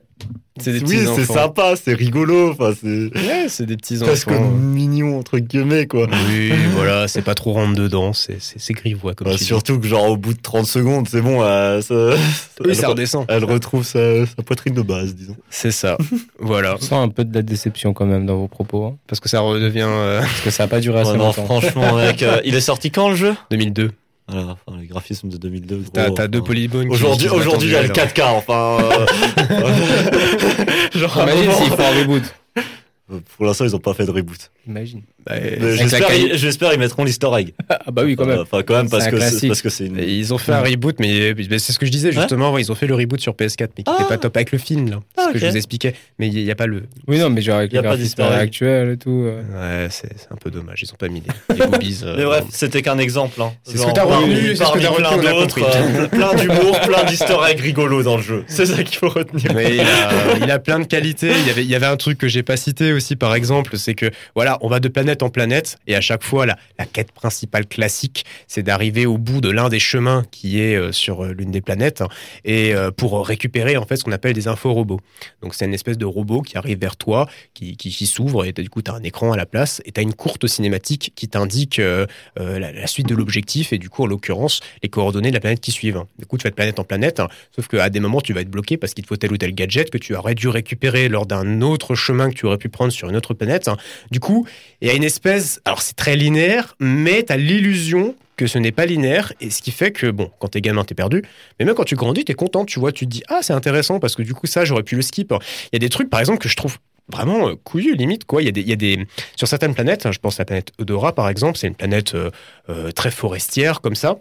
C'est 0.60 0.70
des 0.70 0.78
oui, 0.78 0.84
petits 0.84 0.98
c'est 1.04 1.08
enfants. 1.22 1.34
sympa, 1.34 1.74
c'est 1.74 1.94
rigolo, 1.94 2.52
enfin, 2.52 2.72
c'est 2.80 2.86
Ouais, 3.16 3.46
c'est 3.48 3.66
des 3.66 3.76
petits 3.76 3.96
presque 3.98 4.30
enfants. 4.30 4.50
mignon, 4.52 5.18
entre 5.18 5.38
guillemets, 5.40 5.88
quoi. 5.88 6.06
Oui, 6.28 6.52
voilà, 6.76 7.08
c'est 7.08 7.22
pas 7.22 7.34
trop 7.34 7.52
rentre 7.54 7.74
dedans, 7.74 8.12
c'est, 8.12 8.36
c'est, 8.40 8.60
c'est 8.60 8.72
grivois 8.72 9.14
comme 9.14 9.24
Bah, 9.26 9.32
tu 9.32 9.38
dis. 9.38 9.44
surtout 9.46 9.80
que, 9.80 9.86
genre, 9.88 10.08
au 10.10 10.16
bout 10.16 10.32
de 10.32 10.40
30 10.40 10.64
secondes, 10.64 11.08
c'est 11.08 11.20
bon, 11.22 11.42
euh, 11.42 11.80
ça, 11.80 11.94
Oui, 12.60 12.66
elle, 12.68 12.76
ça 12.76 12.86
redescend. 12.88 13.26
elle 13.28 13.44
retrouve 13.44 13.84
sa, 13.84 14.24
sa 14.26 14.42
poitrine 14.44 14.74
de 14.74 14.82
base, 14.82 15.16
disons. 15.16 15.36
C'est 15.50 15.72
ça. 15.72 15.98
voilà. 16.38 16.76
Je 16.80 16.84
sens 16.86 17.04
un 17.04 17.08
peu 17.08 17.24
de 17.24 17.34
la 17.34 17.42
déception 17.42 17.92
quand 17.92 18.06
même 18.06 18.24
dans 18.24 18.36
vos 18.36 18.46
propos. 18.48 18.84
hein, 18.86 18.96
Parce 19.08 19.18
que 19.18 19.28
ça 19.28 19.40
redevient 19.40 19.80
euh, 19.88 20.20
parce 20.20 20.40
que 20.42 20.50
ça 20.50 20.62
n'a 20.64 20.68
pas 20.68 20.78
duré 20.78 21.00
assez 21.00 21.10
Ouais, 21.10 21.18
non, 21.18 21.24
longtemps. 21.26 21.44
franchement, 21.46 21.96
mec, 21.96 22.22
euh, 22.22 22.40
il 22.44 22.54
est 22.54 22.60
sorti 22.60 22.92
quand 22.92 23.08
le 23.10 23.16
jeu? 23.16 23.34
2002. 23.50 23.90
Voilà, 24.26 24.52
enfin, 24.66 24.78
les 24.80 24.86
graphismes 24.86 25.28
de 25.28 25.36
2002. 25.36 25.76
gros, 25.76 25.90
T'as, 25.92 26.10
t'as 26.10 26.26
deux 26.28 26.42
polygones. 26.42 26.88
qui- 26.88 26.94
Aujourd'hui, 26.94 27.28
aujourd'hui, 27.28 27.68
il 27.68 27.72
y 27.72 27.76
a 27.76 27.82
le 27.82 27.90
attendus, 27.90 28.12
4K, 28.14 28.22
enfin. 28.36 28.78
euh, 28.82 29.06
genre, 30.98 31.22
Imagine 31.22 31.52
s'ils 31.52 31.70
font 31.70 31.82
un 31.82 32.00
rebout. 32.00 32.22
Pour 33.36 33.44
l'instant, 33.46 33.64
ils 33.66 33.76
ont 33.76 33.80
pas 33.80 33.92
fait 33.94 34.06
de 34.06 34.10
reboot. 34.10 34.50
Imagine. 34.66 35.02
Bah, 35.26 35.34
J'espère, 36.36 36.72
ils- 36.74 36.78
mettront 36.78 37.04
l'easter 37.04 37.28
egg. 37.38 37.54
Ah 37.86 37.90
bah 37.90 38.02
oui, 38.04 38.16
quand 38.16 38.24
même. 38.24 38.38
Enfin, 38.40 38.62
quand 38.62 38.74
même, 38.76 38.88
parce 38.88 39.08
que 39.08 39.46
parce 39.48 39.62
que 39.62 39.68
c'est 39.68 39.86
une. 39.86 39.98
Ils 39.98 40.32
ont 40.32 40.38
fait 40.38 40.52
un 40.52 40.62
reboot, 40.62 40.96
mais, 41.00 41.34
mais 41.50 41.58
c'est 41.58 41.72
ce 41.72 41.78
que 41.78 41.86
je 41.86 41.90
disais 41.90 42.12
justement. 42.12 42.52
ouais, 42.52 42.62
ils 42.62 42.70
ont 42.72 42.74
fait 42.74 42.86
le 42.86 42.94
reboot 42.94 43.20
sur 43.20 43.32
PS4, 43.34 43.68
mais 43.76 43.84
qui 43.84 43.90
Ah. 43.92 43.96
était 44.00 44.08
pas 44.08 44.16
top 44.18 44.36
avec 44.36 44.52
le 44.52 44.58
film, 44.58 44.88
là. 44.90 45.00
C'est 45.16 45.22
Ah, 45.22 45.26
ce 45.28 45.32
que 45.32 45.38
je 45.38 45.46
vous 45.46 45.56
expliquais. 45.56 45.94
Mais 46.18 46.28
il 46.28 46.44
n'y 46.44 46.50
a, 46.50 46.54
pas 46.54 46.66
le. 46.66 46.84
Oui, 47.06 47.18
non, 47.18 47.30
mais 47.30 47.42
genre 47.42 47.58
avec 47.58 47.72
Y 47.72 47.78
a 47.78 47.94
egg. 47.94 48.40
actuels 48.40 48.90
et 48.92 48.96
tout. 48.96 49.24
euh. 49.26 49.42
Ouais, 49.82 49.88
c'est, 49.90 50.08
un 50.30 50.36
peu 50.36 50.50
dommage. 50.50 50.82
Ils 50.82 50.90
ont 50.92 50.96
pas 50.96 51.08
mis 51.08 51.22
les, 51.48 51.56
les 51.58 51.66
boobies. 51.66 52.00
euh, 52.04 52.14
Mais 52.16 52.24
bref, 52.24 52.44
c'était 52.50 52.82
qu'un 52.82 52.98
exemple. 52.98 53.40
Hein. 53.42 53.52
C'est 53.64 53.78
ce 53.78 53.86
que 53.86 53.92
t'as 53.92 54.04
retenu, 54.04 54.56
c'est 54.56 54.64
ce 54.64 54.72
que 54.72 54.78
t'as 54.80 54.88
retenu, 54.88 55.20
plein 55.20 55.32
d'autres, 55.32 55.58
euh, 55.62 56.06
plein 56.08 56.34
d'humour, 56.34 56.80
plein 56.80 57.04
d'easter 57.04 57.36
eggs 57.50 57.60
rigolos 57.60 58.02
dans 58.02 58.16
le 58.16 58.22
jeu. 58.22 58.44
C'est 58.46 58.66
ça 58.66 58.82
qu'il 58.82 58.98
faut 58.98 59.08
retenir. 59.08 59.52
Mais 59.54 59.76
il 60.42 60.50
a, 60.50 60.58
plein 60.58 60.78
de 60.78 60.84
qualités. 60.84 61.30
Il 61.40 61.46
y 61.46 61.50
avait, 61.50 61.64
il 61.64 61.70
y 61.70 61.74
avait 61.74 61.86
un 61.86 61.96
truc 61.96 62.18
que 62.18 62.28
j'ai 62.28 62.42
pas 62.42 62.56
cité 62.56 62.92
aussi, 62.92 63.16
par 63.16 63.34
exemple, 63.34 63.76
c'est 63.76 63.94
que 63.94 64.10
voilà, 64.34 64.58
on 64.60 64.68
va 64.68 64.80
de 64.80 64.88
planète 64.88 65.13
en 65.22 65.30
planète 65.30 65.78
et 65.86 65.94
à 65.94 66.00
chaque 66.00 66.22
fois, 66.22 66.46
la, 66.46 66.56
la 66.78 66.86
quête 66.86 67.12
principale 67.12 67.66
classique, 67.66 68.24
c'est 68.46 68.62
d'arriver 68.62 69.06
au 69.06 69.18
bout 69.18 69.40
de 69.40 69.50
l'un 69.50 69.68
des 69.68 69.78
chemins 69.78 70.24
qui 70.30 70.60
est 70.60 70.76
euh, 70.76 70.92
sur 70.92 71.24
euh, 71.24 71.32
l'une 71.32 71.50
des 71.50 71.60
planètes 71.60 72.02
et 72.44 72.74
euh, 72.74 72.90
pour 72.90 73.26
récupérer 73.26 73.76
en 73.76 73.86
fait 73.86 73.96
ce 73.96 74.04
qu'on 74.04 74.12
appelle 74.12 74.32
des 74.32 74.48
infos-robots. 74.48 75.00
Donc 75.42 75.54
c'est 75.54 75.64
une 75.64 75.74
espèce 75.74 75.98
de 75.98 76.04
robot 76.04 76.42
qui 76.42 76.56
arrive 76.56 76.78
vers 76.78 76.96
toi, 76.96 77.28
qui, 77.54 77.76
qui, 77.76 77.90
qui 77.90 78.06
s'ouvre 78.06 78.44
et 78.44 78.52
du 78.52 78.70
coup 78.70 78.82
tu 78.82 78.90
as 78.90 78.94
un 78.94 79.02
écran 79.02 79.32
à 79.32 79.36
la 79.36 79.46
place 79.46 79.80
et 79.84 79.92
tu 79.92 80.00
as 80.00 80.02
une 80.02 80.14
courte 80.14 80.46
cinématique 80.46 81.12
qui 81.14 81.28
t'indique 81.28 81.80
la, 82.36 82.86
suite 82.86 83.08
de 83.08 83.14
l'objectif 83.14 83.72
et 83.72 83.78
du 83.78 83.88
coup 83.88 84.04
en 84.04 84.06
l'occurrence 84.06 84.60
les 84.82 84.88
coordonnées 84.88 85.30
de 85.30 85.34
la 85.34 85.40
planète 85.40 85.60
qui 85.60 85.72
suivent. 85.72 86.04
Du 86.18 86.26
coup 86.26 86.38
tu 86.38 86.44
vas 86.44 86.50
de 86.50 86.54
planète 86.54 86.78
en 86.78 86.84
planète, 86.84 87.20
hein, 87.20 87.28
sauf 87.54 87.68
qu'à 87.68 87.90
des 87.90 88.00
moments 88.00 88.20
tu 88.20 88.32
vas 88.32 88.40
être 88.40 88.50
bloqué 88.50 88.76
parce 88.76 88.94
qu'il 88.94 89.04
te 89.04 89.08
faut 89.08 89.16
tel 89.16 89.32
ou 89.32 89.36
tel 89.36 89.54
gadget 89.54 89.90
que 89.90 89.98
tu 89.98 90.14
aurais 90.14 90.34
dû 90.34 90.48
récupérer 90.48 91.08
lors 91.08 91.26
d'un 91.26 91.60
autre 91.60 91.94
chemin 91.94 92.30
que 92.30 92.34
tu 92.34 92.46
aurais 92.46 92.58
pu 92.58 92.68
prendre 92.68 92.92
sur 92.92 93.08
une 93.08 93.16
autre 93.16 93.34
planète. 93.34 93.70
Du 94.10 94.20
coup 94.20 94.46
il 94.80 94.88
y 94.88 94.96
une 94.96 95.03
espèce, 95.04 95.60
alors 95.64 95.82
c'est 95.82 95.96
très 95.96 96.16
linéaire, 96.16 96.76
mais 96.80 97.22
tu 97.24 97.32
as 97.32 97.36
l'illusion 97.36 98.14
que 98.36 98.46
ce 98.46 98.58
n'est 98.58 98.72
pas 98.72 98.86
linéaire 98.86 99.32
et 99.40 99.50
ce 99.50 99.62
qui 99.62 99.70
fait 99.70 99.92
que 99.92 100.10
bon 100.10 100.30
quand 100.38 100.48
t'es 100.48 100.60
gamin 100.60 100.84
t'es 100.84 100.94
perdu 100.94 101.22
mais 101.58 101.64
même 101.64 101.74
quand 101.74 101.84
tu 101.84 101.94
grandis 101.94 102.24
t'es 102.24 102.34
content 102.34 102.64
tu 102.64 102.80
vois 102.80 102.90
tu 102.90 103.04
te 103.06 103.10
dis 103.10 103.22
ah 103.28 103.40
c'est 103.42 103.52
intéressant 103.52 104.00
parce 104.00 104.16
que 104.16 104.22
du 104.22 104.34
coup 104.34 104.46
ça 104.46 104.64
j'aurais 104.64 104.82
pu 104.82 104.96
le 104.96 105.02
skip. 105.02 105.32
Il 105.32 105.68
y 105.74 105.76
a 105.76 105.78
des 105.78 105.88
trucs 105.88 106.10
par 106.10 106.20
exemple 106.20 106.40
que 106.40 106.48
je 106.48 106.56
trouve 106.56 106.78
vraiment 107.12 107.48
euh, 107.48 107.54
couillu 107.54 107.94
limite 107.94 108.24
quoi. 108.24 108.42
Il 108.42 108.46
y 108.46 108.48
a 108.48 108.52
des 108.52 108.62
y 108.62 108.72
a 108.72 108.76
des 108.76 109.06
sur 109.36 109.46
certaines 109.46 109.74
planètes 109.74 110.06
hein, 110.06 110.12
je 110.12 110.18
pense 110.18 110.40
à 110.40 110.42
la 110.42 110.46
planète 110.46 110.72
Eudora 110.80 111.14
par 111.14 111.28
exemple 111.28 111.58
c'est 111.58 111.68
une 111.68 111.74
planète 111.74 112.14
euh, 112.14 112.30
euh, 112.68 112.90
très 112.90 113.10
forestière 113.10 113.80
comme 113.80 113.94
ça 113.94 114.18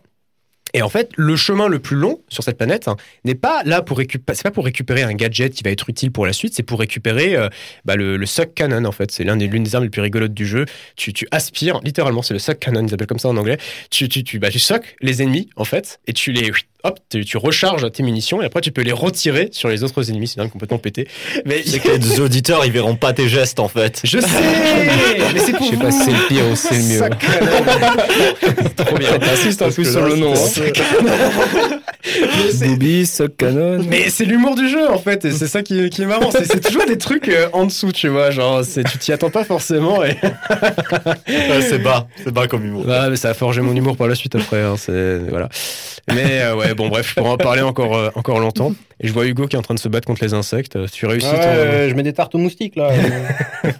et 0.74 0.82
en 0.82 0.89
fait, 0.89 1.11
le 1.15 1.36
chemin 1.36 1.67
le 1.67 1.80
plus 1.80 1.95
long 1.95 2.21
sur 2.30 2.43
cette 2.43 2.57
planète 2.57 2.88
hein, 2.88 2.95
n'est 3.26 3.36
pas 3.36 3.61
là 3.63 3.82
pour 3.82 3.97
récupérer, 3.97 4.36
c'est 4.36 4.43
pas 4.43 4.51
pour 4.51 4.65
récupérer 4.65 5.03
un 5.03 5.13
gadget 5.13 5.53
qui 5.53 5.63
va 5.63 5.69
être 5.69 5.89
utile 5.89 6.11
pour 6.11 6.26
la 6.26 6.34
suite, 6.34 6.53
c'est 6.55 6.63
pour 6.63 6.80
récupérer 6.80 7.36
euh, 7.36 7.47
bah, 7.86 7.95
le, 7.95 8.17
le 8.17 8.26
suck 8.26 8.53
cannon 8.55 8.86
en 8.86 8.91
fait. 8.91 9.11
C'est 9.11 9.24
l'un 9.24 9.38
des 9.38 9.47
l'une 9.47 9.63
des 9.63 9.76
armes 9.76 9.84
les 9.84 9.89
plus 9.89 10.01
rigolotes 10.01 10.34
du 10.34 10.47
jeu. 10.47 10.65
Tu, 10.95 11.13
tu 11.13 11.28
aspires, 11.32 11.80
littéralement, 11.84 12.21
c'est 12.21 12.34
le 12.34 12.39
suck 12.39 12.59
cannon, 12.59 12.86
ils 12.88 12.93
appellent 12.93 13.07
comme 13.07 13.19
ça 13.19 13.30
en 13.30 13.38
anglais. 13.38 13.57
Tu 13.91 14.09
tu 14.09 14.24
tu 14.24 14.39
bah 14.39 14.49
tu 14.49 14.59
suck 14.59 14.95
les 15.01 15.21
ennemis 15.21 15.49
en 15.55 15.65
fait 15.65 15.99
et 16.07 16.13
tu 16.13 16.32
les 16.32 16.51
hop, 16.84 17.00
tu, 17.10 17.24
tu 17.26 17.38
recharges 17.38 17.92
tes 17.92 18.04
munitions 18.04 18.42
et 18.42 18.46
après 18.46 18.62
tu 18.62 18.72
peux 18.72 18.82
les 18.82 18.92
retirer 18.92 19.50
sur 19.52 19.70
les 19.70 19.84
autres 19.84 20.10
ennemis. 20.10 20.28
C'est 20.28 20.38
dingue, 20.38 20.50
complètement 20.52 20.78
pété. 20.80 21.08
Mais 21.46 21.62
C'est 21.66 21.80
que 21.80 21.90
les 21.90 22.20
auditeurs, 22.20 22.66
ils 22.66 22.72
verront 22.72 22.96
pas 22.96 23.14
tes 23.14 23.28
gestes 23.30 23.60
en 23.60 23.68
fait. 23.68 24.02
je 24.04 24.20
sais, 24.20 24.28
mais 25.34 25.40
c'est 25.40 25.54
pour 25.54 25.66
Je 25.66 25.70
sais 25.72 25.76
vous. 25.76 25.82
pas 25.82 25.92
si 25.92 26.00
c'est 26.04 26.12
le 26.12 26.28
pire 26.28 26.48
ou 26.52 26.56
c'est 26.56 26.76
le 26.76 26.84
mieux. 26.84 28.76
Trop 28.76 28.98
bien. 28.98 29.20
T'insistes 29.20 29.60
Parce 29.60 29.76
plus 29.76 29.84
que 29.86 29.92
sur 29.92 30.02
là, 30.02 30.10
le 30.10 30.16
nom. 30.18 30.36
c'est- 30.36 30.74
Hein. 30.78 31.80
Mais 32.06 32.52
c'est- 32.52 32.68
Booby, 32.68 33.06
Sock 33.06 33.38
Cannon. 33.38 33.86
Mais 33.88 34.10
c'est 34.10 34.26
l'humour 34.26 34.56
du 34.56 34.68
jeu 34.68 34.90
en 34.90 34.98
fait, 34.98 35.24
et 35.24 35.32
c'est 35.32 35.48
ça 35.48 35.64
qui 35.64 35.80
est, 35.86 35.90
qui 35.90 36.02
est 36.02 36.06
marrant. 36.06 36.32
C'est 36.32 36.46
c'est 36.46 36.60
toujours 36.60 36.86
des 36.86 36.98
trucs 36.98 37.30
euh, 37.30 37.48
en 37.54 37.66
dessous, 37.66 37.94
tu 37.94 38.10
vois. 38.10 38.30
Genre, 38.30 38.64
c'est- 38.66 38.84
tu 38.84 38.98
t'y 38.98 39.14
attends 39.14 39.30
pas 39.30 39.46
forcément. 39.46 40.04
Et... 40.04 40.16
Ouais, 41.28 41.62
c'est 41.62 41.80
bas, 41.80 42.08
c'est 42.24 42.32
bas 42.34 42.48
comme 42.48 42.66
humour. 42.66 42.86
Ouais, 42.88 43.10
mais 43.10 43.16
ça 43.16 43.30
a 43.30 43.34
forgé 43.34 43.62
mon 43.62 43.76
humour 43.76 43.96
par 43.96 44.08
la 44.08 44.16
suite 44.16 44.36
après. 44.36 44.62
hein, 44.62 44.76
c'est 44.78 45.20
voilà. 45.30 45.48
Mais 46.14 46.42
euh, 46.42 46.56
ouais, 46.56 46.72
bon 46.76 46.89
bref, 46.89 47.09
je 47.09 47.15
pourrais 47.15 47.32
en 47.32 47.38
parler 47.38 47.61
encore 47.61 47.95
euh, 47.95 48.09
encore 48.15 48.39
longtemps. 48.39 48.74
Et 48.99 49.07
je 49.07 49.13
vois 49.13 49.26
Hugo 49.26 49.47
qui 49.47 49.55
est 49.55 49.59
en 49.59 49.63
train 49.63 49.74
de 49.74 49.80
se 49.80 49.88
battre 49.89 50.07
contre 50.07 50.24
les 50.24 50.34
insectes. 50.34 50.76
Euh, 50.76 50.88
Tu 50.91 51.05
réussis 51.05 51.28
Ouais, 51.28 51.34
ton. 51.39 51.47
euh, 51.47 51.89
je 51.89 51.93
mets 51.95 52.03
des 52.03 52.13
tartes 52.13 52.34
aux 52.36 52.38
moustiques 52.39 52.76
là. 52.76 52.89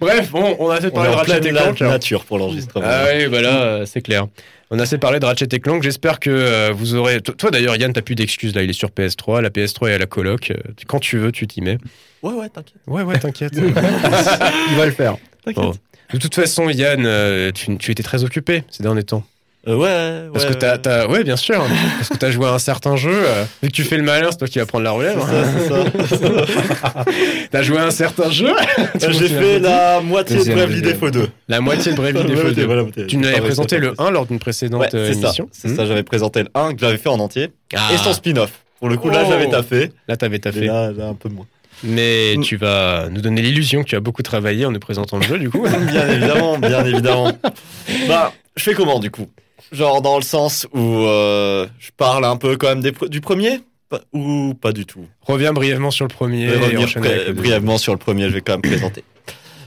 Bref, 0.00 0.30
bon, 0.30 0.56
on 0.58 0.70
a 0.70 0.76
assez 0.76 0.86
On 0.86 0.88
est 0.88 0.92
parlé 0.92 1.08
de 1.10 1.14
en 1.14 1.16
Ratchet 1.18 1.40
pleine 1.40 1.46
et 1.46 1.52
la- 1.52 1.62
Clank. 1.62 1.82
hein. 1.82 1.88
nature 1.88 2.24
pour 2.24 2.38
l'enregistrement. 2.38 2.86
Ah 2.88 3.04
oui, 3.14 3.26
bah 3.28 3.40
là, 3.42 3.62
euh, 3.62 3.86
c'est 3.86 4.00
clair. 4.00 4.26
On 4.70 4.78
a 4.78 4.82
assez 4.82 4.98
parlé 4.98 5.20
de 5.20 5.24
Ratchet 5.26 5.46
et 5.52 5.60
Clank. 5.60 5.82
J'espère 5.82 6.18
que 6.20 6.30
euh, 6.30 6.72
vous 6.74 6.94
aurez. 6.94 7.20
Toi, 7.20 7.34
toi, 7.36 7.50
d'ailleurs, 7.50 7.76
Yann, 7.76 7.92
t'as 7.92 8.02
plus 8.02 8.14
d'excuses 8.14 8.54
là. 8.54 8.62
Il 8.62 8.70
est 8.70 8.74
sur 8.74 8.90
PS3. 8.90 9.40
La 9.40 9.50
PS3 9.50 9.90
est 9.90 9.94
à 9.94 9.98
la 9.98 10.06
coloc. 10.06 10.50
Euh, 10.50 10.56
Quand 10.86 10.98
tu 10.98 11.18
veux, 11.18 11.32
tu 11.32 11.46
t'y 11.46 11.60
mets. 11.60 11.78
Ouais, 12.22 12.32
ouais, 12.34 12.48
t'inquiète. 12.48 12.76
Ouais, 12.86 13.02
ouais, 13.02 13.18
t'inquiète. 13.18 13.52
Il 13.56 14.76
va 14.76 14.86
le 14.86 14.92
faire. 14.92 15.16
Bon. 15.54 15.72
De 16.12 16.18
toute 16.18 16.34
façon, 16.34 16.68
Yann, 16.70 17.04
euh, 17.06 17.50
tu, 17.52 17.76
tu 17.78 17.90
étais 17.92 18.02
très 18.02 18.22
occupé 18.24 18.62
ces 18.70 18.82
derniers 18.82 19.02
temps. 19.04 19.24
Euh, 19.68 19.74
ouais, 19.74 20.28
Parce 20.32 20.44
ouais, 20.44 20.50
que 20.52 20.56
t'as, 20.58 20.72
ouais. 20.74 20.78
t'as- 20.78 21.08
ouais, 21.08 21.24
bien 21.24 21.36
sûr. 21.36 21.60
Parce 21.96 22.08
que 22.10 22.16
t'as 22.16 22.30
joué 22.30 22.46
à 22.46 22.52
un 22.52 22.58
certain 22.60 22.94
jeu. 22.94 23.10
euh, 23.12 23.44
vu 23.62 23.68
que 23.68 23.74
tu 23.74 23.82
fais 23.82 23.96
le 23.96 24.04
malin, 24.04 24.28
c'est 24.30 24.36
toi 24.38 24.46
qui 24.46 24.60
vas 24.60 24.66
prendre 24.66 24.84
la 24.84 24.92
relève. 24.92 25.18
C'est 25.28 25.72
hein. 25.72 25.84
ça, 25.92 26.06
c'est 26.08 26.74
ça. 26.76 27.04
T'as 27.50 27.62
joué 27.62 27.78
à 27.78 27.86
un 27.86 27.90
certain 27.90 28.30
jeu. 28.30 28.48
Euh, 28.48 28.84
J'ai 29.10 29.28
fait 29.28 29.58
la 29.58 30.00
moitié 30.00 30.36
de 30.36 30.54
Bravely. 30.54 30.82
Default 30.82 31.10
2. 31.10 31.28
la 31.48 31.60
moitié 31.60 31.90
de 31.92 31.96
Bravely 31.96 32.22
Default 32.24 32.48
ouais, 32.48 32.52
2. 32.54 32.64
voilà, 32.64 32.82
ouais. 32.84 33.06
Tu 33.08 33.16
nous 33.16 33.26
avais 33.26 33.38
Ah 33.38 33.42
présenté 33.42 33.76
c'est 33.76 33.80
le 33.82 33.94
ça. 33.96 34.04
1 34.04 34.10
lors 34.10 34.26
d'une 34.26 34.38
précédente 34.38 34.80
Ouais, 34.82 34.94
euh, 34.94 35.08
c'est 35.08 35.14
ça. 35.14 35.26
émission. 35.26 35.48
C'est 35.50 35.68
Hmm. 35.68 35.76
ça, 35.76 35.86
j'avais 35.86 36.02
présenté 36.04 36.42
le 36.44 36.48
1 36.54 36.72
que 36.74 36.80
j'avais 36.80 36.96
fait 36.98 37.08
en 37.08 37.18
entier. 37.18 37.50
Ah. 37.74 37.88
Et 37.92 37.96
son 37.96 38.12
spin-off. 38.12 38.50
Pour 38.78 38.88
le 38.88 38.96
coup, 38.96 39.10
là, 39.10 39.22
Oh. 39.24 39.28
j'avais 39.30 39.48
taffé. 39.48 39.90
Là, 40.06 40.16
t'avais 40.16 40.38
taffé. 40.38 40.66
là, 40.66 40.92
là, 40.96 41.06
un 41.08 41.14
peu 41.14 41.28
moins. 41.28 41.46
Mais 41.82 42.36
Mm. 42.36 42.42
tu 42.42 42.56
vas 42.56 43.08
nous 43.10 43.20
donner 43.20 43.42
l'illusion 43.42 43.82
que 43.82 43.88
tu 43.88 43.96
as 43.96 44.00
beaucoup 44.00 44.22
travaillé 44.22 44.64
en 44.64 44.70
nous 44.70 44.78
présentant 44.78 45.16
le 45.16 45.24
jeu, 45.24 45.38
du 45.38 45.50
coup. 45.50 45.62
Bien 45.90 46.08
évidemment, 46.08 46.56
bien 46.58 46.84
évidemment. 46.84 47.32
Bah, 48.08 48.32
je 48.56 48.62
fais 48.62 48.74
comment 48.74 48.98
du 49.00 49.10
coup? 49.10 49.26
Genre 49.72 50.02
dans 50.02 50.16
le 50.16 50.22
sens 50.22 50.66
où 50.72 50.80
euh, 50.80 51.66
je 51.78 51.90
parle 51.96 52.24
un 52.24 52.36
peu 52.36 52.56
quand 52.56 52.68
même 52.68 52.80
des 52.80 52.92
du 53.08 53.20
premier? 53.20 53.60
Ou 54.12 54.54
pas 54.54 54.72
du 54.72 54.84
tout? 54.84 55.06
Reviens 55.22 55.52
brièvement 55.52 55.90
sur 55.90 56.04
le 56.04 56.12
premier. 56.12 56.46
Vais 56.46 56.56
et 56.56 56.76
revenir 56.76 56.88
le 56.98 57.32
brièvement 57.32 57.78
sur 57.78 57.92
le 57.92 57.98
premier, 57.98 58.28
je 58.28 58.34
vais 58.34 58.40
quand 58.40 58.54
même 58.54 58.62
présenter. 58.62 59.04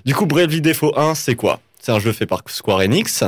Du 0.05 0.13
coup, 0.13 0.25
Bravely 0.25 0.61
Default 0.61 0.97
1, 0.97 1.15
c'est 1.15 1.35
quoi? 1.35 1.59
C'est 1.81 1.91
un 1.91 1.99
jeu 1.99 2.11
fait 2.11 2.25
par 2.25 2.41
Square 2.47 2.79
Enix. 2.79 3.23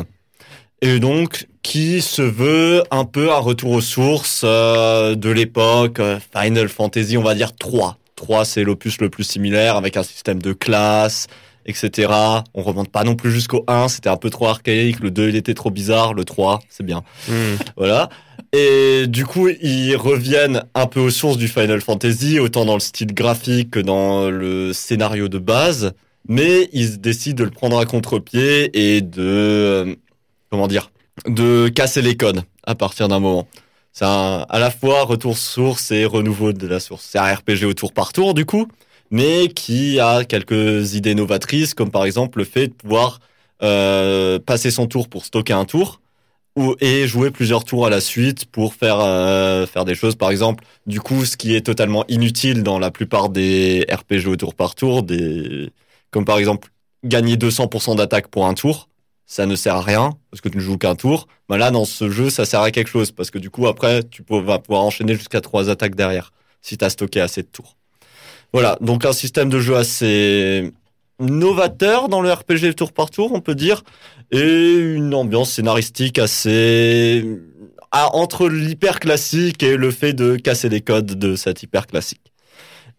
Et 0.81 0.99
donc, 0.99 1.47
qui 1.61 2.01
se 2.01 2.21
veut 2.21 2.83
un 2.89 3.05
peu 3.05 3.31
un 3.31 3.37
retour 3.37 3.71
aux 3.71 3.81
sources 3.81 4.41
euh, 4.43 5.15
de 5.15 5.29
l'époque 5.29 5.99
euh, 5.99 6.19
Final 6.35 6.69
Fantasy, 6.69 7.17
on 7.17 7.23
va 7.23 7.35
dire 7.35 7.55
3. 7.55 7.97
3, 8.15 8.45
c'est 8.45 8.63
l'opus 8.63 8.99
le 8.99 9.09
plus 9.09 9.23
similaire, 9.23 9.75
avec 9.75 9.95
un 9.95 10.03
système 10.03 10.41
de 10.41 10.53
classe, 10.53 11.27
etc. 11.65 12.11
On 12.53 12.61
remonte 12.63 12.89
pas 12.89 13.03
non 13.03 13.15
plus 13.15 13.31
jusqu'au 13.31 13.63
1, 13.67 13.87
c'était 13.87 14.09
un 14.09 14.17
peu 14.17 14.29
trop 14.29 14.47
archaïque. 14.47 14.99
Le 14.99 15.11
2, 15.11 15.29
il 15.29 15.35
était 15.35 15.53
trop 15.53 15.71
bizarre. 15.71 16.13
Le 16.13 16.25
3, 16.25 16.59
c'est 16.69 16.85
bien. 16.85 17.03
Hmm. 17.27 17.55
Voilà. 17.77 18.09
Et 18.53 19.07
du 19.07 19.25
coup, 19.25 19.47
ils 19.49 19.95
reviennent 19.95 20.63
un 20.75 20.87
peu 20.87 20.99
aux 20.99 21.09
sources 21.09 21.37
du 21.37 21.47
Final 21.47 21.81
Fantasy, 21.81 22.39
autant 22.39 22.65
dans 22.65 22.73
le 22.73 22.79
style 22.79 23.13
graphique 23.13 23.71
que 23.71 23.79
dans 23.79 24.29
le 24.29 24.73
scénario 24.73 25.27
de 25.29 25.39
base. 25.39 25.93
Mais 26.27 26.69
ils 26.73 26.99
décident 26.99 27.39
de 27.39 27.43
le 27.45 27.51
prendre 27.51 27.79
à 27.79 27.85
contre-pied 27.85 28.69
et 28.73 29.01
de, 29.01 29.21
euh, 29.21 29.95
comment 30.49 30.67
dire, 30.67 30.91
de 31.27 31.67
casser 31.69 32.01
les 32.01 32.15
codes 32.15 32.43
à 32.63 32.75
partir 32.75 33.07
d'un 33.07 33.19
moment. 33.19 33.47
C'est 33.93 34.05
à 34.05 34.45
la 34.53 34.71
fois 34.71 35.03
retour 35.03 35.37
source 35.37 35.91
et 35.91 36.05
renouveau 36.05 36.53
de 36.53 36.67
la 36.67 36.79
source. 36.79 37.07
C'est 37.09 37.19
un 37.19 37.33
RPG 37.33 37.65
au 37.65 37.73
tour 37.73 37.91
par 37.91 38.13
tour, 38.13 38.33
du 38.33 38.45
coup, 38.45 38.67
mais 39.11 39.49
qui 39.49 39.99
a 39.99 40.23
quelques 40.25 40.95
idées 40.95 41.15
novatrices, 41.15 41.73
comme 41.73 41.91
par 41.91 42.05
exemple 42.05 42.39
le 42.39 42.45
fait 42.45 42.67
de 42.69 42.73
pouvoir 42.73 43.19
euh, 43.63 44.39
passer 44.39 44.71
son 44.71 44.87
tour 44.87 45.09
pour 45.09 45.25
stocker 45.25 45.53
un 45.53 45.65
tour 45.65 46.01
ou, 46.55 46.75
et 46.81 47.07
jouer 47.07 47.31
plusieurs 47.31 47.63
tours 47.65 47.85
à 47.85 47.89
la 47.89 48.01
suite 48.01 48.45
pour 48.45 48.73
faire 48.75 48.99
euh, 48.99 49.65
faire 49.67 49.85
des 49.85 49.95
choses. 49.95 50.15
Par 50.15 50.31
exemple, 50.31 50.63
du 50.87 50.99
coup, 51.01 51.25
ce 51.25 51.37
qui 51.37 51.55
est 51.55 51.61
totalement 51.65 52.05
inutile 52.07 52.63
dans 52.63 52.79
la 52.79 52.91
plupart 52.91 53.29
des 53.29 53.85
RPG 53.91 54.27
au 54.27 54.35
tour 54.35 54.55
par 54.55 54.75
tour, 54.75 55.03
des 55.03 55.71
comme 56.11 56.25
par 56.25 56.37
exemple 56.37 56.69
gagner 57.03 57.37
200% 57.37 57.95
d'attaque 57.95 58.27
pour 58.27 58.47
un 58.47 58.53
tour, 58.53 58.89
ça 59.25 59.45
ne 59.45 59.55
sert 59.55 59.75
à 59.75 59.81
rien 59.81 60.11
parce 60.29 60.41
que 60.41 60.49
tu 60.49 60.57
ne 60.57 60.61
joues 60.61 60.77
qu'un 60.77 60.95
tour. 60.95 61.27
Ben 61.49 61.57
là, 61.57 61.71
dans 61.71 61.85
ce 61.85 62.09
jeu, 62.09 62.29
ça 62.29 62.45
sert 62.45 62.61
à 62.61 62.71
quelque 62.71 62.89
chose 62.89 63.11
parce 63.11 63.31
que 63.31 63.39
du 63.39 63.49
coup, 63.49 63.67
après, 63.67 64.03
tu 64.03 64.23
vas 64.29 64.59
pouvoir 64.59 64.83
enchaîner 64.83 65.15
jusqu'à 65.15 65.41
trois 65.41 65.69
attaques 65.69 65.95
derrière 65.95 66.31
si 66.61 66.77
tu 66.77 66.85
as 66.85 66.89
stocké 66.89 67.21
assez 67.21 67.41
de 67.43 67.47
tours. 67.47 67.77
Voilà, 68.53 68.77
donc 68.81 69.05
un 69.05 69.13
système 69.13 69.49
de 69.49 69.59
jeu 69.59 69.75
assez 69.75 70.71
novateur 71.19 72.09
dans 72.09 72.21
le 72.21 72.31
RPG 72.31 72.75
tour 72.75 72.91
par 72.91 73.09
tour, 73.09 73.31
on 73.33 73.41
peut 73.41 73.55
dire, 73.55 73.83
et 74.31 74.75
une 74.75 75.13
ambiance 75.13 75.51
scénaristique 75.51 76.19
assez 76.19 77.25
entre 77.91 78.47
l'hyper 78.47 78.99
classique 78.99 79.63
et 79.63 79.75
le 79.75 79.91
fait 79.91 80.13
de 80.13 80.37
casser 80.37 80.69
les 80.69 80.81
codes 80.81 81.17
de 81.17 81.35
cet 81.35 81.63
hyper 81.63 81.87
classique. 81.87 82.31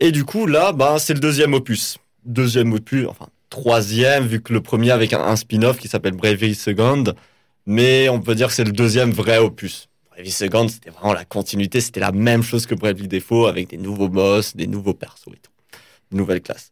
Et 0.00 0.12
du 0.12 0.24
coup, 0.24 0.46
là, 0.46 0.72
bah, 0.72 0.96
c'est 0.98 1.14
le 1.14 1.20
deuxième 1.20 1.54
opus. 1.54 1.98
Deuxième 2.24 2.72
opus, 2.72 3.06
enfin, 3.08 3.28
troisième, 3.50 4.26
vu 4.26 4.40
que 4.40 4.52
le 4.52 4.60
premier 4.60 4.90
avec 4.90 5.12
un, 5.12 5.20
un 5.20 5.36
spin-off 5.36 5.78
qui 5.78 5.88
s'appelle 5.88 6.14
Bravery 6.14 6.54
Second, 6.54 7.04
mais 7.66 8.08
on 8.08 8.20
peut 8.20 8.34
dire 8.34 8.48
que 8.48 8.54
c'est 8.54 8.64
le 8.64 8.72
deuxième 8.72 9.10
vrai 9.10 9.38
opus. 9.38 9.88
Bravery 10.22 10.30
Second, 10.30 10.68
c'était 10.68 10.90
vraiment 10.90 11.14
la 11.14 11.24
continuité, 11.24 11.80
c'était 11.80 11.98
la 11.98 12.12
même 12.12 12.44
chose 12.44 12.66
que 12.66 12.76
Bravely 12.76 13.08
Default, 13.08 13.46
avec 13.46 13.70
des 13.70 13.76
nouveaux 13.76 14.08
boss, 14.08 14.54
des 14.54 14.68
nouveaux 14.68 14.94
persos 14.94 15.26
et 15.32 15.38
tout. 15.42 15.50
Nouvelle 16.12 16.40
classe. 16.40 16.70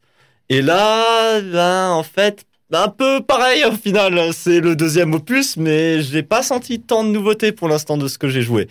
Et 0.49 0.63
là, 0.63 1.41
ben, 1.41 1.91
en 1.91 2.05
fait, 2.05 2.45
un 2.73 2.89
peu 2.89 3.21
pareil 3.23 3.65
au 3.65 3.73
final. 3.73 4.33
C'est 4.33 4.61
le 4.61 4.77
deuxième 4.77 5.15
opus, 5.15 5.57
mais 5.57 6.01
j'ai 6.01 6.23
pas 6.23 6.45
senti 6.45 6.81
tant 6.81 7.03
de 7.03 7.09
nouveautés 7.09 7.51
pour 7.51 7.69
l'instant 7.69 7.97
de 7.97 8.07
ce 8.07 8.19
que 8.19 8.29
j'ai 8.29 8.43
joué. 8.43 8.69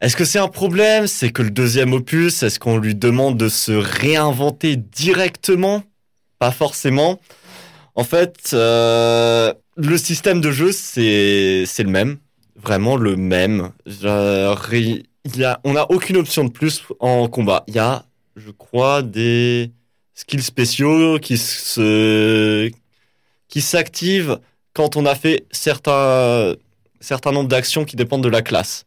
Est-ce 0.00 0.14
que 0.14 0.24
c'est 0.24 0.38
un 0.38 0.48
problème? 0.48 1.08
C'est 1.08 1.30
que 1.30 1.42
le 1.42 1.50
deuxième 1.50 1.92
opus, 1.92 2.44
est-ce 2.44 2.60
qu'on 2.60 2.78
lui 2.78 2.94
demande 2.94 3.36
de 3.36 3.48
se 3.48 3.72
réinventer 3.72 4.76
directement? 4.76 5.82
Pas 6.38 6.52
forcément. 6.52 7.20
En 7.96 8.04
fait, 8.04 8.50
euh, 8.52 9.52
le 9.76 9.96
système 9.96 10.40
de 10.40 10.52
jeu, 10.52 10.70
c'est 10.70 11.66
le 11.78 11.90
même. 11.90 12.18
Vraiment 12.62 12.96
le 12.96 13.16
même. 13.16 13.72
Il 13.86 15.36
y 15.36 15.44
a, 15.44 15.60
on 15.64 15.72
n'a 15.72 15.90
aucune 15.90 16.16
option 16.16 16.44
de 16.44 16.50
plus 16.50 16.82
en 17.00 17.28
combat. 17.28 17.64
Il 17.66 17.74
y 17.74 17.78
a, 17.78 18.04
je 18.36 18.50
crois, 18.50 19.02
des 19.02 19.70
skills 20.14 20.42
spéciaux 20.42 21.18
qui 21.18 21.38
se 21.38 22.70
qui 23.48 23.60
s'activent 23.60 24.38
quand 24.72 24.96
on 24.96 25.04
a 25.06 25.14
fait 25.14 25.44
certains 25.50 26.54
certains 27.00 27.32
nombres 27.32 27.48
d'actions 27.48 27.84
qui 27.84 27.96
dépendent 27.96 28.22
de 28.22 28.28
la 28.28 28.42
classe. 28.42 28.86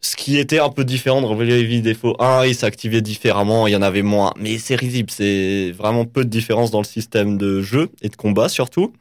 Ce 0.00 0.14
qui 0.16 0.38
était 0.38 0.60
un 0.60 0.70
peu 0.70 0.84
différent 0.84 1.20
de 1.20 1.26
Bravely 1.26 1.82
Default 1.82 2.16
1, 2.20 2.46
il 2.46 2.54
s'activait 2.54 3.00
différemment, 3.00 3.66
il 3.66 3.72
y 3.72 3.76
en 3.76 3.82
avait 3.82 4.02
moins. 4.02 4.32
Mais 4.38 4.58
c'est 4.58 4.76
risible, 4.76 5.10
c'est 5.10 5.72
vraiment 5.72 6.04
peu 6.04 6.24
de 6.24 6.30
différence 6.30 6.70
dans 6.70 6.78
le 6.78 6.84
système 6.84 7.36
de 7.36 7.60
jeu 7.62 7.90
et 8.00 8.08
de 8.08 8.16
combat 8.16 8.48
surtout. 8.48 8.92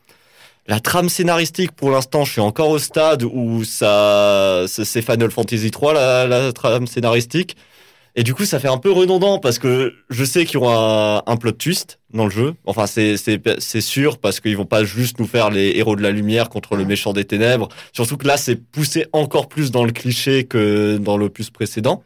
La 0.69 0.81
trame 0.81 1.07
scénaristique, 1.07 1.71
pour 1.71 1.91
l'instant, 1.91 2.25
je 2.25 2.33
suis 2.33 2.41
encore 2.41 2.69
au 2.69 2.79
stade 2.79 3.23
où 3.23 3.63
ça, 3.63 4.65
c'est 4.67 5.01
Final 5.01 5.31
Fantasy 5.31 5.71
3 5.71 5.93
la, 6.27 6.51
trame 6.51 6.87
scénaristique. 6.87 7.55
Et 8.17 8.23
du 8.23 8.33
coup, 8.33 8.43
ça 8.43 8.59
fait 8.59 8.67
un 8.67 8.77
peu 8.77 8.91
redondant 8.91 9.39
parce 9.39 9.59
que 9.59 9.93
je 10.09 10.25
sais 10.25 10.43
qu'il 10.43 10.55
y 10.55 10.57
aura 10.57 11.23
un, 11.25 11.37
plot 11.37 11.53
twist 11.53 11.99
dans 12.13 12.25
le 12.25 12.31
jeu. 12.31 12.53
Enfin, 12.65 12.85
c'est 12.85 13.81
sûr 13.81 14.17
parce 14.17 14.41
qu'ils 14.41 14.57
vont 14.57 14.65
pas 14.65 14.83
juste 14.83 15.19
nous 15.19 15.27
faire 15.27 15.51
les 15.51 15.77
héros 15.77 15.95
de 15.95 16.01
la 16.01 16.11
lumière 16.11 16.49
contre 16.49 16.75
le 16.75 16.83
méchant 16.83 17.13
des 17.13 17.23
ténèbres. 17.23 17.69
Surtout 17.93 18.17
que 18.17 18.27
là, 18.27 18.35
c'est 18.35 18.57
poussé 18.57 19.05
encore 19.13 19.47
plus 19.47 19.71
dans 19.71 19.85
le 19.85 19.91
cliché 19.93 20.43
que 20.43 20.97
dans 20.97 21.15
l'opus 21.15 21.49
précédent. 21.49 22.03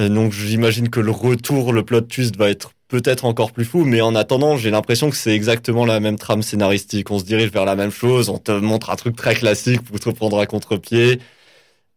Euh, 0.00 0.08
donc, 0.08 0.32
j'imagine 0.32 0.88
que 0.88 0.98
le 0.98 1.12
retour, 1.12 1.72
le 1.72 1.84
plot 1.84 2.00
twist 2.00 2.36
va 2.36 2.50
être 2.50 2.72
peut-être 2.88 3.24
encore 3.24 3.52
plus 3.52 3.64
fou, 3.64 3.84
mais 3.84 4.00
en 4.00 4.14
attendant, 4.14 4.56
j'ai 4.56 4.70
l'impression 4.70 5.10
que 5.10 5.16
c'est 5.16 5.34
exactement 5.34 5.84
la 5.84 6.00
même 6.00 6.18
trame 6.18 6.42
scénaristique. 6.42 7.10
On 7.10 7.18
se 7.18 7.24
dirige 7.24 7.50
vers 7.50 7.64
la 7.64 7.76
même 7.76 7.90
chose, 7.90 8.28
on 8.28 8.38
te 8.38 8.52
montre 8.52 8.90
un 8.90 8.96
truc 8.96 9.16
très 9.16 9.34
classique 9.34 9.82
pour 9.82 9.98
te 9.98 10.10
prendre 10.10 10.38
à 10.38 10.46
contre-pied. 10.46 11.20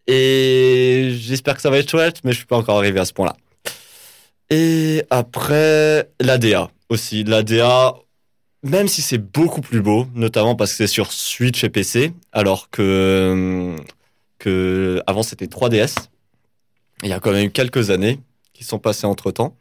Et 0.07 1.11
j'espère 1.19 1.55
que 1.55 1.61
ça 1.61 1.69
va 1.69 1.77
être 1.77 1.89
chouette, 1.89 2.21
mais 2.23 2.31
je 2.31 2.37
suis 2.37 2.47
pas 2.47 2.57
encore 2.57 2.77
arrivé 2.77 2.99
à 2.99 3.05
ce 3.05 3.13
point-là. 3.13 3.35
Et 4.49 5.03
après, 5.11 6.09
l'ADA 6.19 6.71
aussi. 6.89 7.23
L'ADA, 7.23 7.93
même 8.63 8.87
si 8.87 9.01
c'est 9.03 9.19
beaucoup 9.19 9.61
plus 9.61 9.81
beau, 9.81 10.07
notamment 10.15 10.55
parce 10.55 10.71
que 10.71 10.77
c'est 10.77 10.87
sur 10.87 11.11
Switch 11.11 11.63
et 11.63 11.69
PC, 11.69 12.13
alors 12.31 12.69
que 12.71 13.75
que 14.39 15.01
avant 15.05 15.21
c'était 15.21 15.45
3DS. 15.45 15.95
Il 17.03 17.09
y 17.09 17.13
a 17.13 17.19
quand 17.19 17.31
même 17.31 17.51
quelques 17.51 17.91
années 17.91 18.19
qui 18.53 18.63
sont 18.63 18.79
passées 18.79 19.05
entre 19.05 19.31
temps. 19.31 19.55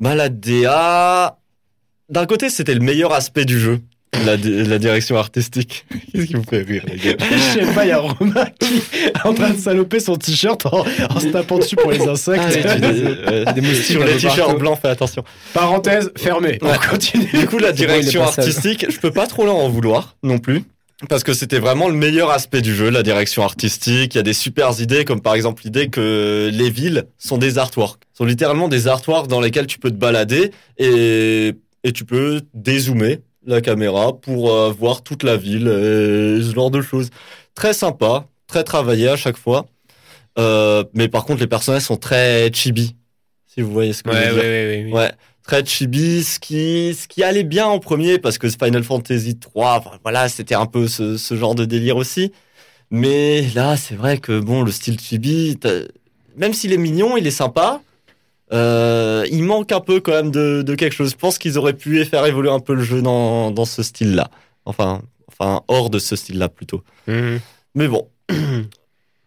Bah, 0.00 0.14
la 0.14 0.28
DA, 0.28 1.38
d'un 2.08 2.26
côté, 2.26 2.50
c'était 2.50 2.74
le 2.74 2.80
meilleur 2.80 3.12
aspect 3.12 3.44
du 3.44 3.58
jeu. 3.58 3.80
La, 4.24 4.36
la 4.36 4.78
direction 4.78 5.16
artistique. 5.18 5.84
Qu'est-ce 6.12 6.24
qui 6.26 6.34
vous 6.34 6.42
fait 6.42 6.62
rire, 6.62 6.84
les 6.86 6.96
gars? 6.96 7.16
Je 7.20 7.60
sais 7.60 7.74
pas, 7.74 7.84
il 7.84 7.88
y 7.88 7.92
a 7.92 7.98
Romain 7.98 8.46
qui 8.58 8.76
est 9.04 9.26
en 9.26 9.34
train 9.34 9.50
de 9.50 9.58
saloper 9.58 10.00
son 10.00 10.16
t-shirt 10.16 10.64
en, 10.66 10.84
en 11.10 11.20
se 11.20 11.26
tapant 11.26 11.58
dessus 11.58 11.76
pour 11.76 11.90
les 11.90 12.00
insectes. 12.08 12.42
Ah, 12.66 12.76
des, 12.76 13.44
des 13.52 13.60
moustiques 13.60 13.84
Sur 13.84 14.04
les 14.04 14.16
t-shirts 14.16 14.58
blancs, 14.58 14.78
fais 14.80 14.88
attention. 14.88 15.22
Parenthèse 15.52 16.12
fermée. 16.16 16.58
On 16.62 16.72
continue. 16.88 17.26
Du 17.26 17.46
coup, 17.46 17.58
la 17.58 17.72
direction 17.72 18.22
artistique, 18.22 18.86
je 18.88 18.98
peux 19.00 19.10
pas 19.10 19.26
trop 19.26 19.44
leur 19.44 19.56
en 19.56 19.68
vouloir 19.68 20.16
non 20.22 20.38
plus. 20.38 20.62
Parce 21.10 21.24
que 21.24 21.34
c'était 21.34 21.58
vraiment 21.58 21.88
le 21.88 21.94
meilleur 21.94 22.30
aspect 22.30 22.62
du 22.62 22.74
jeu, 22.74 22.88
la 22.88 23.02
direction 23.02 23.42
artistique. 23.42 24.14
Il 24.14 24.16
y 24.16 24.20
a 24.20 24.22
des 24.22 24.32
super 24.32 24.80
idées, 24.80 25.04
comme 25.04 25.20
par 25.20 25.34
exemple 25.34 25.62
l'idée 25.64 25.88
que 25.88 26.50
les 26.50 26.70
villes 26.70 27.04
sont 27.18 27.36
des 27.36 27.58
artworks. 27.58 28.02
sont 28.14 28.24
littéralement 28.24 28.68
des 28.68 28.88
artworks 28.88 29.28
dans 29.28 29.40
lesquels 29.42 29.66
tu 29.66 29.78
peux 29.78 29.90
te 29.90 29.96
balader 29.96 30.52
et, 30.78 31.52
et 31.84 31.92
tu 31.92 32.06
peux 32.06 32.40
dézoomer 32.54 33.20
la 33.44 33.60
caméra 33.60 34.14
pour 34.18 34.50
euh, 34.50 34.72
voir 34.72 35.02
toute 35.02 35.22
la 35.22 35.36
ville 35.36 35.68
et 35.68 36.42
ce 36.42 36.52
genre 36.54 36.70
de 36.70 36.80
choses. 36.80 37.10
Très 37.54 37.74
sympa, 37.74 38.26
très 38.46 38.64
travaillé 38.64 39.08
à 39.08 39.16
chaque 39.16 39.36
fois. 39.36 39.66
Euh, 40.38 40.82
mais 40.94 41.08
par 41.08 41.24
contre, 41.24 41.40
les 41.40 41.46
personnages 41.46 41.82
sont 41.82 41.96
très 41.96 42.50
chibi, 42.52 42.96
si 43.46 43.60
vous 43.60 43.70
voyez 43.70 43.92
ce 43.92 44.02
que 44.02 44.12
je 44.12 44.16
veux 44.16 44.22
dire. 44.24 44.34
Ouais, 44.34 44.86
ouais, 44.86 44.92
ouais, 44.92 45.12
très 45.46 45.64
chibi, 45.64 46.24
ce 46.24 46.38
qui, 46.40 46.94
ce 46.94 47.06
qui 47.06 47.22
allait 47.22 47.44
bien 47.44 47.66
en 47.66 47.78
premier 47.78 48.18
parce 48.18 48.36
que 48.38 48.48
Final 48.48 48.82
Fantasy 48.82 49.38
3, 49.38 50.00
voilà, 50.02 50.28
c'était 50.28 50.56
un 50.56 50.66
peu 50.66 50.88
ce, 50.88 51.16
ce, 51.16 51.36
genre 51.36 51.54
de 51.54 51.64
délire 51.64 51.96
aussi. 51.96 52.32
Mais 52.90 53.42
là, 53.54 53.76
c'est 53.76 53.94
vrai 53.94 54.18
que 54.18 54.40
bon, 54.40 54.62
le 54.62 54.72
style 54.72 54.98
chibi, 54.98 55.58
même 56.36 56.52
s'il 56.52 56.72
est 56.72 56.78
mignon, 56.78 57.16
il 57.16 57.26
est 57.26 57.32
sympa. 57.32 57.80
Euh, 58.52 59.26
il 59.30 59.42
manque 59.42 59.72
un 59.72 59.80
peu 59.80 60.00
quand 60.00 60.12
même 60.12 60.30
de, 60.30 60.62
de 60.62 60.74
quelque 60.74 60.92
chose. 60.92 61.10
Je 61.10 61.16
pense 61.16 61.38
qu'ils 61.38 61.58
auraient 61.58 61.72
pu 61.72 62.04
faire 62.04 62.24
évoluer 62.26 62.50
un 62.50 62.60
peu 62.60 62.74
le 62.74 62.82
jeu 62.82 63.02
dans, 63.02 63.50
dans 63.50 63.64
ce 63.64 63.82
style-là. 63.82 64.30
Enfin, 64.64 65.02
enfin, 65.28 65.62
hors 65.68 65.90
de 65.90 65.98
ce 65.98 66.16
style-là 66.16 66.48
plutôt. 66.48 66.82
Mhm. 67.06 67.40
Mais 67.74 67.88
bon, 67.88 68.08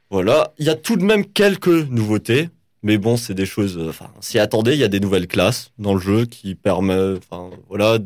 voilà. 0.09 0.53
Il 0.57 0.65
y 0.65 0.69
a 0.69 0.75
tout 0.75 0.95
de 0.95 1.03
même 1.03 1.25
quelques 1.25 1.67
nouveautés. 1.67 2.49
Mais 2.83 2.97
bon, 2.97 3.17
c'est 3.17 3.33
des 3.33 3.45
choses. 3.45 3.77
euh, 3.77 3.89
Enfin, 3.89 4.09
s'y 4.21 4.39
attendait. 4.39 4.73
Il 4.73 4.79
y 4.79 4.83
a 4.83 4.87
des 4.87 4.99
nouvelles 4.99 5.27
classes 5.27 5.71
dans 5.77 5.93
le 5.93 5.99
jeu 5.99 6.25
qui 6.25 6.55
permettent. 6.55 7.21
Enfin, 7.29 7.49
voilà. 7.67 7.99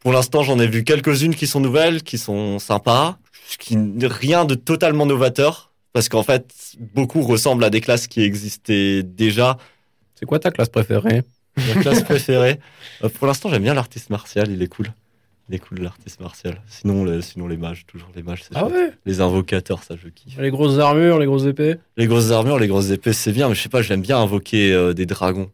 Pour 0.00 0.12
l'instant, 0.12 0.42
j'en 0.42 0.58
ai 0.58 0.66
vu 0.66 0.84
quelques-unes 0.84 1.34
qui 1.34 1.46
sont 1.46 1.60
nouvelles, 1.60 2.02
qui 2.02 2.18
sont 2.18 2.58
sympas. 2.58 3.18
Qui 3.58 3.78
rien 4.02 4.44
de 4.44 4.54
totalement 4.54 5.06
novateur, 5.06 5.72
parce 5.94 6.10
qu'en 6.10 6.22
fait, 6.22 6.52
beaucoup 6.94 7.22
ressemblent 7.22 7.64
à 7.64 7.70
des 7.70 7.80
classes 7.80 8.06
qui 8.06 8.20
existaient 8.22 9.02
déjà. 9.02 9.56
C'est 10.14 10.26
quoi 10.26 10.38
ta 10.38 10.50
classe 10.50 10.68
préférée? 10.68 11.22
Ma 11.56 11.80
classe 11.80 12.02
préférée? 12.02 12.60
Euh, 13.02 13.08
pour 13.08 13.26
l'instant, 13.26 13.48
j'aime 13.48 13.62
bien 13.62 13.72
l'artiste 13.72 14.10
martial. 14.10 14.50
Il 14.50 14.62
est 14.62 14.66
cool. 14.66 14.92
Il 15.48 15.54
est 15.54 15.58
cool 15.58 15.80
l'artiste 15.80 16.20
martial. 16.20 16.60
Sinon, 16.68 17.04
le- 17.04 17.22
sinon 17.22 17.46
les 17.48 17.56
mages, 17.56 17.84
toujours 17.86 18.08
les 18.14 18.22
mages. 18.22 18.42
c'est 18.42 18.50
Ah 18.54 18.60
chouette. 18.60 18.72
ouais 18.74 18.90
Les 19.06 19.20
invocateurs, 19.20 19.82
ça 19.82 19.94
je 20.02 20.08
kiffe. 20.08 20.38
Les 20.38 20.50
grosses 20.50 20.78
armures, 20.78 21.18
les 21.18 21.26
grosses 21.26 21.46
épées 21.46 21.76
Les 21.96 22.06
grosses 22.06 22.30
armures, 22.30 22.58
les 22.58 22.68
grosses 22.68 22.90
épées, 22.90 23.12
c'est 23.14 23.32
bien, 23.32 23.48
mais 23.48 23.54
je 23.54 23.62
sais 23.62 23.68
pas, 23.70 23.80
j'aime 23.82 24.02
bien 24.02 24.18
invoquer 24.18 24.72
euh, 24.72 24.92
des 24.92 25.06
dragons. 25.06 25.50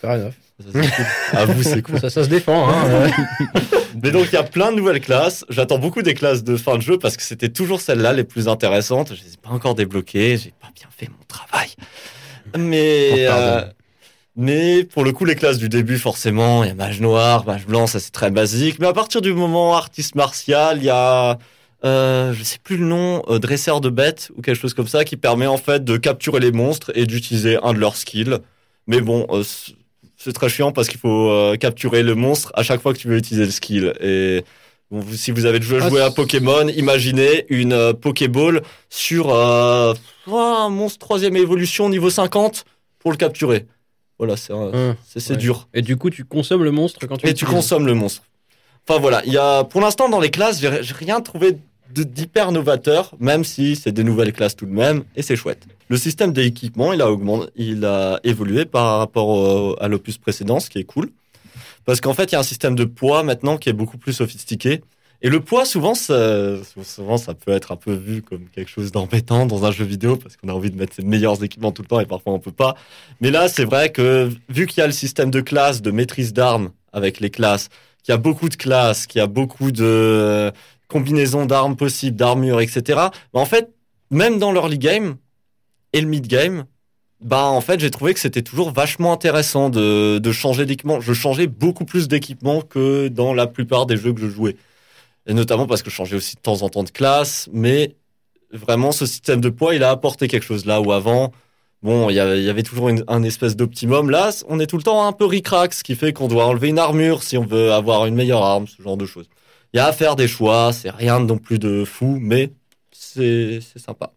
Fair 0.00 0.10
enough. 0.12 0.32
Ça, 0.74 0.78
à 1.38 1.44
vous, 1.46 1.62
c'est 1.62 1.80
cool. 1.80 1.98
Ça, 2.00 2.10
ça 2.10 2.22
se 2.24 2.28
défend, 2.28 2.68
hein. 2.68 3.10
Mais 4.02 4.10
donc, 4.10 4.26
il 4.30 4.34
y 4.34 4.38
a 4.38 4.42
plein 4.42 4.70
de 4.72 4.76
nouvelles 4.76 5.00
classes. 5.00 5.44
J'attends 5.48 5.78
beaucoup 5.78 6.02
des 6.02 6.12
classes 6.14 6.44
de 6.44 6.56
fin 6.56 6.76
de 6.76 6.82
jeu 6.82 6.98
parce 6.98 7.16
que 7.16 7.22
c'était 7.22 7.48
toujours 7.48 7.80
celles-là 7.80 8.12
les 8.12 8.24
plus 8.24 8.46
intéressantes. 8.46 9.14
Je 9.14 9.22
les 9.24 9.34
ai 9.34 9.36
pas 9.38 9.48
encore 9.50 9.74
débloquées. 9.74 10.36
J'ai 10.36 10.52
pas 10.60 10.68
bien 10.74 10.86
fait 10.94 11.08
mon 11.08 11.24
travail. 11.28 11.70
Mais, 12.58 13.10
Oh, 13.12 13.32
euh, 13.32 13.64
mais 14.36 14.84
pour 14.84 15.04
le 15.04 15.12
coup, 15.12 15.24
les 15.24 15.34
classes 15.34 15.58
du 15.58 15.68
début, 15.68 15.98
forcément, 15.98 16.62
il 16.64 16.68
y 16.68 16.70
a 16.70 16.74
mage 16.74 17.00
noir, 17.00 17.44
mage 17.46 17.66
blanc, 17.66 17.86
ça 17.86 18.00
c'est 18.00 18.12
très 18.12 18.30
basique. 18.30 18.78
Mais 18.78 18.86
à 18.86 18.92
partir 18.92 19.20
du 19.20 19.32
moment 19.32 19.74
artiste 19.74 20.14
martial, 20.14 20.78
il 20.78 20.84
y 20.84 20.90
a, 20.90 21.38
euh, 21.84 22.32
je 22.32 22.42
sais 22.42 22.58
plus 22.62 22.76
le 22.76 22.86
nom, 22.86 23.22
euh, 23.28 23.38
dresseur 23.38 23.80
de 23.80 23.90
bêtes 23.90 24.30
ou 24.36 24.42
quelque 24.42 24.60
chose 24.60 24.74
comme 24.74 24.88
ça 24.88 25.04
qui 25.04 25.16
permet 25.16 25.46
en 25.46 25.56
fait 25.58 25.84
de 25.84 25.96
capturer 25.96 26.40
les 26.40 26.52
monstres 26.52 26.92
et 26.94 27.06
d'utiliser 27.06 27.58
un 27.62 27.72
de 27.72 27.78
leurs 27.78 27.96
skills. 27.96 28.38
Mais 28.86 29.00
bon, 29.00 29.26
euh, 29.30 29.42
c'est 30.16 30.32
très 30.32 30.48
chiant 30.48 30.72
parce 30.72 30.88
qu'il 30.88 31.00
faut 31.00 31.30
euh, 31.30 31.56
capturer 31.56 32.02
le 32.02 32.14
monstre 32.14 32.52
à 32.54 32.62
chaque 32.62 32.80
fois 32.80 32.92
que 32.94 32.98
tu 32.98 33.08
veux 33.08 33.16
utiliser 33.16 33.44
le 33.46 33.50
skill. 33.50 33.92
Et 34.00 34.44
bon, 34.90 35.00
vous- 35.00 35.16
si 35.16 35.32
vous 35.32 35.44
avez 35.46 35.58
déjà 35.60 35.78
Ah, 35.82 35.88
joué 35.88 36.00
à 36.00 36.10
Pokémon, 36.10 36.68
imaginez 36.68 37.46
une 37.48 37.72
euh, 37.72 37.92
Pokéball 37.94 38.62
sur 38.90 39.26
oh, 39.28 39.94
un 40.36 40.68
monstre 40.68 40.98
troisième 40.98 41.36
évolution 41.36 41.88
niveau 41.88 42.10
50 42.10 42.64
pour 43.00 43.10
le 43.10 43.16
capturer. 43.16 43.66
Voilà, 44.20 44.36
c'est 44.36 44.52
c'est 45.06 45.30
ouais. 45.30 45.36
dur. 45.38 45.66
Et 45.72 45.80
du 45.80 45.96
coup, 45.96 46.10
tu 46.10 46.24
consommes 46.24 46.62
le 46.62 46.70
monstre 46.70 47.06
quand 47.06 47.16
tu 47.16 47.26
Et 47.26 47.32
tu 47.32 47.46
consommes 47.46 47.86
le 47.86 47.94
monstre. 47.94 48.22
Enfin 48.86 49.00
voilà, 49.00 49.22
il 49.24 49.32
y 49.32 49.38
a 49.38 49.64
pour 49.64 49.80
l'instant 49.80 50.10
dans 50.10 50.20
les 50.20 50.30
classes, 50.30 50.60
j'ai 50.60 50.68
rien 50.94 51.22
trouvé 51.22 51.56
de- 51.94 52.02
d'hyper 52.02 52.52
novateur, 52.52 53.14
même 53.18 53.44
si 53.44 53.76
c'est 53.76 53.92
des 53.92 54.04
nouvelles 54.04 54.34
classes 54.34 54.56
tout 54.56 54.66
de 54.66 54.72
même, 54.72 55.04
et 55.16 55.22
c'est 55.22 55.36
chouette. 55.36 55.66
Le 55.88 55.96
système 55.96 56.32
d'équipement, 56.34 56.92
il 56.92 57.00
a 57.00 57.10
augmenté, 57.10 57.50
il 57.56 57.84
a 57.86 58.20
évolué 58.22 58.66
par 58.66 58.98
rapport 58.98 59.28
au- 59.28 59.76
à 59.80 59.88
l'opus 59.88 60.18
précédent, 60.18 60.60
ce 60.60 60.68
qui 60.70 60.78
est 60.78 60.84
cool. 60.84 61.10
Parce 61.86 62.00
qu'en 62.02 62.12
fait, 62.14 62.30
il 62.30 62.32
y 62.32 62.36
a 62.36 62.40
un 62.40 62.44
système 62.44 62.74
de 62.74 62.84
poids 62.84 63.22
maintenant 63.22 63.56
qui 63.56 63.70
est 63.70 63.72
beaucoup 63.72 63.96
plus 63.98 64.12
sophistiqué. 64.12 64.82
Et 65.22 65.28
le 65.28 65.40
poids, 65.40 65.66
souvent, 65.66 65.94
ça, 65.94 66.14
peut 67.34 67.52
être 67.52 67.72
un 67.72 67.76
peu 67.76 67.92
vu 67.92 68.22
comme 68.22 68.48
quelque 68.48 68.70
chose 68.70 68.90
d'embêtant 68.90 69.44
dans 69.44 69.66
un 69.66 69.70
jeu 69.70 69.84
vidéo 69.84 70.16
parce 70.16 70.36
qu'on 70.36 70.48
a 70.48 70.52
envie 70.52 70.70
de 70.70 70.78
mettre 70.78 70.94
ses 70.94 71.02
meilleurs 71.02 71.44
équipements 71.44 71.72
tout 71.72 71.82
le 71.82 71.88
temps 71.88 72.00
et 72.00 72.06
parfois 72.06 72.32
on 72.32 72.38
peut 72.38 72.52
pas. 72.52 72.74
Mais 73.20 73.30
là, 73.30 73.48
c'est 73.48 73.66
vrai 73.66 73.92
que 73.92 74.30
vu 74.48 74.66
qu'il 74.66 74.80
y 74.80 74.82
a 74.82 74.86
le 74.86 74.92
système 74.92 75.30
de 75.30 75.42
classe, 75.42 75.82
de 75.82 75.90
maîtrise 75.90 76.32
d'armes 76.32 76.70
avec 76.94 77.20
les 77.20 77.28
classes, 77.28 77.68
qu'il 78.02 78.12
y 78.12 78.14
a 78.14 78.18
beaucoup 78.18 78.48
de 78.48 78.56
classes, 78.56 79.06
qu'il 79.06 79.18
y 79.18 79.22
a 79.22 79.26
beaucoup 79.26 79.72
de 79.72 80.52
combinaisons 80.88 81.44
d'armes 81.44 81.76
possibles, 81.76 82.16
d'armures, 82.16 82.60
etc. 82.62 82.82
bah, 82.86 83.12
en 83.34 83.44
fait, 83.44 83.68
même 84.10 84.38
dans 84.38 84.52
l'early 84.52 84.78
game 84.78 85.16
et 85.92 86.00
le 86.00 86.06
mid 86.06 86.26
game, 86.26 86.64
bah 87.20 87.44
en 87.44 87.60
fait, 87.60 87.78
j'ai 87.78 87.90
trouvé 87.90 88.14
que 88.14 88.20
c'était 88.20 88.40
toujours 88.40 88.72
vachement 88.72 89.12
intéressant 89.12 89.68
de 89.68 90.32
changer 90.32 90.64
d'équipement. 90.64 91.02
Je 91.02 91.12
changeais 91.12 91.46
beaucoup 91.46 91.84
plus 91.84 92.08
d'équipement 92.08 92.62
que 92.62 93.08
dans 93.08 93.34
la 93.34 93.46
plupart 93.46 93.84
des 93.84 93.98
jeux 93.98 94.14
que 94.14 94.20
je 94.22 94.28
jouais. 94.28 94.56
Et 95.26 95.34
notamment 95.34 95.66
parce 95.66 95.82
que 95.82 95.90
je 95.90 95.94
changeais 95.94 96.16
aussi 96.16 96.36
de 96.36 96.40
temps 96.40 96.62
en 96.62 96.68
temps 96.68 96.82
de 96.82 96.90
classe, 96.90 97.48
mais 97.52 97.94
vraiment 98.52 98.92
ce 98.92 99.06
système 99.06 99.40
de 99.40 99.48
poids, 99.48 99.74
il 99.74 99.82
a 99.84 99.90
apporté 99.90 100.28
quelque 100.28 100.44
chose 100.44 100.66
là 100.66 100.80
où 100.80 100.92
avant, 100.92 101.32
bon, 101.82 102.10
il 102.10 102.14
y 102.16 102.20
avait, 102.20 102.62
toujours 102.62 102.88
une, 102.88 103.04
un 103.06 103.22
espèce 103.22 103.56
d'optimum. 103.56 104.10
Là, 104.10 104.30
on 104.48 104.58
est 104.60 104.66
tout 104.66 104.76
le 104.76 104.82
temps 104.82 105.06
un 105.06 105.12
peu 105.12 105.26
ric-rac, 105.26 105.74
ce 105.74 105.84
qui 105.84 105.94
fait 105.94 106.12
qu'on 106.12 106.28
doit 106.28 106.46
enlever 106.46 106.68
une 106.68 106.78
armure 106.78 107.22
si 107.22 107.36
on 107.36 107.44
veut 107.44 107.72
avoir 107.72 108.06
une 108.06 108.14
meilleure 108.14 108.42
arme, 108.42 108.66
ce 108.66 108.82
genre 108.82 108.96
de 108.96 109.06
choses. 109.06 109.28
Il 109.72 109.76
y 109.76 109.80
a 109.80 109.86
à 109.86 109.92
faire 109.92 110.16
des 110.16 110.26
choix, 110.26 110.72
c'est 110.72 110.90
rien 110.90 111.20
non 111.20 111.38
plus 111.38 111.58
de 111.58 111.84
fou, 111.84 112.18
mais 112.20 112.50
c'est 112.90 113.60
sympa. 113.76 114.12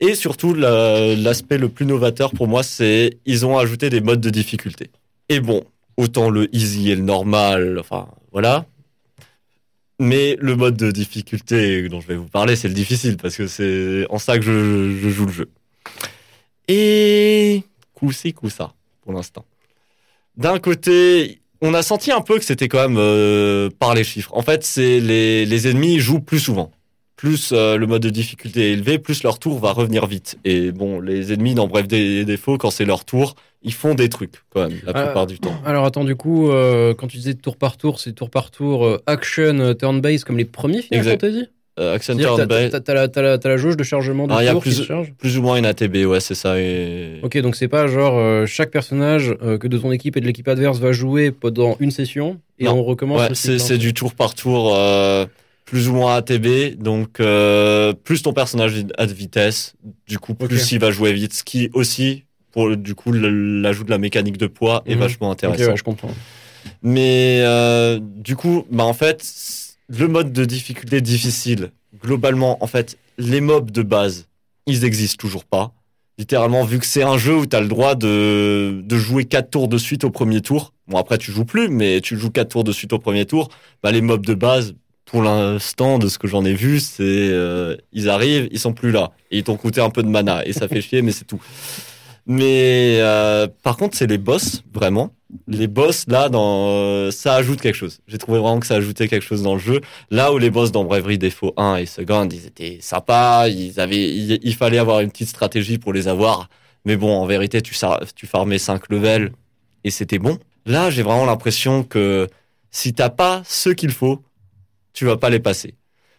Et 0.00 0.14
surtout, 0.14 0.54
la- 0.54 1.14
l'aspect 1.14 1.58
le 1.58 1.68
plus 1.68 1.86
novateur 1.86 2.30
pour 2.32 2.48
moi, 2.48 2.62
c'est 2.62 3.18
ils 3.26 3.46
ont 3.46 3.58
ajouté 3.58 3.90
des 3.90 4.00
modes 4.00 4.20
de 4.20 4.30
difficulté. 4.30 4.90
Et 5.28 5.40
bon, 5.40 5.64
autant 5.96 6.30
le 6.30 6.54
easy 6.54 6.90
et 6.90 6.94
le 6.94 7.02
normal, 7.02 7.78
enfin 7.80 8.08
voilà. 8.32 8.66
Mais 10.00 10.36
le 10.40 10.54
mode 10.54 10.76
de 10.76 10.90
difficulté 10.90 11.88
dont 11.88 12.00
je 12.00 12.06
vais 12.06 12.16
vous 12.16 12.28
parler, 12.28 12.54
c'est 12.54 12.68
le 12.68 12.74
difficile, 12.74 13.16
parce 13.16 13.36
que 13.36 13.46
c'est 13.46 14.06
en 14.10 14.18
ça 14.18 14.38
que 14.38 14.44
je, 14.44 15.08
joue 15.10 15.26
le 15.26 15.32
jeu. 15.32 15.50
Et 16.68 17.62
coup 17.94 18.12
ci, 18.12 18.32
coup 18.32 18.50
ça, 18.50 18.74
pour 19.02 19.12
l'instant. 19.12 19.44
D'un 20.36 20.60
côté, 20.60 21.40
on 21.60 21.74
a 21.74 21.82
senti 21.82 22.12
un 22.12 22.20
peu 22.20 22.38
que 22.38 22.44
c'était 22.44 22.68
quand 22.68 22.88
même 22.88 22.98
euh, 22.98 23.70
par 23.80 23.94
les 23.94 24.04
chiffres. 24.04 24.32
En 24.34 24.42
fait, 24.42 24.64
c'est 24.64 25.00
les, 25.00 25.44
les 25.44 25.68
ennemis 25.68 25.98
jouent 25.98 26.20
plus 26.20 26.38
souvent. 26.38 26.70
Plus 27.16 27.50
euh, 27.50 27.76
le 27.76 27.88
mode 27.88 28.02
de 28.02 28.10
difficulté 28.10 28.70
est 28.70 28.72
élevé, 28.74 29.00
plus 29.00 29.24
leur 29.24 29.40
tour 29.40 29.58
va 29.58 29.72
revenir 29.72 30.06
vite. 30.06 30.38
Et 30.44 30.70
bon, 30.70 31.00
les 31.00 31.32
ennemis, 31.32 31.54
dans 31.54 31.66
Bref 31.66 31.88
des 31.88 32.24
défauts, 32.24 32.56
quand 32.58 32.70
c'est 32.70 32.84
leur 32.84 33.04
tour, 33.04 33.34
ils 33.62 33.72
font 33.72 33.94
des 33.94 34.08
trucs 34.08 34.34
quand 34.50 34.68
même, 34.68 34.78
la 34.86 34.92
Ah, 34.94 35.04
plupart 35.04 35.26
du 35.26 35.38
temps. 35.38 35.54
Alors 35.64 35.84
attends, 35.84 36.04
du 36.04 36.14
coup, 36.16 36.50
euh, 36.50 36.94
quand 36.94 37.06
tu 37.08 37.16
disais 37.16 37.34
tour 37.34 37.56
par 37.56 37.76
tour, 37.76 37.98
c'est 38.00 38.12
tour 38.12 38.30
par 38.30 38.50
tour 38.50 38.86
euh, 38.86 39.02
action, 39.06 39.58
euh, 39.60 39.74
turn-based 39.74 40.24
comme 40.24 40.38
les 40.38 40.44
premiers 40.44 40.82
Final 40.82 40.98
Exact. 41.00 41.20
Fantasy 41.20 41.46
Euh, 41.80 41.94
Action 41.94 42.16
Turn 42.16 42.44
Based, 42.46 42.82
t'as- 42.82 42.94
la- 42.94 43.06
la- 43.08 43.56
jauge 43.56 43.76
de 43.76 43.84
chargement 43.84 44.26
de 44.26 44.32
Ah, 44.32 44.42
y 44.42 44.48
a 44.48 44.50
tour 44.52 44.64
qui 44.64 44.70
plus- 44.70 44.84
charge 44.84 45.12
plus 45.16 45.38
ou 45.38 45.42
moins 45.42 45.56
une 45.56 45.64
ATB, 45.64 46.06
ouais, 46.06 46.18
c'est 46.18 46.34
ça. 46.34 46.58
Et... 46.60 47.20
Ok, 47.22 47.38
donc 47.38 47.54
c'est 47.54 47.68
pas 47.68 47.86
genre 47.86 48.18
euh, 48.18 48.46
chaque 48.46 48.72
personnage 48.72 49.32
euh, 49.42 49.58
que 49.58 49.68
de 49.68 49.78
ton 49.78 49.92
équipe 49.92 50.16
et 50.16 50.20
de 50.20 50.26
l'équipe 50.26 50.48
adverse 50.48 50.80
va 50.80 50.90
jouer 50.90 51.30
pendant 51.30 51.76
une 51.78 51.92
session 51.92 52.40
et 52.58 52.64
Non. 52.64 52.78
on 52.78 52.82
recommence. 52.82 53.20
Ouais, 53.20 53.58
c'est 53.58 53.78
du 53.78 53.94
tour 53.94 54.14
par 54.14 54.34
tour, 54.34 54.74
euh, 54.74 55.26
plus 55.66 55.88
ou 55.88 55.92
moins 55.92 56.16
ATB. 56.16 56.74
Donc, 56.82 57.20
euh, 57.20 57.92
plus 57.92 58.22
ton 58.22 58.32
personnage 58.32 58.74
a 58.96 59.06
de 59.06 59.12
vitesse, 59.12 59.74
du 60.08 60.18
coup, 60.18 60.34
plus 60.34 60.72
il 60.72 60.80
va 60.80 60.90
jouer 60.90 61.12
vite. 61.12 61.32
Ce 61.32 61.44
qui 61.44 61.70
aussi, 61.74 62.24
pour 62.58 62.76
du 62.76 62.96
coup, 62.96 63.12
l'ajout 63.12 63.84
de 63.84 63.90
la 63.90 63.98
mécanique 63.98 64.36
de 64.36 64.48
poids 64.48 64.82
est 64.84 64.94
Mhm. 64.94 65.00
vachement 65.00 65.30
intéressant. 65.30 65.70
ouais, 65.70 65.76
je 65.76 65.84
comprends. 65.84 66.10
Mais 66.82 67.38
euh, 67.42 68.00
du 68.02 68.34
coup, 68.34 68.64
bah 68.70 68.82
en 68.84 68.94
fait, 68.94 69.24
le 69.88 70.08
mode 70.08 70.32
de 70.32 70.44
difficulté 70.44 71.00
difficile, 71.00 71.70
globalement, 72.04 72.62
en 72.62 72.66
fait, 72.66 72.98
les 73.16 73.40
mobs 73.40 73.70
de 73.70 73.82
base, 73.82 74.26
ils 74.66 74.84
existent 74.84 75.20
toujours 75.20 75.44
pas. 75.44 75.72
Littéralement, 76.18 76.64
vu 76.64 76.80
que 76.80 76.86
c'est 76.86 77.04
un 77.04 77.16
jeu 77.16 77.36
où 77.36 77.46
tu 77.46 77.54
as 77.54 77.60
le 77.60 77.68
droit 77.68 77.94
de, 77.94 78.80
de 78.82 78.96
jouer 78.96 79.24
quatre 79.24 79.50
tours 79.50 79.68
de 79.68 79.78
suite 79.78 80.02
au 80.02 80.10
premier 80.10 80.40
tour. 80.40 80.72
Bon, 80.88 80.98
après, 80.98 81.16
tu 81.16 81.30
joues 81.30 81.44
plus, 81.44 81.68
mais 81.68 82.00
tu 82.00 82.18
joues 82.18 82.30
quatre 82.30 82.48
tours 82.48 82.64
de 82.64 82.72
suite 82.72 82.92
au 82.92 82.98
premier 82.98 83.24
tour. 83.24 83.50
Bah, 83.84 83.92
les 83.92 84.00
mobs 84.00 84.26
de 84.26 84.34
base, 84.34 84.74
pour 85.04 85.22
l'instant, 85.22 86.00
de 86.00 86.08
ce 86.08 86.18
que 86.18 86.26
j'en 86.26 86.44
ai 86.44 86.54
vu, 86.54 86.80
c'est 86.80 87.02
euh, 87.04 87.76
ils 87.92 88.08
arrivent, 88.08 88.48
ils 88.50 88.58
sont 88.58 88.72
plus 88.72 88.90
là. 88.90 89.12
Et 89.30 89.38
ils 89.38 89.44
t'ont 89.44 89.56
coûté 89.56 89.80
un 89.80 89.90
peu 89.90 90.02
de 90.02 90.08
mana. 90.08 90.44
Et 90.44 90.52
ça 90.52 90.66
fait 90.66 90.80
chier, 90.86 91.02
mais 91.02 91.12
c'est 91.12 91.24
tout. 91.24 91.40
Mais 92.28 92.98
euh, 93.00 93.48
par 93.62 93.78
contre, 93.78 93.96
c'est 93.96 94.06
les 94.06 94.18
boss, 94.18 94.62
vraiment. 94.72 95.10
Les 95.46 95.66
boss, 95.66 96.04
là, 96.08 96.28
dans, 96.28 96.68
euh, 96.68 97.10
ça 97.10 97.34
ajoute 97.34 97.60
quelque 97.62 97.74
chose. 97.74 98.00
J'ai 98.06 98.18
trouvé 98.18 98.38
vraiment 98.38 98.60
que 98.60 98.66
ça 98.66 98.74
ajoutait 98.74 99.08
quelque 99.08 99.24
chose 99.24 99.42
dans 99.42 99.54
le 99.54 99.60
jeu. 99.60 99.80
Là 100.10 100.30
où 100.32 100.38
les 100.38 100.50
boss 100.50 100.70
dans 100.70 100.84
Bravery 100.84 101.16
Default 101.16 101.54
1 101.56 101.76
et 101.76 101.86
Second, 101.86 102.28
ils 102.30 102.46
étaient 102.46 102.78
sympas, 102.82 103.48
ils 103.48 103.80
avaient, 103.80 104.14
il, 104.14 104.54
fallait 104.54 104.78
avoir 104.78 105.00
une 105.00 105.10
petite 105.10 105.28
stratégie 105.28 105.78
pour 105.78 105.94
les 105.94 106.06
avoir. 106.06 106.50
Mais 106.84 106.96
bon, 106.96 107.16
en 107.16 107.24
vérité, 107.24 107.62
tu, 107.62 107.74
tu 108.14 108.26
farmais 108.26 108.58
5 108.58 108.90
levels 108.90 109.32
et 109.84 109.90
c'était 109.90 110.18
bon. 110.18 110.38
Là, 110.66 110.90
j'ai 110.90 111.02
vraiment 111.02 111.24
l'impression 111.24 111.82
que 111.82 112.28
si 112.70 112.92
t'as 112.92 113.08
pas 113.08 113.42
ce 113.46 113.70
qu'il 113.70 113.90
faut, 113.90 114.22
tu 114.92 115.06
vas 115.06 115.16
pas 115.16 115.30
les 115.30 115.40
passer. 115.40 115.77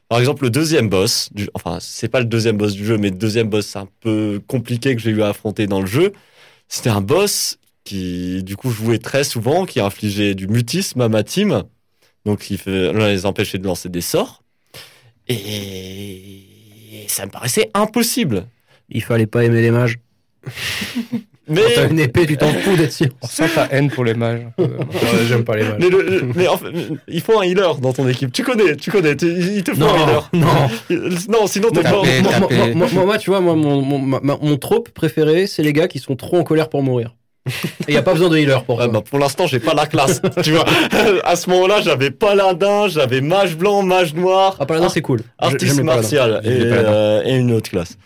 Par 0.10 0.20
exemple, 0.20 0.44
le 0.44 0.50
deuxième 0.50 0.90
boss, 0.90 1.30
du, 1.32 1.48
enfin, 1.54 1.78
c'est 1.80 2.10
pas 2.10 2.20
le 2.20 2.26
deuxième 2.26 2.58
boss 2.58 2.74
du 2.74 2.84
jeu, 2.84 2.98
mais 2.98 3.12
le 3.12 3.18
deuxième 3.18 3.48
boss 3.48 3.76
un 3.76 3.88
peu 4.02 4.42
compliqué 4.48 4.96
que 4.96 5.02
j'ai 5.02 5.12
eu 5.12 5.22
à 5.22 5.30
affronter 5.30 5.68
dans 5.68 5.80
le 5.80 5.88
jeu, 5.88 6.14
c'était 6.68 6.90
un 6.90 7.02
boss 7.02 7.60
qui, 7.84 8.44
du 8.44 8.58
coup, 8.58 8.72
jouait 8.72 8.98
très 8.98 9.24
souvent, 9.24 9.66
qui 9.66 9.80
infligeait 9.80 10.34
du 10.34 10.48
mutisme 10.48 11.02
à 11.02 11.10
ma 11.10 11.24
team. 11.24 11.64
Donc, 12.26 12.50
il 12.50 12.58
fait, 12.58 12.92
les 12.92 13.26
empêchait 13.28 13.60
de 13.60 13.66
lancer 13.66 13.90
des 13.90 14.02
sorts. 14.02 14.44
Et 15.28 17.06
ça 17.08 17.28
me 17.28 17.32
paraissait 17.32 17.70
impossible. 17.76 18.48
Il 18.90 19.04
fallait 19.04 19.28
pas 19.28 19.44
aimer 19.44 19.62
les 19.62 19.72
mages. 19.72 20.00
Mais 21.50 21.62
Quand 21.62 21.70
t'as 21.76 21.90
une 21.90 22.00
épée, 22.00 22.26
tu 22.28 22.38
t'en 22.38 22.48
fous 22.54 22.76
d'être 22.76 22.92
sûr. 22.94 23.08
On 23.22 23.28
sent 23.28 23.50
ta 23.56 23.68
haine 23.72 23.90
pour 23.90 24.04
les 24.06 24.14
mages. 24.14 24.42
Ouais, 24.60 24.68
J'aime 25.28 25.44
pas 25.44 25.56
les 25.58 25.64
mages. 25.64 25.78
mais, 25.80 25.90
le- 25.90 26.22
mais 26.36 26.48
en 26.48 26.58
fait, 26.58 26.68
il 27.08 27.22
faut 27.22 27.40
un 27.40 27.44
healer 27.44 27.76
dans 27.82 27.92
ton 27.94 28.08
équipe. 28.08 28.32
Tu 28.32 28.44
connais, 28.44 28.76
tu 28.76 28.92
connais. 28.92 29.16
tu- 29.16 29.28
il 29.28 29.64
te 29.64 29.74
faut 29.74 29.84
un 29.84 29.96
healer. 29.96 30.30
non, 30.34 30.48
Non, 31.30 31.48
sinon 31.48 31.70
t'es 31.72 31.84
mort. 31.90 32.06
Moi, 32.06 32.32
moi, 32.40 32.50
moi, 32.76 32.88
moi, 32.94 33.06
moi, 33.06 33.18
tu 33.18 33.30
vois, 33.30 33.42
moi, 33.42 33.56
mon, 33.56 33.82
mon, 33.82 34.00
ma- 34.00 34.20
ma- 34.22 34.38
mon 34.42 34.58
trope 34.58 34.90
préféré, 34.90 35.48
c'est 35.48 35.64
les 35.64 35.74
gars 35.74 35.88
qui 35.88 36.00
sont 36.00 36.16
trop 36.16 36.38
en 36.38 36.44
colère 36.44 36.70
pour 36.70 36.84
mourir. 36.84 37.16
Et 37.88 37.94
y 37.94 37.98
a 37.98 38.04
pas 38.04 38.14
besoin 38.14 38.30
de 38.30 38.38
healer 38.38 38.64
pour 38.64 38.78
Ouais, 38.78 38.84
ça. 38.86 38.90
bah, 38.92 39.02
pour 39.10 39.18
l'instant, 39.18 39.48
j'ai 39.48 39.60
pas 39.60 39.74
la 39.74 39.88
classe. 39.88 40.22
tu 40.44 40.52
vois, 40.52 40.66
à 41.24 41.36
ce 41.36 41.50
moment-là, 41.50 41.82
j'avais 41.82 42.12
paladin, 42.12 42.88
j'avais 42.90 43.22
mage 43.22 43.56
blanc, 43.58 43.82
mage 43.82 44.14
noir, 44.14 44.56
Ah, 44.60 44.66
paladin, 44.68 44.90
c'est 44.90 45.02
cool. 45.02 45.22
Artiste 45.40 45.82
martial 45.82 46.42
et, 46.44 46.50
euh, 46.50 47.24
et 47.26 47.36
une 47.36 47.52
autre 47.54 47.72
classe 47.72 47.98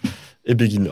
et 0.46 0.56
beginner. 0.56 0.92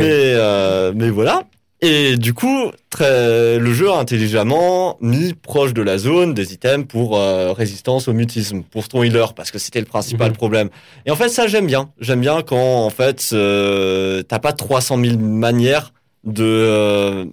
Mais 0.00 0.34
euh, 0.36 0.92
mais 0.94 1.10
voilà. 1.10 1.44
Et 1.84 2.16
du 2.16 2.32
coup, 2.32 2.70
très, 2.90 3.58
le 3.58 3.72
jeu 3.74 3.90
a 3.90 3.98
intelligemment 3.98 4.96
mis 5.00 5.34
proche 5.34 5.74
de 5.74 5.82
la 5.82 5.98
zone 5.98 6.32
des 6.32 6.52
items 6.52 6.86
pour 6.86 7.18
euh, 7.18 7.52
résistance 7.52 8.06
au 8.06 8.12
mutisme, 8.12 8.62
pour 8.62 8.86
ton 8.86 9.02
healer, 9.02 9.34
parce 9.34 9.50
que 9.50 9.58
c'était 9.58 9.80
le 9.80 9.86
principal 9.86 10.30
Mhm. 10.30 10.36
problème. 10.36 10.70
Et 11.06 11.10
en 11.10 11.16
fait, 11.16 11.28
ça 11.28 11.48
j'aime 11.48 11.66
bien. 11.66 11.90
J'aime 11.98 12.20
bien 12.20 12.42
quand 12.42 12.86
en 12.86 12.90
fait 12.90 13.30
euh, 13.32 14.22
t'as 14.22 14.38
pas 14.38 14.52
300 14.52 15.02
000 15.02 15.18
manières 15.18 15.92
de 16.22 16.44
euh, 16.44 17.24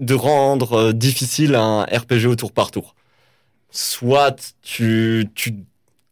de 0.00 0.14
rendre 0.14 0.72
euh, 0.74 0.92
difficile 0.92 1.54
un 1.54 1.84
RPG 1.84 2.26
au 2.26 2.36
tour 2.36 2.52
par 2.52 2.70
tour. 2.70 2.94
Soit 3.70 4.54
tu 4.62 5.28
tu 5.34 5.54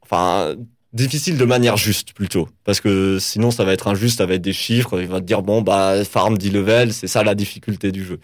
enfin 0.02 0.54
difficile 0.92 1.38
de 1.38 1.44
manière 1.44 1.76
juste 1.76 2.12
plutôt. 2.12 2.48
Parce 2.64 2.80
que 2.80 3.18
sinon 3.18 3.50
ça 3.50 3.64
va 3.64 3.72
être 3.72 3.88
injuste 3.88 4.18
ça 4.18 4.26
va 4.26 4.34
être 4.34 4.42
des 4.42 4.52
chiffres. 4.52 5.00
Il 5.00 5.08
va 5.08 5.20
te 5.20 5.24
dire 5.24 5.42
bon 5.42 5.62
bah 5.62 6.04
farm 6.04 6.36
10 6.38 6.50
level 6.50 6.92
c'est 6.92 7.06
ça 7.06 7.22
la 7.24 7.34
difficulté 7.34 7.92
du 7.92 8.04
jeu. 8.04 8.20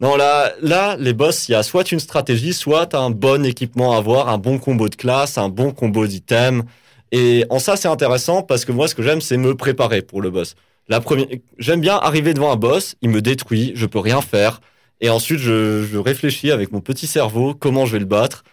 Non 0.00 0.16
là 0.16 0.52
là 0.60 0.96
les 0.98 1.12
boss 1.12 1.48
il 1.48 1.52
y 1.52 1.54
a 1.54 1.62
soit 1.62 1.92
une 1.92 2.00
stratégie 2.00 2.52
soit 2.52 2.94
un 2.94 3.10
bon 3.10 3.44
équipement 3.44 3.94
à 3.94 3.98
avoir 3.98 4.28
un 4.28 4.38
bon 4.38 4.58
combo 4.58 4.88
de 4.88 4.96
classe 4.96 5.38
un 5.38 5.48
bon 5.48 5.72
combo 5.72 6.06
d'items 6.06 6.64
et 7.12 7.44
en 7.50 7.58
ça 7.58 7.76
c'est 7.76 7.88
intéressant 7.88 8.42
parce 8.42 8.64
que 8.64 8.72
moi 8.72 8.88
ce 8.88 8.94
que 8.94 9.02
j'aime 9.02 9.20
c'est 9.20 9.36
me 9.36 9.54
préparer 9.54 10.02
pour 10.02 10.22
le 10.22 10.30
boss. 10.30 10.54
La 10.88 11.00
première 11.00 11.26
j'aime 11.58 11.80
bien 11.80 11.96
arriver 11.96 12.34
devant 12.34 12.52
un 12.52 12.56
boss 12.56 12.96
il 13.02 13.10
me 13.10 13.22
détruit 13.22 13.72
je 13.74 13.86
peux 13.86 13.98
rien 14.00 14.20
faire. 14.20 14.60
Et 15.02 15.08
ensuite 15.08 15.38
je, 15.38 15.82
je 15.90 15.96
réfléchis 15.98 16.50
avec 16.50 16.72
mon 16.72 16.80
petit 16.82 17.06
cerveau 17.06 17.54
comment 17.54 17.86
je 17.86 17.92
vais 17.92 17.98
le 18.00 18.04
battre 18.04 18.44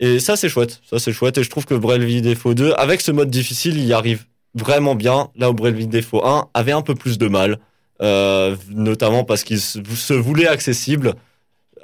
et 0.00 0.20
ça, 0.20 0.36
c'est 0.36 0.48
chouette. 0.48 0.80
Ça, 0.88 0.98
c'est 0.98 1.12
chouette. 1.12 1.38
Et 1.38 1.42
je 1.42 1.50
trouve 1.50 1.64
que 1.66 1.74
Bravely 1.74 2.22
Default 2.22 2.54
2, 2.54 2.72
avec 2.76 3.00
ce 3.00 3.12
mode 3.12 3.30
difficile, 3.30 3.76
il 3.78 3.84
y 3.86 3.92
arrive 3.92 4.24
vraiment 4.54 4.94
bien. 4.94 5.28
Là 5.36 5.50
où 5.50 5.54
Bravely 5.54 5.86
Default 5.86 6.24
1 6.24 6.48
avait 6.54 6.72
un 6.72 6.82
peu 6.82 6.94
plus 6.94 7.18
de 7.18 7.28
mal. 7.28 7.58
Euh, 8.02 8.56
notamment 8.70 9.24
parce 9.24 9.42
qu'il 9.42 9.58
se 9.60 10.12
voulait 10.12 10.46
accessible. 10.48 11.14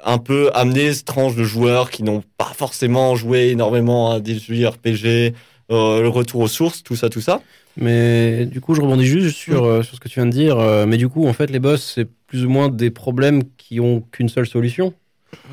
Un 0.05 0.17
peu 0.17 0.51
amener 0.53 0.93
cette 0.93 1.05
tranche 1.05 1.35
de 1.35 1.43
joueurs 1.43 1.89
qui 1.89 2.03
n'ont 2.03 2.23
pas 2.37 2.51
forcément 2.55 3.15
joué 3.15 3.49
énormément 3.49 4.11
à 4.11 4.19
des 4.19 4.37
jeux 4.37 4.67
RPG, 4.67 5.33
euh, 5.71 6.01
le 6.01 6.09
retour 6.09 6.41
aux 6.41 6.47
sources, 6.47 6.83
tout 6.83 6.95
ça, 6.95 7.09
tout 7.09 7.21
ça. 7.21 7.41
Mais 7.77 8.45
du 8.45 8.61
coup, 8.61 8.75
je 8.75 8.81
rebondis 8.81 9.05
juste 9.05 9.37
sur, 9.37 9.63
euh, 9.63 9.81
sur 9.81 9.95
ce 9.95 9.99
que 10.01 10.09
tu 10.09 10.19
viens 10.19 10.25
de 10.25 10.31
dire. 10.31 10.59
euh, 10.59 10.85
mais 10.85 10.97
du 10.97 11.07
coup, 11.09 11.25
en 11.25 11.33
fait, 11.33 11.49
les 11.49 11.59
boss, 11.59 11.93
c'est 11.95 12.05
plus 12.27 12.45
ou 12.45 12.49
moins 12.49 12.69
des 12.69 12.91
problèmes 12.91 13.43
qui 13.57 13.79
ont 13.79 14.01
qu'une 14.01 14.29
seule 14.29 14.45
solution. 14.45 14.93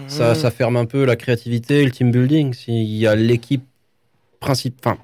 Ça, 0.08 0.34
ça 0.34 0.50
ferme 0.50 0.76
un 0.76 0.86
peu 0.86 1.04
la 1.04 1.16
créativité, 1.16 1.84
le 1.84 1.90
team 1.90 2.10
building. 2.10 2.52
S'il 2.54 2.82
y 2.96 3.06
a 3.06 3.14
l'équipe 3.14 3.64
principe, 4.40 4.76
enfin, 4.84 4.98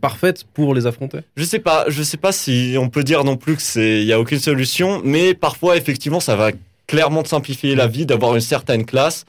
parfaite 0.00 0.44
pour 0.54 0.74
les 0.74 0.86
affronter. 0.86 1.20
Je 1.36 1.44
sais 1.44 1.58
pas, 1.58 1.84
je 1.88 2.02
sais 2.02 2.16
pas 2.16 2.32
si 2.32 2.76
on 2.78 2.88
peut 2.88 3.04
dire 3.04 3.24
non 3.24 3.36
plus 3.36 3.56
que 3.56 3.62
c'est, 3.62 4.00
il 4.00 4.06
y 4.06 4.12
a 4.12 4.20
aucune 4.20 4.38
solution, 4.38 5.00
mais 5.04 5.34
parfois 5.34 5.76
effectivement 5.76 6.20
ça 6.20 6.36
va 6.36 6.52
clairement 6.86 7.22
te 7.22 7.28
simplifier 7.28 7.74
la 7.74 7.86
vie 7.86 8.06
d'avoir 8.06 8.34
une 8.34 8.40
certaine 8.40 8.84
classe. 8.86 9.24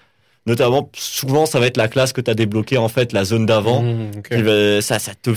Notamment, 0.45 0.89
souvent 0.95 1.45
ça 1.45 1.59
va 1.59 1.67
être 1.67 1.77
la 1.77 1.87
classe 1.87 2.13
que 2.13 2.21
tu 2.21 2.31
as 2.31 2.33
débloquée 2.33 2.77
en 2.77 2.87
fait 2.89 3.11
la 3.13 3.23
zone 3.25 3.45
d'avant. 3.45 3.83
Mmh, 3.83 4.11
va- 4.41 4.81
ça, 4.81 4.99
ça 4.99 5.13
te, 5.15 5.31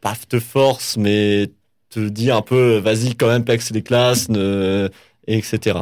pas 0.00 0.14
te 0.28 0.38
force, 0.38 0.96
mais 0.96 1.48
te 1.90 2.00
dit 2.00 2.30
un 2.30 2.42
peu, 2.42 2.76
vas-y 2.78 3.14
quand 3.16 3.28
même 3.28 3.44
pex 3.44 3.70
les 3.72 3.82
classes, 3.82 4.28
ne, 4.28 4.88
et 5.26 5.38
etc. 5.38 5.78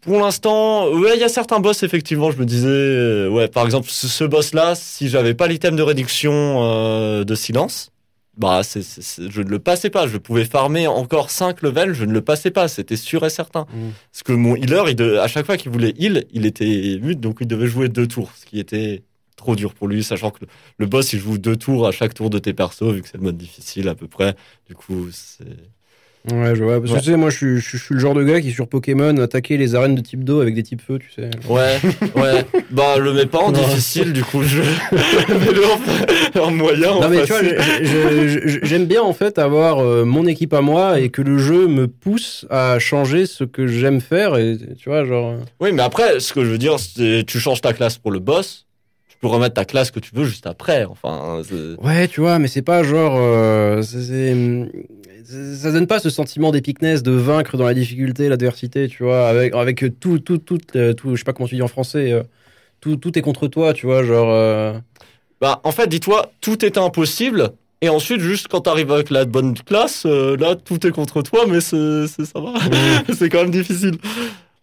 Pour 0.00 0.20
l'instant, 0.20 0.88
ouais, 0.90 1.12
il 1.16 1.20
y 1.20 1.24
a 1.24 1.28
certains 1.28 1.60
boss 1.60 1.82
effectivement. 1.82 2.30
Je 2.30 2.38
me 2.38 2.44
disais, 2.44 2.68
euh, 2.68 3.28
ouais, 3.28 3.48
par 3.48 3.64
exemple 3.64 3.88
ce, 3.90 4.08
ce 4.08 4.24
boss-là, 4.24 4.74
si 4.74 5.08
j'avais 5.08 5.34
pas 5.34 5.46
l'item 5.46 5.76
de 5.76 5.82
réduction 5.82 6.32
euh, 6.62 7.24
de 7.24 7.34
silence, 7.34 7.90
bah, 8.36 8.62
je 8.64 9.42
ne 9.42 9.48
le 9.48 9.58
passais 9.58 9.90
pas. 9.90 10.06
Je 10.06 10.16
pouvais 10.16 10.44
farmer 10.44 10.86
encore 10.86 11.30
5 11.30 11.60
levels, 11.62 11.92
je 11.94 12.04
ne 12.04 12.12
le 12.12 12.22
passais 12.22 12.50
pas. 12.50 12.66
C'était 12.68 12.96
sûr 12.96 13.24
et 13.26 13.30
certain. 13.30 13.66
Mm. 13.72 13.90
Parce 14.10 14.22
que 14.24 14.32
mon 14.32 14.56
healer, 14.56 14.84
il 14.88 14.96
de- 14.96 15.16
à 15.16 15.28
chaque 15.28 15.44
fois 15.46 15.56
qu'il 15.56 15.70
voulait 15.70 15.94
heal, 15.98 16.24
il 16.32 16.46
était 16.46 16.98
mute, 17.02 17.20
donc 17.20 17.38
il 17.40 17.46
devait 17.46 17.66
jouer 17.66 17.88
deux 17.88 18.06
tours, 18.06 18.32
ce 18.36 18.46
qui 18.46 18.58
était 18.58 19.02
trop 19.36 19.54
dur 19.56 19.74
pour 19.74 19.88
lui, 19.88 20.02
sachant 20.04 20.30
que 20.30 20.38
le, 20.42 20.46
le 20.78 20.86
boss, 20.86 21.12
il 21.12 21.18
joue 21.18 21.36
deux 21.36 21.56
tours 21.56 21.86
à 21.86 21.92
chaque 21.92 22.14
tour 22.14 22.30
de 22.30 22.38
tes 22.38 22.52
persos, 22.54 22.82
vu 22.92 23.02
que 23.02 23.08
c'est 23.08 23.18
le 23.18 23.24
mode 23.24 23.36
difficile 23.36 23.88
à 23.88 23.94
peu 23.94 24.06
près. 24.08 24.34
Du 24.68 24.74
coup, 24.74 25.08
c'est... 25.10 25.44
Ouais, 26.30 26.54
je 26.54 26.62
vois. 26.62 26.78
Parce 26.78 26.90
que 26.92 26.96
Ouais. 26.96 27.02
tu 27.02 27.10
sais, 27.10 27.16
moi, 27.16 27.30
je 27.30 27.36
suis, 27.36 27.56
je, 27.60 27.68
suis- 27.68 27.78
je 27.78 27.82
suis 27.84 27.94
le 27.94 28.00
genre 28.00 28.14
de 28.14 28.22
gars 28.22 28.40
qui, 28.40 28.52
sur 28.52 28.68
Pokémon, 28.68 29.16
attaquait 29.16 29.56
les 29.56 29.74
arènes 29.74 29.96
de 29.96 30.00
type 30.02 30.22
d'eau 30.22 30.40
avec 30.40 30.54
des 30.54 30.62
types 30.62 30.80
feu, 30.80 30.98
tu 31.00 31.10
sais. 31.10 31.28
Ouais, 31.48 31.78
ouais. 32.14 32.44
Bah, 32.70 32.96
le 32.98 33.12
mets 33.12 33.26
pas 33.26 33.40
en 33.40 33.50
difficile, 33.50 34.12
du 34.12 34.22
coup, 34.22 34.42
je... 34.44 34.60
Mets-le 34.62 36.40
en, 36.40 36.44
en 36.46 36.50
moyen, 36.52 36.90
en 36.92 37.00
Non, 37.00 37.08
mais 37.08 37.24
tu 37.24 37.32
vois, 37.32 37.40
j'aime 38.62 38.86
bien, 38.86 39.02
en 39.02 39.12
fait, 39.12 39.38
avoir 39.38 39.80
euh, 39.80 40.04
mon 40.04 40.26
équipe 40.26 40.52
à 40.54 40.60
moi 40.60 41.00
et 41.00 41.08
que 41.10 41.22
le 41.22 41.38
jeu 41.38 41.66
me 41.66 41.88
pousse 41.88 42.46
à 42.50 42.78
changer 42.78 43.26
ce 43.26 43.44
que 43.44 43.66
j'aime 43.66 44.00
faire. 44.00 44.36
Et 44.36 44.56
tu 44.78 44.88
vois, 44.88 45.04
genre. 45.04 45.30
euh, 45.32 45.38
Oui, 45.60 45.72
mais 45.72 45.82
après, 45.82 46.20
ce 46.20 46.32
que 46.32 46.44
je 46.44 46.50
veux 46.50 46.58
dire, 46.58 46.76
c'est 46.78 47.24
tu 47.26 47.38
changes 47.40 47.60
ta 47.60 47.72
classe 47.72 47.98
pour 47.98 48.10
le 48.12 48.20
boss, 48.20 48.66
tu 49.08 49.16
peux 49.20 49.26
remettre 49.26 49.54
ta 49.54 49.64
classe 49.64 49.90
que 49.90 50.00
tu 50.00 50.10
veux 50.14 50.24
juste 50.24 50.46
après. 50.46 50.84
Enfin, 50.84 51.42
Ouais, 51.82 52.08
tu 52.08 52.20
vois, 52.20 52.38
mais 52.38 52.48
c'est 52.48 52.62
pas 52.62 52.82
genre. 52.82 53.16
euh, 53.18 53.82
c'est- 53.82 54.34
ça 55.24 55.72
donne 55.72 55.86
pas 55.86 55.98
ce 56.00 56.10
sentiment 56.10 56.50
d'épicness 56.52 57.02
de 57.02 57.12
vaincre 57.12 57.56
dans 57.56 57.64
la 57.66 57.74
difficulté, 57.74 58.28
l'adversité, 58.28 58.88
tu 58.88 59.02
vois, 59.04 59.28
avec, 59.28 59.54
avec 59.54 59.84
tout, 60.00 60.18
tout, 60.18 60.38
tout, 60.38 60.58
euh, 60.76 60.92
tout, 60.94 61.10
je 61.14 61.16
sais 61.20 61.24
pas 61.24 61.32
comment 61.32 61.48
tu 61.48 61.54
dis 61.56 61.62
en 61.62 61.68
français, 61.68 62.12
euh, 62.12 62.22
tout, 62.80 62.96
tout 62.96 63.18
est 63.18 63.22
contre 63.22 63.48
toi, 63.48 63.72
tu 63.74 63.86
vois, 63.86 64.02
genre. 64.04 64.30
euh, 64.30 64.74
Bah, 65.40 65.60
en 65.64 65.72
fait, 65.72 65.88
dis-toi, 65.88 66.32
tout 66.40 66.64
est 66.64 66.78
impossible. 66.78 67.50
Et 67.82 67.88
ensuite, 67.88 68.20
juste 68.20 68.48
quand 68.48 68.62
t'arrives 68.62 68.92
avec 68.92 69.10
la 69.10 69.24
bonne 69.24 69.54
classe, 69.54 70.04
euh, 70.06 70.36
là, 70.36 70.56
tout 70.56 70.86
est 70.86 70.92
contre 70.92 71.22
toi, 71.22 71.46
mais 71.48 71.60
c'est, 71.60 72.06
c'est- 72.08 72.24
ça 72.26 72.40
va. 72.40 72.54
c'est 73.14 73.28
quand 73.28 73.42
même 73.42 73.50
difficile. 73.50 73.98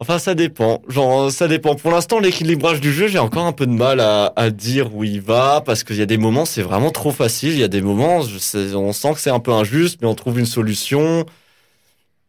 Enfin, 0.02 0.18
ça 0.18 0.34
dépend. 0.34 0.82
Genre, 0.88 1.30
ça 1.30 1.48
dépend. 1.50 1.76
Pour 1.76 1.92
l'instant, 1.92 2.20
l'équilibrage 2.20 2.80
du 2.80 2.94
jeu, 2.94 3.08
j'ai 3.10 3.20
encore 3.20 3.46
un 3.46 3.52
peu 3.52 3.66
de 3.68 3.74
mal 3.74 4.00
à, 4.00 4.32
à 4.38 4.50
dire 4.50 4.96
où 4.96 5.04
il 5.04 5.20
va, 5.20 5.62
parce 5.66 5.84
qu'il 5.84 5.98
y 5.98 6.02
a 6.02 6.06
des 6.06 6.18
moments, 6.18 6.46
c'est 6.46 6.62
vraiment 6.62 6.90
trop 6.90 7.12
facile. 7.12 7.52
Il 7.52 7.60
y 7.60 7.64
a 7.64 7.68
des 7.68 7.82
moments, 7.82 8.22
je 8.22 8.38
sais- 8.38 8.74
on 8.76 8.94
sent 8.94 9.14
que 9.14 9.20
c'est 9.20 9.30
un 9.30 9.42
peu 9.42 9.52
injuste, 9.52 10.00
mais 10.02 10.08
on 10.08 10.16
trouve 10.16 10.40
une 10.40 10.46
solution. 10.46 11.26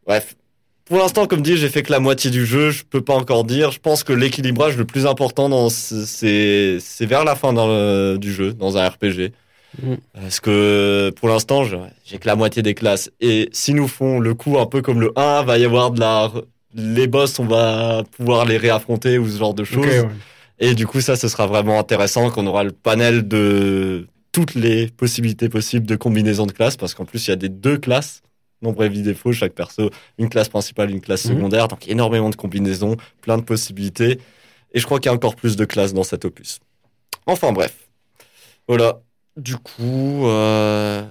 Bref. 0.06 0.34
Pour 0.86 0.98
l'instant, 0.98 1.26
comme 1.26 1.42
dit, 1.42 1.56
j'ai 1.56 1.68
fait 1.68 1.84
que 1.84 1.92
la 1.92 2.00
moitié 2.00 2.32
du 2.32 2.44
jeu. 2.44 2.70
Je 2.70 2.82
peux 2.82 3.00
pas 3.02 3.14
encore 3.14 3.44
dire. 3.44 3.70
Je 3.70 3.78
pense 3.78 4.02
que 4.02 4.12
l'équilibrage 4.12 4.76
le 4.76 4.84
plus 4.84 5.06
important 5.06 5.48
dans 5.48 5.68
c'est 5.68 6.78
c'est 6.80 7.06
vers 7.06 7.22
la 7.24 7.36
fin 7.36 7.52
dans 7.52 7.68
le- 7.68 8.16
du 8.18 8.32
jeu, 8.32 8.52
dans 8.52 8.76
un 8.76 8.88
RPG. 8.88 9.30
Mm. 9.80 9.94
Parce 10.14 10.40
que 10.40 11.12
pour 11.14 11.28
l'instant, 11.28 11.62
j'ai 11.62 12.18
que 12.18 12.26
la 12.26 12.34
moitié 12.34 12.62
des 12.62 12.74
classes. 12.74 13.08
Et 13.20 13.48
s'ils 13.52 13.76
nous 13.76 13.86
font 13.86 14.18
le 14.18 14.34
coup 14.34 14.58
un 14.58 14.66
peu 14.66 14.82
comme 14.82 15.00
le 15.00 15.12
1, 15.14 15.44
va 15.44 15.58
y 15.58 15.64
avoir 15.64 15.92
de 15.92 16.00
la. 16.00 16.32
Les 16.74 17.06
boss, 17.06 17.38
on 17.38 17.46
va 17.46 18.04
pouvoir 18.16 18.44
les 18.44 18.56
réaffronter 18.56 19.18
ou 19.18 19.28
ce 19.28 19.38
genre 19.38 19.54
de 19.54 19.64
choses. 19.64 19.86
Ouais. 19.86 20.08
Et 20.58 20.74
du 20.74 20.86
coup, 20.86 21.00
ça, 21.00 21.16
ce 21.16 21.26
sera 21.28 21.46
vraiment 21.46 21.78
intéressant 21.78 22.30
qu'on 22.30 22.46
aura 22.46 22.62
le 22.64 22.70
panel 22.72 23.26
de 23.26 24.06
toutes 24.32 24.54
les 24.54 24.86
possibilités 24.88 25.48
possibles 25.48 25.86
de 25.86 25.96
combinaison 25.96 26.46
de 26.46 26.52
classes, 26.52 26.76
parce 26.76 26.94
qu'en 26.94 27.04
plus, 27.04 27.26
il 27.26 27.30
y 27.30 27.32
a 27.32 27.36
des 27.36 27.48
deux 27.48 27.78
classes, 27.78 28.22
nombre 28.62 28.84
et 28.84 28.88
défaut, 28.90 29.32
chaque 29.32 29.54
perso, 29.54 29.90
une 30.18 30.28
classe 30.28 30.48
principale, 30.48 30.90
une 30.90 31.00
classe 31.00 31.24
Mhm. 31.24 31.36
secondaire, 31.36 31.66
donc 31.66 31.88
énormément 31.88 32.30
de 32.30 32.36
combinaisons, 32.36 32.96
plein 33.22 33.38
de 33.38 33.42
possibilités. 33.42 34.20
Et 34.72 34.78
je 34.78 34.84
crois 34.84 35.00
qu'il 35.00 35.06
y 35.06 35.12
a 35.12 35.14
encore 35.14 35.34
plus 35.34 35.56
de 35.56 35.64
classes 35.64 35.94
dans 35.94 36.04
cet 36.04 36.24
opus. 36.24 36.60
Enfin 37.26 37.50
bref. 37.52 37.74
Voilà. 38.68 39.00
Du 39.36 39.56
coup, 39.56 40.26
euh, 40.26 41.02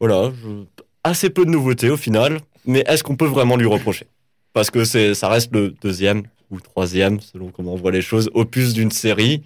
voilà, 0.00 0.32
je- 0.42 0.64
assez 1.04 1.30
peu 1.30 1.44
de 1.44 1.50
nouveautés 1.50 1.90
au 1.90 1.96
final, 1.96 2.40
mais 2.64 2.82
est-ce 2.88 3.04
qu'on 3.04 3.16
peut 3.16 3.26
vraiment 3.26 3.56
lui 3.56 3.66
reprocher? 3.66 4.06
Parce 4.52 4.70
que 4.70 4.84
c'est, 4.84 5.14
ça 5.14 5.28
reste 5.28 5.52
le 5.52 5.70
deuxième 5.82 6.22
ou 6.50 6.60
troisième, 6.60 7.20
selon 7.20 7.50
comment 7.50 7.74
on 7.74 7.76
voit 7.76 7.92
les 7.92 8.02
choses, 8.02 8.30
opus 8.34 8.72
d'une 8.72 8.90
série 8.90 9.42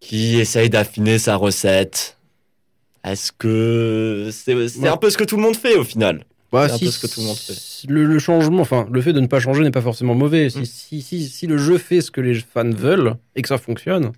qui 0.00 0.36
essaye 0.38 0.70
d'affiner 0.70 1.18
sa 1.18 1.36
recette. 1.36 2.16
Est-ce 3.02 3.32
que 3.32 4.28
c'est, 4.32 4.68
c'est 4.68 4.78
Ouais. 4.80 4.88
un 4.88 4.96
peu 4.96 5.10
ce 5.10 5.18
que 5.18 5.24
tout 5.24 5.36
le 5.36 5.42
monde 5.42 5.56
fait 5.56 5.74
au 5.76 5.84
final 5.84 6.24
Bah, 6.52 6.68
C'est 6.68 6.74
un 6.74 6.78
peu 6.78 6.90
ce 6.90 7.06
que 7.06 7.12
tout 7.12 7.20
le 7.20 7.26
monde 7.26 7.36
fait. 7.36 7.86
le, 7.88 8.04
le 8.04 8.18
changement, 8.18 8.60
enfin, 8.62 8.86
le 8.90 9.00
fait 9.02 9.12
de 9.12 9.20
ne 9.20 9.26
pas 9.26 9.40
changer 9.40 9.62
n'est 9.62 9.70
pas 9.72 9.82
forcément 9.82 10.14
mauvais. 10.14 10.48
Si, 10.50 10.60
Mm. 10.60 10.64
si, 10.64 11.02
si, 11.02 11.28
si 11.28 11.46
le 11.46 11.58
jeu 11.58 11.78
fait 11.78 12.00
ce 12.00 12.10
que 12.10 12.20
les 12.20 12.34
fans 12.34 12.70
veulent 12.70 13.16
et 13.34 13.42
que 13.42 13.48
ça 13.48 13.58
fonctionne, 13.58 14.12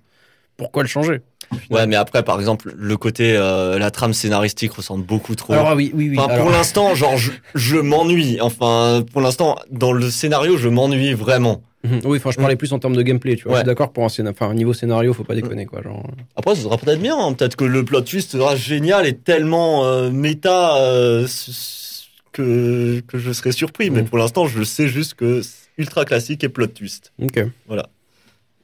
pourquoi 0.55 0.83
le 0.83 0.89
changer? 0.89 1.21
Ouais, 1.69 1.85
mais 1.87 1.95
après, 1.95 2.23
par 2.23 2.39
exemple, 2.39 2.73
le 2.77 2.97
côté, 2.97 3.35
euh, 3.35 3.77
la 3.79 3.91
trame 3.91 4.13
scénaristique 4.13 4.71
ressemble 4.73 5.05
beaucoup 5.05 5.35
trop. 5.35 5.53
Alors, 5.53 5.67
ah 5.69 5.75
oui, 5.75 5.91
oui, 5.93 6.09
oui. 6.09 6.19
Enfin, 6.19 6.33
alors- 6.33 6.45
pour 6.45 6.51
l'instant, 6.55 6.95
genre, 6.95 7.17
je, 7.17 7.31
je 7.55 7.77
m'ennuie. 7.77 8.39
Enfin, 8.41 9.03
pour 9.11 9.21
l'instant, 9.21 9.57
dans 9.71 9.91
le 9.91 10.09
scénario, 10.09 10.57
je 10.57 10.67
m'ennuie 10.69 11.13
vraiment. 11.13 11.61
Mhm. 11.83 12.01
Oui, 12.05 12.17
enfin, 12.17 12.31
je 12.31 12.37
parlais 12.37 12.55
plus 12.55 12.73
en 12.73 12.79
termes 12.79 12.95
de 12.95 13.01
gameplay, 13.01 13.35
tu 13.35 13.43
vois. 13.43 13.51
Ouais. 13.53 13.57
Je 13.59 13.61
suis 13.61 13.67
d'accord 13.67 13.91
pour 13.93 14.03
un 14.03 14.27
enfin, 14.27 14.53
niveau 14.53 14.73
scénario, 14.73 15.13
faut 15.13 15.23
pas 15.23 15.35
déconner, 15.35 15.65
quoi. 15.65 15.81
Genre... 15.81 16.05
Après, 16.35 16.55
ce 16.55 16.63
sera 16.63 16.77
peut-être 16.77 17.01
bien. 17.01 17.17
hein. 17.17 17.33
Peut-être 17.33 17.55
que 17.55 17.63
le 17.65 17.85
plot 17.85 18.01
twist 18.01 18.31
sera 18.31 18.55
génial 18.55 19.05
et 19.05 19.13
tellement 19.15 19.85
euh, 19.85 20.09
méta 20.09 20.77
euh, 20.77 21.27
que, 22.33 22.99
que 23.07 23.17
je 23.17 23.31
serai 23.31 23.51
surpris. 23.51 23.89
Mais 23.89 24.01
Mm. 24.01 24.05
pour 24.05 24.17
l'instant, 24.17 24.47
je 24.47 24.63
sais 24.63 24.87
juste 24.87 25.13
que 25.13 25.41
c'est 25.41 25.67
ultra 25.77 26.03
classique 26.05 26.43
et 26.43 26.49
plot 26.49 26.67
twist. 26.67 27.13
Ok. 27.21 27.37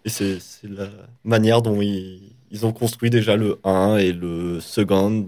Et 0.06 0.10
c'est 0.10 0.40
la 0.64 0.88
manière 1.24 1.62
dont 1.62 1.80
ils, 1.82 2.33
ils 2.54 2.66
ont 2.66 2.72
construit 2.72 3.10
déjà 3.10 3.36
le 3.36 3.60
1 3.66 3.98
et 3.98 4.14
le 4.14 4.60
second. 4.62 5.26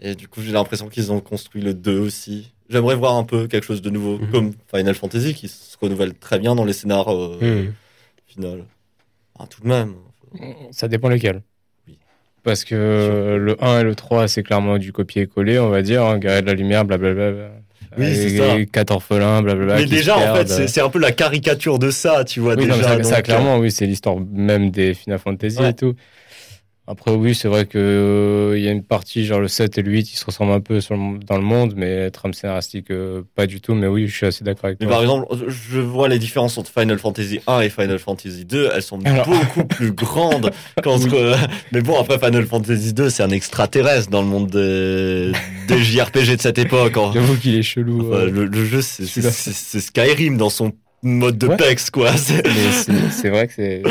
Et 0.00 0.14
du 0.14 0.28
coup, 0.28 0.42
j'ai 0.42 0.52
l'impression 0.52 0.88
qu'ils 0.88 1.10
ont 1.10 1.18
construit 1.20 1.60
le 1.62 1.74
2 1.74 1.98
aussi. 1.98 2.52
J'aimerais 2.70 2.94
voir 2.94 3.16
un 3.16 3.24
peu 3.24 3.48
quelque 3.48 3.64
chose 3.64 3.82
de 3.82 3.90
nouveau, 3.90 4.18
Mhm. 4.18 4.30
comme 4.30 4.52
Final 4.72 4.94
Fantasy, 4.94 5.34
qui 5.34 5.48
se 5.48 5.76
renouvelle 5.80 6.14
très 6.14 6.38
bien 6.38 6.54
dans 6.54 6.64
les 6.64 6.74
scénars 6.74 7.08
euh, 7.12 7.38
Hmm. 7.40 7.72
final. 8.26 8.64
Ah, 9.38 9.46
tout 9.48 9.62
de 9.62 9.68
même. 9.68 9.94
Ça 10.70 10.86
dépend 10.86 11.08
lesquels. 11.08 11.42
Oui. 11.88 11.98
Parce 12.44 12.64
que 12.64 12.74
le 13.40 13.56
1 13.64 13.80
et 13.80 13.82
le 13.84 13.94
3, 13.94 14.28
c'est 14.28 14.42
clairement 14.42 14.76
du 14.78 14.92
copier-coller, 14.92 15.58
on 15.58 15.70
va 15.70 15.80
dire. 15.82 16.04
Hein, 16.04 16.18
de 16.18 16.26
la 16.26 16.54
Lumière, 16.54 16.84
blablabla. 16.84 17.50
Oui, 17.96 18.14
c'est 18.14 18.36
ça. 18.36 18.64
Quatre 18.70 18.90
orphelins, 18.92 19.42
blablabla. 19.42 19.76
Mais 19.76 19.86
déjà, 19.86 20.16
en 20.16 20.20
fait, 20.20 20.32
perdent. 20.44 20.48
c'est 20.48 20.68
c'est 20.68 20.82
un 20.82 20.90
peu 20.90 20.98
la 20.98 21.10
caricature 21.10 21.78
de 21.78 21.90
ça, 21.90 22.22
tu 22.24 22.38
vois. 22.40 22.54
Oui, 22.54 22.66
non, 22.66 22.76
déjà, 22.76 22.88
ça, 22.88 22.96
donc, 22.96 23.04
ça, 23.06 23.16
euh, 23.18 23.22
clairement, 23.22 23.58
oui, 23.58 23.72
c'est 23.72 23.86
l'histoire 23.86 24.16
même 24.20 24.70
des 24.70 24.92
Final 24.92 25.18
Fantasy 25.18 25.58
Ouais. 25.58 25.70
et 25.70 25.74
tout. 25.74 25.94
Après, 26.90 27.12
oui, 27.12 27.34
c'est 27.34 27.48
vrai 27.48 27.66
que 27.66 27.76
euh, 27.76 28.56
il 28.58 28.64
y 28.64 28.68
a 28.68 28.70
une 28.70 28.82
partie, 28.82 29.26
genre 29.26 29.40
le 29.40 29.48
7 29.48 29.76
et 29.76 29.82
le 29.82 29.90
8, 29.92 30.04
qui 30.04 30.16
se 30.16 30.24
ressemblent 30.24 30.52
un 30.52 30.60
peu 30.60 30.80
sur 30.80 30.96
le- 30.96 31.18
dans 31.18 31.36
le 31.36 31.42
monde, 31.42 31.74
mais 31.76 32.10
trame 32.10 32.32
scénaristique, 32.32 32.90
euh, 32.90 33.20
pas 33.34 33.46
du 33.46 33.60
tout. 33.60 33.74
Mais 33.74 33.86
oui, 33.86 34.08
je 34.08 34.16
suis 34.16 34.24
assez 34.26 34.42
d'accord 34.42 34.64
avec 34.66 34.80
Mais 34.80 34.86
toi. 34.86 34.94
par 34.94 35.02
exemple, 35.02 35.26
je 35.48 35.80
vois 35.80 36.08
les 36.08 36.18
différences 36.18 36.56
entre 36.56 36.70
Final 36.70 36.98
Fantasy 36.98 37.40
1 37.46 37.60
et 37.60 37.68
Final 37.68 37.98
Fantasy 37.98 38.46
2, 38.46 38.70
elles 38.74 38.82
sont 38.82 38.98
Alors- 39.04 39.28
beaucoup 39.28 39.64
plus 39.68 39.92
grandes. 39.92 40.50
qu'entre- 40.82 41.36
Mais 41.72 41.82
bon, 41.82 42.00
après 42.00 42.18
Final 42.18 42.46
Fantasy 42.46 42.94
2, 42.94 43.10
c'est 43.10 43.22
un 43.22 43.30
extraterrestre 43.30 44.08
dans 44.08 44.22
le 44.22 44.28
monde 44.28 44.48
des, 44.50 45.32
des 45.68 45.78
JRPG 45.82 46.36
de 46.36 46.40
cette 46.40 46.58
époque. 46.58 46.96
hein. 46.96 47.10
J'avoue 47.12 47.36
qu'il 47.36 47.54
est 47.54 47.62
chelou. 47.62 48.00
Enfin, 48.08 48.20
euh, 48.22 48.30
le, 48.30 48.46
le 48.46 48.64
jeu, 48.64 48.80
c'est 48.80 49.80
Skyrim 49.80 50.38
dans 50.38 50.48
son 50.50 50.72
mode 51.02 51.38
de 51.38 51.46
Ouais. 51.46 51.56
PEX, 51.56 51.90
quoi. 51.90 52.16
C'est- 52.16 52.44
mais 52.46 52.52
c'est 52.72 53.10
c'est 53.10 53.28
vrai 53.30 53.46
que 53.46 53.52
c'est. 53.54 53.82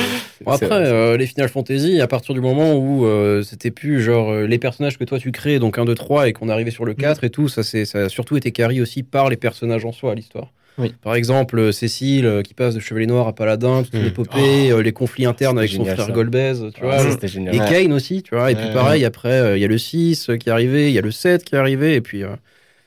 Bon, 0.44 0.52
après, 0.52 0.68
euh, 0.72 1.18
les 1.18 1.26
Final 1.28 1.50
Fantasy, 1.50 2.00
à 2.02 2.08
partir 2.08 2.34
du 2.36 2.42
moment 2.42 2.76
où 2.76 3.06
euh, 3.06 3.42
c'était 3.44 3.72
plus 3.72 4.02
genre 4.02 4.32
euh, 4.32 4.46
les 4.48 4.58
personnages 4.60 4.98
que 4.98 5.04
toi 5.04 5.18
tu 5.20 5.32
crées, 5.32 5.60
donc 5.60 5.78
1, 5.78 5.86
2, 5.86 5.96
3, 5.96 6.28
et 6.28 6.34
qu'on 6.34 6.50
arrivait 6.50 6.72
sur 6.72 6.86
le 6.86 6.94
4 6.94 7.24
et 7.24 7.30
tout, 7.30 7.48
ça, 7.48 7.64
c'est, 7.64 7.86
ça 7.86 8.00
a 8.06 8.10
surtout 8.10 8.38
été 8.38 8.52
carry 8.52 8.82
aussi 8.82 9.04
par 9.04 9.30
les 9.30 9.38
personnages 9.38 9.86
en 9.86 9.92
soi, 9.92 10.14
l'histoire. 10.16 10.52
Oui. 10.80 10.94
Par 11.02 11.16
exemple, 11.16 11.74
Cécile 11.74 12.42
qui 12.44 12.54
passe 12.54 12.76
de 12.76 12.80
Chevalier 12.80 13.08
Noir 13.08 13.28
à 13.28 13.34
Paladin, 13.34 13.82
toute 13.82 13.96
Mm. 13.96 14.04
l'épopée, 14.04 14.72
euh, 14.72 14.84
les 14.84 14.92
conflits 14.92 15.26
internes 15.26 15.58
avec 15.58 15.72
son 15.72 15.84
frère 15.86 16.06
ça. 16.06 16.12
Golbez, 16.12 16.54
tu 16.76 16.82
vois. 16.82 17.00
c'était 17.12 17.28
génial. 17.28 17.56
Et. 17.56 17.58
Kane 17.58 17.94
aussi, 17.94 18.22
tu 18.22 18.36
vois. 18.36 18.52
Et 18.52 18.56
puis 18.56 18.66
Ouais. 18.68 18.74
pareil, 18.74 19.04
après, 19.06 19.32
euh, 19.32 19.58
il 19.58 19.62
y 19.62 19.66
a 19.66 19.68
le 19.68 19.78
6 19.80 20.30
qui 20.40 20.50
est 20.50 20.52
arrivé, 20.52 20.90
il 20.90 20.94
y 20.94 21.00
a 21.00 21.02
le 21.02 21.10
7 21.10 21.44
qui 21.44 21.56
est 21.56 21.58
arrivé, 21.58 21.96
et 21.96 22.02
puis 22.02 22.24
euh, 22.24 22.28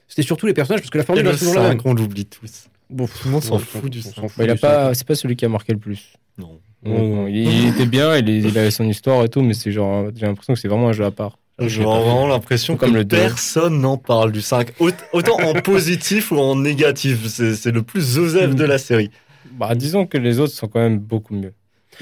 c'était 0.07 0.23
surtout 0.23 0.47
les 0.47 0.55
personnages, 0.55 0.83
parce 0.83 0.91
que 0.91 0.99
la 0.99 1.05
formule 1.05 1.29
toujours 1.37 1.55
la 1.55 1.63
même. 1.63 1.71
5, 1.79 1.87
on 1.87 1.95
l'oublie 1.95 2.27
tous. 2.27 2.69
Bon, 2.91 3.07
Tout 3.07 3.13
le 3.27 3.31
monde 3.31 3.43
s'en 3.43 3.59
fout 3.59 3.91
du 3.91 4.03
fout 4.03 4.13
Bah, 4.37 4.45
il 4.45 4.51
a 4.51 4.57
pas, 4.57 4.93
c'est 4.95 5.07
pas 5.07 5.15
celui 5.15 5.37
qui 5.37 5.45
a 5.45 5.49
marqué 5.49 5.73
le 5.73 5.79
plus. 5.79 6.13
Non. 6.39 6.59
Non, 6.83 7.07
non, 7.07 7.27
il, 7.27 7.37
il 7.37 7.69
était 7.69 7.85
bien, 7.87 8.17
il, 8.17 8.29
il 8.29 8.57
avait 8.59 8.71
son 8.71 8.85
histoire 8.89 9.23
et 9.25 9.29
tout, 9.29 9.43
mais 9.43 9.53
c'est 9.55 9.71
genre, 9.71 10.07
j'ai 10.15 10.25
l'impression 10.27 10.55
que 10.55 10.59
c'est 10.61 10.69
vraiment 10.69 10.89
un 10.89 10.93
jeu 10.93 11.05
à 11.05 11.11
part. 11.11 11.39
J'ai 11.59 11.83
vraiment 11.85 12.27
l'impression 12.27 12.75
que 12.77 12.87
Comme 12.87 12.95
le 12.97 13.05
personne 13.05 13.81
n'en 13.83 13.99
parle 13.99 14.33
du 14.33 14.41
5. 14.41 14.69
Aut- 14.81 14.91
Autant 15.13 15.37
en 15.43 15.53
positif 15.61 16.33
ou 16.33 16.39
en 16.39 16.57
négatif. 16.57 17.27
C'est 17.29 17.55
c'est 17.55 17.71
le 17.71 17.83
plus 17.83 18.15
Joseph 18.15 18.55
de 18.55 18.65
la 18.65 18.79
série. 18.79 19.11
Bah, 19.53 19.75
disons 19.75 20.07
que 20.07 20.17
les 20.17 20.41
autres 20.41 20.55
sont 20.55 20.69
quand 20.69 20.81
même 20.81 20.99
beaucoup 20.99 21.35
mieux. 21.35 21.53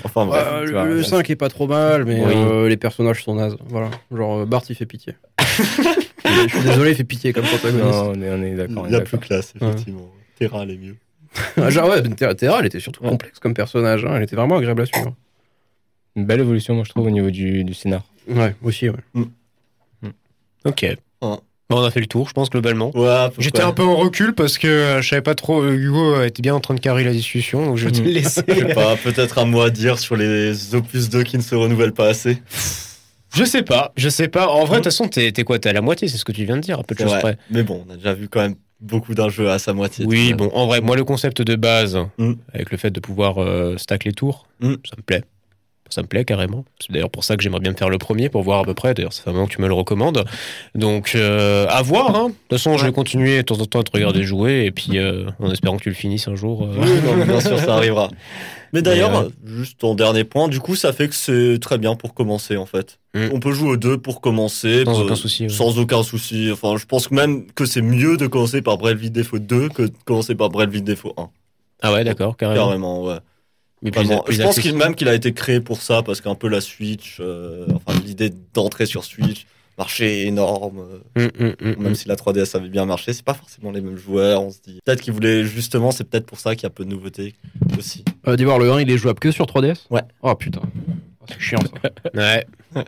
Enfin 0.04 0.26
bref. 0.26 0.46
Euh, 0.48 0.66
vois, 0.70 0.84
le 0.84 0.96
ouais. 0.98 1.02
5 1.02 1.28
est 1.28 1.34
pas 1.34 1.48
trop 1.48 1.66
mal, 1.66 2.04
mais 2.04 2.24
Oui. 2.24 2.32
euh, 2.36 2.68
les 2.68 2.76
personnages 2.76 3.24
sont 3.24 3.34
nazes. 3.34 3.56
Voilà. 3.66 3.90
Genre, 4.14 4.38
euh, 4.38 4.46
Bart, 4.46 4.62
il 4.68 4.76
fait 4.76 4.86
pitié. 4.86 5.14
Je 6.24 6.48
suis 6.48 6.60
désolé, 6.62 6.90
il 6.92 6.96
fait 6.96 7.02
pitié 7.04 7.32
comme 7.32 7.44
protagoniste. 7.44 7.84
Non, 7.90 8.12
on 8.14 8.22
est, 8.22 8.30
on 8.30 8.42
est 8.44 8.54
d'accord. 8.54 8.84
Il 8.88 8.94
est 8.94 8.98
y 8.98 9.00
a 9.00 9.04
plus 9.04 9.18
classe, 9.18 9.54
effectivement. 9.60 10.08
Terra, 10.38 10.62
elle 10.62 10.70
est 10.72 10.76
mieux. 10.78 10.96
Ah, 11.56 11.70
genre, 11.70 11.88
ouais, 11.90 12.02
Terra, 12.02 12.34
Terra, 12.34 12.60
elle 12.60 12.66
était 12.66 12.80
surtout 12.80 13.02
Ouais. 13.04 13.10
complexe 13.10 13.38
comme 13.38 13.54
personnage. 13.54 14.04
hein. 14.04 14.12
Elle 14.16 14.22
était 14.22 14.36
vraiment 14.36 14.56
agréable 14.56 14.82
à 14.82 14.86
suivre. 14.86 15.14
Une 16.16 16.24
belle 16.26 16.40
évolution, 16.40 16.74
moi, 16.74 16.84
je 16.84 16.90
trouve, 16.90 17.06
au 17.06 17.10
niveau 17.10 17.30
du, 17.30 17.64
du 17.64 17.74
scénar. 17.74 18.02
Ouais, 18.28 18.54
aussi, 18.62 18.88
ouais. 18.88 18.96
Ok. 20.64 20.86
Bon, 21.20 21.40
on 21.70 21.84
a 21.84 21.90
fait 21.90 22.00
le 22.00 22.06
tour, 22.06 22.26
je 22.28 22.32
pense, 22.32 22.48
globalement. 22.48 22.90
Ouais, 22.96 23.28
J'étais 23.38 23.60
un 23.62 23.72
peu 23.72 23.82
en 23.82 23.96
recul 23.96 24.34
parce 24.34 24.56
que 24.56 24.66
euh, 24.66 25.02
je 25.02 25.08
savais 25.10 25.20
pas 25.22 25.34
trop. 25.34 25.60
euh, 25.60 25.74
Hugo 25.76 26.14
euh, 26.14 26.24
était 26.26 26.40
bien 26.40 26.54
en 26.54 26.60
train 26.60 26.74
de 26.74 26.80
carrer 26.80 27.04
la 27.04 27.12
discussion, 27.12 27.66
donc 27.66 27.76
je 27.76 27.84
vais 27.84 27.92
te 27.92 28.00
Mhm. 28.00 28.06
laisser. 28.06 28.42
Je 28.48 28.54
sais 28.54 28.72
pas, 28.74 28.96
peut-être 28.96 29.38
un 29.38 29.44
mot 29.44 29.60
à 29.60 29.68
dire 29.70 29.98
sur 29.98 30.16
les 30.16 30.74
opus 30.74 31.10
2 31.10 31.24
qui 31.24 31.36
ne 31.36 31.42
se 31.42 31.54
renouvellent 31.54 31.92
pas 31.92 32.08
assez. 32.08 32.38
Je 33.34 33.44
sais 33.44 33.62
pas, 33.62 33.92
je 33.96 34.08
sais 34.08 34.28
pas. 34.28 34.48
En 34.48 34.64
vrai, 34.64 34.78
de 34.78 34.84
toute 34.84 34.84
façon, 34.84 35.08
t'es 35.08 35.30
quoi? 35.44 35.58
T'es 35.58 35.68
à 35.68 35.74
la 35.74 35.82
moitié, 35.82 36.08
c'est 36.08 36.16
ce 36.16 36.24
que 36.24 36.32
tu 36.32 36.44
viens 36.46 36.56
de 36.56 36.62
dire, 36.62 36.78
à 36.80 36.82
peu 36.84 36.94
de 36.94 37.00
choses 37.00 37.18
près. 37.18 37.36
Mais 37.50 37.62
bon, 37.62 37.84
on 37.86 37.92
a 37.92 37.96
déjà 37.96 38.14
vu 38.14 38.28
quand 38.30 38.40
même 38.40 38.54
beaucoup 38.80 39.14
d'un 39.14 39.28
jeu 39.28 39.50
à 39.50 39.58
sa 39.58 39.72
moitié. 39.72 40.04
Oui, 40.06 40.34
bon, 40.34 40.50
en 40.54 40.66
vrai, 40.66 40.80
moi, 40.80 40.96
le 40.96 41.04
concept 41.04 41.42
de 41.42 41.56
base, 41.56 41.98
Mm. 42.18 42.32
avec 42.52 42.70
le 42.70 42.76
fait 42.78 42.90
de 42.90 43.00
pouvoir 43.00 43.38
euh, 43.42 43.76
stack 43.76 44.04
les 44.04 44.12
tours, 44.12 44.46
Mm. 44.60 44.74
ça 44.84 44.94
me 44.96 45.02
plaît. 45.02 45.24
Ça 45.90 46.02
me 46.02 46.06
plaît 46.06 46.24
carrément. 46.24 46.64
C'est 46.80 46.92
d'ailleurs 46.92 47.10
pour 47.10 47.24
ça 47.24 47.36
que 47.36 47.42
j'aimerais 47.42 47.60
bien 47.60 47.72
me 47.72 47.76
faire 47.76 47.88
le 47.88 47.98
premier 47.98 48.28
pour 48.28 48.42
voir 48.42 48.60
à 48.60 48.64
peu 48.64 48.74
près. 48.74 48.94
D'ailleurs, 48.94 49.12
ça 49.12 49.22
fait 49.22 49.30
un 49.30 49.32
moment 49.32 49.46
que 49.46 49.52
tu 49.54 49.60
me 49.62 49.68
le 49.68 49.74
recommandes. 49.74 50.24
Donc, 50.74 51.12
euh, 51.14 51.66
à 51.68 51.82
voir. 51.82 52.14
Hein. 52.14 52.28
De 52.28 52.32
toute 52.32 52.58
façon, 52.58 52.76
je 52.76 52.84
vais 52.86 52.92
continuer 52.92 53.38
de 53.38 53.42
temps 53.42 53.60
en 53.60 53.66
temps 53.66 53.80
à 53.80 53.84
te 53.84 53.92
regarder 53.92 54.22
jouer 54.22 54.64
et 54.66 54.70
puis 54.70 54.98
euh, 54.98 55.24
en 55.40 55.50
espérant 55.50 55.76
que 55.76 55.82
tu 55.84 55.88
le 55.88 55.94
finisses 55.94 56.28
un 56.28 56.36
jour. 56.36 56.64
euh. 56.64 56.74
Oui, 56.78 56.90
non, 57.04 57.16
mais 57.16 57.24
bien 57.24 57.40
sûr, 57.40 57.58
ça 57.58 57.74
arrivera. 57.76 58.10
Mais 58.72 58.82
d'ailleurs, 58.82 59.28
juste 59.46 59.82
en 59.82 59.94
dernier 59.94 60.24
point, 60.24 60.48
du 60.48 60.60
coup, 60.60 60.76
ça 60.76 60.92
fait 60.92 61.08
que 61.08 61.14
c'est 61.14 61.58
très 61.58 61.78
bien 61.78 61.94
pour 61.94 62.12
commencer, 62.12 62.56
en 62.58 62.66
fait. 62.66 62.98
Mm. 63.14 63.28
On 63.32 63.40
peut 63.40 63.52
jouer 63.52 63.70
aux 63.70 63.76
deux 63.78 63.96
pour 63.96 64.20
commencer. 64.20 64.84
Sans 64.84 65.00
aucun 65.00 65.14
souci, 65.14 65.44
ouais. 65.44 65.48
Sans 65.48 65.78
aucun 65.78 66.02
souci. 66.02 66.50
Enfin, 66.52 66.76
je 66.76 66.84
pense 66.84 67.10
même 67.10 67.50
que 67.52 67.64
c'est 67.64 67.80
mieux 67.80 68.18
de 68.18 68.26
commencer 68.26 68.60
par 68.60 68.76
Bravely 68.76 69.10
Default 69.10 69.38
2 69.38 69.68
que 69.70 69.82
de 69.84 69.92
commencer 70.04 70.34
par 70.34 70.50
Bravely 70.50 70.82
Default 70.82 71.14
1. 71.16 71.30
Ah 71.82 71.92
ouais, 71.92 72.04
d'accord, 72.04 72.36
carrément. 72.36 72.66
Carrément, 72.66 73.04
ouais. 73.04 73.16
Mais 73.82 73.90
plus- 73.90 74.04
Vraiment. 74.04 74.22
plus 74.22 74.34
je 74.36 74.42
pense 74.42 74.58
qu'il 74.58 74.74
même 74.76 74.94
qu'il 74.94 75.08
a 75.08 75.14
été 75.14 75.32
créé 75.32 75.60
pour 75.60 75.80
ça, 75.82 76.02
parce 76.02 76.20
qu'un 76.20 76.34
peu 76.34 76.48
la 76.48 76.60
Switch, 76.60 77.18
euh, 77.20 77.66
enfin, 77.74 77.98
l'idée 78.04 78.32
d'entrer 78.54 78.86
sur 78.86 79.04
Switch, 79.04 79.46
marché 79.76 80.26
énorme. 80.26 80.80
euh, 81.16 81.28
Mm, 81.38 81.44
mm, 81.44 81.70
mm, 81.76 81.82
Même 81.82 81.94
si 81.94 82.08
la 82.08 82.16
3DS 82.16 82.56
avait 82.56 82.68
bien 82.68 82.84
marché, 82.86 83.12
c'est 83.12 83.24
pas 83.24 83.34
forcément 83.34 83.70
les 83.70 83.80
mêmes 83.80 83.96
joueurs. 83.96 84.42
On 84.42 84.50
se 84.50 84.58
dit 84.66 84.80
peut-être 84.84 85.00
qu'ils 85.00 85.12
voulaient 85.12 85.44
justement, 85.44 85.92
c'est 85.92 86.02
peut-être 86.04 86.26
pour 86.26 86.40
ça 86.40 86.56
qu'il 86.56 86.64
y 86.64 86.66
a 86.66 86.70
peu 86.70 86.84
de 86.84 86.90
nouveautés 86.90 87.34
aussi. 87.78 88.04
Euh, 88.26 88.34
D'Ivoire, 88.34 88.58
le 88.58 88.70
1, 88.72 88.80
il 88.80 88.90
est 88.90 88.98
jouable 88.98 89.20
que 89.20 89.30
sur 89.30 89.46
3DS 89.46 89.86
Ouais. 89.90 90.02
Oh 90.22 90.34
putain. 90.34 90.62
Oh, 90.64 91.24
C'est 91.28 91.40
chiant 91.40 91.60
ça. 91.60 91.90
Ouais. 92.14 92.44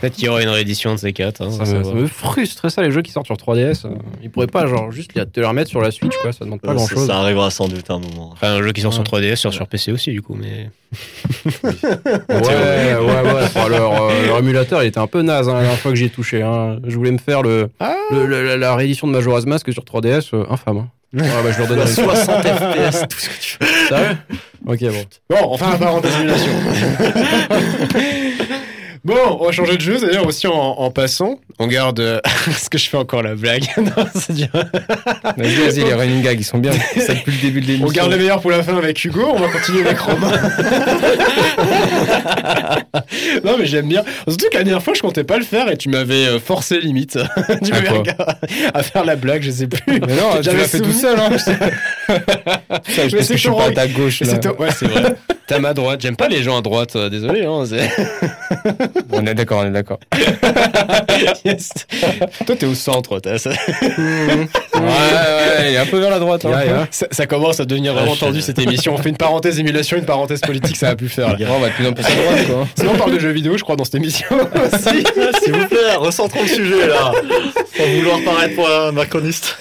Peut-être 0.00 0.14
qu'il 0.14 0.24
y 0.24 0.28
aura 0.28 0.42
une 0.42 0.50
réédition 0.50 0.92
de 0.94 0.98
ces 0.98 1.14
quatre. 1.14 1.40
hein, 1.40 1.50
Ça, 1.50 1.64
me, 1.64 1.82
ça 1.82 1.90
me 1.92 2.06
frustre 2.06 2.70
ça 2.70 2.82
les 2.82 2.90
jeux 2.90 3.00
qui 3.00 3.10
sortent 3.12 3.26
sur 3.26 3.36
3DS. 3.36 3.86
euh, 3.86 3.90
Ils 4.22 4.30
pourraient 4.30 4.46
pas 4.46 4.66
genre 4.66 4.92
juste 4.92 5.12
les- 5.14 5.24
te 5.24 5.40
les 5.40 5.46
remettre 5.46 5.70
sur 5.70 5.80
la 5.80 5.90
Switch 5.90 6.14
quoi, 6.20 6.32
ça 6.32 6.44
demande 6.44 6.60
pas 6.60 6.72
Euh, 6.72 6.74
grand 6.74 6.86
ça, 6.86 6.94
chose. 6.94 7.06
ça 7.06 7.16
arrivera 7.18 7.50
sans 7.50 7.68
doute 7.68 7.88
un 7.90 7.98
moment. 7.98 8.30
Enfin, 8.32 8.56
un 8.56 8.62
jeu 8.62 8.72
qui 8.72 8.82
sort 8.82 8.92
sur 8.92 9.00
Ouais. 9.02 9.06
3DS, 9.20 9.36
sort 9.36 9.54
sur 9.54 9.66
PC 9.66 9.92
aussi, 9.92 10.10
du 10.12 10.20
coup, 10.20 10.36
mais. 10.38 10.68
Ouais, 12.28 12.28
ouais, 12.28 12.96
ouais. 12.98 13.42
Enfin, 13.44 13.68
leur, 13.68 14.02
euh, 14.02 14.26
leur 14.26 14.38
émulateur 14.38 14.82
il 14.82 14.86
était 14.88 14.98
un 14.98 15.06
peu 15.06 15.22
naze 15.22 15.48
hein, 15.48 15.54
la 15.54 15.60
dernière 15.62 15.78
fois 15.78 15.90
que 15.92 15.96
j'y 15.96 16.04
ai 16.04 16.10
touché. 16.10 16.42
hein. 16.42 16.78
Je 16.86 16.96
voulais 16.96 17.10
me 17.12 17.18
faire 17.18 17.42
le, 17.42 17.68
Ah. 17.80 17.94
le- 18.10 18.26
le- 18.26 18.44
la, 18.46 18.56
la 18.56 18.74
réédition 18.76 19.06
de 19.06 19.12
Majora's 19.12 19.46
Mask 19.46 19.72
sur 19.72 19.84
3DS, 19.84 20.30
euh, 20.34 20.44
infâme. 20.50 20.78
hein. 20.78 20.88
Ouais, 21.14 21.22
bah, 21.42 21.50
je 21.52 21.58
leur 21.58 21.68
donnerai 21.68 21.86
60 21.86 22.46
FPS, 22.46 23.06
tout 23.08 23.18
ce 23.18 23.28
que 23.30 23.40
tu 23.40 23.56
veux. 23.60 23.66
Sérieux 23.88 24.16
Ok 24.66 24.80
bon. 24.80 25.04
Bon, 25.30 25.36
enfin, 25.52 25.70
la 25.72 25.78
parenthèse 25.78 26.14
émulation. 26.16 26.52
Bon, 29.06 29.38
on 29.38 29.44
va 29.46 29.52
changer 29.52 29.76
de 29.76 29.80
jeu, 29.80 29.98
d'ailleurs 30.00 30.26
aussi 30.26 30.48
en, 30.48 30.52
en 30.52 30.90
passant. 30.90 31.38
On 31.60 31.68
garde. 31.68 32.00
euh, 32.00 32.20
Est-ce 32.48 32.68
que 32.68 32.76
je 32.76 32.88
fais 32.88 32.96
encore 32.96 33.22
la 33.22 33.36
blague? 33.36 33.64
Non, 33.78 34.04
c'est 34.16 34.32
dur. 34.32 34.48
Vas-y, 34.52 35.54
vas-y, 35.54 35.84
les 35.84 35.94
running 35.94 36.22
gags, 36.22 36.40
ils 36.40 36.44
sont 36.44 36.58
bien. 36.58 36.72
Ça 36.72 37.14
depuis 37.14 37.30
le 37.32 37.40
début 37.40 37.60
de 37.60 37.66
l'émission. 37.66 37.86
On 37.86 37.92
garde 37.92 38.10
les 38.10 38.18
meilleurs 38.18 38.40
pour 38.40 38.50
la 38.50 38.64
fin 38.64 38.76
avec 38.76 39.04
Hugo, 39.04 39.24
on 39.32 39.38
va 39.38 39.46
continuer 39.48 39.86
avec 39.86 39.98
Romain. 40.00 40.32
non, 43.44 43.56
mais 43.58 43.66
j'aime 43.66 43.86
bien. 43.88 44.02
Surtout 44.26 44.46
que 44.50 44.56
la 44.58 44.64
dernière 44.64 44.82
fois, 44.82 44.94
je 44.94 45.02
comptais 45.02 45.22
pas 45.24 45.38
le 45.38 45.44
faire 45.44 45.70
et 45.70 45.76
tu 45.76 45.88
m'avais 45.88 46.26
euh, 46.26 46.40
forcé 46.40 46.80
limite. 46.80 47.16
tu 47.64 47.72
À 47.72 47.80
m'avais 47.82 48.02
quoi 48.02 48.26
à 48.74 48.82
faire 48.82 49.04
la 49.04 49.14
blague, 49.14 49.42
je 49.42 49.50
sais 49.52 49.68
plus. 49.68 49.82
Mais 49.86 50.14
non, 50.14 50.36
tu 50.38 50.42
J'avais 50.42 50.58
l'as 50.58 50.68
fait 50.68 50.80
tout 50.80 50.90
seul, 50.92 51.16
hein. 51.18 51.38
Ça, 51.38 51.52
Mais 52.08 52.18
parce 52.18 52.98
c'est 53.06 53.18
que 53.28 53.32
je 53.34 53.36
suis 53.36 53.50
pas 53.50 53.66
à 53.66 53.70
ta 53.70 53.86
gauche, 53.86 54.20
Mais 54.22 54.26
là. 54.26 54.32
c'est 54.34 54.40
toi- 54.40 54.60
Ouais, 54.60 54.68
c'est 54.76 54.86
vrai. 54.88 55.14
T'as 55.46 55.60
ma 55.60 55.74
droite. 55.74 56.00
J'aime 56.02 56.16
pas 56.16 56.26
les 56.28 56.42
gens 56.42 56.58
à 56.58 56.62
droite, 56.62 56.96
euh, 56.96 57.08
désolé. 57.08 57.44
Hein, 57.44 57.64
On 59.12 59.26
est 59.26 59.34
d'accord, 59.34 59.62
on 59.64 59.66
est 59.66 59.70
d'accord. 59.70 59.98
Yes. 61.44 61.70
Toi, 62.46 62.56
t'es 62.56 62.66
au 62.66 62.74
centre. 62.74 63.18
t'as- 63.20 63.38
ça... 63.38 63.50
Ouais, 64.76 64.82
ouais, 64.82 65.70
il 65.70 65.74
est 65.74 65.78
un 65.78 65.86
peu 65.86 65.98
vers 65.98 66.10
la 66.10 66.18
droite. 66.18 66.44
hein. 66.44 66.50
Ya. 66.64 66.86
Ça, 66.90 67.06
ça 67.10 67.26
commence 67.26 67.58
à 67.60 67.64
devenir 67.64 67.94
vraiment 67.94 68.12
Ah, 68.14 68.26
tendu 68.26 68.42
cette 68.42 68.58
émission. 68.58 68.94
On 68.94 68.98
fait 68.98 69.08
une 69.08 69.16
parenthèse 69.16 69.58
émulation, 69.58 69.96
une 69.96 70.04
parenthèse 70.04 70.40
politique, 70.40 70.76
ça 70.76 70.88
va 70.88 70.96
plus 70.96 71.08
faire. 71.08 71.28
là. 71.30 71.46
On 71.56 71.58
va 71.60 71.68
de 71.68 71.72
plus 71.72 71.86
en 71.86 71.92
plus 71.94 72.04
à 72.04 72.10
droite, 72.10 72.46
quoi. 72.46 72.68
Sinon, 72.76 72.92
on 72.94 72.98
parle 72.98 73.12
de 73.14 73.18
jeux 73.18 73.30
vidéo, 73.30 73.56
je 73.56 73.62
crois, 73.62 73.76
dans 73.76 73.84
cette 73.84 73.94
émission 73.94 74.26
aussi. 74.54 75.04
S'il 75.42 75.54
vous 75.54 75.66
plaît, 75.66 75.94
recentrons 75.96 76.42
le 76.42 76.48
sujet 76.48 76.86
là. 76.88 77.12
Sans 77.76 77.86
vouloir 77.86 78.20
paraître 78.24 78.54
pour 78.54 78.68
un 78.68 78.92
macroniste. 78.92 79.56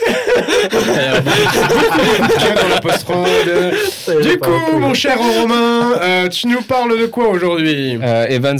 dans 2.55 2.67
la 2.69 2.81
post-prod. 2.81 3.27
Du 4.21 4.37
coup, 4.39 4.77
mon 4.79 4.93
cher 4.93 5.17
Romain, 5.17 5.97
euh, 6.01 6.29
tu 6.29 6.47
nous 6.47 6.61
parles 6.61 6.99
de 6.99 7.05
quoi 7.05 7.29
aujourd'hui? 7.29 7.97
Euh, 8.01 8.25
Evans 8.27 8.59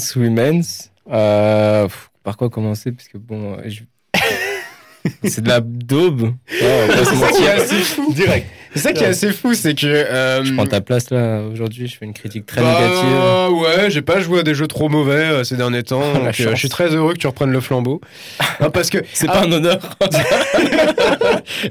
Euh, 1.12 1.84
pff, 1.88 2.10
par 2.24 2.38
quoi 2.38 2.50
commencer? 2.50 2.92
Parce 2.92 3.08
que 3.08 3.18
bon, 3.18 3.54
euh, 3.60 3.64
je- 3.68 3.82
c'est 5.24 5.42
de 5.42 5.50
la 5.50 5.60
daube. 5.62 6.22
Ouais, 6.62 6.88
C'est 7.04 7.16
ça 7.16 7.30
qui 7.30 7.44
est 7.44 7.50
assez 7.50 7.76
fou. 7.82 8.14
Direct. 8.14 8.48
C'est 8.74 8.82
ça 8.82 8.92
qui 8.94 9.04
est 9.04 9.08
assez 9.08 9.32
fou, 9.32 9.54
c'est 9.54 9.74
que. 9.74 9.86
euh, 9.88 10.44
Je 10.44 10.52
prends 10.54 10.66
ta 10.66 10.82
place 10.82 11.10
là 11.10 11.42
aujourd'hui, 11.50 11.88
je 11.88 11.96
fais 11.98 12.04
une 12.06 12.14
critique 12.14 12.46
très 12.46 12.60
bah, 12.62 12.74
négative. 12.82 13.54
ouais, 13.62 13.90
j'ai 13.90 14.02
pas 14.02 14.20
joué 14.20 14.40
à 14.40 14.44
des 14.44 14.54
jeux 14.54 14.68
trop 14.68 14.90
mauvais 14.90 15.14
euh, 15.14 15.44
ces 15.46 15.56
derniers 15.56 15.84
temps. 15.84 16.02
Donc, 16.14 16.34
je 16.34 16.56
suis 16.56 16.68
très 16.70 16.94
heureux 16.94 17.14
que 17.14 17.20
tu 17.20 17.28
reprennes 17.28 17.52
le 17.52 17.62
flambeau. 17.62 18.02
Non, 18.60 18.72
parce 18.72 18.90
que, 18.90 18.98
C'est 19.14 19.28
Ah. 19.30 19.34
pas 19.34 19.42
un 19.46 19.52
honneur. 19.52 19.80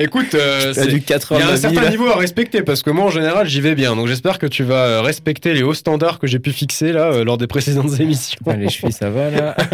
Écoute, 0.01 0.35
euh, 0.35 0.73
T'as 0.75 0.83
c'est- 0.83 0.87
du 0.89 1.01
4 1.03 1.33
il 1.33 1.39
y 1.41 1.43
a 1.43 1.49
un 1.51 1.57
certain 1.57 1.83
là. 1.83 1.91
niveau 1.91 2.07
à 2.09 2.17
respecter 2.17 2.63
parce 2.63 2.83
que 2.83 2.91
moi 2.91 3.07
en 3.07 3.11
général 3.11 3.47
j'y 3.49 3.61
vais 3.61 3.75
bien. 3.75 3.97
Donc 3.97 4.07
j'espère 4.09 4.39
que 4.39 4.47
tu 4.47 4.63
vas 4.65 4.85
euh, 4.87 5.01
respecter 5.03 5.55
les 5.55 5.63
hauts 5.63 5.75
standards 5.75 6.19
que 6.19 6.27
j'ai 6.27 6.39
pu 6.39 6.53
fixer 6.53 6.93
là 6.93 7.07
euh, 7.13 7.25
lors 7.25 7.39
des 7.39 7.47
précédentes 7.47 7.91
émissions. 8.01 8.39
Ah, 8.47 8.55
les 8.57 8.69
chevilles, 8.69 8.93
ça 8.93 9.11
va 9.11 9.31
là. 9.31 9.57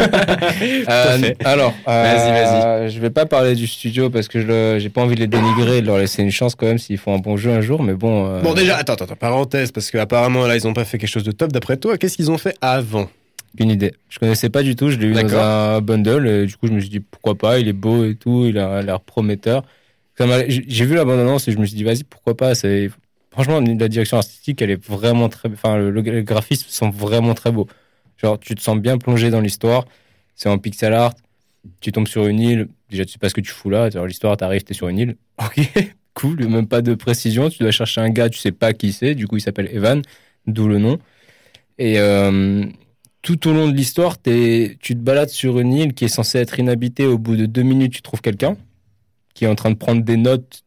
Euh, 0.89 1.19
alors, 1.45 1.75
Vas-y, 1.87 2.31
vas-y. 2.31 2.91
Je 2.91 3.01
vais 3.01 3.11
pas 3.11 3.27
parler 3.27 3.55
du 3.55 3.67
studio 3.67 4.11
parce 4.11 4.29
que 4.29 4.41
je 4.41 4.79
j'ai 4.79 4.89
pas 4.89 5.01
envie 5.03 5.15
de 5.15 5.21
les 5.21 5.27
dénigrer 5.27 5.81
de 5.81 5.87
leur 5.87 5.99
laisser 5.99 6.23
une 6.23 6.31
chance 6.31 6.55
quand 6.55 6.67
même 6.67 6.79
s'ils 6.79 6.99
font 6.99 7.15
un 7.15 7.19
bon 7.19 7.37
jeu 7.37 7.51
un 7.51 7.61
jour. 7.61 7.83
Mais 7.83 7.95
bon. 7.95 8.41
Bon 8.41 8.55
déjà, 8.55 8.77
attends, 8.77 8.95
attends, 8.95 9.15
parenthèse 9.17 9.73
parce 9.73 9.91
qu'apparemment 9.91 10.47
là 10.47 10.57
ils 10.57 10.67
ont 10.67 10.73
pas 10.73 10.85
fait 10.85 10.99
quelque 10.99 11.09
chose 11.11 11.23
de 11.25 11.33
top 11.33 11.53
d'après 11.53 11.77
toi. 11.77 11.97
Qu'est-ce 11.99 12.17
qu'ils 12.17 12.31
ont 12.31 12.39
fait 12.39 12.57
avant? 12.61 13.09
Une 13.59 13.71
idée. 13.71 13.93
Je 14.09 14.19
connaissais 14.19 14.49
pas 14.49 14.63
du 14.63 14.77
tout. 14.77 14.91
Je 14.91 14.97
l'ai 14.99 15.07
eu 15.09 15.13
dans 15.13 15.35
un 15.37 15.81
bundle 15.81 16.27
et 16.29 16.47
du 16.47 16.57
coup 16.57 16.67
je 16.69 16.73
me 16.73 16.81
suis 16.81 16.89
dit 16.89 17.01
pourquoi 17.01 17.35
pas. 17.37 17.59
Il 17.59 17.69
est 17.69 17.73
beau 17.73 18.05
et 18.05 18.15
tout. 18.15 18.45
Il 18.47 18.59
a 18.59 18.83
l'air 18.83 19.01
prometteur. 19.01 19.65
J'ai 20.49 20.85
vu 20.85 20.95
la 20.95 21.05
bande 21.05 21.21
annonce 21.21 21.49
et 21.49 21.53
je 21.53 21.59
me 21.59 21.65
suis 21.67 21.77
dit 21.77 21.85
vas-y 21.85 22.05
pourquoi 22.05 22.37
pas. 22.37 22.53
Franchement 23.31 23.61
la 23.61 23.89
direction 23.89 24.17
artistique 24.17 24.61
elle 24.63 24.71
est 24.71 24.85
vraiment 24.85 25.29
très. 25.29 25.49
Enfin 25.51 25.77
le, 25.77 25.91
le- 25.91 26.03
le 26.03 26.23
graphisme 26.23 26.67
sont 26.69 26.91
vraiment 26.91 27.35
très 27.35 27.53
beaux. 27.53 27.67
Genre 28.17 28.39
tu 28.39 28.55
te 28.55 28.61
sens 28.61 28.79
bien 28.79 28.99
plongé 28.99 29.31
dans 29.31 29.41
l'histoire. 29.41 29.87
C'est 30.35 30.49
en 30.49 30.59
pixel 30.59 30.93
art. 30.95 31.15
Tu 31.81 31.93
tombes 31.93 32.09
sur 32.09 32.27
une 32.27 32.41
île. 32.41 32.69
Déjà 32.91 33.05
tu 33.05 33.13
sais 33.13 33.19
pas 33.19 33.29
ce 33.29 33.35
que 33.35 33.41
tu 33.41 33.51
fous 33.53 33.71
là. 33.71 33.89
L'histoire 34.07 34.37
t'arrives 34.37 34.65
t'es 34.65 34.75
sur 34.75 34.89
une 34.89 34.99
île. 34.99 35.17
Ok 35.39 35.69
cool. 36.15 36.47
Même 36.49 36.67
pas 36.67 36.83
de 36.83 36.95
précision. 36.95 37.49
Tu 37.49 37.59
dois 37.63 37.71
chercher 37.71 38.01
un 38.01 38.11
gars. 38.11 38.29
Tu 38.29 38.39
sais 38.39 38.53
pas 38.53 38.73
qui 38.73 38.93
c'est. 38.93 39.15
Du 39.15 39.27
coup 39.27 39.37
il 39.37 39.41
s'appelle 39.41 39.69
Evan. 39.73 40.03
D'où 40.47 40.69
le 40.69 40.79
nom. 40.79 40.99
Et 41.79 41.99
euh, 41.99 42.65
tout 43.23 43.49
au 43.49 43.53
long 43.53 43.69
de 43.69 43.75
l'histoire, 43.77 44.21
tu 44.21 44.77
te 44.81 44.93
balades 44.95 45.29
sur 45.31 45.59
une 45.59 45.73
île 45.73 45.95
qui 45.95 46.05
est 46.07 46.09
censée 46.09 46.39
être 46.39 46.59
inhabitée. 46.59 47.07
Au 47.07 47.19
bout 47.19 47.37
de 47.37 47.47
deux 47.47 47.63
minutes, 47.63 47.93
tu 47.93 48.03
trouves 48.03 48.21
quelqu'un 48.21 48.57
qui 49.35 49.45
est 49.45 49.49
en 49.49 49.55
train 49.55 49.71
de 49.71 49.77
prendre 49.77 50.03
des 50.03 50.17
notes 50.17 50.63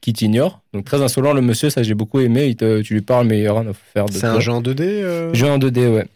qui 0.00 0.12
t'ignore. 0.12 0.60
Donc 0.72 0.84
très 0.84 1.02
insolent, 1.02 1.32
le 1.32 1.40
monsieur, 1.40 1.70
ça 1.70 1.82
j'ai 1.82 1.94
beaucoup 1.94 2.20
aimé. 2.20 2.46
Il 2.46 2.56
te- 2.56 2.82
tu 2.82 2.94
lui 2.94 3.00
parles, 3.00 3.26
mais 3.26 3.40
il 3.40 3.48
rien 3.48 3.66
à 3.66 3.72
faire 3.72 4.06
de 4.06 4.12
C'est 4.12 4.26
un 4.26 4.40
jeu 4.40 4.52
en 4.52 4.60
2D 4.60 4.82
euh 4.82 5.32
Jeu 5.34 5.48
en 5.48 5.58
2D, 5.58 5.86
ouais. 5.88 6.06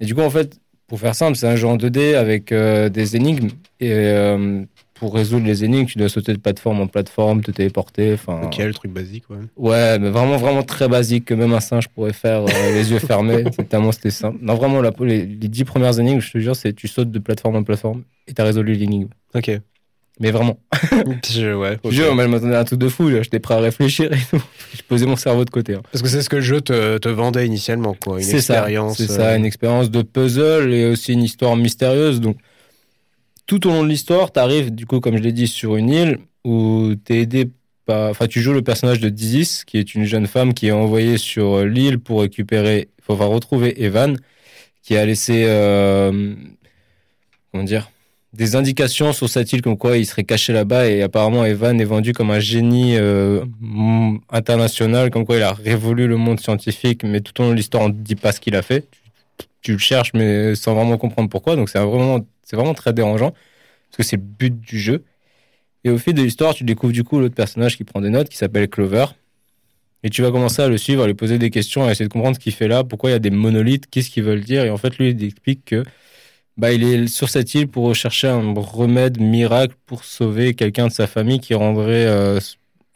Et 0.00 0.04
du 0.06 0.14
coup, 0.14 0.20
en 0.22 0.30
fait, 0.30 0.58
pour 0.86 0.98
faire 1.00 1.14
simple, 1.14 1.36
c'est 1.36 1.46
un 1.48 1.56
jeu 1.56 1.66
en 1.66 1.76
2D 1.76 2.14
avec 2.14 2.52
euh, 2.52 2.88
des 2.88 3.16
énigmes. 3.16 3.48
Et 3.80 3.92
euh, 3.92 4.62
pour 4.94 5.14
résoudre 5.14 5.46
les 5.46 5.64
énigmes, 5.64 5.86
tu 5.86 5.96
dois 5.98 6.08
sauter 6.10 6.32
de 6.34 6.38
plateforme 6.38 6.80
en 6.80 6.86
plateforme, 6.86 7.42
te 7.42 7.50
téléporter. 7.50 8.12
Enfin, 8.14 8.42
Ok, 8.44 8.58
le 8.58 8.74
truc 8.74 8.92
basique, 8.92 9.24
ouais. 9.30 9.38
Ouais, 9.56 9.98
mais 9.98 10.10
vraiment, 10.10 10.36
vraiment 10.36 10.62
très 10.62 10.88
basique 10.88 11.24
que 11.26 11.34
même 11.34 11.52
un 11.54 11.60
singe 11.60 11.88
pourrait 11.88 12.12
faire 12.12 12.42
euh, 12.44 12.72
les 12.74 12.90
yeux 12.92 12.98
fermés. 12.98 13.44
C'est 13.56 13.68
tellement 13.68 13.92
c'était 13.92 14.10
simple. 14.10 14.38
Non, 14.42 14.54
vraiment, 14.54 14.82
la, 14.82 14.92
les, 15.00 15.24
les 15.24 15.48
dix 15.48 15.64
premières 15.64 15.98
énigmes, 15.98 16.20
je 16.20 16.32
te 16.32 16.38
jure, 16.38 16.54
c'est 16.56 16.74
tu 16.74 16.86
sautes 16.88 17.10
de 17.10 17.18
plateforme 17.18 17.56
en 17.56 17.62
plateforme 17.62 18.02
et 18.26 18.34
t'as 18.34 18.44
résolu 18.44 18.74
l'énigme. 18.74 19.08
Ok. 19.34 19.50
Mais 20.20 20.30
vraiment. 20.30 20.58
Je- 21.30 21.54
ouais, 21.54 21.78
Je 21.88 22.02
moi, 22.10 22.26
m'attendais 22.28 22.54
à 22.54 22.60
un 22.60 22.64
truc 22.64 22.78
de 22.78 22.88
fou. 22.88 23.10
J'étais 23.10 23.40
prêt 23.40 23.54
à 23.54 23.60
réfléchir 23.60 24.12
et 24.12 24.18
tout. 24.30 24.42
Je 24.76 24.82
posais 24.82 25.06
mon 25.06 25.16
cerveau 25.16 25.44
de 25.46 25.50
côté. 25.50 25.74
hein. 25.74 25.82
Parce 25.90 26.02
que 26.02 26.08
c'est 26.08 26.20
ce 26.22 26.28
que 26.28 26.36
le 26.36 26.42
jeu 26.42 26.60
te, 26.60 26.98
te 26.98 27.08
vendait 27.08 27.46
initialement, 27.46 27.94
quoi. 27.94 28.18
Une 28.18 28.24
C'est 28.24 28.40
ça. 28.42 28.54
expérience. 28.54 28.98
C'est 28.98 29.10
euh, 29.10 29.16
ça, 29.16 29.36
une 29.36 29.46
expérience 29.46 29.90
de 29.90 30.02
puzzle 30.02 30.72
et 30.72 30.84
aussi 30.86 31.14
une 31.14 31.22
histoire 31.22 31.56
mystérieuse. 31.56 32.20
Donc, 32.20 32.36
tout 33.46 33.66
au 33.66 33.70
long 33.70 33.82
de 33.82 33.88
l'histoire, 33.88 34.30
t'arrives, 34.30 34.74
du 34.74 34.86
coup, 34.86 35.00
comme 35.00 35.16
je 35.16 35.22
l'ai 35.22 35.32
dit, 35.32 35.48
sur 35.48 35.76
une 35.76 35.88
île 35.88 36.18
où 36.44 36.94
t'es 37.02 37.20
aidé 37.20 37.50
par. 37.86 38.10
Enfin, 38.10 38.26
tu 38.26 38.40
joues 38.42 38.52
le 38.52 38.62
personnage 38.62 39.00
de 39.00 39.08
Dizis, 39.08 39.62
qui 39.66 39.78
est 39.78 39.94
une 39.94 40.04
jeune 40.04 40.26
femme 40.26 40.52
qui 40.54 40.68
est 40.68 40.72
envoyée 40.72 41.16
sur 41.18 41.64
l'île 41.64 41.98
pour 41.98 42.20
récupérer. 42.20 42.88
Va 43.08 43.24
retrouver 43.26 43.82
Evan, 43.82 44.16
qui 44.84 44.96
a 44.96 45.04
laissé. 45.04 45.42
euh, 45.46 46.32
comment 47.50 47.64
dire 47.64 47.90
des 48.32 48.54
indications 48.54 49.12
sur 49.12 49.28
cette 49.28 49.52
île 49.52 49.62
comme 49.62 49.76
quoi 49.76 49.96
il 49.96 50.06
serait 50.06 50.22
caché 50.22 50.52
là-bas 50.52 50.88
et 50.88 51.02
apparemment 51.02 51.44
Evan 51.44 51.80
est 51.80 51.84
vendu 51.84 52.12
comme 52.12 52.30
un 52.30 52.38
génie 52.38 52.96
euh, 52.96 53.44
international 54.30 55.10
comme 55.10 55.26
quoi 55.26 55.36
il 55.36 55.42
a 55.42 55.52
révolu 55.52 56.06
le 56.06 56.16
monde 56.16 56.38
scientifique 56.38 57.02
mais 57.02 57.20
tout 57.20 57.40
au 57.40 57.44
long 57.44 57.50
de 57.50 57.56
l'histoire 57.56 57.84
on 57.84 57.88
ne 57.88 57.94
dit 57.94 58.14
pas 58.14 58.32
ce 58.32 58.40
qu'il 58.40 58.54
a 58.54 58.62
fait. 58.62 58.86
Tu, 59.62 59.72
le 59.72 59.78
cherches 59.78 60.12
mais 60.14 60.54
sans 60.54 60.74
vraiment 60.74 60.96
comprendre 60.96 61.28
pourquoi. 61.28 61.56
Donc 61.56 61.68
c'est 61.68 61.78
vraiment 61.78 62.20
vraiment 62.52 62.74
très 62.74 62.92
dérangeant 62.92 63.30
parce 63.30 63.96
que 63.96 64.02
c'est 64.04 64.16
le 64.16 64.22
but 64.22 64.58
du 64.60 64.78
jeu. 64.78 65.04
Et 65.82 65.90
au 65.90 65.98
fil 65.98 66.14
de 66.14 66.22
l'histoire 66.22 66.54
tu 66.54 66.62
découvres 66.62 66.92
du 66.92 67.02
coup 67.02 67.18
l'autre 67.18 67.34
personnage 67.34 67.76
qui 67.76 67.84
prend 67.84 68.00
des 68.00 68.10
notes 68.10 68.28
qui 68.28 68.36
s'appelle 68.36 68.68
Clover. 68.68 69.06
Et 70.02 70.08
tu 70.08 70.22
vas 70.22 70.30
commencer 70.30 70.62
à 70.62 70.68
le 70.68 70.78
suivre 70.78 71.02
à 71.02 71.06
lui 71.08 71.14
poser 71.14 71.38
des 71.38 71.50
questions 71.50 71.84
à 71.84 71.90
essayer 71.90 72.06
de 72.06 72.12
comprendre 72.12 72.36
ce 72.36 72.40
qu'il 72.40 72.52
fait 72.52 72.68
là 72.68 72.84
pourquoi 72.84 73.10
il 73.10 73.12
y 73.14 73.16
a 73.16 73.18
des 73.18 73.30
monolithes 73.30 73.86
qu'est-ce 73.90 74.08
qu'ils 74.08 74.22
veulent 74.22 74.44
dire. 74.44 74.64
Et 74.64 74.70
en 74.70 74.76
fait 74.76 74.96
lui 74.98 75.10
il 75.10 75.24
explique 75.24 75.64
que 75.64 75.82
bah, 76.56 76.72
il 76.72 76.82
est 76.82 77.06
sur 77.06 77.28
cette 77.28 77.54
île 77.54 77.68
pour 77.68 77.84
rechercher 77.86 78.28
un 78.28 78.52
remède 78.54 79.20
miracle 79.20 79.74
pour 79.86 80.04
sauver 80.04 80.54
quelqu'un 80.54 80.88
de 80.88 80.92
sa 80.92 81.06
famille 81.06 81.40
qui 81.40 81.54
rendrait, 81.54 82.06
euh, 82.06 82.38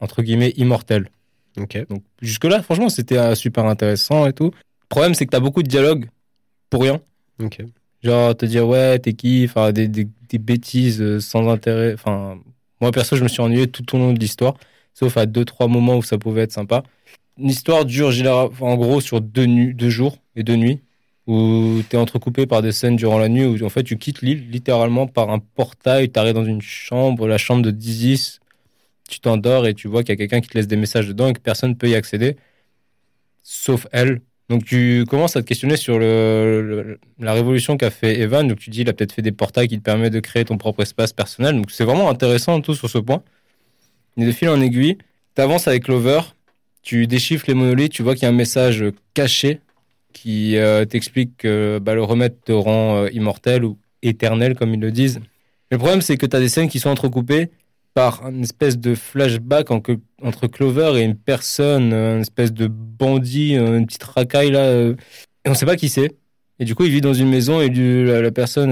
entre 0.00 0.22
guillemets, 0.22 0.52
immortel. 0.56 1.08
Ok. 1.56 1.86
Donc, 1.88 2.02
jusque-là, 2.20 2.62
franchement, 2.62 2.88
c'était 2.88 3.16
euh, 3.16 3.34
super 3.34 3.64
intéressant 3.66 4.26
et 4.26 4.32
tout. 4.32 4.50
Le 4.52 4.88
problème, 4.88 5.14
c'est 5.14 5.24
que 5.24 5.30
tu 5.30 5.36
as 5.36 5.40
beaucoup 5.40 5.62
de 5.62 5.68
dialogues 5.68 6.08
pour 6.68 6.82
rien. 6.82 7.00
Ok. 7.42 7.62
Genre, 8.02 8.36
te 8.36 8.44
dire, 8.44 8.66
ouais, 8.68 8.98
t'es 8.98 9.14
qui 9.14 9.44
Enfin, 9.48 9.72
des, 9.72 9.88
des, 9.88 10.06
des 10.28 10.38
bêtises 10.38 11.00
euh, 11.00 11.20
sans 11.20 11.48
intérêt. 11.48 11.94
Enfin, 11.94 12.38
moi, 12.80 12.90
perso, 12.90 13.16
je 13.16 13.22
me 13.22 13.28
suis 13.28 13.40
ennuyé 13.40 13.66
tout 13.66 13.94
au 13.94 13.98
long 13.98 14.12
de 14.12 14.18
l'histoire, 14.18 14.54
sauf 14.92 15.16
à 15.16 15.26
deux, 15.26 15.44
trois 15.44 15.68
moments 15.68 15.96
où 15.96 16.02
ça 16.02 16.18
pouvait 16.18 16.42
être 16.42 16.52
sympa. 16.52 16.82
L'histoire 17.38 17.84
dure, 17.84 18.10
en 18.60 18.76
gros, 18.76 19.00
sur 19.00 19.20
deux, 19.20 19.46
nu- 19.46 19.74
deux 19.74 19.90
jours 19.90 20.18
et 20.36 20.42
deux 20.42 20.56
nuits 20.56 20.80
où 21.26 21.80
tu 21.88 21.96
es 21.96 21.98
entrecoupé 21.98 22.46
par 22.46 22.62
des 22.62 22.72
scènes 22.72 22.96
durant 22.96 23.18
la 23.18 23.28
nuit 23.28 23.44
où 23.44 23.64
en 23.64 23.68
fait 23.70 23.82
tu 23.82 23.96
quittes 23.98 24.22
l'île 24.22 24.50
littéralement 24.50 25.06
par 25.06 25.30
un 25.30 25.38
portail, 25.38 26.10
tu 26.10 26.18
arrives 26.18 26.34
dans 26.34 26.44
une 26.44 26.60
chambre, 26.62 27.26
la 27.26 27.38
chambre 27.38 27.62
de 27.62 27.70
Dizis, 27.70 28.40
tu 29.08 29.20
t'endors 29.20 29.66
et 29.66 29.74
tu 29.74 29.88
vois 29.88 30.02
qu'il 30.02 30.10
y 30.10 30.12
a 30.12 30.16
quelqu'un 30.16 30.40
qui 30.40 30.48
te 30.48 30.58
laisse 30.58 30.66
des 30.66 30.76
messages 30.76 31.08
dedans 31.08 31.28
et 31.28 31.32
que 31.32 31.40
personne 31.40 31.70
ne 31.70 31.74
peut 31.74 31.88
y 31.88 31.94
accéder, 31.94 32.36
sauf 33.42 33.86
elle, 33.92 34.20
Donc 34.50 34.64
tu 34.64 35.04
commences 35.08 35.36
à 35.36 35.42
te 35.42 35.46
questionner 35.46 35.76
sur 35.76 35.98
la 35.98 37.32
révolution 37.32 37.76
qu'a 37.76 37.90
fait 37.90 38.20
Evan. 38.20 38.46
Donc 38.46 38.58
tu 38.58 38.70
dis, 38.70 38.82
il 38.82 38.88
a 38.88 38.92
peut-être 38.92 39.12
fait 39.12 39.22
des 39.22 39.32
portails 39.32 39.68
qui 39.68 39.78
te 39.78 39.82
permettent 39.82 40.12
de 40.12 40.20
créer 40.20 40.44
ton 40.44 40.58
propre 40.58 40.82
espace 40.82 41.12
personnel. 41.12 41.56
Donc 41.56 41.70
c'est 41.70 41.84
vraiment 41.84 42.10
intéressant 42.10 42.60
tout 42.60 42.74
sur 42.74 42.90
ce 42.90 42.98
point. 42.98 43.22
Et 44.16 44.26
de 44.26 44.32
fil 44.32 44.48
en 44.48 44.60
aiguille, 44.60 44.98
tu 45.34 45.42
avances 45.42 45.66
avec 45.66 45.84
Clover, 45.84 46.20
tu 46.82 47.06
déchiffres 47.06 47.46
les 47.48 47.54
monolithes, 47.54 47.92
tu 47.92 48.02
vois 48.02 48.14
qu'il 48.14 48.24
y 48.24 48.26
a 48.26 48.28
un 48.28 48.32
message 48.32 48.84
caché 49.14 49.60
qui 50.14 50.56
euh, 50.56 50.86
t'explique 50.86 51.36
que 51.36 51.78
bah, 51.82 51.94
le 51.94 52.02
remède 52.02 52.36
te 52.42 52.52
rend 52.52 52.96
euh, 52.96 53.08
immortel 53.12 53.64
ou 53.64 53.76
éternel, 54.00 54.54
comme 54.54 54.72
ils 54.72 54.80
le 54.80 54.90
disent. 54.90 55.20
Le 55.70 55.76
problème, 55.76 56.00
c'est 56.00 56.16
que 56.16 56.24
tu 56.24 56.34
as 56.34 56.40
des 56.40 56.48
scènes 56.48 56.68
qui 56.68 56.80
sont 56.80 56.88
entrecoupées 56.88 57.50
par 57.92 58.26
une 58.28 58.42
espèce 58.42 58.78
de 58.78 58.94
flashback 58.94 59.70
entre 59.70 60.46
Clover 60.46 60.98
et 60.98 61.02
une 61.02 61.16
personne, 61.16 61.92
une 61.92 62.22
espèce 62.22 62.52
de 62.52 62.66
bandit, 62.66 63.54
une 63.54 63.86
petite 63.86 64.02
racaille 64.02 64.50
là. 64.50 64.60
Euh, 64.60 64.94
et 65.44 65.50
on 65.50 65.54
sait 65.54 65.66
pas 65.66 65.76
qui 65.76 65.88
c'est. 65.88 66.12
Et 66.58 66.64
du 66.64 66.74
coup, 66.74 66.84
il 66.84 66.90
vit 66.90 67.00
dans 67.00 67.14
une 67.14 67.28
maison 67.28 67.60
et 67.60 67.68
la, 67.68 68.30
personne, 68.30 68.70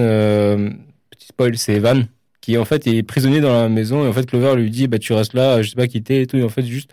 petit 1.10 1.26
spoil, 1.26 1.56
c'est 1.58 1.74
Evan, 1.74 2.06
qui 2.40 2.56
en 2.56 2.64
fait 2.64 2.86
est 2.86 3.02
prisonnier 3.02 3.40
dans 3.40 3.52
la 3.52 3.68
maison. 3.68 4.04
Et 4.04 4.08
en 4.08 4.12
fait, 4.12 4.26
Clover 4.26 4.56
lui 4.56 4.70
dit, 4.70 4.86
bah 4.86 4.98
tu 4.98 5.12
restes 5.12 5.34
là, 5.34 5.62
je 5.62 5.70
sais 5.70 5.76
pas 5.76 5.88
qui 5.88 6.02
t'es 6.02 6.22
et 6.22 6.26
tout. 6.26 6.36
Et 6.36 6.42
en 6.42 6.48
fait, 6.48 6.64
juste 6.64 6.90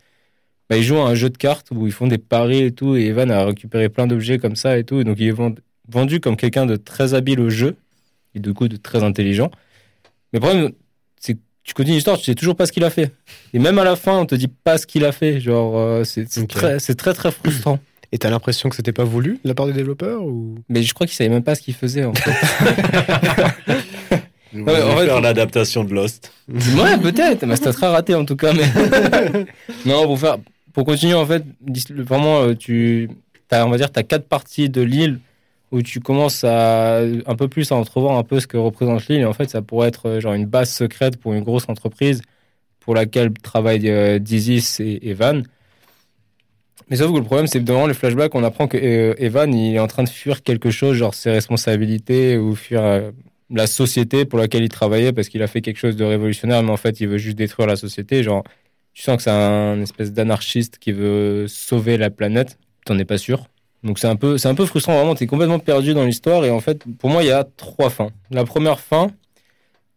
bah, 0.70 0.78
ils 0.78 0.84
jouent 0.84 1.00
à 1.00 1.10
un 1.10 1.16
jeu 1.16 1.30
de 1.30 1.38
cartes 1.38 1.68
où 1.72 1.88
ils 1.88 1.94
font 1.94 2.08
des 2.08 2.18
paris 2.18 2.64
et 2.64 2.72
tout, 2.72 2.96
et 2.96 3.06
Evan 3.06 3.32
a 3.32 3.46
récupéré 3.46 3.90
plein 3.90 4.08
d'objets 4.08 4.38
comme 4.38 4.56
ça 4.56 4.78
et 4.78 4.84
tout, 4.84 5.00
et 5.00 5.04
donc 5.04 5.18
il 5.20 5.28
est 5.28 5.36
vendu 5.88 6.20
comme 6.20 6.38
quelqu'un 6.38 6.66
de 6.66 6.76
très 6.76 7.14
habile 7.14 7.40
au 7.40 7.50
jeu, 7.50 7.76
et 8.36 8.40
du 8.40 8.54
coup 8.54 8.68
de 8.68 8.78
très 8.78 9.04
intelligent. 9.04 9.50
Mais 10.32 10.40
le 10.40 10.46
problème, 10.46 10.72
c'est 11.20 11.34
que 11.34 11.40
tu 11.64 11.74
continues 11.74 11.96
l'histoire, 11.96 12.18
tu 12.18 12.26
sais 12.26 12.36
toujours 12.36 12.56
pas 12.56 12.68
ce 12.68 12.72
qu'il 12.72 12.84
a 12.84 12.90
fait. 12.90 13.12
Et 13.54 13.60
même 13.60 13.80
à 13.80 13.84
la 13.84 13.96
fin, 13.96 14.18
on 14.18 14.26
te 14.26 14.36
dit 14.36 14.48
pas 14.48 14.78
ce 14.78 14.86
qu'il 14.86 15.06
a 15.06 15.12
fait. 15.12 15.40
Genre, 15.40 15.78
euh, 15.78 16.04
c'est 16.04 16.48
très, 16.48 16.78
très, 16.78 17.14
très 17.14 17.32
frustrant. 17.32 17.80
Et 18.12 18.18
t'as 18.18 18.30
l'impression 18.30 18.70
que 18.70 18.76
c'était 18.76 18.92
pas 18.92 19.04
voulu 19.04 19.40
de 19.44 19.48
la 19.48 19.54
part 19.54 19.68
des 19.68 19.74
développeurs 19.74 20.24
ou? 20.24 20.56
Mais 20.68 20.82
je 20.82 20.94
crois 20.94 21.06
qu'ils 21.06 21.16
savaient 21.16 21.30
même 21.30 21.44
pas 21.44 21.54
ce 21.54 21.62
qu'ils 21.62 21.76
faisaient 21.76 22.06
en 22.06 22.14
fait. 22.14 22.32
on 24.56 24.64
va 24.64 25.06
faire 25.06 25.22
l'adaptation 25.22 25.84
de 25.84 25.94
Lost. 25.94 26.32
Ouais, 26.48 26.98
peut-être. 27.00 27.46
Mais 27.46 27.56
c'était 27.56 27.72
très 27.72 27.88
raté 27.88 28.16
en 28.16 28.26
tout 28.26 28.36
cas. 28.36 28.52
Mais... 28.54 28.66
non, 29.86 30.06
pour 30.06 30.20
faire, 30.20 30.38
pour 30.74 30.86
continuer, 30.86 31.14
en 31.14 31.26
fait, 31.26 31.44
vraiment, 31.90 32.42
euh, 32.42 32.54
tu 32.56 33.10
as, 33.52 33.66
on 33.66 33.70
va 33.70 33.78
dire, 33.78 33.92
tu 33.92 34.04
quatre 34.04 34.28
parties 34.28 34.70
de 34.70 34.82
l'île 34.82 35.20
où 35.72 35.82
tu 35.82 36.00
commences 36.00 36.44
à 36.44 37.00
un 37.02 37.36
peu 37.36 37.48
plus 37.48 37.72
à 37.72 37.76
entrevoir 37.76 38.18
un 38.18 38.24
peu 38.24 38.40
ce 38.40 38.48
que 38.48 38.58
représente 38.58 39.08
l'île. 39.08 39.22
Et 39.22 39.26
en 39.26 39.34
fait, 39.34 39.50
ça 39.50 39.62
pourrait 39.62 39.90
être 39.90 40.08
euh, 40.08 40.20
genre 40.20 40.34
une 40.34 40.46
base 40.46 40.72
secrète 40.72 41.18
pour 41.18 41.34
une 41.34 41.44
grosse 41.44 41.70
entreprise 41.70 42.22
pour 42.80 42.96
laquelle 42.96 43.32
travaillent 43.34 43.90
euh, 43.90 44.20
Dizis 44.20 44.78
et 44.80 45.10
Evan. 45.10 45.44
Mais 46.90 46.96
sauf 46.96 47.12
que 47.12 47.18
le 47.18 47.24
problème, 47.24 47.46
c'est 47.46 47.60
que 47.60 47.66
devant 47.66 47.86
les 47.86 47.94
flashbacks, 47.94 48.34
on 48.34 48.44
apprend 48.44 48.68
que 48.68 49.16
Evan, 49.20 49.54
il 49.54 49.76
est 49.76 49.80
en 49.80 49.86
train 49.86 50.04
de 50.04 50.10
fuir 50.10 50.42
quelque 50.42 50.72
chose, 50.72 50.98
genre 50.98 51.14
ses 51.14 51.30
responsabilités 51.30 52.40
ou 52.40 52.56
fuir 52.56 53.12
la 53.52 53.68
société 53.68 54.26
pour 54.26 54.40
laquelle 54.40 54.64
il 54.64 54.70
travaillait 54.70 55.14
parce 55.14 55.30
qu'il 55.30 55.44
a 55.44 55.48
fait 55.48 55.62
quelque 55.62 55.78
chose 55.78 55.96
de 55.96 56.04
révolutionnaire, 56.04 56.64
mais 56.64 56.72
en 56.72 56.78
fait, 56.78 57.00
il 57.00 57.08
veut 57.08 57.20
juste 57.20 57.38
détruire 57.38 57.68
la 57.68 57.76
société. 57.76 58.24
Genre, 58.24 58.44
tu 58.94 59.04
sens 59.04 59.18
que 59.18 59.24
c'est 59.24 59.32
un 59.32 59.82
espèce 59.82 60.12
d'anarchiste 60.12 60.78
qui 60.78 60.92
veut 60.92 61.48
sauver 61.48 61.98
la 61.98 62.10
planète, 62.10 62.58
t'en 62.86 62.98
es 62.98 63.06
pas 63.06 63.18
sûr. 63.18 63.48
Donc 63.84 63.98
c'est 63.98 64.08
un 64.08 64.16
peu, 64.16 64.38
c'est 64.38 64.50
un 64.50 64.56
peu 64.56 64.66
frustrant 64.66 64.96
vraiment. 64.96 65.16
T'es 65.16 65.28
complètement 65.28 65.60
perdu 65.60 65.94
dans 65.94 66.04
l'histoire 66.04 66.44
et 66.44 66.52
en 66.52 66.60
fait, 66.60 66.84
pour 66.98 67.10
moi, 67.10 67.24
il 67.24 67.28
y 67.28 67.32
a 67.32 67.46
trois 67.56 67.90
fins. 67.90 68.10
La 68.30 68.44
première 68.44 68.80
fin 68.80 69.12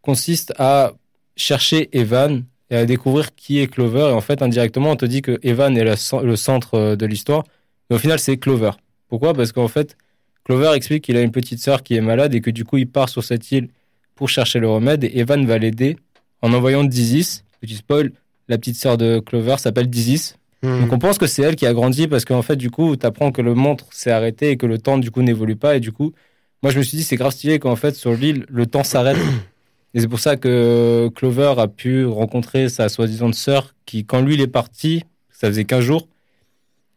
consiste 0.01 0.53
à 0.57 0.93
chercher 1.35 1.89
Evan 1.91 2.45
et 2.69 2.77
à 2.77 2.85
découvrir 2.85 3.35
qui 3.35 3.59
est 3.59 3.67
Clover. 3.67 4.09
Et 4.09 4.13
en 4.13 4.21
fait, 4.21 4.41
indirectement, 4.41 4.91
on 4.91 4.95
te 4.95 5.05
dit 5.05 5.21
que 5.21 5.37
Evan 5.43 5.77
est 5.77 5.83
le 5.83 6.35
centre 6.35 6.95
de 6.95 7.05
l'histoire, 7.05 7.43
mais 7.89 7.97
au 7.97 7.99
final, 7.99 8.19
c'est 8.19 8.37
Clover. 8.37 8.71
Pourquoi? 9.09 9.33
Parce 9.33 9.51
qu'en 9.51 9.67
fait, 9.67 9.97
Clover 10.45 10.71
explique 10.75 11.03
qu'il 11.03 11.17
a 11.17 11.21
une 11.21 11.31
petite 11.31 11.59
sœur 11.59 11.83
qui 11.83 11.95
est 11.95 12.01
malade 12.01 12.33
et 12.33 12.41
que 12.41 12.51
du 12.51 12.63
coup, 12.63 12.77
il 12.77 12.87
part 12.87 13.09
sur 13.09 13.23
cette 13.23 13.51
île 13.51 13.69
pour 14.15 14.29
chercher 14.29 14.59
le 14.59 14.69
remède. 14.69 15.03
Et 15.03 15.19
Evan 15.19 15.45
va 15.45 15.57
l'aider 15.57 15.97
en 16.41 16.53
envoyant 16.53 16.83
Dizis. 16.83 17.43
Petit 17.59 17.75
spoil, 17.75 18.11
la 18.47 18.57
petite 18.57 18.75
sœur 18.75 18.97
de 18.97 19.19
Clover 19.19 19.57
s'appelle 19.57 19.89
Dizis. 19.89 20.35
Hmm. 20.61 20.81
Donc 20.81 20.93
on 20.93 20.99
pense 20.99 21.17
que 21.17 21.27
c'est 21.27 21.41
elle 21.41 21.55
qui 21.55 21.65
a 21.65 21.73
grandi 21.73 22.07
parce 22.07 22.25
qu'en 22.25 22.41
fait, 22.41 22.55
du 22.55 22.69
coup, 22.69 22.95
tu 22.95 23.05
apprends 23.05 23.31
que 23.31 23.41
le 23.41 23.53
montre 23.53 23.85
s'est 23.91 24.11
arrêté 24.11 24.51
et 24.51 24.57
que 24.57 24.65
le 24.65 24.77
temps, 24.77 24.97
du 24.97 25.11
coup, 25.11 25.21
n'évolue 25.21 25.55
pas. 25.55 25.75
Et 25.75 25.79
du 25.79 25.91
coup, 25.91 26.13
moi, 26.61 26.71
je 26.71 26.77
me 26.77 26.83
suis 26.83 26.97
dit, 26.97 27.03
c'est 27.03 27.17
grave 27.17 27.33
stylé 27.33 27.59
qu'en 27.59 27.75
fait, 27.75 27.95
sur 27.95 28.13
l'île, 28.13 28.45
le 28.49 28.65
temps 28.65 28.83
s'arrête. 28.83 29.17
Et 29.95 29.99
c'est 29.99 30.07
pour 30.07 30.19
ça 30.19 30.37
que 30.37 31.11
Clover 31.13 31.53
a 31.57 31.67
pu 31.67 32.05
rencontrer 32.05 32.67
sa 32.67 32.89
soi-disant 32.89 33.31
sœur 33.31 33.75
qui, 33.85 34.05
quand 34.05 34.21
lui, 34.21 34.33
il 34.33 34.41
est 34.41 34.47
parti, 34.47 35.03
ça 35.29 35.47
faisait 35.47 35.65
15 35.65 35.81
jours, 35.81 36.07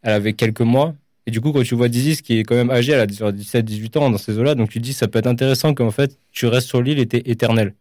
elle 0.01 0.13
avait 0.13 0.33
quelques 0.33 0.61
mois. 0.61 0.95
Et 1.27 1.31
du 1.31 1.39
coup, 1.39 1.51
quand 1.51 1.61
tu 1.61 1.75
vois 1.75 1.89
Dizis 1.89 2.23
qui 2.23 2.39
est 2.39 2.43
quand 2.43 2.55
même 2.55 2.71
âgé, 2.71 2.93
elle 2.93 3.01
a 3.01 3.05
17-18 3.05 3.99
ans 3.99 4.09
dans 4.09 4.17
ces 4.17 4.39
eaux-là, 4.39 4.55
donc 4.55 4.69
tu 4.69 4.79
te 4.79 4.83
dis, 4.83 4.93
ça 4.93 5.07
peut 5.07 5.19
être 5.19 5.27
intéressant 5.27 5.75
qu'en 5.75 5.91
fait, 5.91 6.17
tu 6.31 6.47
restes 6.47 6.67
sur 6.67 6.81
l'île 6.81 6.97
et 6.97 7.05
t'es 7.05 7.21
éternel. 7.25 7.73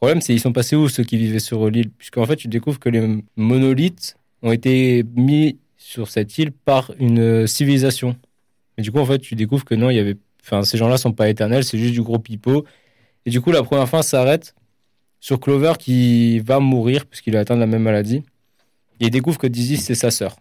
Problème, 0.00 0.20
c'est 0.20 0.32
ils 0.32 0.40
sont 0.40 0.52
passés 0.52 0.76
où 0.76 0.88
ceux 0.88 1.02
qui 1.02 1.16
vivaient 1.16 1.40
sur 1.40 1.68
l'île? 1.68 1.90
Puisqu'en 1.90 2.24
fait, 2.24 2.36
tu 2.36 2.46
découvres 2.46 2.78
que 2.78 2.88
les 2.88 3.22
monolithes 3.36 4.16
ont 4.42 4.52
été 4.52 5.04
mis 5.16 5.58
sur 5.76 6.08
cette 6.08 6.38
île 6.38 6.52
par 6.52 6.92
une 7.00 7.48
civilisation. 7.48 8.16
Et 8.76 8.82
du 8.82 8.92
coup, 8.92 8.98
en 8.98 9.06
fait, 9.06 9.18
tu 9.18 9.34
découvres 9.34 9.64
que 9.64 9.74
non, 9.74 9.90
il 9.90 9.96
y 9.96 9.98
avait, 9.98 10.16
enfin, 10.42 10.62
ces 10.62 10.78
gens-là 10.78 10.98
sont 10.98 11.12
pas 11.12 11.28
éternels, 11.28 11.64
c'est 11.64 11.78
juste 11.78 11.94
du 11.94 12.02
gros 12.02 12.20
pipeau. 12.20 12.64
Et 13.26 13.30
du 13.30 13.40
coup, 13.40 13.50
la 13.50 13.64
première 13.64 13.88
fin 13.88 14.02
s'arrête 14.02 14.54
sur 15.18 15.40
Clover 15.40 15.72
qui 15.80 16.38
va 16.40 16.60
mourir 16.60 17.04
puisqu'il 17.06 17.36
a 17.36 17.40
atteint 17.40 17.56
la 17.56 17.66
même 17.66 17.82
maladie. 17.82 18.22
Et 19.00 19.06
il 19.06 19.10
découvre 19.10 19.38
que 19.38 19.48
Dizzy, 19.48 19.78
c'est 19.78 19.96
sa 19.96 20.12
sœur. 20.12 20.36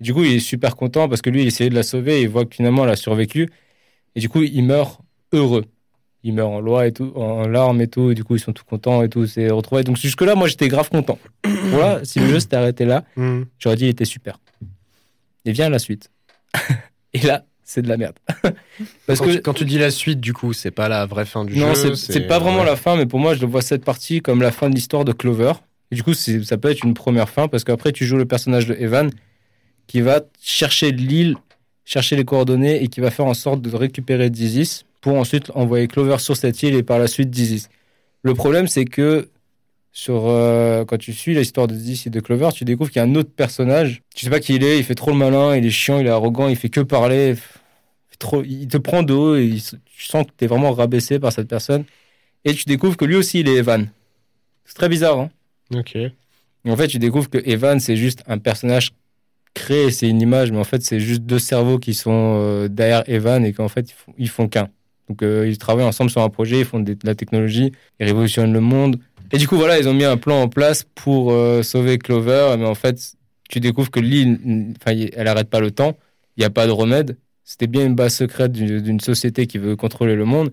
Du 0.00 0.14
coup, 0.14 0.24
il 0.24 0.36
est 0.36 0.40
super 0.40 0.74
content 0.74 1.06
parce 1.08 1.20
que 1.20 1.28
lui, 1.28 1.42
il 1.42 1.46
essayait 1.46 1.70
de 1.70 1.74
la 1.74 1.82
sauver 1.82 2.20
et 2.20 2.22
il 2.22 2.28
voit 2.30 2.46
que 2.46 2.54
finalement, 2.54 2.84
elle 2.84 2.90
a 2.90 2.96
survécu. 2.96 3.48
Et 4.14 4.20
du 4.20 4.30
coup, 4.30 4.42
il 4.42 4.64
meurt 4.64 5.00
heureux 5.32 5.64
il 6.24 6.34
meurt 6.34 6.50
en 6.50 6.60
loi 6.60 6.86
et 6.86 6.92
tout, 6.92 7.12
en 7.16 7.48
larmes 7.48 7.80
et 7.80 7.88
tout, 7.88 8.10
et 8.10 8.14
du 8.14 8.24
coup 8.24 8.36
ils 8.36 8.40
sont 8.40 8.52
tout 8.52 8.64
contents 8.64 9.02
et 9.02 9.08
tout, 9.08 9.26
c'est 9.26 9.50
retrouvé. 9.50 9.82
Donc 9.82 9.96
jusque 9.96 10.22
là, 10.22 10.34
moi 10.34 10.48
j'étais 10.48 10.68
grave 10.68 10.88
content. 10.88 11.18
voilà, 11.44 12.04
si 12.04 12.20
le 12.20 12.26
jeu 12.26 12.40
s'était 12.40 12.56
arrêté 12.56 12.84
là, 12.84 13.04
mm. 13.16 13.42
j'aurais 13.58 13.76
dit 13.76 13.86
il 13.86 13.90
était 13.90 14.04
super. 14.04 14.38
Et 15.44 15.52
vient 15.52 15.68
la 15.68 15.78
suite. 15.78 16.10
et 17.12 17.20
là, 17.20 17.44
c'est 17.64 17.82
de 17.82 17.88
la 17.88 17.96
merde. 17.96 18.16
Parce 19.06 19.18
quand 19.18 19.26
que 19.26 19.32
tu, 19.32 19.40
quand 19.40 19.54
tu 19.54 19.64
dis 19.64 19.78
la 19.78 19.90
suite, 19.90 20.20
du 20.20 20.32
coup, 20.32 20.52
c'est 20.52 20.70
pas 20.70 20.88
la 20.88 21.06
vraie 21.06 21.24
fin 21.24 21.44
du 21.44 21.54
jeu. 21.54 21.60
Non, 21.60 21.74
c'est 21.74 22.26
pas 22.28 22.38
vraiment 22.38 22.64
la 22.64 22.76
fin, 22.76 22.96
mais 22.96 23.06
pour 23.06 23.18
moi, 23.18 23.34
je 23.34 23.44
vois 23.46 23.62
cette 23.62 23.84
partie 23.84 24.20
comme 24.20 24.42
la 24.42 24.52
fin 24.52 24.70
de 24.70 24.74
l'histoire 24.74 25.04
de 25.04 25.12
Clover. 25.12 25.52
Et 25.90 25.94
du 25.94 26.02
coup, 26.02 26.14
ça 26.14 26.56
peut 26.58 26.70
être 26.70 26.84
une 26.84 26.94
première 26.94 27.28
fin 27.28 27.48
parce 27.48 27.64
qu'après, 27.64 27.92
tu 27.92 28.06
joues 28.06 28.16
le 28.16 28.24
personnage 28.24 28.66
de 28.66 28.74
Evan 28.74 29.10
qui 29.86 30.00
va 30.00 30.20
chercher 30.40 30.92
l'île, 30.92 31.36
chercher 31.84 32.16
les 32.16 32.24
coordonnées 32.24 32.82
et 32.82 32.88
qui 32.88 33.00
va 33.00 33.10
faire 33.10 33.26
en 33.26 33.34
sorte 33.34 33.60
de 33.60 33.74
récupérer 33.74 34.30
Dizis 34.30 34.84
pour 35.02 35.16
ensuite 35.16 35.50
envoyer 35.54 35.88
Clover 35.88 36.18
sur 36.18 36.36
cette 36.36 36.62
île 36.62 36.74
et 36.74 36.82
par 36.82 36.98
la 36.98 37.08
suite 37.08 37.28
Dizzy. 37.28 37.66
Le 38.22 38.32
problème, 38.32 38.68
c'est 38.68 38.86
que 38.86 39.28
sur 39.90 40.28
euh, 40.28 40.86
quand 40.86 40.96
tu 40.96 41.12
suis 41.12 41.34
l'histoire 41.34 41.66
de 41.66 41.74
Dizzy 41.74 42.04
et 42.06 42.10
de 42.10 42.20
Clover, 42.20 42.48
tu 42.54 42.64
découvres 42.64 42.90
qu'il 42.90 43.02
y 43.02 43.04
a 43.04 43.08
un 43.08 43.14
autre 43.16 43.30
personnage. 43.30 44.00
Tu 44.14 44.24
sais 44.24 44.30
pas 44.30 44.40
qui 44.40 44.54
il 44.54 44.64
est, 44.64 44.78
il 44.78 44.84
fait 44.84 44.94
trop 44.94 45.10
le 45.10 45.16
malin, 45.16 45.54
il 45.56 45.66
est 45.66 45.70
chiant, 45.70 45.98
il 45.98 46.06
est 46.06 46.10
arrogant, 46.10 46.48
il 46.48 46.56
fait 46.56 46.70
que 46.70 46.80
parler. 46.80 47.34
Trop, 48.18 48.44
il 48.44 48.68
te 48.68 48.76
prend 48.76 49.02
de 49.02 49.12
haut 49.12 49.34
et 49.34 49.58
tu 49.84 50.04
sens 50.04 50.24
que 50.24 50.30
tu 50.38 50.44
es 50.44 50.46
vraiment 50.46 50.72
rabaissé 50.72 51.18
par 51.18 51.32
cette 51.32 51.48
personne. 51.48 51.84
Et 52.44 52.54
tu 52.54 52.64
découvres 52.66 52.96
que 52.96 53.04
lui 53.04 53.16
aussi, 53.16 53.40
il 53.40 53.48
est 53.48 53.56
Evan. 53.56 53.88
C'est 54.64 54.74
très 54.74 54.88
bizarre, 54.88 55.18
hein 55.18 55.30
Ok. 55.74 55.96
Et 55.96 56.12
en 56.70 56.76
fait, 56.76 56.86
tu 56.86 57.00
découvres 57.00 57.28
que 57.28 57.38
Evan, 57.44 57.80
c'est 57.80 57.96
juste 57.96 58.22
un 58.28 58.38
personnage 58.38 58.92
créé, 59.54 59.90
c'est 59.90 60.08
une 60.08 60.20
image, 60.22 60.52
mais 60.52 60.58
en 60.58 60.64
fait, 60.64 60.82
c'est 60.82 61.00
juste 61.00 61.22
deux 61.22 61.40
cerveaux 61.40 61.80
qui 61.80 61.94
sont 61.94 62.38
euh, 62.40 62.68
derrière 62.68 63.02
Evan 63.08 63.44
et 63.44 63.52
qu'en 63.52 63.68
fait, 63.68 63.90
ils 63.90 63.94
font, 63.94 64.14
ils 64.16 64.28
font 64.28 64.48
qu'un. 64.48 64.70
Donc 65.08 65.22
euh, 65.22 65.46
ils 65.48 65.58
travaillent 65.58 65.84
ensemble 65.84 66.10
sur 66.10 66.22
un 66.22 66.28
projet, 66.28 66.60
ils 66.60 66.64
font 66.64 66.80
de 66.80 66.96
la 67.04 67.14
technologie, 67.14 67.72
ils 68.00 68.06
révolutionnent 68.06 68.52
le 68.52 68.60
monde. 68.60 68.98
Et 69.32 69.38
du 69.38 69.48
coup, 69.48 69.56
voilà, 69.56 69.78
ils 69.78 69.88
ont 69.88 69.94
mis 69.94 70.04
un 70.04 70.16
plan 70.16 70.42
en 70.42 70.48
place 70.48 70.84
pour 70.94 71.32
euh, 71.32 71.62
sauver 71.62 71.98
Clover. 71.98 72.54
Mais 72.58 72.66
en 72.66 72.74
fait, 72.74 73.14
tu 73.48 73.60
découvres 73.60 73.90
que 73.90 74.00
l'île, 74.00 74.74
elle 74.86 75.28
arrête 75.28 75.48
pas 75.48 75.60
le 75.60 75.70
temps. 75.70 75.96
Il 76.36 76.40
n'y 76.40 76.46
a 76.46 76.50
pas 76.50 76.66
de 76.66 76.70
remède. 76.70 77.16
C'était 77.44 77.66
bien 77.66 77.84
une 77.84 77.94
base 77.94 78.14
secrète 78.14 78.52
d'une 78.52 79.00
société 79.00 79.46
qui 79.46 79.58
veut 79.58 79.74
contrôler 79.74 80.14
le 80.14 80.24
monde. 80.24 80.52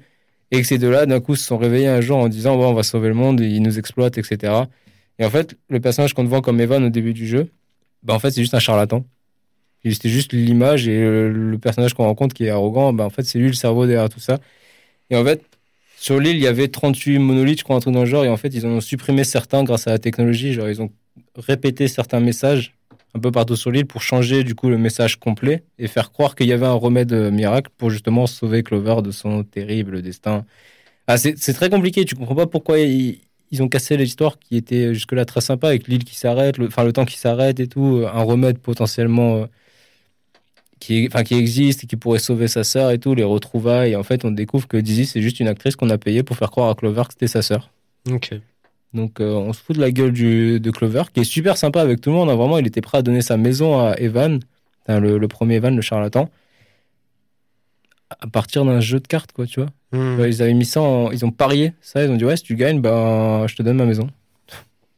Et 0.52 0.62
que 0.62 0.68
ces 0.68 0.78
deux-là, 0.78 1.06
d'un 1.06 1.20
coup, 1.20 1.36
se 1.36 1.46
sont 1.46 1.58
réveillés 1.58 1.88
un 1.88 2.02
jour 2.02 2.18
en 2.18 2.28
disant, 2.28 2.56
on 2.56 2.74
va 2.74 2.84
sauver 2.84 3.10
le 3.10 3.14
monde, 3.14 3.40
ils 3.40 3.62
nous 3.62 3.78
exploitent, 3.78 4.18
etc. 4.18 4.64
Et 5.20 5.26
en 5.26 5.30
fait, 5.30 5.56
le 5.70 5.80
personnage 5.80 6.14
qu'on 6.14 6.24
te 6.24 6.30
voit 6.30 6.42
comme 6.42 6.60
Evan 6.60 6.84
au 6.84 6.90
début 6.90 7.14
du 7.14 7.28
jeu, 7.28 7.52
bah, 8.02 8.14
en 8.16 8.20
fait, 8.20 8.32
c'est 8.32 8.42
juste 8.42 8.56
un 8.56 8.60
charlatan. 8.60 9.06
C'était 9.84 10.10
juste 10.10 10.34
l'image 10.34 10.88
et 10.88 10.99
le, 10.99 11.57
personnage 11.57 11.93
qu'on 11.93 12.06
rencontre 12.06 12.35
qui 12.35 12.45
est 12.45 12.49
arrogant, 12.49 12.93
bah, 12.93 13.06
en 13.06 13.10
fait, 13.10 13.23
c'est 13.23 13.39
lui 13.39 13.47
le 13.47 13.53
cerveau 13.53 13.85
derrière 13.85 14.10
tout 14.10 14.19
ça. 14.19 14.39
Et 15.10 15.15
en 15.15 15.23
fait, 15.23 15.41
sur 15.97 16.19
l'île, 16.19 16.38
il 16.38 16.43
y 16.43 16.47
avait 16.47 16.68
38 16.68 17.19
monolithes, 17.19 17.60
je 17.60 17.64
crois, 17.64 17.76
un 17.76 17.80
truc 17.80 17.93
dans 17.93 18.01
le 18.01 18.06
genre, 18.06 18.26
et 18.26 18.30
en 18.30 18.38
fait, 18.38 18.49
ils 18.49 18.65
ont 18.65 18.81
supprimé 18.81 19.23
certains 19.23 19.64
grâce 19.64 19.88
à 19.88 19.91
la 19.91 19.99
technologie. 19.99 20.53
Genre, 20.53 20.69
ils 20.69 20.81
ont 20.81 20.91
répété 21.35 21.88
certains 21.88 22.19
messages 22.19 22.73
un 23.15 23.19
peu 23.19 23.31
partout 23.31 23.56
sur 23.56 23.72
l'île 23.72 23.85
pour 23.85 24.01
changer, 24.01 24.43
du 24.43 24.53
coup, 24.56 24.69
le 24.69 24.77
message 24.77 25.18
complet 25.18 25.64
et 25.80 25.88
faire 25.88 26.11
croire 26.11 26.35
qu'il 26.35 26.47
y 26.47 26.53
avait 26.53 26.65
un 26.65 26.73
remède 26.73 27.14
miracle 27.14 27.72
pour 27.77 27.89
justement 27.89 28.27
sauver 28.27 28.64
Clover 28.64 29.01
de 29.01 29.11
son 29.11 29.43
terrible 29.43 30.01
destin. 30.01 30.45
Ah, 31.07 31.18
c'est 31.18 31.53
très 31.53 31.69
compliqué, 31.69 32.06
tu 32.06 32.15
comprends 32.15 32.35
pas 32.35 32.45
pourquoi 32.45 32.77
ils, 32.80 33.19
ils 33.51 33.64
ont 33.64 33.68
cassé 33.68 33.97
l'histoire 33.97 34.39
qui 34.39 34.56
était 34.57 34.93
jusque-là 34.93 35.26
très 35.26 35.41
sympa 35.41 35.68
avec 35.69 35.88
l'île 35.88 36.03
qui 36.03 36.15
s'arrête, 36.15 36.60
enfin 36.60 36.84
le, 36.84 36.93
temps 36.93 37.06
qui 37.06 37.18
s'arrête 37.18 37.60
et 37.60 37.68
tout, 37.68 38.03
un 38.11 38.22
remède 38.22 38.60
potentiellement 38.60 39.38
euh, 39.38 39.45
qui, 40.80 41.07
enfin, 41.11 41.23
qui 41.23 41.35
existe 41.35 41.84
et 41.84 41.88
qui 41.88 41.95
pourrait 41.97 42.19
sauver 42.19 42.47
sa 42.47 42.64
sœur 42.64 42.91
et 42.91 42.99
tout, 42.99 43.14
les 43.15 43.23
retrouvailles. 43.23 43.91
Et 43.91 43.95
en 43.95 44.03
fait, 44.03 44.26
on 44.26 44.31
découvre 44.31 44.68
que 44.68 44.77
Dizzy, 44.77 45.06
c'est 45.06 45.22
juste 45.22 45.39
une 45.39 45.47
actrice 45.47 45.76
qu'on 45.76 45.89
a 45.89 45.97
payée 45.97 46.23
pour 46.23 46.38
faire 46.38 46.51
croire 46.51 46.69
à 46.69 46.76
Clover 46.76 47.03
que 47.07 47.14
c'était 47.14 47.27
sa 47.27 47.41
sœur. 47.41 47.69
Ok. 48.10 48.34
Donc, 48.93 49.19
euh, 49.19 49.34
on 49.34 49.53
se 49.53 49.61
fout 49.61 49.76
de 49.76 49.81
la 49.81 49.91
gueule 49.91 50.11
du, 50.11 50.60
de 50.60 50.72
Clover, 50.72 51.03
qui 51.14 51.19
est 51.19 51.23
super 51.26 51.57
sympa 51.57 51.81
avec 51.81 52.01
tout 52.01 52.10
le 52.10 52.15
monde. 52.15 52.30
hein. 52.30 52.35
Vraiment, 52.35 52.57
il 52.57 52.65
était 52.65 52.81
prêt 52.81 52.97
à 52.97 53.01
donner 53.01 53.22
sa 53.22 53.38
maison 53.38 53.77
à 53.80 53.95
Evan, 53.99 54.39
le, 54.88 55.18
le 55.19 55.27
premier 55.27 55.56
Evan, 55.56 55.76
le 55.76 55.81
charlatan, 55.84 56.30
à 58.10 58.27
partir 58.27 58.65
d'un 58.65 58.80
jeu 58.80 58.99
de 58.99 59.07
cartes, 59.07 59.31
quoi, 59.31 59.45
tu 59.45 59.60
vois. 59.61 59.69
Hmm. 59.91 60.19
Ils 60.26 60.41
avaient 60.41 60.53
mis 60.53 60.65
ça, 60.65 60.81
en- 60.81 61.11
ils 61.11 61.26
ont 61.26 61.31
parié 61.31 61.73
ça, 61.81 62.03
ils 62.03 62.10
ont 62.10 62.15
dit 62.15 62.26
ouais 62.26 62.38
si 62.38 62.43
tu 62.43 62.56
gagnes, 62.56 62.80
ben 62.81 63.45
je 63.47 63.56
te 63.56 63.61
donne 63.64 63.77
ma 63.77 63.85
maison. 63.85 64.10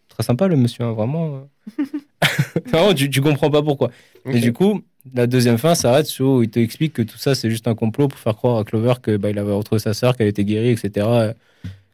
Très 0.10 0.24
sympa 0.24 0.48
le 0.48 0.56
monsieur, 0.56 0.84
hein, 0.86 0.92
vraiment. 0.94 1.50
vraiment, 2.68 2.94
tu, 2.94 3.10
tu 3.10 3.22
comprends 3.22 3.50
pas 3.50 3.62
pourquoi. 3.62 3.90
Ok. 4.26 4.36
Et 4.36 4.40
du 4.40 4.54
coup, 4.54 4.82
la 5.14 5.28
deuxième 5.28 5.58
fin 5.58 5.76
s'arrête 5.76 6.06
sur 6.06 6.44
il 6.44 6.50
te 6.50 6.60
explique 6.60 6.94
que 6.94 7.02
tout 7.02 7.18
ça 7.18 7.36
c'est 7.36 7.50
juste 7.50 7.68
un 7.68 7.76
complot 7.76 8.08
pour 8.08 8.20
faire 8.20 8.36
croire 8.36 8.58
à 8.60 8.64
Clover 8.64 8.94
que 9.02 9.18
bah, 9.18 9.30
il 9.30 9.40
avait 9.40 9.52
retrouvé 9.52 9.80
sa 9.80 9.94
sœur, 9.94 10.16
qu'elle 10.16 10.28
était 10.28 10.44
guérie, 10.44 10.70
etc. 10.70 11.34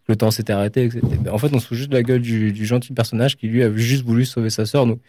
Le 0.07 0.15
temps 0.15 0.31
s'était 0.31 0.53
arrêté, 0.53 0.85
etc. 0.85 1.01
En 1.31 1.37
fait, 1.37 1.53
on 1.53 1.59
se 1.59 1.67
fout 1.67 1.77
juste 1.77 1.89
de 1.89 1.95
la 1.95 2.03
gueule 2.03 2.21
du, 2.21 2.65
gentil 2.65 2.93
personnage 2.93 3.35
qui 3.35 3.47
lui 3.47 3.61
a 3.61 3.75
juste 3.75 4.05
voulu 4.05 4.23
sauver 4.23 4.49
sa 4.49 4.65
sœur. 4.65 4.85
Donc, 4.85 4.99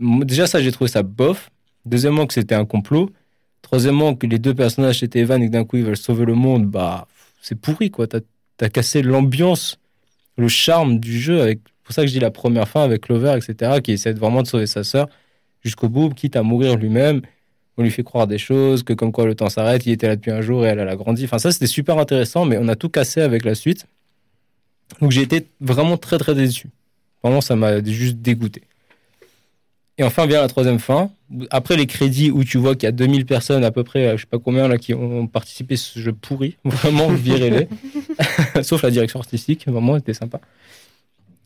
déjà 0.00 0.46
ça, 0.46 0.62
j'ai 0.62 0.70
trouvé 0.70 0.88
ça 0.88 1.02
bof. 1.02 1.50
Deuxièmement, 1.84 2.26
que 2.26 2.34
c'était 2.34 2.54
un 2.54 2.64
complot. 2.64 3.10
Troisièmement, 3.60 4.14
que 4.14 4.26
les 4.26 4.38
deux 4.38 4.54
personnages 4.54 5.00
c'était 5.00 5.20
Evan 5.20 5.42
et 5.42 5.46
que 5.48 5.52
d'un 5.52 5.64
coup 5.64 5.76
ils 5.76 5.84
veulent 5.84 5.96
sauver 5.96 6.24
le 6.24 6.34
monde, 6.34 6.66
bah 6.66 7.06
c'est 7.40 7.54
pourri 7.54 7.90
quoi. 7.90 8.06
T'as 8.06 8.20
as 8.60 8.68
cassé 8.68 9.02
l'ambiance, 9.02 9.78
le 10.36 10.48
charme 10.48 10.98
du 11.00 11.18
jeu. 11.18 11.44
C'est 11.46 11.60
pour 11.84 11.94
ça 11.94 12.02
que 12.02 12.08
je 12.08 12.12
dis 12.12 12.20
la 12.20 12.30
première 12.30 12.68
fin 12.68 12.82
avec 12.82 13.02
Clover, 13.02 13.36
etc. 13.36 13.80
qui 13.82 13.92
essaie 13.92 14.12
vraiment 14.12 14.42
de 14.42 14.48
sauver 14.48 14.66
sa 14.66 14.84
sœur 14.84 15.08
jusqu'au 15.62 15.88
bout, 15.88 16.10
quitte 16.10 16.36
à 16.36 16.42
mourir 16.42 16.76
lui-même. 16.76 17.22
On 17.78 17.82
lui 17.82 17.90
fait 17.90 18.02
croire 18.02 18.26
des 18.26 18.38
choses, 18.38 18.82
que 18.82 18.92
comme 18.92 19.12
quoi 19.12 19.24
le 19.24 19.34
temps 19.34 19.48
s'arrête, 19.48 19.86
il 19.86 19.92
était 19.92 20.06
là 20.06 20.16
depuis 20.16 20.30
un 20.30 20.42
jour 20.42 20.66
et 20.66 20.68
elle, 20.68 20.80
a 20.80 20.96
grandi. 20.96 21.24
Enfin, 21.24 21.38
ça 21.38 21.50
c'était 21.50 21.66
super 21.66 21.98
intéressant, 21.98 22.44
mais 22.44 22.58
on 22.58 22.68
a 22.68 22.76
tout 22.76 22.90
cassé 22.90 23.20
avec 23.22 23.44
la 23.44 23.54
suite. 23.54 23.86
Donc 25.00 25.10
j'ai 25.10 25.22
été 25.22 25.46
vraiment 25.60 25.96
très 25.96 26.18
très 26.18 26.34
déçu. 26.34 26.68
Vraiment, 27.22 27.40
ça 27.40 27.56
m'a 27.56 27.82
juste 27.82 28.16
dégoûté. 28.16 28.62
Et 29.98 30.04
enfin 30.04 30.26
vient 30.26 30.40
la 30.40 30.48
troisième 30.48 30.78
fin. 30.78 31.10
Après 31.50 31.76
les 31.76 31.86
crédits 31.86 32.30
où 32.30 32.44
tu 32.44 32.58
vois 32.58 32.74
qu'il 32.74 32.84
y 32.84 32.88
a 32.88 32.92
2000 32.92 33.24
personnes 33.24 33.64
à 33.64 33.70
peu 33.70 33.84
près, 33.84 34.16
je 34.16 34.22
sais 34.22 34.26
pas 34.26 34.38
combien 34.38 34.68
là, 34.68 34.76
qui 34.76 34.94
ont 34.94 35.26
participé 35.26 35.74
à 35.74 35.76
ce 35.76 35.98
jeu 35.98 36.12
pourri, 36.12 36.56
vraiment 36.64 37.08
virez-les. 37.08 37.68
Sauf 38.62 38.82
la 38.82 38.90
direction 38.90 39.20
artistique, 39.20 39.66
vraiment, 39.66 39.96
c'était 39.96 40.14
sympa. 40.14 40.40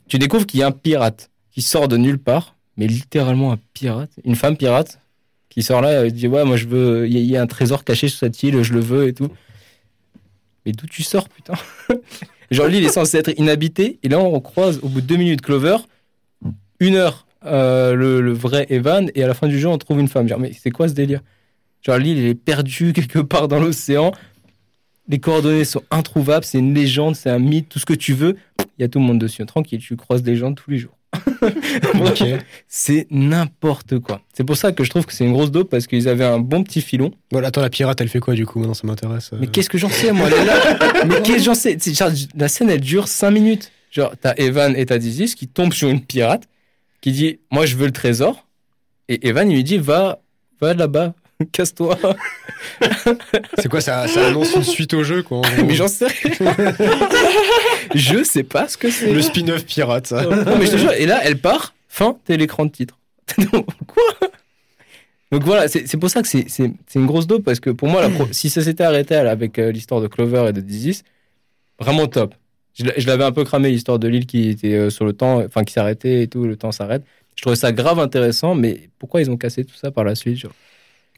Tu 0.08 0.18
découvres 0.18 0.46
qu'il 0.46 0.60
y 0.60 0.62
a 0.62 0.68
un 0.68 0.72
pirate 0.72 1.30
qui 1.50 1.62
sort 1.62 1.88
de 1.88 1.96
nulle 1.96 2.18
part, 2.18 2.55
mais 2.76 2.86
littéralement 2.86 3.52
un 3.52 3.58
pirate, 3.74 4.10
une 4.24 4.36
femme 4.36 4.56
pirate 4.56 5.00
qui 5.48 5.62
sort 5.62 5.80
là 5.80 6.04
et 6.04 6.10
dit 6.10 6.28
ouais 6.28 6.44
moi 6.44 6.56
je 6.56 6.66
veux, 6.66 7.08
il 7.08 7.18
y, 7.18 7.36
a- 7.36 7.42
un 7.42 7.46
trésor 7.46 7.84
caché 7.84 8.08
sur 8.08 8.18
cette 8.18 8.42
île, 8.42 8.62
je 8.62 8.74
le 8.74 8.80
veux 8.80 9.08
et 9.08 9.14
tout. 9.14 9.28
Mais 10.64 10.72
d'où 10.72 10.86
tu 10.86 11.02
sors 11.02 11.28
putain? 11.28 11.54
Genre 12.50 12.66
l'île 12.66 12.84
est 12.84 12.90
censée 12.90 13.18
être 13.18 13.32
inhabitée 13.38 13.98
et 14.02 14.08
là 14.08 14.18
on 14.18 14.40
croise 14.40 14.78
au 14.82 14.88
bout 14.88 15.00
de 15.00 15.06
deux 15.06 15.16
minutes 15.16 15.40
Clover, 15.40 15.78
une 16.80 16.94
heure 16.96 17.26
euh, 17.44 17.94
le, 17.94 18.32
vrai 18.32 18.66
Evan 18.70 19.10
et 19.14 19.22
à 19.22 19.26
la 19.26 19.34
fin 19.34 19.48
du 19.48 19.58
jeu 19.58 19.68
on 19.68 19.78
trouve 19.78 20.00
une 20.00 20.08
femme. 20.08 20.28
Genre 20.28 20.38
mais 20.38 20.52
c'est 20.52 20.70
quoi 20.70 20.88
ce 20.88 20.94
délire? 20.94 21.22
Genre 21.82 21.98
l'île 21.98 22.18
est 22.24 22.34
perdue 22.34 22.92
quelque 22.94 23.20
part 23.20 23.48
dans 23.48 23.58
l'océan. 23.58 24.12
Les 25.08 25.20
coordonnées 25.20 25.64
sont 25.64 25.84
introuvables, 25.92 26.44
c'est 26.44 26.58
une 26.58 26.74
légende, 26.74 27.14
c'est 27.14 27.30
un 27.30 27.38
mythe, 27.38 27.68
tout 27.68 27.78
ce 27.78 27.86
que 27.86 27.94
tu 27.94 28.12
veux. 28.12 28.36
Il 28.76 28.82
y 28.82 28.84
a 28.84 28.88
tout 28.88 28.98
le 28.98 29.04
monde 29.04 29.20
dessus. 29.20 29.46
Tranquille, 29.46 29.78
tu 29.78 29.96
croises 29.96 30.22
des 30.24 30.34
gens 30.34 30.52
tous 30.52 30.70
les 30.70 30.78
jours. 30.78 30.95
Ok. 32.00 32.24
C'est 32.68 33.06
n'importe 33.10 33.98
quoi. 34.00 34.20
C'est 34.32 34.44
pour 34.44 34.56
ça 34.56 34.72
que 34.72 34.84
je 34.84 34.90
trouve 34.90 35.06
que 35.06 35.12
c'est 35.12 35.24
une 35.24 35.32
grosse 35.32 35.50
dope 35.50 35.70
parce 35.70 35.86
qu'ils 35.86 36.08
avaient 36.08 36.24
un 36.24 36.38
bon 36.38 36.62
petit 36.62 36.80
filon. 36.80 37.10
Bon, 37.30 37.42
attends, 37.44 37.60
la 37.62 37.70
pirate, 37.70 38.00
elle 38.00 38.08
fait 38.08 38.20
quoi 38.20 38.34
du 38.34 38.46
coup? 38.46 38.58
Maintenant, 38.58 38.74
ça 38.74 38.86
m'intéresse. 38.86 39.30
euh. 39.32 39.38
Mais 39.40 39.46
qu'est-ce 39.46 39.68
que 39.70 39.78
j'en 39.78 39.88
sais, 39.88 40.12
moi? 40.12 40.28
Là. 40.28 41.04
Mais 41.06 41.22
qu'est-ce 41.22 41.38
que 41.38 41.42
j'en 41.44 41.54
sais? 41.54 41.78
Genre, 41.78 42.10
La 42.36 42.48
scène, 42.48 42.70
elle 42.70 42.80
dure 42.80 43.08
5 43.08 43.30
minutes. 43.30 43.70
Genre, 43.90 44.12
t'as 44.20 44.34
Evan 44.36 44.76
et 44.76 44.84
t'as 44.86 44.98
Dizzy 44.98 45.34
qui 45.34 45.48
tombent 45.48 45.72
sur 45.72 45.88
une 45.88 46.00
pirate 46.02 46.44
qui 47.00 47.12
dit 47.12 47.38
Moi, 47.50 47.66
je 47.66 47.76
veux 47.76 47.86
le 47.86 47.92
trésor. 47.92 48.46
Et 49.08 49.26
Evan, 49.28 49.50
il 49.50 49.54
lui 49.54 49.64
dit 49.64 49.78
Va, 49.78 50.20
va 50.60 50.74
là-bas, 50.74 51.14
casse-toi. 51.52 51.98
C'est 53.58 53.68
quoi 53.68 53.80
ça, 53.80 54.08
ça 54.08 54.26
annonce 54.28 54.54
une 54.54 54.62
suite 54.64 54.94
au 54.94 55.02
jeu, 55.02 55.22
quoi. 55.22 55.42
Mais 55.66 55.74
j'en 55.74 55.88
sais 55.88 56.06
rien. 56.06 56.72
je 57.94 58.24
sais 58.24 58.42
pas 58.42 58.68
ce 58.68 58.76
que 58.76 58.90
c'est. 58.90 59.12
Le 59.12 59.22
spin-off 59.22 59.64
pirate, 59.64 60.06
ça. 60.06 60.22
Non, 60.22 60.56
mais 60.58 60.66
je 60.66 60.72
te 60.72 60.76
jure, 60.76 60.92
et 60.92 61.06
là, 61.06 61.20
elle 61.24 61.38
part, 61.38 61.74
fin, 61.88 62.16
t'es 62.24 62.36
l'écran 62.36 62.64
de 62.66 62.70
titre. 62.70 62.98
Quoi? 63.86 64.02
Donc 65.32 65.42
voilà, 65.42 65.68
c'est 65.68 65.96
pour 65.98 66.08
ça 66.10 66.22
que 66.22 66.28
c'est 66.28 66.46
une 66.94 67.06
grosse 67.06 67.26
dope, 67.26 67.44
parce 67.44 67.60
que 67.60 67.70
pour 67.70 67.88
moi, 67.88 68.00
la 68.00 68.10
pro- 68.10 68.28
si 68.30 68.48
ça 68.50 68.62
s'était 68.62 68.84
arrêté 68.84 69.14
là, 69.14 69.30
avec 69.30 69.58
euh, 69.58 69.70
l'histoire 69.72 70.00
de 70.00 70.06
Clover 70.06 70.46
et 70.48 70.52
de 70.52 70.60
Dizzy, 70.60 71.02
vraiment 71.78 72.06
top. 72.06 72.34
Je 72.78 73.06
l'avais 73.06 73.24
un 73.24 73.32
peu 73.32 73.44
cramé, 73.44 73.70
l'histoire 73.70 73.98
de 73.98 74.06
l'île 74.06 74.26
qui 74.26 74.50
était 74.50 74.74
euh, 74.74 74.90
sur 74.90 75.06
le 75.06 75.14
temps, 75.14 75.42
enfin 75.42 75.64
qui 75.64 75.72
s'arrêtait 75.72 76.22
et 76.22 76.28
tout, 76.28 76.44
le 76.44 76.56
temps 76.56 76.72
s'arrête. 76.72 77.02
Je 77.34 77.40
trouvais 77.42 77.56
ça 77.56 77.72
grave 77.72 77.98
intéressant, 77.98 78.54
mais 78.54 78.88
pourquoi 78.98 79.22
ils 79.22 79.30
ont 79.30 79.36
cassé 79.38 79.64
tout 79.64 79.74
ça 79.74 79.90
par 79.90 80.04
la 80.04 80.14
suite 80.14 80.36
genre? 80.36 80.52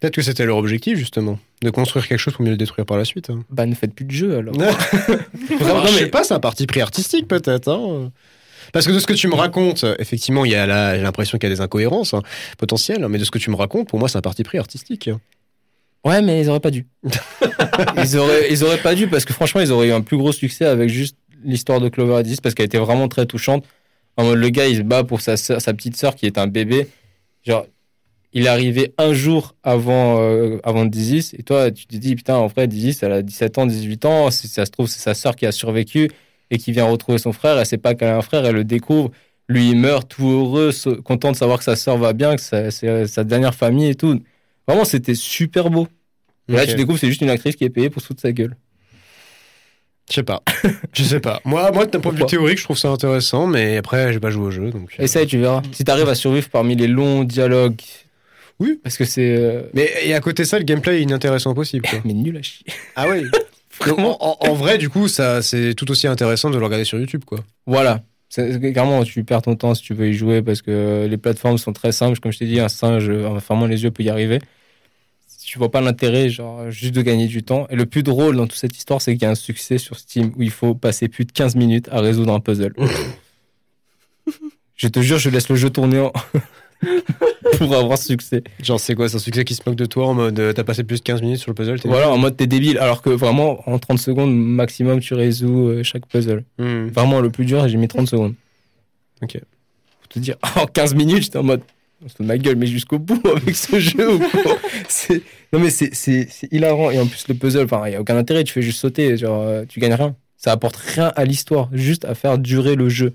Peut-être 0.01 0.15
que 0.15 0.23
c'était 0.23 0.47
leur 0.47 0.57
objectif, 0.59 0.97
justement. 0.99 1.39
De 1.63 1.71
construire 1.71 2.07
quelque 2.07 2.19
chose 2.21 2.35
pour 2.35 2.45
mieux 2.45 2.53
le 2.53 2.57
détruire 2.57 2.87
par 2.87 2.97
la 2.99 3.05
suite. 3.05 3.31
hein. 3.31 3.45
Bah, 3.51 3.67
ne 3.67 3.75
faites 3.75 3.95
plus 3.95 4.05
de 4.05 4.11
jeu 4.13 4.37
alors. 4.39 4.55
Vraiment, 4.57 4.77
Vraiment, 5.59 5.87
je 5.87 5.93
mais- 5.95 5.99
sais 6.01 6.07
pas, 6.09 6.23
c'est 6.25 6.35
un 6.35 6.41
parti 6.41 6.67
pris 6.67 6.81
artistique 6.81 7.27
peut-être. 7.27 7.69
hein. 7.69 8.13
Parce 8.73 8.87
que 8.87 8.93
de 8.93 8.99
ce 8.99 9.07
que 9.07 9.15
tu 9.15 9.29
me 9.29 9.35
racontes, 9.35 9.85
effectivement, 9.99 10.45
il 10.45 10.53
y 10.53 10.55
a 10.55 10.67
là, 10.67 10.95
j'ai 10.97 11.03
l'impression 11.03 11.39
qu'il 11.39 11.49
y 11.49 11.53
a 11.53 11.55
des 11.55 11.61
incohérences 11.63 12.13
hein, 12.15 12.23
potentielles, 12.59 13.07
mais 13.09 13.19
de 13.19 13.25
ce 13.25 13.31
que 13.31 13.39
tu 13.39 13.51
me 13.51 13.57
racontes, 13.57 13.89
pour 13.89 13.99
moi, 13.99 14.09
c'est 14.09 14.19
un 14.19 14.23
parti 14.23 14.43
pris 14.45 14.59
artistique. 14.59 15.09
Ouais, 16.05 16.21
mais 16.23 16.43
ils 16.43 16.49
auraient 16.51 16.61
pas 16.61 16.71
dû. 16.71 16.87
ils, 17.97 18.17
auraient, 18.19 18.53
ils 18.53 18.63
auraient 18.65 18.79
pas 18.83 18.95
dû 18.95 19.09
parce 19.09 19.25
que 19.25 19.33
franchement, 19.33 19.61
ils 19.63 19.73
auraient 19.73 19.89
eu 19.89 19.93
un 19.93 20.01
plus 20.03 20.17
gros 20.17 20.33
succès 20.33 20.65
avec 20.67 20.91
juste 20.91 21.17
l'histoire 21.45 21.81
de 21.81 21.89
Clover 21.89 22.21
et 22.21 22.23
Dizzy 22.23 22.41
parce 22.43 22.55
qu'elle 22.55 22.67
était 22.67 22.79
vraiment 22.79 23.09
très 23.09 23.27
touchante. 23.27 23.65
En 24.17 24.25
mode, 24.25 24.39
le 24.39 24.49
gars, 24.51 24.67
il 24.69 24.77
se 24.77 24.83
bat 24.83 25.03
pour 25.03 25.21
sa, 25.21 25.37
sa 25.37 25.59
petite 25.75 25.97
sœur 25.97 26.15
qui 26.15 26.27
est 26.27 26.39
un 26.39 26.47
bébé. 26.47 26.89
Genre, 27.47 27.67
il 28.33 28.45
est 28.47 28.49
arrivé 28.49 28.93
un 28.99 29.13
jour 29.13 29.55
avant, 29.63 30.21
euh, 30.21 30.59
avant 30.63 30.85
Dizzy 30.85 31.37
et 31.39 31.43
toi, 31.43 31.71
tu 31.71 31.87
te 31.87 31.97
dis, 31.97 32.15
putain, 32.15 32.37
en 32.37 32.47
vrai, 32.47 32.67
Dizzy, 32.67 32.97
elle 33.03 33.13
a 33.13 33.23
17 33.23 33.59
ans, 33.59 33.67
18 33.67 34.05
ans. 34.05 34.31
Si 34.31 34.49
ça 34.49 34.67
se 34.67 34.71
trouve, 34.71 34.87
c'est 34.87 35.01
sa 35.01 35.15
sœur 35.15 35.35
qui 35.35 35.47
a 35.47 35.53
survécu 35.53 36.11
et 36.51 36.59
qui 36.59 36.73
vient 36.73 36.85
retrouver 36.85 37.19
son 37.19 37.33
frère. 37.33 37.59
Elle 37.59 37.67
sait 37.67 37.79
pas 37.79 37.95
qu'elle 37.95 38.09
a 38.09 38.17
un 38.17 38.23
frère, 38.23 38.45
elle 38.45 38.55
le 38.55 38.65
découvre. 38.65 39.11
Lui, 39.49 39.71
il 39.71 39.77
meurt 39.77 40.09
tout 40.09 40.29
heureux, 40.29 40.71
content 41.05 41.33
de 41.33 41.37
savoir 41.37 41.59
que 41.59 41.65
sa 41.65 41.75
sœur 41.75 41.97
va 41.97 42.13
bien, 42.13 42.37
que 42.37 42.43
c'est 42.43 43.07
sa 43.07 43.25
dernière 43.25 43.55
famille 43.55 43.89
et 43.89 43.95
tout. 43.95 44.21
Vraiment, 44.67 44.85
c'était 44.85 45.15
super 45.15 45.71
beau. 45.71 45.89
Et 46.49 46.53
là, 46.53 46.67
tu 46.67 46.75
découvres 46.75 46.99
c'est 46.99 47.09
juste 47.09 47.23
une 47.23 47.31
actrice 47.31 47.57
qui 47.57 47.65
est 47.65 47.71
payée 47.71 47.89
pour 47.89 48.03
se 48.03 48.09
foutre 48.09 48.23
de 48.23 48.29
sa 48.29 48.33
gueule. 48.33 48.57
Je 50.09 50.15
sais 50.15 50.23
pas. 50.23 50.43
Je 50.93 51.03
sais 51.03 51.21
pas. 51.21 51.41
Moi, 51.45 51.71
moi 51.73 51.87
d'un 51.87 52.01
point 52.01 52.13
de 52.13 52.19
vue 52.19 52.27
théorique, 52.27 52.59
je 52.59 52.65
trouve 52.65 52.79
ça 52.79 52.89
intéressant, 52.89 53.47
mais 53.47 53.77
après, 53.77 54.11
j'ai 54.11 54.21
pas 54.21 54.31
joué 54.31 54.47
au 54.47 54.51
jeu. 54.51 54.71
Donc, 54.71 54.95
euh. 54.99 55.03
Essaye, 55.03 55.27
tu 55.27 55.39
verras. 55.39 55.61
Si 55.73 55.85
t'arrives 55.85 56.09
à 56.09 56.15
survivre 56.15 56.49
parmi 56.49 56.77
les 56.77 56.87
longs 56.87 57.25
dialogues. 57.25 57.83
Oui. 58.61 58.81
Parce 58.83 58.97
que 58.97 59.05
c'est. 59.05 59.37
euh, 59.37 59.63
Mais 59.75 59.91
et 60.05 60.15
à 60.15 60.21
côté 60.21 60.43
de 60.43 60.49
ça, 60.49 60.59
le 60.59 60.65
gameplay 60.65 60.99
est 60.99 61.03
inintéressant 61.03 61.55
possible. 61.55 61.87
Quoi. 61.89 62.01
Mais 62.05 62.13
nul 62.15 62.37
à 62.37 62.43
chier. 62.43 62.67
ah 62.97 63.07
oui. 63.09 63.25
en, 63.97 64.37
en- 64.41 64.55
vrai, 64.55 64.79
du 64.79 64.89
coup, 64.89 65.07
ça, 65.09 65.43
c'est 65.43 65.75
tout 65.75 65.91
aussi 65.91 66.07
intéressant 66.09 66.51
de 66.51 66.59
le 66.59 66.65
regarder 66.65 66.85
sur 66.85 66.99
YouTube, 66.99 67.25
quoi. 67.25 67.45
Voilà. 67.67 68.03
Clairement, 68.35 69.05
tu 69.05 69.25
perds 69.25 69.43
ton 69.43 69.55
temps 69.57 69.75
si 69.75 69.83
tu 69.83 69.95
veux 69.95 70.09
y 70.09 70.13
jouer 70.15 70.43
parce 70.43 70.61
que 70.61 71.07
les 71.09 71.17
plateformes 71.17 71.57
sont 71.57 71.73
très 71.73 71.93
simples. 71.93 72.19
Comme 72.21 72.31
je 72.33 72.39
t'ai 72.39 72.47
dit, 72.47 72.61
un 72.61 72.69
singe 72.69 73.09
en 73.09 73.39
fermant 73.41 73.67
les 73.67 73.85
yeux 73.85 73.91
peut 73.91 74.03
y 74.03 74.11
arriver. 74.11 74.41
Tu 75.47 75.59
vois 75.59 75.71
pas 75.71 75.81
l'intérêt, 75.81 76.29
genre, 76.29 76.71
juste 76.71 76.95
de 76.95 77.01
gagner 77.01 77.27
du 77.27 77.43
temps. 77.43 77.67
Et 77.71 77.77
le 77.77 77.87
plus 77.87 78.03
drôle 78.03 78.37
dans 78.37 78.47
toute 78.47 78.59
cette 78.59 78.77
histoire, 78.77 79.01
c'est 79.01 79.15
qu'il 79.15 79.23
y 79.23 79.25
a 79.25 79.31
un 79.31 79.35
succès 79.35 79.79
sur 79.79 79.99
Steam 79.99 80.33
où 80.37 80.43
il 80.43 80.51
faut 80.51 80.75
passer 80.75 81.09
plus 81.09 81.25
de 81.25 81.33
15 81.33 81.55
minutes 81.57 81.89
à 81.91 82.03
résoudre 82.03 82.35
un 82.35 82.41
puzzle. 82.41 82.75
je 84.77 84.89
te 84.89 85.01
jure, 85.01 85.19
je 85.19 85.31
laisse 85.31 85.49
le 85.49 85.57
jeu 85.57 85.71
tourner 85.71 86.01
en- 86.01 86.13
pour 87.59 87.75
avoir 87.75 87.99
succès. 87.99 88.43
Genre, 88.63 88.79
c'est 88.79 88.95
quoi, 88.95 89.09
c'est 89.09 89.17
un 89.17 89.21
succès 89.21 89.45
qui 89.45 89.55
se 89.55 89.63
moque 89.67 89.77
de 89.77 89.87
toi 89.87 90.07
en 90.07 90.15
mode 90.15 90.39
euh, 90.39 90.53
t'as 90.53 90.65
passé 90.65 90.85
plus 90.85 90.99
de 90.99 91.03
15 91.03 91.23
minutes 91.23 91.39
sur 91.39 91.51
le 91.51 91.55
puzzle 91.55 91.79
Voilà, 91.85 92.11
en 92.11 92.19
mode 92.19 92.37
t'es 92.37 92.47
débile. 92.47 92.79
Alors 92.79 93.03
que 93.03 93.11
vraiment, 93.11 93.69
en 93.69 93.79
30 93.79 93.99
secondes 93.99 94.35
maximum, 94.35 95.01
tu 95.01 95.15
résous 95.15 95.69
euh, 95.69 95.83
chaque 95.83 96.07
puzzle. 96.07 96.45
Hmm. 96.59 96.87
Vraiment, 96.89 97.21
le 97.21 97.31
plus 97.31 97.45
dur, 97.45 97.67
j'ai 97.69 97.77
mis 97.77 97.89
30 97.89 98.09
secondes. 98.09 98.35
Ok. 99.23 99.41
Pour 100.01 100.09
te 100.09 100.19
dire, 100.19 100.37
en 100.57 100.67
15 100.67 100.95
minutes, 100.95 101.25
j'étais 101.25 101.39
en 101.39 101.43
mode, 101.43 101.63
on 102.05 102.09
se 102.09 102.15
fout 102.15 102.23
de 102.23 102.29
ma 102.29 102.39
gueule, 102.39 102.57
mais 102.57 102.67
jusqu'au 102.67 102.99
bout 102.99 103.21
avec 103.37 103.57
ce 103.57 103.79
jeu 103.81 104.15
ou 104.15 104.19
quoi 104.21 104.57
C'est- 104.89 105.23
Non, 105.53 105.59
mais 105.59 105.71
c'est- 105.71 105.95
c'est 105.95 106.29
c'est 106.31 106.53
hilarant. 106.53 106.91
Et 106.91 107.01
en 107.01 107.07
plus, 107.07 107.27
le 107.29 107.35
puzzle, 107.35 107.65
enfin, 107.65 107.83
il 107.87 107.91
n'y 107.91 107.97
a 107.97 108.01
aucun 108.01 108.17
intérêt, 108.17 108.45
tu 108.45 108.53
fais 108.53 108.63
juste 108.63 108.79
sauter, 108.79 109.17
genre, 109.17 109.43
euh, 109.43 109.65
tu 109.69 109.81
gagnes 109.81 109.95
rien. 109.95 110.15
Ça 110.37 110.53
apporte 110.53 110.77
rien 110.77 111.13
à 111.17 111.25
l'histoire, 111.25 111.69
juste 111.73 112.05
à 112.05 112.15
faire 112.15 112.39
durer 112.39 112.77
le 112.77 112.89
jeu. 112.89 113.13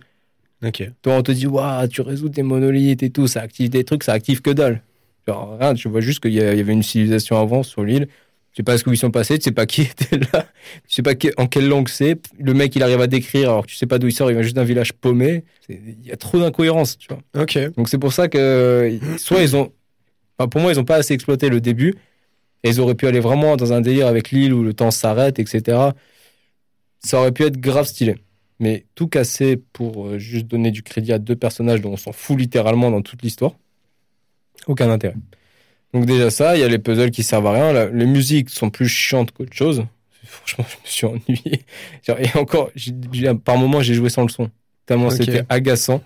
Ok. 0.63 0.89
Toi, 1.01 1.15
on 1.15 1.21
te 1.23 1.31
dit, 1.31 1.47
waouh, 1.47 1.87
tu 1.87 2.01
résous 2.01 2.29
tes 2.29 2.43
monolithes 2.43 3.03
et 3.03 3.09
tout, 3.09 3.27
ça 3.27 3.41
active 3.41 3.69
des 3.69 3.83
trucs, 3.83 4.03
ça 4.03 4.13
active 4.13 4.41
que 4.41 4.51
dalle. 4.51 4.81
Genre, 5.27 5.57
rien, 5.59 5.73
tu 5.73 5.89
vois 5.89 6.01
juste 6.01 6.19
qu'il 6.21 6.33
y, 6.33 6.41
avait 6.41 6.73
une 6.73 6.83
civilisation 6.83 7.39
avant 7.39 7.63
sur 7.63 7.83
l'île. 7.83 8.07
Tu 8.07 8.57
sais 8.57 8.63
pas 8.63 8.77
ce 8.77 8.83
qu'ils 8.83 8.97
sont 8.97 9.09
passés, 9.09 9.37
tu 9.39 9.45
sais 9.45 9.51
pas 9.51 9.65
qui 9.65 9.81
était 10.01 10.17
là, 10.17 10.45
tu 10.87 10.95
sais 10.95 11.01
pas 11.01 11.15
que- 11.15 11.29
en 11.37 11.47
quelle 11.47 11.67
langue 11.67 11.89
c'est. 11.89 12.19
Le 12.39 12.53
mec, 12.53 12.75
il 12.75 12.83
arrive 12.83 13.01
à 13.01 13.07
décrire 13.07 13.49
alors 13.49 13.63
que 13.65 13.71
tu 13.71 13.75
sais 13.75 13.87
pas 13.87 13.97
d'où 13.97 14.07
il 14.07 14.11
sort, 14.11 14.29
il 14.29 14.35
vient 14.35 14.43
juste 14.43 14.55
d'un 14.55 14.63
village 14.63 14.93
paumé. 14.93 15.43
Il 15.69 16.05
y 16.05 16.11
a 16.11 16.17
trop 16.17 16.39
d'incohérences, 16.39 16.97
tu 16.97 17.07
vois. 17.09 17.41
Ok. 17.41 17.57
Donc 17.75 17.89
c'est 17.89 17.97
pour 17.97 18.13
ça 18.13 18.27
que 18.27 18.99
soit 19.17 19.41
ils 19.41 19.55
ont. 19.55 19.71
Enfin, 20.37 20.47
pour 20.49 20.61
moi, 20.61 20.71
ils 20.71 20.79
ont 20.79 20.85
pas 20.85 20.97
assez 20.97 21.13
exploité 21.13 21.49
le 21.49 21.61
début. 21.61 21.95
Et 22.63 22.69
ils 22.69 22.79
auraient 22.79 22.95
pu 22.95 23.07
aller 23.07 23.19
vraiment 23.19 23.57
dans 23.57 23.73
un 23.73 23.81
délire 23.81 24.07
avec 24.07 24.31
l'île 24.31 24.53
où 24.53 24.63
le 24.63 24.73
temps 24.73 24.91
s'arrête, 24.91 25.37
etc. 25.37 25.89
Ça 26.99 27.19
aurait 27.19 27.33
pu 27.33 27.43
être 27.43 27.59
grave 27.59 27.85
stylé. 27.85 28.15
Mais 28.59 28.85
tout 28.95 29.07
casser 29.07 29.57
pour 29.57 30.07
euh, 30.07 30.19
juste 30.19 30.45
donner 30.47 30.71
du 30.71 30.83
crédit 30.83 31.11
à 31.13 31.19
deux 31.19 31.35
personnages 31.35 31.81
dont 31.81 31.91
on 31.93 31.97
s'en 31.97 32.11
fout 32.11 32.37
littéralement 32.37 32.91
dans 32.91 33.01
toute 33.01 33.21
l'histoire, 33.23 33.53
aucun 34.67 34.89
intérêt. 34.89 35.15
Donc 35.93 36.05
déjà 36.05 36.29
ça, 36.29 36.55
il 36.55 36.61
y 36.61 36.63
a 36.63 36.67
les 36.67 36.79
puzzles 36.79 37.11
qui 37.11 37.23
servent 37.23 37.47
à 37.47 37.53
rien. 37.53 37.73
La- 37.73 37.89
les 37.89 38.05
musiques 38.05 38.49
sont 38.49 38.69
plus 38.69 38.87
chiantes 38.87 39.31
qu'autre 39.31 39.53
chose. 39.53 39.85
Franchement, 40.23 40.65
je 40.69 40.75
me 40.77 40.87
suis 40.87 41.05
ennuyé. 41.05 41.65
Et 42.07 42.37
encore, 42.37 42.71
par 43.43 43.57
moment, 43.57 43.81
j'ai 43.81 43.93
joué 43.93 44.09
sans 44.09 44.23
le 44.23 44.29
son. 44.29 44.49
Tellement 44.85 45.07
Ok. 45.07 45.13
c'était 45.17 45.43
agaçant. 45.49 46.01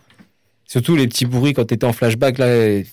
Surtout 0.65 0.95
les 0.95 1.07
petits 1.07 1.25
bruits 1.25 1.53
quand 1.53 1.65
t'étais 1.65 1.85
en 1.85 1.93
flashback 1.93 2.37
là. 2.37 2.55
et- 2.67 2.85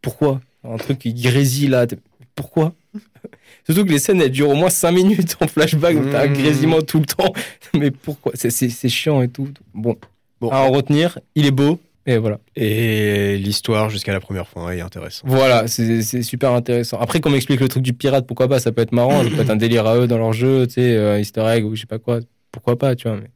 Pourquoi? 0.00 0.40
Un 0.64 0.76
truc 0.76 0.98
qui 1.00 1.12
grésille 1.14 1.68
là. 1.68 1.86
Pourquoi? 2.34 2.74
Surtout 3.68 3.84
que 3.84 3.90
les 3.90 3.98
scènes 3.98 4.20
elles 4.22 4.30
durent 4.30 4.50
au 4.50 4.54
moins 4.54 4.70
5 4.70 4.92
minutes 4.92 5.36
en 5.40 5.46
flashback, 5.46 5.94
donc 5.94 6.10
t'as 6.10 6.24
un 6.24 6.28
Mmh. 6.28 6.32
grésillement 6.32 6.80
tout 6.82 7.00
le 7.00 7.06
temps. 7.06 7.32
Mais 7.74 7.90
pourquoi? 7.90 8.32
C'est- 8.34 8.50
C'est 8.50 8.68
c'est 8.70 8.88
chiant 8.88 9.20
et 9.22 9.28
tout. 9.28 9.48
Bon, 9.74 9.96
Bon. 10.40 10.50
à 10.50 10.58
en 10.60 10.70
retenir, 10.70 11.18
il 11.34 11.44
est 11.46 11.50
beau. 11.50 11.78
Et 12.06 12.16
voilà. 12.16 12.38
Et 12.56 13.36
l'histoire 13.36 13.90
jusqu'à 13.90 14.12
la 14.14 14.20
première 14.20 14.48
fin 14.48 14.70
est 14.70 14.80
intéressante. 14.80 15.28
Voilà, 15.28 15.66
c'est 15.66 16.00
c'est 16.00 16.22
super 16.22 16.52
intéressant. 16.52 16.98
Après, 16.98 17.20
qu'on 17.20 17.28
m'explique 17.28 17.60
le 17.60 17.68
truc 17.68 17.82
du 17.82 17.92
pirate, 17.92 18.26
pourquoi 18.26 18.48
pas? 18.48 18.58
Ça 18.60 18.72
peut 18.72 18.80
être 18.80 18.92
marrant, 18.92 19.22
ça 19.22 19.28
peut 19.28 19.42
être 19.42 19.50
un 19.50 19.56
délire 19.56 19.86
à 19.86 19.98
eux 19.98 20.06
dans 20.06 20.16
leur 20.16 20.32
jeu, 20.32 20.66
tu 20.66 20.74
sais, 20.74 20.96
euh, 20.96 21.20
Easter 21.20 21.42
egg 21.46 21.66
ou 21.66 21.74
je 21.76 21.82
sais 21.82 21.86
pas 21.86 21.98
quoi. 21.98 22.20
Pourquoi 22.50 22.78
pas, 22.78 22.96
tu 22.96 23.08
vois. 23.08 23.18
Mais... 23.18 23.28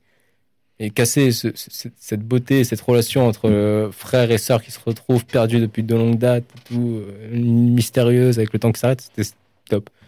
Et 0.79 0.89
casser 0.91 1.33
ce- 1.33 1.49
ce- 1.55 1.89
cette 2.01 2.23
beauté, 2.23 2.65
cette 2.65 2.81
relation 2.81 3.27
entre 3.29 3.51
euh, 3.51 3.91
frères 3.93 4.31
et 4.31 4.39
sœurs 4.39 4.63
qui 4.63 4.71
se 4.71 4.79
retrouvent 4.85 5.27
perdus 5.27 5.61
depuis 5.61 5.83
de 5.83 5.95
longues 5.95 6.19
dates, 6.19 6.45
tout, 6.65 7.03
euh, 7.07 7.29
mystérieuse 7.37 8.39
avec 8.39 8.55
le 8.55 8.59
temps 8.59 8.73
qui 8.73 8.81
s'arrête, 8.81 9.03
c'était 9.03 9.29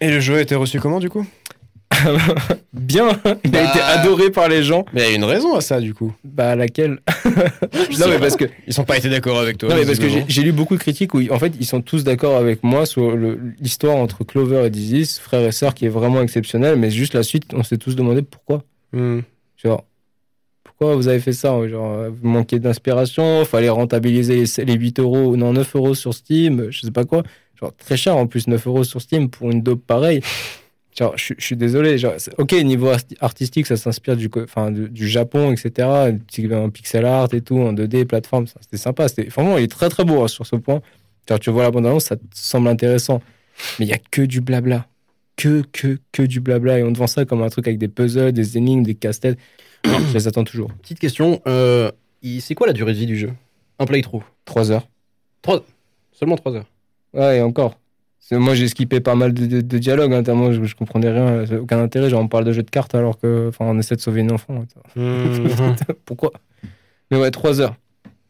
Et 0.01 0.09
le 0.09 0.19
jeu 0.19 0.35
a 0.35 0.41
été 0.41 0.55
reçu 0.55 0.79
comment 0.79 0.99
du 0.99 1.09
coup? 1.09 1.25
Bien. 2.73 3.07
Il 3.43 3.55
a 3.55 3.63
Bah. 3.63 3.69
été 3.69 3.79
adoré 3.79 4.29
par 4.31 4.49
les 4.49 4.63
gens. 4.63 4.85
Mais 4.93 5.01
il 5.03 5.09
y 5.09 5.13
a 5.13 5.15
une 5.15 5.23
raison 5.23 5.55
à 5.55 5.61
ça 5.61 5.79
du 5.79 5.93
coup. 5.93 6.13
Bah, 6.23 6.55
laquelle? 6.55 6.99
Non, 7.99 8.07
mais 8.09 8.19
parce 8.19 8.35
que 8.35 8.45
Ils 8.67 8.73
sont 8.73 8.83
pas 8.83 8.97
été 8.97 9.09
d'accord 9.09 9.39
avec 9.39 9.57
toi. 9.57 9.69
Non, 9.69 9.75
mais 9.75 9.85
parce 9.85 9.99
que 9.99 10.07
j'ai 10.27 10.41
lu 10.43 10.51
beaucoup 10.51 10.75
de 10.75 10.81
critiques 10.81 11.13
où, 11.13 11.21
en 11.31 11.39
fait, 11.39 11.53
ils 11.59 11.65
sont 11.65 11.81
tous 11.81 12.03
d'accord 12.03 12.35
avec 12.37 12.63
moi 12.63 12.85
sur 12.85 13.15
l'histoire 13.59 13.95
entre 13.95 14.23
Clover 14.23 14.65
et 14.65 14.69
Dizzy, 14.69 15.19
frère 15.21 15.45
et 15.47 15.51
sœur, 15.51 15.73
qui 15.73 15.85
est 15.85 15.89
vraiment 15.89 16.21
exceptionnelle, 16.21 16.77
mais 16.77 16.89
juste 16.91 17.13
la 17.13 17.23
suite, 17.23 17.45
on 17.53 17.63
s'est 17.63 17.77
tous 17.77 17.95
demandé 17.95 18.21
pourquoi. 18.21 18.63
Hmm. 18.93 19.19
Genre, 19.63 19.83
pourquoi 20.63 20.95
vous 20.95 21.07
avez 21.07 21.19
fait 21.19 21.33
ça 21.33 21.55
Genre, 21.67 21.91
euh, 21.93 22.09
vous 22.09 22.27
manquiez 22.27 22.59
d'inspiration, 22.59 23.45
fallait 23.45 23.69
rentabiliser 23.69 24.43
les, 24.57 24.65
les 24.65 24.73
8 24.73 24.99
euros, 24.99 25.37
non, 25.37 25.53
9 25.53 25.75
euros 25.75 25.95
sur 25.95 26.13
Steam, 26.13 26.67
je 26.69 26.81
sais 26.81 26.91
pas 26.91 27.05
quoi. 27.05 27.23
Genre, 27.59 27.73
très 27.77 27.97
cher 27.97 28.15
en 28.17 28.27
plus, 28.27 28.47
9 28.47 28.67
euros 28.67 28.83
sur 28.83 29.01
Steam 29.01 29.29
pour 29.29 29.51
une 29.51 29.61
dope 29.61 29.83
pareille. 29.85 30.21
Genre, 30.97 31.13
je, 31.17 31.23
suis- 31.23 31.35
je 31.37 31.45
suis 31.45 31.55
désolé. 31.57 31.97
Genre, 31.97 32.13
ok, 32.37 32.51
niveau 32.63 32.87
arti- 32.91 33.17
artistique, 33.19 33.65
ça 33.67 33.75
s'inspire 33.77 34.15
du, 34.15 34.29
enfin, 34.43 34.71
du, 34.71 34.89
du 34.89 35.07
Japon, 35.07 35.51
etc. 35.51 35.87
En 36.53 36.69
pixel 36.69 37.05
art 37.05 37.33
et 37.33 37.41
tout, 37.41 37.57
en 37.59 37.73
2D, 37.73 38.05
plateforme, 38.05 38.47
c'était 38.47 38.77
sympa. 38.77 39.07
C'était, 39.07 39.25
vraiment, 39.25 39.57
il 39.57 39.65
est 39.65 39.67
très 39.71 39.89
très 39.89 40.03
beau 40.05 40.23
hein, 40.23 40.27
sur 40.27 40.45
ce 40.45 40.55
point. 40.55 40.81
Genre, 41.27 41.39
tu 41.39 41.49
vois 41.49 41.63
la 41.63 41.71
bande-annonce, 41.71 42.05
ça 42.05 42.15
te 42.15 42.21
semble 42.33 42.67
intéressant. 42.67 43.21
Mais 43.79 43.85
il 43.85 43.89
y 43.89 43.93
a 43.93 43.97
que 43.97 44.21
du 44.21 44.41
blabla. 44.41 44.87
Que, 45.37 45.63
que, 45.73 45.97
que 46.13 46.21
du 46.23 46.39
blabla. 46.39 46.79
Et 46.79 46.83
on 46.83 46.93
te 46.93 46.97
vend 46.97 47.07
ça 47.07 47.25
comme 47.25 47.41
un 47.41 47.49
truc 47.49 47.67
avec 47.67 47.77
des 47.77 47.87
puzzles, 47.89 48.31
des 48.31 48.57
énigmes, 48.57 48.83
des 48.83 48.95
casse-têtes. 48.95 49.37
je 49.83 50.13
les 50.13 50.27
attends 50.27 50.43
toujours. 50.45 50.71
Petite 50.81 50.99
question, 50.99 51.41
euh, 51.47 51.91
c'est 52.39 52.55
quoi 52.55 52.67
la 52.67 52.73
durée 52.73 52.93
de 52.93 52.97
vie 52.99 53.05
du 53.05 53.17
jeu? 53.17 53.31
Un 53.79 53.85
playthrough? 53.85 54.23
3 54.45 54.71
heures. 54.71 54.87
Seulement 56.13 56.37
3 56.37 56.55
heures. 56.55 56.65
Ouais, 57.15 57.37
et 57.37 57.41
encore. 57.41 57.79
Moi, 58.31 58.55
j'ai 58.55 58.67
skippé 58.67 58.99
pas 59.01 59.13
mal 59.15 59.33
de, 59.33 59.45
de- 59.45 59.61
de 59.61 59.77
dialogues, 59.77 60.13
hein, 60.13 60.51
je, 60.51 60.63
je 60.63 60.75
comprenais 60.75 61.11
rien. 61.11 61.45
J'ai 61.45 61.57
Aucun 61.57 61.79
intérêt. 61.79 62.09
Genre, 62.09 62.21
on 62.21 62.27
parle 62.27 62.43
de 62.45 62.53
jeu 62.53 62.63
de 62.63 62.69
cartes 62.71 62.95
alors 62.95 63.19
que, 63.19 63.49
enfin, 63.49 63.65
on 63.65 63.77
essaie 63.77 63.95
de 63.95 64.01
sauver 64.01 64.21
une 64.21 64.31
enfant. 64.31 64.65
Hmm. 64.95 65.75
Pourquoi? 66.05 66.31
Mais 67.11 67.19
ouais, 67.19 67.29
3 67.31 67.61
heures 67.61 67.75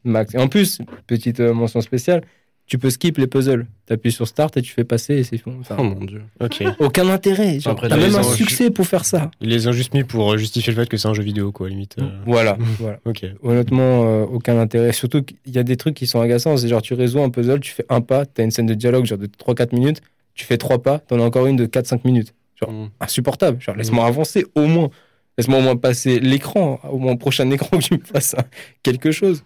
max. 0.03 0.33
Et 0.35 0.37
en 0.37 0.47
plus, 0.47 0.79
petite 1.07 1.39
euh, 1.39 1.53
mention 1.53 1.81
spéciale, 1.81 2.21
tu 2.67 2.77
peux 2.79 2.89
skip 2.89 3.17
les 3.17 3.27
puzzles. 3.27 3.67
T'appuies 3.85 4.11
sur 4.11 4.27
Start 4.27 4.57
et 4.57 4.61
tu 4.63 4.71
fais 4.73 4.83
passer 4.83 5.15
et 5.17 5.23
c'est 5.23 5.39
bon. 5.45 5.57
Enfin, 5.61 5.75
Oh 5.77 5.83
mon 5.83 6.03
dieu. 6.03 6.23
ok. 6.39 6.63
aucun 6.79 7.07
intérêt. 7.09 7.59
Genre, 7.59 7.73
Après, 7.73 7.87
T'as 7.89 7.97
même 7.97 8.15
un 8.15 8.23
succès 8.23 8.71
pour 8.71 8.87
faire 8.87 9.05
ça. 9.05 9.29
Ils 9.41 9.49
les 9.49 9.67
ont 9.67 9.71
juste 9.71 9.93
mis 9.93 10.03
pour 10.03 10.33
euh, 10.33 10.37
justifier 10.37 10.73
le 10.73 10.81
fait 10.81 10.89
que 10.89 10.97
c'est 10.97 11.07
un 11.07 11.13
jeu 11.13 11.21
vidéo 11.21 11.51
quoi, 11.51 11.69
limite. 11.69 11.95
euh. 11.99 12.09
Voilà, 12.25 12.57
voilà. 12.79 12.99
Ok. 13.05 13.23
Honnêtement, 13.43 14.05
euh, 14.05 14.23
aucun 14.25 14.57
intérêt. 14.59 14.91
Surtout 14.93 15.21
qu'il 15.21 15.37
y 15.53 15.59
a 15.59 15.63
des 15.63 15.77
trucs 15.77 15.93
qui 15.95 16.07
sont 16.07 16.19
agaçants. 16.21 16.57
C'est 16.57 16.67
genre, 16.67 16.81
tu 16.81 16.95
résous 16.95 17.21
un 17.21 17.29
puzzle, 17.29 17.59
tu 17.59 17.71
fais 17.71 17.85
un 17.89 18.01
pas, 18.01 18.25
t'as 18.25 18.43
une 18.43 18.51
scène 18.51 18.65
de 18.65 18.73
dialogue 18.73 19.05
genre 19.05 19.19
de 19.19 19.27
3-4 19.27 19.75
minutes, 19.75 20.01
tu 20.33 20.45
fais 20.45 20.57
trois 20.57 20.79
pas, 20.81 20.97
t'en 20.99 21.19
as 21.19 21.23
encore 21.23 21.45
une 21.45 21.55
de 21.57 21.65
4-5 21.67 21.99
minutes. 22.05 22.33
Mm. 22.67 22.85
insupportable. 23.01 23.61
Genre, 23.61 23.75
laisse-moi 23.75 24.05
avancer 24.07 24.45
au 24.55 24.65
moins. 24.65 24.89
Laisse-moi 25.37 25.59
au 25.59 25.61
moins 25.61 25.75
passer 25.75 26.19
l'écran, 26.21 26.79
au 26.89 26.97
moins 26.97 27.11
au 27.11 27.17
prochain 27.17 27.47
écran 27.51 27.77
que 27.77 27.83
tu 27.83 27.93
me 27.95 27.99
fasses 28.03 28.35
quelque 28.81 29.11
chose. 29.11 29.43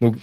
Donc, 0.00 0.14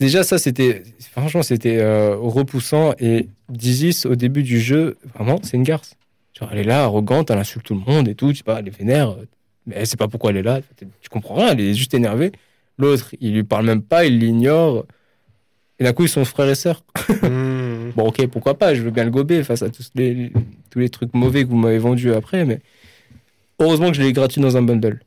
déjà, 0.00 0.24
ça, 0.24 0.38
c'était, 0.38 0.82
franchement, 1.12 1.42
c'était 1.42 1.78
euh, 1.78 2.16
repoussant. 2.16 2.94
Et 2.98 3.28
Dizis, 3.48 4.06
au 4.06 4.16
début 4.16 4.42
du 4.42 4.60
jeu, 4.60 4.96
vraiment, 5.14 5.38
c'est 5.42 5.56
une 5.56 5.62
garce. 5.62 5.94
Genre, 6.38 6.48
elle 6.52 6.58
est 6.58 6.64
là, 6.64 6.84
arrogante, 6.84 7.30
elle 7.30 7.38
insulte 7.38 7.66
tout 7.66 7.74
le 7.74 7.80
monde 7.80 8.08
et 8.08 8.14
tout, 8.14 8.30
tu 8.30 8.38
sais 8.38 8.42
pas, 8.42 8.60
elle 8.60 8.68
est 8.68 8.76
vénère, 8.76 9.14
mais 9.66 9.76
elle 9.76 9.86
sait 9.86 9.96
pas 9.96 10.08
pourquoi 10.08 10.30
elle 10.30 10.38
est 10.38 10.42
là, 10.42 10.60
tu 11.00 11.08
comprends 11.10 11.34
rien, 11.34 11.48
elle 11.50 11.60
est 11.60 11.74
juste 11.74 11.92
énervée. 11.92 12.32
L'autre, 12.78 13.14
il 13.20 13.34
lui 13.34 13.44
parle 13.44 13.66
même 13.66 13.82
pas, 13.82 14.06
il 14.06 14.18
l'ignore. 14.18 14.86
Et 15.78 15.84
d'un 15.84 15.92
coup, 15.92 16.04
ils 16.04 16.08
sont 16.08 16.24
frères 16.24 16.48
et 16.48 16.54
sœurs. 16.54 16.82
Hmm. 17.22 17.90
Bon, 17.96 18.06
ok, 18.06 18.26
pourquoi 18.28 18.56
pas, 18.56 18.74
je 18.74 18.82
veux 18.82 18.90
bien 18.90 19.04
le 19.04 19.10
gober 19.10 19.42
face 19.42 19.62
à 19.62 19.68
tous 19.68 19.90
les, 19.94 20.32
tous 20.70 20.78
les 20.78 20.88
trucs 20.88 21.12
mauvais 21.12 21.44
que 21.44 21.48
vous 21.48 21.56
m'avez 21.56 21.78
vendus 21.78 22.12
après, 22.12 22.44
mais 22.44 22.60
heureusement 23.58 23.88
que 23.88 23.96
je 23.96 24.02
l'ai 24.02 24.12
gratuit 24.12 24.40
dans 24.40 24.56
un 24.56 24.62
bundle. 24.62 25.00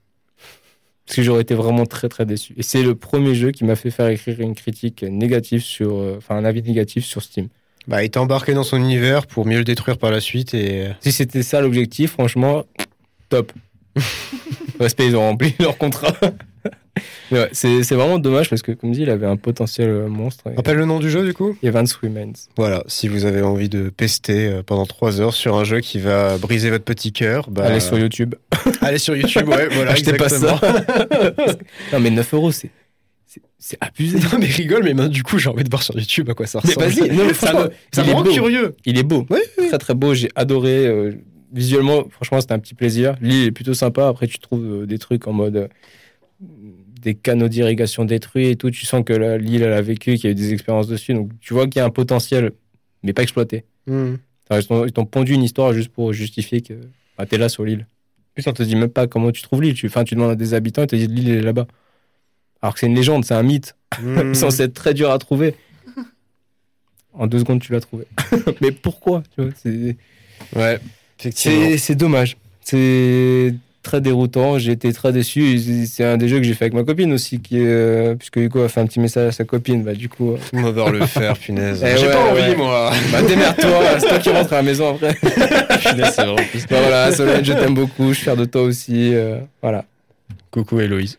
Parce 1.05 1.17
que 1.17 1.21
j'aurais 1.23 1.41
été 1.41 1.53
vraiment 1.53 1.85
très 1.85 2.07
très 2.09 2.25
déçu. 2.25 2.53
Et 2.57 2.63
c'est 2.63 2.81
le 2.81 2.95
premier 2.95 3.35
jeu 3.35 3.51
qui 3.51 3.65
m'a 3.65 3.75
fait 3.75 3.91
faire 3.91 4.07
écrire 4.07 4.39
une 4.39 4.55
critique 4.55 5.03
négative 5.03 5.61
sur. 5.61 5.95
euh, 5.97 6.15
Enfin, 6.17 6.35
un 6.35 6.45
avis 6.45 6.61
négatif 6.63 7.03
sur 7.05 7.21
Steam. 7.21 7.49
Bah, 7.87 8.03
il 8.03 8.09
t'a 8.09 8.21
embarqué 8.21 8.53
dans 8.53 8.63
son 8.63 8.77
univers 8.77 9.27
pour 9.27 9.45
mieux 9.45 9.57
le 9.57 9.65
détruire 9.65 9.97
par 9.97 10.11
la 10.11 10.21
suite 10.21 10.53
et. 10.53 10.87
Si 11.01 11.11
c'était 11.11 11.43
ça 11.43 11.59
l'objectif, 11.59 12.11
franchement, 12.11 12.63
top. 13.29 13.51
Respect, 14.79 15.07
ils 15.07 15.15
ont 15.15 15.21
rempli 15.21 15.53
leur 15.59 15.77
contrat. 15.77 16.13
Ouais, 17.31 17.49
c'est 17.53 17.81
c'est 17.83 17.95
vraiment 17.95 18.19
dommage 18.19 18.49
parce 18.49 18.61
que, 18.61 18.71
comme 18.71 18.91
dit, 18.91 19.01
il 19.01 19.09
avait 19.09 19.25
un 19.25 19.37
potentiel 19.37 19.89
euh, 19.89 20.07
monstre. 20.07 20.43
Et, 20.51 20.55
Rappelle 20.55 20.77
le 20.77 20.85
nom 20.85 20.99
du 20.99 21.09
jeu 21.09 21.25
du 21.25 21.33
coup? 21.33 21.57
Et 21.63 21.71
Vance 21.71 21.93
Remains. 21.93 22.33
Voilà, 22.55 22.83
si 22.87 23.07
vous 23.07 23.25
avez 23.25 23.41
envie 23.41 23.69
de 23.69 23.89
pester 23.89 24.47
euh, 24.47 24.61
pendant 24.63 24.85
3 24.85 25.19
heures 25.19 25.33
sur 25.33 25.55
un 25.57 25.63
jeu 25.63 25.79
qui 25.79 25.99
va 25.99 26.37
briser 26.37 26.69
votre 26.69 26.83
petit 26.83 27.11
cœur, 27.11 27.49
bah, 27.49 27.63
Allez 27.65 27.79
sur 27.79 27.97
YouTube. 27.97 28.35
allez 28.81 28.99
sur 28.99 29.15
YouTube, 29.15 29.47
ouais, 29.47 29.67
voilà, 29.71 29.91
Achetez 29.93 30.13
pas 30.13 30.25
exactement. 30.27 30.57
ça. 30.59 31.55
non, 31.93 31.99
mais 31.99 32.11
9 32.11 32.33
euros, 32.35 32.51
c'est. 32.51 32.69
c'est- 33.25 33.41
C'est 33.57 33.77
abusé. 33.81 34.19
Non 34.19 34.37
mais 34.39 34.45
rigole, 34.45 34.83
mais 34.83 34.93
ben, 34.93 35.07
du 35.07 35.23
coup 35.23 35.39
j'ai 35.39 35.49
envie 35.49 35.63
de 35.63 35.69
voir 35.69 35.81
sur 35.81 35.97
YouTube 35.97 36.29
à 36.29 36.33
quoi 36.35 36.45
ça 36.45 36.59
Mais 36.63 36.73
ressemble. 36.75 36.85
vas-y, 37.07 37.15
non, 37.17 37.25
mais 37.27 37.33
franchement, 37.33 37.63
me, 37.63 37.69
ça 37.91 38.03
me 38.03 38.09
est 38.09 38.13
rend 38.13 38.23
beau. 38.23 38.31
curieux. 38.31 38.75
Il 38.85 38.99
est 38.99 39.03
beau. 39.03 39.25
Oui, 39.31 39.39
Très 39.69 39.77
très 39.79 39.95
beau. 39.95 40.13
J'ai 40.13 40.29
adoré. 40.35 40.85
euh, 40.85 41.13
visuellement, 41.53 42.03
franchement, 42.11 42.41
c'était 42.41 42.53
un 42.53 42.59
petit 42.59 42.73
plaisir. 42.75 43.15
L'île 43.21 43.45
est 43.47 43.51
plutôt 43.51 43.73
sympa. 43.73 44.07
Après, 44.07 44.27
tu 44.27 44.37
trouves 44.39 44.63
euh, 44.83 44.85
des 44.85 44.97
trucs 44.99 45.27
en 45.27 45.33
mode. 45.33 45.55
euh, 45.55 45.67
des 47.03 47.13
canaux 47.15 47.47
d'irrigation 47.49 48.05
détruits 48.05 48.47
et 48.49 48.55
tout. 48.55 48.71
Tu 48.71 48.85
sens 48.85 49.03
que 49.05 49.13
l'île, 49.37 49.61
elle 49.63 49.73
a 49.73 49.81
vécu, 49.81 50.15
qu'il 50.15 50.25
y 50.25 50.27
a 50.27 50.31
eu 50.31 50.35
des 50.35 50.53
expériences 50.53 50.87
dessus. 50.87 51.13
Donc, 51.13 51.29
tu 51.41 51.53
vois 51.53 51.65
qu'il 51.67 51.77
y 51.77 51.81
a 51.81 51.85
un 51.85 51.89
potentiel, 51.89 52.51
mais 53.03 53.13
pas 53.13 53.21
exploité. 53.23 53.65
Enfin, 53.89 54.59
Ils 54.85 54.91
t'ont- 54.91 55.05
pondu 55.05 55.33
une 55.33 55.43
histoire 55.43 55.73
juste 55.73 55.89
pour 55.89 56.13
justifier 56.13 56.61
que 56.61 56.73
bah, 57.17 57.25
t'es 57.25 57.37
là 57.37 57.49
sur 57.49 57.63
l'île. 57.65 57.85
Plus, 58.33 58.47
on 58.47 58.53
te 58.53 58.63
dit 58.63 58.75
même 58.75 58.89
pas 58.89 59.05
comment 59.07 59.31
tu 59.31 59.41
trouves 59.41 59.61
l'île. 59.61 59.73
Tu, 59.75 59.85
enfin, 59.87 60.03
tu 60.03 60.15
demandes 60.15 60.31
à 60.31 60.35
des 60.35 60.53
habitants, 60.53 60.81
ils 60.83 60.87
te 60.87 60.95
disent 60.95 61.09
l'île 61.09 61.29
elle 61.29 61.37
est 61.37 61.41
là-bas. 61.41 61.67
Alors 62.61 62.73
que 62.73 62.79
c'est 62.79 62.87
une 62.87 62.95
légende, 62.95 63.25
c'est 63.25 63.33
un 63.35 63.43
mythe. 63.43 63.75
C'est 64.01 64.33
censé 64.33 64.63
être 64.63 64.73
très 64.73 64.93
dur 64.93 65.11
à 65.11 65.19
trouver. 65.19 65.53
En 67.13 67.27
deux 67.27 67.39
secondes, 67.39 67.61
tu 67.61 67.71
l'as 67.73 67.79
trouvé. 67.81 68.05
Mais 68.61 68.71
pourquoi 68.71 69.21
tu 69.35 69.41
vois, 69.43 69.51
c'est- 69.55 69.97
Ouais, 70.55 70.79
c'est 71.19 71.95
dommage. 71.95 72.37
C'est 72.61 73.53
très 73.83 74.01
déroutant. 74.01 74.57
J'ai 74.57 74.71
été 74.71 74.91
très 74.93 75.11
déçu. 75.11 75.59
C'est 75.85 76.03
un 76.03 76.17
des 76.17 76.27
jeux 76.27 76.37
que 76.37 76.43
j'ai 76.43 76.53
fait 76.53 76.65
avec 76.65 76.73
ma 76.73 76.83
copine 76.83 77.13
aussi, 77.13 77.39
qui 77.39 77.57
euh, 77.59 78.15
puisque 78.15 78.37
Hugo 78.37 78.63
a 78.63 78.69
fait 78.69 78.79
un 78.81 78.87
petit 78.87 78.99
message 78.99 79.27
à 79.27 79.31
sa 79.31 79.43
copine. 79.43 79.83
Bah, 79.83 79.93
du 79.93 80.09
coup, 80.09 80.31
euh, 80.31 80.37
On 80.53 80.71
voir 80.71 80.89
le 80.91 81.05
faire, 81.05 81.37
punaise. 81.37 81.83
Eh 81.85 81.97
J'ai 81.97 82.07
ouais, 82.07 82.13
pas 82.13 82.23
envie, 82.31 82.41
ouais. 82.41 82.55
moi. 82.55 82.91
bah, 83.11 83.21
démerde-toi. 83.21 83.83
C'est 83.99 84.07
toi 84.07 84.17
qui 84.19 84.29
rentres 84.29 84.53
à 84.53 84.55
la 84.57 84.63
maison 84.63 84.95
après. 84.95 85.13
punaise, 85.93 86.11
c'est 86.15 86.21
vraiment 86.23 86.35
plus. 86.35 86.65
Bah, 86.69 86.77
voilà, 86.81 87.11
Solène, 87.11 87.43
je 87.45 87.53
t'aime 87.53 87.73
beaucoup. 87.75 88.09
Je 88.09 88.13
suis 88.13 88.23
fier 88.23 88.35
de 88.37 88.45
toi 88.45 88.61
aussi. 88.63 89.13
euh, 89.13 89.37
voilà. 89.61 89.85
Coucou 90.49 90.79
Héloïse. 90.79 91.17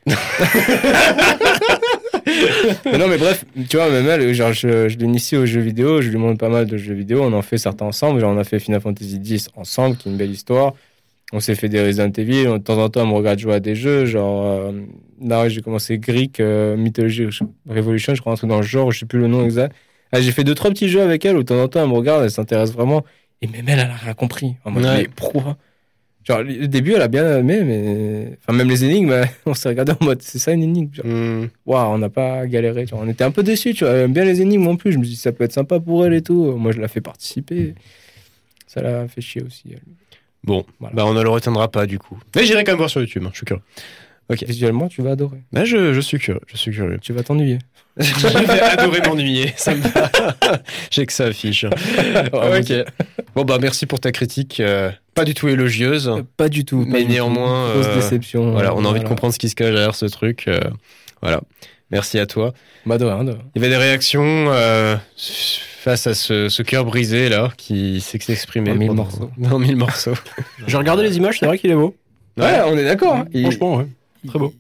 Mais 2.87 2.99
non, 2.99 3.09
mais 3.09 3.19
bref, 3.19 3.45
tu 3.69 3.77
vois, 3.77 3.91
même 3.91 4.07
elle, 4.09 4.33
genre, 4.33 4.53
je, 4.53 4.89
je 4.89 4.97
l'initie 4.97 5.37
aux 5.37 5.47
jeux 5.47 5.61
vidéo, 5.61 6.01
je 6.01 6.09
lui 6.09 6.17
montre 6.19 6.39
pas 6.39 6.49
mal 6.49 6.67
de 6.67 6.77
jeux 6.77 6.95
vidéo, 6.95 7.21
on 7.23 7.33
en 7.33 7.43
fait 7.43 7.59
certains 7.59 7.85
ensemble. 7.87 8.21
Genre, 8.21 8.33
on 8.33 8.39
a 8.39 8.45
fait 8.45 8.59
Final 8.59 8.81
Fantasy 8.81 9.21
X 9.25 9.49
ensemble, 9.57 9.97
qui 9.97 10.09
est 10.09 10.13
une 10.13 10.19
belle 10.19 10.31
histoire. 10.31 10.75
On 11.37 11.41
s'est 11.41 11.57
fait 11.57 11.69
des 11.69 11.85
Resident 11.85 12.13
Evil, 12.17 12.45
de 12.45 12.59
temps 12.59 12.79
en 12.81 12.89
temps, 12.89 13.03
on 13.03 13.09
me 13.09 13.15
regarde 13.15 13.41
jouer 13.41 13.55
à 13.55 13.61
des 13.61 13.75
jeux. 13.75 14.05
Genre, 14.07 14.47
euh, 14.47 14.73
là, 15.21 15.49
j'ai 15.49 15.63
commencé 15.63 15.99
Greek, 15.99 16.39
euh, 16.39 16.77
Mythology 16.77 17.27
Revolution, 17.69 18.15
je 18.15 18.21
crois, 18.21 18.35
un 18.35 18.37
truc 18.37 18.49
dans 18.51 18.59
le 18.59 18.63
genre, 18.63 18.93
je 18.93 19.01
sais 19.01 19.07
plus 19.07 19.19
le 19.19 19.27
nom 19.27 19.45
exact. 19.45 19.75
Ah, 20.13 20.21
j'ai 20.21 20.31
fait 20.31 20.45
deux, 20.45 20.55
trois 20.55 20.71
petits 20.71 20.89
jeux 20.89 21.03
avec 21.03 21.25
elle 21.25 21.37
où 21.37 21.41
de 21.41 21.47
temps 21.49 21.61
en 21.61 21.67
temps, 21.67 21.83
elle 21.83 21.89
me 21.89 21.95
regarde, 21.95 22.23
elle 22.23 22.31
s'intéresse 22.31 22.73
vraiment. 22.73 23.05
Et 23.43 23.49
même 23.49 23.69
elle, 23.69 23.81
elle 23.81 23.91
a 23.91 23.95
rien 23.97 24.15
compris. 24.15 24.55
En 24.65 24.71
mode, 24.71 24.85
Ouais. 24.85 24.99
mais 25.03 25.09
pourquoi? 25.15 25.57
Genre, 26.23 26.43
le 26.43 26.69
début, 26.69 26.93
elle 26.93 27.03
a 27.03 27.09
bien 27.09 27.39
aimé, 27.41 27.63
mais. 27.65 28.39
Enfin, 28.41 28.57
même 28.57 28.69
les 28.71 28.85
énigmes, 28.85 29.13
on 29.47 29.55
s'est 29.55 29.69
regardé 29.69 29.93
en 30.01 30.05
mode, 30.05 30.23
c'est 30.23 30.39
ça 30.39 30.53
une 30.53 30.63
énigme 30.63 30.91
Hmm. 31.03 31.47
Waouh, 31.67 31.95
on 31.95 31.99
n'a 31.99 32.09
pas 32.11 32.47
galéré. 32.47 32.87
Genre, 32.87 33.01
on 33.03 33.09
était 33.09 33.25
un 33.25 33.33
peu 33.33 33.43
déçus, 33.43 33.75
tu 33.75 33.85
vois. 33.85 33.93
Elle 33.93 34.05
aime 34.05 34.13
bien 34.13 34.25
les 34.25 34.41
énigmes 34.41 34.69
en 34.69 34.77
plus. 34.77 34.93
Je 34.93 34.99
me 34.99 35.03
suis 35.05 35.15
dit, 35.15 35.21
ça 35.21 35.33
peut 35.33 35.43
être 35.45 35.53
sympa 35.53 35.81
pour 35.81 36.07
elle 36.07 36.15
et 36.15 36.23
tout. 36.23 36.53
Moi, 36.57 36.71
je 36.73 36.81
la 36.81 36.87
fais 36.89 37.01
participer. 37.03 37.75
Ça 38.69 38.81
l'a 38.83 39.07
fait 39.09 39.21
chier 39.21 39.43
aussi. 39.43 39.65
elle. 39.73 39.81
Bon, 40.45 40.65
Voilà. 40.79 40.95
bah 40.95 41.05
on 41.07 41.15
ne 41.15 41.23
le 41.23 41.29
retiendra 41.29 41.69
pas 41.69 41.87
du 41.87 41.99
coup. 41.99 42.19
Mais 42.37 42.45
j'irai 42.45 42.63
quand 42.65 42.73
même 42.73 42.79
voir 42.79 42.91
sur 42.91 43.01
YouTube, 43.01 43.25
hein, 43.27 43.31
je 43.33 43.39
suis 43.39 43.47
curieux. 43.47 43.63
Visuellement, 44.47 44.89
tu 44.89 45.03
vas 45.03 45.11
adorer. 45.13 45.43
Bah, 45.53 45.65
je, 45.67 45.93
je 45.93 46.01
suis 46.01 46.19
curieux, 46.19 46.41
je 46.47 46.57
suis 46.57 46.71
curieux. 46.73 46.99
Tu 47.03 47.13
vas 47.13 47.23
t'ennuyer. 47.23 47.59
je 47.99 48.27
vais 48.27 48.61
adorer 48.61 49.01
m'ennuyer, 49.07 49.53
ça 49.57 49.75
me 49.75 49.81
va. 49.83 50.11
J'ai 50.91 51.05
que 51.07 51.13
ça 51.13 51.27
affiche. 51.27 51.65
ok. 52.33 52.73
Bon 53.37 53.45
bah 53.45 53.59
merci 53.61 53.87
pour 53.87 54.01
ta 54.01 54.11
critique, 54.13 54.61
euh, 54.61 54.91
pas 55.15 55.25
du 55.25 55.35
tout 55.35 55.49
élogieuse. 55.49 56.11
Pas 56.37 56.49
du 56.49 56.65
tout. 56.65 56.85
Mais 56.89 57.05
néanmoins, 57.05 57.71
Grosse 57.73 57.87
euh, 57.87 57.95
déception. 57.97 58.51
Voilà, 58.53 58.75
on 58.75 58.85
a 58.85 58.89
envie 58.89 59.01
de 59.01 59.05
comprendre 59.09 59.33
ce 59.35 59.39
qui 59.39 59.49
se 59.49 59.55
cache 59.55 59.73
derrière 59.73 59.95
ce 59.95 60.07
truc. 60.07 60.45
euh, 60.49 60.59
voilà. 61.23 61.41
Merci 61.91 62.19
à 62.19 62.27
toi. 62.27 62.53
Bah, 62.87 62.99
de 62.99 63.05
rien, 63.05 63.25
de 63.25 63.31
rien. 63.33 63.43
Il 63.55 63.63
y 63.63 63.65
avait 63.65 63.73
des 63.75 63.81
réactions 63.81 64.23
euh, 64.53 64.97
face 65.17 66.07
à 66.07 66.15
ce, 66.15 66.49
ce 66.49 66.63
cœur 66.63 66.85
brisé 66.85 67.29
là 67.29 67.53
qui 67.57 68.01
s'exprimait 68.01 68.73
En 68.73 68.75
mille 68.75 68.89
pendant- 68.89 69.05
morceaux. 69.05 69.31
En 69.51 69.59
mille 69.59 69.77
morceaux. 69.77 70.15
J'ai 70.67 70.77
regardé 70.77 71.03
les 71.03 71.17
images, 71.17 71.39
c'est 71.39 71.47
vrai 71.47 71.59
qu'il 71.59 71.71
est 71.71 71.75
beau. 71.75 71.95
Ouais, 72.37 72.59
on 72.67 72.77
est 72.77 72.85
d'accord. 72.85 73.15
hein. 73.17 73.27
Il- 73.33 73.43
Franchement, 73.43 73.77
ouais. 73.77 73.87
Très 74.27 74.39
beau. 74.39 74.53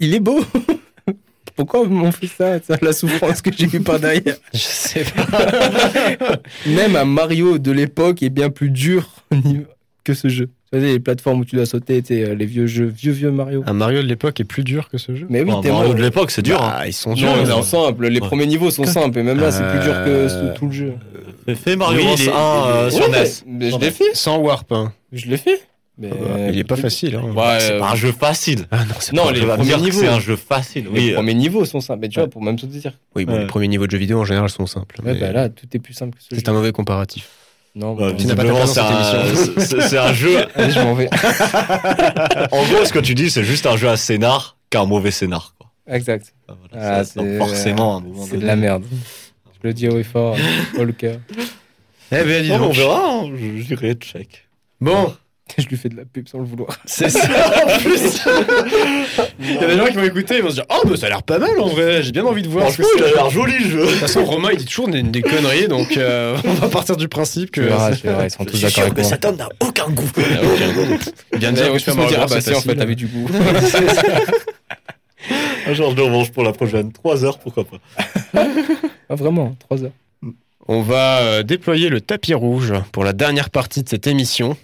Il 0.00 0.14
est 0.14 0.20
beau. 0.20 0.44
Pourquoi 1.56 1.82
on 1.82 2.10
fait 2.10 2.26
ça, 2.26 2.58
ça 2.60 2.76
La 2.82 2.92
souffrance 2.92 3.40
que 3.40 3.50
j'ai 3.56 3.66
eue 3.66 3.80
par 3.80 4.00
derrière? 4.00 4.34
Je 4.52 4.58
sais 4.58 5.04
pas. 5.04 6.40
Même 6.66 6.96
un 6.96 7.04
Mario 7.04 7.58
de 7.58 7.70
l'époque 7.70 8.24
est 8.24 8.30
bien 8.30 8.50
plus 8.50 8.70
dur 8.70 9.08
que 10.02 10.14
ce 10.14 10.28
jeu. 10.28 10.50
Les 10.74 10.98
plateformes 11.00 11.40
où 11.40 11.44
tu 11.44 11.56
dois 11.56 11.66
sauter, 11.66 12.02
sais, 12.04 12.34
les 12.34 12.46
vieux 12.46 12.66
jeux, 12.66 12.86
vieux, 12.86 13.12
vieux 13.12 13.30
Mario. 13.30 13.62
Un 13.66 13.72
Mario 13.72 14.02
de 14.02 14.06
l'époque 14.08 14.40
est 14.40 14.44
plus 14.44 14.64
dur 14.64 14.88
que 14.88 14.98
ce 14.98 15.14
jeu. 15.14 15.26
Mais 15.30 15.40
oui, 15.42 15.50
Bon, 15.50 15.60
t'es 15.60 15.70
Mario 15.70 15.94
de 15.94 16.02
l'époque, 16.02 16.30
c'est 16.30 16.42
dur. 16.42 16.60
hein. 16.62 16.74
Bah, 16.78 16.86
ils 16.86 16.92
sont 16.92 17.10
Non, 17.10 17.16
durs. 17.16 17.36
mais 17.36 17.42
ils 17.44 17.52
en 17.52 17.60
ont- 17.60 17.62
simple, 17.62 18.06
les 18.08 18.20
Ouais. 18.20 18.26
premiers 18.26 18.46
niveaux 18.46 18.70
sont 18.70 18.84
simples, 18.84 19.18
et 19.18 19.22
même 19.22 19.38
là, 19.40 19.50
c'est 19.52 19.62
plus 19.68 19.80
dur 19.80 19.92
que 20.04 20.10
Euh, 20.10 20.54
tout- 20.54 20.66
le 20.66 20.72
jeu. 20.72 20.92
J'ai 21.46 21.54
fait 21.54 21.76
Mario 21.76 21.98
Oui, 21.98 22.04
Bros 22.06 22.14
il 22.18 22.28
est- 22.28 22.32
1 22.32 22.66
euh, 22.66 22.90
sur 22.90 23.00
Ouais, 23.08 23.10
NES. 23.22 23.28
mais 23.46 23.70
je 23.70 23.78
l'ai 23.78 23.90
fait. 23.90 24.14
Sans 24.14 24.38
warp. 24.38 24.72
hein. 24.72 24.92
Je 25.12 25.26
l'ai 25.28 25.36
fait. 25.36 25.60
Mais 25.96 26.10
il 26.52 26.58
est 26.58 26.64
pas 26.64 26.74
facile. 26.74 27.14
Hein. 27.14 27.22
Ouais, 27.36 27.58
C'est 27.60 27.72
euh, 27.74 27.78
pas 27.78 27.92
un 27.92 27.94
jeu 27.94 28.10
facile. 28.10 28.66
Ah 28.72 28.78
non, 28.78 28.94
c'est 28.98 29.12
Non, 29.12 29.26
pas- 29.26 29.32
les 29.32 29.42
premiers 29.46 29.76
niveaux. 29.76 30.00
C'est 30.00 30.08
un 30.08 30.18
jeu 30.18 30.34
facile. 30.34 30.86
les 30.92 31.12
euh, 31.12 31.14
premiers 31.14 31.34
niveaux 31.34 31.64
sont 31.64 31.80
simples. 31.80 32.00
Mais 32.02 32.08
tu 32.08 32.18
vois, 32.18 32.28
pour 32.28 32.42
même 32.42 32.58
sauter 32.58 32.78
dire. 32.80 32.94
Oui, 33.14 33.24
bon, 33.24 33.34
Ouais. 33.34 33.40
les 33.40 33.46
premiers 33.46 33.68
niveaux 33.68 33.86
de 33.86 33.92
jeux 33.92 33.98
vidéo 33.98 34.18
en 34.18 34.24
général 34.24 34.48
sont 34.48 34.66
simples. 34.66 34.96
Ouais, 35.04 35.12
mais 35.14 35.20
bah 35.20 35.30
là, 35.30 35.48
tout 35.50 35.66
est 35.72 35.78
plus 35.78 35.94
simple 35.94 36.16
que 36.16 36.22
ce 36.22 36.30
c'est 36.30 36.44
jeu. 36.44 36.50
un 36.50 36.52
mauvais 36.52 36.72
comparatif. 36.72 37.28
Non, 37.76 37.94
bah, 37.94 38.12
Tu 38.16 38.26
n'as 38.26 38.36
pas 38.36 38.44
ta 38.44 38.52
visiblement, 38.52 38.66
c'est 38.66 38.80
un, 38.80 39.34
cette 39.34 39.60
c'est- 39.60 39.80
c'est 39.88 39.98
un 39.98 40.12
jeu. 40.12 40.46
Allez, 40.54 40.70
je 40.72 40.80
m'en 40.80 40.94
vais. 40.94 41.08
En 42.52 42.62
gros, 42.64 42.84
ce 42.84 42.92
que 42.92 43.00
tu 43.00 43.14
dis, 43.14 43.30
c'est 43.30 43.44
juste 43.44 43.66
un 43.66 43.76
jeu 43.76 43.88
à 43.88 43.96
scénar 43.96 44.56
qu'un 44.70 44.84
mauvais 44.86 45.10
scénar. 45.10 45.54
Quoi. 45.58 45.70
Exact. 45.94 46.32
Voilà, 46.46 46.98
Ah, 46.98 47.04
ça- 47.04 47.20
donc 47.20 47.36
forcément, 47.38 48.00
moment 48.00 48.26
C'est 48.30 48.36
de 48.38 48.46
la 48.46 48.56
merde. 48.56 48.84
Je 49.62 49.68
le 49.68 49.74
dis 49.74 49.88
haut 49.88 49.98
et 49.98 50.04
fort, 50.04 50.36
le 50.78 50.92
cœur. 50.92 51.18
Eh 52.12 52.22
ben, 52.22 52.42
dis 52.42 52.50
mais 52.50 52.54
on 52.56 52.66
donc. 52.66 52.74
verra. 52.74 53.00
hein. 53.10 53.30
Je 53.36 53.60
je 53.60 53.66
dirais 53.66 53.94
check. 53.94 54.46
Bon, 54.80 55.14
Je 55.58 55.66
lui 55.68 55.76
fais 55.76 55.88
de 55.90 55.96
la 55.96 56.04
pub 56.06 56.26
sans 56.26 56.38
le 56.38 56.44
vouloir. 56.46 56.78
c'est 56.86 57.10
ça 57.10 57.20
en 57.28 57.78
plus. 57.78 58.24
Il 59.40 59.54
y 59.54 59.58
a 59.58 59.66
des 59.66 59.76
gens 59.76 59.86
qui 59.86 59.92
vont 59.92 60.04
écouter, 60.04 60.36
ils 60.38 60.42
vont 60.42 60.48
se 60.48 60.54
dire 60.54 60.64
Oh, 60.70 60.82
mais 60.88 60.96
ça 60.96 61.06
a 61.06 61.10
l'air 61.10 61.22
pas 61.22 61.38
mal 61.38 61.60
en 61.60 61.66
vrai, 61.68 62.02
j'ai 62.02 62.12
bien 62.12 62.24
envie 62.24 62.42
de 62.42 62.48
voir. 62.48 62.70
ce 62.70 62.78
que 62.78 62.82
Franchement, 62.82 63.04
il 63.06 63.12
c'est. 63.12 63.18
a 63.18 63.22
l'air 63.22 63.30
joli 63.30 63.58
le 63.58 63.68
jeu. 63.68 63.82
De 63.84 63.90
toute 63.90 63.98
façon, 63.98 64.24
Romain 64.24 64.48
il 64.52 64.58
dit 64.58 64.64
toujours 64.64 64.88
des, 64.88 65.02
des 65.02 65.22
conneries, 65.22 65.68
donc 65.68 65.96
euh, 65.96 66.36
on 66.44 66.54
va 66.54 66.68
partir 66.68 66.96
du 66.96 67.08
principe 67.08 67.50
que. 67.50 67.60
Verras, 67.60 67.94
tu 67.94 68.06
verras, 68.06 68.24
ils 68.24 68.30
sont 68.30 68.44
tous 68.44 68.60
d'accord 68.60 68.84
avec 68.84 68.96
moi. 68.98 69.18
homme 69.30 69.36
n'a 69.36 69.48
aucun 69.60 69.90
goût. 69.90 70.08
Bien 70.16 70.26
Bien 71.38 71.52
dire 71.52 71.64
dire, 71.64 71.72
que 71.72 71.78
je 71.78 71.84
Super 71.84 71.96
me 71.96 72.08
dire, 72.08 72.18
Mario 72.18 72.18
ah 72.22 72.26
bah 72.26 72.40
c'est 72.40 72.50
si, 72.52 72.56
en 72.56 72.60
fait, 72.62 72.74
t'avais 72.76 72.94
du 72.94 73.06
goût. 73.06 73.28
Un 75.66 75.72
genre 75.72 75.94
de 75.94 76.02
revanche 76.02 76.30
pour 76.30 76.42
la 76.42 76.52
prochaine. 76.52 76.92
3 76.92 77.24
heures, 77.24 77.38
pourquoi 77.38 77.64
pas. 77.64 77.78
Ah, 79.08 79.14
vraiment, 79.14 79.56
3 79.68 79.84
heures. 79.84 79.92
On 80.68 80.80
va 80.82 81.18
euh, 81.20 81.42
déployer 81.42 81.88
le 81.90 82.00
tapis 82.00 82.34
rouge 82.34 82.72
pour 82.92 83.04
la 83.04 83.12
dernière 83.12 83.50
partie 83.50 83.82
de 83.82 83.88
cette 83.88 84.06
émission. 84.06 84.56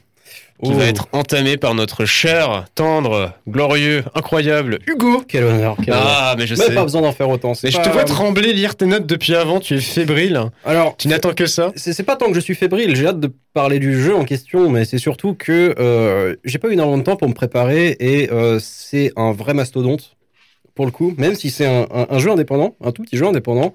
Qui 0.63 0.71
Oh. 0.73 0.77
va 0.77 0.85
être 0.87 1.09
entamée 1.13 1.57
par 1.57 1.75
notre 1.75 2.05
cher, 2.05 2.67
tendre, 2.75 3.33
glorieux, 3.49 4.05
incroyable 4.15 4.79
Hugo. 4.87 5.23
Quel 5.27 5.45
honneur. 5.45 5.77
Quel. 5.83 5.95
Ah, 5.97 6.35
mais 6.39 6.47
je 6.47 6.55
Même 6.55 6.69
sais. 6.69 6.75
pas 6.75 6.83
besoin 6.83 7.01
d'en 7.01 7.13
faire 7.13 7.31
autant. 7.31 7.53
Mais 7.65 7.71
je 7.71 7.79
te 7.81 7.89
vois 7.89 8.05
trembler, 8.05 8.53
lire 8.53 8.77
tes 8.77 8.85
notes 8.85 9.07
depuis 9.07 9.35
avant, 9.35 9.59
tu 9.59 9.75
es 9.75 9.81
fébrile. 9.81 10.39
Alors, 10.67 10.97
Tu 10.99 11.09
n'attends 11.09 11.33
que 11.33 11.47
ça. 11.47 11.73
c'est 11.77 11.95
c'est 11.95 12.03
pas 12.03 12.17
tant 12.17 12.27
que 12.27 12.35
je 12.35 12.41
suis 12.41 12.55
fébrile, 12.55 12.95
j'ai 12.95 13.07
hâte 13.07 13.21
de 13.21 13.33
parler 13.55 13.79
du 13.79 13.99
jeu 14.03 14.15
en 14.15 14.25
question, 14.25 14.69
mais 14.69 14.85
c'est 14.85 14.99
surtout 14.99 15.33
que 15.35 15.75
euh, 15.79 16.37
j'ai 16.45 16.59
pas 16.59 16.69
eu 16.69 16.73
énormément 16.75 16.99
de 16.99 17.05
temps 17.05 17.17
pour 17.17 17.29
me 17.29 17.35
préparer 17.35 17.97
et 17.99 18.31
euh, 18.31 18.59
c'est 18.61 19.13
un 19.17 19.33
vrai 19.33 19.55
mastodonte 19.55 20.17
pour 20.75 20.85
le 20.85 20.93
coup, 20.93 21.15
même 21.17 21.35
si 21.37 21.51
c'est 21.51 21.67
un, 21.67 21.87
un- 21.93 22.07
un 22.11 22.19
jeu 22.19 22.31
indépendant, 22.31 22.77
un 22.85 22.93
tout 22.93 23.03
petit 23.03 23.17
jeu 23.17 23.27
indépendant, 23.27 23.75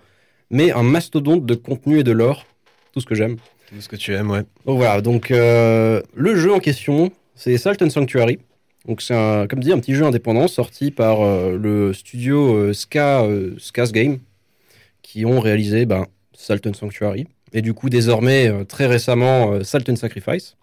mais 0.52 0.72
un 0.72 0.84
mastodonte 0.84 1.46
de 1.46 1.56
contenu 1.56 2.00
et 2.00 2.04
de 2.04 2.12
lore, 2.12 2.46
tout 2.94 3.00
ce 3.02 3.06
que 3.08 3.16
j'aime. 3.16 3.38
Tout 3.76 3.82
ce 3.82 3.90
que 3.90 3.98
tu 3.98 4.14
aimes, 4.14 4.32
ouais. 4.32 4.44
Donc 4.66 4.78
voilà, 4.78 5.02
donc 5.02 5.32
euh, 5.32 6.02
le 6.14 6.38
jeu 6.38 6.54
en 6.54 6.60
question, 6.60 7.12
c'est 7.36 7.58
Salt 7.58 7.76
and 7.82 7.90
Sanctuary. 7.90 8.40
Donc 8.88 9.02
c'est 9.02 9.14
un, 9.14 9.48
comme 9.48 9.60
dit, 9.60 9.74
un 9.74 9.80
petit 9.80 9.94
jeu 9.96 10.06
indépendant 10.06 10.48
sorti 10.48 10.92
par 10.92 11.22
euh, 11.22 11.58
le 11.58 11.92
studio 11.92 12.56
euh, 12.56 12.74
Ska, 12.74 13.28
Ska's 13.58 13.92
Game, 13.92 14.20
qui 15.02 15.26
ont 15.26 15.42
réalisé 15.42 15.86
ben, 15.86 16.06
Salt 16.32 16.62
and 16.66 16.74
Sanctuary, 16.74 17.28
et 17.52 17.62
du 17.62 17.74
coup 17.74 17.90
désormais 17.90 18.64
très 18.64 18.86
récemment 18.86 19.62
Salt 19.66 19.90
and 19.90 19.98
Sacrifice. 19.98 20.56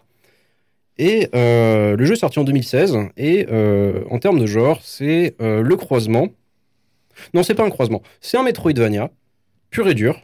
Et 0.97 1.29
le 1.33 2.03
jeu 2.03 2.13
est 2.13 2.17
sorti 2.17 2.39
en 2.39 2.43
2016, 2.43 2.97
et 3.15 3.45
en 4.09 4.17
termes 4.17 4.39
de 4.39 4.47
genre, 4.47 4.79
c'est 4.83 5.35
le 5.39 5.75
croisement. 5.75 6.29
Non, 7.35 7.43
c'est 7.43 7.53
pas 7.53 7.63
un 7.63 7.69
croisement, 7.69 8.01
c'est 8.21 8.37
un 8.37 8.43
Metroidvania, 8.43 9.11
pur 9.69 9.87
et 9.87 9.93
dur, 9.93 10.19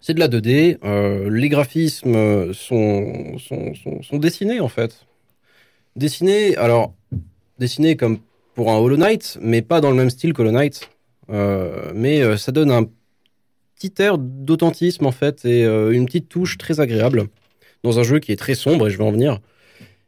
c'est 0.00 0.14
de 0.14 0.20
la 0.20 0.28
2D. 0.28 0.78
euh, 0.84 1.30
les 1.30 1.48
graphismes 1.48 2.14
euh, 2.14 2.52
sont, 2.52 4.18
dessinés 4.18 4.60
en 4.60 4.68
fait. 4.68 5.06
Dessinés, 5.96 6.56
alors, 6.56 6.94
dessinés 7.58 7.96
comme 7.96 8.18
pour 8.54 8.70
un 8.70 8.78
Hollow 8.78 8.96
Knight, 8.96 9.38
mais 9.40 9.62
pas 9.62 9.80
dans 9.80 9.90
le 9.90 9.96
même 9.96 10.10
style 10.10 10.32
qu'Hollow 10.32 10.52
Knight. 10.52 10.90
Euh, 11.30 11.92
mais 11.94 12.36
ça 12.36 12.50
donne 12.50 12.70
un 12.72 12.84
petit 13.76 13.92
air 14.02 14.18
d'authentisme 14.18 15.06
en 15.06 15.12
fait 15.12 15.44
et 15.44 15.64
une 15.64 16.06
petite 16.06 16.28
touche 16.28 16.58
très 16.58 16.80
agréable 16.80 17.28
dans 17.84 17.98
un 17.98 18.02
jeu 18.02 18.18
qui 18.18 18.32
est 18.32 18.36
très 18.36 18.54
sombre 18.54 18.88
et 18.88 18.90
je 18.90 18.98
vais 18.98 19.04
en 19.04 19.12
venir. 19.12 19.40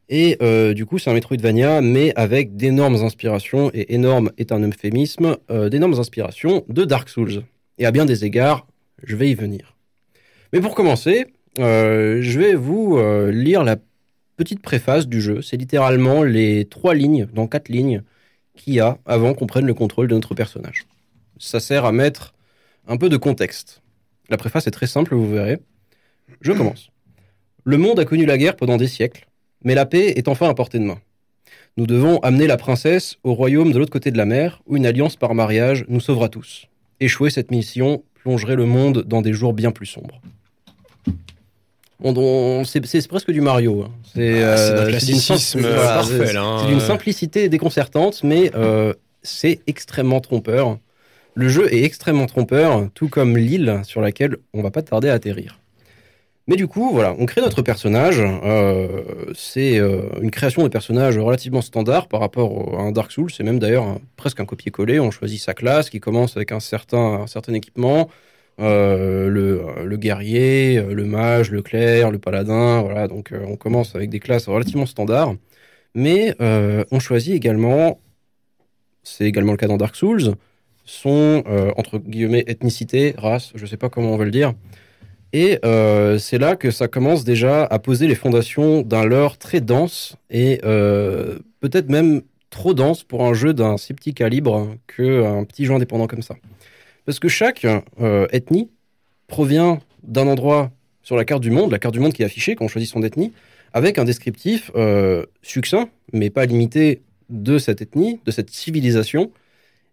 Et 0.09 0.36
du 0.74 0.85
coup, 0.85 0.98
c'est 0.98 1.10
un 1.10 1.14
Metroidvania, 1.14 1.81
mais 1.81 2.12
avec 2.16 2.56
d'énormes 2.56 2.97
inspirations, 2.97 3.70
et 3.73 3.94
énorme 3.94 4.31
est 4.36 4.52
un 4.52 4.60
euphémisme, 4.62 5.36
d'énormes 5.48 5.98
inspirations 5.98 6.64
de 6.69 6.85
Dark 6.85 7.09
Souls. 7.09 7.44
Et 7.78 7.86
à 7.86 7.93
bien 7.93 8.05
des 8.05 8.24
égards, 8.24 8.66
je 9.05 9.16
vais 9.16 9.31
y 9.31 9.35
venir. 9.35 9.71
Mais 10.52 10.60
pour 10.60 10.74
commencer, 10.74 11.26
euh, 11.58 12.18
je 12.20 12.38
vais 12.38 12.54
vous 12.54 12.98
euh, 12.98 13.30
lire 13.30 13.64
la 13.64 13.76
petite 14.36 14.60
préface 14.60 15.06
du 15.06 15.20
jeu. 15.20 15.40
C'est 15.40 15.56
littéralement 15.56 16.22
les 16.22 16.66
trois 16.66 16.94
lignes, 16.94 17.26
dans 17.32 17.46
quatre 17.46 17.70
lignes, 17.70 18.02
qu'il 18.54 18.74
y 18.74 18.80
a 18.80 18.98
avant 19.06 19.32
qu'on 19.32 19.46
prenne 19.46 19.66
le 19.66 19.72
contrôle 19.72 20.08
de 20.08 20.14
notre 20.14 20.34
personnage. 20.34 20.84
Ça 21.38 21.58
sert 21.58 21.86
à 21.86 21.92
mettre 21.92 22.34
un 22.86 22.98
peu 22.98 23.08
de 23.08 23.16
contexte. 23.16 23.82
La 24.28 24.36
préface 24.36 24.66
est 24.66 24.72
très 24.72 24.86
simple, 24.86 25.14
vous 25.14 25.30
verrez. 25.30 25.58
Je 26.42 26.52
commence. 26.52 26.90
Le 27.64 27.78
monde 27.78 28.00
a 28.00 28.04
connu 28.04 28.26
la 28.26 28.36
guerre 28.36 28.56
pendant 28.56 28.76
des 28.76 28.88
siècles, 28.88 29.26
mais 29.64 29.74
la 29.74 29.86
paix 29.86 30.12
est 30.16 30.28
enfin 30.28 30.48
à 30.48 30.54
portée 30.54 30.78
de 30.78 30.84
main. 30.84 30.98
Nous 31.78 31.86
devons 31.86 32.18
amener 32.18 32.46
la 32.46 32.58
princesse 32.58 33.16
au 33.24 33.32
royaume 33.32 33.72
de 33.72 33.78
l'autre 33.78 33.92
côté 33.92 34.10
de 34.10 34.18
la 34.18 34.26
mer, 34.26 34.60
où 34.66 34.76
une 34.76 34.84
alliance 34.84 35.16
par 35.16 35.34
mariage 35.34 35.86
nous 35.88 36.00
sauvera 36.00 36.28
tous. 36.28 36.66
Échouer 37.00 37.30
cette 37.30 37.50
mission 37.50 38.04
plongerait 38.14 38.56
le 38.56 38.66
monde 38.66 39.04
dans 39.06 39.22
des 39.22 39.32
jours 39.32 39.54
bien 39.54 39.72
plus 39.72 39.86
sombres. 39.86 40.20
On- 42.04 42.14
on- 42.16 42.64
c'est 42.64 42.80
presque 43.08 43.30
du 43.30 43.40
Mario. 43.40 43.82
hein. 43.84 43.90
C'est 44.14 44.42
Ah, 44.42 44.46
euh, 44.46 44.90
d'une 46.66 46.78
voilà, 46.78 46.80
simplicité 46.80 47.48
déconcertante, 47.48 48.22
mais 48.24 48.50
euh, 48.54 48.92
c'est 49.22 49.60
extrêmement 49.66 50.20
trompeur. 50.20 50.78
Le 51.34 51.48
jeu 51.48 51.72
est 51.72 51.84
extrêmement 51.84 52.26
trompeur, 52.26 52.88
tout 52.94 53.08
comme 53.08 53.36
l'île 53.38 53.80
sur 53.84 54.00
laquelle 54.00 54.36
on 54.52 54.62
va 54.62 54.70
pas 54.70 54.82
tarder 54.82 55.08
à 55.08 55.14
atterrir. 55.14 55.58
Mais 56.48 56.56
du 56.56 56.66
coup, 56.66 56.90
voilà, 56.92 57.14
on 57.20 57.24
crée 57.24 57.40
notre 57.40 57.62
personnage. 57.62 58.18
euh, 58.20 58.88
c'est 59.34 59.78
euh, 59.78 60.02
une 60.20 60.32
création 60.32 60.62
de 60.64 60.68
personnage 60.68 61.16
relativement 61.16 61.62
standard 61.62 62.08
par 62.08 62.18
rapport 62.20 62.78
à 62.78 62.82
un 62.82 62.90
Dark 62.90 63.12
Souls. 63.12 63.30
C'est 63.30 63.44
même 63.44 63.60
d'ailleurs 63.60 63.98
presque 64.16 64.40
un 64.40 64.44
copier-coller. 64.44 64.98
On 64.98 65.12
choisit 65.12 65.40
sa 65.40 65.54
classe 65.54 65.88
qui 65.88 66.00
commence 66.00 66.36
avec 66.36 66.50
un 66.50 66.58
certain, 66.60 66.98
un 67.22 67.26
certain 67.28 67.54
équipement. 67.54 68.10
Euh, 68.60 69.28
le, 69.28 69.84
le 69.84 69.96
guerrier, 69.96 70.78
euh, 70.78 70.94
le 70.94 71.04
mage, 71.04 71.50
le 71.50 71.62
clerc, 71.62 72.10
le 72.10 72.18
paladin. 72.18 72.82
Voilà, 72.82 73.08
donc 73.08 73.32
euh, 73.32 73.44
on 73.48 73.56
commence 73.56 73.94
avec 73.94 74.10
des 74.10 74.20
classes 74.20 74.48
relativement 74.48 74.86
standards. 74.86 75.34
Mais 75.94 76.34
euh, 76.40 76.84
on 76.90 77.00
choisit 77.00 77.34
également, 77.34 78.00
c'est 79.02 79.24
également 79.24 79.52
le 79.52 79.58
cas 79.58 79.68
dans 79.68 79.76
Dark 79.76 79.96
Souls, 79.96 80.34
son, 80.84 81.44
entre 81.76 81.98
guillemets, 81.98 82.44
ethnicité, 82.48 83.14
race, 83.16 83.52
je 83.54 83.66
sais 83.66 83.76
pas 83.76 83.88
comment 83.88 84.12
on 84.12 84.16
veut 84.16 84.24
le 84.24 84.32
dire. 84.32 84.52
Et 85.32 85.60
c'est 86.18 86.38
là 86.38 86.56
que 86.56 86.70
ça 86.70 86.88
commence 86.88 87.24
déjà 87.24 87.64
à 87.64 87.78
poser 87.78 88.08
les 88.08 88.16
fondations 88.16 88.82
d'un 88.82 89.04
lore 89.04 89.38
très 89.38 89.60
dense 89.60 90.16
et 90.28 90.58
peut-être 90.62 91.88
même 91.88 92.22
trop 92.50 92.74
dense 92.74 93.04
pour 93.04 93.24
un 93.24 93.32
jeu 93.32 93.54
d'un 93.54 93.76
si 93.76 93.94
petit 93.94 94.12
calibre 94.12 94.76
qu'un 94.88 95.44
petit 95.44 95.64
jeu 95.66 95.74
indépendant 95.74 96.06
comme 96.06 96.22
ça. 96.22 96.34
Parce 97.04 97.18
que 97.18 97.28
chaque 97.28 97.66
ethnie 98.30 98.70
provient 99.26 99.80
d'un 100.02 100.26
endroit 100.26 100.70
sur 101.02 101.16
la 101.16 101.24
carte 101.24 101.42
du 101.42 101.50
monde, 101.50 101.72
la 101.72 101.78
carte 101.78 101.94
du 101.94 102.00
monde 102.00 102.12
qui 102.12 102.22
est 102.22 102.24
affichée 102.24 102.54
quand 102.54 102.64
on 102.64 102.68
choisit 102.68 102.90
son 102.90 103.02
ethnie, 103.02 103.32
avec 103.72 103.98
un 103.98 104.04
descriptif 104.04 104.70
euh, 104.76 105.24
succinct, 105.42 105.88
mais 106.12 106.30
pas 106.30 106.46
limité, 106.46 107.02
de 107.30 107.58
cette 107.58 107.80
ethnie, 107.80 108.20
de 108.26 108.30
cette 108.30 108.50
civilisation. 108.50 109.32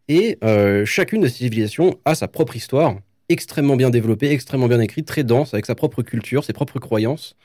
Et 0.09 0.37
euh, 0.43 0.85
chacune 0.85 1.21
de 1.21 1.27
ces 1.27 1.37
civilisations 1.37 1.97
a 2.03 2.15
sa 2.15 2.27
propre 2.27 2.55
histoire, 2.55 2.97
extrêmement 3.29 3.77
bien 3.77 3.89
développée, 3.89 4.31
extrêmement 4.31 4.67
bien 4.67 4.81
écrite, 4.81 5.05
très 5.05 5.23
dense, 5.23 5.53
avec 5.53 5.65
sa 5.65 5.75
propre 5.75 6.01
culture, 6.01 6.43
ses 6.43 6.53
propres 6.53 6.79
croyances. 6.79 7.35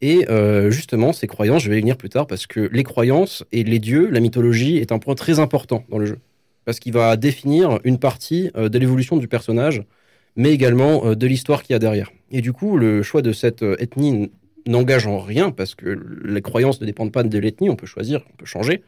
Et 0.00 0.28
euh, 0.28 0.70
justement, 0.70 1.12
ces 1.12 1.28
croyances, 1.28 1.62
je 1.62 1.70
vais 1.70 1.76
y 1.76 1.80
venir 1.80 1.96
plus 1.96 2.08
tard, 2.08 2.26
parce 2.26 2.46
que 2.46 2.68
les 2.72 2.82
croyances 2.82 3.44
et 3.52 3.62
les 3.62 3.78
dieux, 3.78 4.10
la 4.10 4.20
mythologie, 4.20 4.78
est 4.78 4.90
un 4.90 4.98
point 4.98 5.14
très 5.14 5.38
important 5.38 5.84
dans 5.88 5.98
le 5.98 6.06
jeu. 6.06 6.18
Parce 6.64 6.80
qu'il 6.80 6.92
va 6.92 7.16
définir 7.16 7.78
une 7.84 7.98
partie 7.98 8.50
de 8.54 8.78
l'évolution 8.78 9.16
du 9.16 9.28
personnage, 9.28 9.82
mais 10.36 10.50
également 10.50 11.14
de 11.14 11.26
l'histoire 11.26 11.62
qu'il 11.62 11.74
y 11.74 11.76
a 11.76 11.78
derrière. 11.78 12.10
Et 12.30 12.40
du 12.40 12.52
coup, 12.52 12.76
le 12.78 13.02
choix 13.02 13.22
de 13.22 13.32
cette 13.32 13.62
ethnie 13.78 14.30
n'engage 14.66 15.06
en 15.06 15.18
rien, 15.18 15.50
parce 15.50 15.74
que 15.74 15.98
les 16.24 16.42
croyances 16.42 16.80
ne 16.80 16.86
dépendent 16.86 17.12
pas 17.12 17.22
de 17.22 17.38
l'ethnie, 17.38 17.70
on 17.70 17.76
peut 17.76 17.86
choisir, 17.86 18.22
on 18.32 18.36
peut 18.36 18.46
changer. 18.46 18.82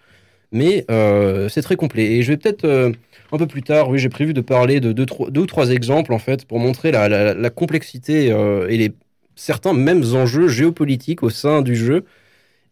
Mais 0.53 0.85
euh, 0.91 1.49
c'est 1.49 1.63
très 1.63 1.77
complet. 1.77 2.05
Et 2.05 2.23
je 2.23 2.29
vais 2.33 2.37
peut-être 2.37 2.65
euh, 2.65 2.93
un 3.33 3.39
peu 3.39 3.47
plus 3.47 3.63
tard, 3.63 3.89
oui, 3.89 3.99
j'ai 3.99 4.09
prévu 4.09 4.33
de 4.33 4.41
parler 4.41 4.81
de 4.81 4.93
deux, 4.93 5.07
trois, 5.07 5.29
ou 5.29 5.47
trois 5.47 5.71
exemples, 5.71 6.13
en 6.13 6.19
fait, 6.19 6.45
pour 6.47 6.59
montrer 6.59 6.93
la, 6.93 7.51
complexité 7.51 8.31
euh, 8.31 8.69
et 8.69 8.77
les, 8.77 8.93
certains 9.35 9.75
mêmes 9.75 10.05
enjeux 10.15 10.49
géopolitiques 10.49 11.23
au 11.23 11.31
sein 11.31 11.63
du 11.63 11.77
jeu. 11.77 12.05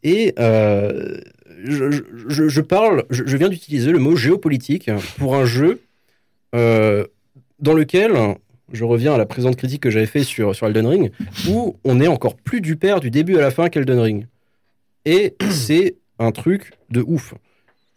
Et 0.02 0.34
je, 1.64 2.60
parle, 2.60 3.04
je, 3.10 3.36
viens 3.36 3.48
d'utiliser 3.48 3.90
le 3.90 3.98
mot 3.98 4.16
géopolitique 4.16 4.90
pour 5.18 5.34
un 5.34 5.44
jeu 5.44 5.80
dans 6.52 7.72
lequel 7.72 8.36
je 8.72 8.84
reviens 8.84 9.14
à 9.14 9.18
la 9.18 9.26
présente 9.26 9.56
critique 9.56 9.82
que 9.82 9.90
j'avais 9.90 10.06
fait 10.06 10.24
sur, 10.24 10.54
sur 10.54 10.66
Elden 10.66 10.86
Ring, 10.86 11.12
où 11.48 11.76
on 11.84 12.00
est 12.00 12.06
encore 12.06 12.36
plus 12.36 12.60
du 12.60 12.76
père 12.76 13.00
du 13.00 13.10
début 13.10 13.36
à 13.36 13.40
la 13.40 13.50
fin 13.50 13.68
qu'Elden 13.68 13.98
Ring. 13.98 14.26
Et 15.04 15.36
c'est 15.50 15.96
un 16.18 16.32
truc 16.32 16.72
de 16.90 17.02
ouf. 17.06 17.34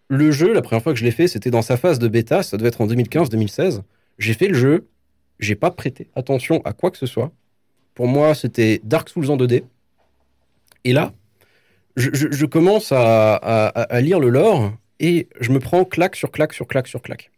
Le 0.10 0.32
jeu, 0.32 0.54
la 0.54 0.62
première 0.62 0.84
fois 0.84 0.94
que 0.94 1.00
je 1.00 1.06
l'ai 1.06 1.12
fait, 1.12 1.28
c'était 1.28 1.52
dans 1.52 1.62
sa 1.62 1.78
phase 1.78 2.00
de 2.00 2.08
bêta, 2.08 2.44
ça 2.44 2.58
devait 2.58 2.70
être 2.70 2.82
en 2.82 2.88
2015-2016. 2.88 3.82
J'ai 4.20 4.34
fait 4.34 4.48
le 4.48 4.54
jeu, 4.54 4.88
j'ai 5.40 5.56
pas 5.56 5.72
prêté 5.72 6.10
attention 6.16 6.62
à 6.64 6.74
quoi 6.74 6.92
que 6.92 6.98
ce 6.98 7.06
soit. 7.06 7.32
Pour 7.94 8.08
moi, 8.08 8.36
c'était 8.36 8.82
Dark 8.84 9.10
Souls 9.10 9.30
en 9.32 9.38
2D. 9.38 9.64
Et 10.84 10.94
là, 10.94 11.14
je, 11.98 12.46
commence 12.46 12.92
à, 12.92 13.88
lire 14.02 14.20
le 14.20 14.30
lore 14.30 14.74
et 15.00 15.28
je 15.40 15.52
me 15.52 15.60
prends 15.60 15.84
claque 15.84 16.16
sur 16.16 16.32
claque 16.32 16.54
sur 16.54 16.68
claque 16.68 16.88
sur 16.88 17.02
claque. 17.02 17.32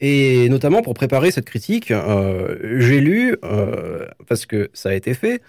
Et 0.00 0.48
notamment 0.48 0.82
pour 0.82 0.94
préparer 0.94 1.30
cette 1.30 1.44
critique, 1.44 1.92
euh, 1.92 2.56
j'ai 2.80 3.00
lu, 3.00 3.36
euh, 3.44 4.06
parce 4.26 4.46
que 4.46 4.68
ça 4.72 4.88
a 4.88 4.94
été 4.94 5.14
fait, 5.14 5.40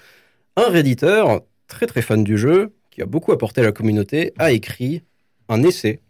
un 0.55 0.69
réditeur 0.69 1.41
très 1.67 1.87
très 1.87 2.03
fan 2.03 2.23
du 2.23 2.37
jeu, 2.37 2.71
qui 2.91 3.01
a 3.01 3.07
beaucoup 3.07 3.31
apporté 3.31 3.61
à 3.61 3.63
la 3.63 3.71
communauté, 3.71 4.33
a 4.37 4.51
écrit 4.51 5.01
un 5.49 5.63
essai, 5.63 6.01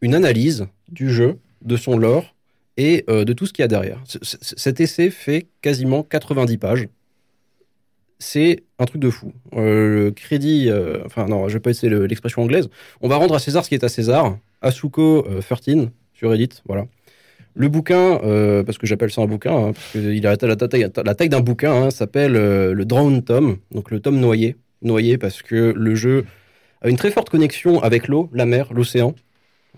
une 0.00 0.14
analyse 0.14 0.66
du 0.88 1.08
jeu, 1.08 1.38
de 1.62 1.76
son 1.76 1.96
lore 1.96 2.34
et 2.76 3.04
euh, 3.08 3.24
de 3.24 3.32
tout 3.32 3.46
ce 3.46 3.52
qu'il 3.52 3.62
y 3.62 3.64
a 3.64 3.68
derrière. 3.68 4.02
cet 4.22 4.80
essai 4.80 5.10
fait 5.10 5.46
quasiment 5.62 6.02
90 6.02 6.58
pages. 6.58 6.88
C'est 8.18 8.62
un 8.78 8.84
truc 8.84 9.00
de 9.00 9.10
fou. 9.10 9.32
le 9.52 10.10
crédit, 10.10 10.70
enfin 11.04 11.26
non, 11.26 11.48
je 11.48 11.54
vais 11.54 11.60
pas 11.60 11.70
essayer 11.70 11.92
l'expression 12.06 12.42
anglaise. 12.42 12.68
On 13.00 13.08
va 13.08 13.16
rendre 13.16 13.34
à 13.34 13.38
César 13.38 13.64
ce 13.64 13.68
qui 13.68 13.74
est 13.74 13.84
à 13.84 13.88
César. 13.88 14.38
Asuko 14.62 15.26
13 15.40 15.88
sur 16.14 16.30
Reddit, 16.30 16.62
voilà. 16.66 16.86
Le 17.56 17.68
bouquin, 17.68 18.20
euh, 18.24 18.64
parce 18.64 18.78
que 18.78 18.86
j'appelle 18.86 19.12
ça 19.12 19.22
un 19.22 19.26
bouquin, 19.26 19.54
hein, 19.54 19.72
parce 19.72 19.92
qu'il 19.92 20.26
a 20.26 20.34
la, 20.40 20.56
taille, 20.56 20.90
la 21.04 21.14
taille 21.14 21.28
d'un 21.28 21.40
bouquin, 21.40 21.72
hein, 21.72 21.90
s'appelle 21.90 22.34
euh, 22.34 22.74
le 22.74 22.84
Drowned 22.84 23.24
Tom, 23.24 23.58
donc 23.70 23.92
le 23.92 24.00
tome 24.00 24.18
noyé. 24.18 24.56
Noyé 24.82 25.18
parce 25.18 25.40
que 25.40 25.72
le 25.74 25.94
jeu 25.94 26.26
a 26.82 26.88
une 26.88 26.96
très 26.96 27.10
forte 27.10 27.30
connexion 27.30 27.80
avec 27.82 28.08
l'eau, 28.08 28.28
la 28.32 28.44
mer, 28.44 28.72
l'océan, 28.72 29.14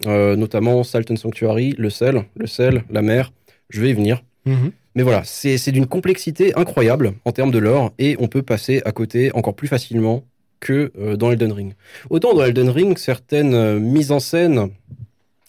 euh, 0.07 0.37
notamment 0.37 0.83
Salton 0.85 1.17
Sanctuary, 1.17 1.75
le 1.77 1.91
sel, 1.91 2.25
le 2.35 2.47
sel, 2.47 2.83
la 2.91 3.03
mer. 3.03 3.33
Je 3.69 3.81
vais 3.81 3.91
y 3.91 3.93
venir. 3.93 4.23
Mhm. 4.47 4.73
Mais 4.97 5.05
voilà, 5.05 5.23
c'est 5.25 5.71
d'une 5.71 5.87
complexité 5.87 6.57
incroyable 6.57 7.13
en 7.25 7.31
termes 7.31 7.53
de 7.53 7.59
lore 7.59 7.93
et 7.99 8.17
on 8.19 8.27
peut 8.27 8.43
passer 8.43 8.83
à 8.85 8.91
côté 8.91 9.31
encore 9.35 9.55
plus 9.55 9.69
facilement 9.69 10.25
que 10.59 10.91
dans 11.15 11.31
Elden 11.31 11.53
Ring. 11.53 11.75
Autant 12.11 12.35
dans 12.35 12.45
Elden 12.45 12.71
Ring, 12.71 12.99
certaines 12.99 13.79
mises 13.79 14.11
en 14.11 14.21
scène 14.21 14.71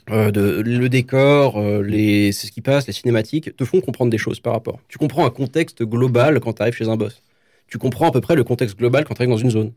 euh, 0.09 0.31
de, 0.31 0.61
le 0.61 0.87
décor, 0.87 1.57
euh, 1.57 1.83
les, 1.83 2.31
ce 2.31 2.49
qui 2.49 2.61
passe, 2.61 2.87
les 2.87 2.93
cinématiques, 2.93 3.55
te 3.57 3.65
font 3.65 3.81
comprendre 3.81 4.09
des 4.09 4.17
choses 4.17 4.39
par 4.39 4.53
rapport. 4.53 4.79
Tu 4.87 4.97
comprends 4.97 5.25
un 5.25 5.29
contexte 5.29 5.83
global 5.83 6.39
quand 6.39 6.53
tu 6.53 6.61
arrives 6.61 6.75
chez 6.75 6.87
un 6.87 6.95
boss. 6.95 7.21
Tu 7.67 7.77
comprends 7.77 8.07
à 8.07 8.11
peu 8.11 8.21
près 8.21 8.35
le 8.35 8.45
contexte 8.45 8.77
global 8.77 9.03
quand 9.03 9.15
tu 9.15 9.21
arrives 9.21 9.31
dans 9.31 9.37
une 9.37 9.51
zone. 9.51 9.73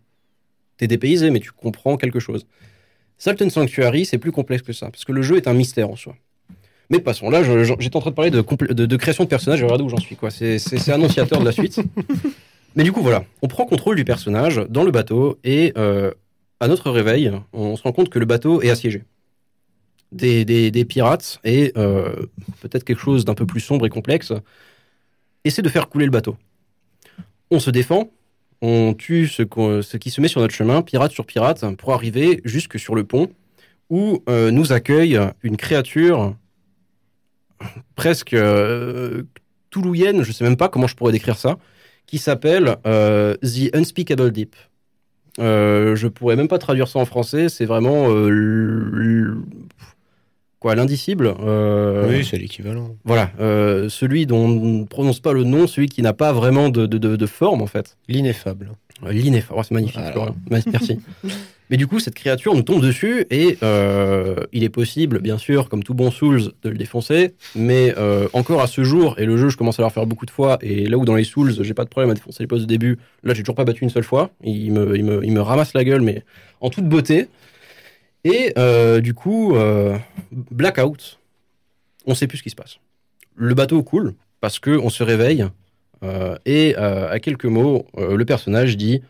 T'es 0.77 0.87
dépaysé, 0.87 1.31
mais 1.31 1.41
tu 1.41 1.51
comprends 1.51 1.97
quelque 1.97 2.21
chose. 2.21 2.47
Salton 3.19 3.51
Sanctuary, 3.51 4.05
c'est 4.05 4.19
plus 4.19 4.31
complexe 4.31 4.63
que 4.63 4.73
ça, 4.73 4.91
parce 4.91 5.05
que 5.05 5.13
le 5.13 5.23
jeu 5.23 5.37
est 5.37 5.49
un 5.49 5.53
mystère 5.53 5.91
en 5.91 5.97
soi. 5.97 6.15
Mais 6.91 6.99
passons, 6.99 7.31
là, 7.31 7.43
j'étais 7.43 7.97
en 7.97 8.01
train 8.01 8.11
de 8.11 8.15
parler 8.17 8.31
de, 8.31 8.41
de, 8.41 8.97
création 8.97 9.25
de 9.25 9.29
personnages, 9.29 9.63
regardez 9.63 9.85
où 9.85 9.89
j'en 9.89 9.97
suis, 9.97 10.17
quoi. 10.17 10.31
C'est 10.31 10.91
annonciateur 10.91 11.39
de 11.39 11.45
la 11.45 11.53
suite. 11.53 11.81
Mais 12.77 12.85
du 12.85 12.93
coup, 12.93 13.01
voilà, 13.01 13.25
on 13.43 13.49
prend 13.49 13.65
contrôle 13.65 13.97
du 13.97 14.05
personnage 14.05 14.61
dans 14.69 14.85
le 14.85 14.91
bateau, 14.91 15.39
et 15.45 15.73
euh, 15.77 16.13
à 16.59 16.69
notre 16.69 16.91
réveil, 16.91 17.33
on 17.53 17.77
se 17.77 17.83
rend 17.83 17.93
compte 17.93 18.11
que 18.11 18.19
le 18.19 18.27
bateau 18.27 18.61
est 18.63 18.71
assiégé 18.71 19.05
des, 20.13 20.85
pirates 20.89 21.41
et 21.45 21.73
euh, 21.77 22.27
peut-être 22.61 22.85
quelque 22.85 23.01
chose 23.01 23.25
d'un 23.25 23.35
peu 23.35 23.47
plus 23.47 23.61
sombre 23.61 23.87
et 23.87 23.91
complexe, 23.91 24.33
essaie 25.45 25.63
de 25.63 25.69
faire 25.69 25.89
couler 25.89 26.05
le 26.05 26.11
bateau. 26.11 26.37
On 27.51 27.61
se 27.61 27.71
défend, 27.71 28.11
on 28.61 28.95
tue 28.95 29.27
ce, 29.27 29.43
ce, 29.83 29.97
qui 29.97 30.11
se 30.11 30.21
met 30.21 30.29
sur 30.29 30.41
notre 30.41 30.55
chemin, 30.55 30.83
pirate 30.83 31.13
sur 31.13 31.27
pirate, 31.27 31.65
pour 31.77 31.93
arriver 31.93 32.41
jusque 32.45 32.79
sur 32.79 32.95
le 32.95 33.05
pont 33.05 33.29
où 33.89 34.23
euh, 34.29 34.51
nous 34.51 34.73
accueille 34.73 35.19
une 35.43 35.57
créature 35.57 36.37
presque 37.97 38.35
euh, 38.35 39.23
toulouienne, 39.71 40.23
je 40.23 40.33
sais 40.33 40.45
même 40.45 40.57
pas 40.57 40.69
comment 40.69 40.87
je 40.87 40.95
pourrais 40.95 41.13
décrire 41.13 41.37
ça, 41.37 41.59
qui 42.07 42.19
s'appelle 42.19 42.77
The 42.85 43.75
Unspeakable 43.75 44.33
Deep. 44.33 44.57
je 45.39 46.07
pourrais 46.09 46.37
même 46.37 46.49
pas 46.49 46.59
traduire 46.59 46.89
ça 46.89 46.99
en 46.99 47.05
français, 47.05 47.49
c'est 47.49 47.67
vraiment 47.67 48.09
quoi, 50.61 50.75
l'indicible. 50.75 51.35
Euh, 51.41 52.09
oui, 52.09 52.25
c'est 52.25 52.39
l'équivalent. 52.39 52.97
Voilà, 53.05 53.33
euh, 53.41 53.89
celui 53.89 54.27
dont 54.27 54.45
on 54.45 54.81
ne 54.81 54.85
prononce 54.85 55.19
pas 55.19 55.33
le 55.33 55.43
nom, 55.43 55.67
celui 55.67 55.89
qui 55.89 56.03
n'a 56.03 56.13
pas 56.13 56.33
vraiment 56.33 56.69
de, 56.69 56.87
de, 56.87 57.27
forme 57.27 57.63
en 57.63 57.67
fait. 57.67 57.97
L'ineffable. 58.09 58.71
Euh, 59.05 59.13
l'ineffable, 59.13 59.59
oh, 59.59 59.63
c'est 59.67 59.75
magnifique. 59.75 60.03
Merci. 60.51 61.01
Mais 61.71 61.77
du 61.77 61.87
coup, 61.87 62.01
cette 62.01 62.15
créature 62.15 62.55
nous 62.55 62.63
tombe 62.63 62.83
dessus 62.83 63.27
et 63.31 63.59
il 64.53 64.65
est 64.65 64.69
possible, 64.69 65.21
bien 65.21 65.39
sûr, 65.39 65.69
comme 65.69 65.83
tout 65.83 65.95
bon 65.95 66.11
Souls, 66.11 66.53
de 66.63 66.69
le 66.69 66.77
défoncer. 66.77 67.35
Mais 67.55 67.95
encore 68.33 68.61
à 68.61 68.67
ce 68.67 68.83
jour, 68.83 69.15
et 69.19 69.25
le 69.25 69.37
jeu, 69.37 69.49
je 69.49 69.57
commence 69.57 69.79
à 69.79 69.85
le 69.85 69.89
faire 69.89 70.07
beaucoup 70.07 70.27
de 70.27 70.31
fois, 70.31 70.59
et 70.63 70.87
là 70.87 70.99
où 70.99 71.05
dans 71.05 71.15
les 71.15 71.25
Souls, 71.25 71.55
j'ai 71.61 71.75
pas 71.75 71.85
de 71.85 71.89
problème 71.89 72.11
à 72.11 72.15
défoncer 72.15 72.43
les 72.43 72.49
postes 72.49 72.63
de 72.63 72.69
début, 72.69 72.99
là, 73.23 73.35
j'ai 73.35 73.43
toujours 73.43 73.55
pas 73.55 73.65
battu 73.65 73.85
une 73.85 73.91
seule 73.91 74.05
fois. 74.05 74.31
Il 74.43 74.73
me, 74.73 74.97
il 74.97 75.05
me, 75.05 75.25
il 75.25 75.33
me 75.33 75.41
ramasse 75.41 75.73
la 75.75 75.85
gueule, 75.85 76.03
mais 76.03 76.25
en 76.61 76.71
toute 76.71 76.89
beauté. 76.89 77.29
Et 78.25 78.53
euh, 78.59 79.01
du 79.01 79.15
coup, 79.15 79.57
euh, 79.57 79.97
blackout, 80.33 81.19
on 82.07 82.15
sait 82.15 82.27
plus 82.27 82.39
ce 82.39 82.43
qui 82.43 82.51
se 82.51 82.57
passe. 82.57 82.79
Le 83.37 83.55
bateau 83.55 83.83
coule 83.83 84.15
parce 84.41 84.59
que 84.59 84.71
on 84.71 84.91
se 84.91 85.03
réveille 85.03 85.47
euh, 86.03 86.37
et 86.47 86.75
à 86.77 87.19
quelques 87.21 87.47
mots, 87.47 87.87
le 87.97 88.25
personnage 88.25 88.77
dit 88.77 89.03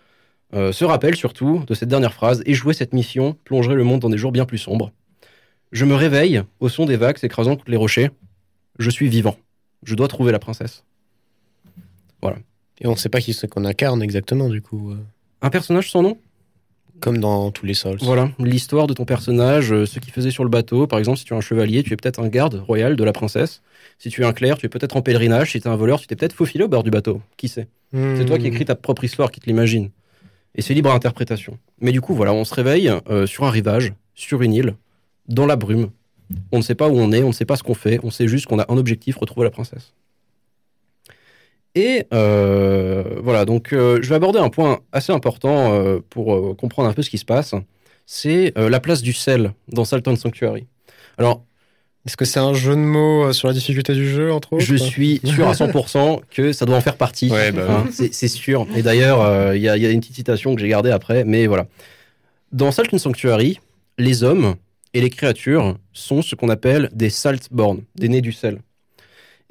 se 0.52 0.85
rappelle 0.85 1.16
surtout 1.16 1.64
de 1.66 1.74
cette 1.74 1.89
dernière 1.89 2.12
phrase 2.12 2.43
et 2.47 2.55
jouer 2.55 2.74
cette 2.74 2.93
mission 2.93 3.36
plongerait 3.44 3.77
le 3.77 3.85
monde 3.85 4.01
dans 4.01 4.10
des 4.10 4.18
jours 4.18 4.32
bien 4.32 4.44
plus 4.44 4.59
sombres. 4.59 4.93
Je 5.72 5.85
me 5.85 5.94
réveille 5.94 6.43
au 6.59 6.68
son 6.68 6.86
des 6.86 6.97
vagues 6.97 7.18
s'écrasant 7.18 7.56
contre 7.56 7.70
les 7.70 7.77
rochers. 7.77 8.10
Je 8.78 8.90
suis 8.90 9.09
vivant. 9.09 9.36
Je 9.85 9.94
dois 9.94 10.09
trouver 10.09 10.32
la 10.32 10.39
princesse. 10.39 10.85
Voilà. 12.22 12.39
Et 12.81 12.86
on 12.86 12.93
ne 12.93 12.97
sait 12.97 13.09
pas 13.09 13.20
qui 13.20 13.32
c'est 13.32 13.48
qu'on 13.48 13.64
incarne 13.64 14.02
exactement 14.02 14.48
du 14.48 14.62
coup. 14.62 14.94
Un 15.43 15.51
personnage 15.51 15.90
sans 15.90 16.02
nom? 16.02 16.18
Comme 16.98 17.18
dans 17.18 17.51
tous 17.51 17.64
les 17.64 17.72
Souls. 17.72 17.97
Voilà, 18.02 18.31
l'histoire 18.39 18.86
de 18.86 18.93
ton 18.93 19.06
personnage, 19.06 19.72
euh, 19.72 19.86
ce 19.86 20.01
qu'il 20.01 20.12
faisait 20.12 20.31
sur 20.31 20.44
le 20.44 20.51
bateau. 20.51 20.86
Par 20.86 20.98
exemple, 20.98 21.16
si 21.16 21.24
tu 21.24 21.32
es 21.32 21.36
un 21.36 21.40
chevalier, 21.40 21.82
tu 21.82 21.94
es 21.94 21.97
peut-être 21.97 22.20
un 22.20 22.28
garde 22.28 22.56
royal 22.56 22.94
de 22.94 23.05
la 23.05 23.14
princesse. 23.14 23.62
Si 23.98 24.10
tu 24.10 24.20
es 24.20 24.24
un 24.27 24.35
clerc, 24.35 24.59
tu 24.59 24.66
es 24.66 24.68
peut-être 24.68 24.97
en 24.97 25.01
pèlerinage. 25.01 25.52
Si 25.52 25.60
tu 25.62 25.66
es 25.66 25.70
un 25.70 25.77
voleur, 25.77 25.98
tu 25.98 26.06
t'es 26.06 26.14
peut-être 26.14 26.35
faufilé 26.35 26.64
au 26.64 26.68
bord 26.68 26.82
du 26.82 26.90
bateau. 26.90 27.22
Qui 27.39 27.48
sait? 27.48 27.68
C'est 27.93 28.27
toi 28.27 28.39
qui 28.39 28.48
écris 28.48 28.66
ta 28.66 28.74
propre 28.74 29.05
histoire, 29.05 29.31
qui 29.31 29.40
te 29.40 29.47
l'imagine. 29.47 29.89
Et 30.55 30.62
c'est 30.62 30.74
libre 30.74 30.90
à 30.90 30.94
interprétation. 30.94 31.59
Mais 31.81 31.93
du 31.93 32.01
coup, 32.01 32.14
voilà, 32.14 32.32
on 32.32 32.44
se 32.44 32.55
réveille 32.55 32.93
euh, 33.09 33.27
sur 33.27 33.44
un 33.44 33.51
rivage, 33.51 33.93
sur 34.14 34.43
une 34.43 34.52
île, 34.52 34.74
dans 35.28 35.47
la 35.47 35.56
brume. 35.56 35.90
On 36.52 36.59
ne 36.59 36.62
sait 36.62 36.74
pas 36.74 36.89
où 36.89 36.98
on 36.98 37.12
est, 37.12 37.22
on 37.22 37.28
ne 37.28 37.32
sait 37.32 37.44
pas 37.44 37.56
ce 37.56 37.62
qu'on 37.62 37.74
fait, 37.74 38.01
on 38.02 38.10
sait 38.10 38.28
juste 38.28 38.47
qu'on 38.47 38.59
a 38.59 38.70
un 38.70 38.77
objectif, 38.77 39.16
retrouver 39.16 39.44
la 39.44 39.51
princesse. 39.51 39.93
Et 41.74 42.05
euh, 42.12 43.20
voilà, 43.22 43.44
donc 43.44 43.72
euh, 43.72 44.01
je 44.02 44.09
vais 44.09 44.16
aborder 44.16 44.40
un 44.40 44.48
point 44.48 44.81
assez 44.93 45.12
important 45.12 45.81
pour 46.10 46.56
comprendre 46.56 46.89
un 46.89 46.93
peu 46.93 47.02
ce 47.02 47.10
qui 47.10 47.18
se 47.18 47.24
passe. 47.24 47.55
C'est 48.06 48.52
la 48.56 48.81
place 48.81 49.02
du 49.02 49.12
sel 49.12 49.52
dans 49.68 49.85
Salton 49.85 50.16
Sanctuary. 50.16 50.66
Alors, 51.16 51.44
Est-ce 52.06 52.16
que 52.16 52.24
c'est 52.24 52.40
un 52.40 52.55
jeu 52.55 52.72
de 52.74 52.81
mots 52.81 53.24
euh, 53.27 53.32
sur 53.32 53.48
la 53.48 53.55
difficulté 53.55 53.93
du 53.94 54.09
jeu, 54.09 54.32
entre 54.32 54.55
autres 54.55 54.64
je 54.64 54.74
suis 54.77 55.20
sûr 55.24 55.47
à 55.48 55.52
100% 55.52 56.20
que 56.31 56.52
ça 56.52 56.64
doit 56.64 56.77
en 56.77 56.81
faire 56.81 56.97
partie. 56.97 57.31
Ouais, 57.31 57.52
bah 57.52 57.66
Hein, 57.68 57.86
c'est 57.93 58.14
c'est 58.14 58.28
sûr. 58.28 58.66
Et 58.74 58.82
d'ailleurs, 58.82 59.20
euh, 59.20 59.55
il 59.56 59.62
y, 59.62 59.68
a- 59.68 59.77
il 59.77 59.82
y 59.82 59.86
a 59.86 59.90
une 59.90 60.01
petite 60.01 60.16
citation 60.16 60.55
que 60.55 60.60
j'ai 60.60 60.68
gardée 60.68 60.90
après, 60.90 61.24
mais 61.24 61.47
voilà. 61.47 61.66
Dans 62.52 62.72
Salton 62.72 62.98
Sanctuary, 62.98 63.60
les 63.98 64.22
hommes 64.24 64.55
et 64.94 65.01
les 65.02 65.10
créatures 65.10 65.77
sont 65.93 66.22
ce 66.22 66.35
qu'on 66.35 66.48
appelle 66.48 66.89
des 66.94 67.10
saltborn, 67.10 67.82
des 67.97 68.09
nés 68.09 68.22
du 68.22 68.32
sel. 68.32 68.60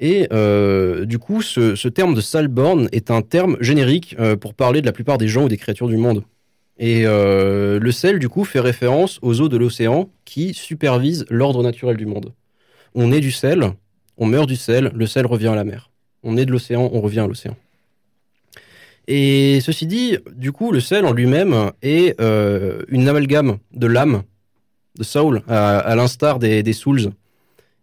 Et 0.00 0.26
euh, 0.32 1.04
du 1.04 1.18
coup, 1.18 1.42
ce, 1.42 1.74
ce 1.76 1.86
terme 1.88 2.14
de 2.14 2.20
saltborn 2.20 2.88
est 2.90 3.10
un 3.10 3.22
terme 3.22 3.56
générique 3.60 4.16
euh, 4.18 4.34
pour 4.34 4.54
parler 4.54 4.80
de 4.80 4.86
la 4.86 4.92
plupart 4.92 5.18
des 5.18 5.28
gens 5.28 5.44
ou 5.44 5.48
des 5.48 5.56
créatures 5.58 5.88
du 5.88 5.98
monde. 5.98 6.24
Et 6.78 7.02
euh, 7.06 7.78
le 7.78 7.92
sel, 7.92 8.18
du 8.18 8.28
coup, 8.30 8.44
fait 8.44 8.60
référence 8.60 9.18
aux 9.22 9.40
eaux 9.42 9.48
de 9.50 9.58
l'océan 9.58 10.08
qui 10.24 10.54
supervisent 10.54 11.26
l'ordre 11.28 11.62
naturel 11.62 11.96
du 11.98 12.06
monde. 12.06 12.32
On 12.94 13.12
est 13.12 13.20
du 13.20 13.30
sel, 13.30 13.72
on 14.16 14.26
meurt 14.26 14.48
du 14.48 14.56
sel, 14.56 14.90
le 14.94 15.06
sel 15.06 15.26
revient 15.26 15.48
à 15.48 15.54
la 15.54 15.64
mer. 15.64 15.90
On 16.22 16.36
est 16.36 16.44
de 16.44 16.52
l'océan, 16.52 16.90
on 16.92 17.00
revient 17.00 17.20
à 17.20 17.26
l'océan. 17.26 17.56
Et 19.06 19.60
ceci 19.60 19.86
dit, 19.86 20.18
du 20.32 20.52
coup, 20.52 20.72
le 20.72 20.80
sel 20.80 21.04
en 21.04 21.12
lui-même 21.12 21.72
est 21.82 22.20
euh, 22.20 22.82
une 22.88 23.08
amalgame 23.08 23.58
de 23.72 23.86
l'âme, 23.86 24.22
de 24.96 25.02
soul, 25.02 25.42
à, 25.48 25.94
l'instar 25.96 26.38
des, 26.38 26.72
souls. 26.72 27.12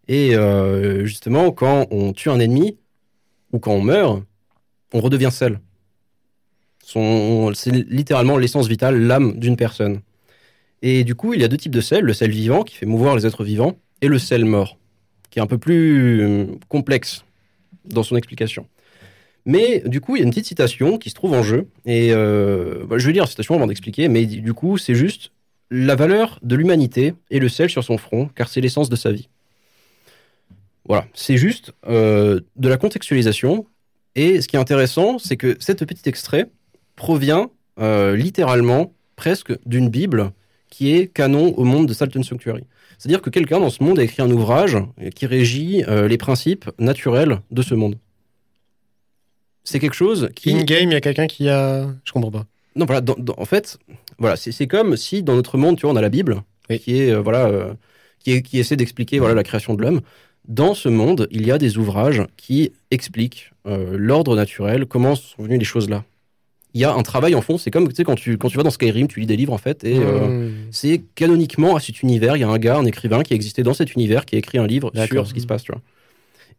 Et 0.07 0.35
euh, 0.35 1.05
justement, 1.05 1.51
quand 1.51 1.87
on 1.91 2.13
tue 2.13 2.29
un 2.29 2.39
ennemi, 2.39 2.77
ou 3.51 3.59
quand 3.59 3.73
on 3.73 3.81
meurt, 3.81 4.23
on 4.93 5.01
redevient 5.01 5.31
sel. 5.31 5.59
C'est 6.83 7.71
littéralement 7.71 8.37
l'essence 8.37 8.67
vitale, 8.67 9.01
l'âme 9.01 9.37
d'une 9.37 9.57
personne. 9.57 9.99
Et 10.81 11.03
du 11.03 11.15
coup, 11.15 11.33
il 11.33 11.41
y 11.41 11.43
a 11.43 11.47
deux 11.47 11.57
types 11.57 11.73
de 11.73 11.81
sel, 11.81 12.05
le 12.05 12.13
sel 12.13 12.31
vivant, 12.31 12.63
qui 12.63 12.75
fait 12.75 12.85
mouvoir 12.85 13.15
les 13.15 13.25
êtres 13.25 13.43
vivants, 13.43 13.77
et 14.01 14.07
le 14.07 14.19
sel 14.19 14.45
mort, 14.45 14.77
qui 15.37 15.39
est 15.39 15.43
un 15.43 15.45
peu 15.45 15.59
plus 15.59 16.21
euh, 16.21 16.45
complexe 16.67 17.23
dans 17.85 18.01
son 18.01 18.15
explication. 18.15 18.65
Mais 19.45 19.83
du 19.85 20.01
coup, 20.01 20.15
il 20.15 20.19
y 20.19 20.21
a 20.23 20.25
une 20.25 20.31
petite 20.31 20.47
citation 20.47 20.97
qui 20.97 21.11
se 21.11 21.13
trouve 21.13 21.33
en 21.33 21.43
jeu. 21.43 21.67
Et 21.85 22.09
euh, 22.11 22.83
bah, 22.87 22.97
je 22.97 23.05
vais 23.05 23.13
lire 23.13 23.21
la 23.21 23.29
citation 23.29 23.53
avant 23.53 23.67
d'expliquer. 23.67 24.07
Mais 24.07 24.25
du 24.25 24.55
coup, 24.55 24.79
c'est 24.79 24.95
juste 24.95 25.31
la 25.69 25.93
valeur 25.93 26.39
de 26.41 26.55
l'humanité 26.55 27.13
est 27.29 27.37
le 27.37 27.49
sel 27.49 27.69
sur 27.69 27.83
son 27.83 27.99
front, 27.99 28.31
car 28.33 28.49
c'est 28.49 28.61
l'essence 28.61 28.89
de 28.89 28.95
sa 28.95 29.11
vie. 29.11 29.29
Voilà, 30.85 31.05
c'est 31.13 31.37
juste 31.37 31.71
euh, 31.87 32.39
de 32.55 32.67
la 32.67 32.77
contextualisation. 32.77 33.67
Et 34.15 34.41
ce 34.41 34.47
qui 34.47 34.55
est 34.55 34.59
intéressant, 34.59 35.19
c'est 35.19 35.37
que 35.37 35.55
cet 35.59 35.85
petit 35.85 36.09
extrait 36.09 36.49
provient 36.95 37.51
littéralement 37.79 38.91
presque 39.15 39.53
d'une 39.67 39.89
Bible 39.89 40.31
qui 40.77 40.93
est 40.95 41.07
canon 41.07 41.55
au 41.57 41.63
monde 41.63 41.87
de 41.87 41.93
Salton 41.93 42.21
Sanctuary. 42.21 42.63
C'est-à-dire 42.99 43.19
que 43.23 43.31
quelqu'un 43.31 43.59
dans 43.59 43.71
ce 43.71 43.81
monde 43.83 43.97
a 43.97 44.03
écrit 44.03 44.21
un 44.21 44.29
ouvrage 44.29 44.77
qui 45.15 45.25
régit 45.25 45.83
euh, 45.87 46.07
les 46.07 46.17
principes 46.19 46.69
naturels 46.77 47.39
de 47.49 47.63
ce 47.63 47.73
monde. 47.73 47.95
C'est 49.63 49.79
quelque 49.79 49.95
chose 49.95 50.29
qui... 50.35 50.51
In-game, 50.51 50.91
il 50.91 50.93
y 50.93 50.95
a 50.95 51.01
quelqu'un 51.01 51.25
qui 51.25 51.49
a. 51.49 51.87
Je 52.03 52.11
comprends 52.11 52.29
pas. 52.29 52.45
Non, 52.75 52.85
voilà, 52.85 53.01
dans- 53.01 53.15
dans- 53.17 53.33
en 53.37 53.45
fait, 53.45 53.79
voilà, 54.19 54.35
c'est 54.35 54.67
comme 54.67 54.95
si 54.97 55.23
dans 55.23 55.33
notre 55.33 55.57
monde, 55.57 55.77
tu 55.77 55.81
vois, 55.87 55.93
on 55.93 55.95
a 55.95 56.01
la 56.01 56.09
Bible, 56.09 56.43
Oui. 56.69 56.79
qui 56.79 56.99
est, 56.99 57.11
euh, 57.11 57.21
voilà, 57.21 57.47
euh, 57.47 57.73
qui, 58.19 58.33
est- 58.33 58.41
qui 58.43 58.59
essaie 58.59 58.75
d'expliquer, 58.75 59.17
voilà, 59.17 59.33
la 59.33 59.43
création 59.43 59.73
de 59.73 59.81
l'homme. 59.81 60.01
Dans 60.47 60.75
ce 60.75 60.89
monde, 60.89 61.27
il 61.31 61.43
y 61.47 61.51
a 61.51 61.57
des 61.57 61.79
ouvrages 61.79 62.21
qui 62.37 62.71
expliquent 62.91 63.51
l'ordre 63.65 64.35
naturel, 64.35 64.85
comment 64.85 65.15
sont 65.15 65.41
venues 65.41 65.57
les 65.57 65.65
choses 65.65 65.89
là. 65.89 66.05
Il 66.73 66.81
y 66.81 66.83
a 66.83 66.93
un 66.93 67.01
travail 67.01 67.33
en 67.33 67.41
fond, 67.41 67.57
c'est 67.57 67.71
comme, 67.71 67.87
tu 67.87 67.95
sais, 67.95 68.03
quand 68.03 68.15
tu, 68.15 68.37
quand 68.37 68.49
tu 68.49 68.57
vas 68.57 68.63
dans 68.63 68.69
Skyrim, 68.69 69.07
tu 69.07 69.19
lis 69.19 69.25
des 69.25 69.37
livres, 69.37 69.53
en 69.53 69.57
fait, 69.57 69.83
et 69.83 69.99
euh, 69.99 70.27
Hmm. 70.27 70.67
c'est 70.71 71.01
canoniquement 71.15 71.75
à 71.75 71.79
cet 71.79 72.03
univers, 72.03 72.35
il 72.37 72.41
y 72.41 72.43
a 72.43 72.49
un 72.49 72.57
gars, 72.59 72.77
un 72.77 72.85
écrivain 72.85 73.23
qui 73.23 73.33
existait 73.33 73.63
dans 73.63 73.73
cet 73.73 73.93
univers, 73.95 74.25
qui 74.25 74.35
a 74.35 74.39
écrit 74.39 74.57
un 74.57 74.67
livre 74.67 74.91
sur 75.07 75.25
ce 75.27 75.33
qui 75.33 75.41
se 75.41 75.47
passe, 75.47 75.63
tu 75.63 75.71
vois. 75.71 75.81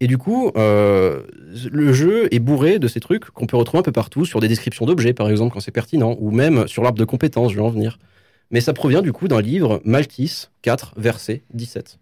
Et 0.01 0.07
du 0.07 0.17
coup, 0.17 0.51
euh, 0.57 1.23
le 1.71 1.93
jeu 1.93 2.29
est 2.33 2.39
bourré 2.39 2.79
de 2.79 2.89
ces 2.89 3.01
trucs 3.01 3.27
qu'on 3.31 3.47
peut 3.47 3.57
retrouver 3.57 3.81
un 3.81 3.83
peu 3.83 3.93
partout, 3.93 4.25
sur 4.25 4.41
des 4.41 4.49
descriptions 4.49 4.87
d'objets, 4.87 5.13
par 5.13 5.29
exemple, 5.29 5.53
quand 5.53 5.61
c'est 5.61 5.71
pertinent, 5.73 6.17
ou 6.21 6.31
même 6.31 6.67
sur 6.69 6.83
l'arbre 6.83 6.99
de 6.99 7.05
compétences, 7.05 7.51
je 7.53 7.57
vais 7.57 7.63
en 7.63 7.71
venir. 7.71 7.99
Mais 8.51 8.61
ça 8.61 8.73
provient 8.73 9.03
du 9.03 9.13
coup 9.13 9.29
d'un 9.29 9.41
livre 9.43 9.81
Maltis 9.85 10.47
4, 10.63 10.95
verset 10.97 11.43
17. 11.53 11.99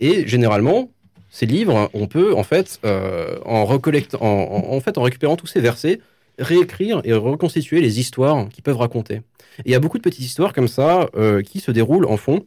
Et 0.00 0.26
généralement, 0.26 0.90
ces 1.30 1.46
livres, 1.46 1.90
on 1.92 2.06
peut 2.06 2.34
en 2.34 2.42
fait, 2.44 2.78
euh, 2.84 3.38
en, 3.44 3.64
recollectant, 3.64 4.18
en, 4.22 4.26
en- 4.26 4.76
en 4.76 4.80
fait, 4.80 4.96
en 4.98 5.02
récupérant 5.02 5.36
tous 5.36 5.46
ces 5.48 5.60
versets, 5.60 6.00
réécrire 6.38 7.00
et 7.04 7.12
reconstituer 7.12 7.80
les 7.80 8.00
histoires 8.00 8.48
qu'ils 8.48 8.62
peuvent 8.62 8.76
raconter. 8.76 9.16
Et 9.60 9.66
il 9.66 9.72
y 9.72 9.74
a 9.74 9.80
beaucoup 9.80 9.98
de 9.98 10.02
petites 10.02 10.24
histoires 10.24 10.52
comme 10.52 10.68
ça 10.68 11.08
euh, 11.16 11.42
qui 11.42 11.60
se 11.60 11.70
déroulent 11.70 12.06
en 12.06 12.16
fond, 12.16 12.44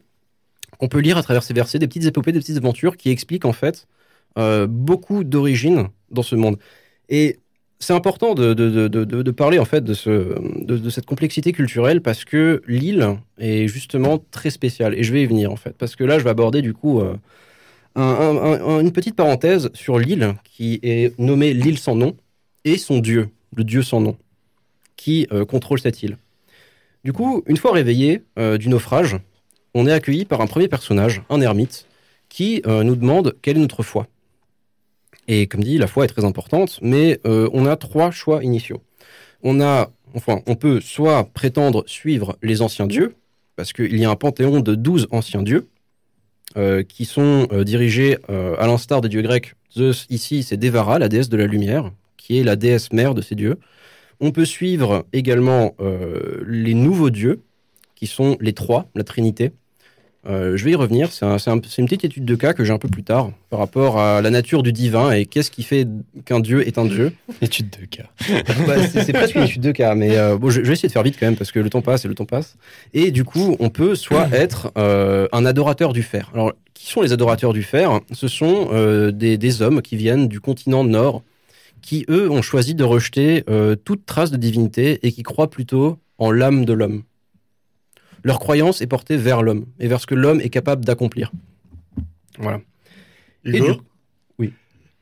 qu'on 0.78 0.88
peut 0.88 1.00
lire 1.00 1.16
à 1.16 1.22
travers 1.22 1.42
ces 1.42 1.54
versets, 1.54 1.78
des 1.78 1.88
petites 1.88 2.04
épopées, 2.04 2.32
des 2.32 2.40
petites 2.40 2.58
aventures 2.58 2.96
qui 2.96 3.10
expliquent 3.10 3.44
en 3.46 3.52
fait 3.52 3.86
euh, 4.38 4.66
beaucoup 4.66 5.24
d'origines 5.24 5.88
dans 6.10 6.22
ce 6.22 6.36
monde. 6.36 6.58
Et 7.08 7.38
c'est 7.80 7.92
important 7.94 8.34
de, 8.34 9.30
parler 9.30 9.58
en 9.58 9.64
fait 9.64 9.82
de, 9.84 9.94
ce, 9.94 10.10
de, 10.64 10.76
de 10.76 10.90
cette 10.90 11.06
complexité 11.06 11.52
culturelle 11.52 12.02
parce 12.02 12.24
que 12.24 12.62
l'île 12.66 13.16
est 13.38 13.68
justement 13.68 14.18
très 14.30 14.50
spéciale. 14.50 14.94
Et 14.94 15.02
je 15.04 15.12
vais 15.12 15.22
y 15.22 15.26
venir 15.26 15.52
en 15.52 15.56
fait, 15.56 15.74
parce 15.78 15.96
que 15.96 16.04
là 16.04 16.18
je 16.18 16.24
vais 16.24 16.30
aborder 16.30 16.60
du 16.62 16.74
coup 16.74 17.00
euh, 17.00 17.16
un- 17.94 18.02
un- 18.02 18.60
un- 18.62 18.80
une 18.80 18.92
petite 18.92 19.14
parenthèse 19.16 19.70
sur 19.74 19.98
l'île 19.98 20.34
qui 20.44 20.78
est 20.82 21.18
nommée 21.18 21.54
l'île 21.54 21.78
sans 21.78 21.94
nom 21.94 22.16
et 22.64 22.78
son 22.78 22.98
dieu, 22.98 23.30
le 23.54 23.64
dieu 23.64 23.82
sans 23.82 24.00
nom, 24.00 24.16
qui 24.96 25.26
euh, 25.32 25.44
contrôle 25.44 25.80
cette 25.80 26.02
île. 26.02 26.18
Du 27.04 27.12
coup, 27.12 27.42
une 27.46 27.56
fois 27.56 27.72
réveillé 27.72 28.22
euh, 28.38 28.58
du 28.58 28.68
naufrage, 28.68 29.16
on 29.74 29.86
est 29.86 29.92
accueilli 29.92 30.24
par 30.24 30.40
un 30.40 30.46
premier 30.46 30.68
personnage, 30.68 31.22
un 31.30 31.40
ermite, 31.40 31.86
qui 32.28 32.62
euh, 32.66 32.82
nous 32.82 32.96
demande 32.96 33.36
quelle 33.40 33.56
est 33.56 33.60
notre 33.60 33.82
foi. 33.82 34.06
Et 35.28 35.46
comme 35.46 35.62
dit, 35.62 35.78
la 35.78 35.86
foi 35.86 36.04
est 36.04 36.08
très 36.08 36.24
importante, 36.24 36.78
mais 36.80 37.20
on 37.24 37.66
a 37.66 37.76
trois 37.76 38.10
choix 38.10 38.42
initiaux. 38.42 38.80
On 39.42 40.56
peut 40.58 40.80
soit 40.80 41.24
prétendre 41.34 41.84
suivre 41.86 42.38
les 42.42 42.62
anciens 42.62 42.86
dieux, 42.86 43.14
parce 43.54 43.74
qu'il 43.74 43.98
y 43.98 44.06
a 44.06 44.10
un 44.10 44.16
panthéon 44.16 44.60
de 44.60 44.74
12 44.74 45.08
anciens 45.10 45.42
dieux, 45.42 45.68
qui 46.88 47.04
sont 47.04 47.46
dirigés 47.62 48.16
à 48.26 48.66
l'instar 48.66 49.02
des 49.02 49.10
dieux 49.10 49.20
grecs. 49.20 49.52
Zeus, 49.76 50.06
ici, 50.08 50.42
c'est 50.42 50.56
Devara, 50.56 50.98
la 50.98 51.10
déesse 51.10 51.28
de 51.28 51.36
la 51.36 51.44
lumière, 51.44 51.92
qui 52.28 52.38
est 52.38 52.44
la 52.44 52.56
déesse 52.56 52.92
mère 52.92 53.14
de 53.14 53.22
ces 53.22 53.34
dieux. 53.34 53.56
On 54.20 54.32
peut 54.32 54.44
suivre 54.44 55.06
également 55.14 55.74
euh, 55.80 56.42
les 56.46 56.74
nouveaux 56.74 57.08
dieux, 57.10 57.40
qui 57.94 58.06
sont 58.06 58.36
les 58.40 58.52
trois, 58.52 58.86
la 58.94 59.02
Trinité. 59.02 59.52
Euh, 60.28 60.56
je 60.58 60.64
vais 60.64 60.72
y 60.72 60.74
revenir, 60.74 61.10
c'est 61.10 61.24
un- 61.24 61.38
c'est 61.38 61.50
un- 61.50 61.60
c'est 61.66 61.80
une 61.80 61.86
petite 61.86 62.04
étude 62.04 62.24
de 62.26 62.34
cas 62.34 62.52
que 62.52 62.64
j'ai 62.64 62.72
un 62.72 62.78
peu 62.78 62.88
plus 62.88 63.02
tard 63.04 63.30
par 63.48 63.60
rapport 63.60 63.98
à 63.98 64.20
la 64.20 64.28
nature 64.30 64.62
du 64.62 64.72
divin 64.72 65.10
et 65.12 65.24
qu'est-ce 65.24 65.50
qui 65.50 65.62
fait 65.62 65.86
qu'un 66.26 66.40
dieu 66.40 66.66
est 66.68 66.76
un 66.76 66.84
dieu. 66.84 67.12
Étude 67.40 67.70
de 67.80 67.86
cas. 67.86 68.04
Bah, 68.66 68.74
c'est 68.88 69.12
presque 69.14 69.36
une 69.36 69.44
étude 69.44 69.62
de 69.62 69.72
cas, 69.72 69.94
mais 69.94 70.18
euh, 70.18 70.36
bon, 70.36 70.50
je, 70.50 70.60
je 70.60 70.66
vais 70.66 70.74
essayer 70.74 70.88
de 70.88 70.92
faire 70.92 71.04
vite 71.04 71.16
quand 71.18 71.24
même 71.26 71.36
parce 71.36 71.50
que 71.50 71.60
le 71.60 71.70
temps 71.70 71.80
passe 71.80 72.04
et 72.04 72.08
le 72.08 72.14
temps 72.14 72.26
passe. 72.26 72.56
Et 72.92 73.10
du 73.10 73.24
coup, 73.24 73.56
on 73.58 73.70
peut 73.70 73.94
soit 73.94 74.28
être 74.32 74.70
euh, 74.76 75.28
un 75.32 75.46
adorateur 75.46 75.92
du 75.94 76.02
fer. 76.02 76.30
Alors, 76.34 76.52
qui 76.74 76.88
sont 76.90 77.00
les 77.00 77.12
adorateurs 77.12 77.54
du 77.54 77.62
fer? 77.62 78.00
Ce 78.12 78.28
sont 78.28 78.68
des, 79.12 79.38
des 79.38 79.62
hommes 79.62 79.80
qui 79.82 79.96
viennent 79.96 80.28
du 80.28 80.40
continent 80.40 80.84
nord, 80.84 81.22
qui 81.82 82.04
eux 82.10 82.30
ont 82.30 82.42
choisi 82.42 82.74
de 82.74 82.84
rejeter 82.84 83.44
euh, 83.48 83.76
toute 83.76 84.04
trace 84.06 84.30
de 84.30 84.36
divinité 84.36 84.98
et 85.06 85.12
qui 85.12 85.22
croient 85.22 85.50
plutôt 85.50 85.98
en 86.18 86.30
l'âme 86.30 86.64
de 86.64 86.72
l'homme. 86.72 87.02
Leur 88.24 88.38
croyance 88.40 88.80
est 88.82 88.86
portée 88.86 89.16
vers 89.16 89.42
l'homme 89.42 89.66
et 89.78 89.86
vers 89.88 90.00
ce 90.00 90.06
que 90.06 90.14
l'homme 90.14 90.40
est 90.40 90.50
capable 90.50 90.84
d'accomplir. 90.84 91.30
Voilà. 92.38 92.60
Et 93.44 93.58
Hugo 93.58 93.72
du- 93.74 93.78
oui. 94.38 94.52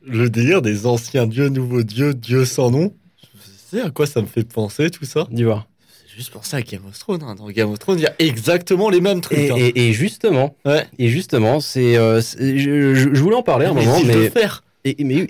Le 0.05 0.29
délire 0.29 0.61
des 0.61 0.85
anciens 0.85 1.25
dieux, 1.27 1.49
nouveaux 1.49 1.83
dieux, 1.83 2.13
dieux 2.13 2.45
sans 2.45 2.69
nom. 2.71 2.93
Tu 3.21 3.27
sais 3.77 3.81
à 3.81 3.89
quoi 3.89 4.05
ça 4.05 4.21
me 4.21 4.27
fait 4.27 4.43
penser 4.47 4.89
tout 4.89 5.05
ça? 5.05 5.27
Dis 5.31 5.43
voir. 5.43 5.67
C'est 6.07 6.15
juste 6.15 6.31
pour 6.31 6.45
ça 6.45 6.57
à 6.57 6.61
Game 6.61 6.85
of 6.87 6.97
Thrones. 6.97 7.23
hein. 7.23 7.35
Dans 7.35 7.49
Game 7.49 7.69
of 7.71 7.79
Thrones, 7.79 7.97
il 7.99 8.03
y 8.03 8.07
a 8.07 8.13
exactement 8.19 8.89
les 8.89 9.01
mêmes 9.01 9.21
trucs. 9.21 9.37
Et, 9.37 9.51
hein. 9.51 9.55
et- 9.57 9.89
et 9.89 9.93
justement, 9.93 10.55
Ouais. 10.65 10.85
et 10.99 11.09
justement, 11.09 11.59
c'est, 11.59 11.97
euh, 11.97 12.21
c'est- 12.21 12.57
je, 12.57 12.93
je- 12.93 13.13
je 13.13 13.21
voulais 13.21 13.35
en 13.35 13.43
parler 13.43 13.65
un 13.65 13.73
Mais 13.73 13.83
moment, 13.85 13.99
mais 14.05 14.13
veut 14.13 14.29
faire. 14.29 14.63
Et, 14.85 14.95
mais 15.03 15.27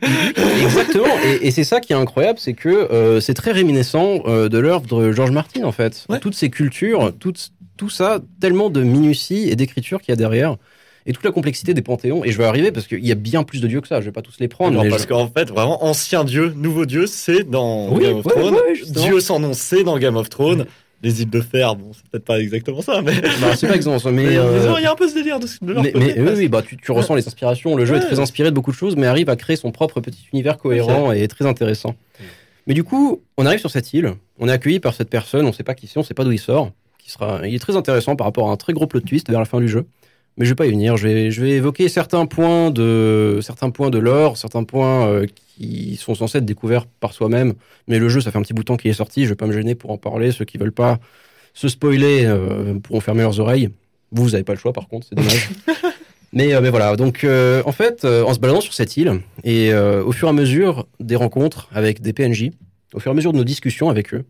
exactement. 0.64 1.06
Et, 1.26 1.48
et 1.48 1.52
c'est 1.52 1.64
ça 1.64 1.80
qui 1.80 1.94
est 1.94 1.96
incroyable, 1.96 2.40
c'est 2.40 2.54
que 2.54 2.70
euh, 2.70 3.20
c'est 3.20 3.34
très 3.34 3.52
réminiscent 3.52 4.22
euh, 4.26 4.50
de 4.50 4.58
l'œuvre 4.60 4.82
de 4.82 5.12
George 5.12 5.32
Martin, 5.32 5.64
en 5.64 5.72
fait. 5.72 6.06
Ouais. 6.10 6.20
Toutes 6.20 6.36
ces 6.36 6.50
cultures, 6.50 7.12
toutes- 7.20 7.52
tout 7.78 7.90
ça, 7.90 8.20
tellement 8.42 8.70
de 8.70 8.82
minutie 8.84 9.50
et 9.50 9.56
d'écriture 9.56 10.02
qu'il 10.02 10.12
y 10.12 10.14
a 10.14 10.16
derrière. 10.16 10.58
Et 11.06 11.14
toute 11.14 11.24
la 11.24 11.32
complexité 11.32 11.74
des 11.74 11.82
panthéons. 11.82 12.26
Et 12.26 12.32
je 12.32 12.38
vais 12.38 12.44
arriver 12.44 12.72
parce 12.72 12.86
qu'il 12.86 13.06
y 13.06 13.12
a 13.12 13.16
bien 13.16 13.44
plus 13.44 13.62
de 13.62 13.68
dieux 13.68 13.80
que 13.82 13.88
ça. 13.88 14.02
Je 14.02 14.06
vais 14.06 14.12
pas 14.12 14.22
tous 14.22 14.40
les 14.42 14.48
prendre. 14.50 14.76
Non, 14.76 14.84
mais 14.84 14.90
parce 14.90 15.04
je- 15.04 15.08
qu'en 15.08 15.28
fait, 15.30 15.50
vraiment, 15.50 15.84
ancien 15.86 16.24
dieu, 16.26 16.52
nouveau 16.56 16.86
dieu, 16.86 17.06
c'est 17.08 17.50
dans 17.50 17.90
Oui, 17.94 18.04
Game 18.04 18.18
of 18.18 18.26
ouais, 18.26 18.34
Thrones. 18.34 18.54
ouais, 18.56 18.82
dieu 18.88 19.20
sans 19.22 19.40
nom, 19.40 19.54
c'est 19.54 19.84
dans 19.84 19.98
Game 20.00 20.18
of 20.18 20.30
Thrones. 20.30 20.66
Les 21.04 21.22
îles 21.22 21.30
de 21.30 21.42
fer, 21.42 21.76
bon, 21.76 21.92
c'est 21.94 22.06
peut-être 22.10 22.26
pas 22.26 22.40
exactement 22.40 22.82
ça, 22.82 23.02
mais. 23.02 23.22
Bah, 23.42 23.56
c'est 23.56 23.68
pas 23.68 23.76
exactement 23.76 24.00
ça, 24.00 24.12
mais. 24.12 24.26
Euh, 24.38 24.76
il 24.78 24.84
y 24.84 24.86
a 24.86 24.92
un 24.92 24.96
peu 24.96 25.08
ce 25.08 25.14
délire 25.16 25.40
de, 25.40 25.48
de 25.62 25.74
leur 25.74 25.84
mais, 25.84 25.92
côté, 25.92 26.16
mais 26.18 26.32
oui, 26.32 26.48
bah, 26.48 26.62
tu, 26.62 26.78
tu 26.78 26.92
ressens 26.92 27.16
les 27.16 27.28
inspirations. 27.28 27.76
Le 27.76 27.86
jeu 27.86 27.94
Ouais. 27.96 28.00
est 28.02 28.06
très 28.06 28.20
inspiré 28.20 28.50
de 28.50 28.56
beaucoup 28.56 28.72
de 28.72 28.76
choses, 28.76 28.96
mais 28.96 29.08
arrive 29.08 29.30
à 29.30 29.36
créer 29.36 29.56
son 29.56 29.72
propre 29.72 30.00
petit 30.02 30.28
univers 30.34 30.58
cohérent 30.58 31.12
et 31.12 31.28
très 31.28 31.46
intéressant. 31.46 31.96
Mais 32.66 32.74
du 32.74 32.84
coup, 32.84 33.22
on 33.38 33.46
arrive 33.46 33.60
sur 33.60 33.72
cette 33.72 33.94
île, 33.94 34.14
on 34.40 34.50
est 34.50 34.52
accueilli 34.52 34.80
par 34.80 34.94
cette 34.94 35.10
personne, 35.10 35.46
on 35.46 35.54
sait 35.54 35.64
pas 35.64 35.74
qui 35.76 35.88
c'est, 35.88 35.98
on 36.00 36.04
sait 36.04 36.14
pas 36.14 36.24
d'où 36.26 36.32
il 36.32 36.40
sort. 36.40 36.72
Qui 36.98 37.12
sera, 37.12 37.40
il 37.48 37.56
est 37.56 37.60
très 37.60 37.78
intéressant 37.78 38.16
par 38.18 38.26
rapport 38.28 38.50
à 38.50 38.52
un 38.52 38.58
très 38.58 38.74
gros 38.74 38.88
plot 38.88 39.00
twist 39.00 39.30
vers 39.30 39.40
la 39.40 39.46
fin 39.46 39.60
du 39.62 39.70
jeu. 39.70 39.86
Mais 40.38 40.46
je 40.46 40.52
vais 40.52 40.56
pas 40.56 40.68
y 40.68 40.72
venir. 40.72 40.98
Je 40.98 41.08
vais, 41.08 41.32
je 41.32 41.42
vais 41.42 41.52
évoquer 41.52 41.90
certains 41.90 42.26
points 42.28 42.70
de, 42.70 43.40
certains 43.42 43.72
points 43.72 43.90
de 43.90 43.98
l'or, 43.98 44.38
certains 44.38 44.64
points 44.64 45.08
euh, 45.08 45.26
qui 45.58 45.96
sont 45.96 46.14
censés 46.14 46.38
être 46.38 46.46
découverts 46.46 46.86
par 46.86 47.14
soi-même. 47.14 47.56
Mais 47.88 47.98
le 47.98 48.08
jeu, 48.08 48.22
ça 48.22 48.32
fait 48.32 48.38
un 48.38 48.44
petit 48.44 48.54
bout 48.54 48.62
de 48.62 48.68
temps 48.68 48.78
qu'il 48.78 48.92
est 48.92 48.96
sorti. 48.96 49.24
Je 49.24 49.30
vais 49.30 49.36
pas 49.36 49.48
me 49.48 49.52
gêner 49.52 49.74
pour 49.74 49.90
en 49.90 49.98
parler. 49.98 50.32
Ceux 50.32 50.46
qui 50.46 50.60
veulent 50.60 50.72
pas 50.72 51.00
se 51.56 51.68
spoiler 51.68 52.26
euh, 52.26 52.76
pourront 52.76 53.00
fermer 53.00 53.22
leurs 53.22 53.40
oreilles. 53.40 53.70
Vous, 54.12 54.24
vous 54.24 54.36
avez 54.36 54.44
pas 54.44 54.54
le 54.54 54.60
choix, 54.60 54.74
par 54.74 54.88
contre, 54.88 55.08
c'est 55.10 55.16
dommage. 55.16 55.50
mais, 56.34 56.54
euh, 56.54 56.62
mais 56.62 56.70
voilà. 56.70 56.96
Donc, 56.96 57.26
en 57.26 57.72
fait, 57.72 58.06
en 58.06 58.34
se 58.34 58.40
baladant 58.40 58.62
sur 58.62 58.76
cette 58.76 58.96
île 58.96 59.22
et 59.44 59.74
au 59.74 60.12
fur 60.12 60.28
et 60.28 60.32
à 60.32 60.34
mesure 60.34 60.86
des 61.00 61.16
rencontres 61.16 61.68
avec 61.72 62.02
des 62.02 62.14
PNJ, 62.14 62.52
au 62.94 63.00
fur 63.00 63.10
et 63.10 63.14
à 63.14 63.16
mesure 63.16 63.34
de 63.34 63.38
nos 63.38 63.44
discussions 63.44 63.90
avec 63.90 64.14
eux, 64.14 64.24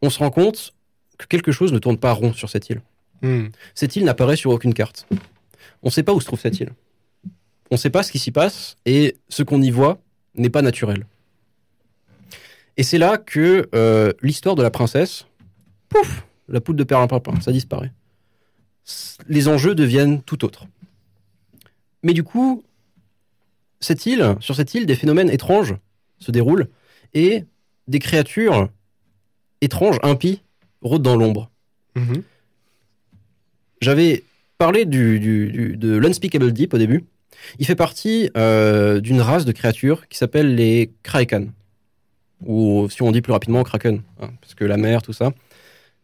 on 0.00 0.08
se 0.08 0.18
rend 0.18 0.30
compte 0.30 0.72
que 1.18 1.26
quelque 1.26 1.52
chose 1.52 1.72
ne 1.72 1.78
tourne 1.78 1.98
pas 1.98 2.12
rond 2.12 2.32
sur 2.32 2.48
cette 2.48 2.68
île. 2.70 2.80
Hmm. 3.26 3.48
Cette 3.74 3.96
île 3.96 4.04
n'apparaît 4.04 4.36
sur 4.36 4.50
aucune 4.50 4.74
carte. 4.74 5.06
On 5.82 5.88
ne 5.88 5.90
sait 5.90 6.02
pas 6.02 6.12
où 6.12 6.20
se 6.20 6.26
trouve 6.26 6.40
cette 6.40 6.60
île. 6.60 6.72
On 7.70 7.74
ne 7.74 7.76
sait 7.76 7.90
pas 7.90 8.02
ce 8.02 8.12
qui 8.12 8.18
s'y 8.18 8.30
passe 8.30 8.76
et 8.86 9.16
ce 9.28 9.42
qu'on 9.42 9.60
y 9.60 9.70
voit 9.70 9.98
n'est 10.36 10.50
pas 10.50 10.62
naturel. 10.62 11.06
Et 12.76 12.82
c'est 12.82 12.98
là 12.98 13.18
que 13.18 13.68
euh, 13.74 14.12
l'histoire 14.22 14.54
de 14.54 14.62
la 14.62 14.70
princesse, 14.70 15.26
pouf, 15.88 16.24
la 16.48 16.60
poudre 16.60 16.78
de 16.78 16.84
perlimpinpin, 16.84 17.40
ça 17.40 17.50
disparaît. 17.50 17.92
Les 19.26 19.48
enjeux 19.48 19.74
deviennent 19.74 20.22
tout 20.22 20.44
autres. 20.44 20.66
Mais 22.04 22.12
du 22.12 22.22
coup, 22.22 22.62
cette 23.80 24.06
île, 24.06 24.36
sur 24.40 24.54
cette 24.54 24.74
île, 24.74 24.86
des 24.86 24.94
phénomènes 24.94 25.30
étranges 25.30 25.74
se 26.20 26.30
déroulent 26.30 26.68
et 27.14 27.44
des 27.88 27.98
créatures 27.98 28.68
étranges, 29.60 29.98
impies, 30.02 30.42
rôdent 30.82 31.02
dans 31.02 31.16
l'ombre. 31.16 31.50
Mhm. 31.96 32.22
J'avais 33.80 34.24
parlé 34.58 34.84
du, 34.84 35.18
du- 35.20 35.50
du- 35.52 35.76
de 35.76 35.96
l'Unspeakable 35.96 36.52
Deep 36.52 36.74
au 36.74 36.78
début. 36.78 37.04
Il 37.58 37.66
fait 37.66 37.74
partie 37.76 38.30
euh, 38.36 39.00
d'une 39.00 39.20
race 39.20 39.44
de 39.44 39.52
créatures 39.52 40.08
qui 40.08 40.16
s'appelle 40.18 40.54
les 40.54 40.90
Kraken. 41.02 41.52
Ou 42.44 42.88
si 42.90 43.02
on 43.02 43.12
dit 43.12 43.22
plus 43.22 43.32
rapidement, 43.32 43.62
Kraken. 43.62 44.02
hein, 44.20 44.30
parce 44.40 44.54
que 44.54 44.64
la 44.64 44.76
mer, 44.76 45.02
tout 45.02 45.12
ça. 45.12 45.32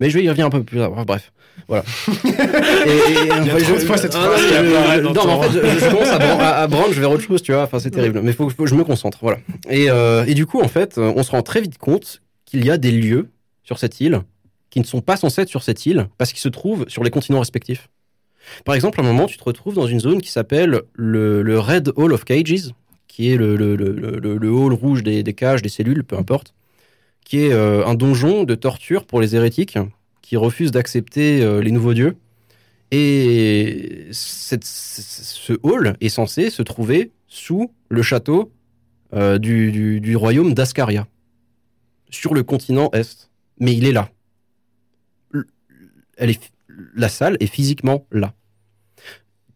Mais 0.00 0.10
je 0.10 0.18
vais 0.18 0.24
y 0.24 0.28
revenir 0.28 0.46
un 0.46 0.50
peu 0.50 0.62
plus 0.62 0.78
tard. 0.78 0.90
Bref, 1.04 1.32
voilà. 1.68 1.84
Et- 2.24 3.26
et- 3.26 3.30
enfin, 3.32 3.58
je- 3.58 3.84
fois 3.86 3.96
cette 3.98 4.14
ah, 4.14 4.20
phrase 4.20 4.40
non, 4.42 4.48
qui 4.48 4.54
je- 4.54 4.74
apparaît 4.76 4.96
je- 4.98 5.02
dans 5.02 5.12
Non, 5.12 5.26
mais 5.26 5.32
en 5.32 5.42
fait, 5.42 5.60
je, 5.60 5.78
je 5.84 5.90
commence 5.90 6.08
à, 6.08 6.18
bran- 6.18 6.38
à, 6.40 6.46
à 6.48 6.66
vers 6.66 7.10
autre 7.10 7.22
chose, 7.22 7.42
tu 7.42 7.52
vois. 7.52 7.62
Enfin, 7.62 7.78
c'est 7.78 7.90
terrible. 7.90 8.20
Mais 8.22 8.32
faut 8.32 8.46
que 8.48 8.66
je 8.66 8.74
me 8.74 8.84
concentre. 8.84 9.18
Voilà. 9.22 9.38
Et, 9.68 9.90
euh, 9.90 10.24
et 10.26 10.34
du 10.34 10.46
coup, 10.46 10.60
en 10.60 10.68
fait, 10.68 10.98
on 10.98 11.22
se 11.22 11.30
rend 11.30 11.42
très 11.42 11.60
vite 11.60 11.78
compte 11.78 12.20
qu'il 12.44 12.64
y 12.64 12.70
a 12.70 12.78
des 12.78 12.90
lieux 12.90 13.28
sur 13.64 13.78
cette 13.78 14.00
île 14.00 14.20
qui 14.72 14.80
ne 14.80 14.86
sont 14.86 15.02
pas 15.02 15.18
censés 15.18 15.42
être 15.42 15.50
sur 15.50 15.62
cette 15.62 15.84
île 15.84 16.08
parce 16.16 16.32
qu'ils 16.32 16.40
se 16.40 16.48
trouvent 16.48 16.88
sur 16.88 17.04
les 17.04 17.10
continents 17.10 17.40
respectifs. 17.40 17.90
Par 18.64 18.74
exemple, 18.74 18.98
à 18.98 19.04
un 19.04 19.06
moment, 19.06 19.26
tu 19.26 19.36
te 19.36 19.44
retrouves 19.44 19.74
dans 19.74 19.86
une 19.86 20.00
zone 20.00 20.22
qui 20.22 20.30
s'appelle 20.30 20.80
le, 20.94 21.58
Red 21.60 21.92
Hall 21.94 22.14
of 22.14 22.24
Cages, 22.24 22.72
qui 23.06 23.30
est 23.30 23.36
le, 23.36 24.50
hall 24.50 24.72
rouge 24.72 25.02
des, 25.02 25.22
cages, 25.34 25.60
des 25.60 25.68
cellules, 25.68 26.04
peu 26.04 26.16
importe, 26.16 26.54
qui 27.22 27.40
est 27.40 27.52
euh, 27.52 27.86
un 27.86 27.94
donjon 27.94 28.44
de 28.44 28.54
torture 28.54 29.04
pour 29.04 29.20
les 29.20 29.36
hérétiques 29.36 29.78
qui 30.22 30.38
refusent 30.38 30.72
d'accepter 30.72 31.42
euh, 31.42 31.60
les 31.60 31.70
nouveaux 31.70 31.92
dieux. 31.92 32.16
Et 32.90 34.08
ce 34.10 35.52
hall 35.62 35.96
est 36.00 36.08
censé 36.08 36.48
se 36.48 36.62
trouver 36.62 37.10
sous 37.28 37.70
le 37.90 38.02
château 38.02 38.50
euh, 39.12 39.36
du 39.38 40.16
royaume 40.16 40.54
d'Ascaria, 40.54 41.06
sur 42.08 42.32
le 42.32 42.42
continent 42.42 42.88
Est. 42.94 43.28
Mais 43.60 43.74
il 43.74 43.86
est 43.86 43.92
là. 43.92 44.10
Elle 46.16 46.30
est, 46.30 46.52
la 46.94 47.08
salle 47.08 47.36
est 47.40 47.46
physiquement 47.46 48.06
là. 48.10 48.34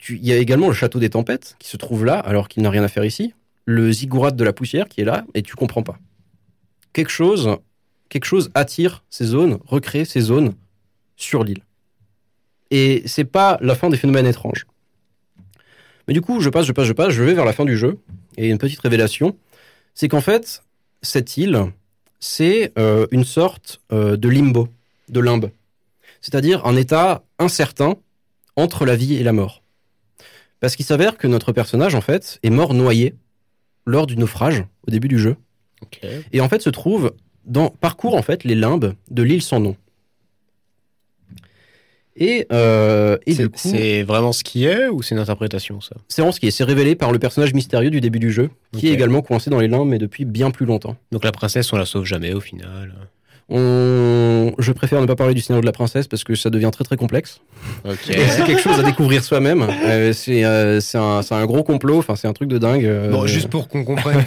Il 0.08 0.24
y 0.24 0.32
a 0.32 0.36
également 0.36 0.68
le 0.68 0.74
château 0.74 1.00
des 1.00 1.10
tempêtes 1.10 1.56
qui 1.58 1.68
se 1.68 1.76
trouve 1.76 2.04
là, 2.04 2.18
alors 2.18 2.48
qu'il 2.48 2.62
n'a 2.62 2.70
rien 2.70 2.84
à 2.84 2.88
faire 2.88 3.04
ici. 3.04 3.34
Le 3.64 3.90
ziggurat 3.90 4.30
de 4.30 4.44
la 4.44 4.52
poussière 4.52 4.88
qui 4.88 5.00
est 5.00 5.04
là, 5.04 5.24
et 5.34 5.42
tu 5.42 5.56
comprends 5.56 5.82
pas. 5.82 5.98
Quelque 6.92 7.10
chose, 7.10 7.56
quelque 8.08 8.24
chose 8.24 8.50
attire 8.54 9.02
ces 9.10 9.24
zones, 9.24 9.58
recrée 9.66 10.04
ces 10.04 10.20
zones 10.20 10.54
sur 11.16 11.42
l'île. 11.42 11.64
Et 12.70 13.02
c'est 13.06 13.24
pas 13.24 13.58
la 13.60 13.74
fin 13.74 13.90
des 13.90 13.96
phénomènes 13.96 14.26
étranges. 14.26 14.66
Mais 16.06 16.14
du 16.14 16.20
coup, 16.20 16.40
je 16.40 16.50
passe, 16.50 16.66
je 16.66 16.72
passe, 16.72 16.86
je 16.86 16.92
passe, 16.92 17.12
je 17.12 17.22
vais 17.22 17.34
vers 17.34 17.44
la 17.44 17.52
fin 17.52 17.64
du 17.64 17.76
jeu. 17.76 17.98
Et 18.36 18.48
une 18.48 18.58
petite 18.58 18.80
révélation, 18.80 19.36
c'est 19.94 20.08
qu'en 20.08 20.20
fait, 20.20 20.62
cette 21.02 21.36
île, 21.36 21.64
c'est 22.20 22.72
euh, 22.78 23.06
une 23.10 23.24
sorte 23.24 23.80
euh, 23.92 24.16
de 24.16 24.28
limbo, 24.28 24.68
de 25.08 25.20
limbe. 25.20 25.50
C'est-à-dire 26.20 26.64
un 26.66 26.76
état 26.76 27.22
incertain 27.38 27.96
entre 28.56 28.84
la 28.86 28.96
vie 28.96 29.14
et 29.14 29.22
la 29.22 29.32
mort. 29.32 29.62
Parce 30.60 30.76
qu'il 30.76 30.84
s'avère 30.86 31.18
que 31.18 31.26
notre 31.26 31.52
personnage, 31.52 31.94
en 31.94 32.00
fait, 32.00 32.38
est 32.42 32.50
mort 32.50 32.72
noyé 32.74 33.14
lors 33.84 34.06
du 34.06 34.16
naufrage 34.16 34.64
au 34.86 34.90
début 34.90 35.08
du 35.08 35.18
jeu. 35.18 35.36
Et 36.32 36.40
en 36.40 36.48
fait, 36.48 36.62
se 36.62 36.70
trouve 36.70 37.12
dans 37.44 37.68
parcourt 37.68 38.16
en 38.16 38.22
fait 38.22 38.42
les 38.44 38.54
limbes 38.54 38.94
de 39.10 39.22
l'île 39.22 39.42
sans 39.42 39.60
nom. 39.60 39.76
Et, 42.18 42.46
euh, 42.50 43.18
et 43.26 43.32
du 43.32 43.36
C'est 43.36 43.48
coup, 43.48 43.58
c'est 43.58 44.02
vraiment 44.02 44.32
ce 44.32 44.42
qui 44.42 44.64
est 44.64 44.88
ou 44.88 45.02
c'est 45.02 45.14
une 45.14 45.20
interprétation 45.20 45.82
ça? 45.82 45.96
C'est 46.08 46.22
vraiment 46.22 46.32
ce 46.32 46.40
qui 46.40 46.46
est. 46.46 46.50
C'est 46.50 46.64
révélé 46.64 46.96
par 46.96 47.12
le 47.12 47.18
personnage 47.18 47.52
mystérieux 47.52 47.90
du 47.90 48.00
début 48.00 48.18
du 48.18 48.32
jeu, 48.32 48.48
qui 48.72 48.78
Ok. 48.78 48.84
est 48.84 48.94
également 48.94 49.20
coincé 49.20 49.50
dans 49.50 49.60
les 49.60 49.68
limbes, 49.68 49.86
mais 49.88 49.98
depuis 49.98 50.24
bien 50.24 50.50
plus 50.50 50.64
longtemps. 50.64 50.96
Donc 51.12 51.24
la 51.24 51.32
princesse, 51.32 51.70
on 51.74 51.76
la 51.76 51.84
sauve 51.84 52.06
jamais 52.06 52.32
au 52.32 52.40
final. 52.40 52.94
On... 53.48 54.52
Je 54.58 54.72
préfère 54.72 55.00
ne 55.00 55.06
pas 55.06 55.14
parler 55.14 55.34
du 55.34 55.40
scénario 55.40 55.60
de 55.60 55.66
la 55.66 55.72
princesse 55.72 56.08
parce 56.08 56.24
que 56.24 56.34
ça 56.34 56.50
devient 56.50 56.70
très 56.72 56.82
très 56.84 56.96
complexe. 56.96 57.40
C'est 58.02 58.44
quelque 58.44 58.60
chose 58.60 58.78
à 58.80 58.82
découvrir 58.82 59.22
soi-même. 59.22 59.62
Euh, 59.62 60.12
c'est 60.12 60.44
euh, 60.44 60.80
c'est 60.80 60.98
un, 60.98 61.46
gros 61.46 61.62
complot, 61.62 61.98
enfin 61.98 62.16
c'est 62.16 62.26
un 62.26 62.32
truc 62.32 62.48
de 62.48 62.58
dingue. 62.58 62.84
euh, 62.84 63.10
Bon, 63.10 63.26
juste 63.26 63.48
pour 63.48 63.68
qu'on 63.68 63.84
comprenne 63.84 64.24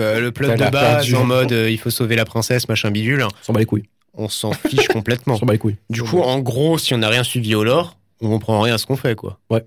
euh, 0.00 0.20
le 0.20 0.32
plot 0.32 0.48
de 0.54 0.70
base 0.70 1.12
en 1.14 1.24
mode 1.24 1.50
il 1.52 1.78
faut 1.78 1.90
sauver 1.90 2.16
la 2.16 2.24
princesse, 2.24 2.68
machin 2.68 2.90
bidule, 2.90 3.22
on 3.24 3.28
s'en 3.42 3.52
bat 3.52 3.60
les 3.60 3.66
couilles. 3.66 3.84
on 4.14 4.28
s'en 4.28 4.52
fiche 4.52 4.86
On 4.90 4.94
complètement. 4.94 5.36
s'en 5.36 5.44
bat 5.46 5.52
les 5.52 5.58
couilles. 5.58 5.76
Du 5.90 6.02
coup, 6.02 6.20
en 6.20 6.38
gros, 6.40 6.78
si 6.78 6.94
on 6.94 6.98
n'a 6.98 7.08
rien 7.08 7.24
suivi 7.24 7.54
au 7.54 7.64
lore, 7.64 7.98
on 8.22 8.28
comprend 8.30 8.60
rien 8.60 8.74
à 8.76 8.78
ce 8.78 8.86
qu'on 8.86 8.96
fait, 8.96 9.14
quoi. 9.14 9.38
Ouais. 9.50 9.64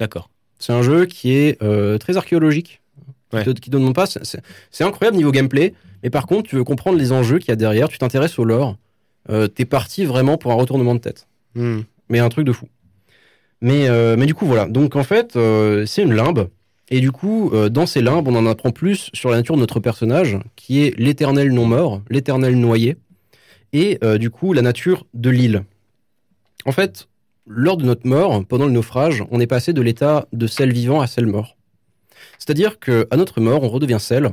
D'accord. 0.00 0.30
C'est 0.58 0.72
un 0.72 0.82
jeu 0.82 1.04
qui 1.06 1.32
est 1.34 1.58
très 1.98 2.16
archéologique, 2.16 2.80
Ouais. 3.32 3.44
qui, 3.44 3.54
te, 3.54 3.60
qui 3.60 3.70
te 3.70 3.76
demande 3.76 3.94
pas. 3.94 4.06
c'est- 4.06 4.40
incroyable 4.84 5.16
niveau 5.18 5.30
gameplay, 5.32 5.74
mais 6.02 6.10
par 6.10 6.26
contre, 6.26 6.48
tu 6.48 6.56
veux 6.56 6.64
comprendre 6.64 6.98
les 6.98 7.12
enjeux 7.12 7.38
qu'il 7.38 7.48
y 7.48 7.52
a 7.52 7.56
derrière, 7.56 7.88
tu 7.88 7.98
t'intéresses 7.98 8.38
au 8.38 8.44
lore. 8.44 8.76
Euh, 9.30 9.46
T'es 9.48 9.64
parti 9.66 10.04
vraiment 10.06 10.38
pour 10.38 10.50
un 10.52 10.54
retournement 10.54 10.94
de 10.94 11.00
tête, 11.00 11.26
Hmm. 11.54 11.80
mais 12.08 12.18
un 12.20 12.28
truc 12.30 12.46
de 12.46 12.52
fou. 12.52 12.68
Mais, 13.60 13.88
euh, 13.88 14.16
mais 14.16 14.24
du 14.26 14.34
coup, 14.34 14.46
voilà. 14.46 14.66
Donc 14.66 14.96
en 14.96 15.02
fait, 15.02 15.36
euh, 15.36 15.84
c'est 15.84 16.02
une 16.02 16.14
limbe. 16.14 16.48
Et 16.90 17.00
du 17.00 17.12
coup, 17.12 17.52
dans 17.70 17.84
ces 17.84 18.00
limbes, 18.00 18.26
on 18.28 18.34
en 18.34 18.46
apprend 18.46 18.70
plus 18.70 19.10
sur 19.12 19.28
la 19.28 19.36
nature 19.36 19.56
de 19.56 19.60
notre 19.60 19.78
personnage, 19.78 20.38
qui 20.56 20.80
est 20.82 20.98
l'éternel 20.98 21.52
non-mort, 21.52 22.00
l'éternel 22.08 22.58
noyé, 22.58 22.96
et 23.74 23.98
du 24.18 24.30
coup, 24.30 24.54
la 24.54 24.62
nature 24.62 25.04
de 25.12 25.28
l'île. 25.28 25.64
En 26.64 26.72
fait, 26.72 27.06
lors 27.46 27.76
de 27.76 27.84
notre 27.84 28.06
mort, 28.06 28.42
pendant 28.46 28.64
le 28.64 28.72
naufrage, 28.72 29.22
on 29.30 29.38
est 29.38 29.46
passé 29.46 29.74
de 29.74 29.82
l'état 29.82 30.28
de 30.32 30.46
sel 30.46 30.72
vivant 30.72 31.02
à 31.02 31.06
sel 31.06 31.26
mort. 31.26 31.57
C'est-à-dire 32.38 32.78
que 32.78 33.06
à 33.10 33.16
notre 33.16 33.40
mort, 33.40 33.62
on 33.62 33.68
redevient 33.68 33.98
sel, 34.00 34.30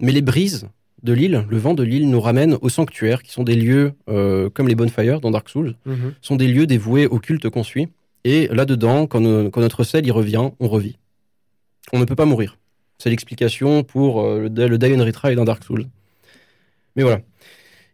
mais 0.00 0.12
les 0.12 0.22
brises 0.22 0.68
de 1.02 1.12
l'île, 1.12 1.44
le 1.48 1.56
vent 1.58 1.74
de 1.74 1.82
l'île 1.82 2.08
nous 2.10 2.20
ramène 2.20 2.56
au 2.62 2.68
sanctuaire, 2.68 3.22
qui 3.22 3.30
sont 3.32 3.44
des 3.44 3.54
lieux 3.54 3.92
euh, 4.08 4.48
comme 4.50 4.66
les 4.68 4.74
bonfires 4.74 5.20
dans 5.20 5.30
Dark 5.30 5.48
Souls, 5.48 5.74
Mhm. 5.84 6.14
sont 6.22 6.36
des 6.36 6.48
lieux 6.48 6.66
dévoués 6.66 7.06
au 7.06 7.18
culte 7.18 7.48
qu'on 7.50 7.62
suit. 7.62 7.88
Et 8.24 8.48
là-dedans, 8.48 9.06
quand, 9.06 9.20
no- 9.20 9.50
quand 9.50 9.60
notre 9.60 9.84
sel 9.84 10.06
y 10.06 10.10
revient, 10.10 10.50
on 10.58 10.68
revit. 10.68 10.96
On 11.92 11.98
ne 11.98 12.04
peut 12.04 12.16
pas 12.16 12.24
mourir. 12.24 12.58
C'est 12.98 13.10
l'explication 13.10 13.84
pour 13.84 14.22
euh, 14.22 14.48
le, 14.48 14.66
le 14.68 14.78
Die 14.78 14.94
and 14.94 15.04
Retry 15.04 15.34
dans 15.36 15.44
Dark 15.44 15.62
Souls. 15.62 15.86
Mais 16.96 17.02
voilà. 17.02 17.20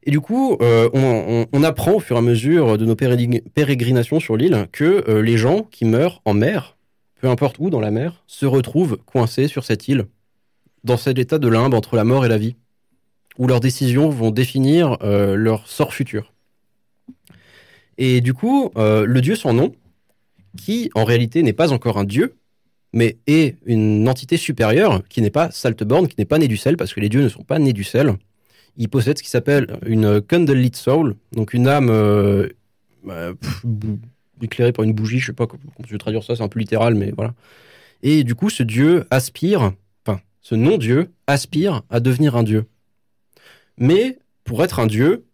Et 0.05 0.11
du 0.11 0.21
coup, 0.21 0.57
euh, 0.63 0.89
on, 0.95 1.01
on- 1.03 1.47
on 1.53 1.63
apprend 1.65 1.95
au 1.95 2.01
fur 2.01 2.17
et 2.17 2.19
à 2.19 2.23
mesure 2.23 2.79
de 2.79 2.87
nos 2.87 2.95
pérégri- 2.95 3.43
pérégrinations 3.55 4.21
sur 4.21 4.37
l'île 4.37 4.67
que 4.73 5.21
les 5.21 5.37
gens 5.37 5.65
qui 5.71 5.85
meurent 5.85 6.23
en 6.25 6.35
mer, 6.35 6.77
peu 7.23 7.29
importe 7.29 7.61
où 7.61 7.71
dans 7.71 7.79
la 7.79 7.93
mer, 7.93 8.25
se 8.27 8.47
retrouvent 8.47 8.99
coincés 9.07 9.47
sur 9.47 9.65
cette 9.65 9.87
île, 9.87 10.07
dans 10.83 10.97
cet 10.97 11.21
état 11.21 11.39
de 11.39 11.47
limbe 11.47 11.73
entre 11.73 11.95
la 11.95 12.03
mort 12.03 12.27
et 12.27 12.29
la 12.29 12.37
vie, 12.37 12.57
où 13.39 13.47
leurs 13.47 13.61
décisions 13.61 14.11
vont 14.11 14.33
définir 14.33 14.99
euh, 15.03 15.37
leur 15.37 15.69
sort 15.69 15.95
futur. 15.95 16.33
Et 17.97 18.21
du 18.21 18.35
coup, 18.35 18.73
euh, 18.77 19.07
le 19.07 19.21
dieu 19.21 19.37
sans 19.37 19.53
nom, 19.53 19.73
qui 20.59 20.91
en 20.97 21.05
réalité 21.05 21.45
n'est 21.45 21.53
pas 21.53 21.73
encore 21.73 21.97
un 21.97 22.03
dieu, 22.03 22.35
mais 22.93 23.19
est 23.29 23.57
une 23.67 24.09
entité 24.09 24.37
supérieure 24.37 25.07
qui 25.09 25.23
n'est 25.23 25.31
pas 25.31 25.53
Saltborn, 25.53 26.09
qui 26.09 26.17
n'est 26.19 26.25
pas 26.25 26.39
né 26.39 26.49
du 26.49 26.57
sel, 26.57 26.77
parce 26.77 26.93
que 26.93 26.99
les 26.99 27.09
dieux 27.09 27.23
ne 27.23 27.29
sont 27.29 27.45
pas 27.45 27.61
nés 27.61 27.73
du 27.73 27.85
sel. 27.85 28.17
il 28.77 28.89
possède 28.89 29.17
ce 29.17 29.23
qui 29.23 29.31
s'appelle 29.31 29.79
une 29.87 30.21
candlelit 30.21 30.75
soul, 30.75 31.15
donc 31.31 31.55
une 31.55 31.69
âme 31.69 31.89
euh, 31.89 32.49
bah, 33.05 33.31
éclairée 34.45 34.73
par 34.73 34.85
une 34.85 34.93
bougie, 34.93 35.19
je 35.19 35.27
sais 35.27 35.33
pas 35.33 35.47
comment 35.47 35.63
je 35.85 35.93
vais 35.93 35.99
traduire 35.99 36.23
ça, 36.23 36.37
c'est 36.37 36.43
un 36.43 36.49
peu 36.49 36.59
littéral, 36.59 36.95
mais 36.95 37.13
voilà. 37.17 37.35
Et 38.03 38.25
du 38.25 38.35
coup, 38.35 38.51
ce 38.51 38.63
dieu 38.63 39.07
aspire, 39.11 39.73
enfin, 40.05 40.21
ce 40.41 40.55
non-dieu 40.55 41.11
aspire 41.27 41.83
à 41.91 42.01
devenir 42.01 42.37
un 42.37 42.43
dieu. 42.43 42.67
Mais 43.79 44.19
pour 44.45 44.63
être 44.65 44.81
un 44.81 44.87
dieu, 44.87 45.25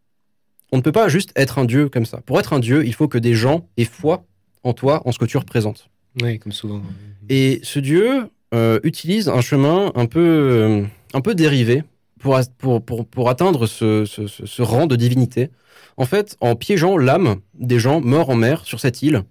on 0.73 0.77
ne 0.77 0.83
peut 0.83 0.93
pas 0.93 1.09
juste 1.09 1.33
être 1.35 1.59
un 1.59 1.65
dieu 1.65 1.89
comme 1.89 2.05
ça. 2.05 2.21
Pour 2.21 2.39
être 2.39 2.53
un 2.53 2.61
dieu, 2.61 2.87
il 2.87 2.95
faut 2.95 3.09
que 3.09 3.19
des 3.19 3.35
gens 3.35 3.67
aient 3.77 3.85
foi 3.85 4.25
en 4.65 4.75
toi, 4.75 5.03
en 5.07 5.13
ce 5.13 5.19
que 5.19 5.25
tu 5.25 5.39
représentes. 5.39 5.89
Oui, 6.21 6.39
comme 6.39 6.53
souvent. 6.53 6.83
Et 7.29 7.61
ce 7.63 7.79
dieu 7.79 8.29
euh, 8.55 8.81
utilise 8.83 9.29
un 9.29 9.41
chemin 9.41 9.93
un 9.95 10.07
peu, 10.07 10.21
euh, 10.21 10.85
un 11.15 11.21
peu 11.21 11.35
dérivé 11.35 11.85
pour, 12.19 12.39
pour, 12.59 12.85
pour, 12.85 13.07
pour 13.07 13.31
atteindre 13.31 13.67
ce, 13.67 14.05
ce, 14.05 14.27
ce- 14.27 14.63
rang 14.63 14.87
de 14.87 14.97
divinité. 14.97 15.51
En 15.97 16.05
fait, 16.05 16.37
en 16.41 16.55
piégeant 16.57 16.97
l'âme 16.97 17.37
des 17.55 17.79
gens 17.79 18.01
morts 18.01 18.31
en 18.31 18.37
mer 18.37 18.65
sur 18.65 18.81
cette 18.81 19.03
île. 19.03 19.23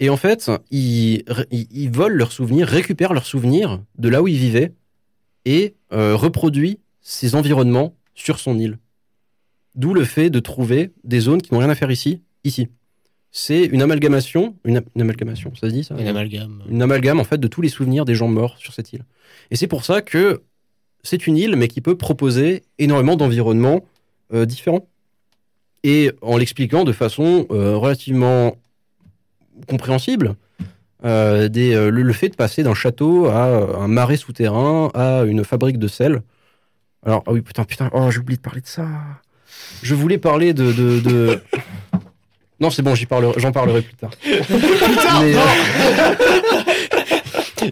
Et 0.00 0.10
en 0.10 0.16
fait, 0.16 0.50
ils, 0.70 1.24
ils, 1.50 1.66
ils 1.70 1.90
volent 1.90 2.16
leurs 2.16 2.32
souvenirs, 2.32 2.68
récupèrent 2.68 3.14
leurs 3.14 3.26
souvenirs 3.26 3.80
de 3.98 4.08
là 4.08 4.22
où 4.22 4.28
ils 4.28 4.36
vivaient 4.36 4.72
et 5.44 5.74
euh, 5.92 6.14
reproduit 6.16 6.80
ces 7.00 7.34
environnements 7.34 7.94
sur 8.14 8.38
son 8.38 8.58
île. 8.58 8.78
D'où 9.74 9.94
le 9.94 10.04
fait 10.04 10.28
de 10.30 10.40
trouver 10.40 10.92
des 11.04 11.20
zones 11.20 11.40
qui 11.40 11.52
n'ont 11.52 11.60
rien 11.60 11.70
à 11.70 11.74
faire 11.74 11.90
ici, 11.90 12.22
ici. 12.44 12.68
C'est 13.30 13.64
une 13.64 13.82
amalgamation, 13.82 14.56
une, 14.64 14.82
une 14.94 15.02
amalgamation, 15.02 15.52
ça 15.54 15.68
se 15.68 15.72
dit 15.74 15.84
ça? 15.84 15.94
Une 15.98 16.06
amalgame. 16.08 16.62
une 16.68 16.80
amalgame 16.80 17.20
en 17.20 17.24
fait 17.24 17.36
de 17.38 17.48
tous 17.48 17.60
les 17.60 17.68
souvenirs 17.68 18.06
des 18.06 18.14
gens 18.14 18.28
morts 18.28 18.56
sur 18.58 18.72
cette 18.72 18.92
île. 18.94 19.04
Et 19.50 19.56
c'est 19.56 19.66
pour 19.66 19.84
ça 19.84 20.00
que 20.00 20.42
c'est 21.06 21.26
une 21.26 21.36
île, 21.36 21.56
mais 21.56 21.68
qui 21.68 21.80
peut 21.80 21.96
proposer 21.96 22.62
énormément 22.78 23.16
d'environnements 23.16 23.84
euh, 24.34 24.44
différents. 24.44 24.86
Et 25.84 26.10
en 26.20 26.36
l'expliquant 26.36 26.84
de 26.84 26.92
façon 26.92 27.46
euh, 27.50 27.76
relativement 27.76 28.56
compréhensible, 29.68 30.34
euh, 31.04 31.48
des, 31.48 31.74
le, 31.74 31.90
le 31.90 32.12
fait 32.12 32.28
de 32.28 32.34
passer 32.36 32.62
d'un 32.62 32.74
château 32.74 33.26
à 33.26 33.78
un 33.78 33.86
marais 33.88 34.16
souterrain 34.16 34.90
à 34.94 35.22
une 35.24 35.44
fabrique 35.44 35.78
de 35.78 35.88
sel. 35.88 36.22
Alors, 37.04 37.22
ah 37.26 37.32
oui, 37.32 37.40
putain, 37.42 37.64
putain, 37.64 37.88
oh, 37.92 38.10
j'ai 38.10 38.18
oublié 38.18 38.36
de 38.36 38.42
parler 38.42 38.60
de 38.60 38.66
ça. 38.66 38.86
Je 39.82 39.94
voulais 39.94 40.18
parler 40.18 40.52
de. 40.54 40.72
de, 40.72 41.00
de- 41.00 41.40
Non, 42.60 42.70
c'est 42.70 42.80
bon, 42.82 42.94
j'y 42.94 43.04
parlerai- 43.04 43.38
j'en 43.38 43.52
parlerai 43.52 43.82
plus 43.82 43.94
tard. 43.96 44.10
Mais, 45.20 45.34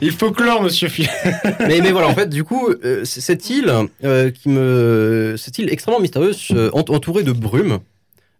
Il 0.00 0.12
faut 0.12 0.30
clore, 0.30 0.62
monsieur 0.62 0.88
Phil. 0.88 1.08
mais, 1.60 1.80
mais 1.80 1.92
voilà, 1.92 2.08
en 2.08 2.14
fait, 2.14 2.28
du 2.28 2.44
coup, 2.44 2.68
euh, 2.84 3.04
cette 3.04 3.48
île 3.50 3.72
euh, 4.04 4.30
qui 4.30 4.48
me, 4.48 5.34
cette 5.38 5.58
île 5.58 5.70
extrêmement 5.72 6.00
mystérieuse, 6.00 6.48
euh, 6.52 6.70
ent- 6.72 6.84
entourée 6.88 7.22
de 7.22 7.32
brume, 7.32 7.78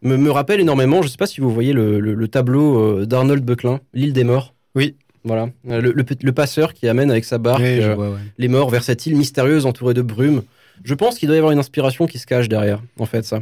me, 0.02 0.16
me 0.16 0.31
rappelle 0.31 0.60
énormément. 0.60 1.02
Je 1.02 1.09
sais 1.09 1.16
pas 1.16 1.26
si 1.26 1.40
vous 1.40 1.51
voyez 1.52 1.72
le, 1.72 2.01
le- 2.01 2.14
le 2.14 2.28
tableau 2.28 3.05
d'Arnold 3.06 3.44
Böcklin, 3.44 3.81
l'île 3.94 4.12
des 4.12 4.24
morts. 4.24 4.55
Oui. 4.74 4.97
Voilà, 5.26 5.48
le, 5.64 5.94
le 5.94 6.32
passeur 6.32 6.74
qui 6.74 6.86
amène 6.86 7.10
avec 7.10 7.24
sa 7.24 7.39
barque 7.39 7.62
Oui, 7.62 7.81
je 7.81 7.90
vois, 7.93 8.10
ouais. 8.10 8.18
les 8.36 8.48
morts 8.48 8.68
vers 8.68 8.85
cette 8.85 9.06
île 9.06 9.16
mystérieuse 9.16 9.64
entourée 9.64 9.94
de 9.94 10.02
brume. 10.02 10.43
Je 10.85 10.93
pense 10.93 11.18
qu'il 11.18 11.28
doit 11.28 11.36
y 11.36 11.39
avoir 11.39 11.52
une 11.52 11.59
inspiration 11.59 12.06
qui 12.06 12.18
se 12.18 12.26
cache 12.26 12.47
derrière, 12.51 12.82
en 12.98 13.06
fait, 13.06 13.24
ça. 13.24 13.40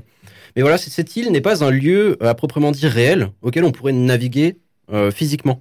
Mais 0.55 0.63
voilà, 0.63 0.79
cette 0.79 1.17
île 1.17 1.33
n'est 1.33 1.41
pas 1.41 1.65
un 1.65 1.71
lieu 1.71 2.17
à 2.21 2.35
proprement 2.35 2.71
dit 2.71 2.87
réel 2.87 3.31
auquel 3.43 3.65
on 3.65 3.73
pourrait 3.73 3.93
naviguer 3.93 4.59
physiquement. 5.13 5.61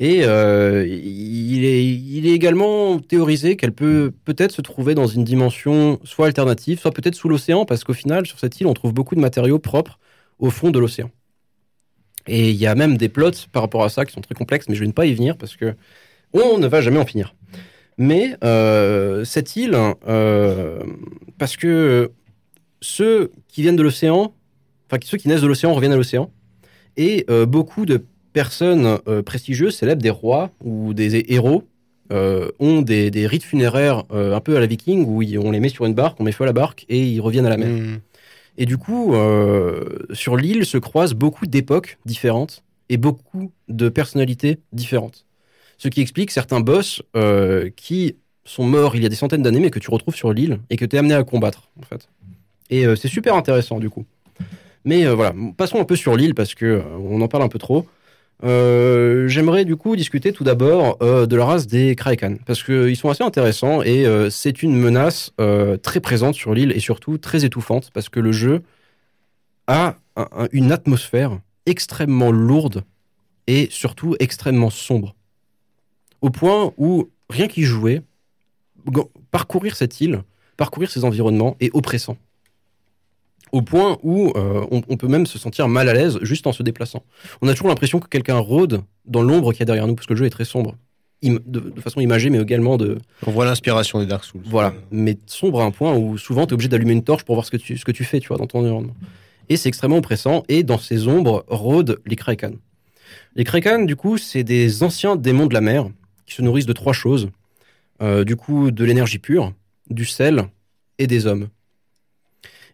Et 0.00 0.20
euh, 0.22 0.86
il, 0.86 1.64
est, 1.64 2.32
également 2.32 3.00
théorisé 3.00 3.56
qu'elle 3.56 3.72
peut 3.72 4.12
peut-être 4.24 4.52
se 4.52 4.62
trouver 4.62 4.94
dans 4.94 5.08
une 5.08 5.24
dimension 5.24 5.98
soit 6.04 6.26
alternative, 6.26 6.78
soit 6.78 6.92
peut-être 6.92 7.16
sous 7.16 7.28
l'océan, 7.28 7.64
parce 7.64 7.82
qu'au 7.82 7.94
final, 7.94 8.26
sur 8.26 8.38
cette 8.38 8.60
île, 8.60 8.68
on 8.68 8.74
trouve 8.74 8.92
beaucoup 8.92 9.16
de 9.16 9.20
matériaux 9.20 9.58
propres 9.58 9.98
au 10.38 10.50
fond 10.50 10.70
de 10.70 10.78
l'océan. 10.78 11.10
Et 12.28 12.50
il 12.50 12.56
y 12.56 12.66
a 12.66 12.74
même 12.76 12.96
des 12.96 13.08
plots 13.08 13.30
par 13.50 13.62
rapport 13.62 13.82
à 13.82 13.88
ça 13.88 14.04
qui 14.04 14.12
sont 14.12 14.20
très 14.20 14.34
complexes, 14.34 14.66
mais 14.68 14.76
je 14.76 14.80
vais 14.80 14.86
ne 14.86 14.92
pas 14.92 15.06
y 15.06 15.14
venir 15.14 15.36
parce 15.36 15.56
que 15.56 15.74
on 16.32 16.58
ne 16.58 16.68
va 16.68 16.80
jamais 16.80 16.98
en 16.98 17.06
finir. 17.06 17.34
Mais 17.96 18.36
euh, 18.44 19.24
cette 19.24 19.56
île, 19.56 19.76
euh, 20.06 20.80
parce 21.38 21.56
que 21.56 22.12
ceux 22.80 23.32
qui 23.48 23.62
viennent 23.62 23.76
de 23.76 23.82
l'océan, 23.82 24.34
enfin 24.88 25.00
ceux 25.02 25.18
qui 25.18 25.26
naissent 25.26 25.40
de 25.40 25.48
l'océan 25.48 25.74
reviennent 25.74 25.92
à 25.92 25.96
l'océan, 25.96 26.30
et 26.96 27.26
beaucoup 27.46 27.86
de 27.86 28.04
personnes 28.42 28.98
euh, 29.08 29.20
prestigieuses, 29.30 29.76
célèbres, 29.76 30.00
des 30.00 30.14
rois 30.22 30.50
ou 30.62 30.94
des 30.94 31.24
héros, 31.28 31.64
euh, 32.12 32.50
ont 32.60 32.82
des, 32.82 33.10
des 33.10 33.26
rites 33.26 33.42
funéraires 33.42 34.04
euh, 34.12 34.38
un 34.38 34.42
peu 34.46 34.56
à 34.56 34.60
la 34.60 34.66
viking 34.66 35.04
où 35.08 35.22
ils- 35.22 35.40
on 35.40 35.50
les 35.50 35.58
met 35.58 35.72
sur 35.76 35.84
une 35.86 35.94
barque, 36.02 36.20
on 36.20 36.24
met 36.24 36.30
feu 36.38 36.44
à 36.44 36.46
la 36.46 36.52
barque 36.52 36.86
et 36.88 37.00
ils 37.14 37.20
reviennent 37.20 37.46
à 37.46 37.54
la 37.56 37.56
mer. 37.56 37.68
Hmm. 37.68 37.98
Et 38.60 38.66
du 38.72 38.76
coup, 38.76 39.14
sur 40.12 40.36
l'île 40.36 40.64
se 40.74 40.78
croisent 40.78 41.14
beaucoup 41.14 41.46
d'époques 41.46 41.98
différentes 42.06 42.54
et 42.88 42.96
beaucoup 42.96 43.52
de 43.68 43.88
personnalités 43.88 44.58
différentes. 44.72 45.26
Ce 45.82 45.88
qui 45.88 46.00
explique 46.00 46.30
certains 46.32 46.60
boss 46.60 47.02
qui 47.76 48.16
sont 48.44 48.64
morts 48.64 48.96
il 48.96 49.02
y 49.04 49.06
a 49.06 49.08
des 49.08 49.20
centaines 49.22 49.42
d'années, 49.42 49.60
mais 49.60 49.70
que 49.70 49.78
tu 49.78 49.90
retrouves 49.90 50.16
sur 50.16 50.32
l'île 50.32 50.58
et 50.70 50.76
que 50.76 50.84
tu 50.84 50.96
es 50.96 50.98
amené 50.98 51.14
à 51.14 51.22
combattre, 51.22 51.62
en 51.80 51.86
fait. 51.90 52.08
Et 52.70 52.80
c'est 52.96 53.12
super 53.16 53.34
intéressant, 53.36 53.78
du 53.78 53.90
coup. 53.90 54.04
Mais 54.84 55.06
euh, 55.06 55.14
voilà, 55.14 55.34
passons 55.56 55.78
un 55.80 55.84
peu 55.84 55.96
sur 55.96 56.16
l'île 56.16 56.34
parce 56.34 56.54
que 56.54 56.64
euh, 56.64 56.82
on 56.98 57.20
en 57.20 57.28
parle 57.28 57.42
un 57.42 57.48
peu 57.48 57.58
trop. 57.58 57.86
Euh, 58.44 59.26
J'aimerais 59.26 59.64
du 59.64 59.76
coup 59.76 59.96
discuter 59.96 60.32
tout 60.32 60.44
d'abord 60.44 60.96
euh, 61.02 61.26
de 61.26 61.34
la 61.34 61.44
race 61.44 61.66
des 61.66 61.96
Kraken 61.96 62.38
parce 62.46 62.62
qu'ils 62.62 62.96
sont 62.96 63.08
assez 63.10 63.24
intéressants 63.24 63.82
et 63.82 64.06
euh, 64.06 64.30
c'est 64.30 64.62
une 64.62 64.76
menace 64.76 65.32
très 65.82 66.00
présente 66.00 66.34
sur 66.34 66.54
l'île 66.54 66.72
et 66.72 66.80
surtout 66.80 67.18
très 67.18 67.44
étouffante 67.44 67.90
parce 67.92 68.08
que 68.08 68.20
le 68.20 68.30
jeu 68.32 68.62
a 69.66 69.96
un- 70.16 70.28
un- 70.32 70.48
une 70.52 70.70
atmosphère 70.72 71.40
extrêmement 71.66 72.30
lourde 72.30 72.84
et 73.46 73.68
surtout 73.70 74.14
extrêmement 74.20 74.70
sombre. 74.70 75.14
Au 76.20 76.30
point 76.30 76.72
où 76.76 77.10
rien 77.30 77.48
qu'y 77.48 77.62
jouer, 77.62 78.02
parcourir 79.30 79.76
cette 79.76 80.00
île, 80.00 80.22
parcourir 80.56 80.90
ces 80.90 81.04
environnements 81.04 81.56
est 81.60 81.70
oppressant. 81.74 82.16
Au 83.52 83.62
point 83.62 83.98
où 84.02 84.32
euh, 84.36 84.66
on, 84.70 84.82
on 84.88 84.96
peut 84.96 85.08
même 85.08 85.26
se 85.26 85.38
sentir 85.38 85.68
mal 85.68 85.88
à 85.88 85.94
l'aise 85.94 86.18
juste 86.22 86.46
en 86.46 86.52
se 86.52 86.62
déplaçant. 86.62 87.02
On 87.40 87.48
a 87.48 87.52
toujours 87.52 87.68
l'impression 87.68 87.98
que 88.00 88.08
quelqu'un 88.08 88.38
rôde 88.38 88.82
dans 89.06 89.22
l'ombre 89.22 89.52
qu'il 89.52 89.60
y 89.60 89.62
a 89.62 89.66
derrière 89.66 89.86
nous, 89.86 89.94
parce 89.94 90.06
que 90.06 90.12
le 90.14 90.18
jeu 90.18 90.26
est 90.26 90.30
très 90.30 90.44
sombre. 90.44 90.76
Im- 91.24 91.40
de, 91.46 91.58
de 91.58 91.80
façon 91.80 92.00
imagée, 92.00 92.30
mais 92.30 92.38
également 92.40 92.76
de. 92.76 92.98
On 93.26 93.30
voit 93.32 93.44
l'inspiration 93.44 93.98
des 93.98 94.06
Dark 94.06 94.22
Souls. 94.24 94.42
Voilà. 94.44 94.74
Mais 94.90 95.18
sombre 95.26 95.60
à 95.62 95.64
un 95.64 95.70
point 95.72 95.96
où 95.96 96.16
souvent 96.18 96.46
tu 96.46 96.50
es 96.50 96.54
obligé 96.54 96.68
d'allumer 96.68 96.92
une 96.92 97.02
torche 97.02 97.24
pour 97.24 97.34
voir 97.34 97.44
ce 97.44 97.50
que 97.50 97.56
tu, 97.56 97.76
ce 97.76 97.84
que 97.84 97.90
tu 97.92 98.04
fais, 98.04 98.20
tu 98.20 98.28
vois, 98.28 98.36
dans 98.36 98.46
ton 98.46 98.60
environnement. 98.60 98.94
Et 99.48 99.56
c'est 99.56 99.68
extrêmement 99.68 99.96
oppressant. 99.98 100.44
Et 100.48 100.62
dans 100.62 100.78
ces 100.78 101.08
ombres 101.08 101.44
rôdent 101.48 101.98
les 102.06 102.14
Kraken. 102.16 102.56
Les 103.34 103.44
Kraken, 103.44 103.86
du 103.86 103.96
coup, 103.96 104.16
c'est 104.18 104.44
des 104.44 104.82
anciens 104.82 105.16
démons 105.16 105.46
de 105.46 105.54
la 105.54 105.60
mer 105.60 105.88
qui 106.26 106.34
se 106.34 106.42
nourrissent 106.42 106.66
de 106.66 106.72
trois 106.72 106.92
choses. 106.92 107.30
Euh, 108.00 108.22
du 108.24 108.36
coup, 108.36 108.70
de 108.70 108.84
l'énergie 108.84 109.18
pure, 109.18 109.52
du 109.90 110.04
sel 110.04 110.44
et 110.98 111.06
des 111.08 111.26
hommes. 111.26 111.48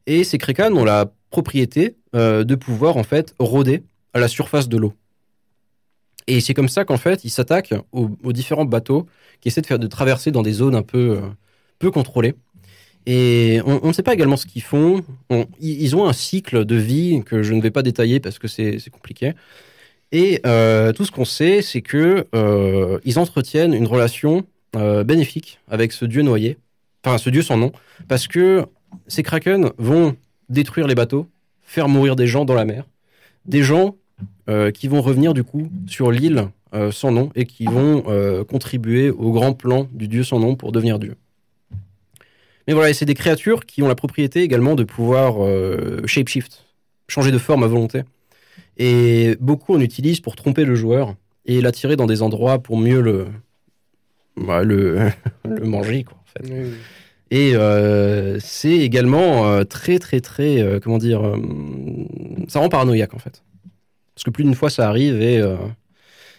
Et 0.07 0.25
ces 0.25 0.39
Kraken 0.39 0.75
ont 0.75 0.85
la 0.85 1.13
propriété 1.31 1.97
euh, 2.15 2.45
de 2.45 2.55
pouvoir, 2.55 2.97
en 2.97 3.03
fait, 3.03 3.35
rôder 3.39 3.83
à 4.13 4.21
la 4.21 4.29
surface 4.29 4.69
de 4.69 4.77
l'eau. 4.77 4.93
Et 6.27 6.41
c'est 6.41 6.55
comme 6.55 6.69
ça 6.69 6.85
qu'en 6.85 6.97
fait, 6.97 7.25
ils 7.25 7.31
s'attaquent 7.31 7.75
aux, 7.93 8.33
différents 8.33 8.65
bateaux 8.65 9.07
qui 9.41 9.49
essaient 9.49 9.61
de 9.61 9.67
faire 9.67 9.79
de 9.79 9.87
traverser 9.87 10.31
dans 10.31 10.43
des 10.43 10.53
zones 10.53 10.75
un 10.75 10.83
peu, 10.83 11.19
euh, 11.19 11.21
peu 11.79 11.91
contrôlées. 11.91 12.35
Et 13.07 13.61
on 13.67 13.89
ne 13.89 13.93
sait 13.93 14.03
pas 14.03 14.15
également 14.15 14.39
ce 14.39 14.47
qu'ils 14.47 14.63
font. 14.63 15.03
On- 15.29 15.45
ils 15.61 15.95
ont 15.95 16.09
un 16.09 16.15
cycle 16.15 16.65
de 16.65 16.77
vie 16.77 17.23
que 17.27 17.43
je 17.43 17.53
ne 17.53 17.61
vais 17.61 17.71
pas 17.71 17.83
détailler 17.83 18.19
parce 18.19 18.39
que 18.39 18.49
c'est 18.49 18.89
compliqué. 18.91 19.33
Et 20.11 20.41
euh, 20.47 20.93
tout 20.93 21.05
ce 21.05 21.11
qu'on 21.11 21.27
sait, 21.27 21.61
c'est 21.61 21.83
que 21.83 22.27
euh, 22.35 22.99
ils 23.05 23.19
entretiennent 23.19 23.75
une 23.75 23.87
relation 23.87 24.45
bénéfique 25.05 25.61
avec 25.69 25.93
ce 25.93 26.05
dieu 26.05 26.23
noyé, 26.23 26.59
enfin 27.05 27.17
ce 27.17 27.31
dieu 27.31 27.43
sans 27.43 27.57
nom, 27.57 27.71
parce 28.09 28.27
que 28.27 28.67
ces 29.07 29.23
kraken 29.23 29.71
vont 29.79 30.17
détruire 30.49 30.87
les 30.87 30.95
bateaux, 30.95 31.27
faire 31.63 31.89
mourir 31.89 32.17
des 32.17 32.27
gens 32.27 32.45
dans 32.45 32.55
la 32.55 32.65
mer, 32.65 32.85
des 33.47 33.63
gens 33.63 33.97
euh, 34.49 34.71
qui 34.71 34.89
vont 34.89 35.01
revenir 35.01 35.35
du 35.35 35.43
coup 35.43 35.71
sur 35.87 36.11
l'île 36.11 36.49
euh, 36.75 36.93
sans 36.93 37.11
nom 37.11 37.31
et 37.35 37.47
qui 37.47 37.65
vont 37.65 38.05
euh, 38.09 38.45
contribuer 38.45 39.11
au 39.11 39.33
grand 39.33 39.55
plan 39.55 39.89
du 39.93 40.09
dieu 40.09 40.23
sans 40.23 40.39
nom 40.39 40.55
pour 40.55 40.73
devenir 40.73 40.99
dieu. 40.99 41.15
Mais 42.67 42.75
voilà, 42.75 42.93
c'est 42.95 43.07
des 43.07 43.15
créatures 43.15 43.67
qui 43.67 43.83
ont 43.83 43.89
la 43.89 43.95
propriété 43.95 44.43
également 44.43 44.75
de 44.75 44.85
pouvoir 44.85 45.35
shapeshift, 46.07 46.65
changer 47.09 47.31
de 47.31 47.37
forme 47.37 47.63
à 47.63 47.67
volonté. 47.67 48.03
Et 48.79 49.37
beaucoup 49.39 49.75
en 49.75 49.81
utilisent 49.81 50.21
pour 50.21 50.35
tromper 50.35 50.65
le 50.65 50.75
joueur 50.75 51.15
et 51.45 51.61
l'attirer 51.61 51.97
dans 51.97 52.07
des 52.07 52.23
endroits 52.23 52.59
pour 52.59 52.79
mieux 52.79 53.03
le, 53.03 53.27
bah, 54.39 54.63
le, 54.63 55.11
le 55.45 55.67
manger, 55.67 56.05
quoi, 56.05 56.17
en 56.17 56.45
fait. 56.45 56.55
Et 57.35 57.57
euh, 57.57 58.39
c'est 58.39 58.79
également 58.79 59.49
euh, 59.49 59.65
très, 59.65 59.99
très, 59.99 60.21
très, 60.21 60.63
euh, 60.63 60.79
comment 60.79 60.99
dire, 60.99 61.21
ça 62.47 62.61
rend 62.61 62.69
paranoïaque 62.69 63.13
en 63.13 63.19
fait. 63.19 63.43
Parce 64.15 64.23
que 64.23 64.31
plus 64.31 64.45
d'une 64.45 64.55
fois 64.55 64.71
ça 64.71 64.89
arrive 64.89 65.21
et 65.21 65.43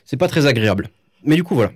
c'est 0.05 0.15
pas 0.15 0.29
très 0.29 0.45
agréable. 0.45 0.87
Mais 1.25 1.35
du 1.35 1.43
coup, 1.43 1.53
voilà. 1.53 1.73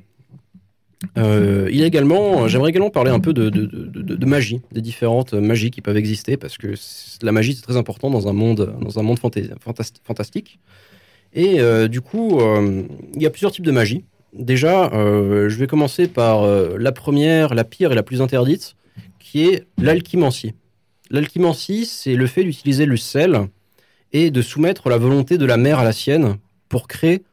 Il 1.18 1.76
y 1.76 1.84
également, 1.84 2.48
j'aimerais 2.48 2.70
également 2.70 2.92
parler 2.92 3.12
un 3.12 3.20
peu 3.20 3.34
de, 3.34 4.26
magie, 4.26 4.62
des 4.72 4.80
différentes 4.80 5.34
magies 5.34 5.72
qui 5.72 5.82
peuvent 5.82 5.98
exister, 5.98 6.38
parce 6.38 6.58
que 6.58 6.76
la 7.22 7.34
magie 7.34 7.56
c'est 7.56 7.62
très 7.62 7.76
important 7.76 8.10
dans 8.10 8.30
un 8.30 8.34
monde, 8.34 8.74
dans 8.80 9.00
un 9.00 9.04
monde 9.04 9.20
fantastique. 9.20 10.60
Et 11.34 11.60
du 11.90 12.00
coup, 12.00 12.40
il 13.16 13.22
y 13.22 13.26
a 13.26 13.30
plusieurs 13.30 13.52
types 13.52 13.66
de 13.66 13.72
magie. 13.72 14.06
Déjà, 14.32 14.90
je 14.94 15.56
vais 15.58 15.68
commencer 15.68 16.08
par 16.08 16.48
la 16.48 16.92
première, 16.94 17.54
la 17.54 17.66
pire 17.66 17.92
et 17.92 17.96
la 17.96 18.04
plus 18.04 18.22
interdite, 18.22 18.78
qui 19.30 19.46
est 19.46 19.68
l'alchimancie. 19.78 20.54
L'alchimancie, 21.12 21.86
c'est 21.86 22.16
le 22.16 22.26
fait 22.26 22.44
d'utiliser 22.44 22.86
le 22.86 22.98
sel 22.98 23.48
et 24.12 24.32
de 24.32 24.42
soumettre 24.42 24.90
la 24.90 24.98
volonté 24.98 25.38
de 25.38 25.46
la 25.46 25.58
mère 25.58 25.80
à 25.80 25.84
la 25.84 25.92
sienne 25.92 26.38
pour 26.68 26.88
créer 26.88 27.24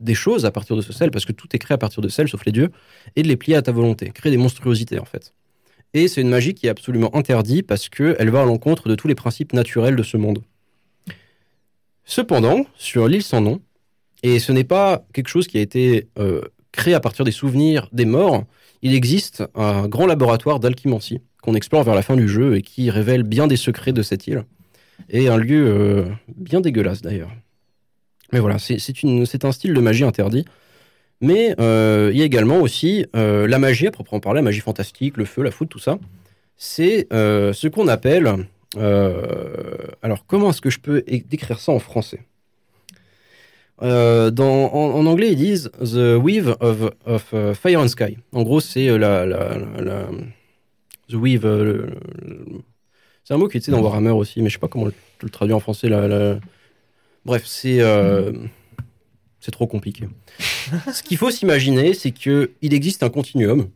des 0.00 0.14
choses 0.14 0.44
à 0.44 0.50
partir 0.50 0.74
de 0.74 0.82
ce 0.82 0.92
sel, 0.92 1.12
parce 1.12 1.24
que 1.24 1.30
tout 1.32 1.46
est 1.52 1.60
créé 1.60 1.76
à 1.76 1.78
partir 1.78 2.02
de 2.02 2.08
sel, 2.08 2.28
sauf 2.28 2.44
les 2.44 2.50
dieux, 2.50 2.70
et 3.14 3.22
de 3.22 3.28
les 3.28 3.36
plier 3.36 3.54
à 3.54 3.62
ta 3.62 3.70
volonté, 3.70 4.10
créer 4.10 4.32
des 4.32 4.36
monstruosités 4.36 4.98
en 4.98 5.04
fait. 5.04 5.32
Et 5.94 6.08
c'est 6.08 6.22
une 6.22 6.28
magie 6.28 6.54
qui 6.54 6.66
est 6.66 6.70
absolument 6.70 7.14
interdite 7.14 7.68
parce 7.68 7.88
qu'elle 7.88 8.30
va 8.30 8.42
à 8.42 8.44
l'encontre 8.44 8.88
de 8.88 8.96
tous 8.96 9.06
les 9.06 9.14
principes 9.14 9.52
naturels 9.52 9.94
de 9.94 10.02
ce 10.02 10.16
monde. 10.16 10.42
Cependant, 12.04 12.66
sur 12.76 13.06
l'île 13.06 13.22
sans 13.22 13.40
nom, 13.40 13.60
et 14.24 14.40
ce 14.40 14.50
n'est 14.50 14.64
pas 14.64 15.04
quelque 15.12 15.28
chose 15.28 15.46
qui 15.46 15.58
a 15.58 15.60
été 15.60 16.08
euh, 16.18 16.40
créé 16.72 16.94
à 16.94 17.00
partir 17.00 17.24
des 17.24 17.30
souvenirs 17.30 17.88
des 17.92 18.04
morts, 18.06 18.44
il 18.82 18.94
existe 18.94 19.44
un 19.54 19.86
grand 19.86 20.06
laboratoire 20.06 20.58
d'alchimancie 20.58 21.20
qu'on 21.42 21.54
explore 21.54 21.84
vers 21.84 21.94
la 21.94 22.02
fin 22.02 22.16
du 22.16 22.28
jeu 22.28 22.56
et 22.56 22.62
qui 22.62 22.90
révèle 22.90 23.24
bien 23.24 23.46
des 23.46 23.56
secrets 23.56 23.92
de 23.92 24.02
cette 24.02 24.26
île. 24.26 24.44
Et 25.10 25.28
un 25.28 25.36
lieu 25.36 25.66
euh, 25.66 26.04
bien 26.36 26.60
dégueulasse 26.60 27.02
d'ailleurs. 27.02 27.30
Mais 28.32 28.38
voilà, 28.38 28.58
c'est 28.58 29.44
un 29.44 29.52
style 29.52 29.74
de 29.74 29.80
magie 29.80 30.04
interdit. 30.04 30.46
Mais 31.20 31.54
euh, 31.60 32.10
il 32.12 32.18
y 32.18 32.22
a 32.22 32.24
également 32.24 32.58
aussi 32.60 33.04
euh, 33.14 33.46
la 33.46 33.58
magie, 33.58 33.86
à 33.86 33.90
proprement 33.90 34.20
parler, 34.20 34.38
la 34.38 34.42
magie 34.42 34.60
fantastique, 34.60 35.16
le 35.16 35.24
feu, 35.24 35.42
la 35.42 35.50
foudre, 35.50 35.70
tout 35.70 35.78
ça. 35.78 35.98
C'est 36.56 37.08
ce 37.10 37.68
qu'on 37.68 37.88
appelle. 37.88 38.46
alors, 38.76 40.26
comment 40.26 40.50
est-ce 40.50 40.60
que 40.60 40.70
je 40.70 40.78
peux 40.78 41.02
décrire 41.28 41.58
ça 41.58 41.72
en 41.72 41.78
français? 41.78 42.20
Dans, 43.80 44.70
en, 44.72 45.06
anglais, 45.06 45.32
ils 45.32 45.36
disent 45.36 45.70
The 45.80 46.16
Weave 46.22 46.56
of, 46.60 46.90
of 47.06 47.34
Fire 47.54 47.80
and 47.80 47.88
Sky. 47.88 48.18
En 48.32 48.42
gros, 48.42 48.60
c'est 48.60 48.86
la, 48.98 49.26
la, 49.26 49.56
la, 49.80 50.06
The 51.08 51.14
Weave. 51.14 51.90
c'est 53.24 53.34
un 53.34 53.38
mot 53.38 53.48
qui 53.48 53.56
était 53.56 53.72
dans 53.72 53.80
Warhammer 53.80 54.10
aussi, 54.10 54.40
mais 54.40 54.48
je 54.48 54.54
sais 54.54 54.60
pas 54.60 54.68
comment 54.68 54.84
le, 54.84 54.94
le 55.22 55.30
traduire 55.30 55.56
en 55.56 55.60
français. 55.60 55.88
Bref, 57.24 57.44
c'est 57.46 57.80
euh, 57.80 58.32
c'est 59.40 59.50
trop 59.50 59.66
compliqué. 59.66 60.08
Ce 60.92 61.02
qu'il 61.02 61.16
faut 61.16 61.30
s'imaginer, 61.30 61.94
c'est 61.94 62.10
que 62.10 62.52
il 62.62 62.74
existe 62.74 63.02
un 63.02 63.10
continuum. 63.10 63.68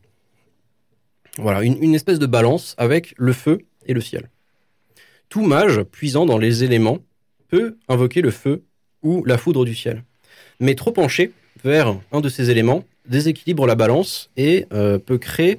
Voilà, 1.38 1.62
une, 1.62 1.94
espèce 1.94 2.18
de 2.18 2.26
balance 2.26 2.74
avec 2.78 3.14
le 3.18 3.34
feu 3.34 3.58
et 3.84 3.92
le 3.92 4.00
ciel. 4.00 4.30
Tout 5.28 5.42
mage 5.42 5.82
puisant 5.82 6.24
dans 6.24 6.38
les 6.38 6.64
éléments 6.64 6.98
peut 7.48 7.76
invoquer 7.88 8.22
le 8.22 8.30
feu 8.30 8.64
ou 9.02 9.24
la 9.24 9.38
foudre 9.38 9.64
du 9.64 9.74
ciel. 9.74 10.02
Mais 10.60 10.74
trop 10.74 10.92
penché 10.92 11.32
vers 11.64 11.96
un 12.12 12.20
de 12.20 12.28
ces 12.28 12.50
éléments 12.50 12.84
déséquilibre 13.08 13.66
la 13.66 13.74
balance 13.74 14.30
et 14.36 14.66
euh, 14.72 14.98
peut 14.98 15.18
créer, 15.18 15.58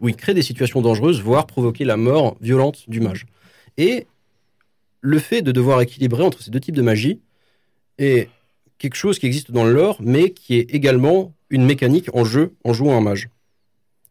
oui, 0.00 0.14
créer 0.14 0.34
des 0.34 0.42
situations 0.42 0.80
dangereuses, 0.80 1.20
voire 1.20 1.46
provoquer 1.46 1.84
la 1.84 1.96
mort 1.96 2.36
violente 2.40 2.88
du 2.88 3.00
mage. 3.00 3.26
Et 3.76 4.06
le 5.00 5.18
fait 5.18 5.42
de 5.42 5.52
devoir 5.52 5.80
équilibrer 5.80 6.22
entre 6.22 6.42
ces 6.42 6.50
deux 6.50 6.60
types 6.60 6.76
de 6.76 6.82
magie 6.82 7.20
est 7.98 8.28
quelque 8.78 8.96
chose 8.96 9.18
qui 9.18 9.26
existe 9.26 9.50
dans 9.50 9.64
le 9.64 9.72
lore, 9.72 9.98
mais 10.00 10.30
qui 10.30 10.56
est 10.56 10.74
également 10.74 11.34
une 11.50 11.64
mécanique 11.64 12.08
en 12.14 12.24
jeu 12.24 12.54
en 12.64 12.72
jouant 12.72 12.96
un 12.96 13.00
mage. 13.00 13.28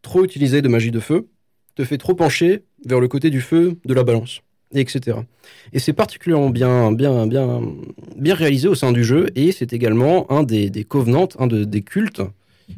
Trop 0.01 0.23
utiliser 0.23 0.61
de 0.61 0.68
magie 0.68 0.91
de 0.91 0.99
feu 0.99 1.27
te 1.76 1.84
fait 1.84 1.97
trop 1.97 2.14
pencher 2.14 2.64
vers 2.85 2.99
le 2.99 3.07
côté 3.07 3.30
du 3.30 3.41
feu 3.41 3.77
de 3.85 3.93
la 3.93 4.03
balance, 4.03 4.41
etc. 4.74 5.18
Et 5.74 5.80
c'est 5.80 5.94
particulièrement 5.94 6.50
bien, 6.50 6.91
bien, 6.91 7.28
bien, 7.28 7.62
bien 8.16 8.36
réalisé 8.36 8.68
au 8.68 8.76
sein 8.76 8.91
du 8.91 9.04
jeu, 9.04 9.28
et 9.36 9.52
c'est 9.52 9.74
également 9.74 10.32
un 10.32 10.44
des, 10.44 10.70
des 10.70 10.84
covenants, 10.84 11.30
un 11.40 11.48
des 11.48 11.82
cultes 11.82 12.22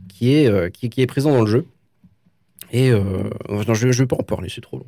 qui 0.08 0.34
est, 0.34 0.48
euh, 0.48 0.70
qui, 0.70 0.90
est 1.02 1.08
présent 1.08 1.32
dans 1.32 1.42
le 1.42 1.48
jeu. 1.48 1.66
Et 2.72 2.92
euh, 2.92 3.30
je 3.50 3.88
ne 3.88 3.92
vais 3.92 4.06
pas 4.06 4.16
en 4.18 4.24
parler, 4.24 4.50
c'est 4.54 4.62
trop 4.62 4.78
long. 4.78 4.86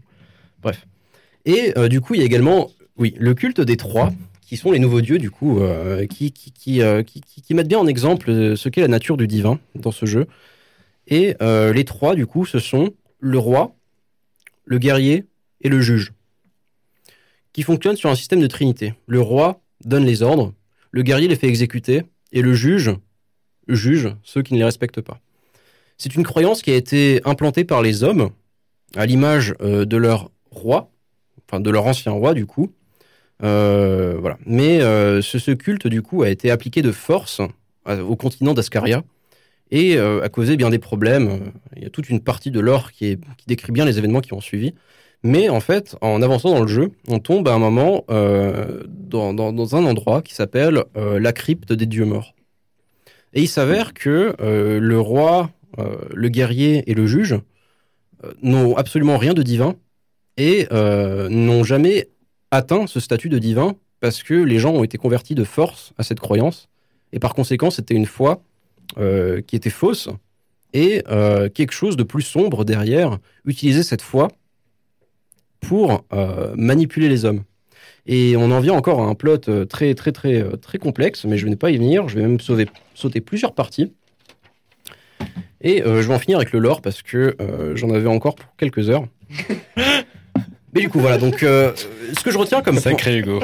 Bref. 0.61 0.87
Et 1.45 1.77
euh, 1.77 1.89
du 1.89 1.99
coup, 1.99 2.13
il 2.13 2.19
y 2.19 2.23
a 2.23 2.25
également 2.25 2.71
oui, 2.97 3.15
le 3.17 3.33
culte 3.33 3.59
des 3.59 3.75
trois, 3.75 4.13
qui 4.41 4.55
sont 4.55 4.71
les 4.71 4.79
nouveaux 4.79 5.01
dieux, 5.01 5.17
du 5.17 5.31
coup, 5.31 5.61
qui, 6.09 6.31
qui, 6.31 6.53
qui, 6.53 7.53
mettent 7.55 7.67
bien 7.67 7.79
en 7.79 7.87
exemple 7.87 8.55
ce 8.55 8.69
qu'est 8.69 8.81
la 8.81 8.87
nature 8.87 9.17
du 9.17 9.25
divin 9.25 9.59
dans 9.73 9.91
ce 9.91 10.05
jeu. 10.05 10.27
Et 11.07 11.35
les 11.41 11.85
trois, 11.85 12.13
du 12.13 12.27
coup, 12.27 12.45
ce 12.45 12.59
sont 12.59 12.91
le 13.19 13.39
roi, 13.39 13.75
le 14.65 14.77
guerrier 14.77 15.25
et 15.61 15.69
le 15.69 15.81
juge, 15.81 16.13
qui 17.53 17.63
fonctionnent 17.63 17.95
sur 17.95 18.09
un 18.09 18.15
système 18.15 18.39
de 18.41 18.47
trinité. 18.47 18.93
Le 19.07 19.21
roi 19.21 19.61
donne 19.85 20.05
les 20.05 20.21
ordres, 20.21 20.53
le 20.91 21.03
guerrier 21.03 21.27
les 21.27 21.35
fait 21.35 21.47
exécuter, 21.47 22.03
et 22.31 22.41
le 22.41 22.53
juge 22.53 22.91
juge 23.67 24.13
ceux 24.23 24.41
qui 24.41 24.53
ne 24.53 24.59
les 24.59 24.65
respectent 24.65 25.01
pas. 25.01 25.19
C'est 25.97 26.15
une 26.15 26.23
croyance 26.23 26.61
qui 26.61 26.71
a 26.71 26.75
été 26.75 27.21
implantée 27.23 27.63
par 27.63 27.81
les 27.81 28.03
hommes, 28.03 28.31
à 28.95 29.05
l'image 29.05 29.55
de 29.59 29.97
leur 29.97 30.31
roi, 30.51 30.91
enfin 31.47 31.61
de 31.61 31.69
leur 31.69 31.85
ancien 31.85 32.11
roi, 32.11 32.33
du 32.33 32.45
coup, 32.45 32.73
euh, 33.43 34.15
voilà. 34.19 34.37
Mais 34.45 34.81
euh, 34.81 35.21
ce, 35.21 35.51
culte, 35.51 35.87
du 35.87 36.01
coup, 36.01 36.23
a 36.23 36.29
été 36.29 36.51
appliqué 36.51 36.81
de 36.81 36.91
force 36.91 37.41
euh, 37.87 38.01
au 38.01 38.15
continent 38.15 38.53
d'Ascaria 38.53 39.03
et 39.71 39.97
a 39.97 40.29
causé 40.29 40.55
bien 40.55 40.69
des 40.69 40.77
problèmes. 40.77 41.51
Il 41.75 41.81
y 41.81 41.85
a 41.87 41.89
toute 41.89 42.07
une 42.07 42.19
partie 42.19 42.51
de 42.51 42.59
l'or 42.59 42.91
qui, 42.91 43.17
décrit 43.47 43.71
bien 43.71 43.85
les 43.85 43.97
événements 43.97 44.21
qui 44.21 44.33
ont 44.33 44.41
suivi. 44.41 44.75
Mais 45.23 45.49
en 45.49 45.61
fait, 45.61 45.95
en 46.01 46.21
avançant 46.21 46.51
dans 46.51 46.61
le 46.61 46.67
jeu, 46.67 46.91
on 47.07 47.19
tombe 47.19 47.47
à 47.47 47.53
un 47.53 47.59
moment 47.59 48.03
dans, 48.09 49.33
dans, 49.33 49.75
un 49.75 49.85
endroit 49.85 50.21
qui 50.21 50.35
s'appelle 50.35 50.83
la 50.95 51.31
crypte 51.31 51.71
des 51.71 51.85
dieux 51.85 52.03
morts. 52.03 52.33
Et 53.33 53.41
il 53.41 53.47
s'avère 53.47 53.93
que 53.93 54.35
le 54.39 54.99
roi, 54.99 55.49
le 56.13 56.27
guerrier 56.27 56.83
et 56.91 56.93
le 56.93 57.07
juge 57.07 57.35
n'ont 58.41 58.75
absolument 58.75 59.17
rien 59.17 59.33
de 59.33 59.43
divin 59.43 59.75
et 60.35 60.67
n'ont 60.71 61.63
jamais 61.63 62.09
atteint 62.51 62.85
ce 62.85 62.99
statut 62.99 63.29
de 63.29 63.39
divin 63.39 63.75
parce 64.03 64.21
que 64.21 64.33
les 64.33 64.59
gens 64.59 64.73
ont 64.73 64.83
été 64.83 64.97
convertis 64.97 65.33
de 65.33 65.45
force 65.45 65.93
à 65.97 66.03
cette 66.03 66.19
croyance. 66.19 66.67
Et 67.13 67.19
par 67.19 67.33
conséquent, 67.33 67.71
c'était 67.71 67.93
une 67.93 68.05
foi 68.05 68.43
euh, 68.97 69.41
qui 69.41 69.55
était 69.55 69.69
fausse 69.69 70.09
et 70.73 71.03
euh, 71.07 71.47
quelque 71.47 71.71
chose 71.71 71.95
de 71.95 72.03
plus 72.03 72.21
sombre 72.21 72.65
derrière, 72.65 73.17
utiliser 73.45 73.81
cette 73.81 74.01
foi 74.01 74.27
pour 75.63 76.05
euh, 76.13 76.53
manipuler 76.55 77.09
les 77.09 77.25
hommes. 77.25 77.43
Et 78.05 78.35
on 78.37 78.51
en 78.51 78.59
vient 78.59 78.73
encore 78.73 79.01
à 79.01 79.05
un 79.05 79.15
plot 79.15 79.65
très 79.69 79.95
très 79.95 80.11
très 80.11 80.43
très 80.57 80.77
complexe, 80.77 81.23
mais 81.23 81.37
je 81.37 81.45
ne 81.45 81.51
vais 81.51 81.55
pas 81.55 81.71
y 81.71 81.77
venir. 81.77 82.09
Je 82.09 82.15
vais 82.15 82.21
même 82.21 82.39
sauver, 82.41 82.67
sauter 82.95 83.21
plusieurs 83.21 83.53
parties. 83.53 83.93
Et 85.61 85.81
je 85.85 86.01
vais 86.01 86.13
en 86.13 86.19
finir 86.19 86.37
avec 86.37 86.51
le 86.51 86.59
lore 86.59 86.81
parce 86.81 87.01
que 87.01 87.37
j'en 87.75 87.91
avais 87.91 88.09
encore 88.09 88.35
pour 88.35 88.53
quelques 88.57 88.89
heures. 88.89 89.05
Mais 90.73 90.81
du 90.81 90.89
coup, 90.89 90.99
voilà. 90.99 91.17
Donc, 91.17 91.43
euh, 91.43 91.71
ce 92.17 92.23
que 92.23 92.31
je 92.31 92.37
retiens 92.37 92.61
comme, 92.61 92.79
Sacré 92.79 93.19
Hugo. 93.19 93.39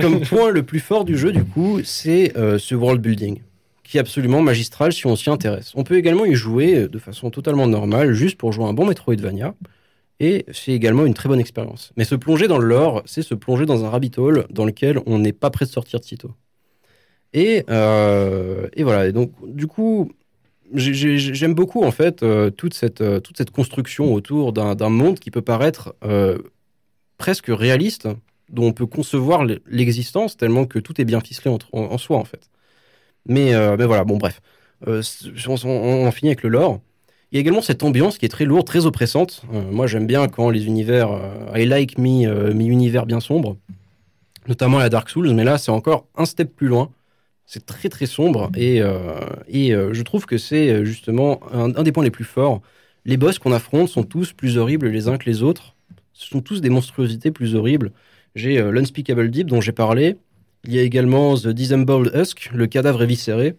Comme, 0.00 0.20
point 0.20 0.50
le 0.50 0.62
plus 0.62 0.80
fort 0.80 1.04
du 1.04 1.18
jeu, 1.18 1.32
du 1.32 1.44
coup, 1.44 1.80
c'est 1.84 2.36
euh, 2.36 2.58
ce 2.58 2.74
world 2.74 3.00
building 3.00 3.40
qui 3.84 3.96
est 3.96 4.00
absolument 4.00 4.42
magistral 4.42 4.92
si 4.92 5.06
on 5.06 5.16
s'y 5.16 5.30
intéresse. 5.30 5.72
On 5.74 5.82
peut 5.82 5.96
également 5.96 6.26
y 6.26 6.34
jouer 6.34 6.88
de 6.88 6.98
façon 6.98 7.30
totalement 7.30 7.66
normale, 7.66 8.12
juste 8.12 8.36
pour 8.36 8.52
jouer 8.52 8.66
un 8.66 8.74
bon 8.74 8.84
Metroidvania. 8.84 9.54
Et 10.20 10.46
c'est 10.52 10.72
également 10.72 11.06
une 11.06 11.14
très 11.14 11.28
bonne 11.28 11.40
expérience. 11.40 11.92
Mais 11.96 12.04
se 12.04 12.16
plonger 12.16 12.48
dans 12.48 12.58
le 12.58 12.66
lore, 12.66 13.02
c'est 13.06 13.22
se 13.22 13.34
plonger 13.34 13.66
dans 13.66 13.84
un 13.84 13.90
rabbit 13.90 14.10
hole 14.16 14.46
dans 14.50 14.64
lequel 14.64 15.00
on 15.06 15.18
n'est 15.18 15.32
pas 15.32 15.50
prêt 15.50 15.64
de 15.64 15.70
sortir 15.70 16.00
de 16.00 16.04
sitôt. 16.04 16.34
Et, 17.32 17.64
euh, 17.70 18.68
et 18.74 18.82
voilà. 18.82 19.06
Et 19.06 19.12
donc, 19.12 19.32
du 19.46 19.66
coup, 19.66 20.10
j'aime 20.74 21.54
beaucoup 21.54 21.82
en 21.84 21.90
fait 21.90 22.22
euh, 22.22 22.50
toute 22.50 22.74
cette 22.74 23.00
euh, 23.00 23.20
toute 23.20 23.36
cette 23.38 23.50
construction 23.50 24.12
autour 24.12 24.52
d'un 24.52 24.88
monde 24.88 25.18
qui 25.18 25.30
peut 25.30 25.42
paraître 25.42 25.94
presque 27.18 27.46
réaliste, 27.48 28.08
dont 28.48 28.66
on 28.66 28.72
peut 28.72 28.86
concevoir 28.86 29.44
l'existence 29.66 30.36
tellement 30.36 30.66
que 30.66 30.78
tout 30.78 31.00
est 31.00 31.04
bien 31.04 31.20
ficelé 31.20 31.56
en, 31.72 31.98
soi 31.98 32.16
en 32.18 32.24
fait. 32.24 32.50
Mais 33.26 33.52
mais 33.76 33.84
voilà, 33.84 34.04
bon 34.04 34.16
bref, 34.16 34.40
on, 34.86 35.00
on, 35.64 36.10
finit 36.12 36.30
avec 36.30 36.42
le 36.42 36.48
lore. 36.50 36.80
Il 37.30 37.36
y 37.36 37.38
a 37.38 37.40
également 37.40 37.62
cette 37.62 37.82
ambiance 37.82 38.16
qui 38.16 38.24
est 38.24 38.30
très 38.30 38.44
lourde, 38.46 38.66
très 38.66 38.86
oppressante. 38.86 39.42
moi 39.70 39.86
j'aime 39.86 40.06
bien 40.06 40.28
quand 40.28 40.50
les 40.50 40.66
univers, 40.66 41.10
I 41.54 41.66
like 41.66 41.98
me, 41.98 42.52
mi 42.52 42.66
univers 42.66 43.04
bien 43.04 43.20
sombres, 43.20 43.56
notamment 44.46 44.78
la 44.78 44.88
Dark 44.88 45.10
Souls, 45.10 45.34
mais 45.34 45.44
là 45.44 45.58
c'est 45.58 45.70
encore 45.70 46.06
un 46.16 46.24
step 46.24 46.54
plus 46.56 46.68
loin 46.68 46.90
c'est 47.48 47.64
très 47.64 47.88
très 47.88 48.04
sombre 48.04 48.50
et, 48.54 48.82
euh, 48.82 49.18
et 49.48 49.74
euh, 49.74 49.94
je 49.94 50.02
trouve 50.02 50.26
que 50.26 50.36
c'est 50.36 50.68
euh, 50.68 50.84
justement 50.84 51.40
un, 51.50 51.70
des 51.82 51.92
points 51.92 52.04
les 52.04 52.10
plus 52.10 52.24
forts. 52.24 52.60
Les 53.06 53.16
boss 53.16 53.38
qu'on 53.38 53.52
affronte 53.52 53.88
sont 53.88 54.02
tous 54.02 54.34
plus 54.34 54.58
horribles 54.58 54.88
les 54.88 55.08
uns 55.08 55.16
que 55.16 55.24
les 55.24 55.42
autres. 55.42 55.74
Ce 56.12 56.28
sont 56.28 56.42
tous 56.42 56.60
des 56.60 56.68
monstruosités 56.68 57.30
plus 57.30 57.54
horribles. 57.54 57.92
J'ai 58.34 58.60
l'Unspeakable 58.60 59.30
Deep 59.30 59.46
dont 59.46 59.62
j'ai 59.62 59.72
parlé. 59.72 60.16
Il 60.64 60.74
y 60.74 60.78
a 60.78 60.82
également 60.82 61.36
The 61.36 61.48
Disemboweled 61.48 62.14
Husk, 62.14 62.50
le 62.52 62.66
cadavre 62.66 63.02
éviscéré. 63.02 63.56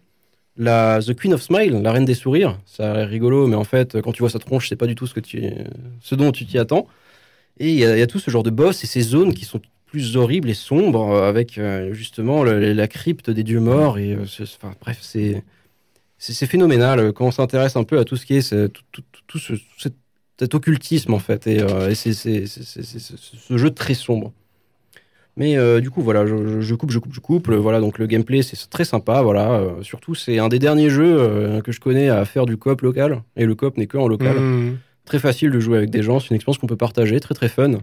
La 0.57 0.99
The 1.01 1.15
Queen 1.15 1.33
of 1.33 1.41
Smile, 1.41 1.81
la 1.81 1.91
reine 1.91 2.05
des 2.05 2.13
sourires. 2.13 2.59
Ça 2.65 2.91
a 2.91 3.05
rigolo, 3.05 3.47
mais 3.47 3.55
en 3.55 3.63
fait, 3.63 4.01
quand 4.01 4.11
tu 4.11 4.21
vois 4.21 4.29
sa 4.29 4.39
tronche, 4.39 4.69
c'est 4.69 4.75
pas 4.75 4.87
du 4.87 4.95
tout 4.95 5.07
ce, 5.07 5.13
que 5.13 5.19
tu, 5.19 5.41
ce 6.01 6.15
dont 6.15 6.31
tu 6.31 6.45
t'y 6.45 6.57
attends. 6.57 6.87
Et 7.59 7.71
il 7.71 7.77
y, 7.77 7.83
a 7.85 8.07
tout 8.07 8.19
ce 8.19 8.31
genre 8.31 8.43
de 8.43 8.49
boss 8.49 8.83
et 8.83 8.87
ces 8.87 9.01
zones 9.01 9.33
qui 9.33 9.45
sont 9.45 9.61
plus 9.85 10.15
horribles 10.15 10.49
et 10.49 10.53
sombres, 10.53 11.21
avec 11.23 11.59
justement 11.91 12.43
la 12.43 12.87
crypte 12.87 13.29
des 13.29 13.43
dieux 13.43 13.59
morts. 13.59 13.99
Et 13.99 14.17
enfin, 14.17 14.73
bref, 14.81 14.99
c'est 15.01 15.43
c'est 16.17 16.47
phénoménal 16.47 17.13
quand 17.13 17.27
on 17.27 17.31
s'intéresse 17.31 17.75
un 17.77 17.85
peu 17.85 17.97
à 17.97 18.05
tout 18.05 18.17
ce 18.17 18.25
qui 18.25 18.35
est 18.35 18.69
tout, 18.69 18.83
tout, 18.91 19.03
tout 19.27 19.39
ce, 19.39 19.53
cet, 20.37 20.53
occultisme 20.53 21.13
en 21.13 21.19
fait 21.19 21.47
et, 21.47 21.57
et 21.89 21.95
c'est 21.95 22.13
ce 22.13 23.57
jeu 23.57 23.71
très 23.71 23.93
sombre. 23.93 24.33
Mais 25.37 25.57
euh, 25.57 25.79
du 25.79 25.89
coup, 25.89 26.01
voilà, 26.01 26.25
je, 26.25 26.75
coupe, 26.75 26.91
je 26.91 26.99
coupe, 26.99 27.13
je 27.13 27.19
coupe. 27.19 27.49
Voilà, 27.49 27.79
donc 27.79 27.97
le 27.97 28.07
gameplay, 28.07 28.41
c'est 28.41 28.57
très 28.69 28.83
sympa. 28.83 29.21
Voilà, 29.21 29.51
euh, 29.53 29.83
surtout, 29.83 30.15
c'est 30.15 30.37
un 30.39 30.49
des 30.49 30.59
derniers 30.59 30.89
jeux 30.89 31.17
euh, 31.17 31.61
que 31.61 31.71
je 31.71 31.79
connais 31.79 32.09
à 32.09 32.25
faire 32.25 32.45
du 32.45 32.57
coop 32.57 32.81
local. 32.81 33.23
Et 33.37 33.45
le 33.45 33.55
coop 33.55 33.77
n'est 33.77 33.87
que 33.87 33.97
en 33.97 34.07
local. 34.07 34.37
Mmh. 34.37 34.77
Très 35.05 35.19
facile 35.19 35.51
de 35.51 35.59
jouer 35.59 35.77
avec 35.77 35.89
des 35.89 36.03
gens. 36.03 36.19
C'est 36.19 36.29
une 36.29 36.35
expérience 36.35 36.57
qu'on 36.57 36.67
peut 36.67 36.75
partager, 36.75 37.19
très 37.19 37.35
très 37.35 37.47
fun. 37.47 37.79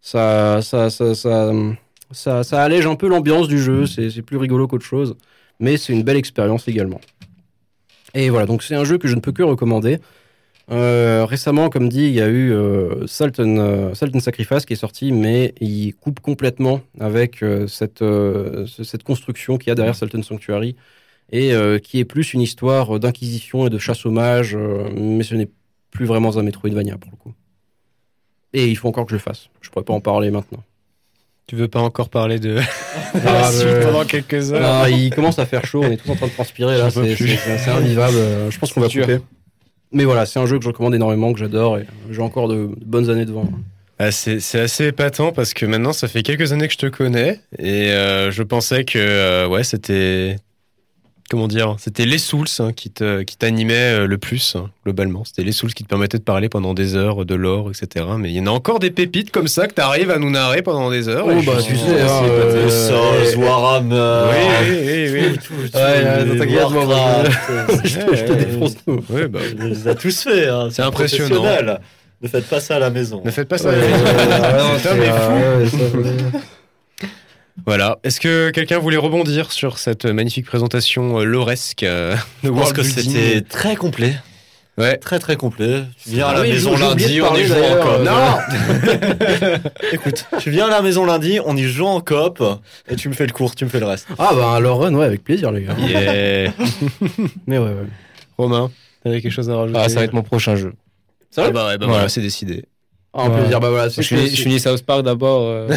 Ça, 0.00 0.60
ça, 0.62 0.88
ça, 0.88 1.14
ça, 1.14 2.42
ça, 2.44 2.62
allège 2.62 2.86
un 2.86 2.94
peu 2.94 3.08
l'ambiance 3.08 3.48
du 3.48 3.58
jeu. 3.58 3.86
C'est 3.86 4.22
plus 4.22 4.36
rigolo 4.36 4.68
qu'autre 4.68 4.86
chose. 4.86 5.16
Mais 5.58 5.76
c'est 5.76 5.92
une 5.92 6.04
belle 6.04 6.16
expérience 6.16 6.68
également. 6.68 7.00
Et 8.14 8.30
voilà, 8.30 8.46
donc 8.46 8.62
c'est 8.62 8.74
un 8.74 8.84
jeu 8.84 8.98
que 8.98 9.08
je 9.08 9.14
ne 9.14 9.20
peux 9.20 9.32
que 9.32 9.42
recommander. 9.42 9.98
Euh, 10.70 11.24
récemment, 11.24 11.68
comme 11.68 11.88
dit, 11.88 12.04
il 12.04 12.12
y 12.12 12.20
a 12.20 12.28
eu 12.28 12.52
euh, 12.52 13.06
Sultan, 13.06 13.56
euh, 13.58 13.94
Sacrifice 13.94 14.64
qui 14.64 14.74
est 14.74 14.76
sorti, 14.76 15.10
mais 15.10 15.52
il 15.60 15.94
coupe 15.94 16.20
complètement 16.20 16.80
avec 17.00 17.42
euh, 17.42 17.66
cette, 17.66 18.04
cette 18.84 19.02
construction 19.02 19.58
qu'il 19.58 19.68
y 19.68 19.72
a 19.72 19.74
derrière 19.74 19.96
Sultan 19.96 20.22
Sanctuary 20.22 20.76
et 21.32 21.52
qui 21.84 22.00
est 22.00 22.04
plus 22.04 22.34
une 22.34 22.40
histoire 22.40 22.98
d'inquisition 22.98 23.64
et 23.64 23.70
de 23.70 23.78
chasse 23.78 24.04
aux 24.04 24.10
mages, 24.10 24.56
mais 24.56 25.22
ce 25.22 25.36
n'est 25.36 25.48
plus 25.92 26.04
vraiment 26.04 26.36
un 26.36 26.42
Metroidvania 26.42 26.98
pour 26.98 27.12
le 27.12 27.16
coup. 27.16 27.32
Et 28.52 28.66
il 28.66 28.74
faut 28.74 28.88
encore 28.88 29.04
que 29.04 29.10
je 29.10 29.14
le 29.14 29.20
fasse. 29.20 29.48
Je 29.60 29.70
pourrais 29.70 29.84
pas 29.84 29.92
en 29.92 30.00
parler 30.00 30.32
maintenant. 30.32 30.64
Tu 31.46 31.54
veux 31.54 31.68
pas 31.68 31.78
encore 31.78 32.08
parler 32.08 32.40
de 32.40 32.58
ah, 33.14 33.48
pendant 33.84 34.04
quelques 34.04 34.52
heures 34.52 34.82
ah, 34.82 34.90
Il 34.90 35.14
commence 35.14 35.38
à 35.38 35.46
faire 35.46 35.64
chaud, 35.64 35.84
on 35.84 35.90
est 35.92 35.98
tous 35.98 36.10
en 36.10 36.16
train 36.16 36.26
de 36.26 36.32
transpirer 36.32 36.76
là, 36.78 36.90
c'est 36.90 37.68
invivable. 37.68 38.16
Je 38.50 38.58
pense 38.58 38.72
qu'on 38.72 38.80
va 38.80 38.88
couper. 38.88 39.20
Mais 39.92 40.04
voilà, 40.04 40.26
c'est 40.26 40.38
un 40.38 40.46
jeu 40.46 40.58
que 40.58 40.64
je 40.64 40.68
recommande 40.68 40.94
énormément, 40.94 41.32
que 41.32 41.38
j'adore 41.38 41.78
et 41.78 41.86
j'ai 42.10 42.22
encore 42.22 42.48
de, 42.48 42.70
bonnes 42.84 43.10
années 43.10 43.24
devant. 43.24 43.48
Ah, 43.98 44.12
c'est 44.12 44.38
assez 44.58 44.86
épatant 44.86 45.30
parce 45.30 45.52
que 45.52 45.66
maintenant 45.66 45.92
ça 45.92 46.08
fait 46.08 46.22
quelques 46.22 46.52
années 46.52 46.68
que 46.68 46.72
je 46.72 46.78
te 46.78 46.86
connais 46.86 47.40
et 47.58 47.90
euh, 47.90 48.30
je 48.30 48.42
pensais 48.42 48.84
que 48.84 48.98
euh, 48.98 49.46
ouais 49.46 49.62
c'était 49.62 50.36
comment 51.30 51.48
dire, 51.48 51.76
c'était 51.78 52.04
les 52.04 52.18
Souls 52.18 52.48
hein, 52.58 52.72
qui 52.72 52.90
t'animaient 52.90 54.00
euh, 54.00 54.06
le 54.06 54.18
plus 54.18 54.56
hein, 54.56 54.68
globalement. 54.84 55.24
C'était 55.24 55.44
les 55.44 55.52
Souls 55.52 55.72
qui 55.72 55.84
te 55.84 55.88
permettaient 55.88 56.18
de 56.18 56.24
parler 56.24 56.48
pendant 56.48 56.74
des 56.74 56.96
heures 56.96 57.24
de 57.24 57.34
l'or, 57.34 57.70
etc. 57.70 58.04
Mais 58.18 58.30
il 58.30 58.36
y 58.36 58.40
en 58.40 58.46
a 58.48 58.50
encore 58.50 58.80
des 58.80 58.90
pépites 58.90 59.30
comme 59.30 59.46
ça 59.46 59.68
que 59.68 59.74
t'arrives 59.74 60.10
à 60.10 60.18
nous 60.18 60.30
narrer 60.30 60.60
pendant 60.62 60.90
des 60.90 61.08
heures. 61.08 61.26
Oh 61.28 61.40
bah 61.46 61.62
tu 61.64 61.76
sais, 61.76 62.00
hein, 62.00 62.22
euh, 62.24 63.28
Souls, 63.30 63.42
Warhammer. 63.42 64.30
Oui, 64.68 64.76
oui, 64.82 65.10
oui. 65.12 65.38
Ouais, 65.74 66.38
t'inquiète, 66.38 66.70
moi, 66.70 67.24
je 67.84 68.24
te 68.24 68.32
défonce 68.32 68.76
tout. 68.84 69.00
Oui, 69.08 69.28
bah, 69.28 69.38
je 69.48 69.64
les 69.64 69.88
a 69.88 69.94
tous 69.94 70.22
fait. 70.22 70.48
Hein, 70.48 70.68
c'est 70.70 70.82
impressionnant. 70.82 71.44
Ne 72.22 72.28
faites 72.28 72.48
pas 72.48 72.60
ça 72.60 72.76
à 72.76 72.78
la 72.80 72.90
maison. 72.90 73.22
Ne 73.24 73.30
faites 73.30 73.48
pas 73.48 73.56
ça 73.56 73.70
à 73.70 73.76
la 73.76 73.86
maison. 73.86 74.00
fou. 75.70 76.40
Voilà. 77.66 77.98
Est-ce 78.04 78.20
que 78.20 78.50
quelqu'un 78.50 78.78
voulait 78.78 78.96
rebondir 78.96 79.52
sur 79.52 79.78
cette 79.78 80.06
magnifique 80.06 80.46
présentation 80.46 81.20
euh, 81.20 81.24
loresque 81.24 81.82
euh, 81.82 82.14
de 82.42 82.48
Je 82.48 82.52
pense 82.52 82.72
que 82.72 82.82
c'était 82.82 83.42
très 83.42 83.76
complet. 83.76 84.16
Ouais. 84.78 84.96
Très 84.96 85.18
très 85.18 85.36
complet. 85.36 85.84
Tu 86.02 86.10
viens 86.10 86.28
à 86.28 86.34
la 86.34 86.42
maison 86.42 86.76
lundi, 86.76 87.20
on 87.20 87.36
y 87.36 87.44
joue 87.44 87.54
en 87.54 87.76
coop. 87.82 88.02
Non 88.02 89.58
Écoute, 89.92 90.26
tu 90.38 90.50
viens 90.50 90.66
à 90.66 90.70
la 90.70 90.80
maison 90.80 91.04
lundi, 91.04 91.38
on 91.44 91.54
y 91.54 91.64
joue 91.64 91.86
en 91.86 92.00
coop 92.00 92.42
et 92.88 92.96
tu 92.96 93.10
me 93.10 93.14
fais 93.14 93.26
le 93.26 93.32
cours, 93.32 93.54
tu 93.54 93.64
me 93.64 93.70
fais 93.70 93.80
le 93.80 93.86
reste. 93.86 94.06
Ah 94.18 94.30
bah 94.34 94.54
alors 94.54 94.78
run, 94.80 94.94
ouais, 94.94 95.04
avec 95.04 95.22
plaisir 95.22 95.52
les 95.52 95.64
gars. 95.64 95.74
Yeah. 95.76 96.52
Mais 97.46 97.58
ouais, 97.58 97.68
ouais. 97.68 97.86
Romain, 98.38 98.70
t'avais 99.04 99.20
quelque 99.20 99.32
chose 99.32 99.50
à 99.50 99.56
rajouter? 99.56 99.78
Ah, 99.82 99.88
ça 99.90 99.96
va 99.96 100.04
être 100.04 100.14
mon 100.14 100.22
prochain 100.22 100.56
jeu. 100.56 100.72
Ça 101.30 101.44
ah 101.46 101.50
bah 101.50 101.66
ouais, 101.66 101.78
bah 101.78 101.86
voilà, 101.86 102.08
c'est 102.08 102.22
décidé. 102.22 102.64
Ah, 103.12 103.24
un 103.24 103.30
plaisir, 103.30 103.58
bah 103.58 103.70
voilà. 103.70 103.88
Je 103.88 104.00
finis, 104.02 104.60
South 104.60 104.82
Park 104.82 105.02
d'abord. 105.02 105.42
Euh, 105.42 105.68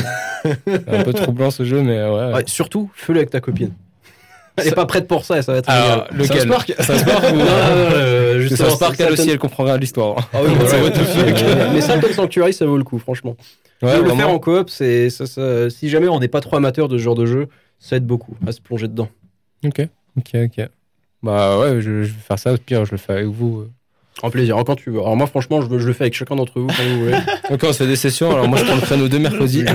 un 0.88 1.04
peu 1.04 1.14
troublant 1.14 1.50
ce 1.52 1.64
jeu, 1.64 1.82
mais 1.82 2.04
ouais. 2.04 2.34
ouais 2.34 2.44
surtout, 2.46 2.92
fais-le 2.94 3.20
avec 3.20 3.32
ta 3.32 3.42
copine. 3.42 3.72
Elle 4.56 4.68
est 4.68 4.76
pas 4.76 4.86
prête 4.86 5.08
pour 5.08 5.26
ça, 5.26 5.42
ça 5.42 5.52
va 5.52 5.58
être 5.58 5.70
Alors, 5.70 6.08
lequel 6.12 6.42
South 6.42 6.50
Park 6.50 6.74
South 6.80 7.06
Park 7.06 7.24
ou... 7.34 7.38
Non, 7.38 7.46
non, 7.46 8.50
non, 8.50 8.56
South 8.56 8.80
Park, 8.80 8.96
elle 9.00 9.14
aussi, 9.14 9.30
elle 9.32 9.40
comprendra 9.40 9.78
l'histoire. 9.78 10.30
Ah 10.32 10.42
oui, 10.44 10.52
voilà, 10.60 11.70
mais 11.74 11.82
ça, 11.82 11.98
comme 11.98 12.12
Sanctuary, 12.12 12.54
ça 12.54 12.68
vaut 12.68 12.78
le 12.78 12.84
coup, 12.84 13.00
franchement. 13.00 13.36
Ouais, 13.82 14.00
le 14.00 14.10
faire 14.12 14.30
en 14.30 14.38
coop, 14.38 14.70
c'est 14.70 15.10
ça, 15.10 15.26
ça, 15.26 15.70
si 15.72 15.90
jamais 15.90 16.08
on 16.08 16.20
n'est 16.20 16.28
pas 16.28 16.40
trop 16.40 16.56
amateur 16.56 16.88
de 16.88 16.98
ce 16.98 17.04
genre 17.04 17.16
de 17.16 17.26
jeu, 17.26 17.48
ça 17.80 17.96
aide 17.96 18.06
beaucoup 18.06 18.38
à 18.46 18.52
se 18.52 18.62
plonger 18.62 18.88
dedans. 18.88 19.10
Ok, 19.66 19.88
ok, 20.18 20.36
ok. 20.36 20.68
Bah 21.24 21.58
ouais, 21.58 21.82
je, 21.82 22.04
je 22.04 22.12
vais 22.12 22.22
faire 22.28 22.38
ça. 22.38 22.54
Au 22.54 22.58
pire, 22.58 22.86
je 22.86 22.92
le 22.92 22.98
fais 22.98 23.14
avec 23.14 23.26
vous. 23.26 23.66
Euh. 24.24 24.28
En 24.28 24.30
plaisir, 24.30 24.56
quand 24.66 24.76
tu 24.76 24.90
veux. 24.90 25.00
Alors 25.00 25.16
moi, 25.16 25.28
franchement, 25.28 25.62
je, 25.62 25.80
je 25.80 25.88
le 25.88 25.94
fais 25.94 26.06
avec 26.06 26.14
chacun 26.14 26.36
d'entre 26.36 26.60
vous 26.60 26.68
quand 26.68 26.84
vous 26.84 27.00
voulez. 27.06 27.18
D'accord, 27.50 27.70
on 27.70 27.74
se 27.74 27.80
fait 27.80 27.88
des 27.88 27.96
sessions. 27.96 28.32
Alors 28.32 28.48
moi, 28.48 28.58
je 28.58 28.66
prends 28.66 28.76
le 28.76 28.82
créneau 28.82 29.08
de 29.08 29.18
mercredi. 29.18 29.64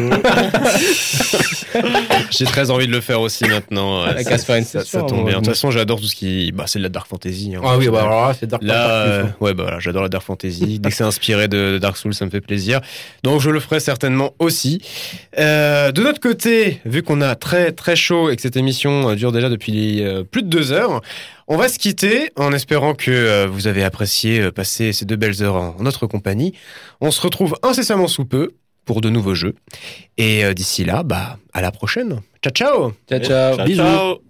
J'ai 2.31 2.44
très 2.44 2.70
envie 2.70 2.86
de 2.86 2.93
le 2.93 3.01
faire 3.01 3.20
aussi 3.20 3.44
maintenant. 3.44 4.06
Ça, 4.23 4.39
ça, 4.39 4.85
ça, 4.85 5.02
tombe 5.02 5.27
bien. 5.27 5.39
De 5.39 5.44
toute 5.44 5.48
façon, 5.48 5.70
j'adore 5.70 6.01
tout 6.01 6.06
ce 6.06 6.15
qui. 6.15 6.52
Bah, 6.52 6.65
c'est 6.66 6.78
de 6.78 6.85
la 6.85 6.89
dark 6.89 7.09
fantasy. 7.09 7.55
Hein, 7.56 7.60
ah 7.65 7.77
oui, 7.78 7.89
bah 7.89 8.02
alors 8.02 8.28
là, 8.28 8.35
c'est 8.39 8.47
dark. 8.47 8.62
Là, 8.62 8.90
euh, 8.90 9.24
ouais, 9.40 9.55
bah 9.55 9.65
voilà, 9.65 9.78
j'adore 9.81 10.02
la 10.02 10.09
dark 10.09 10.24
fantasy. 10.24 10.78
Dès 10.78 10.90
que 10.90 10.94
c'est 10.94 11.05
inspiré 11.05 11.48
de, 11.48 11.78
Dark 11.78 11.97
Souls, 11.97 12.15
ça 12.15 12.24
me 12.24 12.31
fait 12.31 12.40
plaisir. 12.40 12.81
Donc, 13.23 13.40
je 13.40 13.51
le 13.51 13.60
ferai 13.60 13.81
certainement 13.81 14.35
aussi. 14.39 14.81
Euh, 15.39 15.93
de 15.93 16.02
notre 16.02 16.20
côté, 16.20 16.81
vu 16.85 17.02
qu'on 17.02 17.20
a 17.20 17.35
très 17.35 17.73
très 17.73 17.97
chaud 17.97 18.31
et 18.31 18.36
que 18.36 18.43
cette 18.43 18.56
émission 18.56 19.15
dure 19.15 19.32
déjà 19.32 19.48
depuis 19.48 20.02
euh, 20.02 20.24
plus 20.24 20.43
de 20.43 20.48
deux 20.48 20.73
heures. 20.73 21.01
On 21.50 21.56
va 21.56 21.70
se 21.70 21.78
quitter 21.78 22.30
en 22.36 22.52
espérant 22.52 22.92
que 22.94 23.10
euh, 23.10 23.46
vous 23.46 23.66
avez 23.66 23.82
apprécié 23.82 24.38
euh, 24.38 24.52
passer 24.52 24.92
ces 24.92 25.06
deux 25.06 25.16
belles 25.16 25.42
heures 25.42 25.56
en 25.56 25.76
notre 25.80 26.06
compagnie. 26.06 26.52
On 27.00 27.10
se 27.10 27.22
retrouve 27.22 27.56
incessamment 27.62 28.06
sous 28.06 28.26
peu 28.26 28.50
pour 28.84 29.00
de 29.00 29.08
nouveaux 29.08 29.34
jeux. 29.34 29.54
Et 30.18 30.44
euh, 30.44 30.52
d'ici 30.52 30.84
là, 30.84 31.02
bah, 31.02 31.38
à 31.54 31.62
la 31.62 31.72
prochaine. 31.72 32.20
Ciao, 32.42 32.52
ciao. 32.52 32.92
Ciao, 33.08 33.20
ciao. 33.20 33.64
Bisous. 33.64 34.20